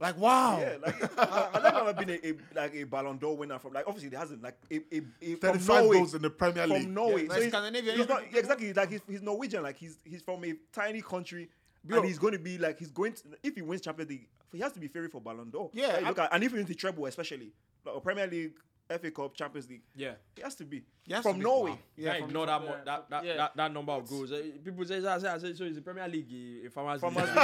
like, 0.00 0.16
wow. 0.16 0.60
Yeah, 0.60 0.76
like 0.84 1.18
I, 1.18 1.48
I've 1.54 1.62
never 1.62 1.92
been 1.94 2.10
a, 2.10 2.28
a 2.28 2.34
like 2.54 2.74
a 2.74 2.84
Ballon 2.84 3.18
d'Or 3.18 3.36
winner 3.36 3.58
from 3.58 3.72
like 3.72 3.84
obviously 3.86 4.10
he 4.10 4.16
hasn't 4.16 4.42
like 4.42 4.56
a, 4.70 4.76
a, 4.92 5.00
a 5.22 5.34
from 5.36 5.58
35 5.58 5.68
Norway 5.68 5.96
goals 5.96 6.14
in 6.14 6.22
the 6.22 6.30
Premier 6.30 6.66
League. 6.66 6.82
from 6.84 6.94
Norway. 6.94 7.22
Yeah, 7.22 7.28
so 7.28 7.34
like 7.34 7.42
he's, 7.42 7.52
Scandinavian. 7.52 7.96
he's 7.96 8.08
not 8.08 8.22
yeah, 8.32 8.38
exactly 8.38 8.72
like 8.72 8.90
he's, 8.90 9.00
he's 9.08 9.22
Norwegian. 9.22 9.62
Like 9.62 9.76
he's 9.76 9.98
he's 10.04 10.22
from 10.22 10.44
a 10.44 10.54
tiny 10.72 11.02
country. 11.02 11.48
Bro. 11.84 11.98
And 11.98 12.08
he's 12.08 12.18
going 12.18 12.32
to 12.32 12.38
be 12.38 12.58
like 12.58 12.78
he's 12.78 12.90
going 12.90 13.12
to 13.14 13.22
if 13.42 13.54
he 13.54 13.62
wins 13.62 13.80
Champions 13.80 14.10
League, 14.10 14.28
he 14.52 14.58
has 14.60 14.72
to 14.72 14.80
be 14.80 14.88
favourite 14.88 15.12
for 15.12 15.20
Ballon 15.20 15.50
d'Or. 15.50 15.70
Yeah, 15.72 15.86
Like, 15.94 16.06
look 16.06 16.18
at, 16.18 16.34
and 16.34 16.44
if 16.44 16.50
he 16.50 16.56
wins 16.56 16.68
the 16.68 16.74
treble, 16.74 17.06
especially 17.06 17.52
like, 17.84 17.94
or 17.94 18.00
Premier 18.00 18.26
League, 18.26 18.52
FA 18.88 19.10
Cup, 19.10 19.34
Champions 19.34 19.68
League, 19.68 19.82
Yeah. 19.94 20.12
he 20.34 20.42
has 20.42 20.54
to 20.56 20.64
be 20.64 20.82
has 21.10 21.22
from 21.22 21.34
to 21.34 21.38
be. 21.38 21.44
Norway. 21.44 21.70
Wow. 21.72 21.78
Yeah, 21.96 22.14
from- 22.18 22.28
ignore 22.28 22.46
that, 22.46 22.58
from- 22.60 22.68
mo- 22.70 22.80
that, 22.84 23.10
that, 23.10 23.24
yeah. 23.24 23.36
that, 23.36 23.56
that 23.56 23.72
number 23.72 23.92
of 23.92 24.08
goals. 24.08 24.32
Uh, 24.32 24.42
people 24.64 24.84
say, 24.84 25.00
say, 25.02 25.18
say, 25.18 25.38
say, 25.38 25.54
so 25.54 25.64
it's 25.64 25.76
the 25.76 25.82
Premier 25.82 26.08
League, 26.08 26.64
a 26.66 26.70
farmers 26.70 27.00
From 27.00 27.14
league. 27.14 27.24
us, 27.24 27.34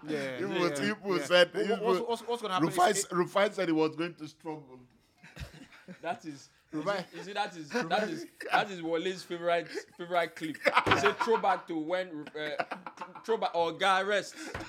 Yeah, 0.08 0.38
People, 0.38 0.68
yeah, 0.68 0.68
people 0.80 1.16
yeah. 1.18 1.24
said, 1.24 1.50
What- 1.54 1.62
people- 1.66 1.86
what's, 1.86 2.00
what's, 2.00 2.22
what's 2.22 2.42
gonna 2.42 2.54
happen? 2.54 2.68
Rufai, 2.68 2.90
is- 2.92 3.06
Rufai 3.06 3.52
said 3.52 3.68
he 3.68 3.72
was 3.72 3.96
going 3.96 4.14
to 4.14 4.28
struggle. 4.28 4.78
That 6.02 6.24
is. 6.26 6.48
Right. 6.70 7.06
You 7.16 7.22
see, 7.22 7.32
that 7.32 7.56
is 7.56 7.68
that 7.70 8.08
is 8.10 8.26
that 8.52 8.70
is 8.70 8.82
Wale's 8.82 9.22
favorite 9.22 9.68
favorite 9.96 10.36
clip. 10.36 10.56
He 10.84 10.98
said 10.98 11.16
throwback 11.20 11.66
to 11.68 11.78
when 11.78 12.26
uh, 12.38 12.62
throwback 13.24 13.54
or 13.54 13.72
guy 13.72 14.02
rest. 14.02 14.34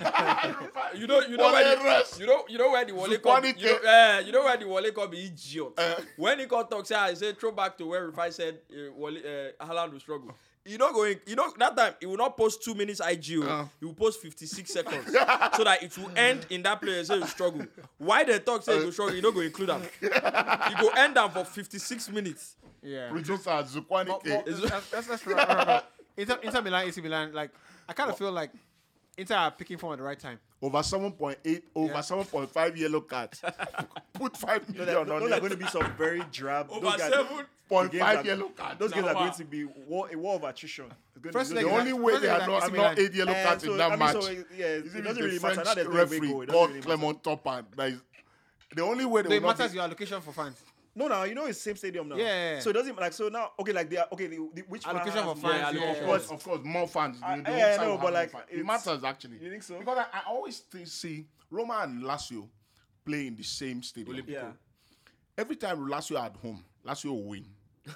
you 0.94 1.06
know, 1.06 1.20
you 1.20 1.36
know 1.36 1.52
where 1.52 1.76
the, 1.76 2.16
you 2.18 2.26
know, 2.26 2.44
you 2.48 2.56
know 2.56 2.70
where 2.70 2.84
the 2.86 2.94
Wale 2.94 3.18
come. 3.18 3.44
You 3.44 3.66
know, 3.66 3.78
uh, 3.86 4.22
you 4.24 4.32
know 4.32 4.44
where 4.44 4.56
the 4.56 4.66
Wale 4.66 4.92
come 4.92 5.10
be 5.10 5.26
idiot. 5.26 5.72
Uh. 5.76 5.96
when 6.16 6.38
he 6.38 6.46
got 6.46 6.70
talks, 6.70 6.88
say 6.88 6.94
I 6.94 7.12
said 7.12 7.38
throwback 7.38 7.76
to 7.76 7.86
where 7.86 8.10
Rufai 8.10 8.32
said 8.32 8.60
uh, 8.72 8.92
Wale, 8.96 9.18
uh, 9.18 9.66
Haaland 9.66 9.92
will 9.92 10.00
struggle. 10.00 10.34
You 10.66 10.76
know, 10.76 10.92
going, 10.92 11.18
you 11.26 11.36
know, 11.36 11.50
that 11.58 11.74
time 11.76 11.94
he 12.00 12.06
will 12.06 12.18
not 12.18 12.36
post 12.36 12.62
two 12.62 12.74
minutes 12.74 13.00
IG. 13.00 13.42
Uh. 13.42 13.64
He 13.80 13.86
will 13.86 13.94
post 13.94 14.20
56 14.20 14.70
seconds 14.70 15.06
so 15.06 15.64
that 15.64 15.78
it 15.82 15.96
will 15.96 16.10
end 16.14 16.46
in 16.50 16.62
that 16.64 16.80
player 16.82 17.02
say 17.02 17.18
he 17.18 17.26
struggle. 17.26 17.66
Why 17.96 18.24
the 18.24 18.38
talk 18.40 18.62
say 18.62 18.78
you 18.78 18.84
will 18.84 18.92
struggle? 18.92 19.14
You 19.16 19.22
don't 19.22 19.34
go 19.34 19.40
include 19.40 19.70
them. 19.70 19.82
You 20.02 20.10
go 20.10 20.88
end 20.96 21.16
them 21.16 21.30
for 21.30 21.44
56 21.44 22.10
minutes. 22.10 22.56
yeah. 22.82 23.08
Producer 23.10 23.42
But- 23.44 23.66
Zukwanike. 23.66 24.22
but 24.24 24.46
let's, 24.48 24.92
let's, 24.92 25.08
let's 25.08 25.26
wrap- 25.26 25.48
wrap 25.48 25.68
up. 25.68 25.92
Inter, 26.16 26.38
Inter 26.42 26.60
Milan, 26.62 26.86
AC 26.88 27.00
Milan, 27.00 27.32
like 27.32 27.50
I 27.88 27.92
kind 27.94 28.10
of 28.10 28.18
feel 28.18 28.30
like 28.32 28.50
Inter 29.18 29.34
are 29.34 29.50
picking 29.50 29.76
form 29.76 29.92
at 29.94 29.98
the 29.98 30.02
right 30.04 30.18
time. 30.18 30.38
over 30.62 30.78
7.8, 30.78 31.62
over 31.74 31.92
Yeah. 31.92 32.00
7.5 32.00 32.76
yellow 32.76 33.00
cards. 33.02 33.42
Put 34.12 34.36
5 34.36 34.64
So 34.66 34.72
million 34.72 34.86
there- 34.86 34.98
on 35.00 35.06
those 35.08 35.30
are 35.32 35.36
it. 35.36 35.40
going 35.40 35.50
to 35.52 35.56
be 35.58 35.66
some 35.66 35.92
very 35.96 36.22
drab. 36.32 36.68
Over 36.70 36.80
those 36.80 36.96
guys- 36.96 37.12
seven. 37.12 37.46
Point 37.68 37.92
games 37.92 38.02
five 38.02 38.18
are- 38.18 38.26
yellow 38.26 38.48
cards. 38.48 38.78
Those 38.80 38.92
games 38.92 39.06
are 39.06 39.12
Nah. 39.14 39.20
going 39.20 39.32
to 39.32 39.44
be 39.44 39.64
war, 39.64 40.08
a 40.12 40.16
war 40.16 40.34
of 40.36 40.44
attrition. 40.44 40.86
It's 40.86 41.22
going 41.22 41.32
to 41.32 41.38
First 41.38 41.50
be- 41.50 41.56
leg 41.56 41.64
the 41.66 41.70
is 41.70 41.78
only 41.80 41.92
way 41.92 42.12
first 42.14 42.22
they 42.22 42.28
are 42.28 42.38
not, 42.46 42.48
like 42.62 42.72
not 42.72 42.98
eight 42.98 43.14
yellow 43.14 43.32
cards 43.32 43.64
so, 43.64 43.70
in 43.72 43.78
that 43.78 43.86
I 43.86 43.90
mean, 43.90 43.98
match. 44.00 44.12
so, 44.22 44.30
yeah, 44.30 44.36
it 44.66 44.86
Is 44.86 44.92
doesn't 44.92 45.06
it 45.06 45.20
really 45.24 45.38
the 45.38 45.42
matter. 45.46 45.54
Now 45.56 45.62
French 45.62 45.74
there's 45.76 45.86
no 45.86 45.92
away 45.92 46.00
referee 46.02 46.28
goal. 46.30 46.40
It 46.42 46.46
doesn't 46.46 46.54
called 46.58 46.68
really 46.70 46.80
matter. 46.80 46.96
Clement 46.98 47.24
Turpin. 47.24 47.66
That 47.76 47.88
is 47.92 48.00
the 48.74 48.82
only 48.82 49.04
way 49.04 49.22
they 49.22 49.28
So 49.28 49.34
it 49.34 49.42
not 49.42 49.58
matters 49.58 49.70
be, 49.72 49.76
your 49.76 49.84
allocation 49.84 50.20
for 50.20 50.32
fans. 50.32 50.56
No, 50.94 51.06
no, 51.06 51.22
you 51.22 51.34
know 51.34 51.46
it's 51.46 51.58
the 51.58 51.62
same 51.70 51.76
stadium 51.76 52.08
now. 52.08 52.16
Yeah, 52.16 52.24
yeah, 52.24 52.54
yeah. 52.54 52.60
So 52.60 52.70
it 52.70 52.72
doesn't 52.72 52.98
like 52.98 53.12
so 53.12 53.28
now. 53.28 53.52
Okay, 53.60 53.72
like 53.72 53.88
they 53.88 53.96
are 53.98 54.06
okay. 54.12 54.26
The, 54.26 54.36
the, 54.54 54.62
which 54.62 54.86
Allocation 54.86 55.12
fan 55.24 55.34
for 55.34 55.36
fans, 55.36 55.74
Yeah, 55.74 55.80
yeah, 55.84 55.90
of 55.92 55.96
yeah. 55.98 56.04
course, 56.04 56.30
of 56.30 56.42
course, 56.44 56.60
more 56.64 56.88
fans. 56.88 57.18
I- 57.22 57.36
The- 57.36 57.42
the 57.44 57.50
yeah, 57.50 57.56
whole 57.58 57.64
I 57.72 57.76
side 57.76 57.86
know, 57.86 57.98
but 57.98 58.12
like, 58.12 58.32
more 58.32 58.42
fans. 58.48 58.60
it 58.60 58.66
matters 58.66 59.04
actually. 59.04 59.38
You 59.40 59.50
think 59.50 59.62
so? 59.62 59.78
Because 59.78 59.98
I, 59.98 60.18
I 60.18 60.22
always 60.28 60.62
see 60.84 61.26
Roma 61.50 61.80
and 61.84 62.02
Lazio 62.02 62.48
play 63.04 63.26
in 63.28 63.36
the 63.36 63.42
same 63.44 63.82
stadium. 63.82 64.22
Yeah. 64.26 64.48
Every 65.38 65.56
time 65.56 65.78
Lazio 65.88 66.20
at 66.20 66.34
home, 66.36 66.64
Lazio 66.84 67.06
will 67.12 67.24
win. 67.24 67.46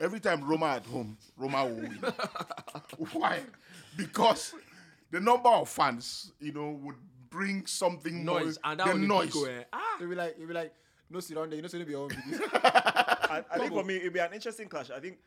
Every 0.00 0.20
time 0.20 0.44
Roma 0.44 0.66
at 0.66 0.84
home, 0.86 1.16
Roma 1.36 1.64
will 1.64 1.74
win. 1.76 1.98
Why? 3.12 3.40
Because 3.96 4.54
the 5.10 5.20
number 5.20 5.48
of 5.48 5.68
fans, 5.68 6.32
you 6.38 6.52
know, 6.52 6.78
would 6.82 6.96
bring 7.30 7.66
something 7.66 8.24
Noise. 8.24 8.58
more. 8.62 8.70
And 8.72 8.80
that 8.80 8.86
the 8.86 8.92
Olimpico, 8.92 9.08
noise. 9.08 9.48
eh, 9.48 9.64
ah, 9.72 9.96
You'll 10.00 10.10
be 10.10 10.14
like, 10.16 10.36
you'll 10.38 10.48
be 10.48 10.54
like, 10.54 10.74
no 11.10 11.20
sit 11.20 11.34
down 11.36 11.48
there, 11.50 11.56
you 11.56 11.62
know, 11.62 11.68
so 11.68 11.78
be 11.84 11.90
your 11.92 12.02
own. 12.04 12.10
I, 12.54 13.44
I 13.50 13.58
think 13.58 13.72
for 13.72 13.84
me 13.84 13.96
it'd 13.96 14.12
be 14.12 14.18
an 14.18 14.32
interesting 14.32 14.68
clash. 14.68 14.90
I 14.90 15.00
think 15.00 15.18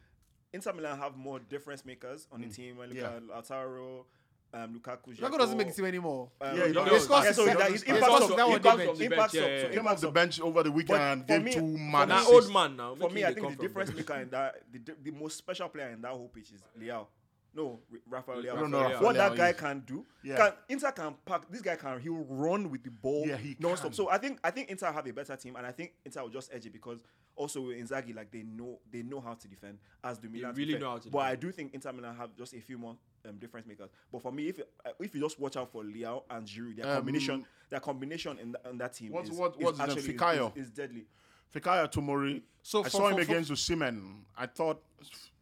Inter 0.53 0.73
Milan 0.73 0.97
have 0.97 1.15
more 1.15 1.39
difference 1.39 1.85
makers 1.85 2.27
on 2.31 2.41
the 2.41 2.47
team. 2.47 2.77
When 2.77 2.89
you 2.89 3.01
look 3.01 3.03
Yeah. 3.03 3.17
at 3.17 3.45
Lautaro, 3.45 4.05
um, 4.51 4.73
Lukaku, 4.79 5.15
Lukaku 5.15 5.37
doesn't 5.37 5.57
make 5.57 5.67
the 5.67 5.73
team 5.73 5.85
anymore. 5.85 6.31
Um, 6.41 6.57
Yeah, 6.57 6.67
he 6.67 6.73
no, 6.73 6.85
does. 6.85 7.07
no, 7.07 7.19
He 7.19 7.25
yeah, 7.25 7.31
so 7.33 7.45
does. 7.45 7.55
that 7.57 7.67
He 7.67 7.71
his 7.73 7.81
does. 7.83 7.89
impact 7.97 8.09
He 8.09 8.15
of 8.15 8.19
does. 8.29 8.35
That 8.35 8.47
one 8.47 8.55
impact 8.55 8.77
bench. 8.77 8.99
impact 9.01 9.33
Yeah, 9.35 9.41
yeah, 9.45 9.61
yeah. 9.63 9.69
Came 9.69 9.87
off 9.87 10.01
the 10.01 10.11
bench 10.11 10.41
over 10.41 10.63
the 10.63 10.71
weekend 10.71 10.97
But 10.97 11.01
and 11.01 11.21
for 11.21 11.27
gave 11.27 11.43
me- 11.43 11.53
two 11.53 11.77
man 11.77 12.09
me- 12.09 12.15
old 12.27 12.51
man 12.53 12.75
now. 12.77 12.95
For 12.95 13.09
me, 13.11 13.23
I 13.25 13.33
think 13.33 13.49
the 13.49 13.55
difference 13.67 13.93
maker 13.93 14.15
in 14.15 14.29
that 14.31 14.55
the, 14.71 14.95
the 15.03 15.11
most 15.11 15.37
special 15.37 15.69
player 15.69 15.89
in 15.89 16.01
that 16.01 16.11
whole 16.11 16.29
pitch 16.29 16.51
is 16.51 16.61
Leao. 16.81 17.05
No, 17.55 17.79
R- 17.91 17.99
Rafael 18.09 18.41
Leao. 18.43 18.53
I 18.53 18.59
don't 18.59 18.71
Rafael 18.71 19.01
what 19.03 19.15
Leao 19.15 19.17
that 19.29 19.35
guy 19.37 19.49
is. 19.49 19.55
can 19.59 19.79
do. 19.85 20.05
Yeah. 20.23 20.37
Can, 20.37 20.51
Inter 20.69 20.91
can 20.91 21.15
pack. 21.25 21.49
This 21.49 21.61
guy 21.61 21.75
can. 21.75 21.99
He'll 21.99 22.25
run 22.29 22.69
with 22.69 22.83
the 22.83 22.91
ball. 22.91 23.25
Yeah, 23.27 23.37
he 23.37 23.55
non-stop. 23.59 23.87
can. 23.91 23.93
So 23.93 24.09
I 24.09 24.17
think 24.19 24.39
I 24.43 24.51
think 24.51 24.69
Inter 24.69 24.91
have 24.91 25.07
a 25.07 25.11
better 25.13 25.35
team, 25.35 25.55
and 25.55 25.65
I 25.65 25.71
think 25.71 25.93
Inter 26.05 26.21
will 26.21 26.29
just 26.29 26.53
edge 26.53 26.65
it 26.67 26.73
because 26.73 26.99
also 27.35 27.61
with 27.61 27.77
Inzaghi, 27.77 28.15
like 28.15 28.31
they 28.31 28.43
know 28.43 28.79
they 28.91 29.01
know 29.01 29.19
how 29.19 29.33
to 29.33 29.47
defend 29.47 29.79
as 30.03 30.19
do 30.19 30.29
Milan. 30.29 30.53
to 30.53 30.57
really 30.57 30.73
defend. 30.73 30.83
know 30.83 30.89
how 30.91 30.97
to 30.99 31.09
But 31.09 31.19
I 31.19 31.35
do 31.35 31.51
think 31.51 31.73
Inter 31.73 31.91
Milan 31.93 32.15
have 32.15 32.35
just 32.37 32.53
a 32.53 32.61
few 32.61 32.77
more 32.77 32.95
um, 33.27 33.37
difference 33.37 33.65
makers. 33.65 33.89
But 34.11 34.21
for 34.21 34.31
me, 34.31 34.49
if 34.49 34.59
uh, 34.59 34.91
if 34.99 35.15
you 35.15 35.21
just 35.21 35.39
watch 35.39 35.57
out 35.57 35.71
for 35.71 35.83
Leao 35.83 36.23
and 36.29 36.45
Giroud, 36.45 36.75
their 36.77 36.87
Um, 36.87 36.95
combination, 36.97 37.45
their 37.71 37.79
combination 37.79 38.37
in, 38.39 38.53
th- 38.53 38.65
in 38.71 38.77
that 38.77 38.93
team 38.93 39.11
What's- 39.11 39.29
is, 39.29 39.37
what- 39.37 39.55
is 39.57 39.63
what's 39.63 39.79
his 39.79 39.87
name? 39.87 39.97
actually 39.97 40.13
Fikayo? 40.13 40.55
is, 40.57 40.63
is 40.65 40.69
deadly. 40.69 41.05
Fikayo 41.53 41.91
Tomori. 41.91 42.43
So 42.61 42.81
I 42.81 42.83
for- 42.83 42.89
saw 42.89 43.07
him 43.07 43.17
for- 43.17 43.25
for- 43.25 43.31
against 43.31 43.51
Osimhen. 43.51 44.21
I 44.37 44.45
thought 44.45 44.83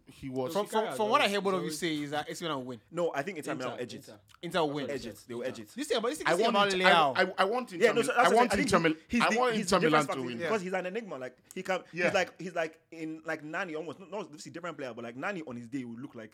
he 0.07 0.29
was. 0.29 0.53
From, 0.53 0.65
from, 0.65 0.93
from 0.95 1.09
what 1.09 1.21
I 1.21 1.27
hear 1.27 1.41
both 1.41 1.55
of 1.55 1.63
you 1.63 1.71
say 1.71 1.95
is 1.95 2.11
that 2.11 2.29
AC 2.29 2.43
Milan 2.43 2.59
will 2.59 2.65
win. 2.65 2.79
No, 2.91 3.11
I 3.13 3.21
think 3.21 3.37
Inter, 3.37 3.51
Inter, 3.51 3.65
Milan 3.65 3.79
edge 3.81 3.93
it. 3.93 3.97
Inter. 3.97 4.13
Inter 4.41 4.59
will 4.61 4.69
win. 4.71 4.89
Edge 4.89 5.05
it. 5.05 5.19
They 5.27 5.33
will 5.33 5.43
edge 5.43 5.59
it. 5.59 5.69
This 5.75 5.87
thing 5.87 5.97
about 5.97 6.09
this 6.09 6.17
thing 6.19 6.27
I 6.27 6.33
want, 6.35 6.49
about 6.49 6.73
it, 6.73 6.81
I, 6.85 6.89
Leao. 6.91 7.17
I, 7.17 7.33
I 7.37 7.43
want 7.45 7.73
Inter, 7.73 7.85
Yeah, 7.85 7.91
no, 7.91 8.01
so 8.01 8.13
I 8.13 8.29
want 8.29 8.53
I'm. 8.53 8.59
Inter, 8.59 8.77
I 8.77 8.79
Mil- 8.79 8.93
I 9.21 9.35
want 9.37 9.55
he's 9.55 9.71
Inter 9.71 9.89
Milan 9.89 10.07
to 10.07 10.21
win. 10.21 10.37
because 10.37 10.61
he's 10.61 10.73
an 10.73 10.85
enigma. 10.85 11.17
Like 11.17 11.35
he 11.53 11.63
can, 11.63 11.81
Yeah. 11.93 12.05
he's 12.05 12.13
like 12.13 12.41
he's 12.41 12.55
like 12.55 12.79
in 12.91 13.21
like 13.25 13.43
Nani 13.43 13.75
almost 13.75 13.99
not 13.99 14.11
not 14.11 14.19
obviously 14.21 14.51
different 14.51 14.77
player, 14.77 14.93
but 14.95 15.03
like 15.03 15.15
Nani 15.15 15.43
on 15.47 15.55
his 15.55 15.67
day 15.67 15.83
will 15.83 15.99
look 15.99 16.15
like 16.15 16.31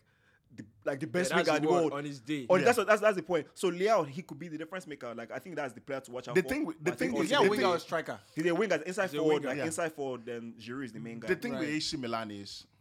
the 0.56 0.64
like 0.84 1.00
the 1.00 1.06
best 1.08 1.30
Yeah, 1.32 1.38
winger 1.38 1.56
in 1.56 1.62
the 1.62 1.68
the 1.68 1.72
world 1.74 1.92
on 1.94 2.04
his 2.04 2.20
day. 2.20 2.46
Oh, 2.48 2.54
Yeah. 2.56 2.66
that's 2.66 2.84
that's 2.84 3.00
that's 3.00 3.16
the 3.16 3.22
point. 3.24 3.48
So 3.54 3.72
Leao, 3.72 4.06
he 4.06 4.22
could 4.22 4.38
be 4.38 4.46
the 4.46 4.56
difference 4.58 4.86
maker. 4.86 5.12
Like 5.12 5.32
I 5.32 5.40
think 5.40 5.56
that's 5.56 5.72
the 5.72 5.80
player 5.80 5.98
to 6.00 6.10
watch 6.12 6.28
out 6.28 6.36
for. 6.36 6.42
The 6.42 6.48
for. 6.48 6.54
thing 6.54 6.64
the 6.80 6.92
I 6.92 6.94
thing 6.94 7.08
think 7.08 7.12
with- 7.18 7.24
Is 7.32 7.36
he 7.38 7.44
a 7.44 7.50
winger 7.50 7.66
or 7.66 7.78
striker? 7.80 8.20
he's 8.36 8.46
a 8.46 8.54
winger, 8.54 8.76
inside 8.86 9.10
He's 9.10 9.18
forward, 9.18 9.34
winger. 9.34 9.48
like 9.48 9.58
Yeah. 9.58 9.64
inside 9.66 9.92
forward. 9.92 10.24
Then 10.26 10.54
Giroud 10.60 10.84
is 10.84 10.92
the 10.92 11.00
main 11.00 11.18
guy. 11.18 11.26
The 11.28 11.34
thing 11.36 11.58
with 11.58 11.68
AC 11.68 11.96
Milan 11.96 12.30
is, 12.30 12.66
I- 12.66 12.73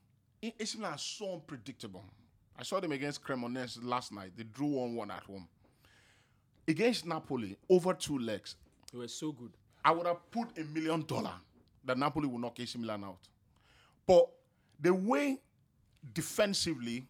AC 0.59 0.77
Milan 0.77 0.95
is 0.95 1.01
so 1.01 1.33
unpredictable. 1.33 2.03
I 2.57 2.63
saw 2.63 2.79
them 2.79 2.91
against 2.91 3.23
Cremonese 3.23 3.79
last 3.81 4.11
night. 4.11 4.31
They 4.35 4.43
drew 4.43 4.67
1 4.67 4.95
1 4.95 5.11
at 5.11 5.23
home. 5.23 5.47
Against 6.67 7.05
Napoli, 7.05 7.57
over 7.69 7.93
two 7.93 8.17
legs, 8.19 8.55
They 8.91 8.97
were 8.97 9.07
so 9.07 9.31
good. 9.31 9.51
I 9.83 9.91
would 9.91 10.05
have 10.07 10.29
put 10.31 10.57
a 10.57 10.63
million 10.63 11.03
dollar 11.05 11.33
that 11.85 11.97
Napoli 11.97 12.27
will 12.27 12.39
knock 12.39 12.59
AC 12.59 12.77
Milan 12.77 13.03
out. 13.03 13.17
But 14.05 14.29
the 14.79 14.93
way 14.93 15.41
defensively 16.13 17.05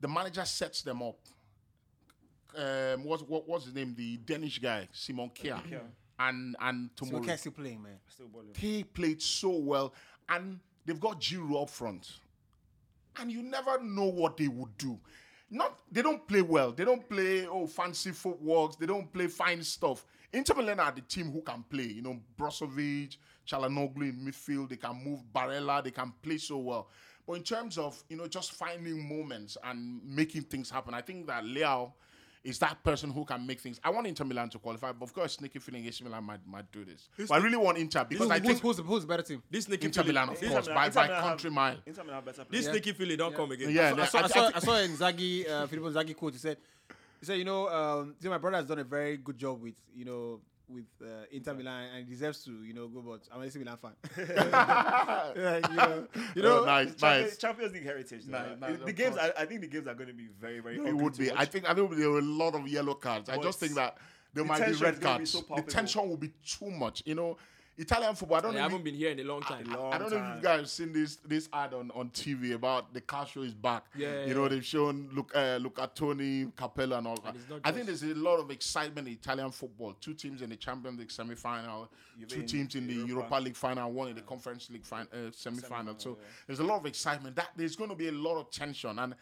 the 0.00 0.08
manager 0.08 0.44
sets 0.44 0.82
them 0.82 1.02
up, 1.02 1.16
um, 2.56 3.04
what's, 3.04 3.22
what, 3.22 3.48
what's 3.48 3.64
his 3.66 3.74
name? 3.74 3.94
The 3.96 4.16
Danish 4.18 4.58
guy, 4.58 4.88
Simon 4.92 5.30
Kjær, 5.30 5.62
and, 6.18 6.56
and 6.60 6.90
So 6.98 7.06
Tomori. 7.06 7.16
okay, 7.22 7.36
still 7.36 7.52
playing, 7.52 7.82
man. 7.82 7.98
Still 8.08 8.28
balling. 8.28 8.52
They 8.60 8.82
played 8.84 9.20
so 9.22 9.50
well, 9.50 9.92
and 10.28 10.60
they've 10.84 11.00
got 11.00 11.20
Giroud 11.20 11.62
up 11.62 11.70
front, 11.70 12.10
and 13.18 13.30
you 13.30 13.42
never 13.42 13.82
know 13.82 14.06
what 14.06 14.36
they 14.36 14.48
would 14.48 14.76
do. 14.78 14.98
Not 15.50 15.78
they 15.90 16.02
don't 16.02 16.26
play 16.26 16.42
well. 16.42 16.72
They 16.72 16.84
don't 16.84 17.06
play 17.08 17.46
oh 17.46 17.66
fancy 17.66 18.10
footworks. 18.10 18.76
They 18.76 18.86
don't 18.86 19.12
play 19.12 19.26
fine 19.26 19.62
stuff. 19.62 20.06
Inter 20.32 20.54
Milan 20.54 20.80
are 20.80 20.92
the 20.92 21.02
team 21.02 21.30
who 21.30 21.42
can 21.42 21.62
play. 21.68 21.84
You 21.84 22.02
know 22.02 22.18
Brozovic, 22.38 23.18
Calhanoglu 23.46 24.08
in 24.08 24.24
midfield. 24.24 24.70
They 24.70 24.76
can 24.76 25.02
move 25.04 25.20
Barella. 25.34 25.84
They 25.84 25.90
can 25.90 26.12
play 26.22 26.38
so 26.38 26.56
well. 26.58 26.88
But 27.26 27.34
in 27.34 27.42
terms 27.42 27.76
of 27.76 28.02
you 28.08 28.16
know 28.16 28.26
just 28.26 28.52
finding 28.52 29.06
moments 29.06 29.58
and 29.62 30.00
making 30.04 30.42
things 30.42 30.70
happen, 30.70 30.94
I 30.94 31.02
think 31.02 31.26
that 31.26 31.44
Leao 31.44 31.92
is 32.44 32.58
that 32.58 32.82
person 32.82 33.10
who 33.10 33.24
can 33.24 33.46
make 33.46 33.60
things. 33.60 33.80
I 33.84 33.90
want 33.90 34.06
Inter 34.06 34.24
Milan 34.24 34.50
to 34.50 34.58
qualify, 34.58 34.90
but 34.92 35.04
of 35.04 35.14
course, 35.14 35.34
sneaky 35.34 35.60
feeling 35.60 35.86
AC 35.86 36.02
Milan 36.02 36.24
might, 36.24 36.40
might 36.46 36.70
do 36.72 36.84
this. 36.84 37.08
But 37.16 37.30
I 37.32 37.36
really 37.38 37.56
want 37.56 37.78
Inter 37.78 38.04
because 38.04 38.24
Who's, 38.24 38.30
I 38.32 38.38
who's, 38.40 38.46
think 38.48 38.60
who's, 38.60 38.76
the- 38.78 38.82
who's 38.82 39.02
the 39.02 39.06
better 39.08 39.22
team? 39.22 39.42
This 39.50 39.64
sneaky 39.66 39.86
Inter 39.86 40.02
feeling, 40.02 40.14
Milan, 40.14 40.28
of 40.30 40.40
this, 40.40 40.50
course, 40.50 40.66
Inter 40.66 40.74
by, 40.74 40.88
Milan- 40.88 40.94
by 40.94 41.06
Milan 41.06 41.22
country 41.22 41.48
have- 41.50 41.54
mile. 41.54 41.76
Inter 41.86 42.02
Milan 42.02 42.14
have 42.16 42.24
better 42.24 42.38
this 42.38 42.48
players. 42.48 42.66
sneaky 42.66 42.92
feeling 42.92 43.16
don't 43.16 43.34
come 43.36 43.50
again. 43.52 43.70
Yeah, 43.70 43.92
I 43.94 43.96
yeah, 43.96 44.04
saw, 44.06 44.18
I, 44.18 44.22
I- 44.22 44.26
saw, 44.26 44.40
I 44.46 44.50
I 44.54 44.58
saw 44.58 44.72
Inzaghi, 44.72 45.48
uh, 45.50 45.66
Filippo 45.68 45.90
Inzaghi 45.92 46.16
quote. 46.16 46.32
He 46.32 46.38
said, 46.38 46.56
he 47.20 47.26
said, 47.26 47.38
you 47.38 47.44
know, 47.44 47.68
um, 47.68 48.14
see, 48.20 48.28
my 48.28 48.38
brother 48.38 48.56
has 48.56 48.66
done 48.66 48.80
a 48.80 48.84
very 48.84 49.16
good 49.18 49.38
job 49.38 49.62
with, 49.62 49.74
you 49.94 50.04
know, 50.04 50.40
with 50.72 50.84
uh, 51.02 51.24
Inter 51.30 51.54
Milan, 51.54 51.88
and 51.96 52.08
deserves 52.08 52.44
to, 52.44 52.62
you 52.64 52.74
know, 52.74 52.88
go. 52.88 53.00
But 53.00 53.20
I'm 53.32 53.40
an 53.40 53.46
AC 53.46 53.58
Milan 53.58 53.76
fan. 53.76 53.92
yeah, 54.16 55.60
you 55.70 55.76
know, 55.76 56.06
you 56.34 56.42
know, 56.42 56.62
Oh, 56.62 56.64
nice, 56.64 56.94
Champions, 56.94 57.02
nice. 57.02 57.36
Champions 57.36 57.72
League 57.72 57.84
heritage. 57.84 58.24
though. 58.24 58.38
Nice, 58.38 58.60
nice, 58.60 58.78
the 58.78 58.84
of 58.84 58.96
games. 58.96 59.16
I, 59.18 59.32
I 59.38 59.44
think 59.46 59.60
the 59.60 59.66
games 59.66 59.86
are 59.86 59.94
going 59.94 60.08
to 60.08 60.14
be 60.14 60.28
very, 60.40 60.60
very. 60.60 60.76
It 60.76 60.96
would 60.96 61.16
be. 61.16 61.28
watch. 61.28 61.38
I 61.38 61.44
think. 61.44 61.68
I 61.68 61.74
think 61.74 61.96
there 61.96 62.10
were 62.10 62.18
a 62.18 62.22
lot 62.22 62.54
of 62.54 62.66
yellow 62.68 62.94
cards. 62.94 63.28
I 63.28 63.38
just 63.38 63.60
think 63.60 63.74
that 63.74 63.96
there 64.34 64.44
the 64.44 64.48
might 64.48 64.58
be 64.58 64.62
red 64.62 64.72
is 64.72 64.80
gonna 64.80 64.92
be 64.92 65.00
cards. 65.04 65.30
so 65.30 65.44
the 65.54 65.62
tension 65.62 66.08
will 66.08 66.16
be 66.16 66.32
too 66.46 66.70
much. 66.70 67.02
You 67.06 67.14
know, 67.14 67.36
Italian 67.82 68.14
football. 68.14 68.38
I 68.38 68.40
don't 68.40 68.52
I 68.52 68.54
know. 68.54 68.62
haven't 68.62 68.78
you- 68.78 68.84
been 68.84 68.94
here 68.94 69.10
in 69.10 69.20
a 69.20 69.24
long 69.24 69.42
time. 69.42 69.66
A 69.72 69.76
long 69.76 69.92
I 69.92 69.98
don't 69.98 70.10
know 70.10 70.16
if 70.16 70.36
you 70.36 70.42
guys 70.42 70.60
have 70.60 70.70
seen 70.70 70.92
this 70.92 71.16
this 71.16 71.48
ad 71.52 71.74
on, 71.74 71.90
on 71.94 72.10
TV 72.10 72.52
about 72.54 72.94
the 72.94 73.00
car 73.00 73.26
show 73.26 73.42
is 73.42 73.54
back. 73.54 73.84
Yeah, 73.96 74.24
you 74.24 74.34
know 74.34 74.44
yeah. 74.44 74.48
they've 74.50 74.64
shown 74.64 75.08
look 75.12 75.32
uh, 75.34 75.58
look 75.60 75.78
at 75.78 75.94
Tony 75.96 76.46
Capella 76.56 76.98
and 76.98 77.06
all 77.08 77.16
that. 77.24 77.34
it's 77.34 77.44
I 77.64 77.72
think 77.72 77.86
there's 77.86 78.02
a 78.02 78.14
lot 78.14 78.38
of 78.38 78.50
excitement 78.50 79.06
in 79.08 79.14
Italian 79.14 79.50
football. 79.50 79.94
Two 80.00 80.14
teams 80.14 80.42
in 80.42 80.50
the 80.50 80.56
Champions 80.56 80.98
League 80.98 81.10
semi 81.10 81.34
final, 81.34 81.90
two 82.28 82.42
teams 82.44 82.74
in 82.74 82.86
the 82.86 82.94
Europa. 82.94 83.12
Europa 83.12 83.36
League 83.40 83.56
final, 83.56 83.90
one 83.92 84.08
in 84.08 84.14
the 84.14 84.22
Conference 84.22 84.70
League 84.70 84.84
fin- 84.84 85.08
uh, 85.12 85.30
semi 85.32 85.60
final. 85.60 85.94
So 85.98 86.18
there's 86.46 86.60
a 86.60 86.64
lot 86.64 86.78
of 86.78 86.86
excitement. 86.86 87.36
That 87.36 87.50
there's 87.56 87.76
going 87.76 87.90
to 87.90 87.96
be 87.96 88.08
a 88.08 88.12
lot 88.12 88.36
of 88.38 88.50
tension 88.50 88.98
and. 88.98 89.14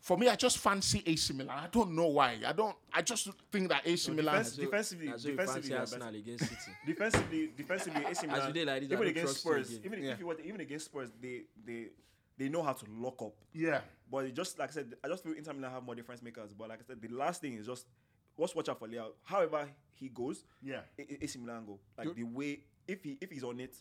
For 0.00 0.16
me, 0.16 0.28
I 0.28 0.34
just 0.36 0.56
fancy 0.58 1.02
AC 1.04 1.34
Milan. 1.34 1.58
I 1.58 1.66
don't 1.68 1.94
know 1.94 2.06
why. 2.06 2.38
I 2.46 2.52
don't. 2.52 2.74
I 2.92 3.02
just 3.02 3.28
think 3.52 3.68
that 3.68 3.82
AC 3.86 4.10
Milan. 4.10 4.38
defense- 4.38 4.56
defensively, 4.56 5.06
That's 5.08 5.24
why 5.24 5.30
you 5.30 5.36
defensively, 5.36 5.62
fancy 5.62 5.68
they 5.68 5.74
are 5.76 5.80
Arsenal 5.80 6.14
against 6.14 6.44
City. 6.48 6.72
defensively, 6.86 7.50
defensively, 7.56 8.04
AC 8.06 8.26
Milan, 8.26 8.46
you 8.48 8.52
did 8.54 8.66
like 8.66 8.80
this, 8.80 8.90
even 8.92 9.06
against 9.08 9.24
trust 9.26 9.40
Spurs, 9.40 9.68
again. 9.70 9.80
even 9.84 10.02
Yeah. 10.04 10.10
if 10.12 10.20
you 10.20 10.26
want, 10.26 10.40
even 10.40 10.60
against 10.62 10.84
Spurs, 10.86 11.10
they 11.20 11.42
they 11.66 11.88
they 12.38 12.48
know 12.48 12.62
how 12.62 12.72
to 12.72 12.84
lock 12.98 13.20
up. 13.20 13.34
yeah. 13.52 13.80
But 14.10 14.24
it 14.24 14.34
just 14.34 14.58
like 14.58 14.70
I 14.70 14.72
said, 14.72 14.94
I 15.04 15.08
just 15.08 15.22
feel 15.22 15.34
Inter 15.34 15.52
Milan 15.52 15.70
have 15.70 15.84
more 15.84 15.94
difference 15.94 16.22
makers. 16.22 16.52
But 16.54 16.70
like 16.70 16.80
I 16.80 16.82
said, 16.86 17.00
the 17.00 17.08
last 17.08 17.40
thing 17.42 17.54
is 17.54 17.66
just 17.66 17.86
just 18.38 18.56
watch 18.56 18.68
out 18.70 18.78
for 18.78 18.88
Leao. 18.88 19.08
However 19.22 19.68
he 19.92 20.08
goes, 20.08 20.44
Yeah. 20.62 20.80
A- 20.98 21.02
A- 21.02 21.24
AC 21.24 21.38
Milan 21.38 21.66
go 21.66 21.78
like 21.98 22.14
the 22.14 22.22
way 22.24 22.60
if 22.88 23.02
he 23.04 23.18
if 23.20 23.30
he's 23.30 23.44
on 23.44 23.60
it, 23.60 23.76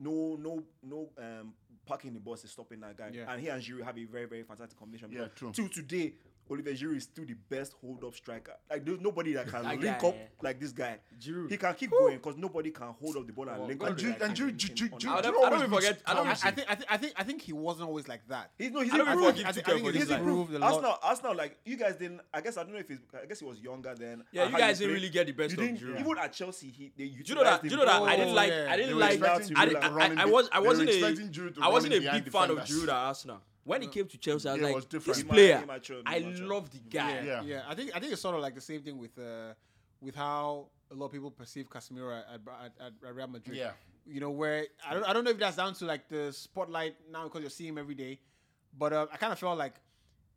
no 0.00 0.36
no 0.40 0.62
no 0.82 1.10
um 1.18 1.52
parking 1.88 2.12
the 2.12 2.20
bus 2.20 2.44
is 2.44 2.50
stopping 2.50 2.80
that 2.80 2.96
guy. 2.96 3.10
Yeah. 3.12 3.32
And 3.32 3.40
he 3.40 3.48
and 3.48 3.62
Giroud 3.62 3.84
have 3.84 3.98
a 3.98 4.04
very 4.04 4.26
very 4.26 4.42
fantastic 4.42 4.78
combination. 4.78 5.10
Yeah, 5.10 5.28
true. 5.34 5.52
Till 5.52 5.68
today, 5.68 6.12
Oliver 6.50 6.70
Giroud 6.70 6.96
is 6.96 7.04
still 7.04 7.24
the 7.26 7.34
best 7.48 7.72
hold 7.80 8.02
up 8.04 8.14
striker. 8.14 8.52
Like 8.70 8.84
there's 8.84 9.00
nobody 9.00 9.32
that 9.34 9.48
can 9.48 9.62
That 9.62 9.78
link 9.80 9.82
guy, 10.00 10.08
up 10.08 10.14
eh. 10.14 10.26
like 10.42 10.58
this 10.60 10.72
guy. 10.72 10.98
Giroud. 11.20 11.50
He 11.50 11.56
can 11.56 11.74
keep 11.74 11.90
going 11.90 12.16
because 12.16 12.36
nobody 12.36 12.70
can 12.70 12.88
hold 13.00 13.16
up 13.16 13.26
the 13.26 13.32
ball 13.32 13.48
and 13.48 13.66
link 13.66 13.82
And 13.82 13.90
up. 13.92 13.98
Giroud- 13.98 14.10
like 14.20 14.22
and 14.22 14.38
him 14.38 14.48
Giroud- 14.48 14.50
in- 14.50 14.56
Giroud- 14.56 14.92
in- 14.92 14.98
Giroud- 14.98 15.18
I 15.18 15.20
don't, 15.20 15.34
Giroud 15.34 15.46
I 15.46 15.50
don't 15.50 15.62
always 15.62 15.70
forget. 15.86 16.02
I 16.06 16.14
don't. 16.14 16.20
I, 16.20 16.22
promising. 16.24 16.48
I 16.48 16.50
think, 16.52 16.66
I 16.70 16.74
think, 16.74 16.86
I 16.90 16.96
think, 16.96 17.12
I 17.18 17.22
think 17.24 17.42
he 17.42 17.52
wasn't 17.52 17.88
always 17.88 18.08
like 18.08 18.26
that. 18.28 18.50
He's 18.58 18.70
no, 18.70 18.80
he's 18.80 18.92
I 18.92 18.96
don't 18.98 19.08
improved. 19.08 19.28
forgive 19.36 19.46
I 19.46 19.52
think, 19.52 19.68
I 19.68 19.72
think 19.72 19.84
for 19.86 19.92
he's 19.92 20.00
this 20.00 20.08
guy. 20.10 20.18
improved 20.18 20.54
a 20.54 20.58
lot. 20.58 20.72
Arsenal, 20.72 20.96
Arsenal, 21.02 21.36
like 21.36 21.58
you 21.64 21.76
guys 21.76 21.96
didn't. 21.96 22.20
I 22.32 22.40
guess 22.40 22.56
I 22.56 22.62
don't 22.62 22.72
know 22.72 22.78
if 22.78 22.88
he's. 22.88 22.98
I 23.22 23.26
guess 23.26 23.40
he 23.40 23.44
was 23.44 23.60
younger 23.60 23.94
then. 23.94 24.24
Yeah, 24.32 24.42
and 24.42 24.50
you 24.50 24.56
how 24.56 24.58
guys 24.66 24.78
didn't 24.78 24.90
played. 24.90 24.94
really 25.02 25.10
get 25.10 25.26
the 25.26 25.32
best 25.32 25.56
You 25.56 25.62
of 25.62 25.68
didn't- 25.68 25.80
Giroud. 25.96 26.00
Even 26.00 26.18
at 26.18 26.32
Chelsea, 26.32 26.68
he 26.70 26.92
they 26.96 27.08
Do 27.08 27.22
you 27.24 27.34
know 27.34 27.44
that? 27.44 27.62
Do 27.62 27.68
you 27.68 27.76
know 27.76 27.84
that? 27.84 28.02
I 28.02 28.16
didn't 28.16 28.30
Oh, 28.30 28.34
like. 28.34 28.52
I 28.52 28.76
They 28.76 28.76
didn't 28.82 28.94
were 28.94 29.00
like. 29.00 29.12
expecting 29.18 29.56
I, 29.56 29.64
Giroud 29.64 29.68
didn't- 29.68 29.82
to 29.82 29.90
run 29.90 30.18
I, 30.18 30.22
I 30.22 30.24
in 30.26 30.32
was. 30.32 30.48
I 30.52 30.56
they 30.56 30.60
were 30.60 30.66
wasn't 30.68 30.88
a. 30.88 30.92
expecting 30.94 31.28
Giroud 31.32 31.54
to 31.54 31.60
I 31.60 31.64
run 31.64 31.72
wasn't 31.72 31.94
a 31.94 32.00
behind 32.00 32.24
big 32.24 32.32
fan 32.32 32.42
of 32.50 32.56
defenders. 32.56 32.76
Giroud 32.84 32.88
at 32.88 32.94
Arsenal. 32.94 33.40
When 33.68 33.82
he 33.82 33.88
came 33.88 34.06
to 34.08 34.18
Chelsea, 34.18 34.48
I 34.48 34.52
was 34.52 34.60
Yeah, 34.60 34.66
like, 34.68 34.74
was 34.76 34.86
this 35.04 35.22
player, 35.22 35.58
he 35.58 35.66
matured, 35.66 36.08
he 36.08 36.14
I 36.14 36.18
love 36.52 36.70
the 36.70 36.78
guy. 36.96 37.22
Yeah. 37.30 37.42
yeah. 37.42 37.62
I 37.68 37.74
think 37.74 37.90
I 37.94 38.00
think 38.00 38.12
it's 38.12 38.22
sort 38.22 38.34
of 38.34 38.40
like 38.40 38.54
the 38.54 38.60
same 38.70 38.82
thing 38.82 38.96
with 38.98 39.16
uh, 39.18 39.52
with 40.00 40.14
how 40.16 40.68
a 40.90 40.94
lot 40.94 41.06
of 41.06 41.12
people 41.12 41.30
perceive 41.30 41.68
Casemiro 41.68 42.18
at, 42.18 42.26
at, 42.34 42.72
at, 42.86 42.92
at 43.06 43.14
Real 43.14 43.26
Madrid. 43.28 43.56
Yeah. 43.56 43.72
You 44.06 44.20
know 44.20 44.30
where 44.30 44.66
I 44.88 44.94
don't 44.94 45.04
I 45.04 45.12
don't 45.12 45.24
know 45.24 45.30
if 45.32 45.38
that's 45.38 45.56
down 45.56 45.74
to 45.74 45.84
like 45.84 46.08
the 46.08 46.32
spotlight 46.32 46.96
now 47.12 47.24
because 47.24 47.42
you're 47.42 47.50
seeing 47.50 47.70
him 47.70 47.78
every 47.78 47.94
day, 47.94 48.20
but 48.76 48.92
uh, 48.92 49.06
I 49.12 49.16
kind 49.18 49.32
of 49.34 49.38
felt 49.38 49.58
like, 49.58 49.74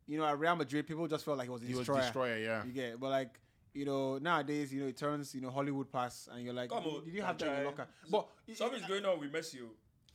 you 0.06 0.18
know, 0.18 0.26
at 0.26 0.38
Real 0.38 0.56
Madrid 0.56 0.86
people 0.86 1.06
just 1.08 1.24
felt 1.24 1.38
like 1.38 1.46
he 1.46 1.52
was 1.52 1.62
a 1.62 1.66
He 1.66 1.72
was 1.74 1.86
destroyer. 1.86 2.00
destroyer. 2.02 2.38
Yeah. 2.38 2.64
You 2.64 2.72
get, 2.72 3.00
but 3.00 3.10
like. 3.10 3.38
You 3.74 3.86
know, 3.86 4.18
nowadays, 4.18 4.70
you 4.70 4.82
know, 4.82 4.88
it 4.88 4.98
turns, 4.98 5.34
you 5.34 5.40
know, 5.40 5.48
Hollywood 5.50 5.90
pass, 5.90 6.28
and 6.30 6.44
you're 6.44 6.52
like, 6.52 6.68
Come 6.68 6.82
did, 6.84 6.92
on, 6.92 7.04
did 7.06 7.14
you 7.14 7.22
have 7.22 7.38
that 7.38 7.48
in 7.48 7.54
your 7.56 7.64
locker? 7.64 7.86
But 8.10 8.28
Something's 8.54 8.84
going 8.86 9.06
on 9.06 9.18
with 9.18 9.32
Messi 9.32 9.60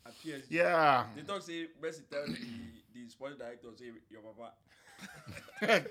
at 0.06 0.14
PSG. 0.24 0.44
Yeah. 0.49 1.06
They 1.15 1.22
talk 1.24 1.41
say 1.41 1.68
Messi 1.82 2.02
tell 2.10 2.26
the 2.26 2.34
the 2.94 3.10
sporting 3.10 3.38
director 3.38 3.68
say 3.78 3.86
your 4.10 4.22
papa. 4.22 4.52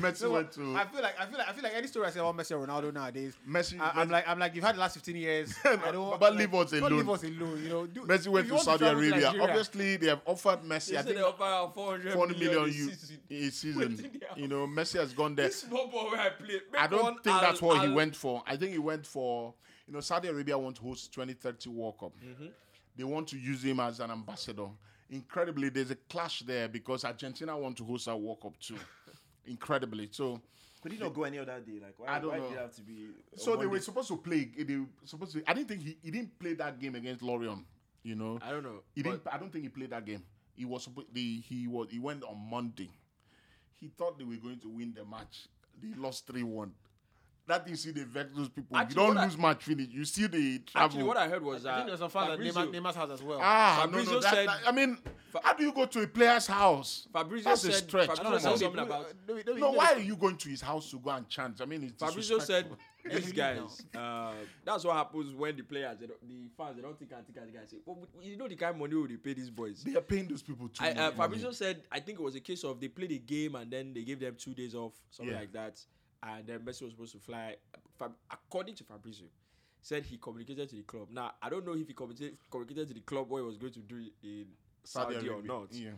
Messi 0.00 0.16
So, 0.18 0.32
went 0.32 0.52
to 0.52 0.76
I 0.76 0.84
feel 0.84 1.02
like 1.02 1.14
I 1.20 1.26
feel 1.26 1.38
like 1.38 1.48
I 1.48 1.52
feel 1.52 1.62
like 1.64 1.74
any 1.74 1.86
story 1.88 2.06
I 2.06 2.10
say 2.10 2.20
about 2.20 2.36
Messi 2.36 2.52
or 2.52 2.64
Ronaldo 2.66 2.92
nowadays, 2.92 3.34
Messi. 3.48 3.80
I, 3.80 3.90
I'm 3.94 4.08
Messi- 4.08 4.10
like 4.12 4.28
I'm 4.28 4.38
like 4.38 4.54
you've 4.54 4.62
had 4.64 4.76
the 4.76 4.80
last 4.80 4.94
15 4.94 5.16
years. 5.16 5.54
I 5.64 5.90
don't. 5.90 6.18
But 6.20 6.30
like, 6.34 6.38
leave 6.40 6.54
us 6.54 6.70
don't 6.70 6.82
alone. 6.82 6.98
Leave 6.98 7.08
us 7.10 7.22
alone. 7.24 7.62
You 7.62 7.68
know. 7.68 7.86
Do, 7.86 8.00
Messi 8.02 8.28
went 8.28 8.48
to 8.48 8.58
Saudi 8.60 8.78
travel 8.78 9.00
to 9.02 9.06
Arabia. 9.08 9.26
Nigeria- 9.26 9.42
Obviously, 9.42 9.96
they 9.96 10.06
have 10.06 10.20
offered 10.24 10.62
Messi. 10.62 10.90
They 10.90 10.96
I 10.98 11.02
think 11.02 11.16
they 11.16 11.22
offer 11.22 11.72
400 11.74 12.12
400 12.12 12.38
million 12.38 12.52
million 12.54 12.70
a 12.70 12.72
you 12.78 12.90
season. 12.90 13.50
season. 13.50 14.20
You 14.36 14.48
know, 14.48 14.66
Messi 14.68 15.00
has 15.00 15.12
gone 15.12 15.34
there. 15.34 15.46
This 15.48 15.62
small 15.62 15.88
ball 15.88 16.10
where 16.10 16.20
I 16.20 16.30
play. 16.30 16.60
I 16.78 16.86
don't 16.86 17.02
one 17.02 17.14
think 17.18 17.40
that's 17.40 17.60
Al- 17.62 17.68
what 17.68 17.86
he 17.88 17.92
went 17.92 18.14
for. 18.14 18.42
I 18.46 18.56
think 18.56 18.70
he 18.72 18.78
went 18.78 19.06
for, 19.06 19.54
you 19.88 19.94
know, 19.94 20.00
Saudi 20.00 20.28
Arabia 20.28 20.56
want 20.56 20.76
to 20.76 20.82
host 20.82 21.12
2030 21.12 21.68
World 21.70 21.98
Cup. 21.98 22.12
Mm-hmm. 22.24 22.46
They 22.96 23.04
want 23.04 23.28
to 23.28 23.38
use 23.38 23.62
him 23.62 23.80
as 23.80 24.00
an 24.00 24.10
ambassador. 24.10 24.68
Incredibly, 25.10 25.68
there's 25.68 25.90
a 25.90 25.96
clash 25.96 26.40
there 26.40 26.68
because 26.68 27.04
Argentina 27.04 27.56
want 27.56 27.76
to 27.78 27.84
host 27.84 28.08
a 28.08 28.16
World 28.16 28.40
Cup 28.40 28.58
too. 28.58 28.76
Incredibly. 29.46 30.08
So, 30.10 30.40
Could 30.82 30.92
he 30.92 30.98
not 30.98 31.14
go 31.14 31.24
any 31.24 31.38
other 31.38 31.60
day? 31.60 31.78
Like 31.80 31.94
why? 31.98 32.08
I 32.16 32.18
don't 32.18 32.30
why 32.30 32.38
know. 32.38 32.48
did 32.48 32.54
it 32.54 32.60
have 32.60 32.74
to 32.76 32.82
be? 32.82 33.08
so 33.36 33.52
they 33.52 33.58
one 33.58 33.70
were 33.70 33.76
day? 33.78 33.82
supposed 33.84 34.08
to 34.08 34.16
play. 34.16 34.50
They 34.58 34.76
were 34.76 34.86
supposed 35.04 35.32
to. 35.34 35.42
I 35.46 35.54
didn't 35.54 35.68
think 35.68 35.82
he, 35.82 35.96
he 36.02 36.10
didn't 36.10 36.38
play 36.38 36.54
that 36.54 36.78
game 36.80 36.94
against 36.96 37.22
Lorient. 37.22 37.64
You 38.02 38.14
know, 38.14 38.38
I 38.42 38.50
don't 38.50 38.62
know. 38.62 38.82
he 38.94 39.02
didn't. 39.02 39.22
I 39.30 39.36
don't 39.38 39.52
think 39.52 39.64
he 39.64 39.68
played 39.68 39.90
that 39.90 40.04
game. 40.04 40.22
He 40.54 40.64
was 40.64 40.84
supposed. 40.84 41.08
The, 41.12 41.40
he 41.40 41.66
was. 41.68 41.88
He 41.90 41.98
went 41.98 42.24
on 42.24 42.38
Monday. 42.50 42.90
he 43.80 43.88
thought 43.88 44.18
they 44.18 44.24
were 44.24 44.36
going 44.36 44.58
to 44.60 44.68
win 44.68 44.92
the 44.96 45.04
match. 45.04 45.46
They 45.80 45.94
lost 46.00 46.26
three 46.26 46.42
one. 46.42 46.72
That 47.48 47.64
thing 47.64 47.76
see 47.76 47.92
they 47.92 48.02
vex 48.02 48.30
those 48.34 48.48
people. 48.48 48.76
Actually, 48.76 48.90
you 48.90 49.06
don't 49.06 49.14
what 49.14 49.18
I- 49.18 49.24
lose 49.26 49.38
match 49.38 49.62
finish. 49.62 49.88
You 49.90 50.04
see 50.04 50.26
the 50.26 50.58
travel. 50.60 50.84
Actually, 50.86 51.02
what 51.04 51.16
I 51.16 51.28
heard 51.28 51.44
was 51.44 51.64
I 51.64 51.70
that 51.70 51.76
think 51.76 51.86
there's 51.88 52.00
some 52.00 52.10
fans 52.10 52.30
at 52.30 52.38
Fabrizio- 52.38 52.66
Neymar, 52.66 52.74
Neymar's 52.82 52.96
house 52.96 53.10
as 53.12 53.22
well. 53.22 53.38
ah, 53.40 53.78
Fabrizio 53.82 54.14
no, 54.14 54.20
that, 54.20 54.34
said- 54.34 54.48
that- 54.48 54.60
I 54.66 54.72
mean, 54.72 54.98
Fa- 55.30 55.40
how 55.44 55.52
do 55.54 55.62
you 55.64 55.72
go 55.72 55.86
to 55.86 56.02
a 56.02 56.06
player's 56.08 56.46
house? 56.48 57.06
Fabrizio 57.12 57.50
That's 57.50 57.62
a 57.64 57.72
said- 57.72 57.84
stretch. 57.88 58.06
Fabrizio 58.08 58.24
Come 58.24 58.32
don't 58.32 58.40
said 58.42 58.58
something 58.58 58.76
no, 58.76 58.82
about- 58.82 59.06
no, 59.28 59.34
no, 59.34 59.42
no, 59.46 59.52
No, 59.52 59.58
no, 59.58 59.70
why 59.78 59.92
are 59.92 60.00
you 60.00 60.16
going 60.16 60.36
to 60.38 60.48
his 60.48 60.60
house 60.60 60.90
to 60.90 60.98
go 60.98 61.10
and 61.10 61.28
chant? 61.28 61.60
I 61.60 61.66
mean, 61.66 61.84
it's 61.84 62.02
Fabrizio 62.02 62.40
said 62.40 62.66
these 63.04 63.30
guys. 63.32 63.80
Uh, 63.94 64.32
that's 64.64 64.82
what 64.84 64.96
happens 64.96 65.32
when 65.32 65.56
the 65.56 65.62
players, 65.62 65.98
they 66.00 66.06
the 66.06 66.48
fans, 66.56 66.74
they 66.74 66.82
don't 66.82 66.98
think 66.98 67.12
and 67.16 67.24
think 67.26 67.38
and 67.38 67.46
think 67.46 67.58
and 67.60 67.68
say, 67.70 67.76
well, 67.86 67.98
you 68.20 68.36
know 68.36 68.48
the 68.48 68.56
kind 68.56 68.74
of 68.74 68.80
money 68.80 68.96
we 68.96 69.06
dey 69.06 69.16
pay 69.18 69.34
these 69.34 69.50
boys. 69.50 69.84
they 69.84 69.94
are 69.94 70.00
paying 70.00 70.26
those 70.26 70.42
people 70.42 70.66
too 70.68 70.84
I, 70.84 70.88
much 70.88 70.96
uh, 70.98 71.02
money. 71.02 71.16
Fabrizio 71.16 71.52
said, 71.52 71.82
I 71.92 72.00
think 72.00 72.18
it 72.18 72.22
was 72.22 72.34
a 72.34 72.40
case 72.40 72.64
of 72.64 72.80
they 72.80 72.88
played 72.88 73.12
a 73.12 73.18
game 73.18 73.54
and 73.54 73.70
then 73.70 73.94
they 73.94 74.02
gave 74.02 74.18
them 74.18 74.34
two 74.36 74.52
days 74.54 74.74
off, 74.74 74.94
something 75.10 75.32
Yeah. 75.32 75.40
like 75.40 75.52
that. 75.52 75.80
And 76.22 76.46
then 76.46 76.60
Messi 76.60 76.82
was 76.82 76.92
supposed 76.92 77.12
to 77.12 77.18
fly. 77.18 77.56
According 78.30 78.74
to 78.76 78.84
Fabrizio, 78.84 79.26
said 79.86 80.04
he 80.04 80.16
communicated 80.16 80.68
to 80.70 80.76
the 80.76 80.82
club. 80.82 81.08
Now 81.10 81.32
I 81.40 81.48
don't 81.48 81.64
know 81.64 81.74
if 81.74 81.86
he 81.86 81.94
communicated 81.94 82.38
communicated 82.50 82.88
to 82.88 82.94
the 82.94 83.00
club 83.00 83.28
what 83.28 83.38
he 83.38 83.44
was 83.44 83.56
going 83.56 83.72
to 83.74 83.80
do 83.80 84.04
in 84.22 84.46
Saudi, 84.84 85.28
or 85.28 85.42
not. 85.42 85.68
Yeah. 85.72 85.90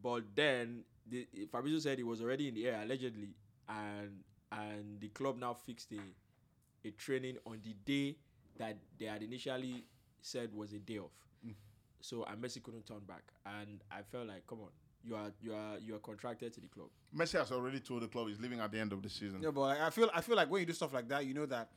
But 0.00 0.24
then 0.34 0.84
the, 1.08 1.26
Fabrizio 1.50 1.78
said 1.80 1.98
he 1.98 2.04
was 2.04 2.20
already 2.22 2.48
in 2.48 2.54
the 2.54 2.68
air 2.68 2.80
allegedly, 2.82 3.30
and 3.68 4.22
and 4.52 5.00
the 5.00 5.08
club 5.08 5.38
now 5.38 5.54
fixed 5.54 5.92
a 5.92 6.86
a 6.86 6.90
training 6.92 7.36
on 7.46 7.58
the 7.64 7.74
day 7.84 8.16
that 8.58 8.76
they 8.98 9.06
had 9.06 9.22
initially 9.22 9.84
said 10.20 10.54
was 10.54 10.72
a 10.72 10.78
day 10.78 10.98
off. 10.98 11.10
Mm. 11.44 11.54
So 12.00 12.24
and 12.24 12.40
Messi 12.40 12.62
couldn't 12.62 12.86
turn 12.86 13.00
back, 13.08 13.24
and 13.44 13.82
I 13.90 14.02
felt 14.02 14.28
like, 14.28 14.46
come 14.46 14.60
on, 14.60 14.70
you 15.06 15.14
are 15.14 15.30
you 15.40 15.54
are 15.54 15.78
you 15.78 15.94
are 15.94 15.98
contracted 15.98 16.52
to 16.54 16.60
the 16.60 16.68
club. 16.68 16.88
Messi 17.16 17.38
has 17.38 17.52
already 17.52 17.80
told 17.80 18.02
the 18.02 18.08
club 18.08 18.28
he's 18.28 18.40
leaving 18.40 18.60
at 18.60 18.70
the 18.72 18.78
end 18.78 18.92
of 18.92 19.02
the 19.02 19.08
season. 19.08 19.40
Yeah, 19.40 19.50
but 19.50 19.60
like, 19.60 19.80
I 19.80 19.90
feel 19.90 20.10
I 20.14 20.20
feel 20.20 20.36
like 20.36 20.50
when 20.50 20.60
you 20.60 20.66
do 20.66 20.72
stuff 20.72 20.92
like 20.92 21.08
that, 21.08 21.24
you 21.24 21.34
know 21.34 21.46
that. 21.46 21.68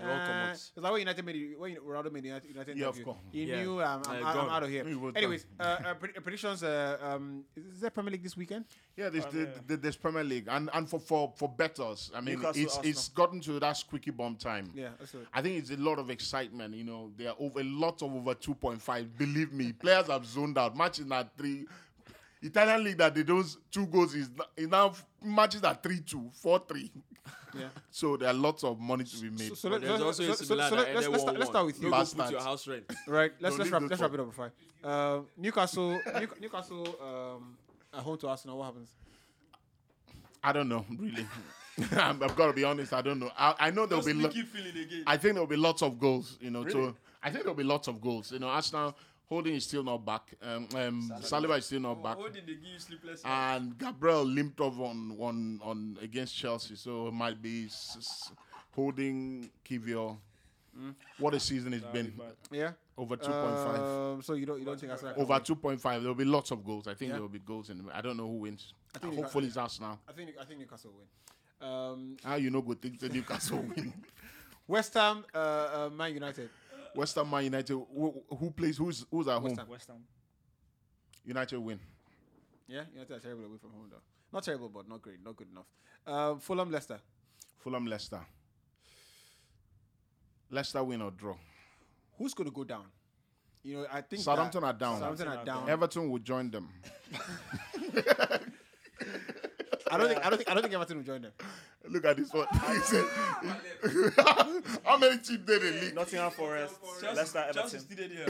It 0.00 0.04
uh. 0.04 0.50
It's 0.52 0.70
like 0.76 0.92
when 0.92 1.00
United 1.00 1.24
made 1.24 1.58
when 1.58 1.74
Ronaldo 1.76 2.12
made 2.12 2.24
United, 2.24 2.48
United 2.48 2.76
Yeah, 2.76 2.86
of 2.86 2.94
interview, 2.94 3.04
course. 3.04 3.18
He 3.32 3.44
Yeah. 3.44 3.62
knew 3.62 3.82
um, 3.82 4.02
I'm, 4.06 4.24
Uh, 4.24 4.28
I'm, 4.28 4.48
out 4.48 4.62
of 4.62 4.70
here. 4.70 4.84
He 4.84 4.96
Anyways, 5.16 5.46
uh, 5.58 5.62
uh, 5.62 5.88
uh, 5.88 5.94
predictions. 5.94 6.62
Uh, 6.62 6.98
um, 7.02 7.44
is, 7.56 7.64
is 7.66 7.80
there 7.80 7.90
Premier 7.90 8.12
League 8.12 8.22
this 8.22 8.36
weekend? 8.36 8.64
Yeah, 8.96 9.08
this 9.08 9.24
Um, 9.24 9.30
the, 9.32 9.40
yeah. 9.40 9.46
the, 9.66 9.76
there's 9.76 9.96
Premier 9.96 10.22
League 10.22 10.46
and 10.48 10.70
and 10.72 10.88
for 10.88 11.00
for 11.00 11.32
for 11.36 11.48
betters. 11.48 12.12
I 12.14 12.20
mean, 12.20 12.36
Newcastle, 12.36 12.62
it's 12.62 12.78
it's 12.84 13.08
gotten 13.08 13.40
to 13.40 13.58
that 13.58 13.76
squeaky 13.76 14.12
bum 14.12 14.36
time. 14.36 14.70
Yeah, 14.72 14.90
that's 15.00 15.14
it. 15.14 15.26
I 15.34 15.42
think 15.42 15.58
it's 15.58 15.70
a 15.70 15.76
lot 15.76 15.98
of 15.98 16.10
excitement. 16.10 16.74
You 16.74 16.84
know, 16.84 17.10
there 17.16 17.30
are 17.30 17.36
over 17.40 17.58
a 17.60 17.64
lot 17.64 18.00
of 18.02 18.14
over 18.14 18.34
2.5. 18.36 19.18
Believe 19.18 19.52
me, 19.52 19.72
players 19.72 20.06
have 20.06 20.24
zoned 20.26 20.58
out. 20.58 20.76
Matches 20.76 21.10
at 21.10 21.36
three. 21.36 21.66
Italian 22.40 22.84
league 22.84 22.98
that 22.98 23.14
they 23.14 23.22
those 23.22 23.58
two 23.70 23.86
goals 23.86 24.14
is, 24.14 24.28
n- 24.28 24.46
is 24.56 24.68
now 24.68 24.92
matches 25.22 25.62
at 25.64 25.82
three 25.82 26.00
two, 26.00 26.30
four 26.32 26.62
three. 26.68 26.90
Yeah. 27.58 27.68
So 27.90 28.16
there 28.16 28.28
are 28.28 28.34
lots 28.34 28.62
of 28.62 28.78
money 28.78 29.04
to 29.04 29.20
be 29.20 29.30
made. 29.30 29.48
So, 29.48 29.54
so, 29.54 29.68
let, 29.70 29.80
there's 29.80 29.98
so, 29.98 30.06
also 30.06 30.22
so, 30.22 30.32
a 30.32 30.36
so, 30.36 30.44
similar 30.44 30.68
so 30.68 30.76
that 30.76 30.86
let, 30.86 30.94
let's, 30.94 31.08
let's, 31.08 31.22
start, 31.22 31.38
let's 31.38 31.50
start 31.50 31.64
1-1. 31.64 31.66
with 31.66 31.82
you. 31.82 31.90
go 31.90 32.04
put 32.04 32.30
your 32.30 32.40
house 32.40 32.68
rent. 32.68 32.84
Right. 33.08 33.32
Let's 33.40 33.58
let's 33.58 33.70
wrap, 33.70 33.82
let's 33.88 34.00
wrap 34.00 34.14
it 34.14 34.20
up 34.20 34.26
before. 34.26 34.52
Uh, 34.84 35.20
Newcastle, 35.36 36.00
New, 36.20 36.28
Newcastle, 36.40 36.96
um, 37.02 37.56
at 37.92 38.00
home 38.00 38.18
to 38.18 38.28
Arsenal. 38.28 38.58
What 38.58 38.66
happens? 38.66 38.90
I 40.44 40.52
don't 40.52 40.68
know, 40.68 40.84
really. 40.96 41.26
I'm, 41.92 42.22
I've 42.22 42.36
got 42.36 42.48
to 42.48 42.52
be 42.52 42.64
honest. 42.64 42.92
I 42.92 43.02
don't 43.02 43.18
know. 43.18 43.30
I, 43.36 43.54
I 43.58 43.70
know 43.70 43.86
there'll 43.86 44.04
be. 44.04 44.12
Lo- 44.12 44.30
feeling 44.30 44.76
again. 44.76 45.04
I 45.06 45.16
think 45.16 45.34
there'll 45.34 45.48
be 45.48 45.56
lots 45.56 45.82
of 45.82 45.98
goals. 45.98 46.38
You 46.40 46.50
know, 46.50 46.68
so 46.68 46.94
I 47.22 47.30
think 47.30 47.44
there'll 47.44 47.56
be 47.56 47.64
lots 47.64 47.88
of 47.88 48.00
goals. 48.00 48.30
You 48.30 48.38
know, 48.38 48.48
Arsenal 48.48 48.94
holding 49.28 49.54
is 49.54 49.64
still 49.64 49.82
not 49.84 50.04
back. 50.04 50.34
Um, 50.42 50.68
um 50.74 51.12
Saliba 51.20 51.58
is 51.58 51.66
still 51.66 51.80
not 51.80 52.02
back. 52.02 52.16
Holding 52.16 52.44
they 52.46 52.52
give 52.54 52.62
you 52.64 52.78
sleepless 52.78 53.24
nights. 53.24 53.60
and 53.60 53.78
Gabriel 53.78 54.24
limped 54.24 54.60
off 54.60 54.78
on 54.78 55.16
on 55.20 55.60
on 55.62 55.98
against 56.00 56.34
Chelsea, 56.36 56.76
so 56.76 57.08
it 57.08 57.12
might 57.14 57.40
be 57.42 57.66
s- 57.66 57.96
s- 57.98 58.32
holding 58.74 59.50
Kiwior. 59.64 60.16
What 61.18 61.34
a 61.34 61.40
season 61.40 61.74
it's 61.74 61.84
been 61.86 62.12
Yeah. 62.52 62.72
over 62.96 63.16
two 63.16 63.26
point 63.32 63.56
five. 63.56 63.80
Um, 63.80 64.22
so 64.22 64.34
you 64.34 64.46
don't 64.46 64.60
you 64.60 64.64
don't 64.64 64.78
think 64.78 64.92
Arsenal? 64.92 65.14
can 65.14 65.22
Over 65.22 65.40
two 65.40 65.56
point 65.56 65.80
five, 65.80 66.00
there'll 66.02 66.14
be 66.14 66.24
lots 66.24 66.52
of 66.52 66.64
goals. 66.64 66.86
I 66.86 66.94
think 66.94 67.08
Yeah. 67.08 67.14
there 67.14 67.22
will 67.22 67.28
be 67.28 67.40
goals 67.40 67.68
in. 67.70 67.84
I 67.92 68.00
don't 68.00 68.16
know 68.16 68.28
who 68.28 68.36
wins. 68.36 68.72
I 68.94 68.98
think 69.00 69.14
Newca- 69.14 69.22
Hopefully, 69.24 69.48
it's 69.48 69.56
Arsenal. 69.56 69.98
I 70.08 70.12
think 70.12 70.30
I 70.40 70.44
think 70.44 70.60
Newcastle 70.60 70.92
will 70.92 70.98
win. 71.00 71.08
Um, 71.60 72.16
How 72.22 72.36
you 72.36 72.50
know 72.50 72.62
good 72.62 72.80
things 72.80 73.00
the 73.00 73.08
Newcastle 73.08 73.58
win? 73.76 73.92
West 74.68 74.94
Ham, 74.94 75.24
uh, 75.34 75.38
uh, 75.38 75.90
Man 75.92 76.14
United. 76.14 76.48
West 76.94 77.14
Ham, 77.16 77.30
Man 77.30 77.44
United. 77.44 77.72
Who, 77.72 78.22
who 78.28 78.50
plays? 78.50 78.76
Who's 78.76 79.04
who's 79.10 79.28
at 79.28 79.38
home? 79.40 79.56
Ham. 79.56 79.68
West 79.68 79.88
Ham. 79.88 80.04
United 81.24 81.58
win. 81.58 81.78
Yeah, 82.66 82.82
United 82.92 83.16
are 83.16 83.20
terrible 83.20 83.44
away 83.44 83.58
from 83.60 83.70
home 83.70 83.88
though. 83.90 84.02
Not 84.32 84.44
terrible, 84.44 84.68
but 84.68 84.88
not 84.88 85.02
great, 85.02 85.24
not 85.24 85.36
good 85.36 85.48
enough. 85.50 85.66
Um, 86.06 86.38
Fulham, 86.40 86.70
Leicester. 86.70 87.00
Fulham, 87.58 87.86
Leicester. 87.86 88.20
Leicester 90.50 90.82
win 90.84 91.02
or 91.02 91.10
draw. 91.10 91.34
Who's 92.16 92.34
going 92.34 92.48
to 92.48 92.54
go 92.54 92.64
down? 92.64 92.84
You 93.62 93.76
know, 93.76 93.86
I 93.92 94.00
think 94.00 94.22
Southampton 94.22 94.64
are 94.64 94.72
down. 94.72 95.00
Southampton 95.00 95.28
are 95.28 95.44
down. 95.44 95.68
Everton 95.68 96.10
will 96.10 96.18
join 96.18 96.50
them. 96.50 96.68
I 99.90 99.96
don't 99.98 100.08
think 100.08 100.24
I 100.26 100.30
don't 100.30 100.38
think 100.38 100.50
I 100.50 100.54
don't 100.54 100.62
think 100.62 100.74
Everton 100.74 100.96
will 100.98 101.04
join 101.04 101.22
them. 101.22 101.32
Look 101.88 102.04
at 102.04 102.16
this 102.16 102.32
one. 102.32 102.46
He 102.72 102.78
said- 102.80 103.04
How 104.84 104.96
many 104.98 105.18
teams 105.18 105.28
did 105.28 105.46
they 105.46 105.58
league? 105.80 105.94
Nottingham 105.94 106.30
Forest, 106.30 106.74
Chelsea, 107.00 107.16
Leicester, 107.16 107.44
Chelsea 107.52 107.76
Everton. 107.76 107.80
still 107.80 108.04
in 108.04 108.10
here. 108.10 108.26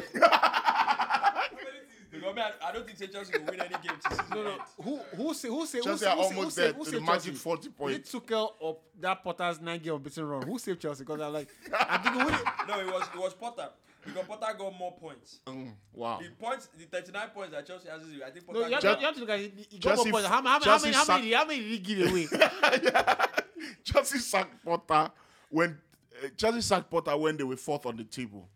because 2.10 2.34
man, 2.34 2.52
I 2.64 2.72
don't 2.72 2.86
think 2.86 3.12
Chelsea 3.12 3.38
will 3.38 3.46
win 3.46 3.60
any 3.60 3.68
game 3.82 3.98
this. 4.08 4.18
No, 4.30 4.42
no. 4.42 4.54
Who 4.82 4.96
who 5.16 5.34
say 5.34 5.48
who 5.48 5.66
say 5.66 5.78
who 5.78 5.84
Chelsea 5.84 6.04
say, 6.04 6.10
are 6.10 6.16
who 6.16 6.22
say, 6.22 6.28
who 6.30 6.36
almost 6.38 6.56
say, 6.56 6.62
there 6.62 6.72
who 6.72 6.84
to 6.84 6.90
say 6.90 6.96
the 6.96 7.02
magic 7.02 7.22
Chelsea? 7.24 7.38
40 7.38 7.60
Is 7.60 7.66
it 7.66 7.76
points. 7.76 8.12
Tuchel 8.14 8.50
or 8.60 8.76
that 9.00 9.22
Potter's 9.24 9.60
nine 9.60 9.80
game 9.80 9.94
unbeaten 9.94 10.24
run? 10.24 10.42
Who 10.42 10.58
saved 10.58 10.80
Chelsea? 10.80 11.04
Because 11.04 11.20
I'm 11.20 11.32
like, 11.32 11.48
I'm 11.78 12.02
thinking, 12.02 12.20
who 12.22 12.30
did, 12.30 12.40
No, 12.68 12.80
it 12.80 12.86
was 12.86 13.02
it 13.14 13.18
was 13.20 13.34
Potter. 13.34 13.68
Because 14.04 14.26
Potter 14.26 14.56
got 14.56 14.78
more 14.78 14.92
points. 14.92 15.40
Mm, 15.46 15.72
wow. 15.92 16.18
The 16.20 16.28
points, 16.30 16.68
the 16.78 16.84
39 16.84 17.28
points 17.30 17.52
that 17.52 17.66
Chelsea 17.66 17.88
has, 17.88 18.00
I 18.02 18.30
think 18.30 18.46
no, 18.48 18.54
Potter 18.54 18.68
you 18.68 18.74
have, 18.74 18.82
got. 18.82 18.94
to, 18.94 19.00
you 19.00 19.06
have 19.06 19.14
to 19.14 19.20
look 19.20 19.30
at 19.30 19.40
it. 19.40 19.52
He 19.70 19.78
got 19.78 19.96
more 19.96 20.06
points. 20.06 20.28
How, 20.28 20.42
how, 20.42 20.48
how, 20.48 20.58
Chelsea 20.60 20.90
many, 20.90 20.96
how, 20.96 21.16
many, 21.16 21.32
how 21.32 21.44
many 21.44 21.60
did 21.60 21.68
he 21.68 21.78
give 21.78 22.10
away? 22.10 22.26
Chelsea 23.84 24.18
sacked 24.18 24.64
Potter 24.64 25.10
when 25.50 25.78
uh, 26.24 26.28
Chelsea 26.36 26.60
sacked 26.60 26.90
Potter 26.90 27.16
when 27.16 27.36
they 27.36 27.44
were 27.44 27.56
fourth 27.56 27.86
on 27.86 27.96
the 27.96 28.04
table. 28.04 28.48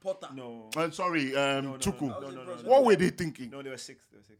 Potter. 0.00 0.28
No. 0.34 0.70
I'm 0.76 0.92
sorry, 0.92 1.34
um, 1.36 1.64
no, 1.64 1.70
no, 1.72 1.78
Tuchel. 1.78 2.08
no, 2.08 2.20
no, 2.20 2.30
no, 2.30 2.44
no, 2.44 2.52
What 2.64 2.80
no. 2.80 2.82
were 2.82 2.96
they 2.96 3.10
thinking? 3.10 3.50
No, 3.50 3.62
they 3.62 3.70
were 3.70 3.76
six. 3.76 4.04
They 4.10 4.18
were 4.18 4.24
six. 4.24 4.38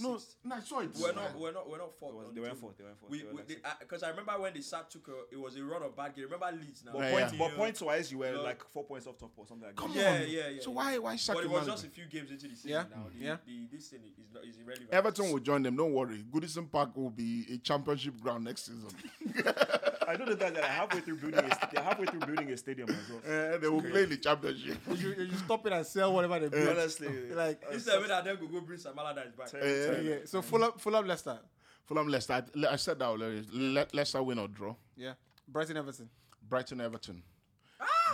No, 0.00 0.16
Sixth. 0.16 0.36
no, 0.44 0.54
I 0.56 0.60
saw 0.60 0.80
it. 0.80 0.90
We're 0.98 1.12
not, 1.12 1.38
we're 1.38 1.52
not, 1.52 1.68
we're 1.68 1.78
not 1.78 1.92
fourth. 2.00 2.12
They 2.14 2.24
was- 2.24 2.34
they 2.34 2.40
were 2.40 2.54
fourth, 2.54 2.78
they 2.78 2.84
were 2.84 2.94
fourth, 2.98 3.10
We, 3.10 3.18
they 3.18 3.24
were 3.24 3.32
we, 3.32 3.38
like 3.62 3.78
because 3.80 4.02
I 4.02 4.08
remember 4.08 4.32
when 4.40 4.54
they 4.54 4.60
sat 4.62 4.90
Tuchel, 4.90 5.12
it 5.30 5.38
was 5.38 5.56
a 5.56 5.62
run 5.64 5.82
of 5.82 5.94
bad 5.94 6.14
game. 6.14 6.24
Remember 6.24 6.50
Leeds 6.50 6.82
now? 6.86 6.92
But, 6.92 7.00
Yeah, 7.02 7.10
points, 7.12 7.32
yeah. 7.34 7.38
but 7.38 7.56
points 7.56 7.80
wise, 7.82 8.10
you 8.12 8.18
were 8.18 8.32
No. 8.32 8.42
like 8.42 8.64
four 8.72 8.84
points 8.84 9.06
off 9.06 9.18
top 9.18 9.32
or 9.36 9.46
something 9.46 9.66
like 9.66 9.76
that. 9.76 9.82
Come 9.82 9.92
Yeah, 9.94 10.12
on. 10.14 10.20
yeah, 10.30 10.48
yeah. 10.48 10.60
So 10.62 10.70
yeah. 10.70 10.76
why 10.76 10.98
why 10.98 11.16
sack 11.16 11.36
But 11.36 11.44
it 11.44 11.50
was 11.50 11.62
out? 11.62 11.66
just 11.74 11.84
a 11.86 11.90
few 11.90 12.06
games 12.06 12.30
into 12.30 12.48
the 12.48 12.54
season 12.56 12.70
Yeah, 12.70 12.84
now. 12.94 13.06
The, 13.18 13.24
yeah. 13.24 13.36
The, 13.46 13.66
this 13.76 13.88
thing 13.88 14.00
is 14.18 14.32
not 14.32 14.44
is 14.44 14.56
irrelevant. 14.56 14.88
Everton 14.92 15.30
will 15.32 15.40
join 15.40 15.62
them. 15.62 15.76
Don't 15.76 15.92
worry. 15.92 16.24
Goodison 16.32 16.70
Park 16.70 16.96
will 16.96 17.10
be 17.10 17.44
a 17.52 17.58
championship 17.58 18.18
ground 18.20 18.44
next 18.44 18.66
season. 18.66 18.88
I 20.08 20.16
know 20.16 20.24
the 20.26 20.36
guys 20.36 20.52
that 20.52 20.62
are 20.64 20.66
halfway 20.66 21.00
through 21.00 21.16
building. 21.16 21.38
A, 21.40 21.68
they're 21.72 21.82
halfway 21.84 22.06
through 22.06 22.20
building 22.20 22.50
a 22.50 22.56
stadium 22.56 22.88
as 22.88 22.96
well. 23.08 23.20
Uh, 23.54 23.58
they 23.58 23.68
will 23.68 23.82
play 23.82 24.02
in 24.04 24.10
the 24.10 24.16
championship. 24.16 24.78
you, 24.90 24.96
should, 24.96 25.18
you 25.18 25.26
should 25.30 25.38
stop 25.38 25.66
it 25.66 25.72
and 25.72 25.86
sell 25.86 26.12
whatever 26.12 26.38
they 26.40 26.48
build. 26.48 26.76
Honestly, 26.76 27.30
like, 27.30 27.62
This 27.70 27.84
time 27.86 28.00
when 28.02 28.10
I 28.10 28.20
then 28.20 28.36
go 28.40 28.46
go 28.46 28.60
bring 28.60 28.78
some 28.78 28.98
Allardyce 28.98 29.32
back. 29.36 29.48
Terrible, 29.50 29.68
Uh, 29.70 29.86
terrible. 29.92 30.10
yeah. 30.10 30.16
So 30.24 30.42
Fulham, 30.42 30.72
Fulham, 30.78 31.06
Leicester. 31.06 31.38
Fulham, 31.84 32.08
Leicester. 32.08 32.32
I, 32.32 32.66
I 32.72 32.76
said 32.76 32.98
that 32.98 33.04
already. 33.06 33.44
Le- 33.52 33.86
Leicester 33.92 34.22
win 34.22 34.38
or 34.38 34.48
draw. 34.48 34.74
Yeah. 34.96 35.12
Brighton, 35.48 35.76
Everton. 35.76 36.08
Brighton, 36.48 36.80
Everton. 36.80 37.22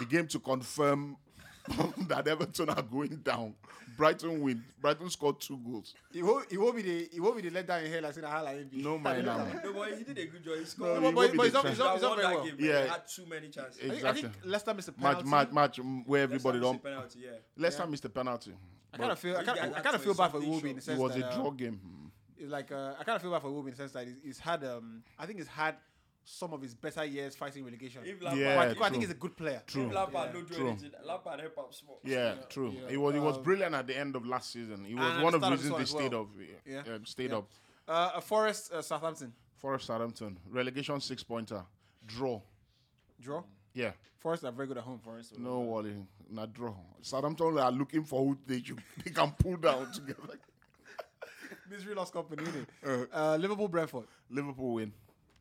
The 0.01 0.05
game 0.07 0.27
to 0.29 0.39
confirm 0.39 1.17
that 2.09 2.27
Everton 2.27 2.71
are 2.71 2.83
going 2.83 3.17
down. 3.17 3.55
Brighton 3.99 4.41
win. 4.41 4.65
Brighton 4.81 5.11
scored 5.11 5.41
two 5.41 5.59
goals. 5.59 5.93
It 6.15 6.23
won't, 6.23 6.51
it 6.51 6.57
won't 6.59 6.77
be 6.77 6.83
the 6.83 7.09
it 7.15 7.21
won't 7.21 7.37
be 7.37 7.43
the 7.43 7.51
let 7.51 7.67
down 7.67 7.83
in 7.85 7.91
here 7.93 8.01
like 8.01 8.15
saying 8.15 8.27
highlight. 8.27 8.73
No 8.73 8.97
mind 8.97 9.27
now. 9.27 9.45
No, 9.63 9.73
but 9.75 9.99
he 9.99 10.05
did 10.05 10.17
a 10.19 10.27
good 10.27 10.43
job. 10.45 10.55
He 10.55 10.61
No, 10.61 10.65
scored. 10.65 11.03
he 11.03 11.11
but- 11.13 11.37
but 11.37 11.43
he's 11.45 11.53
not- 11.53 11.61
trend. 11.63 11.77
he's 11.77 11.79
not- 11.79 11.99
He 12.01 12.07
won 12.07 12.17
very 12.19 12.35
well. 12.35 12.45
game. 12.45 12.57
Yeah. 12.61 12.83
He 12.85 12.89
had 12.89 13.09
too 13.09 13.27
many 13.27 13.49
chances. 13.49 13.77
I 13.77 13.81
think, 13.81 13.93
I 13.93 13.97
Exactly. 13.97 14.23
think 14.23 14.35
Leicester 14.45 14.75
missed 14.75 14.89
a 14.89 14.93
Match, 14.93 15.01
penalty. 15.03 15.29
match, 15.29 15.53
match 15.53 15.77
mm, 15.79 16.07
where 16.07 16.23
everybody 16.23 16.61
don't. 16.61 16.73
missed 16.75 16.85
penalty, 16.85 17.19
yeah. 17.25 17.31
Leicester 17.57 17.87
missed 17.87 18.03
the 18.05 18.09
penalty. 18.09 18.53
I 18.95 18.97
kind 18.97 19.13
of 19.13 19.19
feel 19.19 19.37
I 19.37 19.43
kind 19.45 19.59
of, 19.59 19.65
I 19.65 19.75
had 19.75 19.83
kind 19.85 19.97
of 19.97 20.03
feel 20.03 20.15
bad 20.15 20.31
for 20.31 20.41
20 20.41 20.47
Iwobi 20.53 20.71
in 20.71 20.77
the 20.77 20.81
shots. 20.81 20.83
It 20.83 20.85
sense 20.85 20.99
was 21.01 21.17
a 21.17 21.19
that, 21.19 21.33
uh, 21.33 21.35
draw 21.37 21.51
game. 21.51 21.81
it's 22.39 22.51
like 22.51 22.73
uh, 22.73 22.95
I 22.99 23.05
kind 23.05 23.17
of 23.17 23.23
feel 23.23 23.33
bad 23.33 23.43
for 23.43 23.49
Iwobi 23.49 23.65
in 23.65 23.71
the 23.73 23.77
sense 23.77 23.93
that 23.93 24.07
he's, 24.07 24.17
he's 24.23 24.39
had 24.39 24.65
um 24.65 25.03
I 25.19 25.27
think 25.27 25.39
he's 25.41 25.49
had 25.49 25.75
some 26.31 26.53
of 26.53 26.61
his 26.61 26.75
better 26.75 27.05
years 27.07 27.35
fighting 27.35 27.65
relegation. 27.65 28.03
If 28.05 28.21
Lampard, 28.21 28.39
Yeah, 28.39 28.61
I, 28.61 28.69
think, 28.69 28.83
I 28.83 28.89
think 28.91 29.03
he's 29.03 29.11
a 29.11 29.15
good 29.15 29.35
player. 29.37 29.63
True. 29.67 29.87
if 29.87 29.95
Lampard 29.95 30.27
Yeah. 30.29 30.33
don't 30.35 30.49
do 30.49 30.55
True. 30.55 30.69
anything, 30.69 30.91
Lampard 31.05 31.41
help 31.41 31.57
him 31.57 31.65
small. 31.71 32.01
Yeah, 32.05 32.35
true. 32.51 32.71
Yeah. 32.71 32.91
He 32.91 32.97
was 32.99 33.15
he 33.15 33.21
was 33.21 33.37
Um, 33.39 33.43
brilliant 33.43 33.75
at 33.75 33.87
the 33.87 33.97
end 33.97 34.15
of 34.15 34.27
last 34.27 34.51
season. 34.53 34.85
He 34.85 34.95
was 34.95 35.05
and 35.05 35.19
at 35.19 35.25
one 35.25 35.33
the 35.33 35.37
of 35.37 35.41
the 35.41 35.47
start 35.47 35.53
of 35.55 35.63
reasons 35.65 35.79
they 35.79 35.99
stayed 35.99 36.13
well. 36.13 36.23
up. 36.23 36.29
Yeah. 36.67 36.95
um, 36.95 37.07
stayed 37.07 37.31
Yeah. 37.31 37.39
up. 37.39 37.49
Uh, 37.89 38.21
Forest, 38.21 38.73
uh, 38.73 38.83
Southampton 38.83 39.33
Forest 39.57 39.87
Southampton 39.87 40.39
relegation 40.51 41.01
six 41.01 41.23
pointer 41.23 41.65
draw. 42.07 42.41
draw. 43.21 43.43
Yeah, 43.73 43.93
Forest 44.19 44.45
are 44.45 44.53
very 44.53 44.69
good 44.69 44.77
at 44.79 44.85
home. 44.85 44.99
Forest 44.99 45.33
were- 45.33 45.39
no 45.39 45.61
worry, 45.61 45.97
not 46.31 46.53
draw. 46.53 46.75
Southampton 47.01 47.59
are 47.59 47.73
looking 47.73 48.05
for 48.05 48.23
who 48.25 48.39
they 48.47 48.61
they 49.05 49.11
can 49.11 49.31
pull 49.33 49.57
down 49.57 49.91
together. 49.93 50.39
Misery 51.71 51.95
lost 51.95 52.13
company, 52.13 52.43
innit? 52.45 53.09
Uh, 53.13 53.37
Liverpool, 53.37 53.69
Brentford. 53.69 54.05
Liverpool 54.31 54.75
win. 54.75 54.93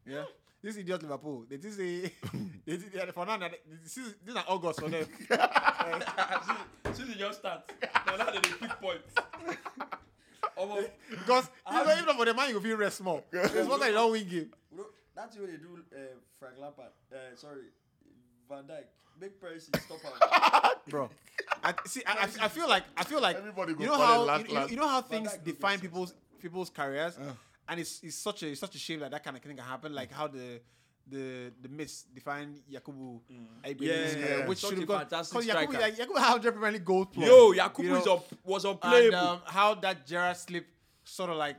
Yeah. 0.06 0.24
This 0.68 0.76
idiot 0.76 1.02
Liverpool. 1.02 1.46
They 1.50 1.58
just 1.60 1.78
say 1.78 2.02
they, 2.66 2.76
they, 2.76 2.76
they, 2.76 3.12
for 3.14 3.26
now, 3.26 3.38
they- 3.38 3.58
this 3.82 3.96
is 3.98 4.16
this 4.26 4.36
is 4.36 4.42
August 4.50 4.82
for 4.82 4.90
them. 4.90 5.06
Since 6.94 7.10
it 7.10 7.18
just 7.18 7.40
starts, 7.40 7.72
now 8.06 8.18
now 8.18 8.32
they 8.32 8.40
dey 8.42 8.50
pick 8.60 8.72
points. 8.82 9.14
Omo, 10.60 10.86
Because 11.10 11.50
even, 11.72 12.00
even 12.04 12.16
for 12.18 12.26
the 12.26 12.34
man, 12.34 12.50
you 12.50 12.60
feel 12.60 12.76
rest 12.76 12.98
small. 12.98 13.24
It's 13.32 13.66
one 13.70 13.80
that 13.80 13.88
you 13.88 13.94
don't 13.94 14.12
win 14.12 14.28
game. 14.28 14.52
bro, 14.76 14.84
that's 15.16 15.38
what 15.38 15.48
they 15.48 15.56
do 15.56 15.80
uh, 15.96 16.00
Frank 16.38 16.56
Lampard. 16.60 16.88
Uh, 17.14 17.16
sorry, 17.38 17.72
Van 18.50 18.64
Dijk. 18.66 18.88
Make 19.22 19.40
Percy 19.40 19.72
stop 19.86 20.00
am. 20.22 20.72
bro. 20.90 21.10
I 21.64 21.74
see. 21.86 22.04
I, 22.06 22.12
I, 22.12 22.46
I 22.46 22.48
feel 22.50 22.68
like 22.68 22.84
I 22.98 23.06
feel 23.06 23.22
like 23.22 23.38
Everybody 23.38 23.74
you 23.80 23.86
know 23.86 23.96
how 23.98 24.22
it 24.22 24.26
last 24.26 24.50
you, 24.50 24.60
you, 24.60 24.68
you 24.72 24.76
know 24.76 24.90
how 24.90 25.02
things 25.02 25.32
define 25.46 25.80
people's 25.80 26.14
people's 26.42 26.70
careers, 26.70 27.18
and 27.70 27.80
it's, 27.80 28.00
it's 28.04 28.16
such 28.16 28.44
a 28.44 28.48
it's 28.50 28.60
such 28.60 28.76
a 28.76 28.80
shame 28.80 29.00
that 29.02 29.12
that 29.12 29.24
kind 29.24 29.36
of 29.38 29.44
thing 29.44 29.56
can 29.56 29.66
happen. 29.66 29.94
Like 29.94 30.12
how 30.12 30.28
the 30.28 30.62
the 31.10 31.52
the 31.62 31.70
miss 31.70 32.04
defined 32.04 32.60
Yakubu 32.72 33.22
Aibe's 33.64 33.82
Yeah, 33.82 34.14
career, 34.14 34.48
which 34.48 34.60
such 34.60 34.70
should 34.72 34.80
have 34.80 34.88
gone 34.88 35.00
fantastic 35.02 35.40
because 35.40 35.48
Yakubu, 35.56 35.72
striker. 35.74 35.82
like, 35.82 35.96
Yakubu 35.98 36.18
had 36.20 36.30
100 36.34 36.52
Premier 36.54 36.72
League 36.74 36.86
goals 36.86 37.08
plus. 37.14 37.28
Yo, 37.28 37.54
Yakubu 37.54 37.84
you 37.84 37.90
know, 37.90 37.98
is 38.02 38.08
up, 38.08 38.26
was 38.44 38.66
and 38.66 38.74
unplayable. 38.74 39.18
um, 39.18 39.42
how 39.46 39.74
that 39.76 40.06
Gerrard 40.06 40.36
slip 40.38 40.66
sort 41.06 41.30
of 41.30 41.38
like 41.38 41.56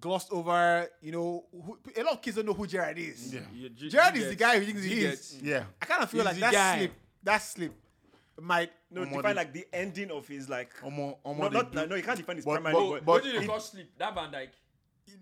glossed 0.00 0.30
over. 0.32 0.88
You 1.00 1.12
know, 1.12 1.44
who, 1.50 1.78
a 1.96 2.02
lot 2.02 2.14
of 2.14 2.22
kids 2.22 2.36
don't 2.36 2.46
know 2.46 2.52
who 2.52 2.66
Gerrard 2.66 2.98
is. 2.98 3.32
Yeah. 3.34 3.40
Yeah, 3.54 3.68
G- 3.74 3.88
Gerrard 3.88 4.14
G 4.14 4.20
is 4.20 4.28
the 4.28 4.36
guy 4.36 4.58
who 4.58 4.64
thinks 4.66 4.82
G 4.82 4.88
he 4.88 5.00
is. 5.04 5.38
Yeah. 5.42 5.64
I 5.80 5.84
kind 5.86 6.02
of 6.02 6.10
feel 6.10 6.20
He's 6.26 6.32
like 6.32 6.40
that 6.40 6.52
guy. 6.52 6.78
slip, 6.78 6.92
that 7.22 7.38
slip, 7.38 7.72
might 8.40 8.70
No, 8.90 9.00
Omo, 9.02 9.16
define 9.16 9.22
the- 9.22 9.34
like 9.34 9.52
the 9.54 9.66
ending 9.72 10.10
of 10.10 10.28
his 10.28 10.48
like. 10.50 10.74
Omo, 10.82 11.16
Omo, 11.24 11.38
No, 11.38 11.48
they 11.48 11.54
not, 11.56 11.72
do- 11.72 11.76
no, 11.76 11.86
no, 11.86 11.94
you 11.96 12.02
can't 12.02 12.18
define 12.18 12.36
his 12.36 12.44
But- 12.44 12.60
primary. 12.60 12.74
but- 12.74 12.80
but, 12.82 12.90
What 12.90 13.04
but- 13.06 13.22
did 13.24 13.34
they 13.40 13.44
it- 13.44 13.48
call 13.48 13.60
sleep? 13.60 13.90
That 13.96 14.14
Van 14.14 14.30
Dijk. 14.30 14.48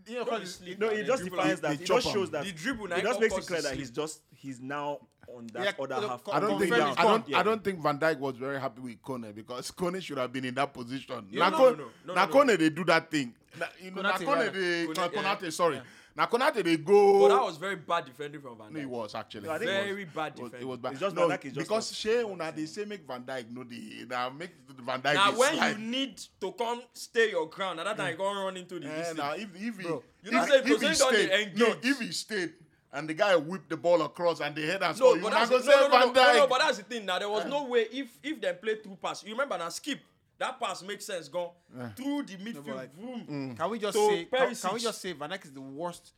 You 0.06 0.14
know, 0.14 0.18
No, 0.20 0.24
be 0.24 0.30
'cause- 0.38 0.54
sleep. 0.56 0.78
no, 0.78 0.86
now, 0.86 0.92
it 0.92 1.04
just 1.06 1.20
dribble 1.22 1.36
defines 1.36 1.60
that. 1.60 1.68
they 1.78 1.84
It 1.84 1.86
just 1.86 2.12
shows 2.12 2.30
that. 2.30 2.44
The 2.44 2.52
dribble 2.52 2.88
now, 2.88 2.96
It 2.96 2.98
it 3.00 3.02
just 3.04 3.20
makes 3.20 3.36
it 3.36 3.46
clear 3.46 3.62
that 3.62 3.76
he's 3.76 3.90
just 3.90 4.22
he's 4.34 4.60
now 4.60 4.98
on 5.28 5.46
that 5.52 5.64
Yeah, 5.64 5.72
other 5.84 6.00
look, 6.00 6.10
half. 6.10 6.28
I 6.32 6.40
don't 6.40 6.58
think 6.58 6.72
confirm 6.72 6.94
I 6.98 7.02
don't, 7.02 7.26
gone. 7.26 7.34
I 7.34 7.42
don't 7.42 7.64
think 7.64 7.80
Van 7.82 7.98
Dijk 7.98 8.18
was 8.18 8.36
very 8.36 8.60
happy 8.60 8.80
with 8.82 9.02
Kone 9.02 9.34
because 9.34 9.70
Kone 9.70 10.02
should 10.02 10.18
have 10.18 10.32
been 10.32 10.44
in 10.44 10.54
that 10.54 10.72
position. 10.74 11.26
Yeah, 11.30 11.48
now 11.48 11.50
no, 11.50 11.58
Kone, 11.58 11.78
no, 11.78 11.84
no, 12.06 12.14
now 12.14 12.26
no, 12.26 12.32
Kone 12.32 12.58
they 12.58 12.70
do 12.70 12.84
that 12.84 13.10
thing. 13.10 13.34
Na, 13.58 13.66
you 13.80 13.90
know, 13.92 14.02
Konate, 14.02 14.12
Kone 14.24 14.44
yeah. 14.44 14.50
they 14.50 14.86
Kone, 14.86 14.94
Konate, 14.94 15.12
yeah. 15.14 15.36
Konate, 15.36 15.52
sorry. 15.52 15.80
Yeah. 16.16 16.22
Now 16.22 16.26
Konate 16.26 16.62
they 16.64 16.76
go. 16.76 17.20
But 17.28 17.34
that 17.36 17.44
was 17.44 17.56
very 17.56 17.76
bad 17.76 18.04
defending 18.04 18.40
from 18.40 18.58
Van 18.58 18.72
no, 18.72 18.78
it 18.80 18.84
Dijk. 18.84 18.88
was 18.88 19.14
actually. 19.14 19.46
No, 19.48 19.54
I 19.54 19.58
think 19.58 19.70
it 19.70 19.74
was- 19.74 19.84
Very 19.86 20.04
bad 20.04 20.34
defending. 20.34 20.60
it 20.60 20.68
was 20.68 20.78
bad. 20.78 20.92
It's 20.92 21.00
just 21.00 21.16
no, 21.16 21.28
Van 21.28 21.38
Dijk 21.38 21.44
is 21.46 21.52
just 21.54 21.68
because 21.68 21.90
not- 21.90 21.96
Shea 21.96 22.22
una 22.24 22.52
they 22.52 22.66
say 22.66 22.84
make 22.84 23.06
Van 23.06 23.22
Dijk 23.24 23.50
no 23.50 23.64
the 23.64 24.06
now 24.08 24.30
make 24.30 24.50
Van 24.84 25.00
Dijk 25.02 25.14
Now 25.14 25.32
when 25.38 25.54
slide. 25.54 25.70
you 25.70 25.78
need 25.78 26.22
to 26.40 26.52
come 26.52 26.82
stay 26.92 27.30
your 27.30 27.48
ground, 27.48 27.80
at 27.80 27.84
that 27.86 27.96
time 27.96 28.10
you 28.12 28.16
go 28.18 28.44
run 28.44 28.56
into 28.56 28.78
the 28.78 28.86
Eh, 28.86 28.94
this 28.96 29.08
thing. 29.08 29.16
now 29.16 29.32
if 29.32 29.48
if 29.54 29.76
he, 29.78 29.82
Bro, 29.82 30.02
you 30.22 30.30
know 30.30 30.42
if, 30.42 30.48
say 30.48 30.58
if 30.58 30.66
Jose 30.68 30.88
he 30.88 30.94
don 30.98 31.12
dey 31.12 31.26
stayed, 31.26 31.58
no, 31.58 31.66
engage. 31.66 31.84
if 31.84 32.00
he 32.00 32.12
stayed 32.12 32.52
and 32.94 33.08
the 33.08 33.14
guy 33.14 33.34
whipped 33.36 33.70
the 33.70 33.76
ball 33.76 34.02
across 34.02 34.40
and 34.40 34.54
the 34.54 34.60
head 34.66 34.82
and 34.82 34.98
No, 34.98 35.06
score, 35.06 35.16
you 35.16 35.22
but 35.22 35.30
that's 35.32 35.50
no, 35.50 35.58
no, 35.58 35.64
no, 35.64 35.88
no, 35.88 35.98
no, 36.06 36.12
no, 36.12 36.12
Dijk. 36.12 36.48
but 36.48 36.58
that's 36.58 36.76
the 36.78 36.84
thing. 36.84 37.06
Now 37.06 37.18
there 37.18 37.28
was 37.28 37.46
no 37.46 37.64
way 37.64 37.86
if 37.90 38.18
if 38.22 38.38
they 38.40 38.52
play 38.52 38.76
through 38.82 38.98
pass. 39.00 39.24
You 39.24 39.30
remember 39.32 39.56
now 39.56 39.70
skip 39.70 40.00
that 40.42 40.60
pass 40.60 40.82
makes 40.82 41.04
sense. 41.04 41.28
Go 41.28 41.52
eh. 41.78 41.88
through 41.96 42.24
the 42.24 42.36
midfield. 42.36 42.74
like- 42.76 42.94
vroom. 42.94 43.20
Mm. 43.20 43.28
Mm. 43.52 43.56
Can 43.56 43.70
we 43.70 43.78
just 43.78 43.94
So, 43.94 44.08
say? 44.08 44.24
Can, 44.26 44.54
can 44.54 44.74
we 44.74 44.80
just 44.80 45.00
say 45.00 45.12
Van 45.12 45.30
Dijk 45.30 45.44
is 45.44 45.52
the 45.52 45.60
worst 45.60 46.12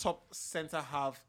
top 0.00 0.22
centre 0.34 0.80
half 0.80 1.24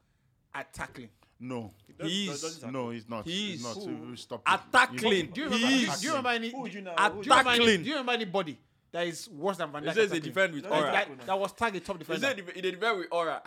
at 0.53 0.73
tackling? 0.73 1.09
No, 1.39 1.71
He 2.01 2.29
is 2.29 2.41
does 2.41 2.57
it 2.57 2.61
happen? 2.61 2.73
no, 2.73 2.89
he's 2.91 3.09
not. 3.09 3.25
He 3.25 3.31
He's 3.51 3.59
is. 3.59 3.63
not. 3.65 3.85
Who? 3.85 4.15
So 4.15 4.15
Stop 4.15 4.41
At 4.45 4.59
it. 4.61 4.71
tackling. 4.71 5.27
Do 5.31 5.41
you 5.41 5.49
He 5.49 5.55
remember? 5.55 5.67
is. 5.93 5.99
Do 5.99 6.05
you 6.07 6.11
remember 6.13 6.29
any? 6.29 6.49
Who 6.51 6.69
do, 6.69 6.75
you 6.75 6.81
know? 6.81 6.93
At 6.97 7.11
Who 7.11 7.17
would 7.17 7.23
do 7.23 7.29
you 7.29 7.35
remember 7.37 7.61
any? 7.63 7.83
you 7.83 7.91
remember 7.91 8.11
anybody 8.13 8.59
that 8.91 9.07
is 9.07 9.29
worse 9.29 9.57
than 9.57 9.71
Van 9.71 9.83
He 9.83 9.89
Dijk? 9.89 9.93
says 9.93 10.03
at 10.05 10.09
they 10.11 10.15
tackling? 10.19 10.33
defend 10.33 10.53
with 10.53 10.63
No, 10.63 10.69
aura. 10.71 10.91
That, 10.91 11.25
that 11.27 11.39
was 11.39 11.51
tagged 11.53 11.75
a 11.75 11.79
top 11.81 11.97
He 11.97 11.99
defender. 12.03 12.27
said 12.27 12.43
he 12.55 12.61
did 12.61 12.79
very 12.79 13.07
aura. 13.07 13.41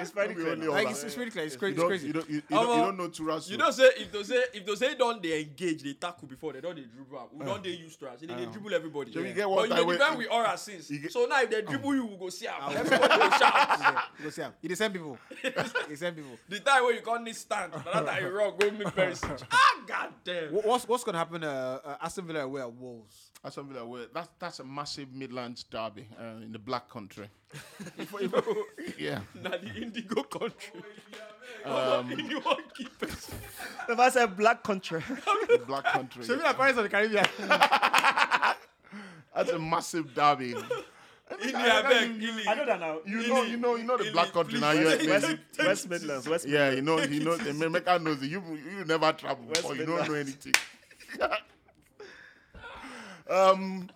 It's 0.00 0.10
very 0.12 0.34
clear. 0.34 0.52
only. 0.52 0.66
Like 0.68 0.90
it's, 0.90 1.04
it's 1.04 1.16
really 1.16 1.30
clear. 1.30 1.44
It's 1.44 1.54
You 1.54 1.58
crazy. 1.60 1.76
It's 1.76 1.84
crazy. 1.86 2.06
you 2.08 2.12
don't, 2.14 2.28
you, 2.30 2.36
you 2.36 2.42
don't, 2.50 2.76
you 2.76 2.82
don't 2.84 2.96
know 2.98 3.08
Turasu. 3.08 3.50
You 3.50 3.56
know 3.58 3.70
say 3.70 3.90
if 3.98 4.10
they 4.12 4.22
say 4.22 4.42
if 4.54 4.64
they 4.66 4.74
say 4.74 4.94
don't 4.94 5.22
they 5.22 5.40
engage 5.42 5.82
they 5.82 5.92
tackle 5.94 6.26
before 6.28 6.52
they 6.54 6.60
don't 6.60 6.74
they 6.76 6.82
dribble 6.82 7.18
am. 7.18 7.26
We 7.38 7.44
don't 7.44 7.62
they 7.62 7.70
use 7.70 7.96
to 7.96 8.08
us. 8.08 8.20
They 8.20 8.26
dey 8.26 8.46
dribble 8.46 8.74
everybody. 8.74 9.12
So 9.12 9.20
you 9.20 9.26
Yeah. 9.26 9.32
get 9.32 9.44
but 9.44 9.50
what 9.50 9.68
you 9.68 9.74
I 9.74 9.78
dey 9.84 9.92
defend 9.92 10.18
with 10.18 10.30
aura 10.30 10.56
since. 10.56 10.88
get- 10.90 11.12
So 11.12 11.26
now 11.26 11.42
if 11.42 11.50
they 11.50 11.62
dribble 11.62 11.94
you, 11.94 12.06
we 12.06 12.16
go 12.16 12.28
see 12.30 12.46
am. 12.46 12.54
Everybody 12.76 13.08
go 13.18 13.30
shout. 13.30 13.80
You 14.18 14.24
go 14.24 14.30
see 14.30 14.42
him. 14.42 14.52
He 14.62 14.68
the 14.68 14.76
same 14.76 14.92
people. 14.92 15.18
He 15.42 15.50
the 15.50 15.96
same 15.96 16.14
people. 16.14 16.38
The 16.48 16.60
time 16.60 16.84
when 16.84 16.94
you 16.94 17.02
can't 17.02 17.22
need 17.24 17.36
stand, 17.36 17.72
but 17.72 17.84
that 17.84 18.06
time 18.06 18.22
you 18.24 18.30
wrong, 18.30 18.54
go 18.58 18.70
meet 18.70 18.86
Perisic. 18.88 19.42
Ah, 19.50 19.80
goddamn. 19.86 20.50
What's 20.52 20.86
what's 20.88 21.04
gonna 21.04 21.18
happen? 21.18 21.44
Uh, 21.44 21.78
uh, 21.84 21.96
Aston 22.02 22.26
Villa 22.26 22.40
away 22.40 22.60
at 22.62 22.72
Wolves. 22.72 23.30
That's 23.42 23.54
something 23.54 23.74
like 23.74 23.86
well, 23.86 24.06
that's 24.12 24.28
that's 24.38 24.58
a 24.60 24.64
massive 24.64 25.12
Midlands 25.14 25.62
derby 25.64 26.06
uh, 26.20 26.42
in 26.44 26.52
the 26.52 26.58
Black 26.58 26.88
Country. 26.90 27.28
Yeah, 28.98 29.20
Now 29.42 29.50
the 29.50 29.72
indigo 29.82 30.22
country. 30.22 30.82
um, 31.64 32.10
you 32.10 32.40
want 32.40 32.74
keepers. 32.74 33.30
The 33.88 33.96
man 33.96 34.10
said 34.10 34.36
black 34.36 34.62
country. 34.62 35.02
the 35.48 35.62
Black 35.66 35.84
Country. 35.84 36.24
So 36.24 36.36
Villa 36.36 36.54
Pirates 36.54 36.78
of 36.78 36.84
the 36.84 36.88
Caribbean. 36.90 37.26
That's 39.34 39.50
a 39.52 39.58
massive 39.58 40.14
derby. 40.14 40.54
India, 41.42 41.56
I 41.58 41.82
beg, 41.82 42.22
Ili. 42.22 42.48
I 42.48 42.54
know 42.54 42.66
that 42.66 42.80
now. 42.80 42.98
You 43.06 43.28
know, 43.28 43.42
you 43.44 43.56
know, 43.56 43.76
you 43.76 43.84
know 43.84 43.96
the 43.96 44.04
Ili, 44.04 44.12
Black 44.12 44.32
Country 44.32 44.58
please. 44.58 44.60
now. 44.60 44.74
West- 44.84 45.02
You, 45.02 45.10
West, 45.10 45.28
you, 45.30 45.64
West 45.66 45.88
Midlands, 45.90 46.28
West 46.28 46.48
yeah, 46.48 46.70
you 46.72 46.82
know, 46.82 46.98
you 47.00 47.20
know. 47.22 47.36
The 47.36 47.70
Mecca 47.70 47.98
knows 48.00 48.20
it. 48.22 48.26
You 48.30 48.42
you 48.78 48.84
never 48.84 49.12
travel 49.12 49.44
West 49.46 49.62
before. 49.62 49.76
You 49.76 49.86
don't 49.86 50.08
know 50.08 50.14
anything. 50.14 50.54
um, 53.28 53.88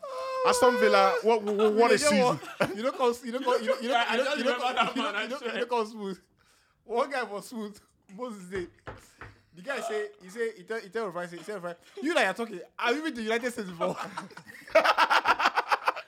Aston 0.46 0.78
Villa. 0.78 1.14
What 1.22 1.42
what, 1.42 1.72
what 1.74 1.90
a 1.90 1.94
You 1.94 1.98
season! 1.98 2.18
what? 2.20 2.76
You 2.76 2.82
don't 2.82 2.96
call 2.96 3.14
you 3.24 3.32
don't 3.32 3.44
call 3.44 3.60
you 3.60 3.66
don't 3.68 3.82
you 3.82 3.94
I 3.94 4.16
don't 4.16 4.24
just 4.26 4.38
you 4.38 4.44
don't 4.44 4.58
remember 4.60 4.92
you 4.94 5.02
man, 5.02 5.12
don't 5.12 5.14
I 5.16 5.22
you 5.22 5.28
don't 5.28 5.38
swear. 5.38 5.52
you 5.54 5.58
don't 5.60 5.68
call 5.70 5.86
smooth. 5.86 6.18
One 6.84 7.10
guy 7.10 7.22
was 7.22 7.48
smooth. 7.48 7.78
Moses 8.16 8.44
Day. 8.44 8.66
The 9.56 9.62
guy 9.62 9.80
say 9.80 10.06
he 10.22 10.28
say 10.28 10.50
he 10.56 10.62
tell 10.64 10.80
he 10.80 10.88
tell 10.88 11.10
Rufai 11.10 11.30
say 11.30 11.36
he 11.38 11.44
tell 11.44 11.60
Rufai 11.60 11.76
you 12.02 12.12
that 12.14 12.24
you're 12.24 12.34
talking. 12.34 12.60
Have 12.78 12.96
you 12.96 13.02
been 13.02 13.14
to 13.14 13.22
United 13.22 13.52
States 13.52 13.68
before? 13.70 13.96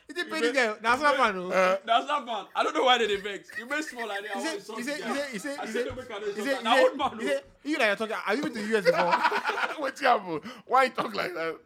He 0.08 0.14
did 0.14 0.30
pay 0.30 0.40
the 0.40 0.52
guy. 0.52 0.74
That's 0.80 1.02
not 1.02 1.18
man. 1.18 1.36
oh. 1.36 1.50
Uh, 1.50 1.76
that's 1.84 2.06
not 2.06 2.24
man. 2.24 2.46
I 2.54 2.62
don't 2.62 2.72
know 2.74 2.84
why 2.84 2.96
they 2.98 3.06
dey 3.08 3.16
vex. 3.16 3.50
You 3.58 3.66
make 3.66 3.82
small 3.82 4.06
like 4.08 4.22
that. 4.22 4.36
I 4.36 4.40
He 4.40 4.46
want 4.46 4.62
said, 4.62 4.74
to 4.76 4.80
he 4.80 4.82
said, 4.84 4.96
insult 5.00 5.02
he 5.02 5.08
you. 5.08 5.16
said, 5.16 5.28
he 5.32 5.38
said, 5.38 5.58
I 5.58 5.66
he 5.66 5.72
said, 5.72 5.84
said, 5.84 5.86
no 5.86 5.94
make 6.02 6.10
I 6.10 6.18
no 6.18 6.24
he 6.24 6.30
insult 6.30 6.46
said, 6.46 6.56
you. 6.58 6.62
Now 6.64 6.78
old 6.80 6.96
man, 6.96 7.18
he 7.20 7.26
said, 7.26 7.42
you 7.64 7.78
that 7.78 7.86
you're 7.86 7.96
talking. 7.96 8.16
Have 8.24 8.36
you 8.36 8.42
been 8.44 8.52
to 8.54 8.62
the 8.62 8.78
US 8.78 8.84
before? 9.74 9.84
Wait, 9.84 9.96
Tiago, 9.96 10.40
why 10.66 10.84
you 10.84 10.90
talk 10.90 11.14
like 11.14 11.34
that? 11.34 11.58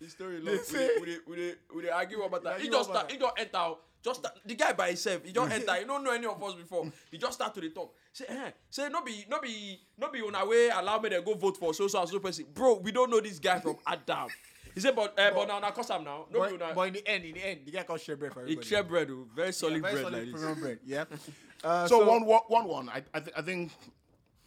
The 0.00 0.08
story 0.08 0.40
They 0.40 0.52
long. 0.52 1.82
Dey 1.82 1.88
argue 1.90 2.22
about 2.22 2.42
that. 2.44 2.60
He 2.60 2.68
just 2.68 2.88
about 2.90 2.98
start. 3.08 3.12
He 3.12 3.18
just 3.18 3.32
enter. 3.38 3.56
out. 3.56 3.80
Just 4.00 4.20
start, 4.20 4.38
the 4.46 4.54
guy 4.54 4.72
by 4.74 4.88
himself. 4.88 5.24
He 5.24 5.32
just 5.32 5.50
enter. 5.58 5.74
He 5.74 5.84
don't 5.84 6.04
know 6.04 6.12
any 6.12 6.26
of 6.26 6.40
us 6.42 6.54
before. 6.54 6.90
He 7.10 7.18
just 7.18 7.32
start 7.32 7.52
to 7.54 7.60
the 7.60 7.70
talk. 7.70 7.92
Say, 8.12 8.26
eh, 8.28 8.50
say 8.70 8.88
no 8.88 9.02
be 9.02 9.24
no 9.28 9.40
be 9.40 9.80
no 9.98 10.08
be 10.10 10.20
on 10.22 10.34
our 10.36 10.46
way. 10.46 10.68
Allow 10.68 11.00
me 11.00 11.08
to 11.10 11.20
go 11.22 11.34
vote 11.34 11.56
for 11.56 11.74
so 11.74 11.88
so 11.88 12.00
and 12.00 12.08
so 12.08 12.18
person. 12.20 12.46
Bro, 12.54 12.78
we 12.78 12.92
don't 12.92 13.10
know 13.10 13.20
this 13.20 13.38
guy 13.40 13.58
from 13.58 13.76
Adam. 13.86 14.28
He 14.74 14.80
said, 14.80 14.94
but 14.94 15.18
uh, 15.18 15.32
but 15.34 15.48
now 15.48 15.58
now 15.58 15.70
cause 15.72 15.90
I'm 15.90 16.04
now. 16.04 16.26
No 16.30 16.44
be 16.44 16.56
But, 16.56 16.62
una. 16.62 16.74
but 16.74 16.82
in 16.82 16.92
the 16.94 17.08
end, 17.08 17.24
in 17.24 17.34
the 17.34 17.44
end, 17.48 17.60
the 17.64 17.72
guy 17.72 17.82
called 17.82 18.00
share 18.00 18.16
bread 18.16 18.32
for 18.32 18.40
He 18.40 18.52
everybody. 18.52 18.68
share 18.68 18.82
bread, 18.84 19.08
oh, 19.10 19.26
very 19.34 19.52
solid 19.52 19.82
Very 19.82 19.94
bread 19.94 20.04
solid 20.04 20.12
like 20.14 20.22
this. 20.26 20.32
premium 20.40 20.60
bread. 20.60 20.78
Yeah. 20.86 21.04
Uh, 21.64 21.88
So, 21.88 22.06
one, 22.06 22.24
one, 22.24 22.40
one, 22.46 22.68
one. 22.68 22.88
I, 22.88 23.02
I, 23.12 23.18
th- 23.18 23.32
I 23.36 23.42
think 23.42 23.72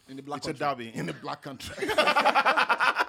in 0.08 0.16
the 0.16 0.22
black 0.22 0.38
it's 0.38 0.46
a 0.48 0.54
country. 0.54 0.86
derby 0.86 0.98
in 0.98 1.04
the 1.04 1.12
Black 1.12 1.42
Country. 1.42 1.86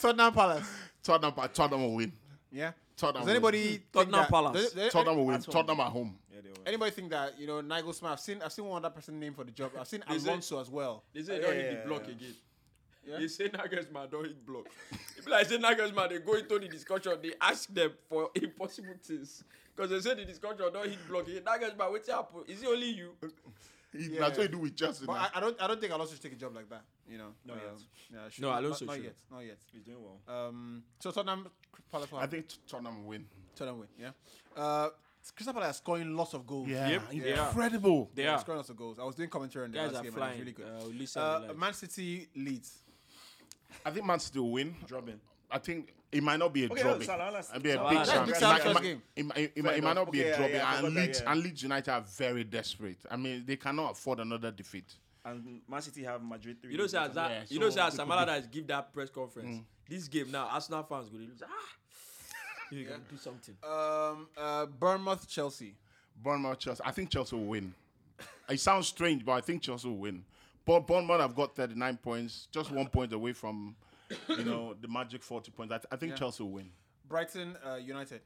Tottenham 0.00 0.32
Palace. 0.32 0.68
Tottenham, 1.02 1.32
Tottenham 1.52 1.82
will 1.82 1.94
win. 1.94 2.12
Yeah. 2.50 2.72
Tottenham 2.96 3.22
Does 3.22 3.26
will 3.26 3.30
anybody 3.36 3.58
win. 3.58 3.68
think 3.70 3.92
Tottenham 3.92 4.20
that- 4.20 4.30
Palace. 4.30 4.62
does- 4.62 4.72
does- 4.72 4.92
Tottenham 4.92 5.16
will 5.16 5.26
win. 5.26 5.34
At 5.36 5.44
home. 5.44 5.52
Tottenham 5.52 5.80
at 5.80 5.86
home. 5.92 6.18
Yeah, 6.32 6.40
they 6.42 6.48
were. 6.50 6.54
Anybody 6.66 6.90
think 6.90 7.10
that 7.10 7.38
you 7.38 7.46
know 7.46 7.60
Nigel 7.60 7.94
I've 8.04 8.20
seen 8.20 8.42
I've 8.42 8.52
seen 8.52 8.64
one 8.66 8.84
other 8.84 8.94
person 8.94 9.18
named 9.18 9.36
for 9.36 9.44
the 9.44 9.50
job. 9.52 9.72
I've 9.78 9.88
seen 9.88 10.02
Is 10.10 10.24
it- 10.24 10.28
Alonso 10.28 10.60
as 10.60 10.68
well. 10.70 11.04
They 11.14 11.22
say 11.22 11.38
Uh, 11.38 11.42
don't 11.42 11.56
yeah, 11.56 11.62
hit 11.62 11.82
the 11.82 11.88
block 11.88 12.02
yeah. 12.06 12.12
again. 12.14 12.34
Yeah? 13.06 13.18
They 13.18 13.28
say 13.28 13.48
Nagelsmann 13.48 14.10
don't 14.10 14.24
hit 14.26 14.44
block. 14.46 14.66
If 15.16 15.26
like 15.26 15.46
say 15.48 15.56
Nagelsmann, 15.58 16.10
they 16.10 16.18
go 16.18 16.34
into 16.34 16.58
the 16.58 16.68
discussion, 16.68 17.18
they 17.22 17.32
ask 17.40 17.72
them 17.72 17.92
for 18.08 18.30
impossible 18.34 18.94
things. 19.02 19.42
Because 19.74 19.90
they 19.90 20.00
say 20.00 20.14
the 20.16 20.26
discussion 20.26 20.58
don't 20.72 20.88
hit 20.88 20.98
block 21.08 21.26
again. 21.26 21.42
Nagelsmann, 21.42 21.90
what's 21.90 22.08
happen? 22.10 22.44
Is 22.46 22.62
it 22.62 22.68
only 22.68 22.90
you? 22.90 23.16
He, 23.92 24.04
Yeah. 24.08 24.20
That's 24.20 24.38
what 24.38 24.46
he 24.46 24.52
do 24.52 24.58
with 24.58 24.76
Chelsea. 24.76 25.04
But. 25.06 25.12
I, 25.14 25.28
I 25.34 25.40
don't 25.40 25.60
I 25.62 25.66
don't 25.66 25.80
think 25.80 25.92
Alonso 25.92 26.12
should 26.14 26.22
take 26.22 26.32
a 26.32 26.36
job 26.36 26.54
like 26.54 26.68
that. 26.70 26.82
You 27.08 27.18
know. 27.18 27.34
Not 27.44 27.56
Um, 27.56 27.60
yet. 27.64 27.80
Yeah, 28.12 28.28
should- 28.30 28.42
No, 28.42 28.50
not- 28.50 28.62
Alonso 28.64 28.84
not, 28.84 28.94
should. 28.96 29.04
yet. 29.04 29.16
Not 29.30 29.40
yet. 29.40 29.58
He's 29.72 29.82
doing 29.82 29.98
well. 30.02 30.20
Um. 30.46 30.84
So 31.00 31.10
Tottenham 31.10 31.48
Palace. 31.90 32.08
I 32.16 32.26
think 32.26 32.46
Tottenham 32.68 33.04
win. 33.06 33.26
Tottenham 33.56 33.80
win. 33.80 33.88
Yeah. 33.98 34.10
Uh. 34.56 34.90
Crystal 35.36 35.52
Palace 35.52 35.70
is 35.72 35.76
scoring 35.76 36.16
lots 36.16 36.32
of 36.32 36.46
goals. 36.46 36.66
Yeah, 36.66 36.88
Yep, 36.88 37.02
they 37.12 37.32
are. 37.34 37.46
incredible. 37.48 38.10
They 38.14 38.22
Yeah, 38.22 38.36
are. 38.36 38.40
scoring 38.40 38.56
lots 38.56 38.70
of 38.70 38.76
goals. 38.76 38.98
I 38.98 39.04
was 39.04 39.14
doing 39.14 39.28
commentary 39.28 39.66
on 39.66 39.70
the 39.70 39.76
Guys 39.76 39.92
last 39.92 40.00
are 40.00 40.02
game 40.04 40.12
flying. 40.12 40.40
and 40.40 40.48
it's 40.48 40.58
really 40.58 41.06
good. 41.06 41.16
Uh, 41.22 41.50
Uh, 41.50 41.54
Man 41.54 41.74
City 41.74 42.28
leads. 42.34 42.78
I 43.84 43.90
think 43.90 44.06
Man 44.06 44.18
City 44.18 44.38
will 44.38 44.50
win. 44.52 44.74
Dropping. 44.86 45.20
I 45.52 45.58
think 45.58 45.92
it 46.12 46.22
might 46.22 46.38
not 46.38 46.52
be 46.52 46.64
a 46.64 46.70
Okay, 46.70 46.82
draw. 46.82 46.94
no, 46.94 47.00
Salah, 47.00 47.38
It'll 47.38 47.60
be 47.60 47.70
a 47.70 47.74
Salah, 47.74 47.88
big 47.90 47.98
let's- 47.98 48.10
chance. 48.10 48.26
big 48.30 48.36
It 48.36 48.42
might- 48.42 48.64
it 48.64 48.74
might- 48.74 48.96
It 48.96 49.02
it 49.16 49.26
might, 49.36 49.48
it 49.54 49.62
might 49.62 49.76
enough. 49.78 49.94
not 49.94 50.12
be 50.12 50.20
Okay, 50.20 50.28
a 50.28 50.30
yeah, 50.32 50.36
draw, 50.36 50.46
yeah, 50.46 50.66
I 50.68 50.70
and 50.72 50.80
forgot 50.80 50.94
that, 50.94 51.00
Leeds 51.06 51.20
yeah. 51.20 51.32
and 51.32 51.42
Leeds 51.42 51.62
United 51.62 51.90
are 51.92 52.00
very 52.00 52.44
desperate. 52.44 52.98
I 53.10 53.16
mean, 53.16 53.44
they 53.46 53.56
cannot 53.56 53.92
afford 53.92 54.20
another 54.20 54.50
defeat. 54.50 54.94
And 55.24 55.60
Man 55.68 55.82
City 55.82 56.02
have 56.04 56.22
Madrid 56.22 56.60
three. 56.62 56.72
You 56.72 56.78
know, 56.78 56.86
say 56.86 56.98
as 56.98 57.12
that, 57.14 57.30
Yeah, 57.30 57.44
you 57.48 57.58
know, 57.60 57.68
so 57.68 57.76
say 57.76 57.80
as 57.82 57.88
it 57.88 57.90
could 57.98 58.08
Sam 58.08 58.10
Allardyce 58.12 58.46
give 58.46 58.66
that 58.68 58.92
press 58.92 59.10
conference. 59.10 59.64
This 59.88 60.08
game 60.08 60.30
now, 60.30 60.46
Arsenal 60.46 60.82
fans 60.84 61.08
go, 61.10 61.18
they 61.18 61.24
lose. 61.26 61.42
Ah, 61.44 61.48
You 62.70 62.86
can 62.86 63.02
do 63.10 63.16
something. 63.16 63.56
Um, 63.64 64.28
uh, 64.36 64.66
Bournemouth, 64.66 65.28
Chelsea. 65.28 65.74
Bournemouth, 66.16 66.58
Chelsea. 66.58 66.82
I 66.84 66.92
think 66.92 67.10
Chelsea 67.10 67.34
will 67.36 67.44
win. 67.44 67.74
It 68.48 68.60
sounds 68.60 68.88
strange, 68.88 69.24
but 69.24 69.32
I 69.32 69.40
think 69.40 69.62
Chelsea 69.62 69.88
will 69.88 69.96
win. 69.96 70.24
But 70.64 70.80
Bournemouth 70.86 71.20
have 71.20 71.34
got 71.34 71.54
39 71.56 71.96
points, 71.98 72.46
just 72.52 72.70
one 72.70 72.86
point 72.88 73.12
away 73.12 73.32
from, 73.32 73.74
you 74.28 74.44
know, 74.44 74.74
the 74.80 74.88
magic 74.88 75.22
40 75.22 75.50
points. 75.52 75.72
I, 75.72 75.78
th- 75.78 75.86
I 75.92 75.96
think 75.96 76.10
Yeah. 76.10 76.16
Chelsea 76.16 76.42
will 76.42 76.50
win. 76.52 76.70
Brighton, 77.08 77.56
uh, 77.66 77.74
United. 77.76 78.20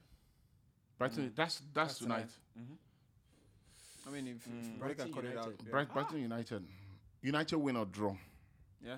Brighton, 0.99 1.33
that's 1.35 1.63
that's, 1.73 1.99
tonight. 1.99 2.29
I 4.07 4.11
mean, 4.11 4.29
if, 4.29 4.47
if 4.47 4.79
Brighton 4.79 5.07
can 5.07 5.15
cut 5.15 5.25
it 5.25 5.37
out. 5.39 5.45
United. 5.47 5.61
Yeah. 5.65 5.71
Bright, 5.71 5.93
Brighton 5.93 6.21
United. 6.21 6.65
United 7.23 7.57
win 7.59 7.77
or 7.77 7.87
draw. 7.87 8.15
yeah. 8.85 8.97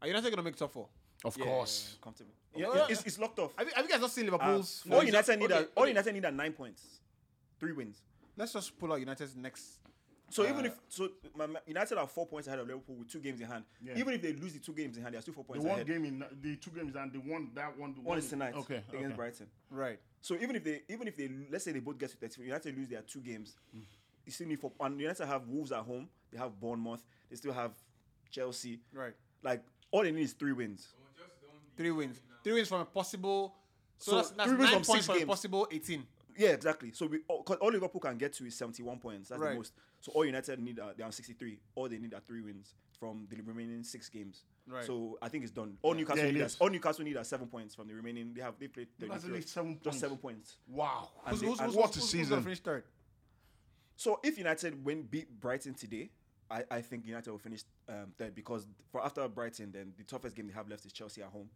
Are 0.00 0.06
United 0.08 0.24
going 0.30 0.36
to 0.36 0.42
make 0.42 0.54
it 0.54 0.58
top 0.58 0.72
four? 0.72 0.88
Of 1.24 1.36
Yeah, 1.38 1.44
course. 1.44 1.96
comfortable. 2.02 2.32
Yeah, 2.54 2.66
yeah. 2.74 2.86
it's, 2.90 3.02
it's 3.04 3.18
locked 3.18 3.38
off. 3.38 3.52
Have 3.56 3.66
you, 3.68 3.72
have 3.74 3.84
you 3.84 3.90
guys 3.90 4.00
not 4.00 4.10
seen 4.10 4.28
Uh, 4.28 4.32
Liverpool's? 4.32 4.82
all 4.90 4.96
form? 4.96 5.06
United 5.06 5.38
need 5.38 5.52
okay, 5.52 5.62
are, 5.62 5.66
all 5.76 5.82
okay. 5.84 5.90
United 5.90 6.12
need 6.12 6.24
are 6.24 6.32
nine 6.32 6.52
points, 6.52 6.82
three 7.58 7.72
wins. 7.72 8.02
Let's 8.36 8.52
just 8.52 8.76
pull 8.78 8.92
out 8.92 8.98
United's 9.00 9.36
next. 9.36 9.78
So 10.32 10.44
even 10.44 10.64
Uh, 10.64 10.68
if 10.68 10.74
so, 10.88 11.10
my, 11.36 11.44
my- 11.44 11.60
United 11.66 11.98
are 11.98 12.06
four 12.06 12.26
points 12.26 12.48
ahead 12.48 12.58
of 12.58 12.66
Liverpool 12.66 12.94
with 12.96 13.08
two 13.10 13.20
games 13.20 13.38
in 13.42 13.46
hand. 13.46 13.64
Yeah. 13.84 13.98
Even 13.98 14.14
if 14.14 14.22
they 14.22 14.32
lose 14.32 14.54
the 14.54 14.60
two 14.60 14.72
games 14.72 14.96
in 14.96 15.02
hand, 15.02 15.12
they 15.14 15.18
are 15.18 15.20
still 15.20 15.34
four 15.34 15.44
points. 15.44 15.62
The 15.62 15.68
one 15.68 15.80
ahead. 15.80 15.86
game 15.86 16.04
in 16.06 16.24
the 16.40 16.56
two 16.56 16.70
games 16.70 16.96
and 16.96 17.12
the 17.12 17.18
one 17.18 17.50
that 17.54 17.78
one. 17.78 17.92
The 17.94 18.00
One 18.00 18.16
is 18.16 18.28
tonight 18.30 18.54
Okay. 18.54 18.76
against 18.88 18.94
okay. 19.08 19.14
Brighton. 19.14 19.46
Right. 19.70 20.00
So 20.22 20.34
even 20.36 20.56
if 20.56 20.64
they 20.64 20.80
even 20.88 21.06
if 21.06 21.16
they 21.18 21.28
let's 21.50 21.64
say 21.64 21.72
they 21.72 21.80
both 21.80 21.98
get 21.98 22.10
to 22.12 22.16
30, 22.16 22.42
United 22.44 22.78
lose 22.78 22.88
their 22.88 23.02
two 23.02 23.20
games, 23.20 23.56
Mm. 23.76 23.82
you 24.24 24.32
still 24.32 24.46
need 24.48 24.58
four. 24.58 24.72
And 24.80 24.98
United 24.98 25.26
have 25.26 25.46
Wolves 25.48 25.70
at 25.70 25.80
home. 25.84 26.08
They 26.30 26.38
have 26.38 26.58
Bournemouth. 26.58 27.04
They 27.28 27.36
still 27.36 27.52
have 27.52 27.72
Chelsea. 28.30 28.80
Right. 28.94 29.12
Like 29.42 29.62
all 29.90 30.02
they 30.02 30.12
need 30.12 30.22
is 30.22 30.32
three 30.32 30.52
wins. 30.52 30.94
Three 31.76 31.90
wins. 31.90 32.22
Three 32.42 32.54
wins 32.54 32.68
from 32.68 32.80
a 32.80 32.84
possible. 32.86 33.54
So, 33.98 34.10
So 34.12 34.16
that's, 34.16 34.30
that's 34.30 34.48
three 34.48 34.58
wins 34.58 34.70
nine 34.72 34.82
from 34.82 34.86
points 34.94 35.06
six 35.06 35.18
from 35.18 35.22
a 35.22 35.26
possible 35.26 35.68
18. 35.70 36.06
Yeah, 36.36 36.50
exactly. 36.50 36.92
So 36.92 37.06
we 37.06 37.20
all, 37.28 37.42
'cause 37.42 37.56
all 37.58 37.70
Liverpool 37.70 38.00
can 38.00 38.16
get 38.18 38.32
to 38.34 38.46
is 38.46 38.54
71 38.56 38.98
points. 38.98 39.28
That's 39.28 39.40
Right. 39.40 39.50
the 39.50 39.56
most. 39.56 39.72
So 40.00 40.12
all 40.12 40.24
United 40.24 40.58
need 40.60 40.78
are 40.80 40.94
they're 40.94 41.10
63. 41.12 41.58
All 41.74 41.88
they 41.88 41.98
need 41.98 42.14
are 42.14 42.20
three 42.20 42.40
wins 42.40 42.74
from 42.98 43.26
the 43.30 43.40
remaining 43.42 43.82
six 43.84 44.08
games. 44.08 44.44
Right. 44.66 44.84
So 44.84 45.18
I 45.20 45.28
think 45.28 45.44
it's 45.44 45.52
done. 45.52 45.76
All 45.82 45.94
Newcastle 45.94 46.24
Yeah, 46.24 46.30
need 46.30 46.40
is. 46.40 46.56
are, 46.56 46.64
all 46.64 46.70
Newcastle 46.70 47.04
need 47.04 47.16
are 47.16 47.24
seven 47.24 47.48
points 47.48 47.74
from 47.74 47.88
the 47.88 47.94
remaining. 47.94 48.32
They 48.34 48.40
have 48.42 48.58
they 48.58 48.68
played 48.68 48.88
Newcastle 48.98 49.28
33. 49.30 49.38
need 49.40 49.48
seven 49.48 49.72
Just 49.74 49.84
points. 49.84 49.98
seven 50.00 50.18
points. 50.18 50.56
Wow. 50.68 51.10
And 51.26 51.30
Who's, 51.32 51.40
they- 51.40 51.46
who's, 51.48 51.58
and 51.58 51.66
who's, 51.68 51.76
what 51.76 51.86
who's, 51.88 51.96
a 51.96 52.00
who's 52.00 52.10
season. 52.10 52.30
going 52.30 52.42
finish 52.44 52.60
third? 52.60 52.84
So 53.96 54.20
if 54.22 54.38
United 54.38 54.84
win 54.84 55.02
beat 55.02 55.40
Brighton 55.40 55.74
today, 55.74 56.10
I, 56.50 56.64
I 56.70 56.80
think 56.80 57.06
United 57.06 57.30
will 57.30 57.38
finish 57.38 57.62
um, 57.88 58.12
third 58.18 58.34
because 58.34 58.66
for 58.90 59.04
after 59.04 59.26
Brighton, 59.28 59.72
then 59.72 59.92
the 59.96 60.04
toughest 60.04 60.34
game 60.36 60.46
they 60.46 60.52
have 60.52 60.68
left 60.68 60.84
is 60.84 60.92
Chelsea 60.92 61.22
at 61.22 61.28
home, 61.30 61.48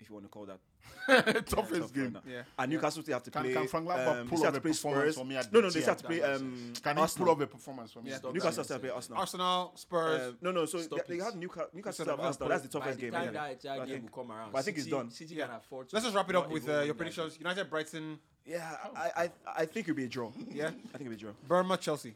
if 0.00 0.08
you 0.08 0.14
want 0.14 0.26
to 0.26 0.30
call 0.30 0.46
that. 0.46 0.58
Toughest 1.46 1.80
tough 1.80 1.92
game. 1.94 2.18
Yeah. 2.28 2.42
And 2.58 2.70
Newcastle 2.72 3.02
still 3.02 3.14
have 3.14 3.22
to 3.24 3.30
Can- 3.30 3.42
play. 3.42 3.52
can 3.52 3.66
Frank 3.68 3.86
Lampard 3.86 4.18
um, 4.20 4.28
pull 4.28 4.38
they 4.38 4.46
off 4.48 4.54
a 4.56 4.60
play 4.60 4.70
performance 4.72 5.02
Spurs. 5.02 5.14
for 5.16 5.24
me 5.24 5.36
at 5.36 5.52
No, 5.52 5.60
no, 5.60 5.70
they 5.70 5.80
still 5.80 5.94
have 5.94 6.02
to 6.02 6.06
play 6.06 6.22
um, 6.22 6.72
Can 6.82 6.96
he 6.96 7.00
Arsenal. 7.02 7.26
pull 7.26 7.34
off 7.34 7.40
a 7.40 7.46
performance 7.46 7.92
for 7.92 8.02
me? 8.02 8.10
Yeah, 8.10 8.18
Newcastle 8.32 8.64
still 8.64 8.74
have 8.74 8.82
to 8.82 8.86
play 8.88 8.90
Arsenal. 8.94 9.18
Arsenal, 9.18 9.72
Spurs. 9.76 10.20
Uh, 10.20 10.32
no, 10.42 10.50
no. 10.52 10.64
So 10.66 10.78
Stop 10.78 11.06
they, 11.06 11.14
they 11.16 11.20
it. 11.20 11.24
have 11.24 11.36
Newcastle. 11.36 11.68
Newcastle 11.72 12.06
have 12.06 12.20
Arsenal. 12.20 12.48
That's 12.48 12.62
the 12.62 12.68
Liverpool. 12.68 12.80
By 12.80 12.84
toughest 12.86 13.00
the 13.00 13.04
game. 13.06 13.12
time 13.12 13.32
that, 13.34 13.62
that 13.62 13.70
I 13.72 13.76
game 13.78 13.86
think- 14.00 14.16
will 14.16 14.22
come 14.24 14.32
around, 14.32 14.52
but 14.52 14.58
I 14.58 14.62
think 14.62 14.76
it's 14.76 14.84
City- 14.84 14.96
done. 14.96 15.10
City 15.10 15.34
Yeah. 15.34 15.46
can 15.46 15.56
afford 15.56 15.88
to 15.88 15.96
Let's 15.96 16.04
just 16.06 16.16
wrap 16.16 16.30
it 16.30 16.36
up 16.36 16.50
with 16.50 16.68
uh, 16.68 16.80
your 16.82 16.94
predictions. 16.94 17.38
United, 17.38 17.70
Brighton, 17.70 18.18
Yeah, 18.46 18.76
I, 18.96 19.10
I, 19.24 19.30
I 19.62 19.64
think 19.66 19.88
it'll 19.88 19.96
be 19.96 20.04
a 20.04 20.08
draw. 20.08 20.30
yeah. 20.50 20.66
I 20.66 20.70
think 20.70 21.00
it'll 21.02 21.08
be 21.10 21.14
a 21.16 21.18
draw. 21.18 21.30
Bournemouth, 21.48 21.80
Chelsea. 21.80 22.14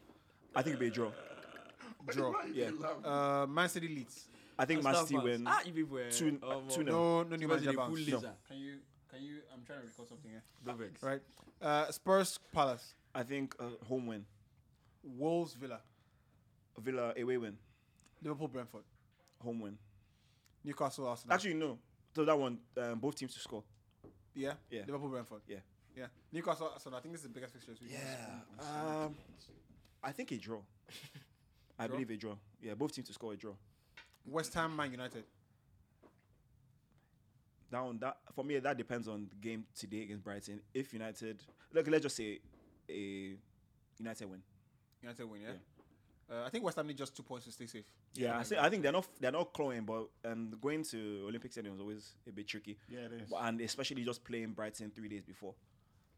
I 0.55 0.63
think 0.63 0.75
it'll 0.75 0.81
be 0.81 0.89
a 0.89 0.91
draw. 0.91 1.11
Draw. 2.11 2.33
Yeah. 2.55 2.71
Uh, 3.05 3.47
Man 3.49 3.69
City, 3.69 3.89
Leeds. 3.89 4.25
I 4.59 4.65
think 4.65 4.83
game. 4.83 4.93
Man 4.93 4.95
City 5.03 5.15
Stop 5.15 5.25
wins. 5.25 5.45
fans. 5.45 5.57
Ah, 5.61 5.63
you 5.67 5.73
people 5.73 5.95
were 5.97 6.11
Two- 6.11 6.39
um, 6.43 6.63
two 6.69 6.83
nil. 6.85 6.93
No, 6.95 7.23
no 7.23 7.37
new 7.37 7.47
Because 7.49 7.63
manager 7.63 7.71
they 7.71 7.77
bounce. 7.77 8.09
No. 8.09 8.21
Can 8.49 8.57
you, 8.59 8.75
can 9.11 9.23
you, 9.23 9.37
I'm 9.55 9.63
trying 9.65 9.81
to 9.81 9.87
record 9.87 10.09
something 10.09 10.31
here. 10.31 10.43
Go 10.65 10.73
vex. 10.73 11.03
Right. 11.03 11.21
Uh, 11.63 11.91
Spurs, 11.91 12.39
Palace. 12.53 12.95
I 13.15 13.23
think 13.23 13.55
uh, 13.61 13.65
home 13.89 14.07
win. 14.07 14.25
Wolves, 15.03 15.55
Villa. 15.55 15.81
Villa 16.79 17.13
away 17.21 17.37
win. 17.39 17.57
Liverpool, 18.23 18.49
Brentford. 18.49 18.83
Home 19.43 19.61
win. 19.61 19.79
Newcastle, 20.65 21.07
Arsenal. 21.07 21.35
Actually, 21.35 21.55
no. 21.55 21.79
So 22.15 22.25
that 22.25 22.39
one, 22.39 22.59
um, 22.77 22.99
both 22.99 23.15
teams 23.15 23.33
to 23.35 23.41
score. 23.41 23.63
yeah. 24.35 24.53
Yeah. 24.71 24.83
Liverpool, 24.87 25.09
Brentford. 25.09 25.43
Yeah. 25.47 25.59
Yeah. 25.97 26.07
Newcastle, 26.33 26.71
Arsenal. 26.73 26.99
I 26.99 27.03
think 27.03 27.15
this 27.15 27.23
is 27.23 27.29
the 27.29 27.33
biggest 27.33 27.53
fixture. 27.55 27.73
this 27.73 27.81
week. 27.81 27.93
Um, 28.61 29.15
I 30.03 30.13
think 30.13 30.31
a 30.33 30.37
draw. 30.37 30.59
I 31.79 31.87
Draw? 31.87 31.95
believe 31.97 32.11
a 32.11 32.17
draw. 32.17 32.35
Yeah, 32.61 32.75
both 32.75 32.93
teams 32.93 33.07
to 33.09 33.15
score 33.15 33.33
a 33.33 33.37
draw. 33.37 33.53
West 34.27 34.55
Ham, 34.55 34.75
Man 34.77 34.91
United. 34.91 35.25
That 37.71 37.85
one, 37.85 37.99
that 37.99 38.17
for 38.35 38.45
me, 38.45 38.59
that 38.59 38.77
depends 38.79 39.09
on 39.09 39.29
the 39.29 39.37
game 39.37 39.65
today 39.75 40.03
against 40.03 40.25
Brighton. 40.25 40.61
If 40.73 40.93
United, 40.93 41.43
look, 41.73 41.87
let's 41.89 42.03
just 42.03 42.17
say 42.17 42.39
a 42.89 43.37
United 43.99 44.31
win. 44.31 44.43
United 45.03 45.25
win, 45.31 45.41
yeah. 45.43 45.51
Uh, 46.31 46.45
I 46.47 46.51
think 46.51 46.65
West 46.65 46.77
Ham 46.77 46.87
need 46.87 46.97
just 46.97 47.15
two 47.17 47.23
points 47.23 47.47
to 47.47 47.53
stay 47.53 47.67
safe. 47.67 47.85
Yeah, 48.15 48.39
I, 48.39 48.43
say, 48.43 48.57
I 48.59 48.69
think 48.71 48.83
they're 48.83 48.93
not 48.93 49.07
they're 49.21 49.33
not 49.33 49.53
clawing, 49.53 49.83
but 49.85 50.09
um, 50.25 50.55
going 50.61 50.83
to 50.85 51.25
Olympic 51.29 51.53
Stadium 51.53 51.75
is 51.75 51.81
always 51.81 52.13
a 52.27 52.33
bit 52.33 52.47
tricky. 52.49 52.79
Yeah, 52.89 53.01
it 53.01 53.13
is. 53.23 53.31
But- 53.31 53.41
and 53.43 53.61
especially 53.61 54.03
just 54.05 54.25
playing 54.25 54.53
Brighton 54.53 54.91
three 54.95 55.09
days 55.09 55.23
before, 55.25 55.55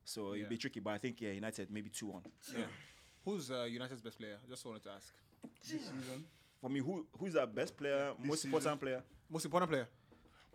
so 0.04 0.32
Yeah. 0.32 0.38
it'd 0.40 0.48
be 0.50 0.56
tricky. 0.56 0.80
But 0.80 0.94
I 0.94 0.98
think 0.98 1.20
yeah, 1.20 1.30
United 1.30 1.70
maybe 1.70 1.90
two 1.90 2.06
one. 2.06 2.22
Yeah. 2.56 2.64
Who's 3.24 3.50
uh, 3.50 3.64
United's 3.68 4.00
best 4.00 4.18
player? 4.18 4.38
Just 4.48 4.64
wanted 4.64 4.82
to 4.84 4.90
ask. 4.90 5.12
For 6.60 6.68
me, 6.68 6.80
who 6.80 7.06
who's 7.18 7.36
our 7.36 7.46
best 7.46 7.76
player, 7.76 8.12
most 8.22 8.42
season? 8.42 8.50
important 8.54 8.80
player? 8.80 9.02
Most 9.30 9.44
important 9.46 9.70
player. 9.70 9.88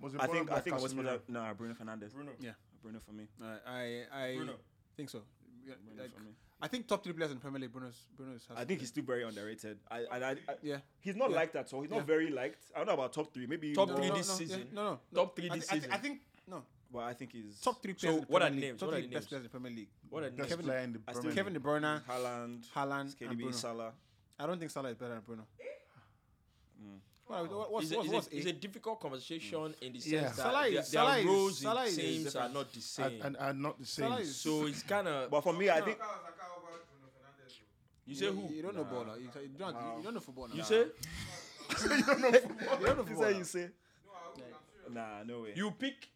Was 0.02 0.14
it 0.14 0.22
I 0.22 0.28
think 0.28 0.50
I 0.50 0.54
Black 0.54 0.64
think 0.64 0.76
most 0.80 0.86
Casemiro? 0.96 1.00
important. 1.00 1.30
No, 1.30 1.54
Bruno 1.58 1.74
Fernandes. 1.74 2.14
Bruno. 2.14 2.32
Yeah. 2.40 2.52
Bruno 2.84 3.00
for 3.00 3.12
me. 3.14 3.28
Uh, 3.42 3.58
I 3.68 4.04
I 4.14 4.36
Bruno. 4.36 4.54
think 4.96 5.10
so. 5.10 5.22
Yeah, 5.68 5.74
Bruno 5.84 6.04
like, 6.04 6.14
for 6.14 6.22
me. 6.22 6.32
I 6.62 6.68
think 6.68 6.88
top 6.88 7.04
three 7.04 7.14
players 7.14 7.32
in 7.32 7.40
Premier 7.40 7.60
League. 7.62 7.72
Bruno's 7.72 7.98
Bruno's. 8.16 8.46
Has 8.48 8.58
I 8.58 8.66
think 8.66 8.82
he's 8.82 8.90
still 8.90 9.04
very 9.04 9.24
underrated. 9.24 9.80
I, 9.90 9.98
I, 10.12 10.18
I, 10.18 10.32
I 10.32 10.38
yeah. 10.62 10.78
he's 11.00 11.16
not 11.16 11.30
Yeah. 11.32 11.36
liked 11.38 11.56
at 11.56 11.74
all. 11.74 11.82
He's 11.82 11.90
Yeah. 11.92 11.98
not 11.98 12.08
very 12.08 12.30
liked. 12.30 12.64
I 12.76 12.80
don't 12.80 12.88
know 12.88 12.94
about 12.94 13.14
top 13.14 13.34
three. 13.34 13.48
Maybe 13.48 13.74
Top 13.74 13.88
more, 13.90 13.98
three 13.98 14.10
no, 14.10 14.16
this 14.16 14.30
no, 14.30 14.36
season. 14.36 14.60
Yeah, 14.60 14.66
no, 14.74 14.84
no, 14.84 15.00
no. 15.12 15.22
Top 15.24 15.36
three 15.36 15.50
I, 15.50 15.56
this 15.56 15.70
I, 15.70 15.74
thi- 15.74 15.80
season. 15.80 15.92
I 15.94 15.98
think 15.98 16.20
no. 16.48 16.64
but 16.92 17.00
I 17.04 17.14
think 17.14 17.32
he's 17.32 17.60
Top 17.62 17.82
three 17.82 17.94
players. 17.94 18.16
in 18.16 18.22
the 18.22 18.28
what 18.28 18.42
are 18.44 18.46
Premier 18.48 18.52
the 18.52 18.62
League. 18.62 18.70
names? 18.72 18.80
Top 18.80 18.88
What 18.90 18.94
are 18.96 19.00
three 19.02 19.08
the 19.08 19.14
best 19.16 19.24
names? 19.24 19.28
players 19.30 19.40
in 19.40 19.44
the 19.44 19.50
Premier 19.50 19.72
League. 19.72 19.90
What 20.10 20.24
a 20.24 20.30
Best 20.32 20.50
Kevin, 20.50 20.66
player 20.66 20.80
in 20.80 20.94
the 20.94 21.00
I 21.08 21.12
still- 21.12 21.22
Premier 21.24 21.36
Kevin 21.36 21.54
De 21.54 21.60
Bruyne, 21.60 22.02
Haaland, 22.06 22.66
Haaland, 22.76 23.02
and 23.02 23.18
KDB, 23.20 23.38
Bruno. 23.38 23.52
Salah. 23.52 23.94
I 24.40 24.46
don't 24.46 24.60
think 24.60 24.70
Salah 24.72 24.90
is 24.90 24.96
better 24.98 25.14
than 25.16 25.24
Bruno. 25.24 25.48
Mm. 26.82 27.00
Well, 27.28 27.46
what- 27.48 27.72
what's, 27.72 27.86
it's, 27.86 27.94
a, 27.94 27.98
what's, 27.98 28.06
it's, 28.08 28.12
a, 28.12 28.16
what's 28.16 28.28
it's 28.28 28.46
A? 28.46 28.50
a 28.50 28.54
difficult 28.54 29.00
conversation 29.00 29.74
in 29.82 29.94
the 29.94 30.00
sense 30.00 30.12
Yeah. 30.14 30.22
that 30.22 30.36
Salah 30.36 30.62
their, 30.62 30.68
is- 30.68 30.74
their 30.76 30.84
Salah 31.02 31.18
is- 31.18 31.26
roles 31.26 31.60
Salah 31.60 31.86
in 31.88 31.96
teams 31.96 32.36
are 32.36 32.50
not 32.50 32.72
the 32.74 32.82
same. 32.82 33.06
And, 33.06 33.24
and, 33.24 33.38
and 33.40 33.62
not 33.62 33.80
the 33.80 33.86
same. 33.86 34.14
Is- 34.14 34.36
so 34.36 34.66
it's 34.68 34.84
kind 34.84 35.08
of. 35.08 35.32
But 35.32 35.42
for 35.42 35.54
me, 35.54 35.70
I 35.70 35.82
think 35.82 35.98
You 38.06 38.14
say 38.16 38.28
who? 38.28 38.54
You 38.54 38.62
don't 38.62 38.76
know 38.76 38.84
ball. 38.84 39.06
You, 39.18 39.30
you 39.42 39.58
don't. 39.58 39.76
You 39.98 40.04
don't 40.04 40.14
know 40.14 40.20
football. 40.20 40.50
You 40.54 40.64
say 40.64 40.86
You 41.82 42.04
don't 42.04 42.22
know 42.22 42.28
you 42.30 42.40
football. 42.40 43.16
say 43.16 43.32
now. 43.32 43.38
you 43.40 43.44
say. 43.44 43.68
Nah, 44.94 45.24
no 45.26 45.42
way. 45.42 45.54
you 45.56 45.72
pick 45.72 46.08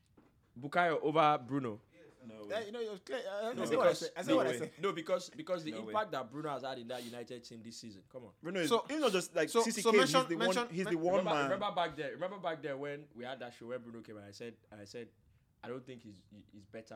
Bukayo 0.59 1.01
over 1.01 1.39
Bruno. 1.47 1.79
No 2.27 2.35
Yeah, 2.49 2.59
way. 2.59 2.65
you 2.67 2.71
know, 2.71 2.79
you're 2.79 2.97
clear. 2.97 3.19
I, 3.31 3.49
I 3.49 3.53
No, 3.53 3.65
say 3.65 3.75
what 3.75 3.87
I 3.87 3.89
because- 3.91 4.11
I 4.17 4.21
say 4.21 4.31
no 4.31 4.35
what 4.37 4.47
I 4.47 4.49
way. 4.51 4.71
No, 4.81 4.91
because 4.93 5.29
because 5.35 5.63
the 5.63 5.71
No 5.71 5.81
way. 5.81 5.87
impact 5.93 6.11
that 6.11 6.31
Bruno 6.31 6.49
has 6.49 6.63
had 6.63 6.77
in 6.77 6.87
that 6.89 7.03
United 7.03 7.43
team 7.43 7.61
this 7.63 7.77
season. 7.77 8.01
Come 8.11 8.23
on. 8.25 8.31
Bruno 8.41 8.59
is 8.59 8.69
So- 8.69 8.85
he's 8.89 8.99
not 8.99 9.11
just 9.11 9.35
like 9.35 9.49
so- 9.49 9.61
CCK. 9.63 9.81
so 9.81 9.91
mention- 9.91 10.19
he's 10.21 10.29
the 10.29 10.37
mention- 10.37 10.63
one. 10.65 10.73
He's 10.73 10.85
the 10.87 10.95
one 10.97 11.15
remember, 11.17 11.33
man. 11.33 11.43
remember 11.51 11.75
back 11.75 11.95
there. 11.95 12.11
Remember 12.11 12.37
back 12.37 12.61
there 12.61 12.77
when 12.77 13.05
we 13.15 13.23
had 13.25 13.39
that 13.39 13.53
show 13.53 13.67
where 13.67 13.79
Bruno 13.79 14.01
came 14.01 14.17
and 14.17 14.25
I 14.25 14.31
said 14.31 14.55
I 14.71 14.85
said 14.85 15.07
I 15.63 15.67
don't 15.67 15.85
think 15.85 16.03
he's 16.03 16.21
he's 16.53 16.65
better. 16.65 16.95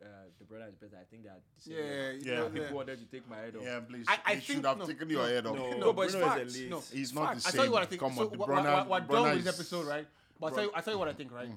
Uh, 0.00 0.06
the 0.38 0.44
brother 0.44 0.66
is 0.68 0.76
better. 0.76 0.96
I 1.00 1.04
think 1.10 1.24
that 1.24 1.42
the 1.56 1.60
same 1.60 1.74
Yeah, 1.74 1.82
level. 1.82 1.96
yeah, 1.98 2.32
Yeah. 2.32 2.42
yeah. 2.44 2.48
people 2.60 2.76
wanted 2.76 2.98
to 3.00 3.06
take 3.06 3.28
my 3.28 3.36
head 3.38 3.56
off. 3.56 3.62
Yeah, 3.64 3.80
please. 3.80 4.04
I- 4.06 4.12
I 4.12 4.34
he 4.34 4.40
think- 4.40 4.42
should 4.44 4.64
have 4.64 4.78
no, 4.78 4.86
taken 4.86 5.10
your 5.10 5.26
head 5.26 5.44
off. 5.44 5.56
No, 5.56 5.76
No, 5.76 5.92
but 5.92 6.02
it's 6.02 6.12
Bruno 6.14 6.28
facts. 6.28 6.42
is 6.46 6.56
elite. 6.56 6.70
No. 6.70 6.80
He's 6.92 7.12
not 7.12 7.34
the 7.34 7.40
same. 7.40 7.48
I 7.48 7.50
same. 7.50 7.56
tell 7.58 7.64
you 7.66 7.72
what 7.72 7.82
I 7.82 7.86
think. 7.86 8.00
Come 8.00 8.14
so 8.14 8.22
on, 8.26 8.30
the 8.30 8.38
what, 8.38 8.48
Bruyne- 8.48 8.72
what, 8.74 8.88
what 8.88 9.08
the 9.08 9.12
done 9.14 9.34
with 9.36 9.44
this 9.44 9.54
episode, 9.54 9.86
right? 9.88 10.06
But 10.38 10.46
I 10.46 10.54
tell 10.54 10.64
you, 10.64 10.70
I 10.72 10.80
tell 10.82 10.92
you 10.94 10.98
what 11.00 11.08
I 11.08 11.12
think, 11.14 11.32
right? 11.32 11.50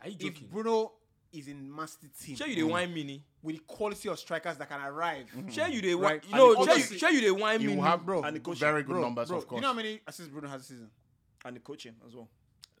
Are 0.00 0.08
you 0.08 0.16
If? 0.18 0.40
Bruno 0.50 0.92
is 1.32 1.48
in 1.48 1.74
master 1.74 2.08
team 2.22 2.36
Share 2.36 2.48
you 2.48 2.56
the 2.56 2.62
wine 2.64 2.92
mini. 2.92 3.24
with 3.42 3.56
the 3.56 3.62
quality 3.66 4.08
of 4.08 4.18
strikers 4.18 4.56
that 4.56 4.68
can 4.68 4.80
arrive, 4.80 5.26
Share 5.50 5.68
you 5.68 5.80
the 5.80 5.94
Right. 5.94 6.22
wine. 6.24 6.32
And 6.32 6.32
No, 6.32 6.64
the 6.64 6.70
share 6.72 6.78
you, 6.92 6.98
share 6.98 7.10
you 7.12 7.20
the 7.20 7.30
wine 7.34 7.60
mini. 7.60 7.76
will 7.76 7.82
have 7.84 8.04
bro, 8.04 8.22
And 8.22 8.36
the 8.36 8.40
coaching. 8.40 8.60
very 8.60 8.82
good 8.82 8.92
bro, 8.94 9.02
numbers, 9.02 9.28
bro, 9.28 9.38
of 9.38 9.46
course. 9.46 9.58
you 9.58 9.62
know 9.62 9.68
how 9.68 9.74
many 9.74 10.00
assists 10.06 10.30
Bruno 10.32 10.48
has 10.48 10.62
this 10.62 10.68
season? 10.68 10.90
and 11.44 11.56
the 11.56 11.60
coaching 11.60 11.94
as 12.06 12.14
well. 12.14 12.28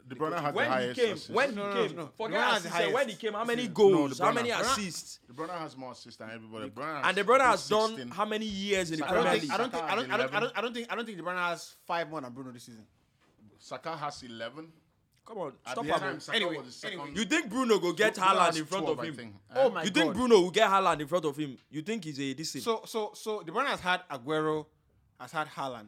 De 0.08 0.14
Bruyne 0.16 0.32
has 0.40 0.42
the 0.52 0.56
when 0.56 0.64
he 0.66 0.70
highest 0.72 1.00
came, 1.00 1.12
assists. 1.12 1.28
when 1.30 1.54
No, 1.54 1.68
he 1.68 1.74
no, 1.74 1.86
came, 1.88 1.96
no. 1.96 2.06
forget 2.06 2.16
Bruno 2.16 2.40
has 2.40 2.62
the 2.62 2.68
assists, 2.70 2.88
eh, 2.88 2.92
when 2.92 3.08
he 3.08 3.14
came, 3.16 3.32
how 3.34 3.44
many 3.44 3.68
goals, 3.68 4.18
De 4.18 4.24
how 4.24 4.32
many 4.32 4.48
Bruno- 4.50 4.64
assists, 4.64 5.18
De 5.26 5.32
Bruyne 5.32 5.58
has 5.58 5.76
more 5.76 5.92
assists 5.92 6.16
than 6.18 6.30
everybody. 6.30 6.64
De 6.68 6.74
Bruyne 6.74 7.04
and 7.04 7.16
the 7.16 7.24
Bruyne 7.24 7.40
I 7.40 7.50
has 7.52 7.68
think 7.68 7.96
done 7.98 8.08
how 8.10 8.24
many 8.24 8.46
years 8.46 8.90
in 8.90 8.98
the 8.98 9.04
I 9.06 9.08
Premier 9.12 9.32
League? 9.34 9.50
I 9.50 9.56
don't 9.56 9.70
think 9.70 9.84
I 9.84 9.94
don't, 9.94 10.10
I 10.10 10.16
don't, 10.16 10.34
I 10.34 10.60
don't 10.60 10.74
think 10.74 10.92
I 10.92 10.96
don't 10.96 11.04
think 11.06 11.16
De 11.18 11.22
Bruyne 11.24 11.36
has 11.36 11.76
five 11.86 12.10
more 12.10 12.20
than 12.20 12.32
Bruno 12.32 12.50
this 12.50 12.64
season. 12.64 12.86
Saka 13.58 13.96
has 13.96 14.22
11. 14.22 14.72
Come 15.26 15.38
on, 15.38 15.52
At 15.64 15.72
stop 15.72 15.84
the 15.86 15.92
time, 15.92 16.14
him. 16.14 16.20
Saka 16.20 16.36
Anyway, 16.36 16.56
was 16.56 16.66
the 16.66 16.72
second. 16.72 17.00
anyway. 17.00 17.18
You 17.18 17.24
think 17.24 17.48
Bruno 17.50 17.78
go 17.78 17.92
get 17.92 18.14
Bruno 18.14 18.28
Haaland 18.30 18.46
has 18.46 18.56
in 18.58 18.64
front 18.66 18.84
12, 18.86 18.98
of 18.98 19.04
I 19.04 19.08
him? 19.08 19.14
think. 19.14 19.34
Oh 19.54 19.70
my 19.70 19.82
You 19.84 19.90
god! 19.90 19.94
think 20.02 20.14
Bruno 20.14 20.40
will 20.40 20.50
get 20.50 20.68
Haaland 20.70 21.00
in 21.00 21.06
front 21.06 21.24
of 21.24 21.36
him? 21.36 21.56
You 21.70 21.82
think 21.82 22.04
he's 22.04 22.18
a 22.20 22.32
this 22.32 22.52
thing? 22.52 22.62
So 22.62 22.82
so 22.84 23.12
so 23.14 23.42
the 23.44 23.52
Bruyne 23.52 23.66
has 23.66 23.80
had 23.80 24.00
Aguero, 24.10 24.66
has 25.20 25.30
had 25.30 25.46
Haaland. 25.48 25.86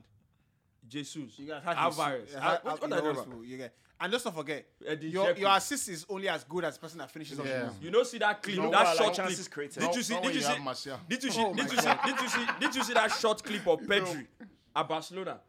Jesus, 0.88 1.38
You 1.38 1.46
guys 1.48 1.62
had 1.64 1.76
Alvarez. 1.76 2.24
Jesus, 2.26 2.36
Al- 2.36 2.42
had- 2.42 2.64
what, 2.64 2.64
what 2.64 2.80
you 2.80 2.84
are 2.84 2.88
know 3.02 3.12
they 3.14 3.30
those 3.30 3.48
you 3.48 3.56
get- 3.56 3.74
And 4.00 4.12
just 4.12 4.24
don't 4.24 4.34
forget, 4.34 4.66
Eddie 4.86 5.08
your, 5.10 5.26
Dzeko. 5.28 5.38
your 5.38 5.56
assist 5.56 5.88
is 5.88 6.06
only 6.08 6.28
as 6.28 6.44
good 6.44 6.64
as 6.64 6.74
the 6.74 6.80
person 6.80 6.98
that 6.98 7.10
finishes 7.10 7.38
on 7.38 7.46
Yeah. 7.46 7.68
the 7.78 7.84
You 7.84 7.90
know, 7.90 8.02
see 8.02 8.18
that 8.18 8.42
clip, 8.42 8.56
know 8.56 8.70
that 8.70 8.84
what, 8.84 8.86
like, 8.86 8.96
short 8.98 9.14
chances 9.14 9.48
clip. 9.48 9.72
created. 9.72 9.80
Did 9.80 9.94
you 9.96 10.02
see? 10.02 10.14
Not 10.14 10.22
Did 10.22 10.26
when 10.28 10.34
you 10.34 10.40
you 10.48 10.54
see? 10.54 10.60
Martial. 10.62 11.00
Did 11.08 11.24
you 11.24 11.30
see? 11.30 11.40
Oh 11.44 11.54
Did 11.54 11.70
you 11.72 11.78
see? 11.78 11.90
Did 12.04 12.20
you 12.20 12.28
see? 12.28 12.46
Did 12.60 12.74
you 12.76 12.84
see 12.84 12.92
that 12.94 13.12
short 13.12 13.42
clip 13.42 13.66
of 13.66 13.80
Pedri 13.88 14.26
at 14.76 14.88
Barcelona? 14.88 15.40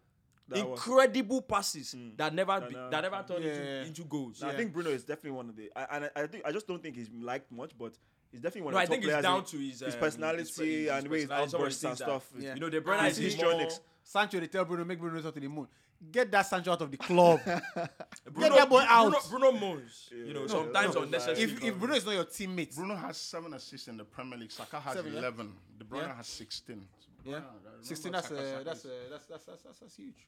That 0.49 0.67
was- 0.69 0.79
Incredible 0.79 1.41
passes 1.41 1.95
that 2.17 2.33
never 2.33 2.59
be, 2.61 2.73
That 2.75 2.91
that 2.91 3.01
never 3.01 3.23
turned 3.27 3.45
Yeah. 3.45 3.51
into, 3.51 3.85
into 3.87 4.03
goals. 4.03 4.41
No, 4.41 4.49
I 4.49 4.55
think 4.55 4.73
Bruno 4.73 4.89
is 4.89 5.03
definitely 5.03 5.31
one 5.31 5.49
of 5.49 5.55
the. 5.55 5.71
I, 5.75 5.95
and 5.95 6.05
I, 6.15 6.21
I 6.23 6.27
think 6.27 6.45
I 6.45 6.51
just 6.51 6.67
don't 6.67 6.81
think 6.81 6.95
he's 6.97 7.09
liked 7.11 7.49
much, 7.51 7.71
but 7.77 7.93
he's 8.29 8.41
definitely 8.41 8.63
one 8.63 8.73
No, 8.73 8.77
of 8.79 8.81
I 8.81 8.85
the 8.85 8.87
top 8.87 8.93
think 8.93 9.03
it's 9.03 9.11
players. 9.11 9.23
down 9.23 9.39
in- 9.39 9.45
to 9.45 9.57
his, 9.57 9.79
his 9.79 9.93
um, 9.95 9.99
personality 10.01 10.39
his- 10.39 10.57
his 10.57 10.89
and 10.89 11.07
way 11.07 11.19
his 11.21 11.27
personality, 11.27 11.27
some 11.27 11.41
of 11.43 11.51
the 11.51 11.57
outbursts 11.57 11.83
and 11.83 11.89
things 11.91 11.99
that- 11.99 12.05
stuff. 12.05 12.29
Yeah. 12.37 12.53
You 12.55 12.59
know, 12.59 12.69
De 12.69 12.81
Bruyne 12.81 13.09
is 13.09 13.17
his 13.17 13.37
more. 13.41 13.69
Sancho, 14.05 14.39
they 14.41 14.47
tell 14.47 14.65
Bruno, 14.65 14.83
make 14.83 14.99
Bruno 14.99 15.21
to 15.21 15.31
the 15.39 15.47
moon. 15.47 15.67
Get 16.11 16.29
that 16.31 16.41
Sancho 16.41 16.73
out 16.73 16.81
of 16.81 16.91
the 16.91 16.97
club. 16.97 17.39
Bruno, 17.45 18.49
Get 18.49 18.57
that 18.57 18.69
boy 18.69 18.83
out. 18.85 19.09
Bruno, 19.29 19.49
Bruno 19.51 19.51
moans. 19.57 20.09
You 20.11 20.33
know, 20.33 20.47
sometimes 20.47 20.95
no, 20.95 21.03
unnecessary. 21.03 21.39
if, 21.41 21.63
if 21.63 21.75
Bruno 21.79 21.95
is 21.95 22.05
not 22.05 22.11
your 22.15 22.25
teammate, 22.25 22.75
Bruno 22.75 22.97
has 22.97 23.15
seven 23.15 23.53
assists 23.53 23.87
in 23.87 23.95
the 23.95 24.03
Premier 24.03 24.37
League. 24.37 24.51
Saka 24.51 24.81
has 24.81 24.95
Seven, 24.95 25.13
yeah? 25.13 25.19
eleven. 25.19 25.53
De 25.79 25.85
Bruyne 25.85 26.01
Yeah. 26.07 26.15
has 26.17 26.27
sixteen. 26.27 26.85
Yeah, 27.25 27.39
Bruno, 27.39 27.47
I 27.47 27.65
remember 27.65 27.83
16, 27.85 28.11
that's, 28.11 28.27
Saka, 28.27 28.39
uh, 28.59 28.63
that's, 28.63 28.79
is- 28.85 28.85
uh, 28.85 28.93
that's, 29.11 29.25
that's, 29.25 29.45
that's, 29.45 29.61
that's, 29.63 29.79
that's 29.79 29.95
huge. 29.95 30.27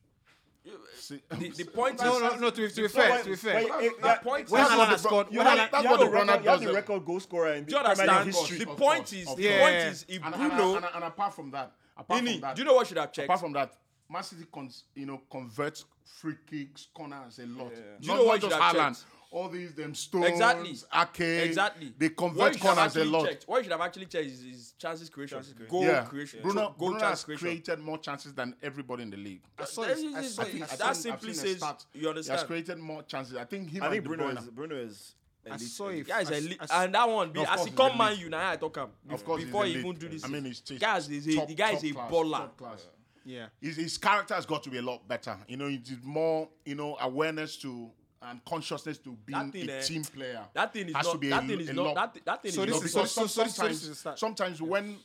See- 0.98 1.22
the, 1.30 1.50
the 1.50 1.64
point 1.74 2.00
No, 2.02 2.16
is, 2.16 2.22
no, 2.22 2.40
no, 2.40 2.50
to 2.50 2.62
be, 2.62 2.70
to 2.74 2.82
be 2.82 2.88
fair, 2.88 3.22
to 3.24 3.30
be 3.30 3.36
fair. 3.36 3.56
when- 3.68 3.92
That- 4.02 4.18
eh, 4.20 4.24
point 4.24 4.50
When 4.50 4.62
is- 4.64 4.68
Haaland 4.70 4.88
has 4.88 5.04
scored, 5.04 5.28
you 5.32 5.38
when 5.40 5.48
have, 5.48 5.58
Haaland- 5.58 5.66
you 5.66 5.72
that's 5.72 5.86
what 5.86 6.00
the 6.00 6.06
De 6.06 6.12
Bruyne 6.12 6.28
record, 6.28 6.44
you 6.44 6.50
have 6.50 6.62
the 6.62 6.74
record 6.74 7.06
goal 7.06 7.20
scorer 7.20 7.54
in 7.54 7.66
the 7.66 7.72
Premier 7.96 8.24
history. 8.24 8.58
The 8.60 8.66
point 8.68 9.14
is, 9.14 9.30
of 9.30 9.38
the 9.38 9.60
point 9.60 9.76
is, 9.76 10.06
if 10.10 10.24
and, 10.26 10.36
and, 10.36 10.50
Bruno, 10.52 10.76
and, 10.78 10.86
and, 10.96 11.04
apart 11.04 11.34
from 11.36 11.52
that, 11.52 11.72
apart 11.98 12.24
from 12.24 12.42
that, 12.42 12.56
do 12.56 12.62
you 12.62 12.66
know 12.68 12.74
what 12.74 12.88
should 12.88 12.98
have 12.98 13.12
checked? 13.12 13.26
apart 13.26 13.40
from 13.42 13.54
that, 13.54 13.74
Man 14.10 14.24
City 14.24 14.46
cons, 14.52 14.84
you 14.96 15.06
know 15.06 15.22
converts 15.32 15.86
free 16.04 16.36
kicks, 16.50 16.88
corners 16.94 17.40
a 17.40 17.46
lot. 17.48 17.70
Do 17.74 17.82
you 18.02 18.08
Not, 18.08 18.18
know 18.18 18.24
what 18.26 18.42
not 18.42 18.50
just 18.50 18.54
should 18.54 18.62
have 18.62 18.76
Haaland. 18.76 19.04
Checked? 19.36 19.44
All 19.46 19.50
these 19.50 19.74
them 19.74 19.94
stones, 19.96 20.26
Exactly. 20.28 20.76
arcade, 20.94 21.48
Exactly. 21.48 21.94
They 21.98 22.08
What 22.08 22.18
convert 22.18 22.54
you 22.54 22.60
should 22.60 22.68
have 22.68 22.76
corners 22.76 22.96
a 22.96 23.00
actually 23.00 23.12
lot. 23.12 23.26
checked- 23.28 23.44
What 23.48 23.58
you 23.58 23.64
should 23.64 23.72
have 23.72 23.82
actually 23.82 24.06
checked 24.06 24.26
is, 24.26 24.44
is 24.44 24.74
chances 24.78 25.10
creation, 25.10 25.38
Chances 25.38 25.54
creation. 25.54 25.72
goal 25.72 25.84
yeah, 25.84 26.06
creation, 26.06 26.42
Bruno, 26.42 26.62
goal 26.78 26.90
Bruno 26.90 27.00
chance 27.00 27.10
has 27.12 27.24
creation. 27.24 27.48
created 27.48 27.80
more 27.80 27.98
chances 27.98 28.34
than 28.34 28.56
everybody 28.62 29.04
in 29.04 29.10
the 29.10 29.18
league. 29.18 29.44
I 29.58 29.66
saw 29.66 29.82
That 29.84 29.98
his, 29.98 30.16
I 30.16 30.20
is- 30.20 30.36
saw 30.36 30.42
I 30.42 30.46
his- 30.46 30.54
think 30.54 30.64
I 30.64 30.68
saw 30.76 30.86
that 30.88 30.96
simply 30.96 31.30
I've 31.30 31.36
seen 31.36 31.46
a 31.46 31.50
says 31.50 31.58
stat. 31.58 31.86
you 31.94 32.14
He 32.14 32.30
has 32.30 32.44
created 32.44 32.78
more 32.78 33.04
chances. 33.04 33.36
I 33.36 33.46
think 33.46 33.70
him 33.70 33.84
I 33.84 33.90
think 33.90 34.06
and 34.06 34.18
Bruno 34.18 34.30
is 34.30 34.46
Bruno 34.50 34.76
is. 34.76 35.16
I 35.50 35.58
saw 35.58 35.90
it. 35.90 36.08
Guys, 36.08 36.32
I- 36.32 36.36
elite, 36.38 36.58
I 36.60 36.64
s- 36.64 36.70
and 36.72 36.96
that 36.96 37.08
one, 37.08 37.32
be, 37.32 37.40
Of 37.40 37.46
as 37.46 37.50
course 37.58 37.66
he 37.66 37.70
he's 37.70 37.78
come 37.78 37.98
man, 38.00 38.18
you 38.18 38.30
now 38.30 38.50
I 38.50 38.56
talk 38.56 38.78
him 38.78 38.90
Of 39.12 39.24
course, 39.24 39.44
before 39.44 39.66
he 39.66 39.74
even 39.74 39.94
do 39.94 40.10
this. 40.10 40.24
I 40.26 40.28
mean, 40.28 40.46
he's 40.46 40.64
he's 40.68 40.80
guys, 40.80 41.06
he's 41.06 41.28
a, 41.28 41.36
top- 41.36 41.48
the 41.48 41.54
guy 41.54 41.72
is 41.74 41.82
top 41.82 41.92
a 41.92 41.94
class, 41.94 42.12
baller. 42.12 42.32
top 42.32 42.58
class. 42.58 42.88
yeah. 43.26 43.48
His, 43.62 43.76
his 43.76 43.98
character 44.00 44.34
has 44.34 44.46
got 44.48 44.64
to 44.64 44.72
be 44.72 44.80
a 44.80 44.82
lot 44.82 45.08
better. 45.08 45.38
You 45.48 45.58
know, 45.58 45.68
it 45.68 45.88
is 45.88 45.98
more, 46.04 46.50
you 46.66 46.74
know, 46.74 46.98
awareness 47.00 47.58
to 47.58 47.92
and 48.22 48.44
consciousness 48.46 48.98
to 49.00 49.12
being 49.26 49.52
thing, 49.52 49.70
a 49.70 49.74
eh, 49.74 49.82
team 49.82 50.04
player. 50.04 50.44
That 50.54 50.74
thing 50.74 50.88
is 50.90 50.96
has 50.96 51.06
not. 51.06 51.12
to 51.14 51.18
be 51.18 51.30
that 51.30 51.44
a, 51.44 51.48
thing 51.48 51.60
is 51.60 51.70
a 51.70 51.74
not. 51.74 51.86
lot. 51.86 51.96
That, 51.96 52.14
thi- 52.14 52.22
that 52.26 52.42
thing 52.44 52.52
So 52.52 52.64
is 52.64 52.68
this 52.68 52.76
not 52.76 52.86
is- 52.86 52.94
because 52.94 53.12
so- 53.12 53.22
because 53.22 53.34
so- 53.34 53.42
so 53.42 53.44
this 53.44 53.56
sometimes, 53.56 53.84
is 53.84 53.90
the 53.90 53.96
start. 53.96 54.20
sometimes 54.20 54.62
when 54.62 54.98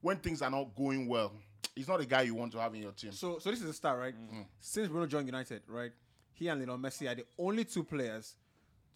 when 0.00 0.16
things 0.18 0.42
are 0.42 0.50
not 0.50 0.74
going 0.74 1.06
well, 1.08 1.32
he's 1.76 1.86
not 1.88 2.00
a 2.00 2.04
guy 2.06 2.22
you 2.22 2.34
want 2.34 2.52
to 2.52 2.58
have 2.60 2.74
in 2.74 2.82
your 2.82 2.92
team. 2.92 3.12
So, 3.12 3.38
so 3.38 3.50
this 3.50 3.60
is 3.60 3.66
the 3.66 3.72
start, 3.72 3.98
right? 3.98 4.14
Mm. 4.16 4.44
Since 4.60 4.88
Bruno 4.88 5.06
joined 5.06 5.26
United, 5.26 5.62
right? 5.68 5.92
He 6.34 6.48
and 6.48 6.58
Lionel 6.60 6.78
Messi 6.78 7.08
are 7.10 7.14
the 7.14 7.24
only 7.38 7.64
two 7.64 7.84
players 7.84 8.34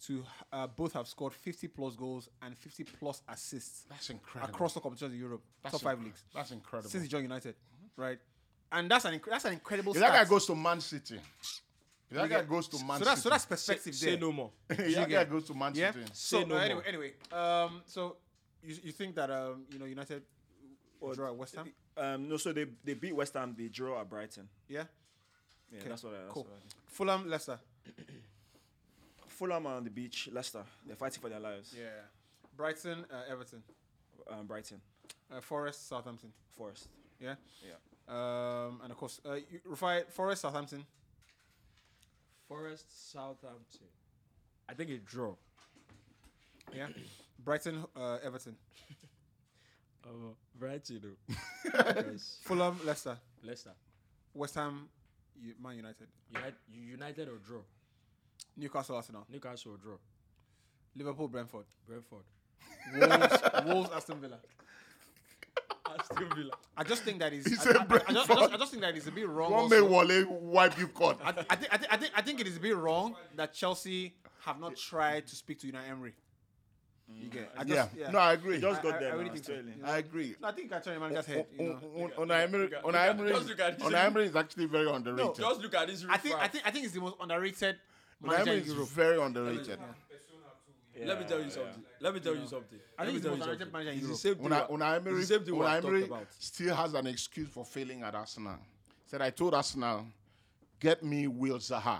to 0.05 0.23
uh, 0.51 0.67
both 0.67 0.93
have 0.93 1.07
scored 1.07 1.33
50 1.33 1.69
plus 1.69 1.95
goals 1.95 2.27
and 2.41 2.57
50 2.57 2.83
plus 2.83 3.21
assists 3.27 3.85
That's 3.89 4.09
incredible. 4.09 4.53
across 4.53 4.73
the 4.73 4.79
competitions 4.81 5.13
in 5.13 5.19
Europe, 5.19 5.41
That's 5.63 5.73
top 5.73 5.81
five 5.81 5.97
inc- 5.99 6.03
leagues 6.05 6.23
That's 6.35 6.51
incredible. 6.51 6.89
since 6.89 7.03
he 7.03 7.09
joined 7.09 7.23
United, 7.23 7.55
right? 7.95 8.19
And 8.71 8.91
that's 8.91 9.05
an 9.05 9.17
inc- 9.17 9.29
that's 9.29 9.45
an 9.45 9.53
incredible. 9.53 9.93
if 9.93 9.99
that 9.99 10.11
guy 10.11 10.25
goes 10.29 10.45
to 10.47 10.55
Man 10.55 10.81
City, 10.81 11.15
if 11.15 11.61
that 12.11 12.29
guy 12.29 12.41
goes 12.43 12.67
to 12.69 12.83
Man 12.85 12.99
so 12.99 13.05
that's 13.05 13.21
so 13.21 13.29
that's 13.29 13.45
perspective 13.45 13.93
say 13.95 14.11
there. 14.11 14.19
no 14.19 14.31
more. 14.31 14.51
you 14.77 14.95
that 14.95 15.09
guy 15.09 15.23
goes 15.25 15.45
to 15.45 15.53
Man 15.53 15.73
Yeah. 15.75 15.91
City. 15.91 16.05
So 16.13 16.39
Say 16.41 16.45
no 16.45 16.55
uh, 16.55 16.57
more. 16.57 16.65
anyway, 16.65 16.83
anyway, 16.87 17.13
um, 17.31 17.81
so 17.85 18.15
you, 18.63 18.75
you 18.83 18.91
think 18.91 19.15
that 19.15 19.29
um, 19.29 19.65
you 19.71 19.79
know 19.79 19.85
United 19.85 20.23
will 20.99 21.13
draw 21.13 21.27
at 21.27 21.35
West 21.35 21.55
Ham? 21.55 21.71
Um, 21.97 22.29
no, 22.29 22.37
so 22.37 22.53
they 22.53 22.65
they 22.83 22.93
beat 22.93 23.15
West 23.15 23.33
Ham. 23.33 23.55
They 23.57 23.67
draw 23.67 23.99
at 24.01 24.09
Brighton. 24.09 24.47
Yeah. 24.67 24.83
Yeah, 25.71 25.79
Okay, 25.81 25.89
that's 25.89 26.03
what 26.03 26.13
I. 26.13 26.19
That's 26.21 26.33
cool. 26.33 26.43
what 26.43 26.53
I 26.53 26.59
think. 26.59 26.73
Fulham, 26.87 27.29
Leicester. 27.29 27.59
Fulham 29.27 29.67
are 29.67 29.75
on 29.75 29.83
the 29.83 29.89
beach. 29.89 30.29
Leicester. 30.31 30.63
They're 30.85 30.95
fighting 30.95 31.21
for 31.21 31.29
their 31.29 31.39
lives. 31.39 31.73
Yeah. 31.77 31.89
Brighton, 32.55 33.05
uh, 33.11 33.29
Everton. 33.31 33.61
Um, 34.29 34.45
Brighton. 34.47 34.79
Uh, 35.31 35.41
Forest, 35.41 35.87
Southampton. 35.87 36.31
Forest. 36.57 36.87
Yeah. 37.19 37.35
Yeah. 37.61 37.73
Um, 38.07 38.79
and 38.81 38.91
of 38.91 38.97
course, 38.97 39.19
uh, 39.25 39.33
you, 39.35 39.59
Rufai, 39.69 40.09
Forest, 40.11 40.41
Southampton. 40.41 40.85
Forest, 42.47 43.11
Southampton. 43.11 43.87
I 44.69 44.73
think 44.73 44.89
a 44.89 44.97
draw. 44.97 45.33
Yeah. 46.75 46.87
Brighton, 47.43 47.85
uh, 47.95 48.17
Everton. 48.23 48.55
Uh, 50.03 50.09
Brighton. 50.59 51.15
Yes. 51.73 52.39
Fulham, 52.43 52.77
Leicester. 52.85 53.17
Leicester. 53.43 53.71
West 54.33 54.55
Ham, 54.55 54.89
U- 55.41 55.53
Man 55.63 55.77
United. 55.77 56.07
United, 56.29 56.55
United 56.69 57.27
or 57.29 57.37
draw. 57.37 57.59
Newcastle, 58.57 58.95
Arsenal. 58.97 59.25
Newcastle 59.29 59.73
or 59.73 59.77
draw. 59.77 59.95
Liverpool, 60.95 61.27
Brentford. 61.29 61.65
Brentford. 61.87 62.23
Wolves, 62.93 63.65
Wolves, 63.65 63.89
Aston 63.95 64.19
Villa. 64.19 64.39
Aston 65.99 66.29
Villa. 66.35 66.51
I 66.75 66.83
just 66.83 67.03
think 67.03 67.19
that 67.19 67.33
is. 67.33 67.45
I, 67.47 67.55
said 67.55 67.77
I- 67.77 67.79
I- 67.79 67.83
I 67.83 67.85
just, 67.85 68.09
I, 68.09 68.13
just, 68.13 68.27
Brentford. 68.27 68.53
I 68.53 68.57
just 68.57 68.71
think 68.71 68.83
that 68.83 68.95
is 68.97 69.07
a 69.07 69.11
bit 69.11 69.27
wrong. 69.27 69.51
One 69.51 69.69
may. 69.69 69.81
Wale 69.81 70.11
eh, 70.11 70.23
wipe 70.27 70.77
you 70.77 70.87
caught. 70.87 71.19
I, 71.23 71.29
I, 71.29 71.31
think, 71.33 71.47
I, 71.49 71.55
think, 71.55 71.71
I, 71.93 71.97
think, 71.97 72.11
I 72.15 72.21
think 72.21 72.39
it 72.41 72.47
is 72.47 72.57
a 72.57 72.59
bit 72.59 72.75
wrong 72.75 73.15
that 73.35 73.53
Chelsea 73.53 74.15
have 74.45 74.59
not 74.59 74.75
tried 74.75 75.27
to 75.27 75.35
speak 75.35 75.59
to 75.59 75.67
Unai 75.71 75.89
Emery. 75.89 76.13
You 77.09 77.29
get? 77.29 77.51
I 77.57 77.63
just, 77.63 77.73
yeah. 77.95 78.05
yeah. 78.05 78.11
no, 78.11 78.19
I 78.19 78.33
agree. 78.33 78.55
He 78.55 78.61
just 78.61 78.79
I- 78.79 78.83
got 78.83 78.95
I- 78.95 78.99
there. 78.99 79.11
I 79.13 79.15
really 79.15 79.29
think 79.29 79.45
so. 79.45 79.53
You 79.53 79.63
know? 79.63 79.87
I 79.87 79.97
agree. 79.99 80.35
I 80.43 80.51
think 80.51 80.73
I 80.73 80.79
turn 80.79 80.95
the 80.95 80.99
manager's 80.99 81.25
head. 81.25 81.45
You 81.57 81.59
oh, 81.59 81.63
know. 81.63 81.79
Oh, 81.83 82.11
oh, 82.17 82.25
Unai 82.25 82.43
Emery, 82.43 82.61
look 82.63 82.73
at- 82.73 82.83
Unai 82.83 82.85
look 82.85 82.95
at- 82.95 83.09
Emery, 83.09 83.29
just 83.29 83.47
look 83.47 83.59
at 83.59 83.79
this. 83.79 83.87
Unai 83.87 84.05
Emery 84.05 84.25
is 84.25 84.35
actually 84.35 84.65
very 84.65 84.89
underrated. 84.89 85.35
Just 85.35 85.61
look 85.61 85.75
at 85.75 85.87
this. 85.87 86.05
I 86.09 86.17
think 86.17 86.35
I 86.35 86.47
think 86.47 86.67
I 86.67 86.71
think 86.71 86.85
it's 86.85 86.93
the 86.93 87.01
most 87.01 87.15
underrated 87.21 87.77
Unai 88.23 88.27
manager 88.27 88.51
Emery 88.51 88.71
in 88.71 88.81
is 88.81 88.89
very 88.89 89.21
underrated. 89.21 89.79
Let 91.05 91.19
me 91.19 91.25
tell 91.27 91.41
you 91.41 91.49
something. 91.49 91.83
Let 91.99 92.13
me 92.13 92.19
tell 92.19 92.35
you 92.35 92.47
something. 92.47 92.79
I 92.97 93.03
Let 93.03 93.05
think 93.05 93.07
me 93.07 93.13
he's 93.13 93.21
the 93.21 93.29
tell 93.29 93.31
you 93.33 93.39
most 93.39 93.47
underrated 93.47 93.59
something. 93.59 93.73
manager 93.73 93.91
in 93.91 93.97
It's 93.97 94.01
Europe. 94.03 94.15
the 94.15 94.21
same 94.21 94.35
thing. 94.35 94.77
Unai, 94.77 94.95
Emery, 94.97 95.19
it's 95.19 95.27
the 95.29 95.35
same 95.35 95.45
thing 95.45 95.55
we 95.57 95.65
Unai 95.65 95.77
Emery 95.85 96.03
about. 96.05 96.27
still 96.39 96.75
has 96.75 96.93
an 96.93 97.07
excuse 97.07 97.49
for 97.49 97.65
failing 97.65 98.03
at 98.03 98.15
Arsenal. 98.15 98.57
Said 99.05 99.21
I 99.21 99.29
told 99.29 99.53
Arsenal, 99.53 100.05
get 100.79 101.03
me 101.03 101.27
Will 101.27 101.59
Zaha. 101.59 101.99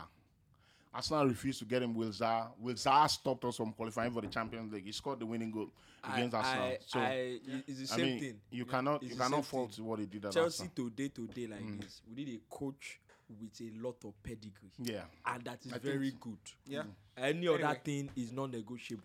Arsenal 0.94 1.28
refused 1.28 1.60
to 1.60 1.66
get 1.66 1.84
him 1.84 1.94
Will 1.94 2.10
Zaha. 2.10 2.48
Will 2.60 2.74
Zaha 2.76 3.10
stopped 3.10 3.46
us 3.46 3.58
from 3.58 3.72
qualifying 3.74 4.12
for 4.12 4.22
the 4.22 4.28
Champions 4.28 4.72
League. 4.74 4.86
He 4.86 4.92
scored 4.92 5.20
the 5.20 5.26
winning 5.26 5.52
goal 5.52 5.70
against 6.04 6.36
I, 6.36 6.38
Arsenal. 6.40 6.64
I, 6.68 6.78
so 6.86 7.00
I, 7.00 7.40
it's 7.68 7.78
the 7.90 7.94
I 7.94 7.98
same 7.98 8.06
mean, 8.06 8.20
thing. 8.20 8.40
you 8.50 8.66
cannot 8.66 9.04
It's 9.04 9.12
you 9.12 9.18
cannot 9.18 9.32
same 9.36 9.44
fault 9.44 9.74
thing. 9.74 9.86
what 9.86 10.00
he 10.00 10.06
did 10.06 10.26
at 10.26 10.32
Chelsea 10.32 10.64
Arsenal. 10.64 10.90
today, 10.90 11.10
today 11.10 11.48
like 11.48 11.62
Mm. 11.62 11.82
this, 11.82 12.02
we 12.10 12.16
need 12.26 12.30
a 12.42 12.54
coach 12.56 13.00
with 13.30 13.60
a 13.62 13.72
lot 13.86 13.96
of 14.06 14.14
pedigree, 14.24 14.72
Yeah. 14.80 15.02
and 15.26 15.44
that 15.44 15.66
is 15.66 15.74
I 15.74 15.78
very 15.80 16.12
so. 16.12 16.18
good. 16.22 16.38
Yeah. 16.66 16.84
Any 17.18 17.48
other 17.48 17.78
thing 17.84 18.10
is 18.16 18.32
non-negotiable. 18.32 19.04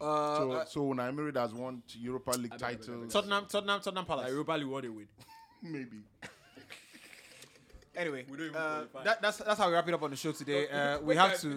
Uh, 0.00 0.36
So 0.38 0.52
uh, 0.52 0.64
so 0.66 0.80
Unai 0.92 1.08
Emery 1.08 1.32
has 1.36 1.52
won 1.54 1.82
Europa 1.98 2.32
League 2.32 2.58
titles. 2.58 3.12
Tottenham, 3.12 3.46
Tottenham, 3.46 3.80
Tottenham 3.80 4.04
Like 4.04 4.06
Palace. 4.08 4.28
Europa 4.30 4.52
League 4.52 4.66
won 4.68 4.84
away. 4.84 5.06
Maybe. 5.62 6.02
Anyway, 7.94 8.24
We 8.30 8.36
don't 8.38 8.46
even 8.46 8.56
uh, 8.56 8.84
that, 9.04 9.20
that's 9.20 9.36
that's 9.38 9.58
how 9.60 9.68
we 9.68 9.74
wrap 9.74 9.86
it 9.86 9.92
up 9.92 10.02
on 10.02 10.10
the 10.10 10.16
show 10.16 10.32
today. 10.32 10.66
Uh, 10.72 10.98
we 11.02 11.14
have 11.14 11.38
to, 11.40 11.48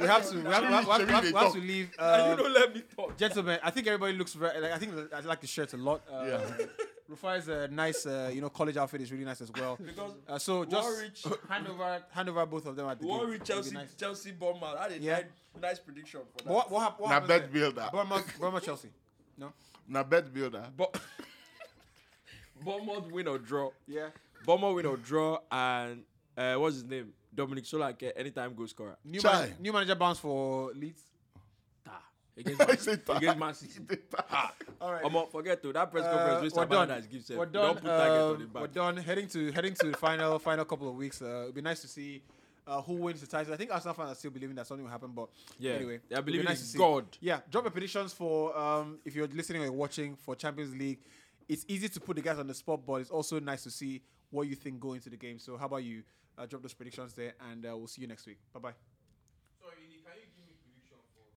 we 0.00 0.06
have 0.06 0.28
to, 0.30 0.36
we 0.38 0.44
have, 0.44 0.62
we 0.62 0.68
have, 0.72 0.86
we 0.86 0.92
have, 0.92 1.06
we 1.06 1.12
have, 1.12 1.24
we 1.24 1.32
have, 1.32 1.52
to 1.52 1.58
leave. 1.58 1.90
And 1.98 2.22
Uh, 2.22 2.30
you 2.30 2.36
don't 2.42 2.52
let 2.52 2.74
me 2.74 2.82
talk. 2.96 3.16
gentlemen, 3.18 3.58
I 3.62 3.70
think 3.70 3.86
everybody 3.88 4.12
looks 4.16 4.34
very. 4.34 4.60
Like, 4.60 4.70
I 4.72 4.78
think 4.78 4.92
I 5.12 5.20
like 5.20 5.40
the 5.40 5.48
shirt 5.48 5.72
a 5.74 5.76
lot. 5.76 6.02
Uh, 6.10 6.24
Yeah. 6.26 6.66
Rufai's 7.08 7.48
a 7.48 7.68
nice, 7.68 8.06
uh, 8.06 8.30
you 8.32 8.40
know, 8.40 8.48
college 8.48 8.76
outfit 8.78 9.00
is 9.02 9.12
really 9.12 9.24
nice 9.26 9.40
as 9.42 9.50
well. 9.52 9.76
Because 9.84 10.12
Uh, 10.26 10.38
so 10.38 10.64
just 10.64 10.88
Warwick- 11.26 11.46
hand 11.50 11.68
over, 11.68 12.02
hand 12.10 12.28
over 12.30 12.46
both 12.46 12.64
of 12.66 12.76
them 12.76 12.88
at 12.88 12.98
the 12.98 13.04
we 13.06 13.12
gate. 13.12 13.18
won 13.18 13.28
with 13.28 13.34
It'll 13.42 13.44
be 13.44 13.52
Chelsea, 13.62 13.74
nice. 13.74 13.94
Chelsea 13.94 14.32
Bournemouth. 14.32 14.76
I 14.78 14.82
had 14.84 14.92
a 14.92 14.98
Yeah. 14.98 15.12
nice, 15.16 15.24
nice 15.60 15.78
prediction 15.80 16.20
for 16.36 16.44
that. 16.44 16.52
What, 16.52 16.70
what, 16.70 16.80
hap- 16.82 17.00
what 17.00 17.08
Na 17.08 17.14
happens 17.14 17.28
bet 17.28 17.40
there? 17.40 17.48
builder. 17.50 17.88
Bournemouth, 17.92 18.38
Bournemouth, 18.38 18.64
Chelsea. 18.64 18.88
No. 19.36 19.52
Na 19.86 20.02
bet 20.02 20.32
builder. 20.32 20.64
But 20.76 20.98
Bournemouth 22.64 23.10
win 23.10 23.28
or 23.28 23.38
draw. 23.38 23.70
Yeah. 23.86 24.08
Bournemouth 24.46 24.74
win 24.76 24.86
or 24.86 24.96
draw, 24.96 25.38
and 25.50 26.04
uh, 26.36 26.54
what's 26.54 26.76
his 26.76 26.84
name? 26.84 27.12
Dominic 27.34 27.64
Solanke, 27.64 28.12
anytime 28.16 28.54
goal 28.54 28.66
scorer. 28.68 28.96
New, 29.04 29.20
man, 29.22 29.54
new 29.60 29.72
manager 29.72 29.94
bounce 29.96 30.20
for 30.20 30.70
Leeds. 30.72 31.02
Against 32.36 32.58
Man, 32.58 32.68
I 32.70 32.96
ta. 32.96 33.16
against 33.16 33.38
Man 33.38 33.54
City. 33.54 33.80
All 34.80 34.92
right. 34.92 35.04
Omo, 35.04 35.30
forget 35.30 35.62
to 35.62 35.72
that 35.72 35.90
press 35.90 36.04
Uh, 36.04 36.10
conference. 36.10 36.54
we're 36.54 36.62
Uh, 36.62 36.66
done. 36.66 36.88
Has 36.90 37.06
We're 37.30 37.46
Don't 37.46 37.52
done. 37.52 37.74
put 37.76 37.84
target 37.84 38.10
on 38.22 38.34
um, 38.34 38.40
the 38.40 38.46
back. 38.48 38.60
we're 38.62 38.66
done. 38.68 38.96
Heading 38.96 39.28
to 39.28 39.52
heading 39.52 39.74
to 39.74 39.90
the 39.92 39.96
final 39.96 40.38
final 40.40 40.64
couple 40.64 40.88
of 40.88 40.96
weeks. 40.96 41.22
Uh, 41.22 41.42
it'd 41.44 41.54
be 41.54 41.60
nice 41.62 41.80
to 41.82 41.88
see 41.88 42.22
uh, 42.66 42.82
who 42.82 42.94
wins 42.94 43.20
the 43.20 43.26
title. 43.28 43.54
I 43.54 43.56
think 43.56 43.70
Arsenal 43.70 43.94
fans 43.94 44.10
are 44.10 44.14
still 44.16 44.30
believing 44.32 44.56
that 44.56 44.66
something 44.66 44.84
will 44.84 44.90
happen, 44.90 45.12
but 45.12 45.28
Yeah, 45.58 45.72
anyway, 45.74 46.00
they 46.08 46.16
are 46.16 46.22
believing 46.22 46.46
nice 46.46 46.60
in 46.60 46.66
see. 46.66 46.78
God. 46.78 47.04
Yeah, 47.20 47.40
drop 47.50 47.64
your 47.64 47.70
predictions 47.70 48.12
for 48.12 48.56
um, 48.58 48.98
if 49.04 49.14
you're 49.14 49.28
listening 49.28 49.62
or 49.62 49.70
watching 49.72 50.16
for 50.16 50.34
Champions 50.34 50.74
League. 50.74 50.98
It's 51.46 51.64
easy 51.68 51.88
to 51.90 52.00
put 52.00 52.16
the 52.16 52.22
guys 52.22 52.38
on 52.38 52.46
the 52.46 52.54
spot, 52.54 52.80
but 52.86 52.94
it's 53.02 53.10
also 53.10 53.38
nice 53.38 53.62
to 53.64 53.70
see 53.70 54.02
what 54.30 54.48
you 54.48 54.56
think 54.56 54.80
going 54.80 54.96
into 54.96 55.10
the 55.10 55.16
game. 55.18 55.38
So, 55.38 55.56
how 55.58 55.66
about 55.66 55.84
you 55.84 56.02
uh, 56.38 56.46
drop 56.46 56.62
those 56.62 56.72
predictions 56.74 57.12
there, 57.12 57.34
and 57.52 57.64
uh, 57.66 57.76
we'll 57.76 57.86
see 57.86 58.00
you 58.00 58.08
next 58.08 58.26
week. 58.26 58.38
Bye 58.52 58.60
bye. 58.60 58.93